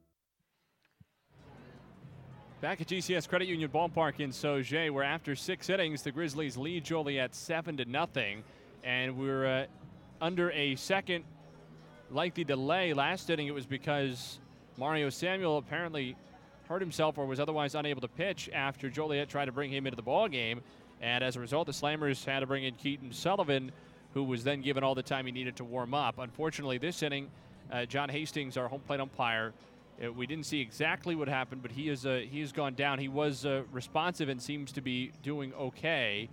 Back 2.60 2.80
at 2.80 2.88
GCS 2.88 3.28
Credit 3.28 3.46
Union 3.46 3.70
Ballpark 3.70 4.18
in 4.18 4.30
Sauget, 4.30 4.90
where 4.90 5.04
after 5.04 5.36
six 5.36 5.70
innings, 5.70 6.02
the 6.02 6.10
Grizzlies 6.10 6.56
lead 6.56 6.82
Joliet 6.82 7.32
seven 7.32 7.76
to 7.76 7.84
nothing, 7.84 8.42
and 8.82 9.16
we're 9.16 9.46
uh, 9.46 9.66
under 10.20 10.50
a 10.50 10.74
second 10.74 11.22
lengthy 12.10 12.42
delay. 12.42 12.92
Last 12.94 13.30
inning, 13.30 13.46
it 13.46 13.54
was 13.54 13.64
because 13.64 14.40
Mario 14.76 15.08
Samuel 15.08 15.58
apparently 15.58 16.16
hurt 16.68 16.80
himself 16.80 17.16
or 17.16 17.26
was 17.26 17.38
otherwise 17.38 17.76
unable 17.76 18.00
to 18.00 18.08
pitch 18.08 18.50
after 18.52 18.90
Joliet 18.90 19.28
tried 19.28 19.44
to 19.44 19.52
bring 19.52 19.70
him 19.70 19.86
into 19.86 19.94
the 19.94 20.02
ball 20.02 20.26
game, 20.26 20.60
and 21.00 21.22
as 21.22 21.36
a 21.36 21.40
result, 21.40 21.66
the 21.66 21.72
Slammers 21.72 22.24
had 22.24 22.40
to 22.40 22.46
bring 22.48 22.64
in 22.64 22.74
Keaton 22.74 23.12
Sullivan, 23.12 23.70
who 24.14 24.24
was 24.24 24.42
then 24.42 24.62
given 24.62 24.82
all 24.82 24.96
the 24.96 25.02
time 25.04 25.26
he 25.26 25.30
needed 25.30 25.54
to 25.58 25.64
warm 25.64 25.94
up. 25.94 26.18
Unfortunately, 26.18 26.78
this 26.78 27.04
inning, 27.04 27.30
uh, 27.70 27.84
John 27.84 28.08
Hastings, 28.08 28.56
our 28.56 28.66
home 28.66 28.80
plate 28.80 28.98
umpire, 28.98 29.52
uh, 30.04 30.12
we 30.12 30.26
didn't 30.26 30.46
see 30.46 30.60
exactly 30.60 31.14
what 31.14 31.28
happened, 31.28 31.62
but 31.62 31.72
he 31.72 31.88
is 31.88 32.06
uh, 32.06 32.20
he 32.30 32.40
has 32.40 32.52
gone 32.52 32.74
down. 32.74 32.98
He 32.98 33.08
was 33.08 33.44
uh, 33.44 33.62
responsive 33.72 34.28
and 34.28 34.40
seems 34.40 34.72
to 34.72 34.80
be 34.80 35.12
doing 35.22 35.52
okay. 35.54 36.28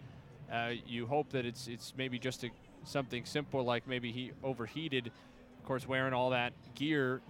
Uh, 0.52 0.72
you 0.86 1.08
hope 1.08 1.30
that 1.32 1.46
it's 1.46 1.68
it's 1.68 1.94
maybe 1.98 2.20
just 2.20 2.44
a, 2.44 2.50
something 2.84 3.26
simple 3.26 3.64
like 3.64 3.88
maybe 3.88 4.12
he 4.12 4.32
overheated. 4.44 5.08
Of 5.08 5.66
course, 5.66 5.88
wearing 5.88 6.14
all 6.14 6.30
that 6.30 6.54
gear 6.76 7.22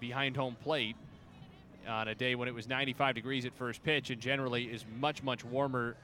behind 0.00 0.36
home 0.36 0.56
plate 0.62 0.96
on 1.86 2.08
a 2.08 2.14
day 2.14 2.34
when 2.34 2.48
it 2.48 2.54
was 2.54 2.68
95 2.68 3.14
degrees 3.14 3.44
at 3.44 3.54
first 3.54 3.82
pitch 3.82 4.10
and 4.10 4.20
generally 4.20 4.64
is 4.64 4.84
much 4.98 5.22
much 5.22 5.44
warmer 5.44 5.96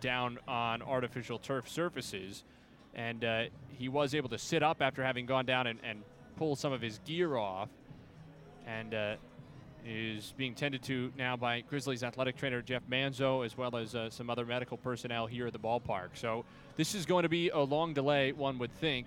down 0.00 0.38
on 0.46 0.82
artificial 0.82 1.38
turf 1.38 1.68
surfaces. 1.68 2.44
And 2.94 3.24
uh, 3.24 3.44
he 3.70 3.88
was 3.88 4.14
able 4.14 4.28
to 4.28 4.38
sit 4.38 4.62
up 4.62 4.82
after 4.82 5.02
having 5.02 5.26
gone 5.26 5.46
down 5.46 5.66
and, 5.66 5.78
and 5.82 6.02
pull 6.36 6.54
some 6.54 6.72
of 6.72 6.80
his 6.80 7.00
gear 7.06 7.36
off. 7.36 7.70
And 8.66 8.94
uh, 8.94 9.16
is 9.86 10.32
being 10.36 10.54
tended 10.54 10.82
to 10.84 11.12
now 11.16 11.36
by 11.36 11.60
Grizzlies 11.62 12.02
athletic 12.02 12.36
trainer 12.36 12.62
Jeff 12.62 12.82
Manzo, 12.90 13.44
as 13.44 13.56
well 13.56 13.76
as 13.76 13.94
uh, 13.94 14.10
some 14.10 14.30
other 14.30 14.44
medical 14.44 14.76
personnel 14.76 15.26
here 15.26 15.46
at 15.46 15.52
the 15.52 15.58
ballpark. 15.58 16.10
So 16.14 16.44
this 16.76 16.94
is 16.94 17.06
going 17.06 17.24
to 17.24 17.28
be 17.28 17.50
a 17.50 17.58
long 17.58 17.92
delay, 17.92 18.32
one 18.32 18.58
would 18.58 18.72
think. 18.72 19.06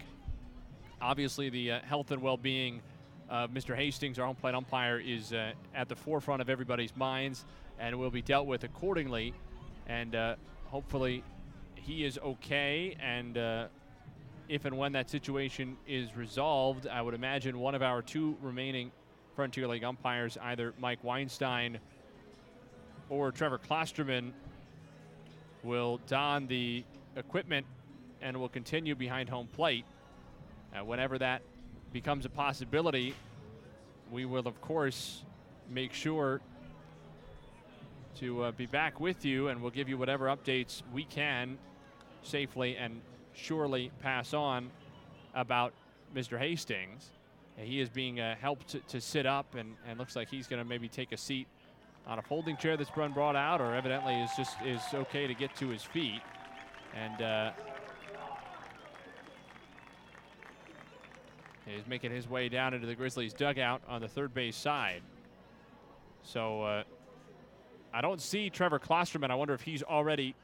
Obviously, 1.01 1.49
the 1.49 1.71
uh, 1.71 1.79
health 1.81 2.11
and 2.11 2.21
well-being 2.21 2.81
of 3.29 3.51
Mr. 3.51 3.75
Hastings, 3.75 4.19
our 4.19 4.25
home 4.25 4.35
plate 4.35 4.55
umpire, 4.55 4.99
is 4.99 5.33
uh, 5.33 5.51
at 5.73 5.89
the 5.89 5.95
forefront 5.95 6.41
of 6.41 6.49
everybody's 6.49 6.95
minds 6.95 7.45
and 7.79 7.97
will 7.97 8.11
be 8.11 8.21
dealt 8.21 8.47
with 8.47 8.63
accordingly. 8.63 9.33
And 9.87 10.15
uh, 10.15 10.35
hopefully, 10.65 11.23
he 11.75 12.05
is 12.05 12.17
okay. 12.19 12.95
And 12.99 13.37
uh, 13.37 13.67
if 14.49 14.65
and 14.65 14.77
when 14.77 14.91
that 14.93 15.09
situation 15.09 15.77
is 15.87 16.15
resolved, 16.15 16.87
I 16.87 17.01
would 17.01 17.13
imagine 17.13 17.59
one 17.59 17.75
of 17.75 17.81
our 17.81 18.01
two 18.01 18.37
remaining 18.41 18.91
Frontier 19.35 19.67
League 19.67 19.83
umpires, 19.83 20.37
either 20.41 20.73
Mike 20.79 21.03
Weinstein 21.03 21.79
or 23.09 23.31
Trevor 23.31 23.59
Klosterman, 23.59 24.31
will 25.63 25.99
don 26.07 26.47
the 26.47 26.83
equipment 27.15 27.65
and 28.21 28.37
will 28.39 28.49
continue 28.49 28.95
behind 28.95 29.29
home 29.29 29.47
plate. 29.47 29.85
Uh, 30.73 30.83
whenever 30.83 31.17
that 31.17 31.41
becomes 31.91 32.25
a 32.25 32.29
possibility, 32.29 33.13
we 34.11 34.25
will, 34.25 34.47
of 34.47 34.59
course, 34.61 35.23
make 35.69 35.93
sure 35.93 36.41
to 38.15 38.43
uh, 38.43 38.51
be 38.51 38.65
back 38.65 38.99
with 38.99 39.25
you 39.25 39.49
and 39.49 39.61
we'll 39.61 39.71
give 39.71 39.89
you 39.89 39.97
whatever 39.97 40.27
updates 40.27 40.81
we 40.93 41.03
can 41.03 41.57
safely 42.23 42.77
and 42.77 43.01
surely 43.33 43.91
pass 43.99 44.33
on 44.33 44.71
about 45.33 45.73
Mr. 46.15 46.39
Hastings. 46.39 47.11
He 47.57 47.79
is 47.79 47.89
being 47.89 48.19
uh, 48.19 48.35
helped 48.35 48.69
to, 48.69 48.79
to, 48.79 48.99
sit 48.99 49.25
up, 49.25 49.55
and, 49.55 49.75
and 49.87 49.97
looks 49.97 50.15
like 50.15 50.29
he's 50.29 50.47
going 50.47 50.61
to 50.61 50.67
maybe 50.67 50.89
take 50.89 51.11
a 51.13 51.17
seat 51.17 51.47
on 52.05 52.19
a 52.19 52.21
folding 52.21 52.57
chair 52.57 52.75
that's 52.75 52.91
been 52.91 53.13
brought 53.13 53.35
out, 53.35 53.61
or 53.61 53.73
evidently 53.73 54.15
is 54.21 54.29
just 54.35 54.57
is 54.65 54.81
okay 54.93 55.25
to 55.25 55.33
get 55.33 55.55
to 55.55 55.69
his 55.69 55.83
feet. 55.83 56.21
And 56.93 57.21
uh, 57.21 57.51
is 61.67 61.87
making 61.87 62.11
his 62.11 62.29
way 62.29 62.47
down 62.47 62.73
into 62.73 62.85
the 62.85 62.95
Grizzlies 62.95 63.33
dugout 63.33 63.81
on 63.87 64.01
the 64.01 64.07
third 64.07 64.33
base 64.33 64.55
side. 64.55 65.01
So 66.23 66.61
uh, 66.61 66.83
I 67.93 68.01
don't 68.01 68.21
see 68.21 68.49
Trevor 68.49 68.79
Klosterman. 68.79 69.31
I 69.31 69.35
wonder 69.35 69.53
if 69.53 69.61
he's 69.61 69.83
already 69.83 70.35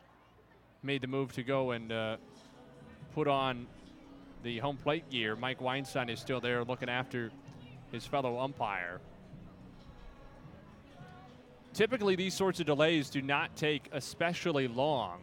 made 0.84 1.02
the 1.02 1.08
move 1.08 1.32
to 1.34 1.44
go 1.44 1.72
and 1.72 1.92
uh, 1.92 2.18
put 3.14 3.28
on 3.28 3.68
the 4.44 4.60
home 4.60 4.78
plate 4.78 5.10
gear. 5.10 5.36
Mike 5.36 5.62
Weinstein 5.62 6.10
is 6.10 6.20
still 6.20 6.40
there 6.40 6.64
looking 6.64 6.90
after 6.90 7.32
his 7.92 8.06
fellow 8.06 8.40
umpire. 8.40 9.00
Typically, 11.74 12.16
these 12.16 12.34
sorts 12.34 12.60
of 12.60 12.66
delays 12.66 13.10
do 13.10 13.22
not 13.22 13.56
take 13.56 13.88
especially 13.94 14.68
long. 14.68 15.20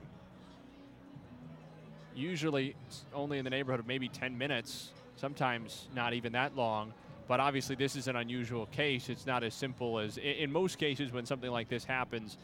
Usually, 2.14 2.74
only 3.14 3.38
in 3.38 3.44
the 3.44 3.50
neighborhood 3.50 3.80
of 3.80 3.86
maybe 3.86 4.08
10 4.08 4.36
minutes, 4.36 4.92
sometimes 5.16 5.88
not 5.94 6.14
even 6.14 6.32
that 6.32 6.56
long. 6.56 6.92
But 7.28 7.40
obviously, 7.40 7.76
this 7.76 7.94
is 7.94 8.08
an 8.08 8.16
unusual 8.16 8.66
case. 8.66 9.10
It's 9.10 9.26
not 9.26 9.44
as 9.44 9.52
simple 9.54 9.98
as, 9.98 10.16
in 10.16 10.50
most 10.50 10.78
cases, 10.78 11.12
when 11.12 11.26
something 11.26 11.50
like 11.50 11.68
this 11.68 11.84
happens, 11.84 12.38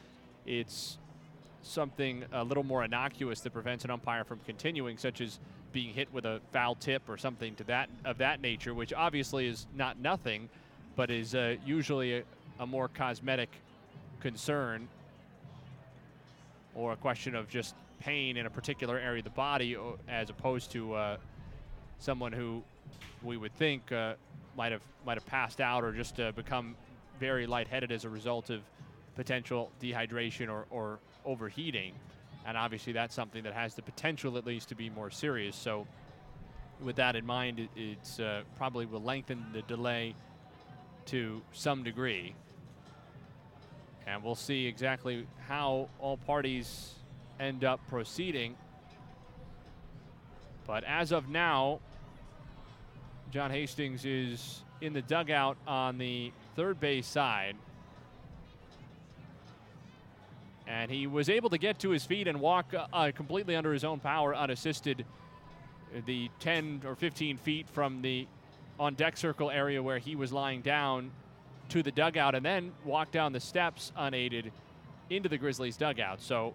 it's 0.44 0.98
something 1.62 2.24
a 2.32 2.44
little 2.44 2.62
more 2.62 2.84
innocuous 2.84 3.40
that 3.40 3.54
prevents 3.54 3.84
an 3.84 3.90
umpire 3.90 4.24
from 4.24 4.40
continuing, 4.44 4.98
such 4.98 5.22
as 5.22 5.40
being 5.74 5.92
hit 5.92 6.10
with 6.14 6.24
a 6.24 6.40
foul 6.52 6.76
tip 6.76 7.02
or 7.08 7.18
something 7.18 7.54
to 7.56 7.64
that 7.64 7.90
of 8.06 8.16
that 8.18 8.40
nature, 8.40 8.72
which 8.72 8.94
obviously 8.94 9.46
is 9.46 9.66
not 9.76 9.98
nothing, 9.98 10.48
but 10.96 11.10
is 11.10 11.34
uh, 11.34 11.56
usually 11.66 12.18
a, 12.18 12.22
a, 12.60 12.66
more 12.66 12.88
cosmetic 12.88 13.50
concern 14.20 14.88
or 16.74 16.92
a 16.92 16.96
question 16.96 17.34
of 17.34 17.48
just 17.48 17.74
pain 18.00 18.36
in 18.36 18.46
a 18.46 18.50
particular 18.50 18.98
area 18.98 19.18
of 19.18 19.24
the 19.24 19.30
body, 19.30 19.76
as 20.08 20.30
opposed 20.30 20.70
to 20.70 20.94
uh, 20.94 21.16
someone 21.98 22.32
who 22.32 22.62
we 23.22 23.36
would 23.36 23.54
think 23.56 23.90
uh, 23.92 24.14
might 24.56 24.72
have 24.72 24.82
might 25.04 25.16
have 25.16 25.26
passed 25.26 25.60
out 25.60 25.84
or 25.84 25.92
just 25.92 26.18
uh, 26.20 26.32
become 26.32 26.76
very 27.18 27.46
lightheaded 27.46 27.90
as 27.90 28.04
a 28.04 28.08
result 28.08 28.48
of 28.50 28.60
potential 29.16 29.70
dehydration 29.82 30.48
or, 30.48 30.66
or 30.70 30.98
overheating. 31.24 31.92
And 32.46 32.56
obviously, 32.58 32.92
that's 32.92 33.14
something 33.14 33.42
that 33.44 33.54
has 33.54 33.74
the 33.74 33.82
potential, 33.82 34.36
at 34.36 34.46
least, 34.46 34.68
to 34.68 34.74
be 34.74 34.90
more 34.90 35.10
serious. 35.10 35.56
So, 35.56 35.86
with 36.80 36.96
that 36.96 37.16
in 37.16 37.24
mind, 37.24 37.58
it, 37.58 37.70
it's 37.74 38.20
uh, 38.20 38.42
probably 38.56 38.86
will 38.86 39.02
lengthen 39.02 39.44
the 39.52 39.62
delay 39.62 40.14
to 41.06 41.40
some 41.52 41.82
degree. 41.82 42.34
And 44.06 44.22
we'll 44.22 44.34
see 44.34 44.66
exactly 44.66 45.26
how 45.48 45.88
all 45.98 46.18
parties 46.18 46.94
end 47.40 47.64
up 47.64 47.80
proceeding. 47.88 48.56
But 50.66 50.84
as 50.84 51.12
of 51.12 51.28
now, 51.28 51.80
John 53.30 53.50
Hastings 53.50 54.04
is 54.04 54.62
in 54.80 54.92
the 54.92 55.02
dugout 55.02 55.56
on 55.66 55.98
the 55.98 56.32
third 56.56 56.78
base 56.80 57.06
side 57.06 57.56
and 60.74 60.90
he 60.90 61.06
was 61.06 61.28
able 61.28 61.48
to 61.50 61.58
get 61.58 61.78
to 61.78 61.90
his 61.90 62.04
feet 62.04 62.26
and 62.26 62.40
walk 62.40 62.74
uh, 62.74 62.86
uh, 62.92 63.12
completely 63.14 63.54
under 63.54 63.72
his 63.72 63.84
own 63.84 64.00
power, 64.00 64.34
unassisted, 64.34 65.04
the 66.04 66.28
10 66.40 66.82
or 66.84 66.96
15 66.96 67.36
feet 67.36 67.68
from 67.68 68.02
the 68.02 68.26
on 68.80 68.94
deck 68.94 69.16
circle 69.16 69.52
area 69.52 69.80
where 69.80 69.98
he 69.98 70.16
was 70.16 70.32
lying 70.32 70.60
down 70.62 71.12
to 71.68 71.84
the 71.84 71.92
dugout, 71.92 72.34
and 72.34 72.44
then 72.44 72.72
walk 72.84 73.12
down 73.12 73.32
the 73.32 73.38
steps 73.38 73.92
unaided 73.96 74.50
into 75.10 75.28
the 75.28 75.38
Grizzlies 75.38 75.76
dugout. 75.76 76.20
So 76.20 76.54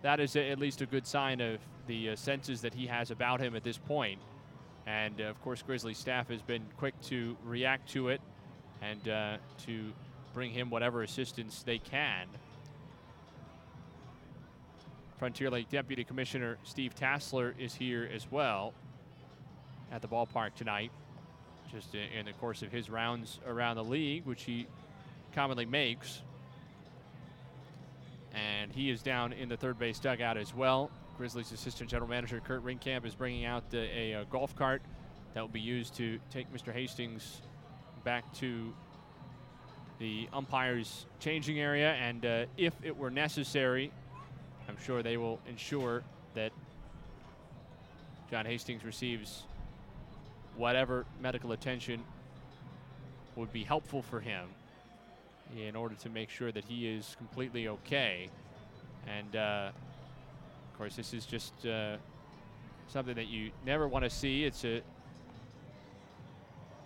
that 0.00 0.20
is 0.20 0.36
a, 0.36 0.50
at 0.50 0.58
least 0.58 0.80
a 0.80 0.86
good 0.86 1.06
sign 1.06 1.42
of 1.42 1.60
the 1.86 2.10
uh, 2.10 2.16
senses 2.16 2.62
that 2.62 2.72
he 2.72 2.86
has 2.86 3.10
about 3.10 3.42
him 3.42 3.54
at 3.54 3.62
this 3.62 3.76
point. 3.76 4.20
And 4.86 5.20
uh, 5.20 5.24
of 5.24 5.40
course, 5.42 5.60
Grizzlies 5.60 5.98
staff 5.98 6.30
has 6.30 6.40
been 6.40 6.64
quick 6.78 6.98
to 7.02 7.36
react 7.44 7.90
to 7.90 8.08
it 8.08 8.22
and 8.80 9.06
uh, 9.06 9.36
to 9.66 9.92
bring 10.32 10.50
him 10.50 10.70
whatever 10.70 11.02
assistance 11.02 11.62
they 11.62 11.78
can. 11.78 12.26
Frontier 15.20 15.50
League 15.50 15.68
Deputy 15.68 16.02
Commissioner 16.02 16.56
Steve 16.64 16.94
Tassler 16.94 17.54
is 17.58 17.74
here 17.74 18.08
as 18.10 18.26
well 18.32 18.72
at 19.92 20.00
the 20.00 20.08
ballpark 20.08 20.54
tonight, 20.54 20.90
just 21.70 21.94
in 21.94 22.24
the 22.24 22.32
course 22.32 22.62
of 22.62 22.72
his 22.72 22.88
rounds 22.88 23.38
around 23.46 23.76
the 23.76 23.84
league, 23.84 24.24
which 24.24 24.44
he 24.44 24.66
commonly 25.34 25.66
makes. 25.66 26.22
And 28.32 28.72
he 28.72 28.88
is 28.88 29.02
down 29.02 29.34
in 29.34 29.50
the 29.50 29.58
third 29.58 29.78
base 29.78 29.98
dugout 29.98 30.38
as 30.38 30.54
well. 30.54 30.90
Grizzlies 31.18 31.52
assistant 31.52 31.90
general 31.90 32.08
manager 32.08 32.40
Kurt 32.40 32.64
Ringkamp 32.64 33.04
is 33.04 33.14
bringing 33.14 33.44
out 33.44 33.68
the, 33.70 33.94
a, 33.94 34.12
a 34.12 34.24
golf 34.24 34.56
cart 34.56 34.80
that 35.34 35.42
will 35.42 35.48
be 35.48 35.60
used 35.60 35.94
to 35.96 36.18
take 36.30 36.50
Mr. 36.50 36.72
Hastings 36.72 37.42
back 38.04 38.32
to 38.36 38.72
the 39.98 40.30
umpires 40.32 41.04
changing 41.18 41.60
area. 41.60 41.92
And 41.92 42.24
uh, 42.24 42.46
if 42.56 42.72
it 42.82 42.96
were 42.96 43.10
necessary, 43.10 43.92
I'm 44.70 44.78
sure 44.84 45.02
they 45.02 45.16
will 45.16 45.40
ensure 45.48 46.04
that 46.34 46.52
John 48.30 48.46
Hastings 48.46 48.84
receives 48.84 49.42
whatever 50.56 51.06
medical 51.20 51.50
attention 51.50 52.04
would 53.34 53.52
be 53.52 53.64
helpful 53.64 54.00
for 54.00 54.20
him. 54.20 54.46
in 55.56 55.74
order 55.74 55.96
to 55.96 56.08
make 56.08 56.30
sure 56.30 56.52
that 56.52 56.64
he 56.64 56.86
is 56.86 57.16
completely 57.18 57.66
okay. 57.66 58.28
And 59.08 59.34
uh, 59.34 59.70
of 60.70 60.78
course, 60.78 60.94
this 60.94 61.12
is 61.12 61.26
just 61.26 61.66
uh, 61.66 61.96
something 62.86 63.16
that 63.16 63.26
you 63.26 63.50
never 63.66 63.88
want 63.88 64.04
to 64.04 64.10
see. 64.10 64.44
It's 64.44 64.64
a 64.64 64.82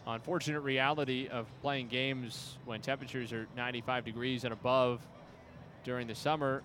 unfortunate 0.06 0.60
reality 0.60 1.28
of 1.28 1.46
playing 1.60 1.88
games 1.88 2.56
when 2.64 2.80
temperatures 2.80 3.34
are 3.34 3.46
95 3.54 4.06
degrees 4.06 4.44
and 4.44 4.54
above 4.54 5.06
during 5.84 6.06
the 6.06 6.14
summer, 6.14 6.62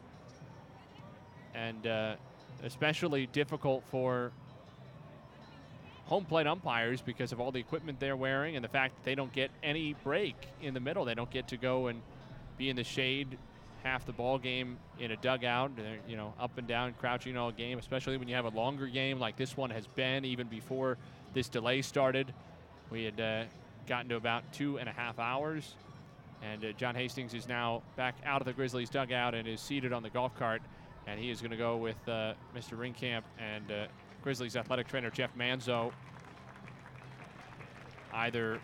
and 1.54 1.88
uh, 1.88 2.16
especially 2.64 3.28
difficult 3.28 3.84
for 3.90 4.32
home 6.06 6.26
plate 6.26 6.48
umpires 6.48 7.02
because 7.02 7.32
of 7.32 7.40
all 7.40 7.52
the 7.52 7.60
equipment 7.60 8.00
they're 8.00 8.16
wearing 8.16 8.56
and 8.56 8.66
the 8.66 8.70
fact 8.70 8.96
that 8.96 9.06
they 9.06 9.14
don't 9.14 9.32
get 9.32 9.52
any 9.62 9.94
break 10.04 10.36
in 10.62 10.74
the 10.74 10.80
middle. 10.80 11.06
They 11.06 11.14
don't 11.14 11.30
get 11.30 11.48
to 11.50 11.58
go 11.58 11.88
and 11.88 12.02
be 12.58 12.70
in 12.70 12.76
the 12.76 12.84
shade 12.84 13.38
half 13.84 14.06
the 14.06 14.12
ball 14.12 14.38
game 14.38 14.78
in 15.00 15.12
a 15.12 15.18
dugout. 15.18 15.76
They're, 15.76 16.00
you 16.08 16.18
know, 16.18 16.34
up 16.40 16.58
and 16.58 16.68
down, 16.68 16.94
crouching 17.00 17.38
all 17.38 17.52
game, 17.52 17.78
especially 17.78 18.18
when 18.18 18.28
you 18.28 18.36
have 18.36 18.46
a 18.46 18.50
longer 18.50 18.88
game 18.88 19.20
like 19.20 19.38
this 19.38 19.56
one 19.56 19.70
has 19.70 19.88
been 19.88 20.26
even 20.26 20.48
before 20.48 20.98
this 21.34 21.48
delay 21.48 21.82
started. 21.82 22.34
We 22.90 23.04
had 23.04 23.22
uh, 23.22 23.44
gotten 23.88 24.10
to 24.10 24.16
about 24.16 24.52
two 24.52 24.80
and 24.80 24.90
a 24.90 24.92
half 24.92 25.20
hours. 25.20 25.76
And 26.42 26.64
uh, 26.64 26.72
John 26.74 26.96
Hastings 26.96 27.34
is 27.34 27.48
now 27.48 27.82
back 27.96 28.16
out 28.26 28.42
of 28.42 28.46
the 28.46 28.54
Grizzlies 28.54 28.90
dugout 28.90 29.36
and 29.36 29.48
is 29.48 29.62
seated 29.62 29.94
on 29.94 30.04
the 30.04 30.10
golf 30.10 30.38
cart. 30.38 30.62
And 31.08 31.20
he 31.20 31.30
is 31.30 31.42
going 31.42 31.52
to 31.52 31.58
go 31.58 31.78
with 31.78 31.98
uh, 32.08 32.34
Mr. 32.56 32.78
Ringkamp 32.78 33.24
and 33.40 33.72
uh, 33.72 33.88
Grizzlies 34.24 34.56
athletic 34.56 34.88
trainer 34.88 35.10
Jeff 35.10 35.36
Manzo 35.38 35.92
either 38.14 38.60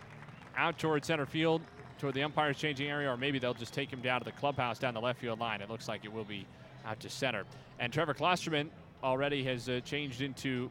out 0.56 0.78
toward 0.78 1.04
center 1.04 1.26
field, 1.26 1.62
toward 1.98 2.14
the 2.14 2.22
umpire's 2.22 2.58
changing 2.58 2.88
area, 2.88 3.10
or 3.10 3.16
maybe 3.16 3.38
they'll 3.38 3.54
just 3.54 3.74
take 3.74 3.90
him 3.90 4.00
down 4.00 4.20
to 4.20 4.24
the 4.24 4.32
clubhouse 4.32 4.78
down 4.78 4.94
the 4.94 5.00
left 5.00 5.20
field 5.20 5.38
line. 5.38 5.60
It 5.60 5.70
looks 5.70 5.88
like 5.88 6.04
it 6.04 6.12
will 6.12 6.24
be 6.24 6.46
out 6.84 7.00
to 7.00 7.10
center. 7.10 7.44
And 7.78 7.92
Trevor 7.92 8.14
Klosterman 8.14 8.68
already 9.02 9.44
has 9.44 9.68
uh, 9.68 9.80
changed 9.84 10.20
into 10.20 10.70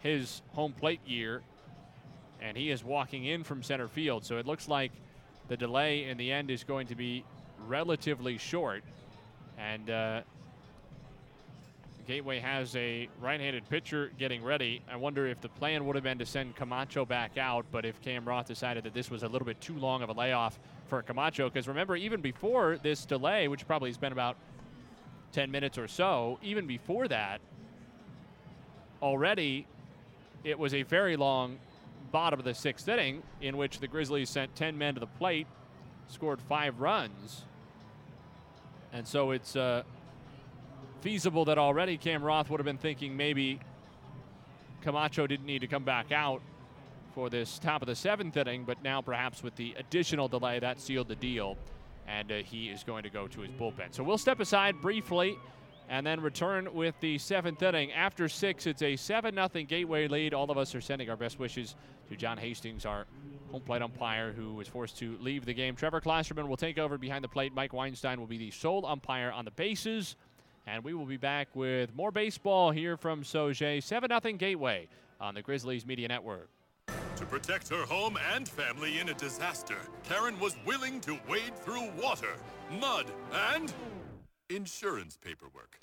his 0.00 0.42
home 0.52 0.72
plate 0.72 1.04
gear, 1.06 1.42
and 2.40 2.56
he 2.56 2.70
is 2.70 2.84
walking 2.84 3.24
in 3.24 3.44
from 3.44 3.62
center 3.62 3.88
field. 3.88 4.24
So 4.24 4.38
it 4.38 4.46
looks 4.46 4.68
like 4.68 4.92
the 5.48 5.56
delay 5.56 6.04
in 6.04 6.16
the 6.16 6.32
end 6.32 6.50
is 6.50 6.64
going 6.64 6.86
to 6.88 6.94
be 6.94 7.24
relatively 7.66 8.38
short. 8.38 8.82
And 9.58 9.90
uh, 9.90 10.20
Gateway 12.06 12.38
has 12.38 12.76
a 12.76 13.08
right-handed 13.20 13.68
pitcher 13.68 14.12
getting 14.16 14.44
ready. 14.44 14.80
I 14.88 14.94
wonder 14.94 15.26
if 15.26 15.40
the 15.40 15.48
plan 15.48 15.84
would 15.86 15.96
have 15.96 16.04
been 16.04 16.18
to 16.18 16.26
send 16.26 16.54
Camacho 16.54 17.04
back 17.04 17.36
out, 17.36 17.66
but 17.72 17.84
if 17.84 18.00
Cam 18.00 18.24
Roth 18.24 18.46
decided 18.46 18.84
that 18.84 18.94
this 18.94 19.10
was 19.10 19.24
a 19.24 19.28
little 19.28 19.46
bit 19.46 19.60
too 19.60 19.76
long 19.76 20.02
of 20.02 20.08
a 20.08 20.12
layoff 20.12 20.58
for 20.86 21.02
Camacho, 21.02 21.48
because 21.48 21.66
remember, 21.66 21.96
even 21.96 22.20
before 22.20 22.78
this 22.82 23.04
delay, 23.04 23.48
which 23.48 23.66
probably 23.66 23.90
has 23.90 23.98
been 23.98 24.12
about 24.12 24.36
10 25.32 25.50
minutes 25.50 25.78
or 25.78 25.88
so, 25.88 26.38
even 26.42 26.66
before 26.66 27.08
that, 27.08 27.40
already 29.02 29.66
it 30.44 30.58
was 30.58 30.74
a 30.74 30.82
very 30.82 31.16
long 31.16 31.58
bottom 32.12 32.38
of 32.38 32.44
the 32.44 32.54
sixth 32.54 32.88
inning 32.88 33.20
in 33.40 33.56
which 33.56 33.80
the 33.80 33.88
Grizzlies 33.88 34.30
sent 34.30 34.54
10 34.54 34.78
men 34.78 34.94
to 34.94 35.00
the 35.00 35.06
plate, 35.06 35.48
scored 36.08 36.40
five 36.40 36.80
runs. 36.80 37.44
And 38.92 39.06
so 39.06 39.30
it's 39.32 39.56
uh, 39.56 39.82
feasible 41.00 41.44
that 41.46 41.58
already 41.58 41.96
Cam 41.96 42.22
Roth 42.22 42.50
would 42.50 42.60
have 42.60 42.64
been 42.64 42.78
thinking 42.78 43.16
maybe 43.16 43.60
Camacho 44.82 45.26
didn't 45.26 45.46
need 45.46 45.60
to 45.60 45.66
come 45.66 45.84
back 45.84 46.12
out 46.12 46.40
for 47.14 47.30
this 47.30 47.58
top 47.58 47.82
of 47.82 47.86
the 47.86 47.94
seventh 47.94 48.36
inning, 48.36 48.64
but 48.64 48.82
now 48.82 49.00
perhaps 49.00 49.42
with 49.42 49.56
the 49.56 49.74
additional 49.78 50.28
delay, 50.28 50.58
that 50.58 50.80
sealed 50.80 51.08
the 51.08 51.16
deal, 51.16 51.56
and 52.06 52.30
uh, 52.30 52.36
he 52.36 52.68
is 52.68 52.84
going 52.84 53.02
to 53.02 53.10
go 53.10 53.26
to 53.26 53.40
his 53.40 53.50
bullpen. 53.52 53.92
So 53.92 54.04
we'll 54.04 54.18
step 54.18 54.38
aside 54.38 54.80
briefly 54.80 55.38
and 55.88 56.06
then 56.06 56.20
return 56.20 56.72
with 56.74 56.94
the 57.00 57.18
seventh 57.18 57.62
inning. 57.62 57.92
After 57.92 58.28
six, 58.28 58.66
it's 58.66 58.82
a 58.82 58.96
7 58.96 59.34
0 59.34 59.48
Gateway 59.66 60.08
lead. 60.08 60.34
All 60.34 60.50
of 60.50 60.58
us 60.58 60.74
are 60.74 60.80
sending 60.80 61.08
our 61.10 61.16
best 61.16 61.38
wishes 61.38 61.74
to 62.08 62.16
John 62.16 62.38
Hastings, 62.38 62.84
our 62.84 63.06
home 63.50 63.62
plate 63.62 63.82
umpire, 63.82 64.32
who 64.32 64.54
was 64.54 64.68
forced 64.68 64.98
to 64.98 65.16
leave 65.20 65.44
the 65.44 65.54
game. 65.54 65.76
Trevor 65.76 66.00
Klosterman 66.00 66.48
will 66.48 66.56
take 66.56 66.78
over 66.78 66.98
behind 66.98 67.22
the 67.22 67.28
plate. 67.28 67.54
Mike 67.54 67.72
Weinstein 67.72 68.18
will 68.18 68.26
be 68.26 68.38
the 68.38 68.50
sole 68.50 68.84
umpire 68.84 69.30
on 69.30 69.44
the 69.44 69.50
bases. 69.52 70.16
And 70.66 70.82
we 70.82 70.94
will 70.94 71.06
be 71.06 71.16
back 71.16 71.48
with 71.54 71.94
more 71.94 72.10
baseball 72.10 72.72
here 72.72 72.96
from 72.96 73.22
Sauget. 73.22 73.84
7 73.84 74.10
0 74.10 74.36
Gateway 74.36 74.88
on 75.20 75.34
the 75.34 75.42
Grizzlies 75.42 75.86
Media 75.86 76.08
Network. 76.08 76.48
To 77.16 77.24
protect 77.24 77.68
her 77.70 77.84
home 77.84 78.18
and 78.34 78.46
family 78.46 78.98
in 78.98 79.08
a 79.08 79.14
disaster, 79.14 79.78
Karen 80.02 80.38
was 80.38 80.56
willing 80.66 81.00
to 81.00 81.18
wade 81.28 81.56
through 81.56 81.90
water, 82.02 82.34
mud, 82.78 83.06
and 83.54 83.72
insurance 84.50 85.18
paperwork. 85.22 85.80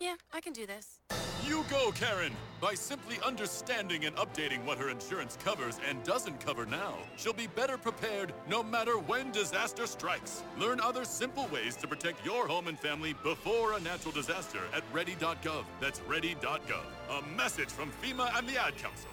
Yeah, 0.00 0.14
I 0.32 0.40
can 0.40 0.52
do 0.52 0.64
this. 0.64 1.00
You 1.44 1.64
go, 1.68 1.90
Karen! 1.92 2.32
By 2.60 2.74
simply 2.74 3.16
understanding 3.24 4.04
and 4.04 4.14
updating 4.16 4.64
what 4.64 4.78
her 4.78 4.90
insurance 4.90 5.36
covers 5.44 5.80
and 5.88 6.02
doesn't 6.04 6.38
cover 6.44 6.66
now, 6.66 6.94
she'll 7.16 7.32
be 7.32 7.48
better 7.48 7.76
prepared 7.76 8.32
no 8.48 8.62
matter 8.62 8.98
when 8.98 9.32
disaster 9.32 9.86
strikes. 9.86 10.42
Learn 10.58 10.80
other 10.80 11.04
simple 11.04 11.48
ways 11.48 11.74
to 11.76 11.88
protect 11.88 12.24
your 12.24 12.46
home 12.46 12.68
and 12.68 12.78
family 12.78 13.14
before 13.24 13.72
a 13.72 13.80
natural 13.80 14.12
disaster 14.12 14.60
at 14.72 14.84
ready.gov. 14.92 15.64
That's 15.80 16.00
ready.gov. 16.02 16.84
A 17.10 17.36
message 17.36 17.70
from 17.70 17.90
FEMA 18.02 18.36
and 18.38 18.48
the 18.48 18.62
Ad 18.62 18.76
Council. 18.76 19.10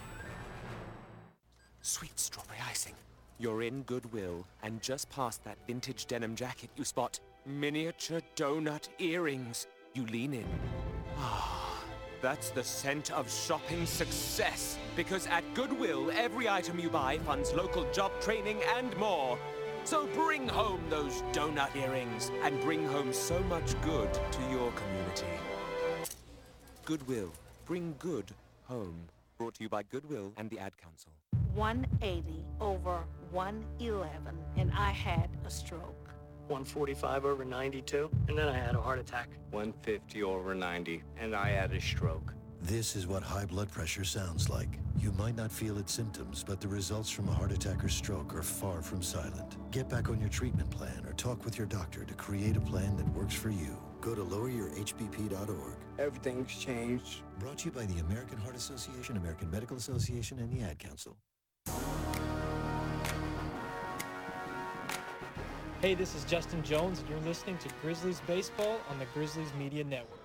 Sweet 1.82 2.20
strawberry 2.20 2.60
icing. 2.70 2.94
You're 3.40 3.64
in 3.64 3.84
Goodwill, 3.84 4.46
and 4.64 4.82
just 4.82 5.10
past 5.10 5.44
that 5.44 5.58
vintage 5.68 6.06
denim 6.06 6.36
jacket, 6.36 6.70
you 6.78 6.84
spot 6.84 7.20
miniature 7.46 8.22
donut 8.36 8.90
earrings. 9.00 9.68
You 9.94 10.06
lean 10.08 10.34
in. 10.34 10.48
Ah, 11.18 11.84
that's 12.22 12.50
the 12.50 12.64
scent 12.64 13.12
of 13.12 13.32
shopping 13.32 13.86
success. 13.86 14.78
Because 14.96 15.28
at 15.28 15.44
Goodwill, 15.54 16.12
every 16.12 16.50
item 16.50 16.80
you 16.80 16.90
buy 16.90 17.20
funds 17.20 17.54
local 17.54 17.90
job 17.92 18.12
training 18.22 18.62
and 18.76 18.96
more. 18.98 19.38
So 19.84 20.08
bring 20.08 20.48
home 20.48 20.82
those 20.90 21.22
donut 21.32 21.76
earrings 21.76 22.32
and 22.44 22.60
bring 22.62 22.86
home 22.86 23.14
so 23.14 23.40
much 23.44 23.80
good 23.82 24.12
to 24.14 24.42
your 24.52 24.72
community. 24.72 25.28
Goodwill. 26.84 27.32
Bring 27.66 27.96
good 28.00 28.32
home. 28.64 29.08
Brought 29.38 29.56
to 29.56 29.64
you 29.64 29.70
by 29.70 29.84
Goodwill 29.84 30.34
and 30.38 30.50
the 30.50 30.60
Ad 30.60 30.78
Council. 30.78 31.12
180 31.56 32.44
over 32.60 33.04
111, 33.32 34.38
and 34.58 34.72
I 34.72 34.92
had 34.92 35.30
a 35.46 35.50
stroke. 35.50 36.05
145 36.48 37.26
over 37.26 37.46
92, 37.46 38.10
and 38.28 38.38
then 38.38 38.48
I 38.48 38.58
had 38.58 38.76
a 38.76 38.82
heart 38.82 39.00
attack. 39.00 39.30
150 39.52 40.24
over 40.24 40.54
90, 40.54 41.04
and 41.20 41.36
I 41.36 41.50
had 41.50 41.72
a 41.74 41.82
stroke. 41.82 42.34
This 42.62 42.96
is 42.96 43.06
what 43.06 43.22
high 43.22 43.46
blood 43.46 43.72
pressure 43.72 44.04
sounds 44.04 44.50
like. 44.50 44.80
You 44.98 45.12
might 45.12 45.36
not 45.36 45.52
feel 45.52 45.78
its 45.78 45.94
symptoms, 45.94 46.44
but 46.44 46.60
the 46.60 46.68
results 46.68 47.10
from 47.10 47.30
a 47.30 47.32
heart 47.32 47.52
attack 47.52 47.84
or 47.84 47.90
stroke 47.90 48.34
are 48.34 48.42
far 48.42 48.82
from 48.82 49.02
silent. 49.02 49.58
Get 49.72 49.88
back 49.88 50.10
on 50.10 50.20
your 50.20 50.30
treatment 50.30 50.70
plan 50.72 51.06
or 51.06 51.14
talk 51.14 51.46
with 51.46 51.58
your 51.58 51.68
doctor 51.68 52.04
to 52.06 52.14
create 52.16 52.58
a 52.58 52.62
plan 52.62 52.98
that 52.98 53.08
works 53.10 53.36
for 53.36 53.50
you. 53.50 53.78
Go 54.02 54.16
to 54.16 54.24
loweryourhbp.org. 54.24 55.78
Everything's 56.00 56.56
changed. 56.56 57.22
Brought 57.40 57.60
to 57.60 57.66
you 57.66 57.72
by 57.72 57.86
the 57.86 58.00
American 58.00 58.38
Heart 58.38 58.56
Association, 58.56 59.18
American 59.18 59.52
Medical 59.52 59.78
Association, 59.78 60.40
and 60.40 60.52
the 60.52 60.64
Ad 60.64 60.80
Council. 60.80 61.18
Hey, 65.86 65.94
this 65.94 66.16
is 66.16 66.24
Justin 66.24 66.64
Jones, 66.64 66.98
and 66.98 67.08
you're 67.08 67.20
listening 67.20 67.60
to 67.60 67.70
Grizzlies 67.84 68.20
Baseball 68.26 68.80
on 68.90 68.98
the 68.98 69.06
Grizzlies 69.14 69.54
Media 69.54 69.84
Network. 69.84 70.20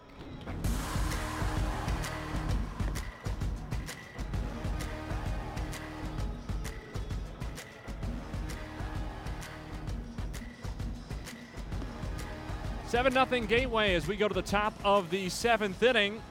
Seven 12.86 13.12
nothing 13.12 13.44
Gateway 13.44 13.94
as 13.94 14.08
we 14.08 14.16
go 14.16 14.28
to 14.28 14.34
the 14.34 14.40
top 14.40 14.72
of 14.82 15.10
the 15.10 15.28
seventh 15.28 15.82
inning. 15.82 16.22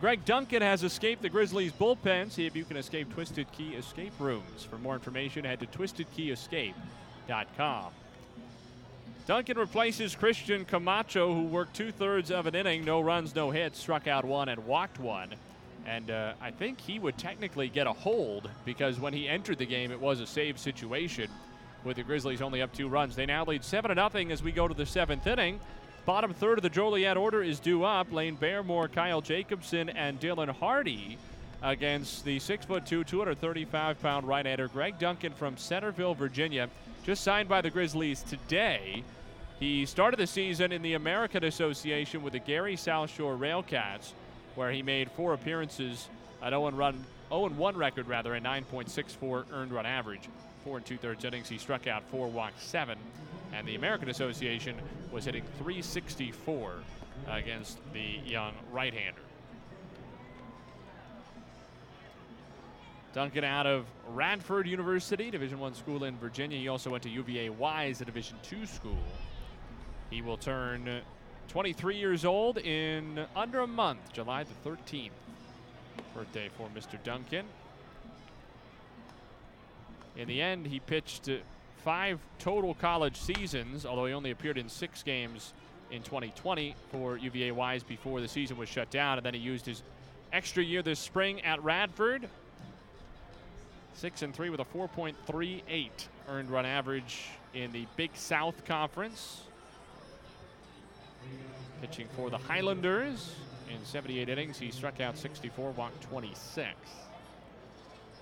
Greg 0.00 0.24
Duncan 0.24 0.62
has 0.62 0.84
escaped 0.84 1.22
the 1.22 1.28
Grizzlies 1.28 1.72
bullpen. 1.72 2.30
See 2.30 2.46
if 2.46 2.54
you 2.54 2.64
can 2.64 2.76
escape 2.76 3.12
Twisted 3.12 3.50
Key 3.50 3.74
Escape 3.74 4.12
Rooms. 4.20 4.62
For 4.62 4.78
more 4.78 4.94
information, 4.94 5.44
head 5.44 5.58
to 5.58 5.66
twistedkeyescape.com. 5.66 7.90
Duncan 9.26 9.56
replaces 9.56 10.14
Christian 10.14 10.66
Camacho, 10.66 11.34
who 11.34 11.44
worked 11.44 11.74
two 11.74 11.90
thirds 11.90 12.30
of 12.30 12.46
an 12.46 12.54
inning, 12.54 12.84
no 12.84 13.00
runs, 13.00 13.34
no 13.34 13.50
hits, 13.50 13.78
struck 13.78 14.06
out 14.06 14.22
one, 14.22 14.50
and 14.50 14.66
walked 14.66 15.00
one. 15.00 15.30
And 15.86 16.10
uh, 16.10 16.34
I 16.42 16.50
think 16.50 16.78
he 16.78 16.98
would 16.98 17.16
technically 17.16 17.68
get 17.70 17.86
a 17.86 17.92
hold 17.92 18.50
because 18.66 19.00
when 19.00 19.14
he 19.14 19.26
entered 19.26 19.56
the 19.56 19.66
game, 19.66 19.90
it 19.90 20.00
was 20.00 20.20
a 20.20 20.26
save 20.26 20.58
situation 20.58 21.30
with 21.84 21.96
the 21.96 22.02
Grizzlies 22.02 22.42
only 22.42 22.60
up 22.60 22.74
two 22.74 22.88
runs. 22.88 23.16
They 23.16 23.24
now 23.24 23.46
lead 23.46 23.64
7 23.64 23.94
0 23.94 24.30
as 24.30 24.42
we 24.42 24.52
go 24.52 24.68
to 24.68 24.74
the 24.74 24.86
seventh 24.86 25.26
inning. 25.26 25.58
Bottom 26.04 26.34
third 26.34 26.58
of 26.58 26.62
the 26.62 26.68
Joliet 26.68 27.16
order 27.16 27.42
is 27.42 27.60
due 27.60 27.82
up. 27.82 28.12
Lane 28.12 28.36
Baremore, 28.36 28.92
Kyle 28.92 29.22
Jacobson, 29.22 29.88
and 29.88 30.20
Dylan 30.20 30.50
Hardy 30.50 31.16
against 31.62 32.24
the 32.24 32.38
6'2", 32.38 33.04
235-pound 33.06 34.26
right-hander 34.26 34.68
Greg 34.68 34.98
Duncan 34.98 35.32
from 35.32 35.56
Centerville, 35.56 36.14
Virginia, 36.14 36.68
just 37.04 37.22
signed 37.22 37.48
by 37.48 37.60
the 37.60 37.70
Grizzlies 37.70 38.22
today. 38.22 39.02
He 39.60 39.86
started 39.86 40.18
the 40.18 40.26
season 40.26 40.72
in 40.72 40.82
the 40.82 40.94
American 40.94 41.44
Association 41.44 42.22
with 42.22 42.32
the 42.32 42.38
Gary 42.38 42.76
South 42.76 43.10
Shore 43.10 43.36
Railcats, 43.36 44.12
where 44.54 44.70
he 44.70 44.82
made 44.82 45.10
four 45.12 45.34
appearances, 45.34 46.08
at 46.42 46.50
0 46.50 46.70
run, 46.72 47.04
0 47.28 47.48
1 47.48 47.76
record 47.76 48.08
rather, 48.08 48.34
a 48.34 48.40
9.64 48.40 49.44
earned 49.52 49.72
run 49.72 49.86
average. 49.86 50.28
Four 50.64 50.78
and 50.78 50.86
two 50.86 50.96
thirds 50.96 51.24
innings, 51.24 51.48
he 51.48 51.58
struck 51.58 51.86
out 51.86 52.02
four, 52.10 52.28
walked 52.28 52.60
seven, 52.62 52.98
and 53.52 53.66
the 53.66 53.74
American 53.74 54.08
Association 54.08 54.76
was 55.12 55.24
hitting 55.24 55.44
364 55.58 56.72
against 57.28 57.78
the 57.92 58.18
young 58.24 58.52
right-hander. 58.72 59.20
Duncan 63.14 63.44
out 63.44 63.64
of 63.64 63.86
Radford 64.08 64.66
University, 64.66 65.30
Division 65.30 65.60
One 65.60 65.72
school 65.72 66.02
in 66.02 66.16
Virginia. 66.16 66.58
He 66.58 66.66
also 66.66 66.90
went 66.90 67.04
to 67.04 67.08
UVA 67.08 67.48
Wise, 67.48 68.00
a 68.00 68.04
Division 68.04 68.36
Two 68.42 68.66
school. 68.66 68.98
He 70.10 70.20
will 70.20 70.36
turn 70.36 71.00
23 71.46 71.96
years 71.96 72.24
old 72.24 72.58
in 72.58 73.24
under 73.36 73.60
a 73.60 73.68
month, 73.68 74.12
July 74.12 74.42
the 74.42 74.68
13th. 74.68 75.10
Birthday 76.12 76.50
for 76.58 76.68
Mr. 76.76 77.00
Duncan. 77.04 77.46
In 80.16 80.26
the 80.26 80.42
end, 80.42 80.66
he 80.66 80.80
pitched 80.80 81.30
five 81.84 82.18
total 82.40 82.74
college 82.74 83.16
seasons, 83.16 83.86
although 83.86 84.06
he 84.06 84.12
only 84.12 84.32
appeared 84.32 84.58
in 84.58 84.68
six 84.68 85.04
games 85.04 85.54
in 85.92 86.02
2020 86.02 86.74
for 86.90 87.16
UVA 87.16 87.52
Wise 87.52 87.84
before 87.84 88.20
the 88.20 88.26
season 88.26 88.56
was 88.56 88.68
shut 88.68 88.90
down. 88.90 89.18
And 89.18 89.24
then 89.24 89.34
he 89.34 89.40
used 89.40 89.66
his 89.66 89.84
extra 90.32 90.64
year 90.64 90.82
this 90.82 90.98
spring 90.98 91.40
at 91.42 91.62
Radford. 91.62 92.28
Six 93.94 94.22
and 94.22 94.34
three 94.34 94.50
with 94.50 94.60
a 94.60 94.64
4.38 94.64 95.88
earned 96.28 96.50
run 96.50 96.66
average 96.66 97.26
in 97.54 97.72
the 97.72 97.86
Big 97.96 98.10
South 98.14 98.64
Conference. 98.64 99.42
Pitching 101.80 102.08
for 102.16 102.28
the 102.28 102.38
Highlanders 102.38 103.34
in 103.72 103.84
78 103.84 104.28
innings, 104.28 104.58
he 104.58 104.70
struck 104.72 105.00
out 105.00 105.16
64, 105.16 105.70
walked 105.72 106.02
26. 106.02 106.68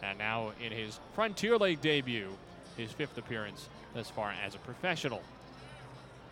And 0.03 0.19
now 0.19 0.53
in 0.63 0.73
his 0.73 1.01
Frontier 1.15 1.57
League 1.57 1.81
debut, 1.81 2.29
his 2.77 2.93
fifth 2.93 3.17
appearance 3.17 3.69
thus 3.95 4.11
far 4.11 4.35
as 4.45 4.55
a 4.55 4.59
professional. 4.59 5.23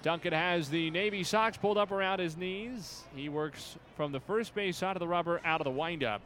Duncan 0.03 0.33
has 0.33 0.69
the 0.69 0.91
Navy 0.91 1.25
socks 1.25 1.57
pulled 1.57 1.79
up 1.79 1.93
around 1.93 2.21
his 2.21 2.37
knees. 2.37 3.05
He 3.15 3.29
works 3.29 3.77
from 3.97 4.13
the 4.13 4.21
first 4.21 4.55
base 4.55 4.77
side 4.79 4.97
of 4.97 5.01
the 5.01 5.09
rubber 5.09 5.41
out 5.45 5.61
of 5.61 5.65
the 5.65 5.71
windup 5.71 6.23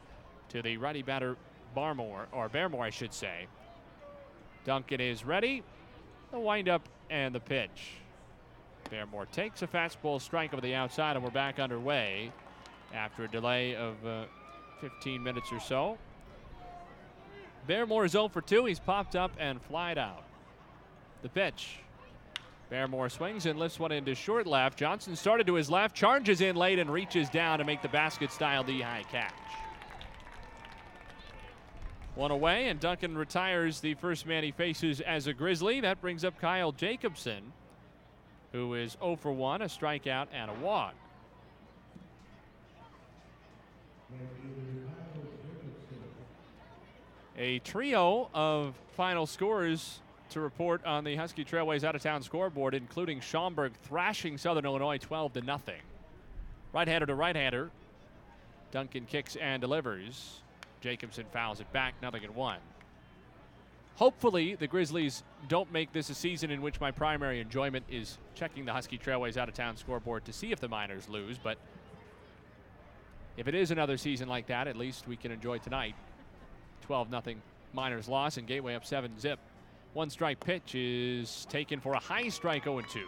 to 0.50 0.62
the 0.62 0.76
righty 0.76 1.02
batter 1.02 1.36
Barmore, 1.74 2.26
or 2.32 2.48
Baremore, 2.48 2.84
I 2.84 2.90
should 2.90 3.12
say. 3.12 3.46
Duncan 4.64 5.00
is 5.00 5.24
ready. 5.24 5.62
The 6.30 6.38
windup 6.38 6.88
and 7.10 7.34
the 7.34 7.40
pitch. 7.40 7.98
Baremore 8.90 9.30
takes 9.30 9.62
a 9.62 9.66
fastball 9.66 10.20
strike 10.20 10.52
over 10.52 10.60
the 10.60 10.74
outside, 10.74 11.16
and 11.16 11.24
we're 11.24 11.30
back 11.30 11.58
underway 11.58 12.32
after 12.92 13.24
a 13.24 13.28
delay 13.28 13.74
of 13.74 13.94
uh, 14.06 14.24
15 14.80 15.22
minutes 15.22 15.52
or 15.52 15.60
so. 15.60 15.98
Baremore 17.68 18.04
is 18.04 18.12
0 18.12 18.28
for 18.28 18.40
2. 18.40 18.66
He's 18.66 18.78
popped 18.78 19.16
up 19.16 19.32
and 19.38 19.60
flied 19.62 19.98
out. 19.98 20.24
The 21.22 21.28
pitch. 21.28 21.78
Baremore 22.70 23.10
swings 23.10 23.46
and 23.46 23.58
lifts 23.58 23.78
one 23.78 23.92
into 23.92 24.14
short 24.14 24.46
left. 24.46 24.78
Johnson 24.78 25.16
started 25.16 25.46
to 25.46 25.54
his 25.54 25.70
left, 25.70 25.94
charges 25.94 26.40
in 26.40 26.56
late, 26.56 26.78
and 26.78 26.90
reaches 26.90 27.28
down 27.30 27.58
to 27.58 27.64
make 27.64 27.82
the 27.82 27.88
basket 27.88 28.32
style 28.32 28.64
D 28.64 28.80
high 28.80 29.04
catch. 29.10 29.32
One 32.14 32.30
away, 32.30 32.68
and 32.68 32.78
Duncan 32.78 33.18
retires 33.18 33.80
the 33.80 33.94
first 33.94 34.24
man 34.24 34.44
he 34.44 34.52
faces 34.52 35.00
as 35.00 35.26
a 35.26 35.34
Grizzly. 35.34 35.80
That 35.80 36.00
brings 36.00 36.24
up 36.24 36.40
Kyle 36.40 36.70
Jacobson, 36.70 37.52
who 38.52 38.74
is 38.74 38.96
0 39.00 39.16
for 39.16 39.32
1, 39.32 39.62
a 39.62 39.64
strikeout 39.64 40.28
and 40.32 40.48
a 40.48 40.54
walk. 40.54 40.94
A 47.36 47.58
trio 47.60 48.30
of 48.32 48.76
final 48.92 49.26
scores 49.26 49.98
to 50.30 50.40
report 50.40 50.84
on 50.84 51.02
the 51.02 51.16
Husky 51.16 51.44
Trailways 51.44 51.82
out 51.82 51.96
of 51.96 52.02
town 52.02 52.22
scoreboard, 52.22 52.74
including 52.74 53.18
Schaumburg 53.18 53.72
thrashing 53.82 54.38
Southern 54.38 54.64
Illinois 54.64 54.98
12 54.98 55.32
to 55.32 55.40
nothing. 55.40 55.80
Right 56.72 56.86
hander 56.86 57.06
to 57.06 57.14
right 57.16 57.34
hander. 57.34 57.70
Duncan 58.70 59.04
kicks 59.04 59.34
and 59.34 59.60
delivers. 59.60 60.42
Jacobson 60.84 61.24
fouls 61.32 61.60
it 61.60 61.72
back, 61.72 61.94
nothing 62.02 62.22
at 62.24 62.34
one. 62.34 62.58
Hopefully, 63.96 64.54
the 64.54 64.66
Grizzlies 64.66 65.22
don't 65.48 65.72
make 65.72 65.92
this 65.94 66.10
a 66.10 66.14
season 66.14 66.50
in 66.50 66.60
which 66.60 66.78
my 66.78 66.90
primary 66.90 67.40
enjoyment 67.40 67.86
is 67.88 68.18
checking 68.34 68.66
the 68.66 68.72
Husky 68.72 68.98
Trailways 68.98 69.38
out 69.38 69.48
of 69.48 69.54
town 69.54 69.78
scoreboard 69.78 70.26
to 70.26 70.32
see 70.34 70.52
if 70.52 70.60
the 70.60 70.68
Miners 70.68 71.08
lose, 71.08 71.38
but 71.38 71.56
if 73.38 73.48
it 73.48 73.54
is 73.54 73.70
another 73.70 73.96
season 73.96 74.28
like 74.28 74.46
that, 74.48 74.68
at 74.68 74.76
least 74.76 75.08
we 75.08 75.16
can 75.16 75.32
enjoy 75.32 75.56
tonight. 75.56 75.94
12 76.82 77.08
0 77.08 77.36
Miners 77.72 78.06
loss 78.06 78.36
and 78.36 78.46
Gateway 78.46 78.74
up 78.74 78.84
7 78.84 79.18
zip. 79.18 79.38
One 79.94 80.10
strike 80.10 80.38
pitch 80.38 80.74
is 80.74 81.46
taken 81.48 81.80
for 81.80 81.94
a 81.94 81.98
high 81.98 82.28
strike 82.28 82.64
0 82.64 82.82
2. 82.82 83.06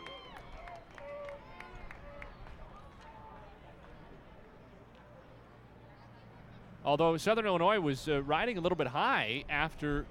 Although 6.87 7.17
Southern 7.17 7.47
Illinois 7.47 7.81
was 7.81 8.09
uh, 8.09 8.23
riding 8.23 8.59
a 8.59 8.61
little 8.61 8.77
bit 8.77 8.87
high 8.87 9.43
after 9.49 10.07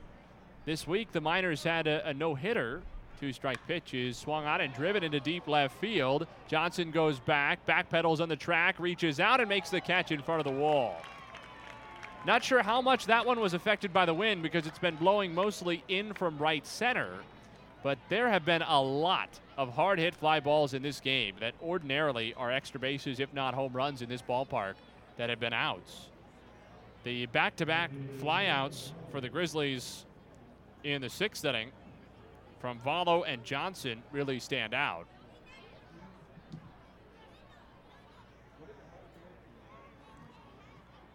this 0.65 0.85
week, 0.85 1.13
the 1.13 1.21
Miners 1.21 1.63
had 1.63 1.87
a, 1.87 2.09
a 2.09 2.13
no 2.13 2.35
hitter. 2.35 2.81
Two 3.17 3.31
strike 3.31 3.65
pitches 3.65 4.17
swung 4.17 4.43
on 4.43 4.59
and 4.59 4.73
driven 4.73 5.01
into 5.01 5.21
deep 5.21 5.47
left 5.47 5.79
field. 5.79 6.27
Johnson 6.49 6.91
goes 6.91 7.17
back, 7.17 7.65
backpedals 7.65 8.19
on 8.19 8.27
the 8.27 8.35
track, 8.35 8.77
reaches 8.77 9.21
out 9.21 9.39
and 9.39 9.47
makes 9.47 9.69
the 9.69 9.79
catch 9.79 10.11
in 10.11 10.21
front 10.21 10.45
of 10.45 10.53
the 10.53 10.59
wall. 10.59 10.97
Not 12.25 12.43
sure 12.43 12.61
how 12.61 12.81
much 12.81 13.05
that 13.05 13.25
one 13.25 13.39
was 13.39 13.53
affected 13.53 13.93
by 13.93 14.05
the 14.05 14.13
wind 14.13 14.43
because 14.43 14.67
it's 14.67 14.79
been 14.79 14.97
blowing 14.97 15.33
mostly 15.33 15.81
in 15.87 16.13
from 16.13 16.37
right 16.37 16.67
center. 16.67 17.09
But 17.83 17.99
there 18.09 18.27
have 18.27 18.43
been 18.43 18.63
a 18.63 18.81
lot 18.81 19.29
of 19.57 19.73
hard 19.73 19.97
hit 19.97 20.13
fly 20.13 20.41
balls 20.41 20.73
in 20.73 20.81
this 20.81 20.99
game 20.99 21.35
that 21.39 21.53
ordinarily 21.63 22.33
are 22.33 22.51
extra 22.51 22.81
bases, 22.81 23.21
if 23.21 23.33
not 23.33 23.53
home 23.53 23.71
runs, 23.71 24.01
in 24.01 24.09
this 24.09 24.23
ballpark 24.23 24.73
that 25.15 25.29
have 25.29 25.39
been 25.39 25.53
outs. 25.53 26.07
The 27.05 27.27
back 27.27 27.55
to 27.57 27.67
back 27.67 27.91
flyouts 28.19 28.91
for 29.11 29.21
the 29.21 29.29
Grizzlies 29.29 30.05
in 30.83 31.03
the 31.03 31.09
sixth 31.09 31.45
inning 31.45 31.69
from 32.59 32.79
Valo 32.79 33.23
and 33.27 33.43
Johnson 33.43 34.01
really 34.11 34.39
stand 34.39 34.73
out. 34.73 35.05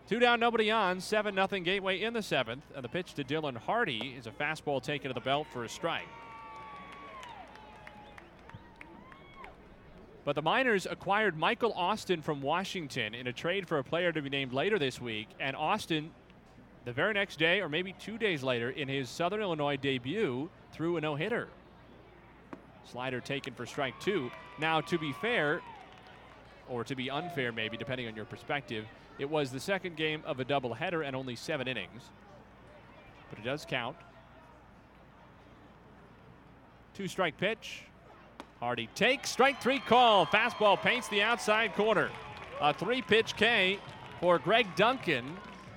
Two 0.08 0.20
down, 0.20 0.38
nobody 0.38 0.70
on. 0.70 1.00
7 1.00 1.34
0 1.34 1.46
Gateway 1.64 2.00
in 2.02 2.12
the 2.12 2.22
seventh. 2.22 2.62
And 2.76 2.84
the 2.84 2.88
pitch 2.88 3.14
to 3.14 3.24
Dylan 3.24 3.56
Hardy 3.56 4.14
is 4.16 4.28
a 4.28 4.30
fastball 4.30 4.80
taken 4.80 5.08
to 5.08 5.14
the 5.14 5.20
belt 5.20 5.48
for 5.52 5.64
a 5.64 5.68
strike. 5.68 6.06
But 10.24 10.34
the 10.34 10.42
Miners 10.42 10.86
acquired 10.86 11.36
Michael 11.36 11.72
Austin 11.72 12.20
from 12.20 12.42
Washington 12.42 13.14
in 13.14 13.26
a 13.26 13.32
trade 13.32 13.66
for 13.66 13.78
a 13.78 13.84
player 13.84 14.12
to 14.12 14.20
be 14.20 14.28
named 14.28 14.52
later 14.52 14.78
this 14.78 15.00
week. 15.00 15.28
And 15.40 15.56
Austin, 15.56 16.10
the 16.84 16.92
very 16.92 17.14
next 17.14 17.38
day, 17.38 17.60
or 17.60 17.68
maybe 17.68 17.94
two 17.98 18.18
days 18.18 18.42
later, 18.42 18.70
in 18.70 18.86
his 18.86 19.08
Southern 19.08 19.40
Illinois 19.40 19.76
debut, 19.76 20.50
threw 20.72 20.96
a 20.98 21.00
no 21.00 21.14
hitter. 21.14 21.48
Slider 22.84 23.20
taken 23.20 23.54
for 23.54 23.64
strike 23.64 23.98
two. 24.00 24.30
Now, 24.58 24.80
to 24.82 24.98
be 24.98 25.12
fair, 25.12 25.62
or 26.68 26.84
to 26.84 26.94
be 26.94 27.10
unfair, 27.10 27.50
maybe, 27.50 27.76
depending 27.76 28.06
on 28.06 28.14
your 28.14 28.24
perspective, 28.24 28.84
it 29.18 29.28
was 29.28 29.50
the 29.50 29.60
second 29.60 29.96
game 29.96 30.22
of 30.26 30.38
a 30.40 30.44
doubleheader 30.44 31.04
and 31.06 31.16
only 31.16 31.36
seven 31.36 31.66
innings. 31.66 32.02
But 33.30 33.38
it 33.38 33.44
does 33.44 33.64
count. 33.64 33.96
Two 36.94 37.08
strike 37.08 37.38
pitch. 37.38 37.84
Hardy 38.60 38.90
takes 38.94 39.30
strike 39.30 39.60
three 39.62 39.80
call. 39.80 40.26
Fastball 40.26 40.80
paints 40.80 41.08
the 41.08 41.22
outside 41.22 41.74
corner. 41.74 42.10
A 42.60 42.74
three 42.74 43.00
pitch 43.00 43.34
K 43.34 43.78
for 44.20 44.38
Greg 44.38 44.66
Duncan, 44.76 45.24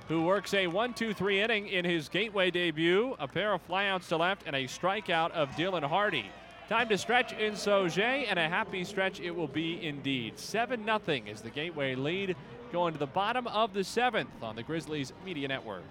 who 0.10 0.24
works 0.24 0.54
a 0.54 0.68
1 0.68 0.94
2 0.94 1.14
3 1.14 1.42
inning 1.42 1.68
in 1.68 1.86
his 1.86 2.10
gateway 2.10 2.52
debut. 2.52 3.16
A 3.20 3.28
pair 3.28 3.54
of 3.54 3.66
flyouts 3.68 4.10
to 4.10 4.18
left 4.18 4.44
and 4.46 4.56
a 4.56 4.66
strikeout 4.66 5.32
of 5.32 5.50
Dylan 5.52 5.84
Hardy. 5.84 6.30
Time 6.68 6.90
to 6.90 6.98
stretch 6.98 7.32
in 7.34 7.54
Sauget, 7.54 8.26
and 8.30 8.38
a 8.38 8.50
happy 8.50 8.84
stretch 8.84 9.22
it 9.22 9.32
will 9.32 9.48
be 9.48 9.86
indeed. 9.86 10.38
7 10.38 10.86
0 10.86 11.00
is 11.26 11.40
the 11.40 11.50
gateway 11.50 11.96
lead 11.96 12.36
going 12.74 12.92
to 12.92 13.00
the 13.00 13.06
bottom 13.06 13.48
of 13.48 13.74
the 13.74 13.84
seventh 13.84 14.30
on 14.42 14.58
the 14.58 14.64
Grizzlies 14.64 15.14
Media 15.24 15.48
Network. 15.48 15.84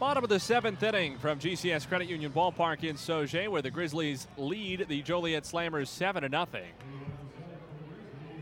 Bottom 0.00 0.24
of 0.24 0.30
the 0.30 0.40
seventh 0.40 0.82
inning 0.82 1.18
from 1.18 1.38
GCS 1.38 1.86
Credit 1.86 2.08
Union 2.08 2.32
Ballpark 2.32 2.84
in 2.84 2.96
Sauget, 2.96 3.50
where 3.50 3.60
the 3.60 3.70
Grizzlies 3.70 4.26
lead 4.38 4.86
the 4.88 5.02
Joliet 5.02 5.44
Slammers 5.44 5.88
7 5.88 6.22
0. 6.22 6.46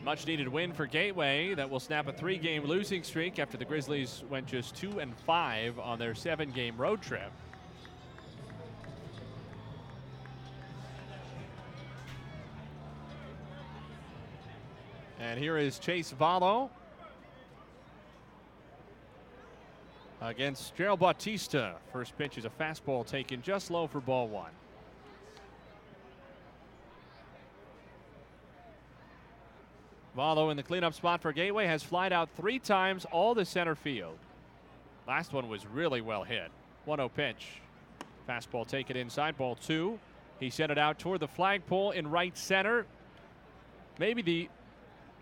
Much 0.04 0.24
needed 0.24 0.46
win 0.46 0.72
for 0.72 0.86
Gateway 0.86 1.54
that 1.54 1.68
will 1.68 1.80
snap 1.80 2.06
a 2.06 2.12
three 2.12 2.38
game 2.38 2.64
losing 2.64 3.02
streak 3.02 3.40
after 3.40 3.56
the 3.56 3.64
Grizzlies 3.64 4.22
went 4.30 4.46
just 4.46 4.76
2 4.76 5.00
and 5.00 5.12
5 5.26 5.80
on 5.80 5.98
their 5.98 6.14
seven 6.14 6.52
game 6.52 6.76
road 6.76 7.02
trip. 7.02 7.32
And 15.18 15.40
here 15.40 15.58
is 15.58 15.80
Chase 15.80 16.14
Valo 16.16 16.70
against 20.20 20.74
Gerald 20.74 21.00
Bautista. 21.00 21.76
First 21.92 22.16
pitch 22.18 22.38
is 22.38 22.44
a 22.44 22.50
fastball 22.50 23.06
taken 23.06 23.42
just 23.42 23.70
low 23.70 23.86
for 23.86 24.00
ball 24.00 24.28
one. 24.28 24.50
Valo 30.16 30.50
in 30.50 30.56
the 30.56 30.62
cleanup 30.62 30.94
spot 30.94 31.22
for 31.22 31.32
Gateway 31.32 31.66
has 31.66 31.82
flied 31.82 32.12
out 32.12 32.28
three 32.36 32.58
times 32.58 33.06
all 33.12 33.34
the 33.34 33.44
center 33.44 33.76
field. 33.76 34.18
Last 35.06 35.32
one 35.32 35.48
was 35.48 35.64
really 35.66 36.00
well 36.00 36.24
hit. 36.24 36.50
1 36.86 36.98
0 36.98 37.08
pitch. 37.10 37.60
Fastball 38.28 38.66
taken 38.66 38.96
inside, 38.96 39.38
ball 39.38 39.54
two. 39.54 39.98
He 40.40 40.50
sent 40.50 40.72
it 40.72 40.78
out 40.78 40.98
toward 40.98 41.20
the 41.20 41.28
flagpole 41.28 41.92
in 41.92 42.10
right 42.10 42.36
center. 42.36 42.86
Maybe 43.98 44.22
the 44.22 44.48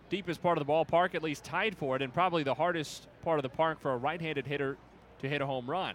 deepest 0.09 0.43
part 0.43 0.59
of 0.59 0.67
the 0.67 0.73
ballpark, 0.73 1.15
at 1.15 1.23
least 1.23 1.45
tied 1.45 1.77
for 1.77 1.97
it, 1.97 2.03
and 2.03 2.13
probably 2.13 2.43
the 2.43 2.55
hardest 2.55 3.09
part 3.23 3.39
of 3.39 3.43
the 3.43 3.49
park 3.49 3.81
for 3.81 3.93
a 3.93 3.97
right 3.97 4.21
handed 4.21 4.47
hitter 4.47 4.77
to 5.21 5.29
hit 5.29 5.41
a 5.41 5.47
home 5.47 5.69
run. 5.69 5.95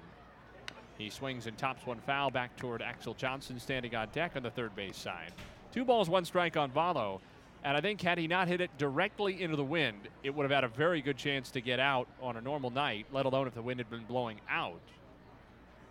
He 0.98 1.10
swings 1.10 1.48
and 1.48 1.58
tops 1.58 1.86
one 1.86 2.00
foul 2.00 2.30
back 2.30 2.56
toward 2.58 2.82
Axel 2.82 3.14
Johnson 3.14 3.60
standing 3.60 3.96
on 3.96 4.10
deck 4.10 4.34
on 4.36 4.44
the 4.44 4.52
third 4.52 4.76
base 4.76 4.98
side. 4.98 5.32
Two 5.72 5.86
balls, 5.86 6.10
one 6.10 6.26
strike 6.26 6.58
on 6.58 6.72
Valo. 6.72 7.20
And 7.64 7.78
I 7.78 7.82
think 7.82 8.02
had 8.02 8.18
he 8.18 8.28
not 8.28 8.48
hit 8.48 8.60
it 8.60 8.76
directly 8.78 9.42
into 9.42 9.56
the 9.56 9.64
wind, 9.64 10.10
it 10.24 10.34
would 10.34 10.44
have 10.44 10.52
had 10.52 10.64
a 10.64 10.68
very 10.68 11.02
good 11.02 11.18
chance 11.18 11.52
to 11.52 11.62
get 11.62 11.80
out 11.80 12.08
on 12.22 12.38
a 12.38 12.42
normal 12.42 12.72
night, 12.72 13.06
let 13.12 13.26
alone 13.26 13.48
if 13.48 13.54
the 13.54 13.62
wind 13.62 13.80
had 13.80 13.90
been 13.90 14.04
blowing 14.06 14.42
out. 14.50 14.82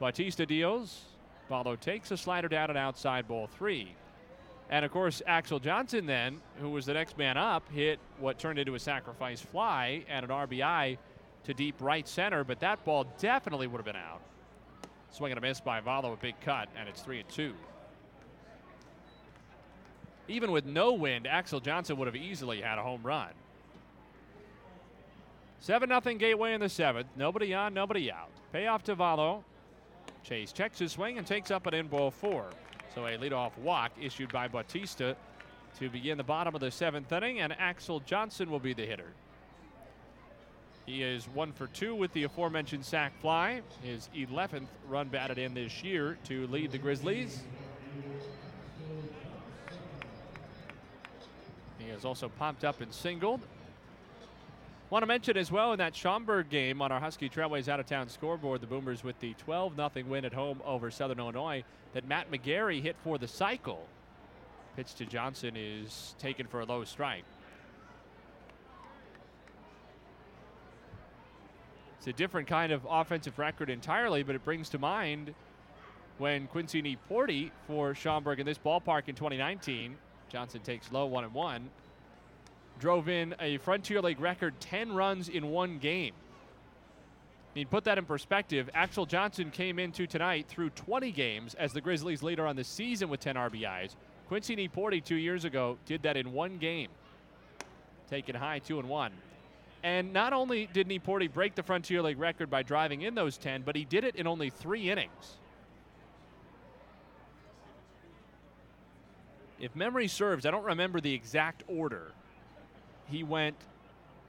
Bautista 0.01 0.47
deals. 0.47 1.03
Valo 1.49 1.79
takes 1.79 2.11
a 2.11 2.17
slider 2.17 2.49
down 2.49 2.71
and 2.71 2.79
outside 2.79 3.27
ball 3.29 3.47
three. 3.47 3.95
And 4.71 4.85
of 4.85 4.93
course, 4.93 5.21
Axel 5.27 5.59
Johnson, 5.59 6.07
then, 6.07 6.41
who 6.61 6.71
was 6.71 6.87
the 6.87 6.95
next 6.95 7.19
man 7.19 7.37
up, 7.37 7.69
hit 7.73 7.99
what 8.19 8.39
turned 8.39 8.59
into 8.59 8.77
a 8.77 8.79
sacrifice 8.79 9.41
fly 9.41 10.05
and 10.09 10.25
an 10.25 10.31
RBI 10.31 10.97
to 11.45 11.55
deep 11.55 11.75
right 11.81 12.07
center, 12.07 12.45
but 12.45 12.61
that 12.61 12.85
ball 12.85 13.05
definitely 13.19 13.67
would 13.67 13.79
have 13.79 13.85
been 13.85 13.97
out. 13.97 14.21
Swing 15.11 15.33
and 15.33 15.39
a 15.39 15.41
miss 15.41 15.61
by 15.61 15.81
Valo, 15.81 16.13
a 16.13 16.17
big 16.17 16.41
cut, 16.41 16.69
and 16.79 16.89
it's 16.89 17.03
three 17.03 17.19
and 17.19 17.29
two. 17.29 17.53
Even 20.29 20.53
with 20.53 20.65
no 20.65 20.93
wind, 20.93 21.27
Axel 21.27 21.59
Johnson 21.59 21.97
would 21.97 22.07
have 22.07 22.15
easily 22.15 22.61
had 22.61 22.79
a 22.79 22.83
home 22.83 23.01
run. 23.03 23.31
7 25.59 25.89
0 25.89 26.01
Gateway 26.17 26.55
in 26.55 26.61
the 26.61 26.69
seventh. 26.69 27.09
Nobody 27.17 27.53
on, 27.53 27.75
nobody 27.75 28.13
out. 28.13 28.31
Payoff 28.53 28.85
to 28.85 28.95
Valo. 28.95 29.43
Chase 30.23 30.53
checks 30.53 30.79
his 30.79 30.93
swing 30.93 31.19
and 31.19 31.27
takes 31.27 31.51
up 31.51 31.67
an 31.67 31.75
in 31.75 31.89
ball 31.89 32.13
four. 32.13 32.47
So 32.95 33.07
a 33.07 33.17
leadoff 33.17 33.57
walk 33.59 33.93
issued 34.01 34.33
by 34.33 34.49
Bautista 34.49 35.17
to 35.79 35.89
begin 35.89 36.19
the 36.19 36.25
bottom 36.25 36.55
of 36.55 36.61
the 36.61 36.71
seventh 36.71 37.13
inning, 37.13 37.41
and 37.41 37.55
Axel 37.59 38.01
Johnson 38.01 38.51
will 38.51 38.59
be 38.59 38.73
the 38.73 38.85
hitter. 38.85 39.13
He 40.87 41.03
is 41.05 41.29
one 41.29 41.53
for 41.53 41.69
two 41.69 41.95
with 41.95 42.13
the 42.15 42.25
aforementioned 42.25 42.85
sac 42.85 43.13
fly, 43.21 43.63
his 43.83 44.09
11th 44.17 44.67
run 44.89 45.09
batted 45.09 45.39
in 45.39 45.55
this 45.55 45.85
year 45.85 46.19
to 46.25 46.49
lead 46.49 46.73
the 46.73 46.79
Grizzlies. 46.79 47.43
He 51.79 51.89
has 51.91 52.05
also 52.05 52.29
popped 52.29 52.65
up 52.65 52.81
and 52.81 52.93
singled. 52.93 53.41
Want 54.91 55.05
to 55.05 55.07
mention 55.07 55.37
as 55.37 55.53
well 55.53 55.73
in 55.73 55.79
that 55.79 55.95
Schaumburg 55.95 56.51
game 56.51 56.83
on 56.83 56.91
our 56.91 56.99
Husky 56.99 57.29
Trailways 57.29 57.69
out 57.69 57.79
of 57.79 57.87
town 57.87 58.09
scoreboard, 58.09 58.61
the 58.61 58.67
Boomers 58.67 59.05
with 59.05 59.19
the 59.21 59.35
12 59.35 59.77
0 59.77 59.91
win 60.09 60.25
at 60.25 60.35
home 60.35 60.61
over 60.65 60.91
Southern 60.91 61.21
Illinois, 61.21 61.63
that 61.93 62.09
Matt 62.09 62.29
McGarry 62.33 62.83
hit 62.83 62.97
for 63.05 63.17
the 63.17 63.29
cycle. 63.29 63.87
Pitch 64.75 64.95
to 64.97 65.07
Johnson 65.07 65.55
is 65.57 66.17
taken 66.19 66.49
for 66.49 66.61
a 66.61 66.65
low 66.65 66.83
strike. 66.83 67.23
It's 71.99 72.09
a 72.09 72.13
different 72.13 72.49
kind 72.49 72.73
of 72.73 72.85
offensive 72.91 73.39
record 73.39 73.71
entirely, 73.71 74.25
but 74.25 74.35
it 74.35 74.45
brings 74.45 74.69
to 74.71 74.79
mind 74.79 75.35
when 76.19 76.49
Quincy 76.49 76.83
Nieporte 76.83 77.53
for 77.69 77.95
Schaumburg 77.95 78.41
in 78.41 78.47
this 78.47 78.59
ballpark 78.59 79.07
in 79.07 79.15
2019. 79.15 79.97
Johnson 80.29 80.63
takes 80.63 80.91
low 80.91 81.07
one 81.07 81.23
and 81.23 81.33
one. 81.33 81.71
Drove 82.81 83.11
in 83.11 83.35
a 83.39 83.59
Frontier 83.59 84.01
League 84.01 84.21
record 84.21 84.59
10 84.59 84.95
runs 84.95 85.29
in 85.29 85.51
one 85.51 85.79
game. 85.79 86.15
Mean, 87.55 87.67
put 87.67 87.85
that 87.85 87.99
in 87.99 88.07
perspective. 88.07 88.71
Axel 88.75 89.05
Johnson 89.05 89.51
came 89.51 89.79
into 89.79 90.07
tonight 90.07 90.47
through 90.49 90.71
20 90.71 91.13
games 91.13 91.55
as 91.55 91.75
the 91.75 91.81
Grizzlies' 91.81 92.23
leader 92.23 92.47
on 92.47 92.57
the 92.57 92.65
season 92.65 93.11
with 93.11 93.21
10 93.21 93.35
RBIs. 93.35 93.97
Quincy 94.29 94.57
Nieporte 94.57 95.05
two 95.05 95.17
years 95.17 95.45
ago 95.45 95.77
did 95.85 96.03
that 96.05 96.17
in 96.17 96.33
one 96.33 96.57
game, 96.57 96.89
taking 98.09 98.35
high 98.35 98.61
two 98.61 98.79
and 98.79 98.89
one. 98.89 99.13
And 99.83 100.13
not 100.13 100.33
only 100.33 100.67
did 100.73 100.89
Nieporte 100.89 101.33
break 101.33 101.57
the 101.57 101.63
Frontier 101.63 102.01
League 102.01 102.19
record 102.19 102.49
by 102.49 102.63
driving 102.63 103.03
in 103.03 103.15
those 103.15 103.37
10, 103.37 103.63
but 103.63 103.77
he 103.77 103.85
did 103.85 104.05
it 104.05 104.17
in 104.17 104.27
only 104.27 104.49
three 104.49 104.91
innings. 104.91 105.39
If 109.59 109.77
memory 109.77 110.09
serves, 110.09 110.47
I 110.47 110.51
don't 110.51 110.65
remember 110.65 111.01
the 111.01 111.13
exact 111.13 111.65
order. 111.67 112.13
He 113.11 113.23
went, 113.23 113.57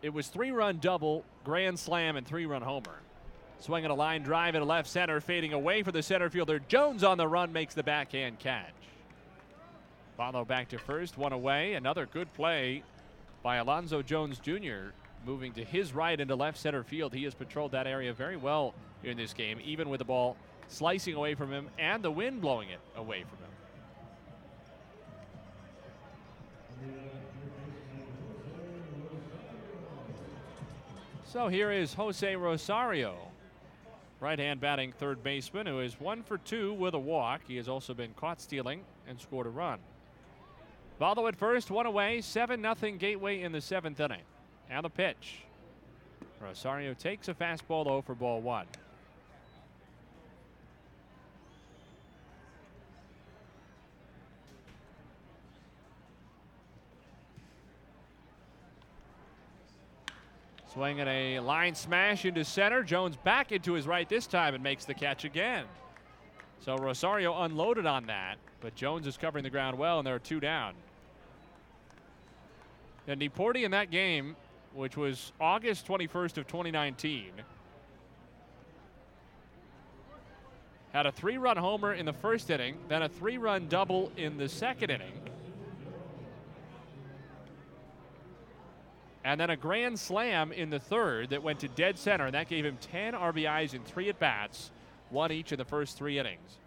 it 0.02 0.14
was 0.14 0.28
three 0.28 0.52
run 0.52 0.78
double, 0.80 1.24
grand 1.44 1.80
slam, 1.80 2.16
and 2.16 2.26
three 2.26 2.46
run 2.46 2.62
homer. 2.62 3.00
Swinging 3.60 3.92
a 3.92 3.96
line 3.96 4.24
drive 4.24 4.56
into 4.56 4.66
left 4.66 4.90
center, 4.90 5.22
fading 5.22 5.54
away 5.54 5.84
for 5.84 5.92
the 5.92 6.02
center 6.02 6.30
fielder. 6.30 6.60
Jones 6.68 7.04
on 7.04 7.18
the 7.18 7.28
run 7.28 7.54
makes 7.54 7.76
the 7.76 7.84
backhand 7.84 8.40
catch. 8.40 8.74
Follow 10.18 10.44
back 10.44 10.70
to 10.70 10.80
first, 10.80 11.18
one 11.18 11.32
away. 11.32 11.74
Another 11.74 12.08
good 12.08 12.34
play 12.34 12.84
by 13.44 13.58
Alonzo 13.58 14.02
Jones 14.02 14.40
Jr 14.40 14.92
moving 15.26 15.54
to 15.54 15.64
his 15.64 15.94
right 15.94 16.20
into 16.20 16.36
left 16.36 16.58
center 16.58 16.84
field. 16.84 17.14
He 17.14 17.24
has 17.24 17.34
patrolled 17.34 17.72
that 17.72 17.88
area 17.88 18.14
very 18.14 18.38
well 18.38 18.74
in 19.04 19.18
this 19.18 19.34
game, 19.34 19.60
even 19.64 19.90
with 19.90 20.00
the 20.00 20.06
ball 20.06 20.38
slicing 20.68 21.16
away 21.16 21.36
from 21.36 21.52
him 21.52 21.68
and 21.78 22.04
the 22.04 22.12
wind 22.12 22.42
blowing 22.42 22.70
it 22.70 22.80
away 22.96 23.24
from 23.24 23.38
him. 23.40 23.51
So 31.32 31.48
here 31.48 31.72
is 31.72 31.94
Jose 31.94 32.36
Rosario, 32.36 33.16
right 34.20 34.38
hand 34.38 34.60
batting 34.60 34.92
third 34.92 35.24
baseman, 35.24 35.66
who 35.66 35.80
is 35.80 35.98
one 35.98 36.24
for 36.24 36.38
two 36.40 36.74
with 36.74 36.94
a 36.94 37.00
walk. 37.00 37.40
He 37.48 37.56
has 37.56 37.70
also 37.70 37.94
been 37.94 38.14
caught 38.16 38.42
stealing 38.42 38.82
and 39.08 39.18
scored 39.18 39.48
a 39.48 39.50
run. 39.50 39.80
Valo 41.00 41.30
at 41.30 41.38
first, 41.38 41.72
one 41.72 41.86
away, 41.86 42.20
7 42.20 42.62
0 42.62 42.98
Gateway 42.98 43.44
in 43.44 43.54
the 43.54 43.62
seventh 43.62 44.02
inning. 44.02 44.24
And 44.70 44.84
the 44.84 44.90
pitch. 44.90 45.44
Rosario 46.42 46.94
takes 46.94 47.30
a 47.30 47.34
fastball 47.34 47.86
low 47.86 48.02
for 48.02 48.14
ball 48.14 48.42
one. 48.42 48.66
Swinging 60.74 61.08
a 61.08 61.40
line 61.40 61.76
smash 61.76 62.24
into 62.24 62.46
center. 62.46 62.82
Jones 62.82 63.18
back 63.18 63.52
into 63.52 63.74
his 63.74 63.88
right 63.88 64.08
this 64.08 64.26
time 64.26 64.54
and 64.54 64.64
makes 64.64 64.86
the 64.86 64.94
catch 64.94 65.26
again. 65.26 65.66
So 66.62 66.78
Rosario 66.78 67.42
unloaded 67.42 67.86
on 67.86 68.06
that, 68.06 68.38
but 68.62 68.74
Jones 68.76 69.06
is 69.06 69.18
covering 69.18 69.44
the 69.44 69.50
ground 69.50 69.78
well, 69.78 70.00
and 70.00 70.08
there 70.08 70.16
are 70.16 70.20
two 70.20 70.40
down. 70.40 70.74
And 73.08 73.20
Nieporte 73.20 73.64
in 73.64 73.72
that 73.72 73.92
game, 73.92 74.38
which 74.74 74.96
was 74.96 75.34
August 75.42 75.86
21st 75.88 76.38
of 76.38 76.48
2019, 76.48 77.32
had 80.94 81.06
a 81.06 81.12
three-run 81.12 81.58
homer 81.58 81.94
in 81.94 82.06
the 82.06 82.14
first 82.14 82.50
inning, 82.50 82.78
then 82.88 83.02
a 83.02 83.10
three-run 83.10 83.68
double 83.68 84.12
in 84.16 84.38
the 84.38 84.48
second 84.48 84.90
inning. 84.90 85.14
And 89.24 89.40
then 89.40 89.50
a 89.52 89.56
grand 89.56 90.00
slam 90.00 90.52
in 90.52 90.70
the 90.70 90.80
third 90.80 91.30
that 91.30 91.44
went 91.44 91.60
to 91.60 91.68
dead 91.68 91.98
center, 91.98 92.26
and 92.26 92.34
that 92.34 92.50
gave 92.50 92.66
him 92.66 92.78
10 92.82 93.14
RBIs 93.14 93.74
in 93.74 93.84
three 93.84 94.10
at 94.10 94.20
bats, 94.20 94.72
one 95.10 95.32
each 95.32 95.52
in 95.52 95.60
the 95.60 95.66
first 95.66 95.98
three 95.98 96.18
innings. 96.18 96.58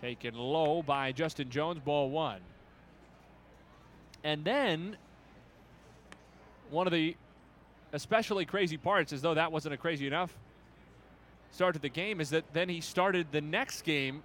Taken 0.00 0.34
low 0.34 0.82
by 0.82 1.12
Justin 1.12 1.50
Jones, 1.50 1.80
ball 1.80 2.10
one. 2.10 2.40
And 4.22 4.44
then 4.44 4.96
one 6.70 6.86
of 6.86 6.92
the 6.92 7.16
especially 7.92 8.44
crazy 8.44 8.76
parts, 8.76 9.12
as 9.12 9.22
though 9.22 9.34
that 9.34 9.50
wasn't 9.50 9.74
a 9.74 9.76
crazy 9.76 10.06
enough 10.06 10.36
start 11.50 11.74
to 11.74 11.80
the 11.80 11.88
game, 11.88 12.20
is 12.20 12.30
that 12.30 12.44
then 12.52 12.68
he 12.68 12.80
started 12.80 13.28
the 13.30 13.40
next 13.40 13.82
game 13.82 14.22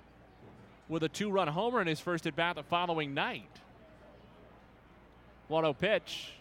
with 0.87 1.03
a 1.03 1.09
two 1.09 1.29
run 1.29 1.47
homer 1.47 1.81
in 1.81 1.87
his 1.87 1.99
first 1.99 2.25
at 2.27 2.35
bat 2.35 2.55
the 2.55 2.63
following 2.63 3.13
night. 3.13 3.49
1 5.49 5.63
0 5.63 5.73
pitch. 5.73 6.33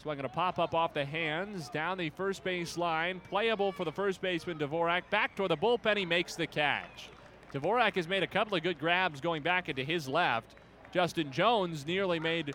Swinging 0.00 0.26
a 0.26 0.28
pop 0.28 0.58
up 0.58 0.74
off 0.74 0.92
the 0.92 1.04
hands, 1.04 1.70
down 1.70 1.96
the 1.96 2.10
first 2.10 2.44
base 2.44 2.76
line. 2.76 3.20
Playable 3.30 3.72
for 3.72 3.86
the 3.86 3.92
first 3.92 4.20
baseman, 4.20 4.58
Dvorak. 4.58 5.08
Back 5.08 5.34
toward 5.34 5.50
the 5.50 5.56
bullpen, 5.56 5.96
he 5.96 6.04
makes 6.04 6.36
the 6.36 6.46
catch. 6.46 7.08
Dvorak 7.54 7.96
has 7.96 8.06
made 8.06 8.22
a 8.22 8.26
couple 8.26 8.54
of 8.54 8.62
good 8.62 8.78
grabs 8.78 9.22
going 9.22 9.42
back 9.42 9.70
into 9.70 9.82
his 9.82 10.06
left. 10.06 10.56
Justin 10.92 11.32
Jones 11.32 11.86
nearly 11.86 12.20
made 12.20 12.54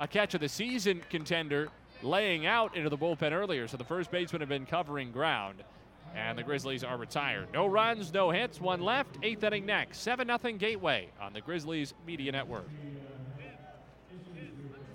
a 0.00 0.08
catch 0.08 0.32
of 0.32 0.40
the 0.40 0.48
season 0.48 1.02
contender 1.10 1.68
laying 2.02 2.46
out 2.46 2.74
into 2.74 2.88
the 2.88 2.96
bullpen 2.96 3.32
earlier, 3.32 3.68
so 3.68 3.76
the 3.76 3.84
first 3.84 4.10
baseman 4.10 4.40
had 4.40 4.48
been 4.48 4.64
covering 4.64 5.12
ground. 5.12 5.62
And 6.14 6.38
the 6.38 6.42
Grizzlies 6.42 6.84
are 6.84 6.96
retired. 6.96 7.48
No 7.52 7.66
runs, 7.66 8.14
no 8.14 8.30
hits, 8.30 8.62
one 8.62 8.80
left. 8.80 9.18
Eighth 9.22 9.44
inning 9.44 9.66
next. 9.66 9.98
7 9.98 10.26
0 10.26 10.56
Gateway 10.56 11.08
on 11.20 11.34
the 11.34 11.42
Grizzlies 11.42 11.92
Media 12.06 12.32
Network. 12.32 12.66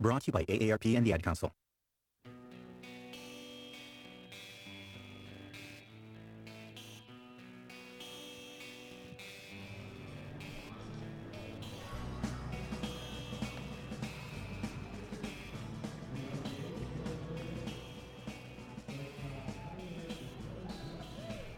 Brought 0.00 0.22
to 0.22 0.28
you 0.28 0.32
by 0.32 0.44
AARP 0.44 0.96
and 0.96 1.06
the 1.06 1.12
Ad 1.12 1.22
Council. 1.22 1.52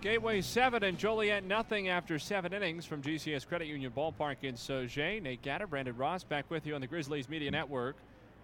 Gateway 0.00 0.40
7 0.40 0.82
and 0.82 0.98
Joliet 0.98 1.44
nothing 1.44 1.88
after 1.88 2.18
seven 2.18 2.52
innings 2.52 2.84
from 2.84 3.02
GCS 3.02 3.46
Credit 3.46 3.68
Union 3.68 3.92
Ballpark 3.96 4.38
in 4.42 4.56
Sauget. 4.56 5.22
Nate 5.22 5.40
Gatter, 5.42 5.68
Brandon 5.68 5.96
Ross 5.96 6.24
back 6.24 6.50
with 6.50 6.66
you 6.66 6.74
on 6.74 6.80
the 6.80 6.88
Grizzlies 6.88 7.28
Media 7.28 7.52
Network, 7.52 7.94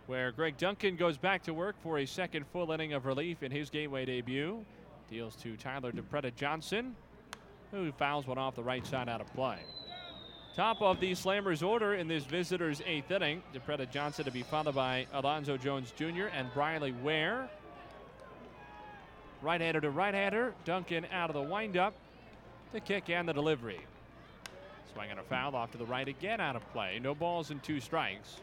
where 0.09 0.33
Greg 0.33 0.57
Duncan 0.57 0.97
goes 0.97 1.19
back 1.19 1.43
to 1.43 1.53
work 1.53 1.77
for 1.83 1.99
a 1.99 2.07
second 2.07 2.47
full 2.47 2.73
inning 2.73 2.95
of 2.95 3.05
relief 3.05 3.43
in 3.43 3.53
his 3.53 3.69
Gateway 3.69 4.07
debut. 4.07 4.65
Deals 5.11 5.37
to 5.37 5.55
Tyler 5.59 5.93
DePretta 5.93 6.35
Johnson, 6.35 6.97
who 7.71 7.93
fouls 7.93 8.27
one 8.27 8.39
off 8.39 8.57
the 8.57 8.63
right 8.63 8.87
side 8.87 9.09
out 9.09 9.21
of 9.21 9.33
play. 9.35 9.59
Top 10.57 10.81
of 10.81 10.99
the 10.99 11.13
Slammers 11.13 11.63
order 11.63 11.95
in 11.95 12.09
this 12.09 12.25
visitors' 12.25 12.81
eighth 12.87 13.11
inning. 13.11 13.43
DePretta 13.55 13.91
Johnson 13.91 14.25
to 14.25 14.31
be 14.31 14.43
followed 14.43 14.75
by 14.75 15.07
Alonzo 15.13 15.59
Jones 15.59 15.93
Jr. 15.95 16.29
and 16.35 16.53
Briley 16.55 16.93
Ware. 17.03 17.51
Right 19.43 19.61
hander 19.61 19.83
to 19.83 19.91
right 19.91 20.15
hander. 20.15 20.55
Duncan 20.65 21.07
out 21.13 21.29
of 21.29 21.35
the 21.35 21.43
windup. 21.43 21.93
The 22.73 22.81
kick 22.81 23.11
and 23.11 23.29
the 23.29 23.35
delivery. 23.35 23.81
Swinging 24.95 25.19
a 25.19 25.23
foul 25.23 25.55
off 25.55 25.71
to 25.73 25.79
the 25.79 25.85
right 25.85 26.09
again 26.09 26.41
out 26.41 26.57
of 26.57 26.73
play. 26.73 26.99
No 26.99 27.15
balls 27.15 27.51
and 27.51 27.63
two 27.63 27.79
strikes. 27.79 28.41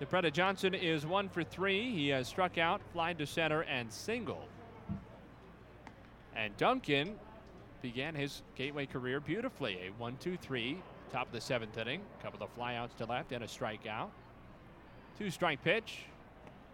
DePretta 0.00 0.30
Johnson 0.30 0.74
is 0.74 1.06
one 1.06 1.28
for 1.28 1.42
three. 1.42 1.90
He 1.90 2.08
has 2.08 2.28
struck 2.28 2.58
out, 2.58 2.82
flied 2.92 3.16
to 3.18 3.26
center, 3.26 3.62
and 3.62 3.90
single. 3.90 4.46
And 6.34 6.54
Duncan 6.58 7.14
began 7.80 8.14
his 8.14 8.42
gateway 8.56 8.84
career 8.84 9.20
beautifully. 9.20 9.78
A 9.86 9.90
1 9.98 10.16
2 10.18 10.36
3, 10.36 10.76
top 11.10 11.28
of 11.28 11.32
the 11.32 11.40
seventh 11.40 11.78
inning. 11.78 12.02
A 12.20 12.22
couple 12.22 12.44
of 12.44 12.54
flyouts 12.54 12.94
to 12.96 13.06
left 13.06 13.32
and 13.32 13.42
a 13.42 13.46
strikeout. 13.46 14.08
Two 15.18 15.30
strike 15.30 15.64
pitch 15.64 16.00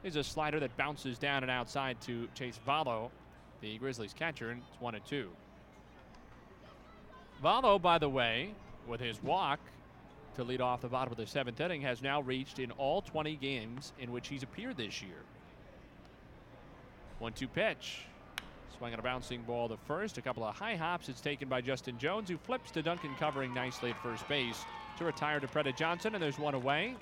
is 0.03 0.17
a 0.17 0.25
slider 0.25 0.59
that 0.59 0.77
bounces 0.77 1.17
down 1.17 1.45
and 1.45 1.51
outside 1.51 2.01
to 2.01 2.27
Chase 2.35 2.59
Valo, 2.67 3.09
the 3.61 3.79
Grizzlies 3.79 4.13
catcher, 4.13 4.51
and 4.51 4.63
it's 4.69 4.81
1 4.81 4.97
and 4.97 5.05
2. 5.05 5.29
Valo, 7.41 7.81
by 7.81 7.99
the 7.99 8.09
way, 8.09 8.53
with 8.89 9.01
his 9.01 9.23
walk 9.23 9.61
to 10.37 10.45
lead 10.45 10.61
off 10.61 10.81
the 10.81 10.89
bottom 10.89 11.13
of 11.13 11.19
the 11.19 11.27
seventh 11.27 11.61
inning, 11.61 11.83
has 11.83 12.03
now 12.03 12.21
reached 12.23 12.59
in 12.59 12.71
all 12.73 13.03
20 13.03 13.37
games 13.37 13.93
in 13.99 14.13
which 14.13 14.29
he's 14.29 14.43
appeared 14.43 14.77
this 14.77 15.03
year. 15.03 15.23
1 17.19 17.33
2 17.33 17.49
pitch. 17.49 18.01
Swinging 18.77 18.99
a 18.99 19.03
bouncing 19.03 19.43
ball 19.43 19.69
to 19.69 19.77
first. 19.87 20.19
A 20.19 20.23
couple 20.23 20.43
of 20.43 20.57
high 20.57 20.75
hops. 20.77 21.09
It's 21.09 21.21
taken 21.21 21.49
by 21.49 21.61
Justin 21.61 21.99
Jones, 21.99 22.29
who 22.29 22.37
flips 22.37 22.71
to 22.73 22.83
Duncan, 22.83 23.15
covering 23.19 23.55
nicely 23.55 23.91
at 23.91 24.03
first 24.03 24.27
base 24.29 24.65
to 24.99 25.05
retire 25.05 25.41
DePretta 25.41 25.77
Johnson, 25.77 26.15
and 26.15 26.23
there's 26.23 26.39
one 26.39 26.55
away. 26.55 26.97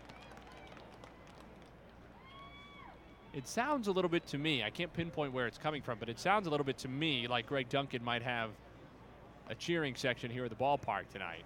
It 3.32 3.46
sounds 3.46 3.86
a 3.86 3.92
little 3.92 4.08
bit 4.08 4.26
to 4.28 4.38
me, 4.38 4.64
I 4.64 4.70
can't 4.70 4.92
pinpoint 4.92 5.32
where 5.32 5.46
it's 5.46 5.58
coming 5.58 5.82
from, 5.82 5.98
but 6.00 6.08
it 6.08 6.18
sounds 6.18 6.48
a 6.48 6.50
little 6.50 6.66
bit 6.66 6.78
to 6.78 6.88
me 6.88 7.28
like 7.28 7.46
Greg 7.46 7.68
Duncan 7.68 8.02
might 8.02 8.22
have 8.22 8.50
a 9.48 9.54
cheering 9.54 9.94
section 9.94 10.30
here 10.30 10.44
at 10.44 10.50
the 10.50 10.56
ballpark 10.56 11.08
tonight. 11.12 11.44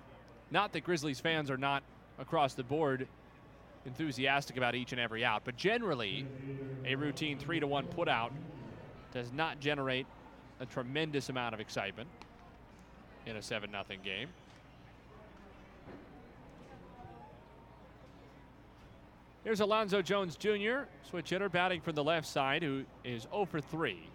Not 0.54 0.72
that 0.74 0.84
Grizzlies 0.84 1.18
fans 1.18 1.50
are 1.50 1.56
not 1.56 1.82
across 2.16 2.54
the 2.54 2.62
board 2.62 3.08
enthusiastic 3.86 4.56
about 4.56 4.76
each 4.76 4.92
and 4.92 5.00
every 5.00 5.24
out, 5.24 5.42
but 5.44 5.56
generally, 5.56 6.24
a 6.86 6.94
routine 6.94 7.36
3 7.36 7.58
to 7.58 7.66
1 7.66 7.88
putout 7.88 8.30
does 9.12 9.32
not 9.32 9.58
generate 9.58 10.06
a 10.60 10.66
tremendous 10.66 11.28
amount 11.28 11.54
of 11.54 11.60
excitement 11.60 12.08
in 13.26 13.34
a 13.34 13.42
7 13.42 13.68
0 13.68 13.84
game. 14.04 14.28
Here's 19.42 19.58
Alonzo 19.58 20.02
Jones 20.02 20.36
Jr., 20.36 20.84
switch 21.02 21.30
hitter, 21.30 21.48
batting 21.48 21.80
from 21.80 21.96
the 21.96 22.04
left 22.04 22.28
side, 22.28 22.62
who 22.62 22.84
is 23.04 23.22
0 23.22 23.46
for 23.46 23.60
3. 23.60 24.08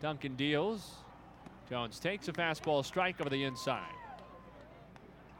Duncan 0.00 0.36
deals. 0.36 0.88
Jones 1.68 1.98
takes 1.98 2.28
a 2.28 2.32
fastball 2.32 2.84
strike 2.84 3.20
over 3.20 3.28
the 3.28 3.42
inside. 3.42 3.92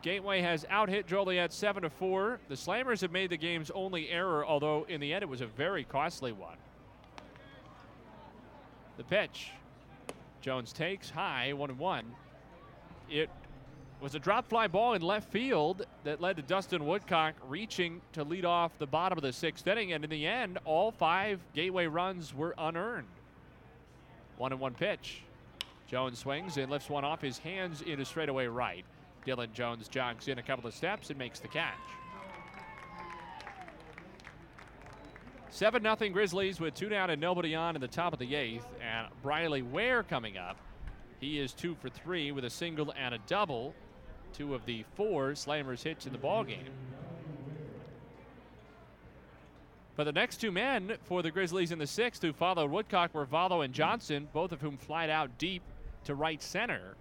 Gateway 0.03 0.41
has 0.41 0.67
out 0.69 0.89
hit 0.89 1.07
Joliet 1.07 1.53
7 1.53 1.85
to 1.85 1.91
4. 1.91 2.41
The 2.49 2.57
Slammers 2.57 3.01
have 3.03 3.13
made 3.13 3.31
the 3.31 3.37
game's 3.37 3.71
only 3.71 4.09
error, 4.11 4.45
although 4.45 4.85
in 4.89 5.01
the 5.01 5.15
end 5.15 5.23
it 5.23 5.29
was 5.29 5.41
a 5.41 5.47
very 5.47 5.85
costly 5.85 6.33
one. 6.33 6.57
The 8.97 9.05
pitch. 9.05 9.53
Jones 10.41 10.73
takes 10.73 11.09
high, 11.09 11.53
1 11.53 11.79
1. 11.79 12.05
It 13.09 13.31
was 14.01 14.17
a 14.17 14.19
drop 14.19 14.49
fly 14.49 14.67
ball 14.67 14.95
in 14.95 15.03
left 15.03 15.31
field 15.31 15.87
that 16.03 16.21
led 16.21 16.35
to 16.35 16.43
Dustin 16.43 16.85
Woodcock 16.85 17.35
reaching 17.47 18.01
to 18.15 18.25
lead 18.25 18.45
off 18.45 18.77
the 18.79 18.87
bottom 18.87 19.17
of 19.17 19.23
the 19.23 19.33
sixth 19.33 19.65
inning, 19.69 19.93
and 19.93 20.03
in 20.03 20.11
the 20.11 20.27
end, 20.27 20.59
all 20.65 20.91
five 20.91 21.39
Gateway 21.55 21.87
runs 21.87 22.35
were 22.35 22.57
unearned. 22.59 23.07
One 24.37 24.51
and 24.51 24.61
one 24.61 24.75
pitch. 24.75 25.23
Jones 25.87 26.19
swings 26.19 26.57
and 26.57 26.69
lifts 26.71 26.91
one 26.91 27.05
off 27.05 27.21
his 27.21 27.39
hands 27.39 27.83
into 27.83 28.05
straightaway 28.05 28.47
right. 28.47 28.85
Dylan 29.26 29.52
Jones 29.52 29.89
jogs 29.89 30.28
in 30.28 30.39
a 30.39 30.42
couple 30.42 30.67
of 30.67 30.75
steps 30.75 31.10
and 31.10 31.18
makes 31.18 31.41
the 31.41 31.49
catch. 31.49 31.75
7 35.51 35.83
0 35.83 36.10
Grizzlies 36.12 36.60
with 36.60 36.75
two 36.75 36.89
down 36.89 37.10
and 37.10 37.20
nobody 37.20 37.55
on 37.55 37.75
in 37.75 37.81
the 37.83 37.89
top 37.89 38.15
of 38.15 38.18
the 38.18 38.34
eighth. 38.34 38.67
And 38.81 39.07
Briley 39.23 39.60
Ware 39.60 40.02
coming 40.02 40.39
up. 40.39 40.57
He 41.20 41.39
is 41.39 41.52
two 41.52 41.75
for 41.75 41.89
three 41.89 42.33
with 42.33 42.44
a 42.44 42.51
single 42.51 42.92
and 42.99 43.15
a 43.15 43.18
double. 43.26 43.75
Two 44.33 44.55
of 44.55 44.65
the 44.65 44.84
four 44.94 45.33
Slammers 45.33 45.83
hits 45.83 46.07
in 46.07 46.12
the 46.12 46.18
ball 46.18 46.42
game. 46.42 46.73
But 49.94 50.05
the 50.05 50.12
next 50.12 50.39
two 50.39 50.51
men 50.51 50.94
for 51.05 51.23
the 51.23 51.31
Grizzlies 51.31 51.70
in 51.70 51.78
the 51.78 51.86
sixth 51.86 52.23
who 52.23 52.33
followed 52.33 52.70
Woodcock 52.70 53.15
were 53.15 53.26
Valo 53.26 53.62
and 53.62 53.75
Johnson, 53.75 54.28
both 54.33 54.52
of 54.52 54.62
whom 54.62 54.78
flied 54.78 55.10
out 55.10 55.36
deep 55.36 55.62
to 56.05 56.15
right 56.15 56.42
center. 56.42 56.97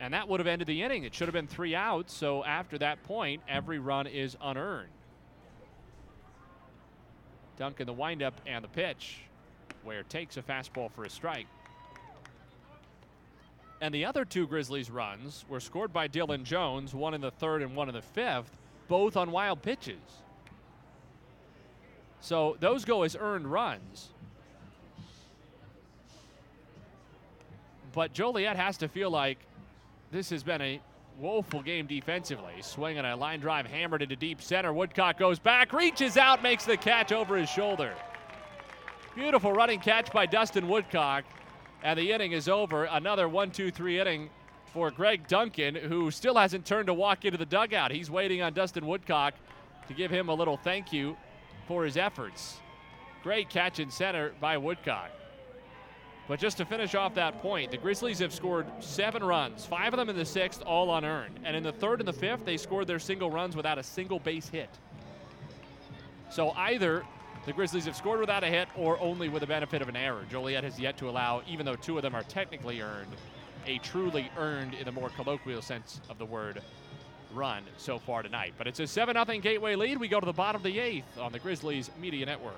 And 0.00 0.14
that 0.14 0.26
would 0.28 0.40
have 0.40 0.46
ended 0.46 0.66
the 0.66 0.82
inning. 0.82 1.04
It 1.04 1.14
should 1.14 1.28
have 1.28 1.34
been 1.34 1.46
three 1.46 1.74
outs. 1.74 2.14
So 2.14 2.42
after 2.42 2.78
that 2.78 3.02
point, 3.04 3.42
every 3.46 3.78
run 3.78 4.06
is 4.06 4.36
unearned. 4.40 4.88
Duncan, 7.58 7.86
the 7.86 7.92
windup 7.92 8.40
and 8.46 8.64
the 8.64 8.68
pitch, 8.68 9.18
Ware 9.84 10.02
takes 10.04 10.38
a 10.38 10.42
fastball 10.42 10.90
for 10.90 11.04
a 11.04 11.10
strike. 11.10 11.46
And 13.82 13.94
the 13.94 14.06
other 14.06 14.24
two 14.24 14.46
Grizzlies 14.46 14.90
runs 14.90 15.44
were 15.48 15.60
scored 15.60 15.92
by 15.92 16.08
Dylan 16.08 16.44
Jones, 16.44 16.94
one 16.94 17.12
in 17.12 17.20
the 17.20 17.30
third 17.30 17.60
and 17.60 17.76
one 17.76 17.88
in 17.88 17.94
the 17.94 18.02
fifth, 18.02 18.56
both 18.88 19.16
on 19.16 19.30
wild 19.30 19.60
pitches. 19.60 20.00
So 22.20 22.56
those 22.60 22.84
go 22.84 23.02
as 23.02 23.16
earned 23.18 23.46
runs. 23.46 24.08
But 27.92 28.12
Joliet 28.12 28.56
has 28.56 28.78
to 28.78 28.88
feel 28.88 29.10
like 29.10 29.38
this 30.10 30.30
has 30.30 30.42
been 30.42 30.60
a 30.60 30.80
woeful 31.18 31.62
game 31.62 31.86
defensively. 31.86 32.54
Swinging 32.60 33.04
a 33.04 33.16
line 33.16 33.40
drive 33.40 33.66
hammered 33.66 34.02
into 34.02 34.16
deep 34.16 34.42
center. 34.42 34.72
Woodcock 34.72 35.18
goes 35.18 35.38
back, 35.38 35.72
reaches 35.72 36.16
out, 36.16 36.42
makes 36.42 36.64
the 36.64 36.76
catch 36.76 37.12
over 37.12 37.36
his 37.36 37.48
shoulder. 37.48 37.94
Beautiful 39.14 39.52
running 39.52 39.80
catch 39.80 40.12
by 40.12 40.26
Dustin 40.26 40.68
Woodcock. 40.68 41.24
And 41.82 41.98
the 41.98 42.12
inning 42.12 42.32
is 42.32 42.48
over. 42.48 42.84
Another 42.84 43.28
one, 43.28 43.50
two, 43.50 43.70
three 43.70 44.00
inning 44.00 44.30
for 44.72 44.90
Greg 44.90 45.26
Duncan, 45.26 45.74
who 45.74 46.10
still 46.10 46.36
hasn't 46.36 46.64
turned 46.64 46.86
to 46.86 46.94
walk 46.94 47.24
into 47.24 47.38
the 47.38 47.46
dugout. 47.46 47.90
He's 47.90 48.10
waiting 48.10 48.42
on 48.42 48.52
Dustin 48.52 48.86
Woodcock 48.86 49.34
to 49.88 49.94
give 49.94 50.10
him 50.10 50.28
a 50.28 50.34
little 50.34 50.56
thank 50.56 50.92
you 50.92 51.16
for 51.66 51.84
his 51.84 51.96
efforts. 51.96 52.58
Great 53.22 53.48
catch 53.48 53.78
in 53.78 53.90
center 53.90 54.32
by 54.40 54.56
Woodcock. 54.56 55.10
But 56.30 56.38
just 56.38 56.58
to 56.58 56.64
finish 56.64 56.94
off 56.94 57.16
that 57.16 57.42
point, 57.42 57.72
the 57.72 57.76
Grizzlies 57.76 58.20
have 58.20 58.32
scored 58.32 58.64
seven 58.78 59.24
runs, 59.24 59.66
five 59.66 59.92
of 59.92 59.98
them 59.98 60.08
in 60.08 60.16
the 60.16 60.24
sixth, 60.24 60.62
all 60.62 60.94
unearned. 60.94 61.40
And 61.42 61.56
in 61.56 61.64
the 61.64 61.72
third 61.72 61.98
and 61.98 62.06
the 62.06 62.12
fifth, 62.12 62.44
they 62.44 62.56
scored 62.56 62.86
their 62.86 63.00
single 63.00 63.32
runs 63.32 63.56
without 63.56 63.78
a 63.78 63.82
single 63.82 64.20
base 64.20 64.48
hit. 64.48 64.70
So 66.30 66.50
either 66.50 67.04
the 67.46 67.52
Grizzlies 67.52 67.86
have 67.86 67.96
scored 67.96 68.20
without 68.20 68.44
a 68.44 68.46
hit 68.46 68.68
or 68.76 68.96
only 69.00 69.28
with 69.28 69.40
the 69.40 69.48
benefit 69.48 69.82
of 69.82 69.88
an 69.88 69.96
error. 69.96 70.24
Joliet 70.30 70.62
has 70.62 70.78
yet 70.78 70.96
to 70.98 71.08
allow, 71.08 71.42
even 71.48 71.66
though 71.66 71.74
two 71.74 71.96
of 71.96 72.02
them 72.02 72.14
are 72.14 72.22
technically 72.22 72.80
earned, 72.80 73.10
a 73.66 73.78
truly 73.78 74.30
earned 74.38 74.74
in 74.74 74.84
the 74.84 74.92
more 74.92 75.08
colloquial 75.08 75.62
sense 75.62 76.00
of 76.08 76.18
the 76.18 76.26
word 76.26 76.62
run 77.34 77.64
so 77.76 77.98
far 77.98 78.22
tonight. 78.22 78.54
But 78.56 78.68
it's 78.68 78.78
a 78.78 78.86
7 78.86 79.16
0 79.16 79.40
Gateway 79.40 79.74
lead. 79.74 79.98
We 79.98 80.06
go 80.06 80.20
to 80.20 80.26
the 80.26 80.32
bottom 80.32 80.60
of 80.60 80.62
the 80.62 80.78
eighth 80.78 81.18
on 81.18 81.32
the 81.32 81.40
Grizzlies 81.40 81.90
Media 82.00 82.24
Network. 82.24 82.54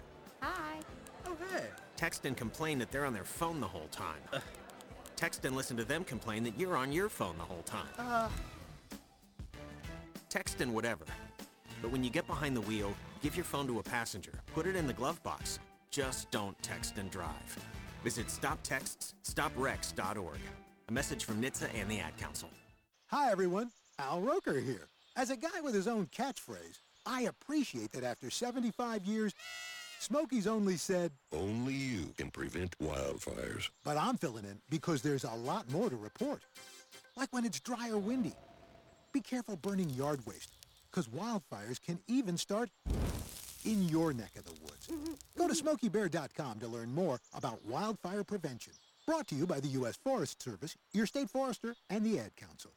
Hi. 0.40 0.78
Oh, 1.26 1.36
hey. 1.52 1.64
Text 1.96 2.26
and 2.26 2.36
complain 2.36 2.78
that 2.78 2.90
they're 2.90 3.06
on 3.06 3.14
their 3.14 3.24
phone 3.24 3.60
the 3.60 3.68
whole 3.68 3.88
time. 3.88 4.20
Uh. 4.32 4.40
Text 5.16 5.44
and 5.44 5.56
listen 5.56 5.76
to 5.76 5.84
them 5.84 6.04
complain 6.04 6.44
that 6.44 6.58
you're 6.58 6.76
on 6.76 6.92
your 6.92 7.08
phone 7.08 7.36
the 7.38 7.44
whole 7.44 7.62
time. 7.62 7.88
Uh. 7.98 8.28
Text 10.30 10.60
and 10.60 10.72
whatever. 10.72 11.04
But 11.82 11.90
when 11.90 12.04
you 12.04 12.10
get 12.10 12.26
behind 12.28 12.56
the 12.56 12.62
wheel, 12.62 12.94
give 13.20 13.34
your 13.34 13.44
phone 13.44 13.66
to 13.66 13.80
a 13.80 13.82
passenger. 13.82 14.30
Put 14.54 14.66
it 14.66 14.76
in 14.76 14.86
the 14.86 14.92
glove 14.92 15.20
box. 15.24 15.58
Just 15.90 16.30
don't 16.30 16.56
text 16.62 16.98
and 16.98 17.10
drive. 17.10 17.58
Visit 18.04 18.28
stoptextsstopwrecks.org. 18.28 20.38
A 20.88 20.92
message 20.92 21.24
from 21.24 21.42
NHTSA 21.42 21.70
and 21.74 21.90
the 21.90 21.98
Ad 21.98 22.16
Council. 22.16 22.48
Hi, 23.08 23.32
everyone. 23.32 23.72
Al 23.98 24.20
Roker 24.20 24.60
here. 24.60 24.86
As 25.16 25.30
a 25.30 25.36
guy 25.36 25.60
with 25.62 25.74
his 25.74 25.88
own 25.88 26.06
catchphrase, 26.06 26.78
I 27.04 27.22
appreciate 27.22 27.90
that 27.92 28.04
after 28.04 28.30
75 28.30 29.04
years, 29.04 29.34
Smokey's 29.98 30.46
only 30.46 30.76
said, 30.76 31.10
Only 31.32 31.74
you 31.74 32.14
can 32.16 32.30
prevent 32.30 32.78
wildfires. 32.78 33.68
But 33.84 33.96
I'm 33.96 34.16
filling 34.16 34.44
in 34.44 34.60
because 34.70 35.02
there's 35.02 35.24
a 35.24 35.34
lot 35.34 35.68
more 35.72 35.90
to 35.90 35.96
report. 35.96 36.44
Like 37.16 37.32
when 37.32 37.44
it's 37.44 37.58
dry 37.58 37.90
or 37.90 37.98
windy. 37.98 38.34
Be 39.12 39.20
careful 39.20 39.56
burning 39.56 39.90
yard 39.90 40.20
waste, 40.24 40.50
because 40.90 41.08
wildfires 41.08 41.82
can 41.84 41.98
even 42.06 42.36
start 42.36 42.70
in 43.64 43.88
your 43.88 44.12
neck 44.12 44.30
of 44.36 44.44
the 44.44 44.52
woods. 44.62 44.88
Go 45.38 45.48
to 45.48 45.54
smokeybear.com 45.54 46.60
to 46.60 46.68
learn 46.68 46.94
more 46.94 47.18
about 47.34 47.64
wildfire 47.66 48.22
prevention. 48.22 48.72
Brought 49.06 49.26
to 49.28 49.34
you 49.34 49.46
by 49.46 49.58
the 49.58 49.68
U.S. 49.68 49.98
Forest 50.04 50.40
Service, 50.40 50.76
your 50.92 51.06
state 51.06 51.28
forester, 51.28 51.74
and 51.88 52.06
the 52.06 52.20
Ad 52.20 52.36
Council. 52.36 52.70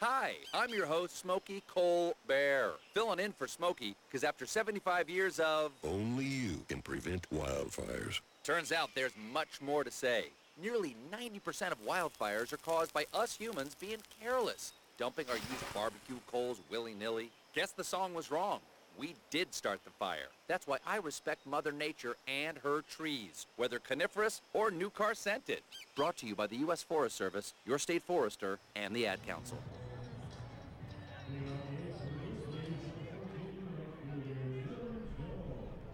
Hi, 0.00 0.34
I'm 0.54 0.70
your 0.70 0.86
host, 0.86 1.18
Smokey 1.18 1.62
Cole 1.66 2.14
Bear. 2.28 2.70
Filling 2.94 3.18
in 3.18 3.32
for 3.32 3.48
Smokey, 3.48 3.96
because 4.08 4.22
after 4.22 4.46
75 4.46 5.10
years 5.10 5.40
of... 5.40 5.72
Only 5.84 6.24
you 6.24 6.64
can 6.68 6.80
prevent 6.82 7.28
wildfires. 7.30 8.20
Turns 8.44 8.70
out 8.70 8.90
there's 8.94 9.12
much 9.32 9.60
more 9.60 9.82
to 9.82 9.90
say. 9.90 10.26
Nearly 10.62 10.94
90% 11.12 11.72
of 11.72 11.84
wildfires 11.84 12.52
are 12.52 12.58
caused 12.58 12.94
by 12.94 13.06
us 13.12 13.36
humans 13.36 13.74
being 13.78 13.98
careless, 14.22 14.72
dumping 15.00 15.24
our 15.30 15.36
used 15.36 15.74
barbecue 15.74 16.18
coals 16.30 16.60
willy-nilly. 16.70 17.30
Guess 17.54 17.72
the 17.72 17.82
song 17.82 18.12
was 18.12 18.30
wrong. 18.30 18.60
We 18.98 19.14
did 19.30 19.54
start 19.54 19.80
the 19.82 19.90
fire. 19.90 20.28
That's 20.46 20.66
why 20.66 20.76
I 20.86 20.96
respect 20.98 21.46
Mother 21.46 21.72
Nature 21.72 22.16
and 22.28 22.58
her 22.58 22.82
trees, 22.82 23.46
whether 23.56 23.78
coniferous 23.78 24.42
or 24.52 24.70
new 24.70 24.90
car 24.90 25.14
scented. 25.14 25.62
Brought 25.96 26.18
to 26.18 26.26
you 26.26 26.34
by 26.34 26.48
the 26.48 26.56
U.S. 26.56 26.82
Forest 26.82 27.16
Service, 27.16 27.54
your 27.66 27.78
state 27.78 28.02
forester, 28.02 28.58
and 28.76 28.94
the 28.94 29.06
Ad 29.06 29.26
Council. 29.26 29.56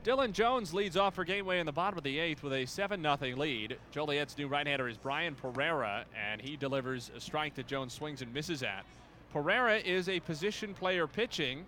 Dylan 0.06 0.30
Jones 0.30 0.72
leads 0.72 0.96
off 0.96 1.16
for 1.16 1.24
Gateway 1.24 1.58
in 1.58 1.66
the 1.66 1.72
bottom 1.72 1.98
of 1.98 2.04
the 2.04 2.20
eighth 2.20 2.44
with 2.44 2.52
a 2.52 2.64
7 2.64 3.02
0 3.02 3.36
lead. 3.36 3.76
Joliet's 3.90 4.38
new 4.38 4.46
right 4.46 4.64
hander 4.64 4.88
is 4.88 4.96
Brian 4.96 5.34
Pereira, 5.34 6.04
and 6.14 6.40
he 6.40 6.56
delivers 6.56 7.10
a 7.16 7.18
strike 7.18 7.56
that 7.56 7.66
Jones 7.66 7.92
swings 7.92 8.22
and 8.22 8.32
misses 8.32 8.62
at. 8.62 8.86
Pereira 9.32 9.78
is 9.78 10.08
a 10.08 10.20
position 10.20 10.74
player 10.74 11.08
pitching. 11.08 11.66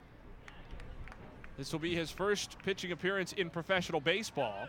This 1.57 1.73
will 1.73 1.81
be 1.81 1.97
his 1.97 2.13
first 2.13 2.57
pitching 2.65 2.93
appearance 2.93 3.33
in 3.33 3.51
professional 3.51 4.01
baseball. 4.01 4.69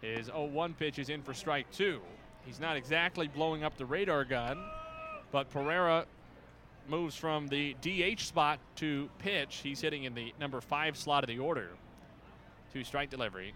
His 0.00 0.26
0 0.26 0.46
1 0.46 0.74
pitch 0.74 0.98
is 0.98 1.08
in 1.08 1.22
for 1.22 1.34
strike 1.34 1.70
two. 1.70 2.00
He's 2.44 2.58
not 2.58 2.76
exactly 2.76 3.28
blowing 3.28 3.62
up 3.62 3.76
the 3.76 3.86
radar 3.86 4.24
gun, 4.24 4.58
but 5.30 5.50
Pereira 5.50 6.06
moves 6.88 7.16
from 7.16 7.48
the 7.48 7.74
DH 7.80 8.20
spot 8.20 8.58
to 8.76 9.08
pitch. 9.18 9.60
He's 9.62 9.80
hitting 9.80 10.04
in 10.04 10.14
the 10.14 10.32
number 10.40 10.60
five 10.60 10.96
slot 10.96 11.24
of 11.24 11.28
the 11.28 11.38
order. 11.38 11.70
Two 12.72 12.84
strike 12.84 13.10
delivery. 13.10 13.54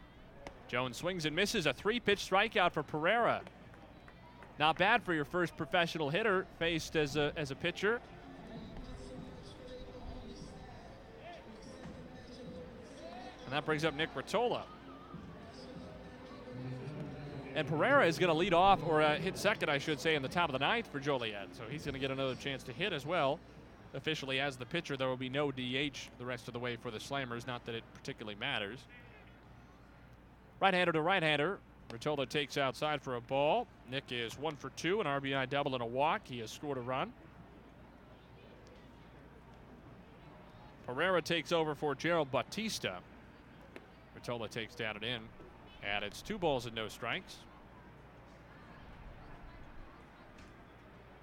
Jones 0.68 0.96
swings 0.96 1.26
and 1.26 1.34
misses 1.34 1.66
a 1.66 1.72
three 1.72 2.00
pitch 2.00 2.28
strikeout 2.30 2.72
for 2.72 2.82
Pereira. 2.82 3.42
Not 4.58 4.78
bad 4.78 5.02
for 5.02 5.14
your 5.14 5.24
first 5.24 5.56
professional 5.56 6.10
hitter 6.10 6.46
faced 6.58 6.94
as 6.94 7.16
a, 7.16 7.32
as 7.36 7.50
a 7.50 7.54
pitcher. 7.54 8.00
And 13.44 13.52
that 13.56 13.64
brings 13.64 13.84
up 13.84 13.94
Nick 13.94 14.14
Rotola. 14.14 14.62
And 17.54 17.66
Pereira 17.66 18.06
is 18.06 18.18
going 18.18 18.28
to 18.28 18.36
lead 18.36 18.54
off, 18.54 18.80
or 18.86 19.02
uh, 19.02 19.16
hit 19.16 19.36
second, 19.36 19.68
I 19.68 19.78
should 19.78 20.00
say, 20.00 20.14
in 20.14 20.22
the 20.22 20.28
top 20.28 20.48
of 20.48 20.52
the 20.52 20.60
ninth 20.60 20.86
for 20.86 21.00
Joliet. 21.00 21.48
So 21.52 21.64
he's 21.68 21.84
going 21.84 21.94
to 21.94 21.98
get 21.98 22.10
another 22.10 22.36
chance 22.36 22.62
to 22.64 22.72
hit 22.72 22.92
as 22.92 23.04
well. 23.04 23.40
Officially, 23.92 24.38
as 24.38 24.56
the 24.56 24.66
pitcher, 24.66 24.96
there 24.96 25.08
will 25.08 25.16
be 25.16 25.28
no 25.28 25.50
DH 25.50 25.98
the 26.18 26.24
rest 26.24 26.46
of 26.46 26.54
the 26.54 26.60
way 26.60 26.76
for 26.76 26.92
the 26.92 26.98
Slammers. 26.98 27.46
Not 27.46 27.66
that 27.66 27.74
it 27.74 27.82
particularly 27.94 28.38
matters. 28.38 28.78
Right 30.60 30.72
hander 30.72 30.92
to 30.92 31.00
right 31.00 31.22
hander. 31.22 31.58
Rotola 31.88 32.28
takes 32.28 32.56
outside 32.56 33.02
for 33.02 33.16
a 33.16 33.20
ball. 33.20 33.66
Nick 33.90 34.04
is 34.10 34.38
one 34.38 34.54
for 34.54 34.70
two, 34.70 35.00
an 35.00 35.06
RBI 35.08 35.50
double 35.50 35.74
and 35.74 35.82
a 35.82 35.86
walk. 35.86 36.20
He 36.24 36.38
has 36.38 36.52
scored 36.52 36.78
a 36.78 36.82
run. 36.82 37.12
Pereira 40.86 41.20
takes 41.20 41.50
over 41.50 41.74
for 41.74 41.96
Gerald 41.96 42.30
Bautista. 42.30 42.98
Rotola 44.16 44.48
takes 44.48 44.76
down 44.76 44.96
and 44.96 45.04
in. 45.04 45.20
And 45.82 46.04
it's 46.04 46.22
two 46.22 46.38
balls 46.38 46.66
and 46.66 46.74
no 46.74 46.88
strikes. 46.88 47.36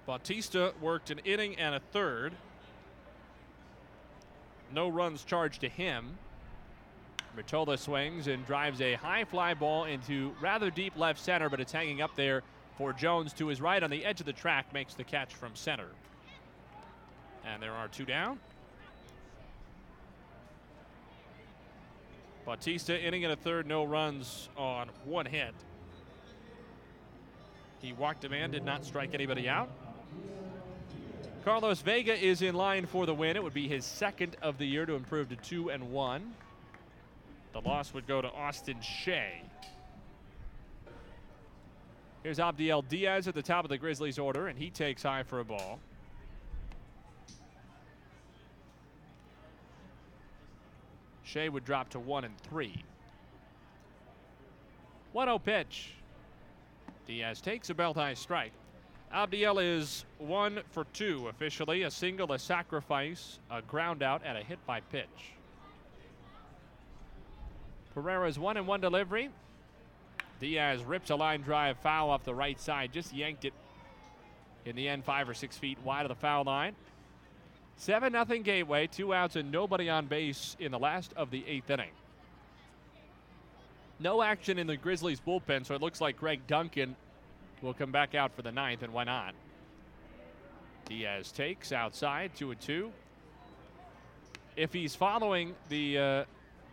Bautista 0.06 0.72
worked 0.80 1.10
an 1.10 1.18
inning 1.24 1.56
and 1.56 1.74
a 1.74 1.80
third. 1.80 2.32
No 4.72 4.88
runs 4.88 5.24
charged 5.24 5.60
to 5.60 5.68
him. 5.68 6.16
Rotola 7.36 7.78
swings 7.78 8.26
and 8.26 8.44
drives 8.46 8.80
a 8.80 8.94
high 8.94 9.24
fly 9.24 9.54
ball 9.54 9.84
into 9.84 10.34
rather 10.40 10.70
deep 10.70 10.96
left 10.96 11.20
center, 11.20 11.48
but 11.48 11.60
it's 11.60 11.72
hanging 11.72 12.00
up 12.00 12.16
there 12.16 12.42
for 12.76 12.92
Jones 12.92 13.32
to 13.34 13.48
his 13.48 13.60
right 13.60 13.82
on 13.82 13.90
the 13.90 14.04
edge 14.04 14.20
of 14.20 14.26
the 14.26 14.32
track, 14.32 14.72
makes 14.72 14.94
the 14.94 15.04
catch 15.04 15.34
from 15.34 15.54
center. 15.54 15.88
And 17.44 17.62
there 17.62 17.72
are 17.72 17.88
two 17.88 18.04
down. 18.04 18.38
Bautista 22.48 22.98
inning 22.98 23.24
and 23.24 23.32
a 23.34 23.36
third, 23.36 23.66
no 23.66 23.84
runs 23.84 24.48
on 24.56 24.88
one 25.04 25.26
hit. 25.26 25.52
He 27.82 27.92
walked 27.92 28.24
a 28.24 28.30
man, 28.30 28.50
did 28.50 28.64
not 28.64 28.86
strike 28.86 29.12
anybody 29.12 29.50
out. 29.50 29.68
Carlos 31.44 31.82
Vega 31.82 32.14
is 32.14 32.40
in 32.40 32.54
line 32.54 32.86
for 32.86 33.04
the 33.04 33.12
win. 33.12 33.36
It 33.36 33.42
would 33.42 33.52
be 33.52 33.68
his 33.68 33.84
second 33.84 34.34
of 34.40 34.56
the 34.56 34.64
year 34.64 34.86
to 34.86 34.94
improve 34.94 35.28
to 35.28 35.36
two 35.36 35.68
and 35.68 35.92
one. 35.92 36.32
The 37.52 37.60
loss 37.60 37.92
would 37.92 38.06
go 38.06 38.22
to 38.22 38.32
Austin 38.32 38.80
Shea. 38.80 39.42
Here's 42.22 42.38
Abdiel 42.38 42.80
Diaz 42.88 43.28
at 43.28 43.34
the 43.34 43.42
top 43.42 43.66
of 43.66 43.68
the 43.68 43.76
Grizzlies 43.76 44.18
order, 44.18 44.48
and 44.48 44.58
he 44.58 44.70
takes 44.70 45.02
high 45.02 45.22
for 45.22 45.40
a 45.40 45.44
ball. 45.44 45.80
Shea 51.28 51.50
would 51.50 51.64
drop 51.64 51.90
to 51.90 52.00
one 52.00 52.24
and 52.24 52.38
three. 52.38 52.82
1 55.12 55.26
0 55.26 55.38
pitch. 55.38 55.92
Diaz 57.06 57.40
takes 57.40 57.68
a 57.68 57.74
belt 57.74 57.96
high 57.96 58.14
strike. 58.14 58.52
Abdiel 59.12 59.58
is 59.58 60.04
one 60.18 60.60
for 60.70 60.84
two 60.92 61.28
officially 61.28 61.82
a 61.82 61.90
single, 61.90 62.32
a 62.32 62.38
sacrifice, 62.38 63.38
a 63.50 63.60
ground 63.62 64.02
out, 64.02 64.22
and 64.24 64.38
a 64.38 64.42
hit 64.42 64.58
by 64.66 64.80
pitch. 64.80 65.32
Pereira's 67.94 68.38
one 68.38 68.56
and 68.56 68.66
one 68.66 68.80
delivery. 68.80 69.30
Diaz 70.40 70.82
rips 70.84 71.10
a 71.10 71.16
line 71.16 71.42
drive 71.42 71.78
foul 71.78 72.10
off 72.10 72.24
the 72.24 72.34
right 72.34 72.60
side, 72.60 72.92
just 72.92 73.14
yanked 73.14 73.44
it 73.44 73.52
in 74.64 74.76
the 74.76 74.88
end, 74.88 75.04
five 75.04 75.28
or 75.28 75.34
six 75.34 75.56
feet 75.58 75.78
wide 75.84 76.04
of 76.04 76.08
the 76.08 76.14
foul 76.14 76.44
line. 76.44 76.74
7 77.78 78.12
0 78.12 78.42
Gateway, 78.42 78.88
two 78.88 79.14
outs 79.14 79.36
and 79.36 79.50
nobody 79.50 79.88
on 79.88 80.06
base 80.06 80.56
in 80.58 80.72
the 80.72 80.78
last 80.78 81.12
of 81.16 81.30
the 81.30 81.44
eighth 81.46 81.70
inning. 81.70 81.90
No 84.00 84.20
action 84.20 84.58
in 84.58 84.66
the 84.66 84.76
Grizzlies 84.76 85.20
bullpen, 85.20 85.64
so 85.64 85.74
it 85.74 85.80
looks 85.80 86.00
like 86.00 86.16
Greg 86.16 86.40
Duncan 86.46 86.96
will 87.62 87.74
come 87.74 87.90
back 87.90 88.14
out 88.14 88.34
for 88.34 88.42
the 88.42 88.52
ninth, 88.52 88.82
and 88.82 88.92
why 88.92 89.04
not? 89.04 89.34
Diaz 90.86 91.32
takes 91.32 91.72
outside, 91.72 92.32
2 92.36 92.50
and 92.50 92.60
2. 92.60 92.92
If 94.56 94.72
he's 94.72 94.94
following 94.94 95.54
the 95.68 95.98
uh, 95.98 96.24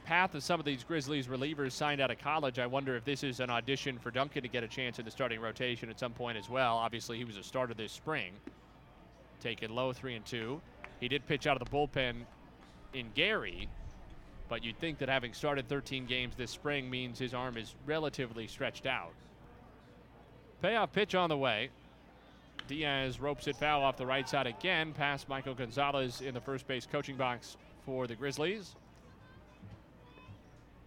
path 0.05 0.33
of 0.33 0.43
some 0.43 0.59
of 0.59 0.65
these 0.65 0.83
Grizzlies 0.83 1.27
relievers 1.27 1.73
signed 1.73 2.01
out 2.01 2.09
of 2.09 2.17
college, 2.17 2.57
I 2.57 2.65
wonder 2.65 2.95
if 2.95 3.05
this 3.05 3.23
is 3.23 3.39
an 3.39 3.49
audition 3.51 3.99
for 3.99 4.09
Duncan 4.09 4.41
to 4.41 4.47
get 4.47 4.63
a 4.63 4.67
chance 4.67 4.97
in 4.97 5.05
the 5.05 5.11
starting 5.11 5.39
rotation 5.39 5.89
at 5.89 5.99
some 5.99 6.13
point 6.13 6.37
as 6.37 6.49
well. 6.49 6.77
Obviously, 6.77 7.17
he 7.17 7.25
was 7.25 7.37
a 7.37 7.43
starter 7.43 7.75
this 7.75 7.91
spring. 7.91 8.33
Taken 9.41 9.73
low, 9.73 9.93
3 9.93 10.15
and 10.15 10.25
2. 10.25 10.61
He 10.99 11.07
did 11.07 11.25
pitch 11.27 11.47
out 11.47 11.61
of 11.61 11.69
the 11.69 11.75
bullpen 11.75 12.25
in 12.93 13.11
Gary, 13.13 13.67
but 14.49 14.63
you'd 14.63 14.79
think 14.79 14.97
that 14.99 15.09
having 15.09 15.33
started 15.33 15.67
13 15.67 16.05
games 16.05 16.35
this 16.35 16.51
spring 16.51 16.89
means 16.89 17.19
his 17.19 17.33
arm 17.33 17.57
is 17.57 17.75
relatively 17.85 18.47
stretched 18.47 18.85
out. 18.85 19.13
Payoff 20.61 20.91
pitch 20.93 21.15
on 21.15 21.29
the 21.29 21.37
way. 21.37 21.69
Diaz 22.67 23.19
ropes 23.19 23.47
it 23.47 23.55
foul 23.57 23.83
off 23.83 23.97
the 23.97 24.05
right 24.05 24.27
side 24.27 24.47
again, 24.47 24.93
past 24.93 25.29
Michael 25.29 25.53
Gonzalez 25.53 26.21
in 26.21 26.33
the 26.33 26.41
first 26.41 26.67
base 26.67 26.87
coaching 26.89 27.15
box 27.15 27.57
for 27.85 28.07
the 28.07 28.15
Grizzlies. 28.15 28.75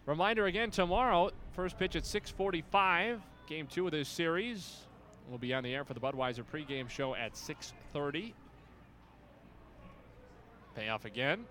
Reminder 0.05 0.47
again 0.47 0.71
tomorrow, 0.71 1.29
first 1.53 1.77
pitch 1.77 1.95
at 1.95 2.03
6:45. 2.03 3.21
Game 3.47 3.67
two 3.67 3.85
of 3.85 3.91
this 3.91 4.09
series 4.09 4.87
will 5.29 5.37
be 5.37 5.53
on 5.53 5.63
the 5.63 5.73
air 5.73 5.85
for 5.85 5.93
the 5.93 5.99
Budweiser 5.99 6.43
pregame 6.43 6.89
show 6.89 7.15
at 7.15 7.37
6:30. 7.37 8.33
Payoff 10.79 11.03
again. 11.03 11.43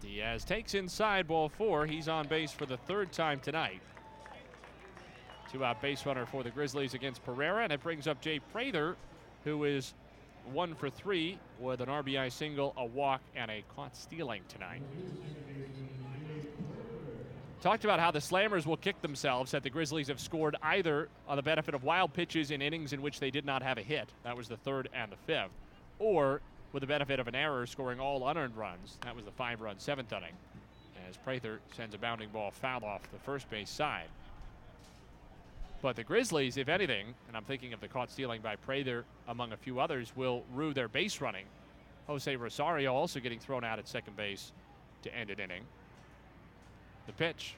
Diaz 0.00 0.44
takes 0.44 0.74
inside 0.74 1.28
ball 1.28 1.48
four. 1.48 1.86
He's 1.86 2.08
on 2.08 2.26
base 2.26 2.50
for 2.50 2.66
the 2.66 2.76
third 2.76 3.12
time 3.12 3.38
tonight. 3.38 3.80
Two 5.52 5.64
out 5.64 5.80
base 5.80 6.04
runner 6.04 6.26
for 6.26 6.42
the 6.42 6.50
Grizzlies 6.50 6.94
against 6.94 7.24
Pereira, 7.24 7.62
and 7.62 7.72
it 7.72 7.80
brings 7.84 8.08
up 8.08 8.20
Jay 8.20 8.40
Prather, 8.52 8.96
who 9.44 9.62
is 9.62 9.94
one 10.52 10.74
for 10.74 10.90
three 10.90 11.38
with 11.60 11.80
an 11.80 11.86
RBI 11.86 12.32
single, 12.32 12.74
a 12.76 12.84
walk, 12.84 13.20
and 13.36 13.48
a 13.48 13.62
caught 13.76 13.96
stealing 13.96 14.42
tonight. 14.48 14.82
Talked 17.60 17.84
about 17.84 18.00
how 18.00 18.10
the 18.10 18.18
Slammers 18.18 18.66
will 18.66 18.76
kick 18.76 19.00
themselves 19.02 19.52
that 19.52 19.62
the 19.62 19.70
Grizzlies 19.70 20.08
have 20.08 20.18
scored 20.18 20.56
either 20.64 21.08
on 21.28 21.36
the 21.36 21.42
benefit 21.44 21.74
of 21.74 21.84
wild 21.84 22.12
pitches 22.12 22.50
in 22.50 22.60
innings 22.60 22.92
in 22.92 23.02
which 23.02 23.20
they 23.20 23.30
did 23.30 23.44
not 23.44 23.62
have 23.62 23.78
a 23.78 23.82
hit. 23.82 24.08
That 24.24 24.36
was 24.36 24.48
the 24.48 24.56
third 24.56 24.88
and 24.92 25.12
the 25.12 25.16
fifth. 25.16 25.52
Or 26.00 26.40
with 26.76 26.82
the 26.82 26.86
benefit 26.86 27.18
of 27.18 27.26
an 27.26 27.34
error, 27.34 27.64
scoring 27.64 27.98
all 27.98 28.28
unearned 28.28 28.54
runs. 28.54 28.98
That 29.00 29.16
was 29.16 29.24
the 29.24 29.30
five 29.30 29.62
run 29.62 29.78
seventh 29.78 30.12
inning. 30.12 30.34
As 31.08 31.16
Prather 31.16 31.58
sends 31.74 31.94
a 31.94 31.98
bounding 31.98 32.28
ball 32.28 32.50
foul 32.50 32.84
off 32.84 33.00
the 33.12 33.18
first 33.18 33.48
base 33.48 33.70
side. 33.70 34.08
But 35.80 35.96
the 35.96 36.04
Grizzlies, 36.04 36.58
if 36.58 36.68
anything, 36.68 37.14
and 37.28 37.34
I'm 37.34 37.44
thinking 37.44 37.72
of 37.72 37.80
the 37.80 37.88
caught 37.88 38.10
stealing 38.10 38.42
by 38.42 38.56
Prather 38.56 39.06
among 39.26 39.52
a 39.52 39.56
few 39.56 39.80
others, 39.80 40.12
will 40.14 40.44
rue 40.52 40.74
their 40.74 40.86
base 40.86 41.18
running. 41.22 41.46
Jose 42.08 42.36
Rosario 42.36 42.92
also 42.92 43.20
getting 43.20 43.38
thrown 43.38 43.64
out 43.64 43.78
at 43.78 43.88
second 43.88 44.14
base 44.14 44.52
to 45.02 45.16
end 45.16 45.30
an 45.30 45.40
inning. 45.40 45.62
The 47.06 47.14
pitch. 47.14 47.54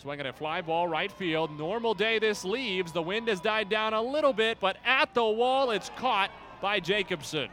Swinging 0.00 0.24
a 0.24 0.32
fly 0.32 0.62
ball 0.62 0.88
right 0.88 1.12
field. 1.12 1.50
Normal 1.58 1.92
day 1.92 2.18
this 2.18 2.46
leaves. 2.46 2.92
The 2.92 3.02
wind 3.02 3.28
has 3.28 3.42
died 3.42 3.68
down 3.68 3.92
a 3.92 4.00
little 4.00 4.32
bit, 4.32 4.56
but 4.58 4.78
at 4.86 5.12
the 5.12 5.22
wall 5.22 5.70
it's 5.70 5.90
caught 5.98 6.30
by 6.62 6.80
Jacobson. 6.80 7.50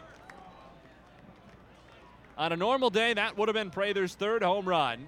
On 2.37 2.51
a 2.51 2.57
normal 2.57 2.89
day, 2.89 3.13
that 3.13 3.37
would 3.37 3.47
have 3.47 3.53
been 3.53 3.69
Prather's 3.69 4.13
third 4.13 4.43
home 4.43 4.67
run. 4.67 5.07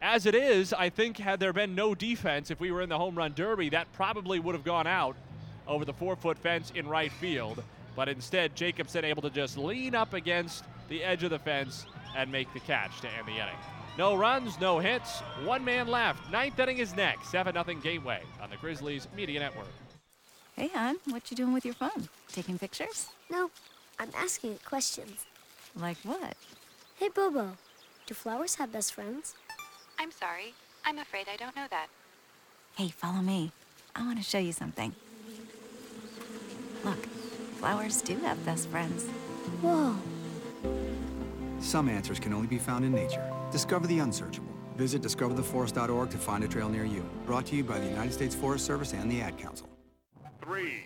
As 0.00 0.26
it 0.26 0.34
is, 0.34 0.72
I 0.72 0.88
think 0.88 1.18
had 1.18 1.40
there 1.40 1.52
been 1.52 1.74
no 1.74 1.94
defense, 1.94 2.50
if 2.50 2.60
we 2.60 2.70
were 2.70 2.82
in 2.82 2.88
the 2.88 2.98
home 2.98 3.16
run 3.16 3.32
derby, 3.34 3.68
that 3.70 3.92
probably 3.92 4.38
would 4.38 4.54
have 4.54 4.64
gone 4.64 4.86
out 4.86 5.16
over 5.66 5.84
the 5.84 5.92
four 5.92 6.16
foot 6.16 6.38
fence 6.38 6.72
in 6.74 6.88
right 6.88 7.12
field. 7.12 7.62
But 7.94 8.08
instead, 8.08 8.56
Jacobson 8.56 9.04
able 9.04 9.22
to 9.22 9.30
just 9.30 9.58
lean 9.58 9.94
up 9.94 10.14
against 10.14 10.64
the 10.88 11.02
edge 11.02 11.22
of 11.24 11.30
the 11.30 11.38
fence 11.38 11.86
and 12.16 12.30
make 12.30 12.52
the 12.52 12.60
catch 12.60 13.00
to 13.00 13.08
end 13.08 13.26
the 13.26 13.32
inning. 13.32 13.58
No 13.98 14.14
runs, 14.14 14.58
no 14.60 14.78
hits, 14.78 15.20
one 15.44 15.64
man 15.64 15.86
left. 15.88 16.30
Ninth 16.30 16.58
inning 16.58 16.78
is 16.78 16.96
next. 16.96 17.30
7 17.30 17.52
0 17.52 17.80
Gateway 17.82 18.22
on 18.40 18.48
the 18.50 18.56
Grizzlies 18.56 19.08
Media 19.14 19.40
Network. 19.40 19.66
Hey, 20.56 20.70
hon, 20.74 20.96
what 21.06 21.30
you 21.30 21.36
doing 21.36 21.52
with 21.52 21.64
your 21.64 21.74
phone? 21.74 22.08
Taking 22.28 22.58
pictures? 22.58 23.08
No, 23.30 23.50
I'm 23.98 24.10
asking 24.16 24.52
it 24.52 24.64
questions. 24.64 25.26
Like 25.76 25.96
what? 26.04 26.34
Hey, 26.96 27.08
Bobo, 27.08 27.56
do 28.06 28.14
flowers 28.14 28.56
have 28.56 28.72
best 28.72 28.92
friends? 28.92 29.34
I'm 29.98 30.10
sorry. 30.10 30.54
I'm 30.84 30.98
afraid 30.98 31.26
I 31.32 31.36
don't 31.36 31.56
know 31.56 31.66
that. 31.70 31.86
Hey, 32.76 32.88
follow 32.88 33.20
me. 33.20 33.52
I 33.94 34.04
want 34.04 34.18
to 34.18 34.24
show 34.24 34.38
you 34.38 34.52
something. 34.52 34.94
Look, 36.84 37.06
flowers 37.58 38.02
do 38.02 38.16
have 38.18 38.44
best 38.44 38.68
friends. 38.68 39.06
Whoa. 39.62 39.96
Some 41.60 41.88
answers 41.88 42.18
can 42.18 42.32
only 42.32 42.48
be 42.48 42.58
found 42.58 42.84
in 42.84 42.92
nature. 42.92 43.22
Discover 43.50 43.86
the 43.86 44.00
unsearchable. 44.00 44.52
Visit 44.76 45.02
discovertheforest.org 45.02 46.10
to 46.10 46.18
find 46.18 46.42
a 46.44 46.48
trail 46.48 46.68
near 46.68 46.84
you. 46.84 47.08
Brought 47.26 47.46
to 47.46 47.56
you 47.56 47.62
by 47.62 47.78
the 47.78 47.86
United 47.86 48.12
States 48.12 48.34
Forest 48.34 48.64
Service 48.64 48.92
and 48.92 49.10
the 49.10 49.20
Ad 49.20 49.38
Council. 49.38 49.68
Three, 50.42 50.84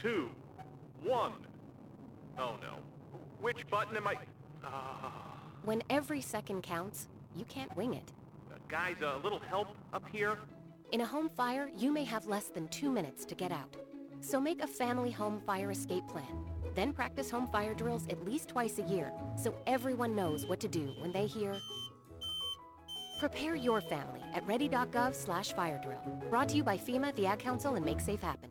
two, 0.00 0.30
one. 1.02 1.32
Oh 2.38 2.56
no. 2.60 2.78
Which 3.40 3.68
button 3.70 3.96
am 3.96 4.06
I? 4.06 4.16
Ah. 4.64 5.12
When 5.64 5.82
every 5.90 6.20
second 6.20 6.62
counts, 6.62 7.08
you 7.36 7.44
can't 7.44 7.74
wing 7.76 7.94
it. 7.94 8.12
Guys, 8.68 8.96
a 9.02 9.18
little 9.22 9.38
help 9.38 9.68
up 9.92 10.04
here? 10.12 10.38
In 10.92 11.00
a 11.00 11.06
home 11.06 11.30
fire, 11.30 11.70
you 11.76 11.92
may 11.92 12.04
have 12.04 12.26
less 12.26 12.48
than 12.48 12.68
two 12.68 12.90
minutes 12.90 13.24
to 13.26 13.34
get 13.34 13.52
out. 13.52 13.76
So 14.20 14.40
make 14.40 14.62
a 14.62 14.66
family 14.66 15.10
home 15.10 15.40
fire 15.46 15.70
escape 15.70 16.06
plan. 16.08 16.44
Then 16.74 16.92
practice 16.92 17.30
home 17.30 17.48
fire 17.48 17.74
drills 17.74 18.06
at 18.08 18.24
least 18.24 18.48
twice 18.48 18.78
a 18.78 18.82
year 18.82 19.12
so 19.36 19.54
everyone 19.66 20.14
knows 20.14 20.46
what 20.46 20.60
to 20.60 20.68
do 20.68 20.92
when 20.98 21.12
they 21.12 21.26
hear. 21.26 21.56
Prepare 23.20 23.54
your 23.56 23.80
family 23.80 24.22
at 24.34 24.46
ready.gov 24.46 25.14
slash 25.14 25.52
fire 25.52 25.80
drill. 25.82 26.00
Brought 26.30 26.48
to 26.50 26.56
you 26.56 26.62
by 26.62 26.76
FEMA, 26.76 27.14
the 27.16 27.26
Ad 27.26 27.38
Council, 27.38 27.74
and 27.74 27.84
Make 27.84 28.00
Safe 28.00 28.22
Happen. 28.22 28.50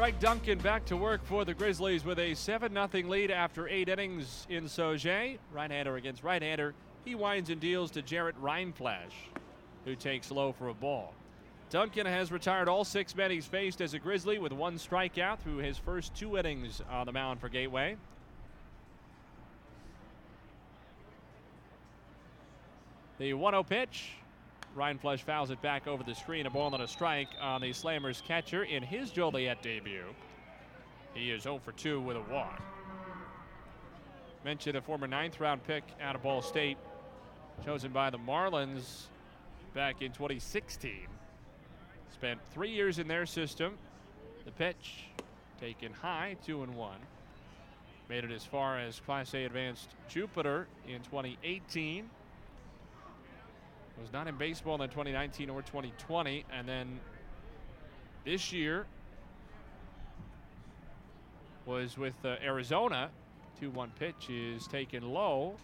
Greg 0.00 0.18
Duncan 0.18 0.58
back 0.60 0.86
to 0.86 0.96
work 0.96 1.22
for 1.26 1.44
the 1.44 1.52
Grizzlies 1.52 2.06
with 2.06 2.18
a 2.18 2.32
7 2.32 2.72
0 2.72 3.06
lead 3.06 3.30
after 3.30 3.68
eight 3.68 3.90
innings 3.90 4.46
in 4.48 4.64
Sauget. 4.64 5.36
Right 5.52 5.70
hander 5.70 5.96
against 5.96 6.24
right 6.24 6.40
hander. 6.40 6.72
He 7.04 7.14
winds 7.14 7.50
and 7.50 7.60
deals 7.60 7.90
to 7.90 8.00
Jarrett 8.00 8.34
Rindfleisch, 8.40 9.12
who 9.84 9.94
takes 9.94 10.30
low 10.30 10.52
for 10.52 10.68
a 10.68 10.74
ball. 10.74 11.12
Duncan 11.68 12.06
has 12.06 12.32
retired 12.32 12.66
all 12.66 12.82
six 12.82 13.14
men 13.14 13.30
he's 13.30 13.44
faced 13.44 13.82
as 13.82 13.92
a 13.92 13.98
Grizzly 13.98 14.38
with 14.38 14.52
one 14.52 14.78
strikeout 14.78 15.40
through 15.40 15.58
his 15.58 15.76
first 15.76 16.14
two 16.14 16.38
innings 16.38 16.80
on 16.90 17.04
the 17.04 17.12
mound 17.12 17.38
for 17.38 17.50
Gateway. 17.50 17.98
The 23.18 23.34
1 23.34 23.52
0 23.52 23.62
pitch. 23.64 24.12
Rindfleisch 24.76 25.20
fouls 25.20 25.50
it 25.50 25.60
back 25.62 25.86
over 25.86 26.04
the 26.04 26.14
screen. 26.14 26.46
A 26.46 26.50
ball 26.50 26.72
and 26.72 26.82
a 26.82 26.88
strike 26.88 27.28
on 27.40 27.60
the 27.60 27.70
Slammers 27.70 28.22
catcher 28.22 28.64
in 28.64 28.82
his 28.82 29.10
Joliet 29.10 29.62
debut. 29.62 30.04
He 31.14 31.30
is 31.30 31.42
0 31.42 31.60
for 31.64 31.72
2 31.72 32.00
with 32.00 32.16
a 32.16 32.32
walk. 32.32 32.62
Mentioned 34.44 34.76
a 34.76 34.80
former 34.80 35.06
ninth 35.06 35.40
round 35.40 35.64
pick 35.64 35.82
out 36.00 36.14
of 36.14 36.22
Ball 36.22 36.40
State, 36.40 36.78
chosen 37.64 37.90
by 37.90 38.10
the 38.10 38.18
Marlins 38.18 39.06
back 39.74 40.02
in 40.02 40.12
2016. 40.12 40.92
Spent 42.12 42.40
three 42.52 42.70
years 42.70 42.98
in 42.98 43.08
their 43.08 43.26
system. 43.26 43.76
The 44.44 44.52
pitch 44.52 45.04
taken 45.60 45.92
high, 45.92 46.36
2 46.46 46.62
and 46.62 46.74
1. 46.74 46.94
Made 48.08 48.24
it 48.24 48.30
as 48.30 48.44
far 48.44 48.78
as 48.78 49.00
Class 49.00 49.34
A 49.34 49.44
advanced 49.44 49.90
Jupiter 50.08 50.68
in 50.88 51.02
2018 51.02 52.08
was 54.00 54.12
not 54.12 54.26
in 54.26 54.36
baseball 54.36 54.80
in 54.82 54.88
2019 54.88 55.50
or 55.50 55.62
2020. 55.62 56.44
And 56.52 56.68
then 56.68 57.00
this 58.24 58.52
year 58.52 58.86
was 61.66 61.98
with 61.98 62.14
uh, 62.24 62.36
Arizona. 62.42 63.10
2 63.60 63.70
1 63.70 63.92
pitch 63.98 64.30
is 64.30 64.66
taken 64.66 65.12
low. 65.12 65.56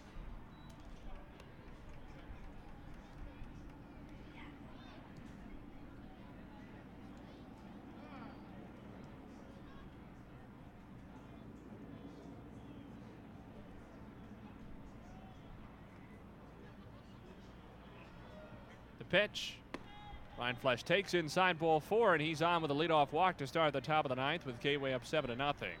Pitch. 19.09 19.57
Rindfleisch 20.39 20.83
takes 20.83 21.13
inside 21.13 21.57
ball 21.57 21.79
four, 21.79 22.13
and 22.13 22.21
he's 22.21 22.41
on 22.41 22.61
with 22.61 22.69
a 22.69 22.73
leadoff 22.73 23.11
walk 23.11 23.37
to 23.37 23.47
start 23.47 23.73
the 23.73 23.81
top 23.81 24.05
of 24.05 24.09
the 24.09 24.15
ninth 24.15 24.45
with 24.45 24.59
Gateway 24.59 24.93
up 24.93 25.05
seven 25.05 25.29
to 25.29 25.35
nothing. 25.35 25.75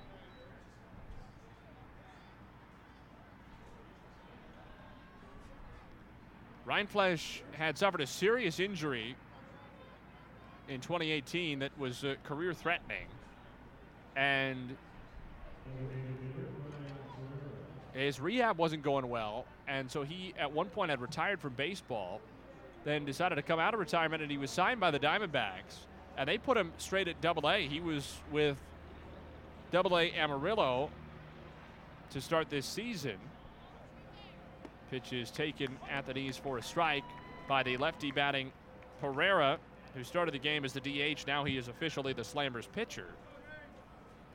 Rindfleisch 6.67 7.41
had 7.53 7.77
suffered 7.77 8.01
a 8.01 8.07
serious 8.07 8.59
injury 8.59 9.15
in 10.67 10.81
2018 10.81 11.59
that 11.59 11.77
was 11.79 12.03
uh, 12.03 12.15
career 12.23 12.53
threatening. 12.53 13.05
And 14.15 14.75
his 17.93 18.19
rehab 18.19 18.57
wasn't 18.57 18.83
going 18.83 19.07
well. 19.07 19.45
And 19.67 19.89
so 19.89 20.03
he, 20.03 20.33
at 20.37 20.51
one 20.51 20.67
point, 20.67 20.89
had 20.89 20.99
retired 20.99 21.39
from 21.39 21.53
baseball 21.53 22.19
then 22.87 23.03
decided 23.03 23.35
to 23.35 23.41
come 23.41 23.59
out 23.59 23.73
of 23.73 23.81
retirement 23.81 24.21
and 24.21 24.31
he 24.31 24.37
was 24.37 24.49
signed 24.49 24.79
by 24.79 24.89
the 24.91 24.99
Diamondbacks. 24.99 25.85
And 26.17 26.27
they 26.27 26.37
put 26.37 26.55
him 26.55 26.71
straight 26.77 27.09
at 27.09 27.19
double 27.19 27.49
A. 27.49 27.67
He 27.67 27.81
was 27.81 28.17
with 28.31 28.55
double 29.71 29.97
A 29.97 30.09
Amarillo 30.11 30.89
to 32.11 32.21
start 32.21 32.49
this 32.49 32.65
season. 32.65 33.17
Pitch 34.89 35.11
is 35.11 35.29
taken 35.31 35.77
at 35.91 36.05
the 36.05 36.13
knees 36.13 36.37
for 36.37 36.59
a 36.59 36.63
strike 36.63 37.03
by 37.49 37.61
the 37.61 37.75
lefty 37.75 38.09
batting 38.09 38.53
Pereira, 39.01 39.59
who 39.93 40.03
started 40.05 40.33
the 40.33 40.39
game 40.39 40.63
as 40.63 40.71
the 40.71 40.79
DH. 40.79 41.27
Now 41.27 41.43
he 41.43 41.57
is 41.57 41.67
officially 41.67 42.13
the 42.13 42.21
Slammers 42.21 42.71
pitcher. 42.71 43.07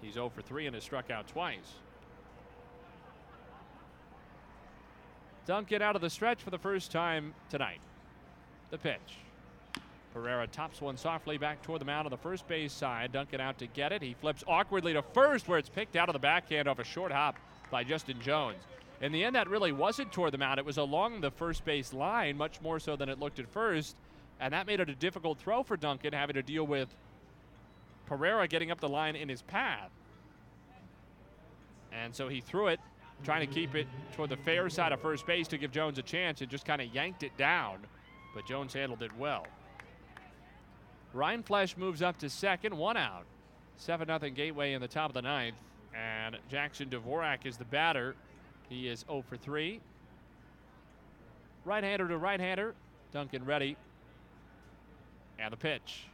He's 0.02 0.14
0 0.14 0.28
for 0.28 0.42
3 0.42 0.66
and 0.66 0.74
has 0.74 0.84
struck 0.84 1.10
out 1.10 1.26
twice. 1.26 1.72
Duncan 5.46 5.80
out 5.80 5.96
of 5.96 6.02
the 6.02 6.10
stretch 6.10 6.42
for 6.42 6.50
the 6.50 6.58
first 6.58 6.92
time 6.92 7.32
tonight. 7.48 7.80
The 8.72 8.78
pitch. 8.78 9.18
Pereira 10.14 10.46
tops 10.46 10.80
one 10.80 10.96
softly 10.96 11.36
back 11.36 11.62
toward 11.62 11.82
the 11.82 11.84
mound 11.84 12.06
on 12.06 12.10
the 12.10 12.16
first 12.16 12.48
base 12.48 12.72
side. 12.72 13.12
Duncan 13.12 13.38
out 13.38 13.58
to 13.58 13.66
get 13.66 13.92
it. 13.92 14.00
He 14.00 14.14
flips 14.14 14.42
awkwardly 14.48 14.94
to 14.94 15.02
first, 15.02 15.46
where 15.46 15.58
it's 15.58 15.68
picked 15.68 15.94
out 15.94 16.08
of 16.08 16.14
the 16.14 16.18
backhand 16.18 16.66
off 16.66 16.78
a 16.78 16.84
short 16.84 17.12
hop 17.12 17.36
by 17.70 17.84
Justin 17.84 18.18
Jones. 18.22 18.56
In 19.02 19.12
the 19.12 19.24
end, 19.24 19.36
that 19.36 19.50
really 19.50 19.72
wasn't 19.72 20.10
toward 20.10 20.32
the 20.32 20.38
mound. 20.38 20.58
It 20.58 20.64
was 20.64 20.78
along 20.78 21.20
the 21.20 21.30
first 21.30 21.66
base 21.66 21.92
line, 21.92 22.38
much 22.38 22.62
more 22.62 22.80
so 22.80 22.96
than 22.96 23.10
it 23.10 23.20
looked 23.20 23.38
at 23.38 23.46
first. 23.46 23.94
And 24.40 24.54
that 24.54 24.66
made 24.66 24.80
it 24.80 24.88
a 24.88 24.94
difficult 24.94 25.38
throw 25.38 25.62
for 25.62 25.76
Duncan, 25.76 26.14
having 26.14 26.34
to 26.34 26.42
deal 26.42 26.66
with 26.66 26.88
Pereira 28.06 28.48
getting 28.48 28.70
up 28.70 28.80
the 28.80 28.88
line 28.88 29.16
in 29.16 29.28
his 29.28 29.42
path. 29.42 29.90
And 31.92 32.14
so 32.14 32.26
he 32.26 32.40
threw 32.40 32.68
it, 32.68 32.80
trying 33.22 33.46
to 33.46 33.52
keep 33.52 33.74
it 33.74 33.86
toward 34.14 34.30
the 34.30 34.36
fair 34.38 34.70
side 34.70 34.92
of 34.92 35.00
first 35.02 35.26
base 35.26 35.46
to 35.48 35.58
give 35.58 35.72
Jones 35.72 35.98
a 35.98 36.02
chance, 36.02 36.40
and 36.40 36.50
just 36.50 36.64
kind 36.64 36.80
of 36.80 36.94
yanked 36.94 37.22
it 37.22 37.36
down. 37.36 37.78
But 38.34 38.46
Jones 38.46 38.72
handled 38.72 39.02
it 39.02 39.10
well. 39.18 39.46
Rindfleisch 41.14 41.76
moves 41.76 42.00
up 42.00 42.18
to 42.18 42.30
second, 42.30 42.76
one 42.76 42.96
out. 42.96 43.24
7 43.76 44.06
0 44.06 44.30
Gateway 44.30 44.72
in 44.72 44.80
the 44.80 44.88
top 44.88 45.10
of 45.10 45.14
the 45.14 45.22
ninth. 45.22 45.56
And 45.94 46.38
Jackson 46.50 46.88
Dvorak 46.88 47.44
is 47.44 47.56
the 47.56 47.64
batter. 47.64 48.14
He 48.68 48.88
is 48.88 49.04
0 49.06 49.24
for 49.28 49.36
3. 49.36 49.80
Right 51.64 51.84
hander 51.84 52.08
to 52.08 52.16
right 52.16 52.40
hander. 52.40 52.74
Duncan 53.12 53.44
ready. 53.44 53.76
And 55.38 55.52
the 55.52 55.56
pitch. 55.56 56.04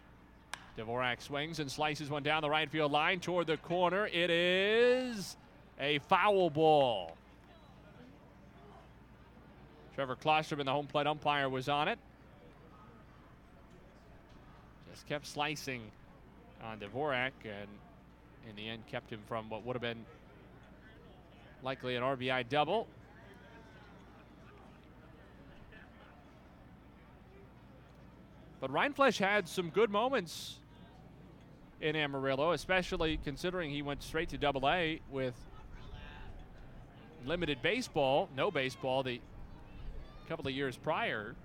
Dvorak 0.76 1.20
swings 1.20 1.60
and 1.60 1.70
slices 1.70 2.08
one 2.10 2.22
down 2.22 2.42
the 2.42 2.50
right 2.50 2.70
field 2.70 2.92
line 2.92 3.20
toward 3.20 3.46
the 3.46 3.56
corner. 3.56 4.06
It 4.06 4.30
is 4.30 5.36
a 5.80 5.98
foul 6.00 6.50
ball. 6.50 7.16
Trevor 9.94 10.16
Klosterman, 10.16 10.64
the 10.64 10.72
home 10.72 10.86
plate 10.86 11.08
umpire, 11.08 11.48
was 11.48 11.68
on 11.68 11.88
it. 11.88 11.98
Just 14.98 15.06
kept 15.06 15.28
slicing 15.28 15.92
on 16.60 16.80
Dvorak 16.80 17.30
and 17.44 17.68
in 18.50 18.56
the 18.56 18.68
end 18.68 18.84
kept 18.88 19.12
him 19.12 19.20
from 19.28 19.48
what 19.48 19.64
would 19.64 19.74
have 19.76 19.80
been 19.80 20.04
likely 21.62 21.94
an 21.94 22.02
RBI 22.02 22.48
double. 22.48 22.88
But 28.60 28.72
Rindfleisch 28.72 29.18
had 29.18 29.48
some 29.48 29.70
good 29.70 29.88
moments 29.88 30.56
in 31.80 31.94
Amarillo, 31.94 32.50
especially 32.50 33.20
considering 33.22 33.70
he 33.70 33.82
went 33.82 34.02
straight 34.02 34.30
to 34.30 34.36
double 34.36 34.68
A 34.68 34.98
with 35.12 35.36
limited 37.24 37.62
baseball, 37.62 38.28
no 38.36 38.50
baseball 38.50 39.04
the 39.04 39.20
couple 40.28 40.48
of 40.48 40.54
years 40.54 40.76
prior. 40.76 41.36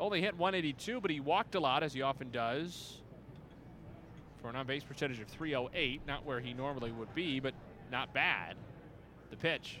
Only 0.00 0.22
hit 0.22 0.34
182, 0.38 0.98
but 1.02 1.10
he 1.10 1.20
walked 1.20 1.54
a 1.54 1.60
lot, 1.60 1.82
as 1.82 1.92
he 1.92 2.00
often 2.00 2.30
does. 2.30 2.96
for 4.40 4.48
an 4.48 4.56
on 4.56 4.66
base 4.66 4.82
percentage 4.82 5.20
of 5.20 5.28
308. 5.28 6.00
Not 6.06 6.24
where 6.24 6.40
he 6.40 6.54
normally 6.54 6.90
would 6.90 7.14
be, 7.14 7.40
but 7.40 7.52
not 7.92 8.14
bad. 8.14 8.56
The 9.28 9.36
pitch. 9.36 9.80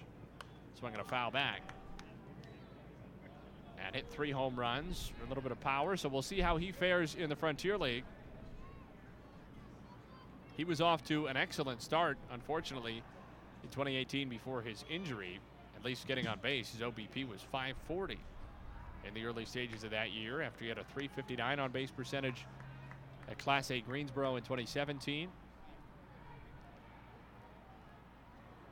Swinging 0.78 1.00
a 1.00 1.04
foul 1.04 1.30
back. 1.30 1.62
And 3.82 3.94
hit 3.94 4.10
three 4.10 4.30
home 4.30 4.60
runs, 4.60 5.10
a 5.24 5.28
little 5.28 5.42
bit 5.42 5.52
of 5.52 5.60
power, 5.60 5.96
so 5.96 6.10
we'll 6.10 6.20
see 6.20 6.40
how 6.40 6.58
he 6.58 6.70
fares 6.70 7.14
in 7.14 7.30
the 7.30 7.36
Frontier 7.36 7.78
League. 7.78 8.04
He 10.58 10.64
was 10.64 10.82
off 10.82 11.02
to 11.04 11.28
an 11.28 11.38
excellent 11.38 11.80
start, 11.80 12.18
unfortunately, 12.30 13.02
in 13.62 13.70
2018 13.70 14.28
before 14.28 14.60
his 14.60 14.84
injury. 14.90 15.40
At 15.74 15.82
least 15.82 16.06
getting 16.06 16.26
on 16.26 16.38
base, 16.40 16.70
his 16.72 16.82
OBP 16.82 17.26
was 17.26 17.40
540 17.50 18.18
in 19.06 19.14
the 19.14 19.24
early 19.24 19.44
stages 19.44 19.84
of 19.84 19.90
that 19.90 20.12
year 20.12 20.42
after 20.42 20.64
he 20.64 20.68
had 20.68 20.78
a 20.78 20.84
359 20.84 21.58
on 21.58 21.70
base 21.70 21.90
percentage 21.90 22.46
at 23.28 23.38
Class 23.38 23.70
A 23.70 23.80
Greensboro 23.80 24.36
in 24.36 24.42
2017. 24.42 25.28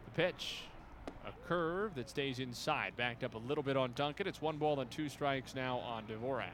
The 0.05 0.11
pitch, 0.23 0.63
a 1.27 1.49
curve 1.49 1.95
that 1.95 2.11
stays 2.11 2.39
inside, 2.39 2.97
backed 2.97 3.25
up 3.25 3.35
a 3.35 3.39
little 3.39 3.63
bit 3.63 3.77
on 3.77 3.93
Duncan. 3.95 4.27
It's 4.27 4.43
one 4.43 4.57
ball 4.57 4.81
and 4.81 4.91
two 4.91 5.09
strikes 5.09 5.55
now 5.55 5.79
on 5.79 6.05
Dvorak. 6.05 6.51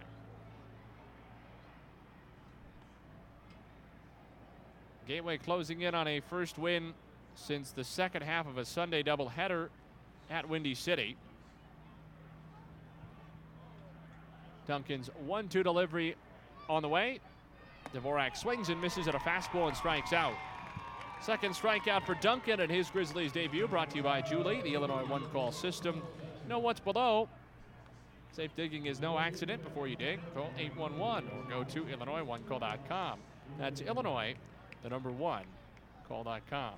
Gateway 5.06 5.36
closing 5.36 5.82
in 5.82 5.94
on 5.94 6.08
a 6.08 6.20
first 6.20 6.58
win 6.58 6.94
since 7.34 7.72
the 7.72 7.84
second 7.84 8.22
half 8.22 8.46
of 8.46 8.56
a 8.56 8.64
Sunday 8.64 9.02
doubleheader 9.02 9.68
at 10.30 10.48
Windy 10.48 10.74
City. 10.74 11.16
Duncan's 14.66 15.10
1 15.26 15.48
2 15.48 15.62
delivery 15.62 16.16
on 16.68 16.82
the 16.82 16.88
way. 16.88 17.20
Dvorak 17.94 18.36
swings 18.36 18.68
and 18.68 18.80
misses 18.80 19.06
at 19.08 19.14
a 19.14 19.18
fastball 19.18 19.68
and 19.68 19.76
strikes 19.76 20.12
out. 20.12 20.34
Second 21.20 21.54
strikeout 21.54 22.04
for 22.04 22.14
Duncan 22.16 22.60
at 22.60 22.68
his 22.68 22.90
Grizzlies 22.90 23.32
debut, 23.32 23.66
brought 23.66 23.90
to 23.90 23.96
you 23.96 24.02
by 24.02 24.20
Julie, 24.20 24.60
the 24.62 24.74
Illinois 24.74 25.06
one 25.06 25.24
call 25.26 25.52
system. 25.52 26.02
Know 26.48 26.58
what's 26.58 26.80
below. 26.80 27.28
Safe 28.32 28.50
digging 28.56 28.86
is 28.86 29.00
no 29.00 29.18
accident. 29.18 29.62
Before 29.62 29.86
you 29.86 29.96
dig, 29.96 30.18
call 30.34 30.50
811 30.58 31.30
or 31.30 31.48
go 31.48 31.64
to 31.64 31.84
IllinoisOneCall.com. 31.84 33.18
That's 33.58 33.80
Illinois, 33.80 34.34
the 34.82 34.88
number 34.88 35.10
one, 35.10 35.44
call.com. 36.08 36.74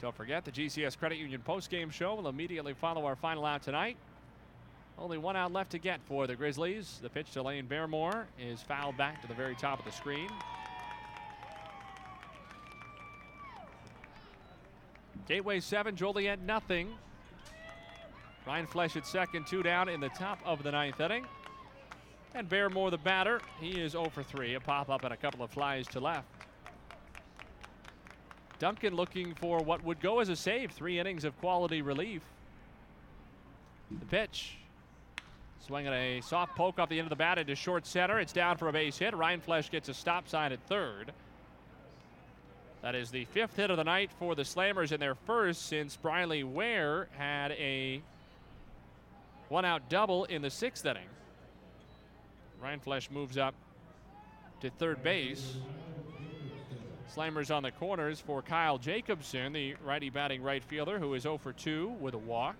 Don't 0.00 0.14
forget 0.14 0.44
the 0.44 0.52
GCS 0.52 0.96
Credit 0.96 1.18
Union 1.18 1.42
postgame 1.44 1.90
show 1.90 2.14
will 2.14 2.28
immediately 2.28 2.72
follow 2.72 3.04
our 3.04 3.16
final 3.16 3.44
out 3.44 3.62
tonight. 3.62 3.96
Only 4.96 5.18
one 5.18 5.34
out 5.34 5.52
left 5.52 5.72
to 5.72 5.78
get 5.78 6.00
for 6.06 6.28
the 6.28 6.36
Grizzlies. 6.36 7.00
The 7.02 7.08
pitch 7.08 7.32
to 7.32 7.42
Lane 7.42 7.66
Baremore 7.66 8.24
is 8.38 8.62
fouled 8.62 8.96
back 8.96 9.20
to 9.22 9.28
the 9.28 9.34
very 9.34 9.56
top 9.56 9.80
of 9.80 9.84
the 9.84 9.90
screen. 9.90 10.28
Gateway 15.26 15.58
7, 15.60 15.96
Joliet 15.96 16.40
nothing. 16.40 16.90
Rindfleisch 18.46 18.96
at 18.96 19.06
second, 19.06 19.46
two 19.46 19.62
down 19.62 19.88
in 19.88 20.00
the 20.00 20.08
top 20.10 20.38
of 20.44 20.62
the 20.62 20.70
ninth 20.70 21.00
inning. 21.00 21.26
And 22.34 22.48
Baremore, 22.48 22.90
the 22.90 22.98
batter, 22.98 23.40
he 23.60 23.80
is 23.80 23.92
0 23.92 24.10
for 24.10 24.22
3. 24.22 24.54
A 24.54 24.60
pop 24.60 24.90
up 24.90 25.02
and 25.02 25.12
a 25.12 25.16
couple 25.16 25.42
of 25.42 25.50
flies 25.50 25.88
to 25.88 26.00
left. 26.00 26.37
Duncan 28.58 28.94
looking 28.94 29.34
for 29.34 29.60
what 29.60 29.84
would 29.84 30.00
go 30.00 30.20
as 30.20 30.28
a 30.28 30.36
save. 30.36 30.72
Three 30.72 30.98
innings 30.98 31.24
of 31.24 31.38
quality 31.40 31.82
relief. 31.82 32.22
The 33.90 34.06
pitch. 34.06 34.56
Swinging 35.66 35.92
a 35.92 36.20
soft 36.22 36.56
poke 36.56 36.78
off 36.78 36.88
the 36.88 36.98
end 36.98 37.06
of 37.06 37.10
the 37.10 37.16
bat 37.16 37.38
into 37.38 37.54
short 37.54 37.86
center. 37.86 38.18
It's 38.18 38.32
down 38.32 38.56
for 38.56 38.68
a 38.68 38.72
base 38.72 38.98
hit. 38.98 39.14
Rindfleisch 39.14 39.70
gets 39.70 39.88
a 39.88 39.94
stop 39.94 40.28
sign 40.28 40.52
at 40.52 40.60
third. 40.66 41.12
That 42.82 42.94
is 42.94 43.10
the 43.10 43.24
fifth 43.26 43.56
hit 43.56 43.70
of 43.70 43.76
the 43.76 43.84
night 43.84 44.10
for 44.18 44.34
the 44.34 44.42
Slammers 44.42 44.92
in 44.92 45.00
their 45.00 45.14
first 45.14 45.66
since 45.66 45.96
Briley 45.96 46.44
Ware 46.44 47.08
had 47.16 47.52
a 47.52 48.00
one 49.48 49.64
out 49.64 49.88
double 49.88 50.24
in 50.24 50.42
the 50.42 50.50
sixth 50.50 50.86
inning. 50.86 51.08
Rindfleisch 52.62 53.10
moves 53.10 53.36
up 53.36 53.54
to 54.60 54.70
third 54.70 55.02
base. 55.02 55.56
Slammers 57.14 57.54
on 57.54 57.62
the 57.62 57.70
corners 57.70 58.20
for 58.20 58.42
Kyle 58.42 58.76
Jacobson, 58.76 59.52
the 59.54 59.74
righty 59.84 60.10
batting 60.10 60.42
right 60.42 60.62
fielder, 60.62 60.98
who 60.98 61.14
is 61.14 61.22
0 61.22 61.38
for 61.38 61.52
2 61.52 61.96
with 62.00 62.14
a 62.14 62.18
walk. 62.18 62.56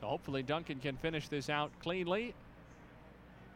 So 0.00 0.06
hopefully 0.06 0.42
Duncan 0.42 0.78
can 0.78 0.96
finish 0.96 1.28
this 1.28 1.50
out 1.50 1.72
cleanly. 1.80 2.34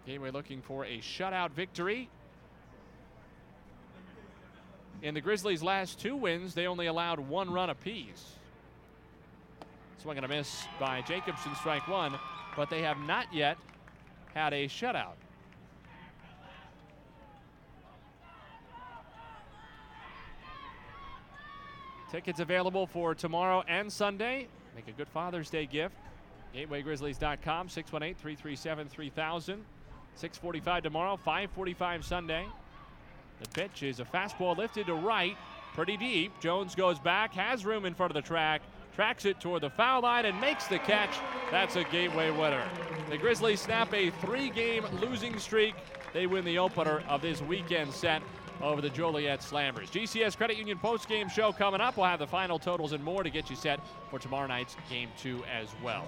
Gateway 0.07 0.31
looking 0.31 0.63
for 0.63 0.85
a 0.85 0.99
shutout 0.99 1.53
victory. 1.53 2.09
In 5.03 5.15
the 5.15 5.21
Grizzlies' 5.21 5.63
last 5.63 6.01
two 6.01 6.17
wins, 6.17 6.55
they 6.55 6.67
only 6.67 6.87
allowed 6.87 7.21
one 7.21 7.51
run 7.51 7.71
apiece. 7.71 8.33
Swing 10.03 10.17
and 10.19 10.25
a 10.25 10.29
miss 10.29 10.65
by 10.79 11.03
Jacobson, 11.03 11.55
strike 11.55 11.87
one, 11.87 12.19
but 12.57 12.69
they 12.69 12.83
have 12.83 12.99
not 12.99 13.33
yet 13.33 13.59
had 14.35 14.53
a 14.53 14.67
shutout. 14.67 15.17
Tickets 22.11 22.41
available 22.41 22.87
for 22.89 23.15
tomorrow 23.15 23.63
and 23.69 23.93
Sunday. 23.93 24.49
Make 24.75 24.89
a 24.89 24.93
good 24.93 25.07
Father's 25.09 25.49
Day 25.49 25.67
gift. 25.67 25.95
GatewayGrizzlies.com, 26.55 27.69
618-337-3000. 27.69 29.59
645 30.17 30.83
tomorrow, 30.83 31.17
545 31.17 32.05
Sunday. 32.05 32.47
The 33.41 33.49
pitch 33.51 33.85
is 33.85 34.01
a 34.01 34.05
fastball 34.05 34.57
lifted 34.57 34.87
to 34.87 34.95
right, 34.95 35.37
pretty 35.75 35.97
deep. 35.97 36.33
Jones 36.41 36.75
goes 36.75 36.99
back, 36.99 37.33
has 37.35 37.65
room 37.65 37.85
in 37.85 37.95
front 37.95 38.11
of 38.11 38.15
the 38.21 38.27
track, 38.27 38.63
tracks 38.97 39.25
it 39.25 39.41
toward 39.41 39.63
the 39.63 39.71
foul 39.71 40.03
line 40.03 40.27
and 40.27 40.41
makes 40.41 40.67
the 40.67 40.81
catch. 40.81 41.17
That's 41.53 41.77
a 41.77 41.85
Gateway 41.85 42.33
winner. 42.33 42.65
The 43.09 43.19
Grizzlies 43.19 43.61
snap 43.61 43.95
a 43.95 44.11
three-game 44.11 44.85
losing 45.01 45.39
streak. 45.39 45.77
They 46.13 46.27
win 46.27 46.45
the 46.45 46.59
opener 46.59 47.05
of 47.09 47.23
this 47.23 47.41
weekend 47.41 47.93
set 47.93 48.21
over 48.63 48.81
the 48.81 48.91
Joliet 48.91 49.41
Slammers. 49.41 49.91
GCS 49.91 50.37
Credit 50.37 50.57
Union 50.57 50.79
post-game 50.79 51.29
show 51.29 51.53
coming 51.53 51.81
up. 51.81 51.97
We'll 51.97 52.07
have 52.07 52.19
the 52.19 52.27
final 52.27 52.59
totals 52.59 52.93
and 52.93 53.03
more 53.03 53.23
to 53.23 53.31
get 53.31 53.51
you 53.51 53.57
set 53.57 53.81
for 54.11 54.19
tomorrow 54.19 54.47
night's 54.47 54.77
game 54.89 55.09
two 55.19 55.43
as 55.45 55.69
well. 55.83 56.07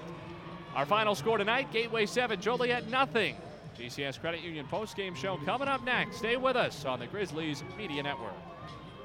Our 0.74 0.86
final 0.86 1.14
score 1.14 1.38
tonight, 1.38 1.70
Gateway 1.72 2.06
7, 2.06 2.40
Joliet 2.40 2.88
nothing. 2.88 3.36
GCS 3.78 4.20
Credit 4.20 4.40
Union 4.40 4.66
post-game 4.66 5.14
show 5.14 5.38
coming 5.44 5.68
up 5.68 5.84
next. 5.84 6.18
Stay 6.18 6.36
with 6.36 6.56
us 6.56 6.84
on 6.84 6.98
the 6.98 7.06
Grizzlies 7.06 7.62
Media 7.76 8.02
Network. 8.02 8.34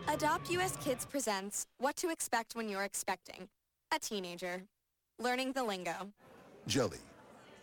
Adopt 0.08 0.50
US 0.52 0.78
Kids 0.78 1.06
presents 1.06 1.68
What 1.80 1.96
to 1.98 2.10
Expect 2.10 2.56
When 2.56 2.70
You're 2.70 2.84
Expecting. 2.84 3.50
A 3.94 4.00
teenager. 4.00 4.64
Learning 5.20 5.52
the 5.52 5.64
lingo. 5.64 6.12
Jelly. 6.68 7.00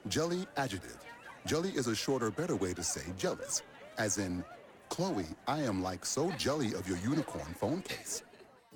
Jelly 0.09 0.47
adjective. 0.57 0.99
Jelly 1.47 1.71
is 1.71 1.87
a 1.87 1.95
shorter, 1.95 2.31
better 2.31 2.57
way 2.57 2.75
to 2.75 2.83
say 2.83 3.03
jealous. 3.17 3.63
As 3.97 4.19
in, 4.19 4.45
Chloe, 4.95 5.27
I 5.49 5.61
am 5.63 5.83
like 5.83 6.07
so 6.07 6.31
jelly 6.39 6.73
of 6.75 6.89
your 6.89 6.99
unicorn 6.99 7.53
phone 7.59 7.83
case. 7.83 8.23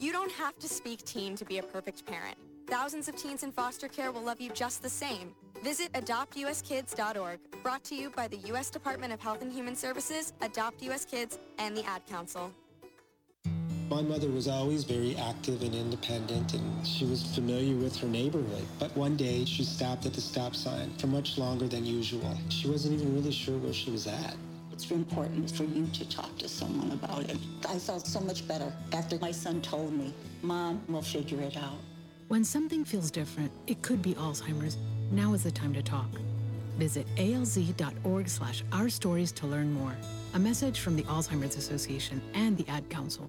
You 0.01 0.11
don't 0.11 0.33
have 0.33 0.59
to 0.59 0.69
speak 0.69 1.05
teen 1.05 1.37
to 1.37 1.45
be 1.45 1.59
a 1.59 1.63
perfect 1.63 2.05
parent. 2.07 2.37
Thousands 2.67 3.07
of 3.07 3.15
teens 3.15 3.45
in 3.45 3.53
foster 3.53 3.87
care 3.87 4.11
will 4.11 4.23
love 4.23 4.41
you 4.41 4.51
just 4.51 4.83
the 4.83 4.89
same. 4.89 5.33
Visit 5.63 5.93
adoptuskids.org, 5.93 7.39
brought 7.63 7.85
to 7.85 7.95
you 7.95 8.11
by 8.11 8.27
the 8.27 8.39
U.S. 8.49 8.69
Department 8.69 9.13
of 9.13 9.21
Health 9.21 9.43
and 9.43 9.53
Human 9.53 9.77
Services, 9.77 10.33
Adopt 10.41 10.83
U.S. 10.83 11.05
Kids, 11.05 11.39
and 11.61 11.77
the 11.77 11.85
Ad 11.85 12.05
Council. 12.07 12.53
My 13.89 14.03
mother 14.03 14.29
was 14.29 14.49
always 14.49 14.83
very 14.83 15.15
active 15.15 15.63
and 15.63 15.73
independent, 15.73 16.53
and 16.53 16.85
she 16.85 17.05
was 17.05 17.33
familiar 17.33 17.77
with 17.77 17.97
her 17.99 18.09
neighborhood. 18.09 18.67
But 18.81 18.95
one 18.97 19.17
day, 19.17 19.45
she 19.45 19.63
stopped 19.63 20.05
at 20.05 20.15
the 20.15 20.21
stop 20.21 20.57
sign 20.57 20.91
for 20.99 21.07
much 21.07 21.39
longer 21.39 21.69
than 21.69 21.87
usual. 21.87 22.37
She 22.49 22.69
wasn't 22.69 22.95
even 22.95 23.15
really 23.15 23.31
sure 23.31 23.57
where 23.59 23.73
she 23.73 23.93
was 23.93 24.09
at. 24.09 24.35
It's 24.78 24.92
important 24.92 25.50
for 25.50 25.65
you 25.65 25.86
to 25.86 26.08
talk 26.08 26.39
to 26.39 26.48
someone 26.48 26.92
about 26.92 27.28
it. 27.28 27.36
I 27.68 27.81
felt 27.81 28.07
so 28.07 28.20
much 28.20 28.47
better 28.47 28.73
after 28.92 29.18
my 29.18 29.32
son 29.32 29.60
told 29.60 29.92
me, 29.92 30.15
Mom, 30.40 30.81
we'll 30.89 31.02
figure 31.02 31.40
it 31.40 31.57
out. 31.57 31.81
When 32.28 32.44
something 32.44 32.84
feels 32.84 33.10
different, 33.10 33.50
it 33.66 33.82
could 33.82 34.02
be 34.02 34.15
Alzheimer's. 34.15 34.76
Now 35.10 35.32
is 35.34 35.42
the 35.42 35.50
time 35.50 35.74
to 35.74 35.82
talk. 35.82 36.07
Visit 36.76 37.08
alz.org 37.16 38.28
slash 38.28 38.62
our 38.70 38.89
stories 38.89 39.32
to 39.32 39.48
learn 39.48 39.73
more. 39.73 39.97
A 40.34 40.39
message 40.39 40.78
from 40.78 40.94
the 40.94 41.02
Alzheimer's 41.02 41.57
Association 41.57 42.23
and 42.34 42.57
the 42.57 42.68
Ad 42.68 42.89
Council. 42.89 43.28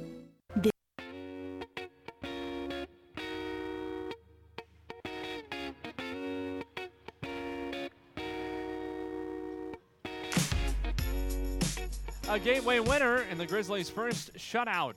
A 12.31 12.39
gateway 12.39 12.79
winner 12.79 13.23
in 13.23 13.37
the 13.37 13.45
Grizzlies' 13.45 13.89
first 13.89 14.33
shutout 14.35 14.95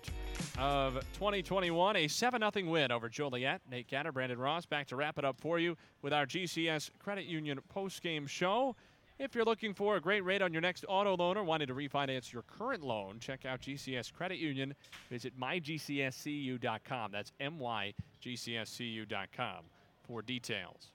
of 0.56 0.94
2021, 1.14 1.96
a 1.96 2.06
7 2.06 2.40
0 2.40 2.70
win 2.70 2.92
over 2.92 3.08
Joliet. 3.08 3.60
Nate 3.68 3.88
Gatter, 3.88 4.12
Brandon 4.12 4.38
Ross, 4.38 4.66
back 4.66 4.86
to 4.86 4.94
wrap 4.94 5.18
it 5.18 5.24
up 5.24 5.40
for 5.40 5.58
you 5.58 5.76
with 6.00 6.12
our 6.12 6.26
GCS 6.26 6.90
Credit 7.00 7.24
Union 7.24 7.58
post-game 7.68 8.28
show. 8.28 8.76
If 9.18 9.34
you're 9.34 9.44
looking 9.44 9.74
for 9.74 9.96
a 9.96 10.00
great 10.00 10.24
rate 10.24 10.42
on 10.42 10.52
your 10.52 10.62
next 10.62 10.84
auto 10.86 11.16
loan 11.16 11.36
or 11.36 11.42
wanting 11.42 11.66
to 11.66 11.74
refinance 11.74 12.32
your 12.32 12.42
current 12.42 12.84
loan, 12.84 13.18
check 13.18 13.44
out 13.44 13.62
GCS 13.62 14.12
Credit 14.12 14.38
Union. 14.38 14.72
Visit 15.10 15.36
mygcscu.com. 15.36 17.10
That's 17.10 17.32
mygcscu.com 17.40 18.04
for 20.06 20.22
details. 20.22 20.93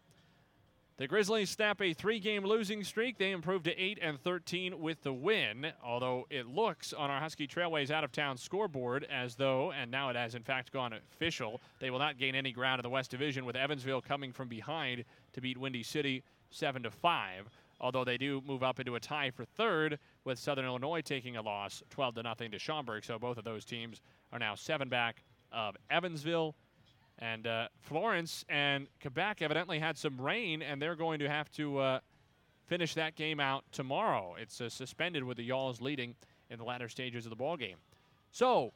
The 0.99 1.07
Grizzlies 1.07 1.49
snap 1.49 1.81
a 1.81 1.93
three-game 1.93 2.43
losing 2.43 2.83
streak. 2.83 3.17
They 3.17 3.31
improved 3.31 3.63
to 3.63 3.79
8 3.81 3.99
and 4.01 4.19
13 4.21 4.81
with 4.81 5.01
the 5.01 5.13
win, 5.13 5.71
although 5.81 6.27
it 6.29 6.45
looks 6.45 6.91
on 6.91 7.09
our 7.09 7.21
Husky 7.21 7.47
Trailways 7.47 7.89
out-of-town 7.89 8.35
scoreboard 8.35 9.07
as 9.09 9.35
though, 9.35 9.71
and 9.71 9.89
now 9.89 10.09
it 10.09 10.17
has 10.17 10.35
in 10.35 10.43
fact 10.43 10.73
gone 10.73 10.91
official, 10.91 11.61
they 11.79 11.89
will 11.89 11.99
not 11.99 12.17
gain 12.17 12.35
any 12.35 12.51
ground 12.51 12.79
in 12.79 12.83
the 12.83 12.89
West 12.89 13.11
Division 13.11 13.45
with 13.45 13.55
Evansville 13.55 14.01
coming 14.01 14.33
from 14.33 14.49
behind 14.49 15.05
to 15.31 15.39
beat 15.39 15.57
Windy 15.57 15.83
City 15.83 16.21
7 16.49 16.83
to 16.83 16.91
5. 16.91 17.49
Although 17.79 18.03
they 18.03 18.17
do 18.17 18.41
move 18.45 18.61
up 18.61 18.81
into 18.81 18.95
a 18.95 18.99
tie 18.99 19.31
for 19.31 19.45
third 19.45 19.99
with 20.25 20.37
Southern 20.37 20.65
Illinois 20.65 20.99
taking 20.99 21.37
a 21.37 21.41
loss 21.41 21.81
12 21.91 22.15
to 22.15 22.23
nothing 22.23 22.51
to 22.51 22.59
Schaumburg. 22.59 23.05
So 23.05 23.17
both 23.17 23.37
of 23.37 23.45
those 23.45 23.63
teams 23.63 24.01
are 24.33 24.39
now 24.39 24.53
seven 24.53 24.89
back 24.89 25.23
of 25.53 25.77
Evansville. 25.89 26.55
And 27.19 27.45
uh, 27.45 27.67
Florence 27.81 28.45
and 28.47 28.87
Quebec 29.01 29.41
evidently 29.41 29.79
had 29.79 29.97
some 29.97 30.19
rain, 30.19 30.61
and 30.61 30.81
they're 30.81 30.95
going 30.95 31.19
to 31.19 31.29
have 31.29 31.51
to 31.53 31.77
uh, 31.77 31.99
finish 32.65 32.93
that 32.93 33.15
game 33.15 33.39
out 33.39 33.65
tomorrow. 33.71 34.35
It's 34.39 34.61
uh, 34.61 34.69
suspended 34.69 35.23
with 35.23 35.37
the 35.37 35.43
Y'alls 35.43 35.81
leading 35.81 36.15
in 36.49 36.57
the 36.57 36.63
latter 36.63 36.87
stages 36.87 37.25
of 37.25 37.29
the 37.29 37.35
ball 37.35 37.57
game. 37.57 37.77
So 38.31 38.71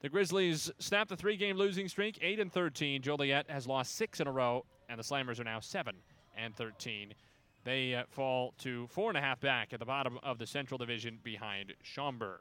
the 0.00 0.08
Grizzlies 0.08 0.70
snap 0.78 1.08
the 1.08 1.16
three-game 1.16 1.56
losing 1.56 1.88
streak, 1.88 2.18
eight 2.22 2.38
and 2.38 2.52
13. 2.52 3.02
Joliet 3.02 3.50
has 3.50 3.66
lost 3.66 3.96
six 3.96 4.20
in 4.20 4.28
a 4.28 4.32
row, 4.32 4.64
and 4.88 4.98
the 4.98 5.04
Slammers 5.04 5.40
are 5.40 5.44
now 5.44 5.58
seven 5.58 5.96
and 6.36 6.54
13. 6.54 7.14
They 7.64 7.94
uh, 7.94 8.04
fall 8.08 8.54
to 8.58 8.86
four 8.88 9.08
and 9.08 9.18
a 9.18 9.20
half 9.20 9.40
back 9.40 9.72
at 9.72 9.80
the 9.80 9.86
bottom 9.86 10.18
of 10.22 10.38
the 10.38 10.46
Central 10.46 10.78
Division 10.78 11.18
behind 11.22 11.72
Schaumburg. 11.82 12.40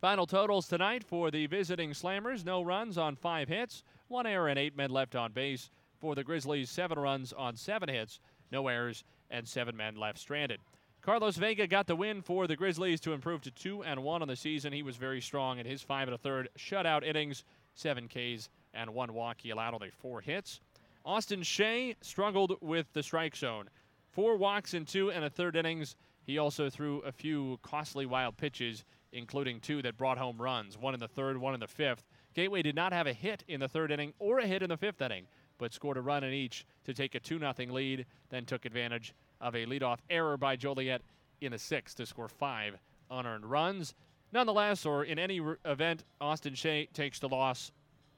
Final 0.00 0.26
totals 0.26 0.66
tonight 0.66 1.04
for 1.04 1.30
the 1.30 1.46
visiting 1.46 1.90
Slammers 1.90 2.44
no 2.44 2.60
runs 2.62 2.98
on 2.98 3.14
five 3.14 3.48
hits, 3.48 3.84
one 4.08 4.26
error, 4.26 4.48
and 4.48 4.58
eight 4.58 4.76
men 4.76 4.90
left 4.90 5.14
on 5.14 5.32
base. 5.32 5.70
For 5.98 6.14
the 6.14 6.24
Grizzlies, 6.24 6.70
seven 6.70 6.98
runs 6.98 7.32
on 7.32 7.56
seven 7.56 7.88
hits, 7.88 8.18
no 8.50 8.68
errors, 8.68 9.04
and 9.30 9.46
seven 9.46 9.76
men 9.76 9.96
left 9.96 10.18
stranded. 10.18 10.60
Carlos 11.00 11.36
Vega 11.36 11.66
got 11.66 11.86
the 11.86 11.96
win 11.96 12.22
for 12.22 12.46
the 12.46 12.56
Grizzlies 12.56 13.00
to 13.00 13.12
improve 13.12 13.40
to 13.42 13.50
two 13.50 13.82
and 13.82 14.02
one 14.02 14.22
on 14.22 14.28
the 14.28 14.36
season. 14.36 14.72
He 14.72 14.84
was 14.84 14.96
very 14.96 15.20
strong 15.20 15.58
in 15.58 15.66
his 15.66 15.82
five 15.82 16.06
and 16.06 16.14
a 16.14 16.18
third 16.18 16.48
shutout 16.56 17.04
innings, 17.04 17.44
seven 17.74 18.08
Ks 18.08 18.48
and 18.72 18.90
one 18.90 19.12
walk. 19.12 19.40
He 19.40 19.50
allowed 19.50 19.74
only 19.74 19.90
four 19.90 20.20
hits. 20.20 20.60
Austin 21.04 21.42
Shea 21.42 21.96
struggled 22.00 22.56
with 22.60 22.86
the 22.92 23.02
strike 23.02 23.34
zone. 23.34 23.68
Four 24.12 24.36
walks 24.36 24.74
in 24.74 24.84
two 24.84 25.10
and 25.10 25.24
a 25.24 25.30
third 25.30 25.56
innings. 25.56 25.96
He 26.24 26.38
also 26.38 26.70
threw 26.70 27.00
a 27.00 27.10
few 27.10 27.58
costly 27.62 28.06
wild 28.06 28.36
pitches, 28.36 28.84
including 29.12 29.58
two 29.58 29.82
that 29.82 29.96
brought 29.96 30.18
home 30.18 30.40
runs, 30.40 30.78
one 30.78 30.94
in 30.94 31.00
the 31.00 31.08
third, 31.08 31.36
one 31.36 31.54
in 31.54 31.60
the 31.60 31.66
fifth. 31.66 32.04
Gateway 32.34 32.62
did 32.62 32.74
not 32.74 32.92
have 32.92 33.06
a 33.06 33.12
hit 33.12 33.44
in 33.48 33.60
the 33.60 33.68
third 33.68 33.90
inning 33.90 34.14
or 34.18 34.38
a 34.38 34.46
hit 34.46 34.62
in 34.62 34.70
the 34.70 34.76
fifth 34.76 35.00
inning, 35.02 35.26
but 35.58 35.72
scored 35.72 35.96
a 35.96 36.00
run 36.00 36.24
in 36.24 36.32
each 36.32 36.66
to 36.84 36.94
take 36.94 37.14
a 37.14 37.20
2 37.20 37.38
0 37.38 37.54
lead, 37.68 38.06
then 38.30 38.44
took 38.44 38.64
advantage 38.64 39.14
of 39.40 39.54
a 39.54 39.66
leadoff 39.66 39.98
error 40.08 40.36
by 40.36 40.56
Joliet 40.56 41.02
in 41.40 41.52
the 41.52 41.58
sixth 41.58 41.96
to 41.96 42.06
score 42.06 42.28
five 42.28 42.76
unearned 43.10 43.44
runs. 43.44 43.94
Nonetheless, 44.32 44.86
or 44.86 45.04
in 45.04 45.18
any 45.18 45.40
re- 45.40 45.56
event, 45.64 46.04
Austin 46.20 46.54
Shea 46.54 46.86
takes 46.94 47.18
the 47.18 47.28
loss 47.28 47.70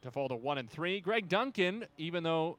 to 0.02 0.10
fall 0.10 0.28
to 0.28 0.36
1 0.36 0.58
and 0.58 0.70
3. 0.70 1.00
Greg 1.00 1.28
Duncan, 1.28 1.84
even 1.98 2.22
though 2.22 2.58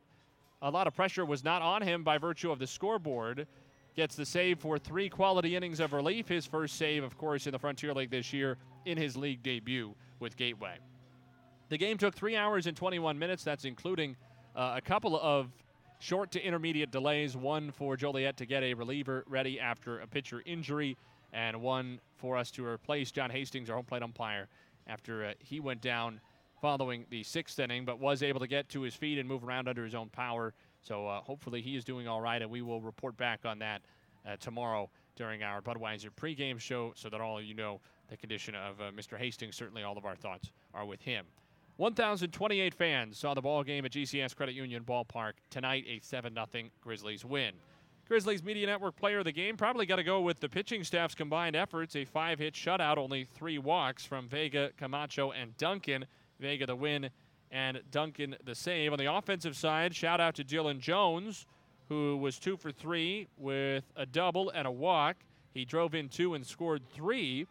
a 0.62 0.70
lot 0.70 0.88
of 0.88 0.96
pressure 0.96 1.24
was 1.24 1.44
not 1.44 1.62
on 1.62 1.82
him 1.82 2.04
by 2.04 2.18
virtue 2.18 2.52
of 2.52 2.60
the 2.60 2.68
scoreboard, 2.68 3.48
gets 3.96 4.16
the 4.16 4.26
save 4.26 4.60
for 4.60 4.78
three 4.78 5.08
quality 5.08 5.56
innings 5.56 5.80
of 5.80 5.94
relief. 5.94 6.28
His 6.28 6.46
first 6.46 6.76
save, 6.76 7.04
of 7.04 7.18
course, 7.18 7.46
in 7.46 7.54
the 7.54 7.60
Frontier 7.60 7.94
League 7.94 8.10
this 8.10 8.34
year 8.34 8.58
in 8.86 8.98
his 8.98 9.16
league 9.16 9.42
debut 9.42 9.96
with 10.20 10.36
Gateway. 10.36 10.78
The 11.70 11.78
game 11.78 11.98
took 11.98 12.14
three 12.14 12.36
hours 12.36 12.68
and 12.68 12.78
21 12.78 13.18
minutes. 13.18 13.44
That's 13.44 13.66
including 13.66 14.16
uh, 14.56 14.74
a 14.76 14.82
couple 14.82 15.20
of 15.20 15.50
short 16.00 16.30
to 16.32 16.42
intermediate 16.46 16.92
delays. 16.92 17.36
One 17.36 17.72
for 17.72 17.98
Joliet 17.98 18.38
to 18.38 18.46
get 18.46 18.62
a 18.62 18.76
reliever 18.76 19.24
ready 19.28 19.60
after 19.60 20.00
a 20.00 20.08
pitcher 20.08 20.44
injury, 20.46 20.96
and 21.34 21.62
one 21.62 22.00
for 22.18 22.38
us 22.38 22.52
to 22.52 22.66
replace 22.66 23.12
John 23.12 23.32
Hastings, 23.32 23.70
our 23.70 23.78
home 23.78 23.86
plate 23.86 24.04
umpire, 24.04 24.48
after 24.86 25.26
uh, 25.26 25.34
he 25.40 25.60
went 25.60 25.82
down 25.82 26.22
following 26.62 27.06
the 27.10 27.24
sixth 27.24 27.58
inning, 27.58 27.84
but 27.84 28.00
was 28.00 28.22
able 28.22 28.40
to 28.40 28.48
get 28.48 28.70
to 28.70 28.82
his 28.82 28.94
feet 28.94 29.18
and 29.18 29.28
move 29.28 29.44
around 29.44 29.68
under 29.68 29.84
his 29.84 29.96
own 29.96 30.10
power. 30.10 30.54
So 30.82 31.08
uh, 31.08 31.22
hopefully 31.22 31.62
he 31.62 31.76
is 31.76 31.84
doing 31.84 32.08
all 32.08 32.22
right, 32.22 32.42
and 32.42 32.52
we 32.52 32.62
will 32.62 32.82
report 32.82 33.18
back 33.18 33.40
on 33.44 33.58
that 33.60 33.82
uh, 34.28 34.36
tomorrow 34.40 34.88
during 35.16 35.42
our 35.42 35.62
Budweiser 35.62 36.10
pregame 36.16 36.60
show 36.60 36.94
so 36.96 37.10
that 37.10 37.22
all 37.22 37.40
of 37.40 37.44
you 37.44 37.56
know 37.56 37.80
the 38.10 38.18
condition 38.18 38.54
of 38.54 38.80
uh, 38.80 38.92
Mr. 38.92 39.18
Hastings. 39.18 39.56
Certainly 39.56 39.82
all 39.82 39.98
of 39.98 40.06
our 40.06 40.16
thoughts 40.16 40.52
are 40.76 40.86
with 40.86 41.02
him. 41.02 41.26
1,028 41.78 42.74
fans 42.74 43.18
saw 43.18 43.34
the 43.34 43.42
ball 43.42 43.64
game 43.64 43.84
at 43.86 43.92
GCS 43.92 44.36
Credit 44.36 44.56
Union 44.56 44.84
Ballpark 44.84 45.34
tonight, 45.50 45.84
a 45.90 46.00
7 46.00 46.34
0 46.34 46.70
Grizzlies 46.82 47.26
win. 47.26 47.52
Grizzlies 48.08 48.44
Media 48.44 48.68
Network 48.68 48.96
player 48.96 49.20
of 49.20 49.26
the 49.26 49.32
game 49.32 49.58
probably 49.58 49.86
got 49.86 49.96
to 49.98 50.04
go 50.04 50.22
with 50.22 50.40
the 50.40 50.48
pitching 50.48 50.84
staff's 50.84 51.16
combined 51.16 51.56
efforts. 51.56 51.96
A 51.96 52.06
five 52.06 52.40
hit 52.40 52.54
shutout, 52.54 52.98
only 52.98 53.26
three 53.26 53.58
walks 53.58 54.06
from 54.06 54.30
Vega, 54.30 54.70
Camacho, 54.78 55.32
and 55.32 55.58
Duncan. 55.58 56.06
Vega 56.40 56.66
the 56.66 56.76
win 56.76 57.10
and 57.52 57.82
Duncan 57.92 58.36
the 58.46 58.56
save. 58.56 58.94
On 58.94 59.00
the 59.00 59.12
offensive 59.12 59.58
side, 59.58 59.96
shout 59.96 60.22
out 60.22 60.36
to 60.36 60.44
Dylan 60.44 60.80
Jones, 60.80 61.46
who 61.90 62.16
was 62.18 62.38
two 62.38 62.58
for 62.58 62.72
three 62.72 63.28
with 63.38 63.84
a 63.96 64.06
double 64.06 64.50
and 64.52 64.68
a 64.68 64.72
walk. 64.72 65.18
He 65.54 65.66
drove 65.66 65.96
in 65.96 66.08
two 66.08 66.36
and 66.36 66.46
scored 66.46 66.84
three. 66.94 67.48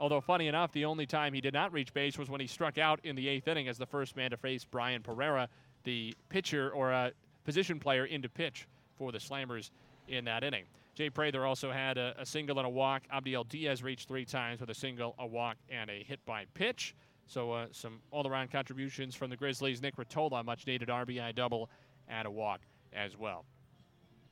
Although, 0.00 0.20
funny 0.20 0.46
enough, 0.46 0.72
the 0.72 0.84
only 0.84 1.06
time 1.06 1.32
he 1.32 1.40
did 1.40 1.54
not 1.54 1.72
reach 1.72 1.92
base 1.92 2.18
was 2.18 2.30
when 2.30 2.40
he 2.40 2.46
struck 2.46 2.78
out 2.78 3.00
in 3.02 3.16
the 3.16 3.28
eighth 3.28 3.48
inning 3.48 3.68
as 3.68 3.78
the 3.78 3.86
first 3.86 4.16
man 4.16 4.30
to 4.30 4.36
face 4.36 4.64
Brian 4.64 5.02
Pereira, 5.02 5.48
the 5.84 6.14
pitcher 6.28 6.70
or 6.70 6.92
a 6.92 7.12
position 7.44 7.80
player 7.80 8.04
into 8.04 8.28
pitch 8.28 8.68
for 8.96 9.10
the 9.10 9.18
Slammers 9.18 9.70
in 10.06 10.24
that 10.26 10.44
inning. 10.44 10.64
Jay 10.94 11.10
Prather 11.10 11.46
also 11.46 11.70
had 11.70 11.96
a, 11.96 12.14
a 12.18 12.26
single 12.26 12.58
and 12.58 12.66
a 12.66 12.70
walk. 12.70 13.02
Abdiel 13.12 13.44
Diaz 13.48 13.82
reached 13.82 14.08
three 14.08 14.24
times 14.24 14.60
with 14.60 14.70
a 14.70 14.74
single, 14.74 15.14
a 15.18 15.26
walk, 15.26 15.56
and 15.68 15.88
a 15.90 16.02
hit 16.02 16.24
by 16.26 16.44
pitch. 16.54 16.94
So 17.26 17.52
uh, 17.52 17.66
some 17.72 18.00
all-around 18.10 18.50
contributions 18.50 19.14
from 19.14 19.30
the 19.30 19.36
Grizzlies. 19.36 19.82
Nick 19.82 19.96
Rotola, 19.96 20.44
much 20.44 20.66
needed 20.66 20.88
RBI 20.88 21.34
double 21.34 21.70
and 22.08 22.26
a 22.26 22.30
walk 22.30 22.60
as 22.92 23.16
well. 23.16 23.44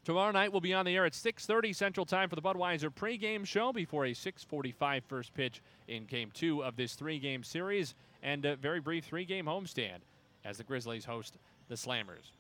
Tomorrow 0.07 0.31
night 0.31 0.53
we'll 0.53 0.61
be 0.61 0.73
on 0.73 0.87
the 0.87 0.95
air 0.95 1.05
at 1.05 1.15
6:30 1.15 1.75
Central 1.75 2.07
Time 2.07 2.29
for 2.29 2.37
the 2.37 2.41
Budweiser 2.41 2.95
pregame 2.95 3.45
show 3.45 3.73
before 3.73 4.05
a 4.05 4.15
6:45 4.15 5.03
first 5.05 5.35
pitch 5.35 5.61
in 5.89 6.05
Game 6.05 6.31
Two 6.31 6.63
of 6.63 6.77
this 6.77 6.95
three-game 6.95 7.43
series 7.43 7.97
and 8.23 8.45
a 8.45 8.55
very 8.55 8.79
brief 8.79 9.05
three-game 9.05 9.47
homestand 9.47 10.03
as 10.45 10.59
the 10.59 10.63
Grizzlies 10.63 11.07
host 11.07 11.39
the 11.67 11.75
Slammers. 11.75 12.31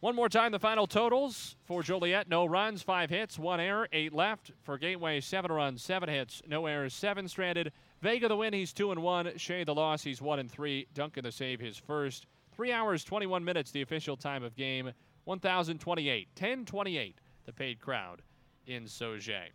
One 0.00 0.16
more 0.16 0.28
time, 0.28 0.50
the 0.50 0.58
final 0.58 0.88
totals 0.88 1.54
for 1.66 1.84
Joliet: 1.84 2.28
no 2.28 2.46
runs, 2.46 2.82
five 2.82 3.10
hits, 3.10 3.38
one 3.38 3.60
error, 3.60 3.88
eight 3.92 4.12
left. 4.12 4.50
For 4.64 4.76
Gateway, 4.76 5.20
seven 5.20 5.52
runs, 5.52 5.82
seven 5.82 6.08
hits, 6.08 6.42
no 6.48 6.66
errors, 6.66 6.94
seven 6.94 7.28
stranded. 7.28 7.70
Vega 8.00 8.26
the 8.26 8.34
win, 8.34 8.52
he's 8.52 8.72
two 8.72 8.90
and 8.90 9.04
one. 9.04 9.38
Shea 9.38 9.62
the 9.62 9.72
loss, 9.72 10.02
he's 10.02 10.20
one 10.20 10.40
and 10.40 10.50
three. 10.50 10.88
Duncan 10.94 11.22
the 11.22 11.30
save, 11.30 11.60
his 11.60 11.78
first. 11.78 12.26
Three 12.50 12.72
hours, 12.72 13.04
21 13.04 13.44
minutes, 13.44 13.70
the 13.70 13.82
official 13.82 14.16
time 14.16 14.42
of 14.42 14.56
game. 14.56 14.92
1,028, 15.24 16.28
1028, 16.34 17.20
the 17.46 17.52
paid 17.52 17.80
crowd 17.80 18.22
in 18.66 18.84
Sauget. 18.84 19.50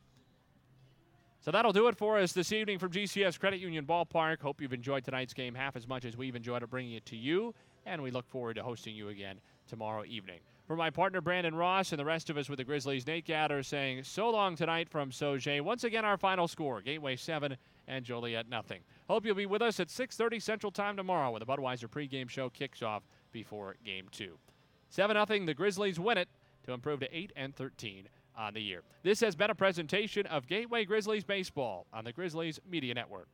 So 1.42 1.52
that'll 1.52 1.72
do 1.72 1.88
it 1.88 1.96
for 1.96 2.20
us 2.20 2.34
this 2.34 2.52
evening 2.52 2.80
from 2.80 2.92
GCS 2.92 3.40
Credit 3.40 3.60
Union 3.60 3.86
Ballpark. 3.86 4.42
Hope 4.42 4.62
you've 4.62 4.74
enjoyed 4.74 5.06
tonight's 5.06 5.34
game 5.34 5.56
half 5.56 5.76
as 5.76 5.88
much 5.88 6.04
as 6.04 6.18
we've 6.18 6.36
enjoyed 6.36 6.70
bringing 6.70 6.94
it 6.94 7.06
to 7.08 7.16
you, 7.16 7.54
and 7.86 8.04
we 8.04 8.12
look 8.12 8.28
forward 8.28 8.56
to 8.56 8.64
hosting 8.64 8.94
you 8.94 9.08
again 9.08 9.40
tomorrow 9.68 10.04
evening. 10.06 10.40
For 10.68 10.76
my 10.76 10.90
partner 10.90 11.22
Brandon 11.22 11.56
Ross 11.56 11.92
and 11.94 12.00
the 12.00 12.06
rest 12.06 12.30
of 12.30 12.38
us 12.38 12.50
with 12.50 12.58
the 12.58 12.64
Grizzlies, 12.64 13.08
Nate 13.08 13.26
Gatter 13.26 13.64
saying 13.64 14.04
so 14.04 14.30
long 14.30 14.56
tonight 14.56 14.90
from 14.90 15.12
Sauget. 15.12 15.62
Once 15.62 15.84
again, 15.84 16.06
our 16.06 16.18
final 16.18 16.48
score: 16.48 16.82
Gateway 16.82 17.16
seven 17.16 17.58
and 17.88 18.06
Joliet 18.06 18.50
nothing. 18.50 18.82
Hope 19.08 19.26
you'll 19.26 19.34
be 19.34 19.46
with 19.48 19.62
us 19.62 19.80
at 19.80 19.90
6:30 19.90 20.40
Central 20.40 20.72
Time 20.72 20.96
tomorrow 20.96 21.32
when 21.32 21.40
the 21.40 21.46
Budweiser 21.46 21.88
pregame 21.88 22.30
show 22.30 22.50
kicks 22.50 22.84
off 22.84 23.04
before 23.32 23.78
Game 23.84 24.08
Two. 24.12 24.38
7 24.90 25.26
0, 25.28 25.46
the 25.46 25.54
Grizzlies 25.54 26.00
win 26.00 26.18
it 26.18 26.30
to 26.66 26.74
improve 26.74 27.00
to 27.00 27.16
8 27.16 27.32
and 27.36 27.56
13 27.56 28.08
on 28.38 28.54
the 28.54 28.62
year. 28.62 28.82
This 29.04 29.20
has 29.22 29.36
been 29.36 29.50
a 29.50 29.56
presentation 29.56 30.26
of 30.26 30.48
Gateway 30.48 30.86
Grizzlies 30.86 31.24
Baseball 31.24 31.86
on 31.94 32.06
the 32.06 32.12
Grizzlies 32.12 32.60
Media 32.70 32.94
Network. 32.94 33.28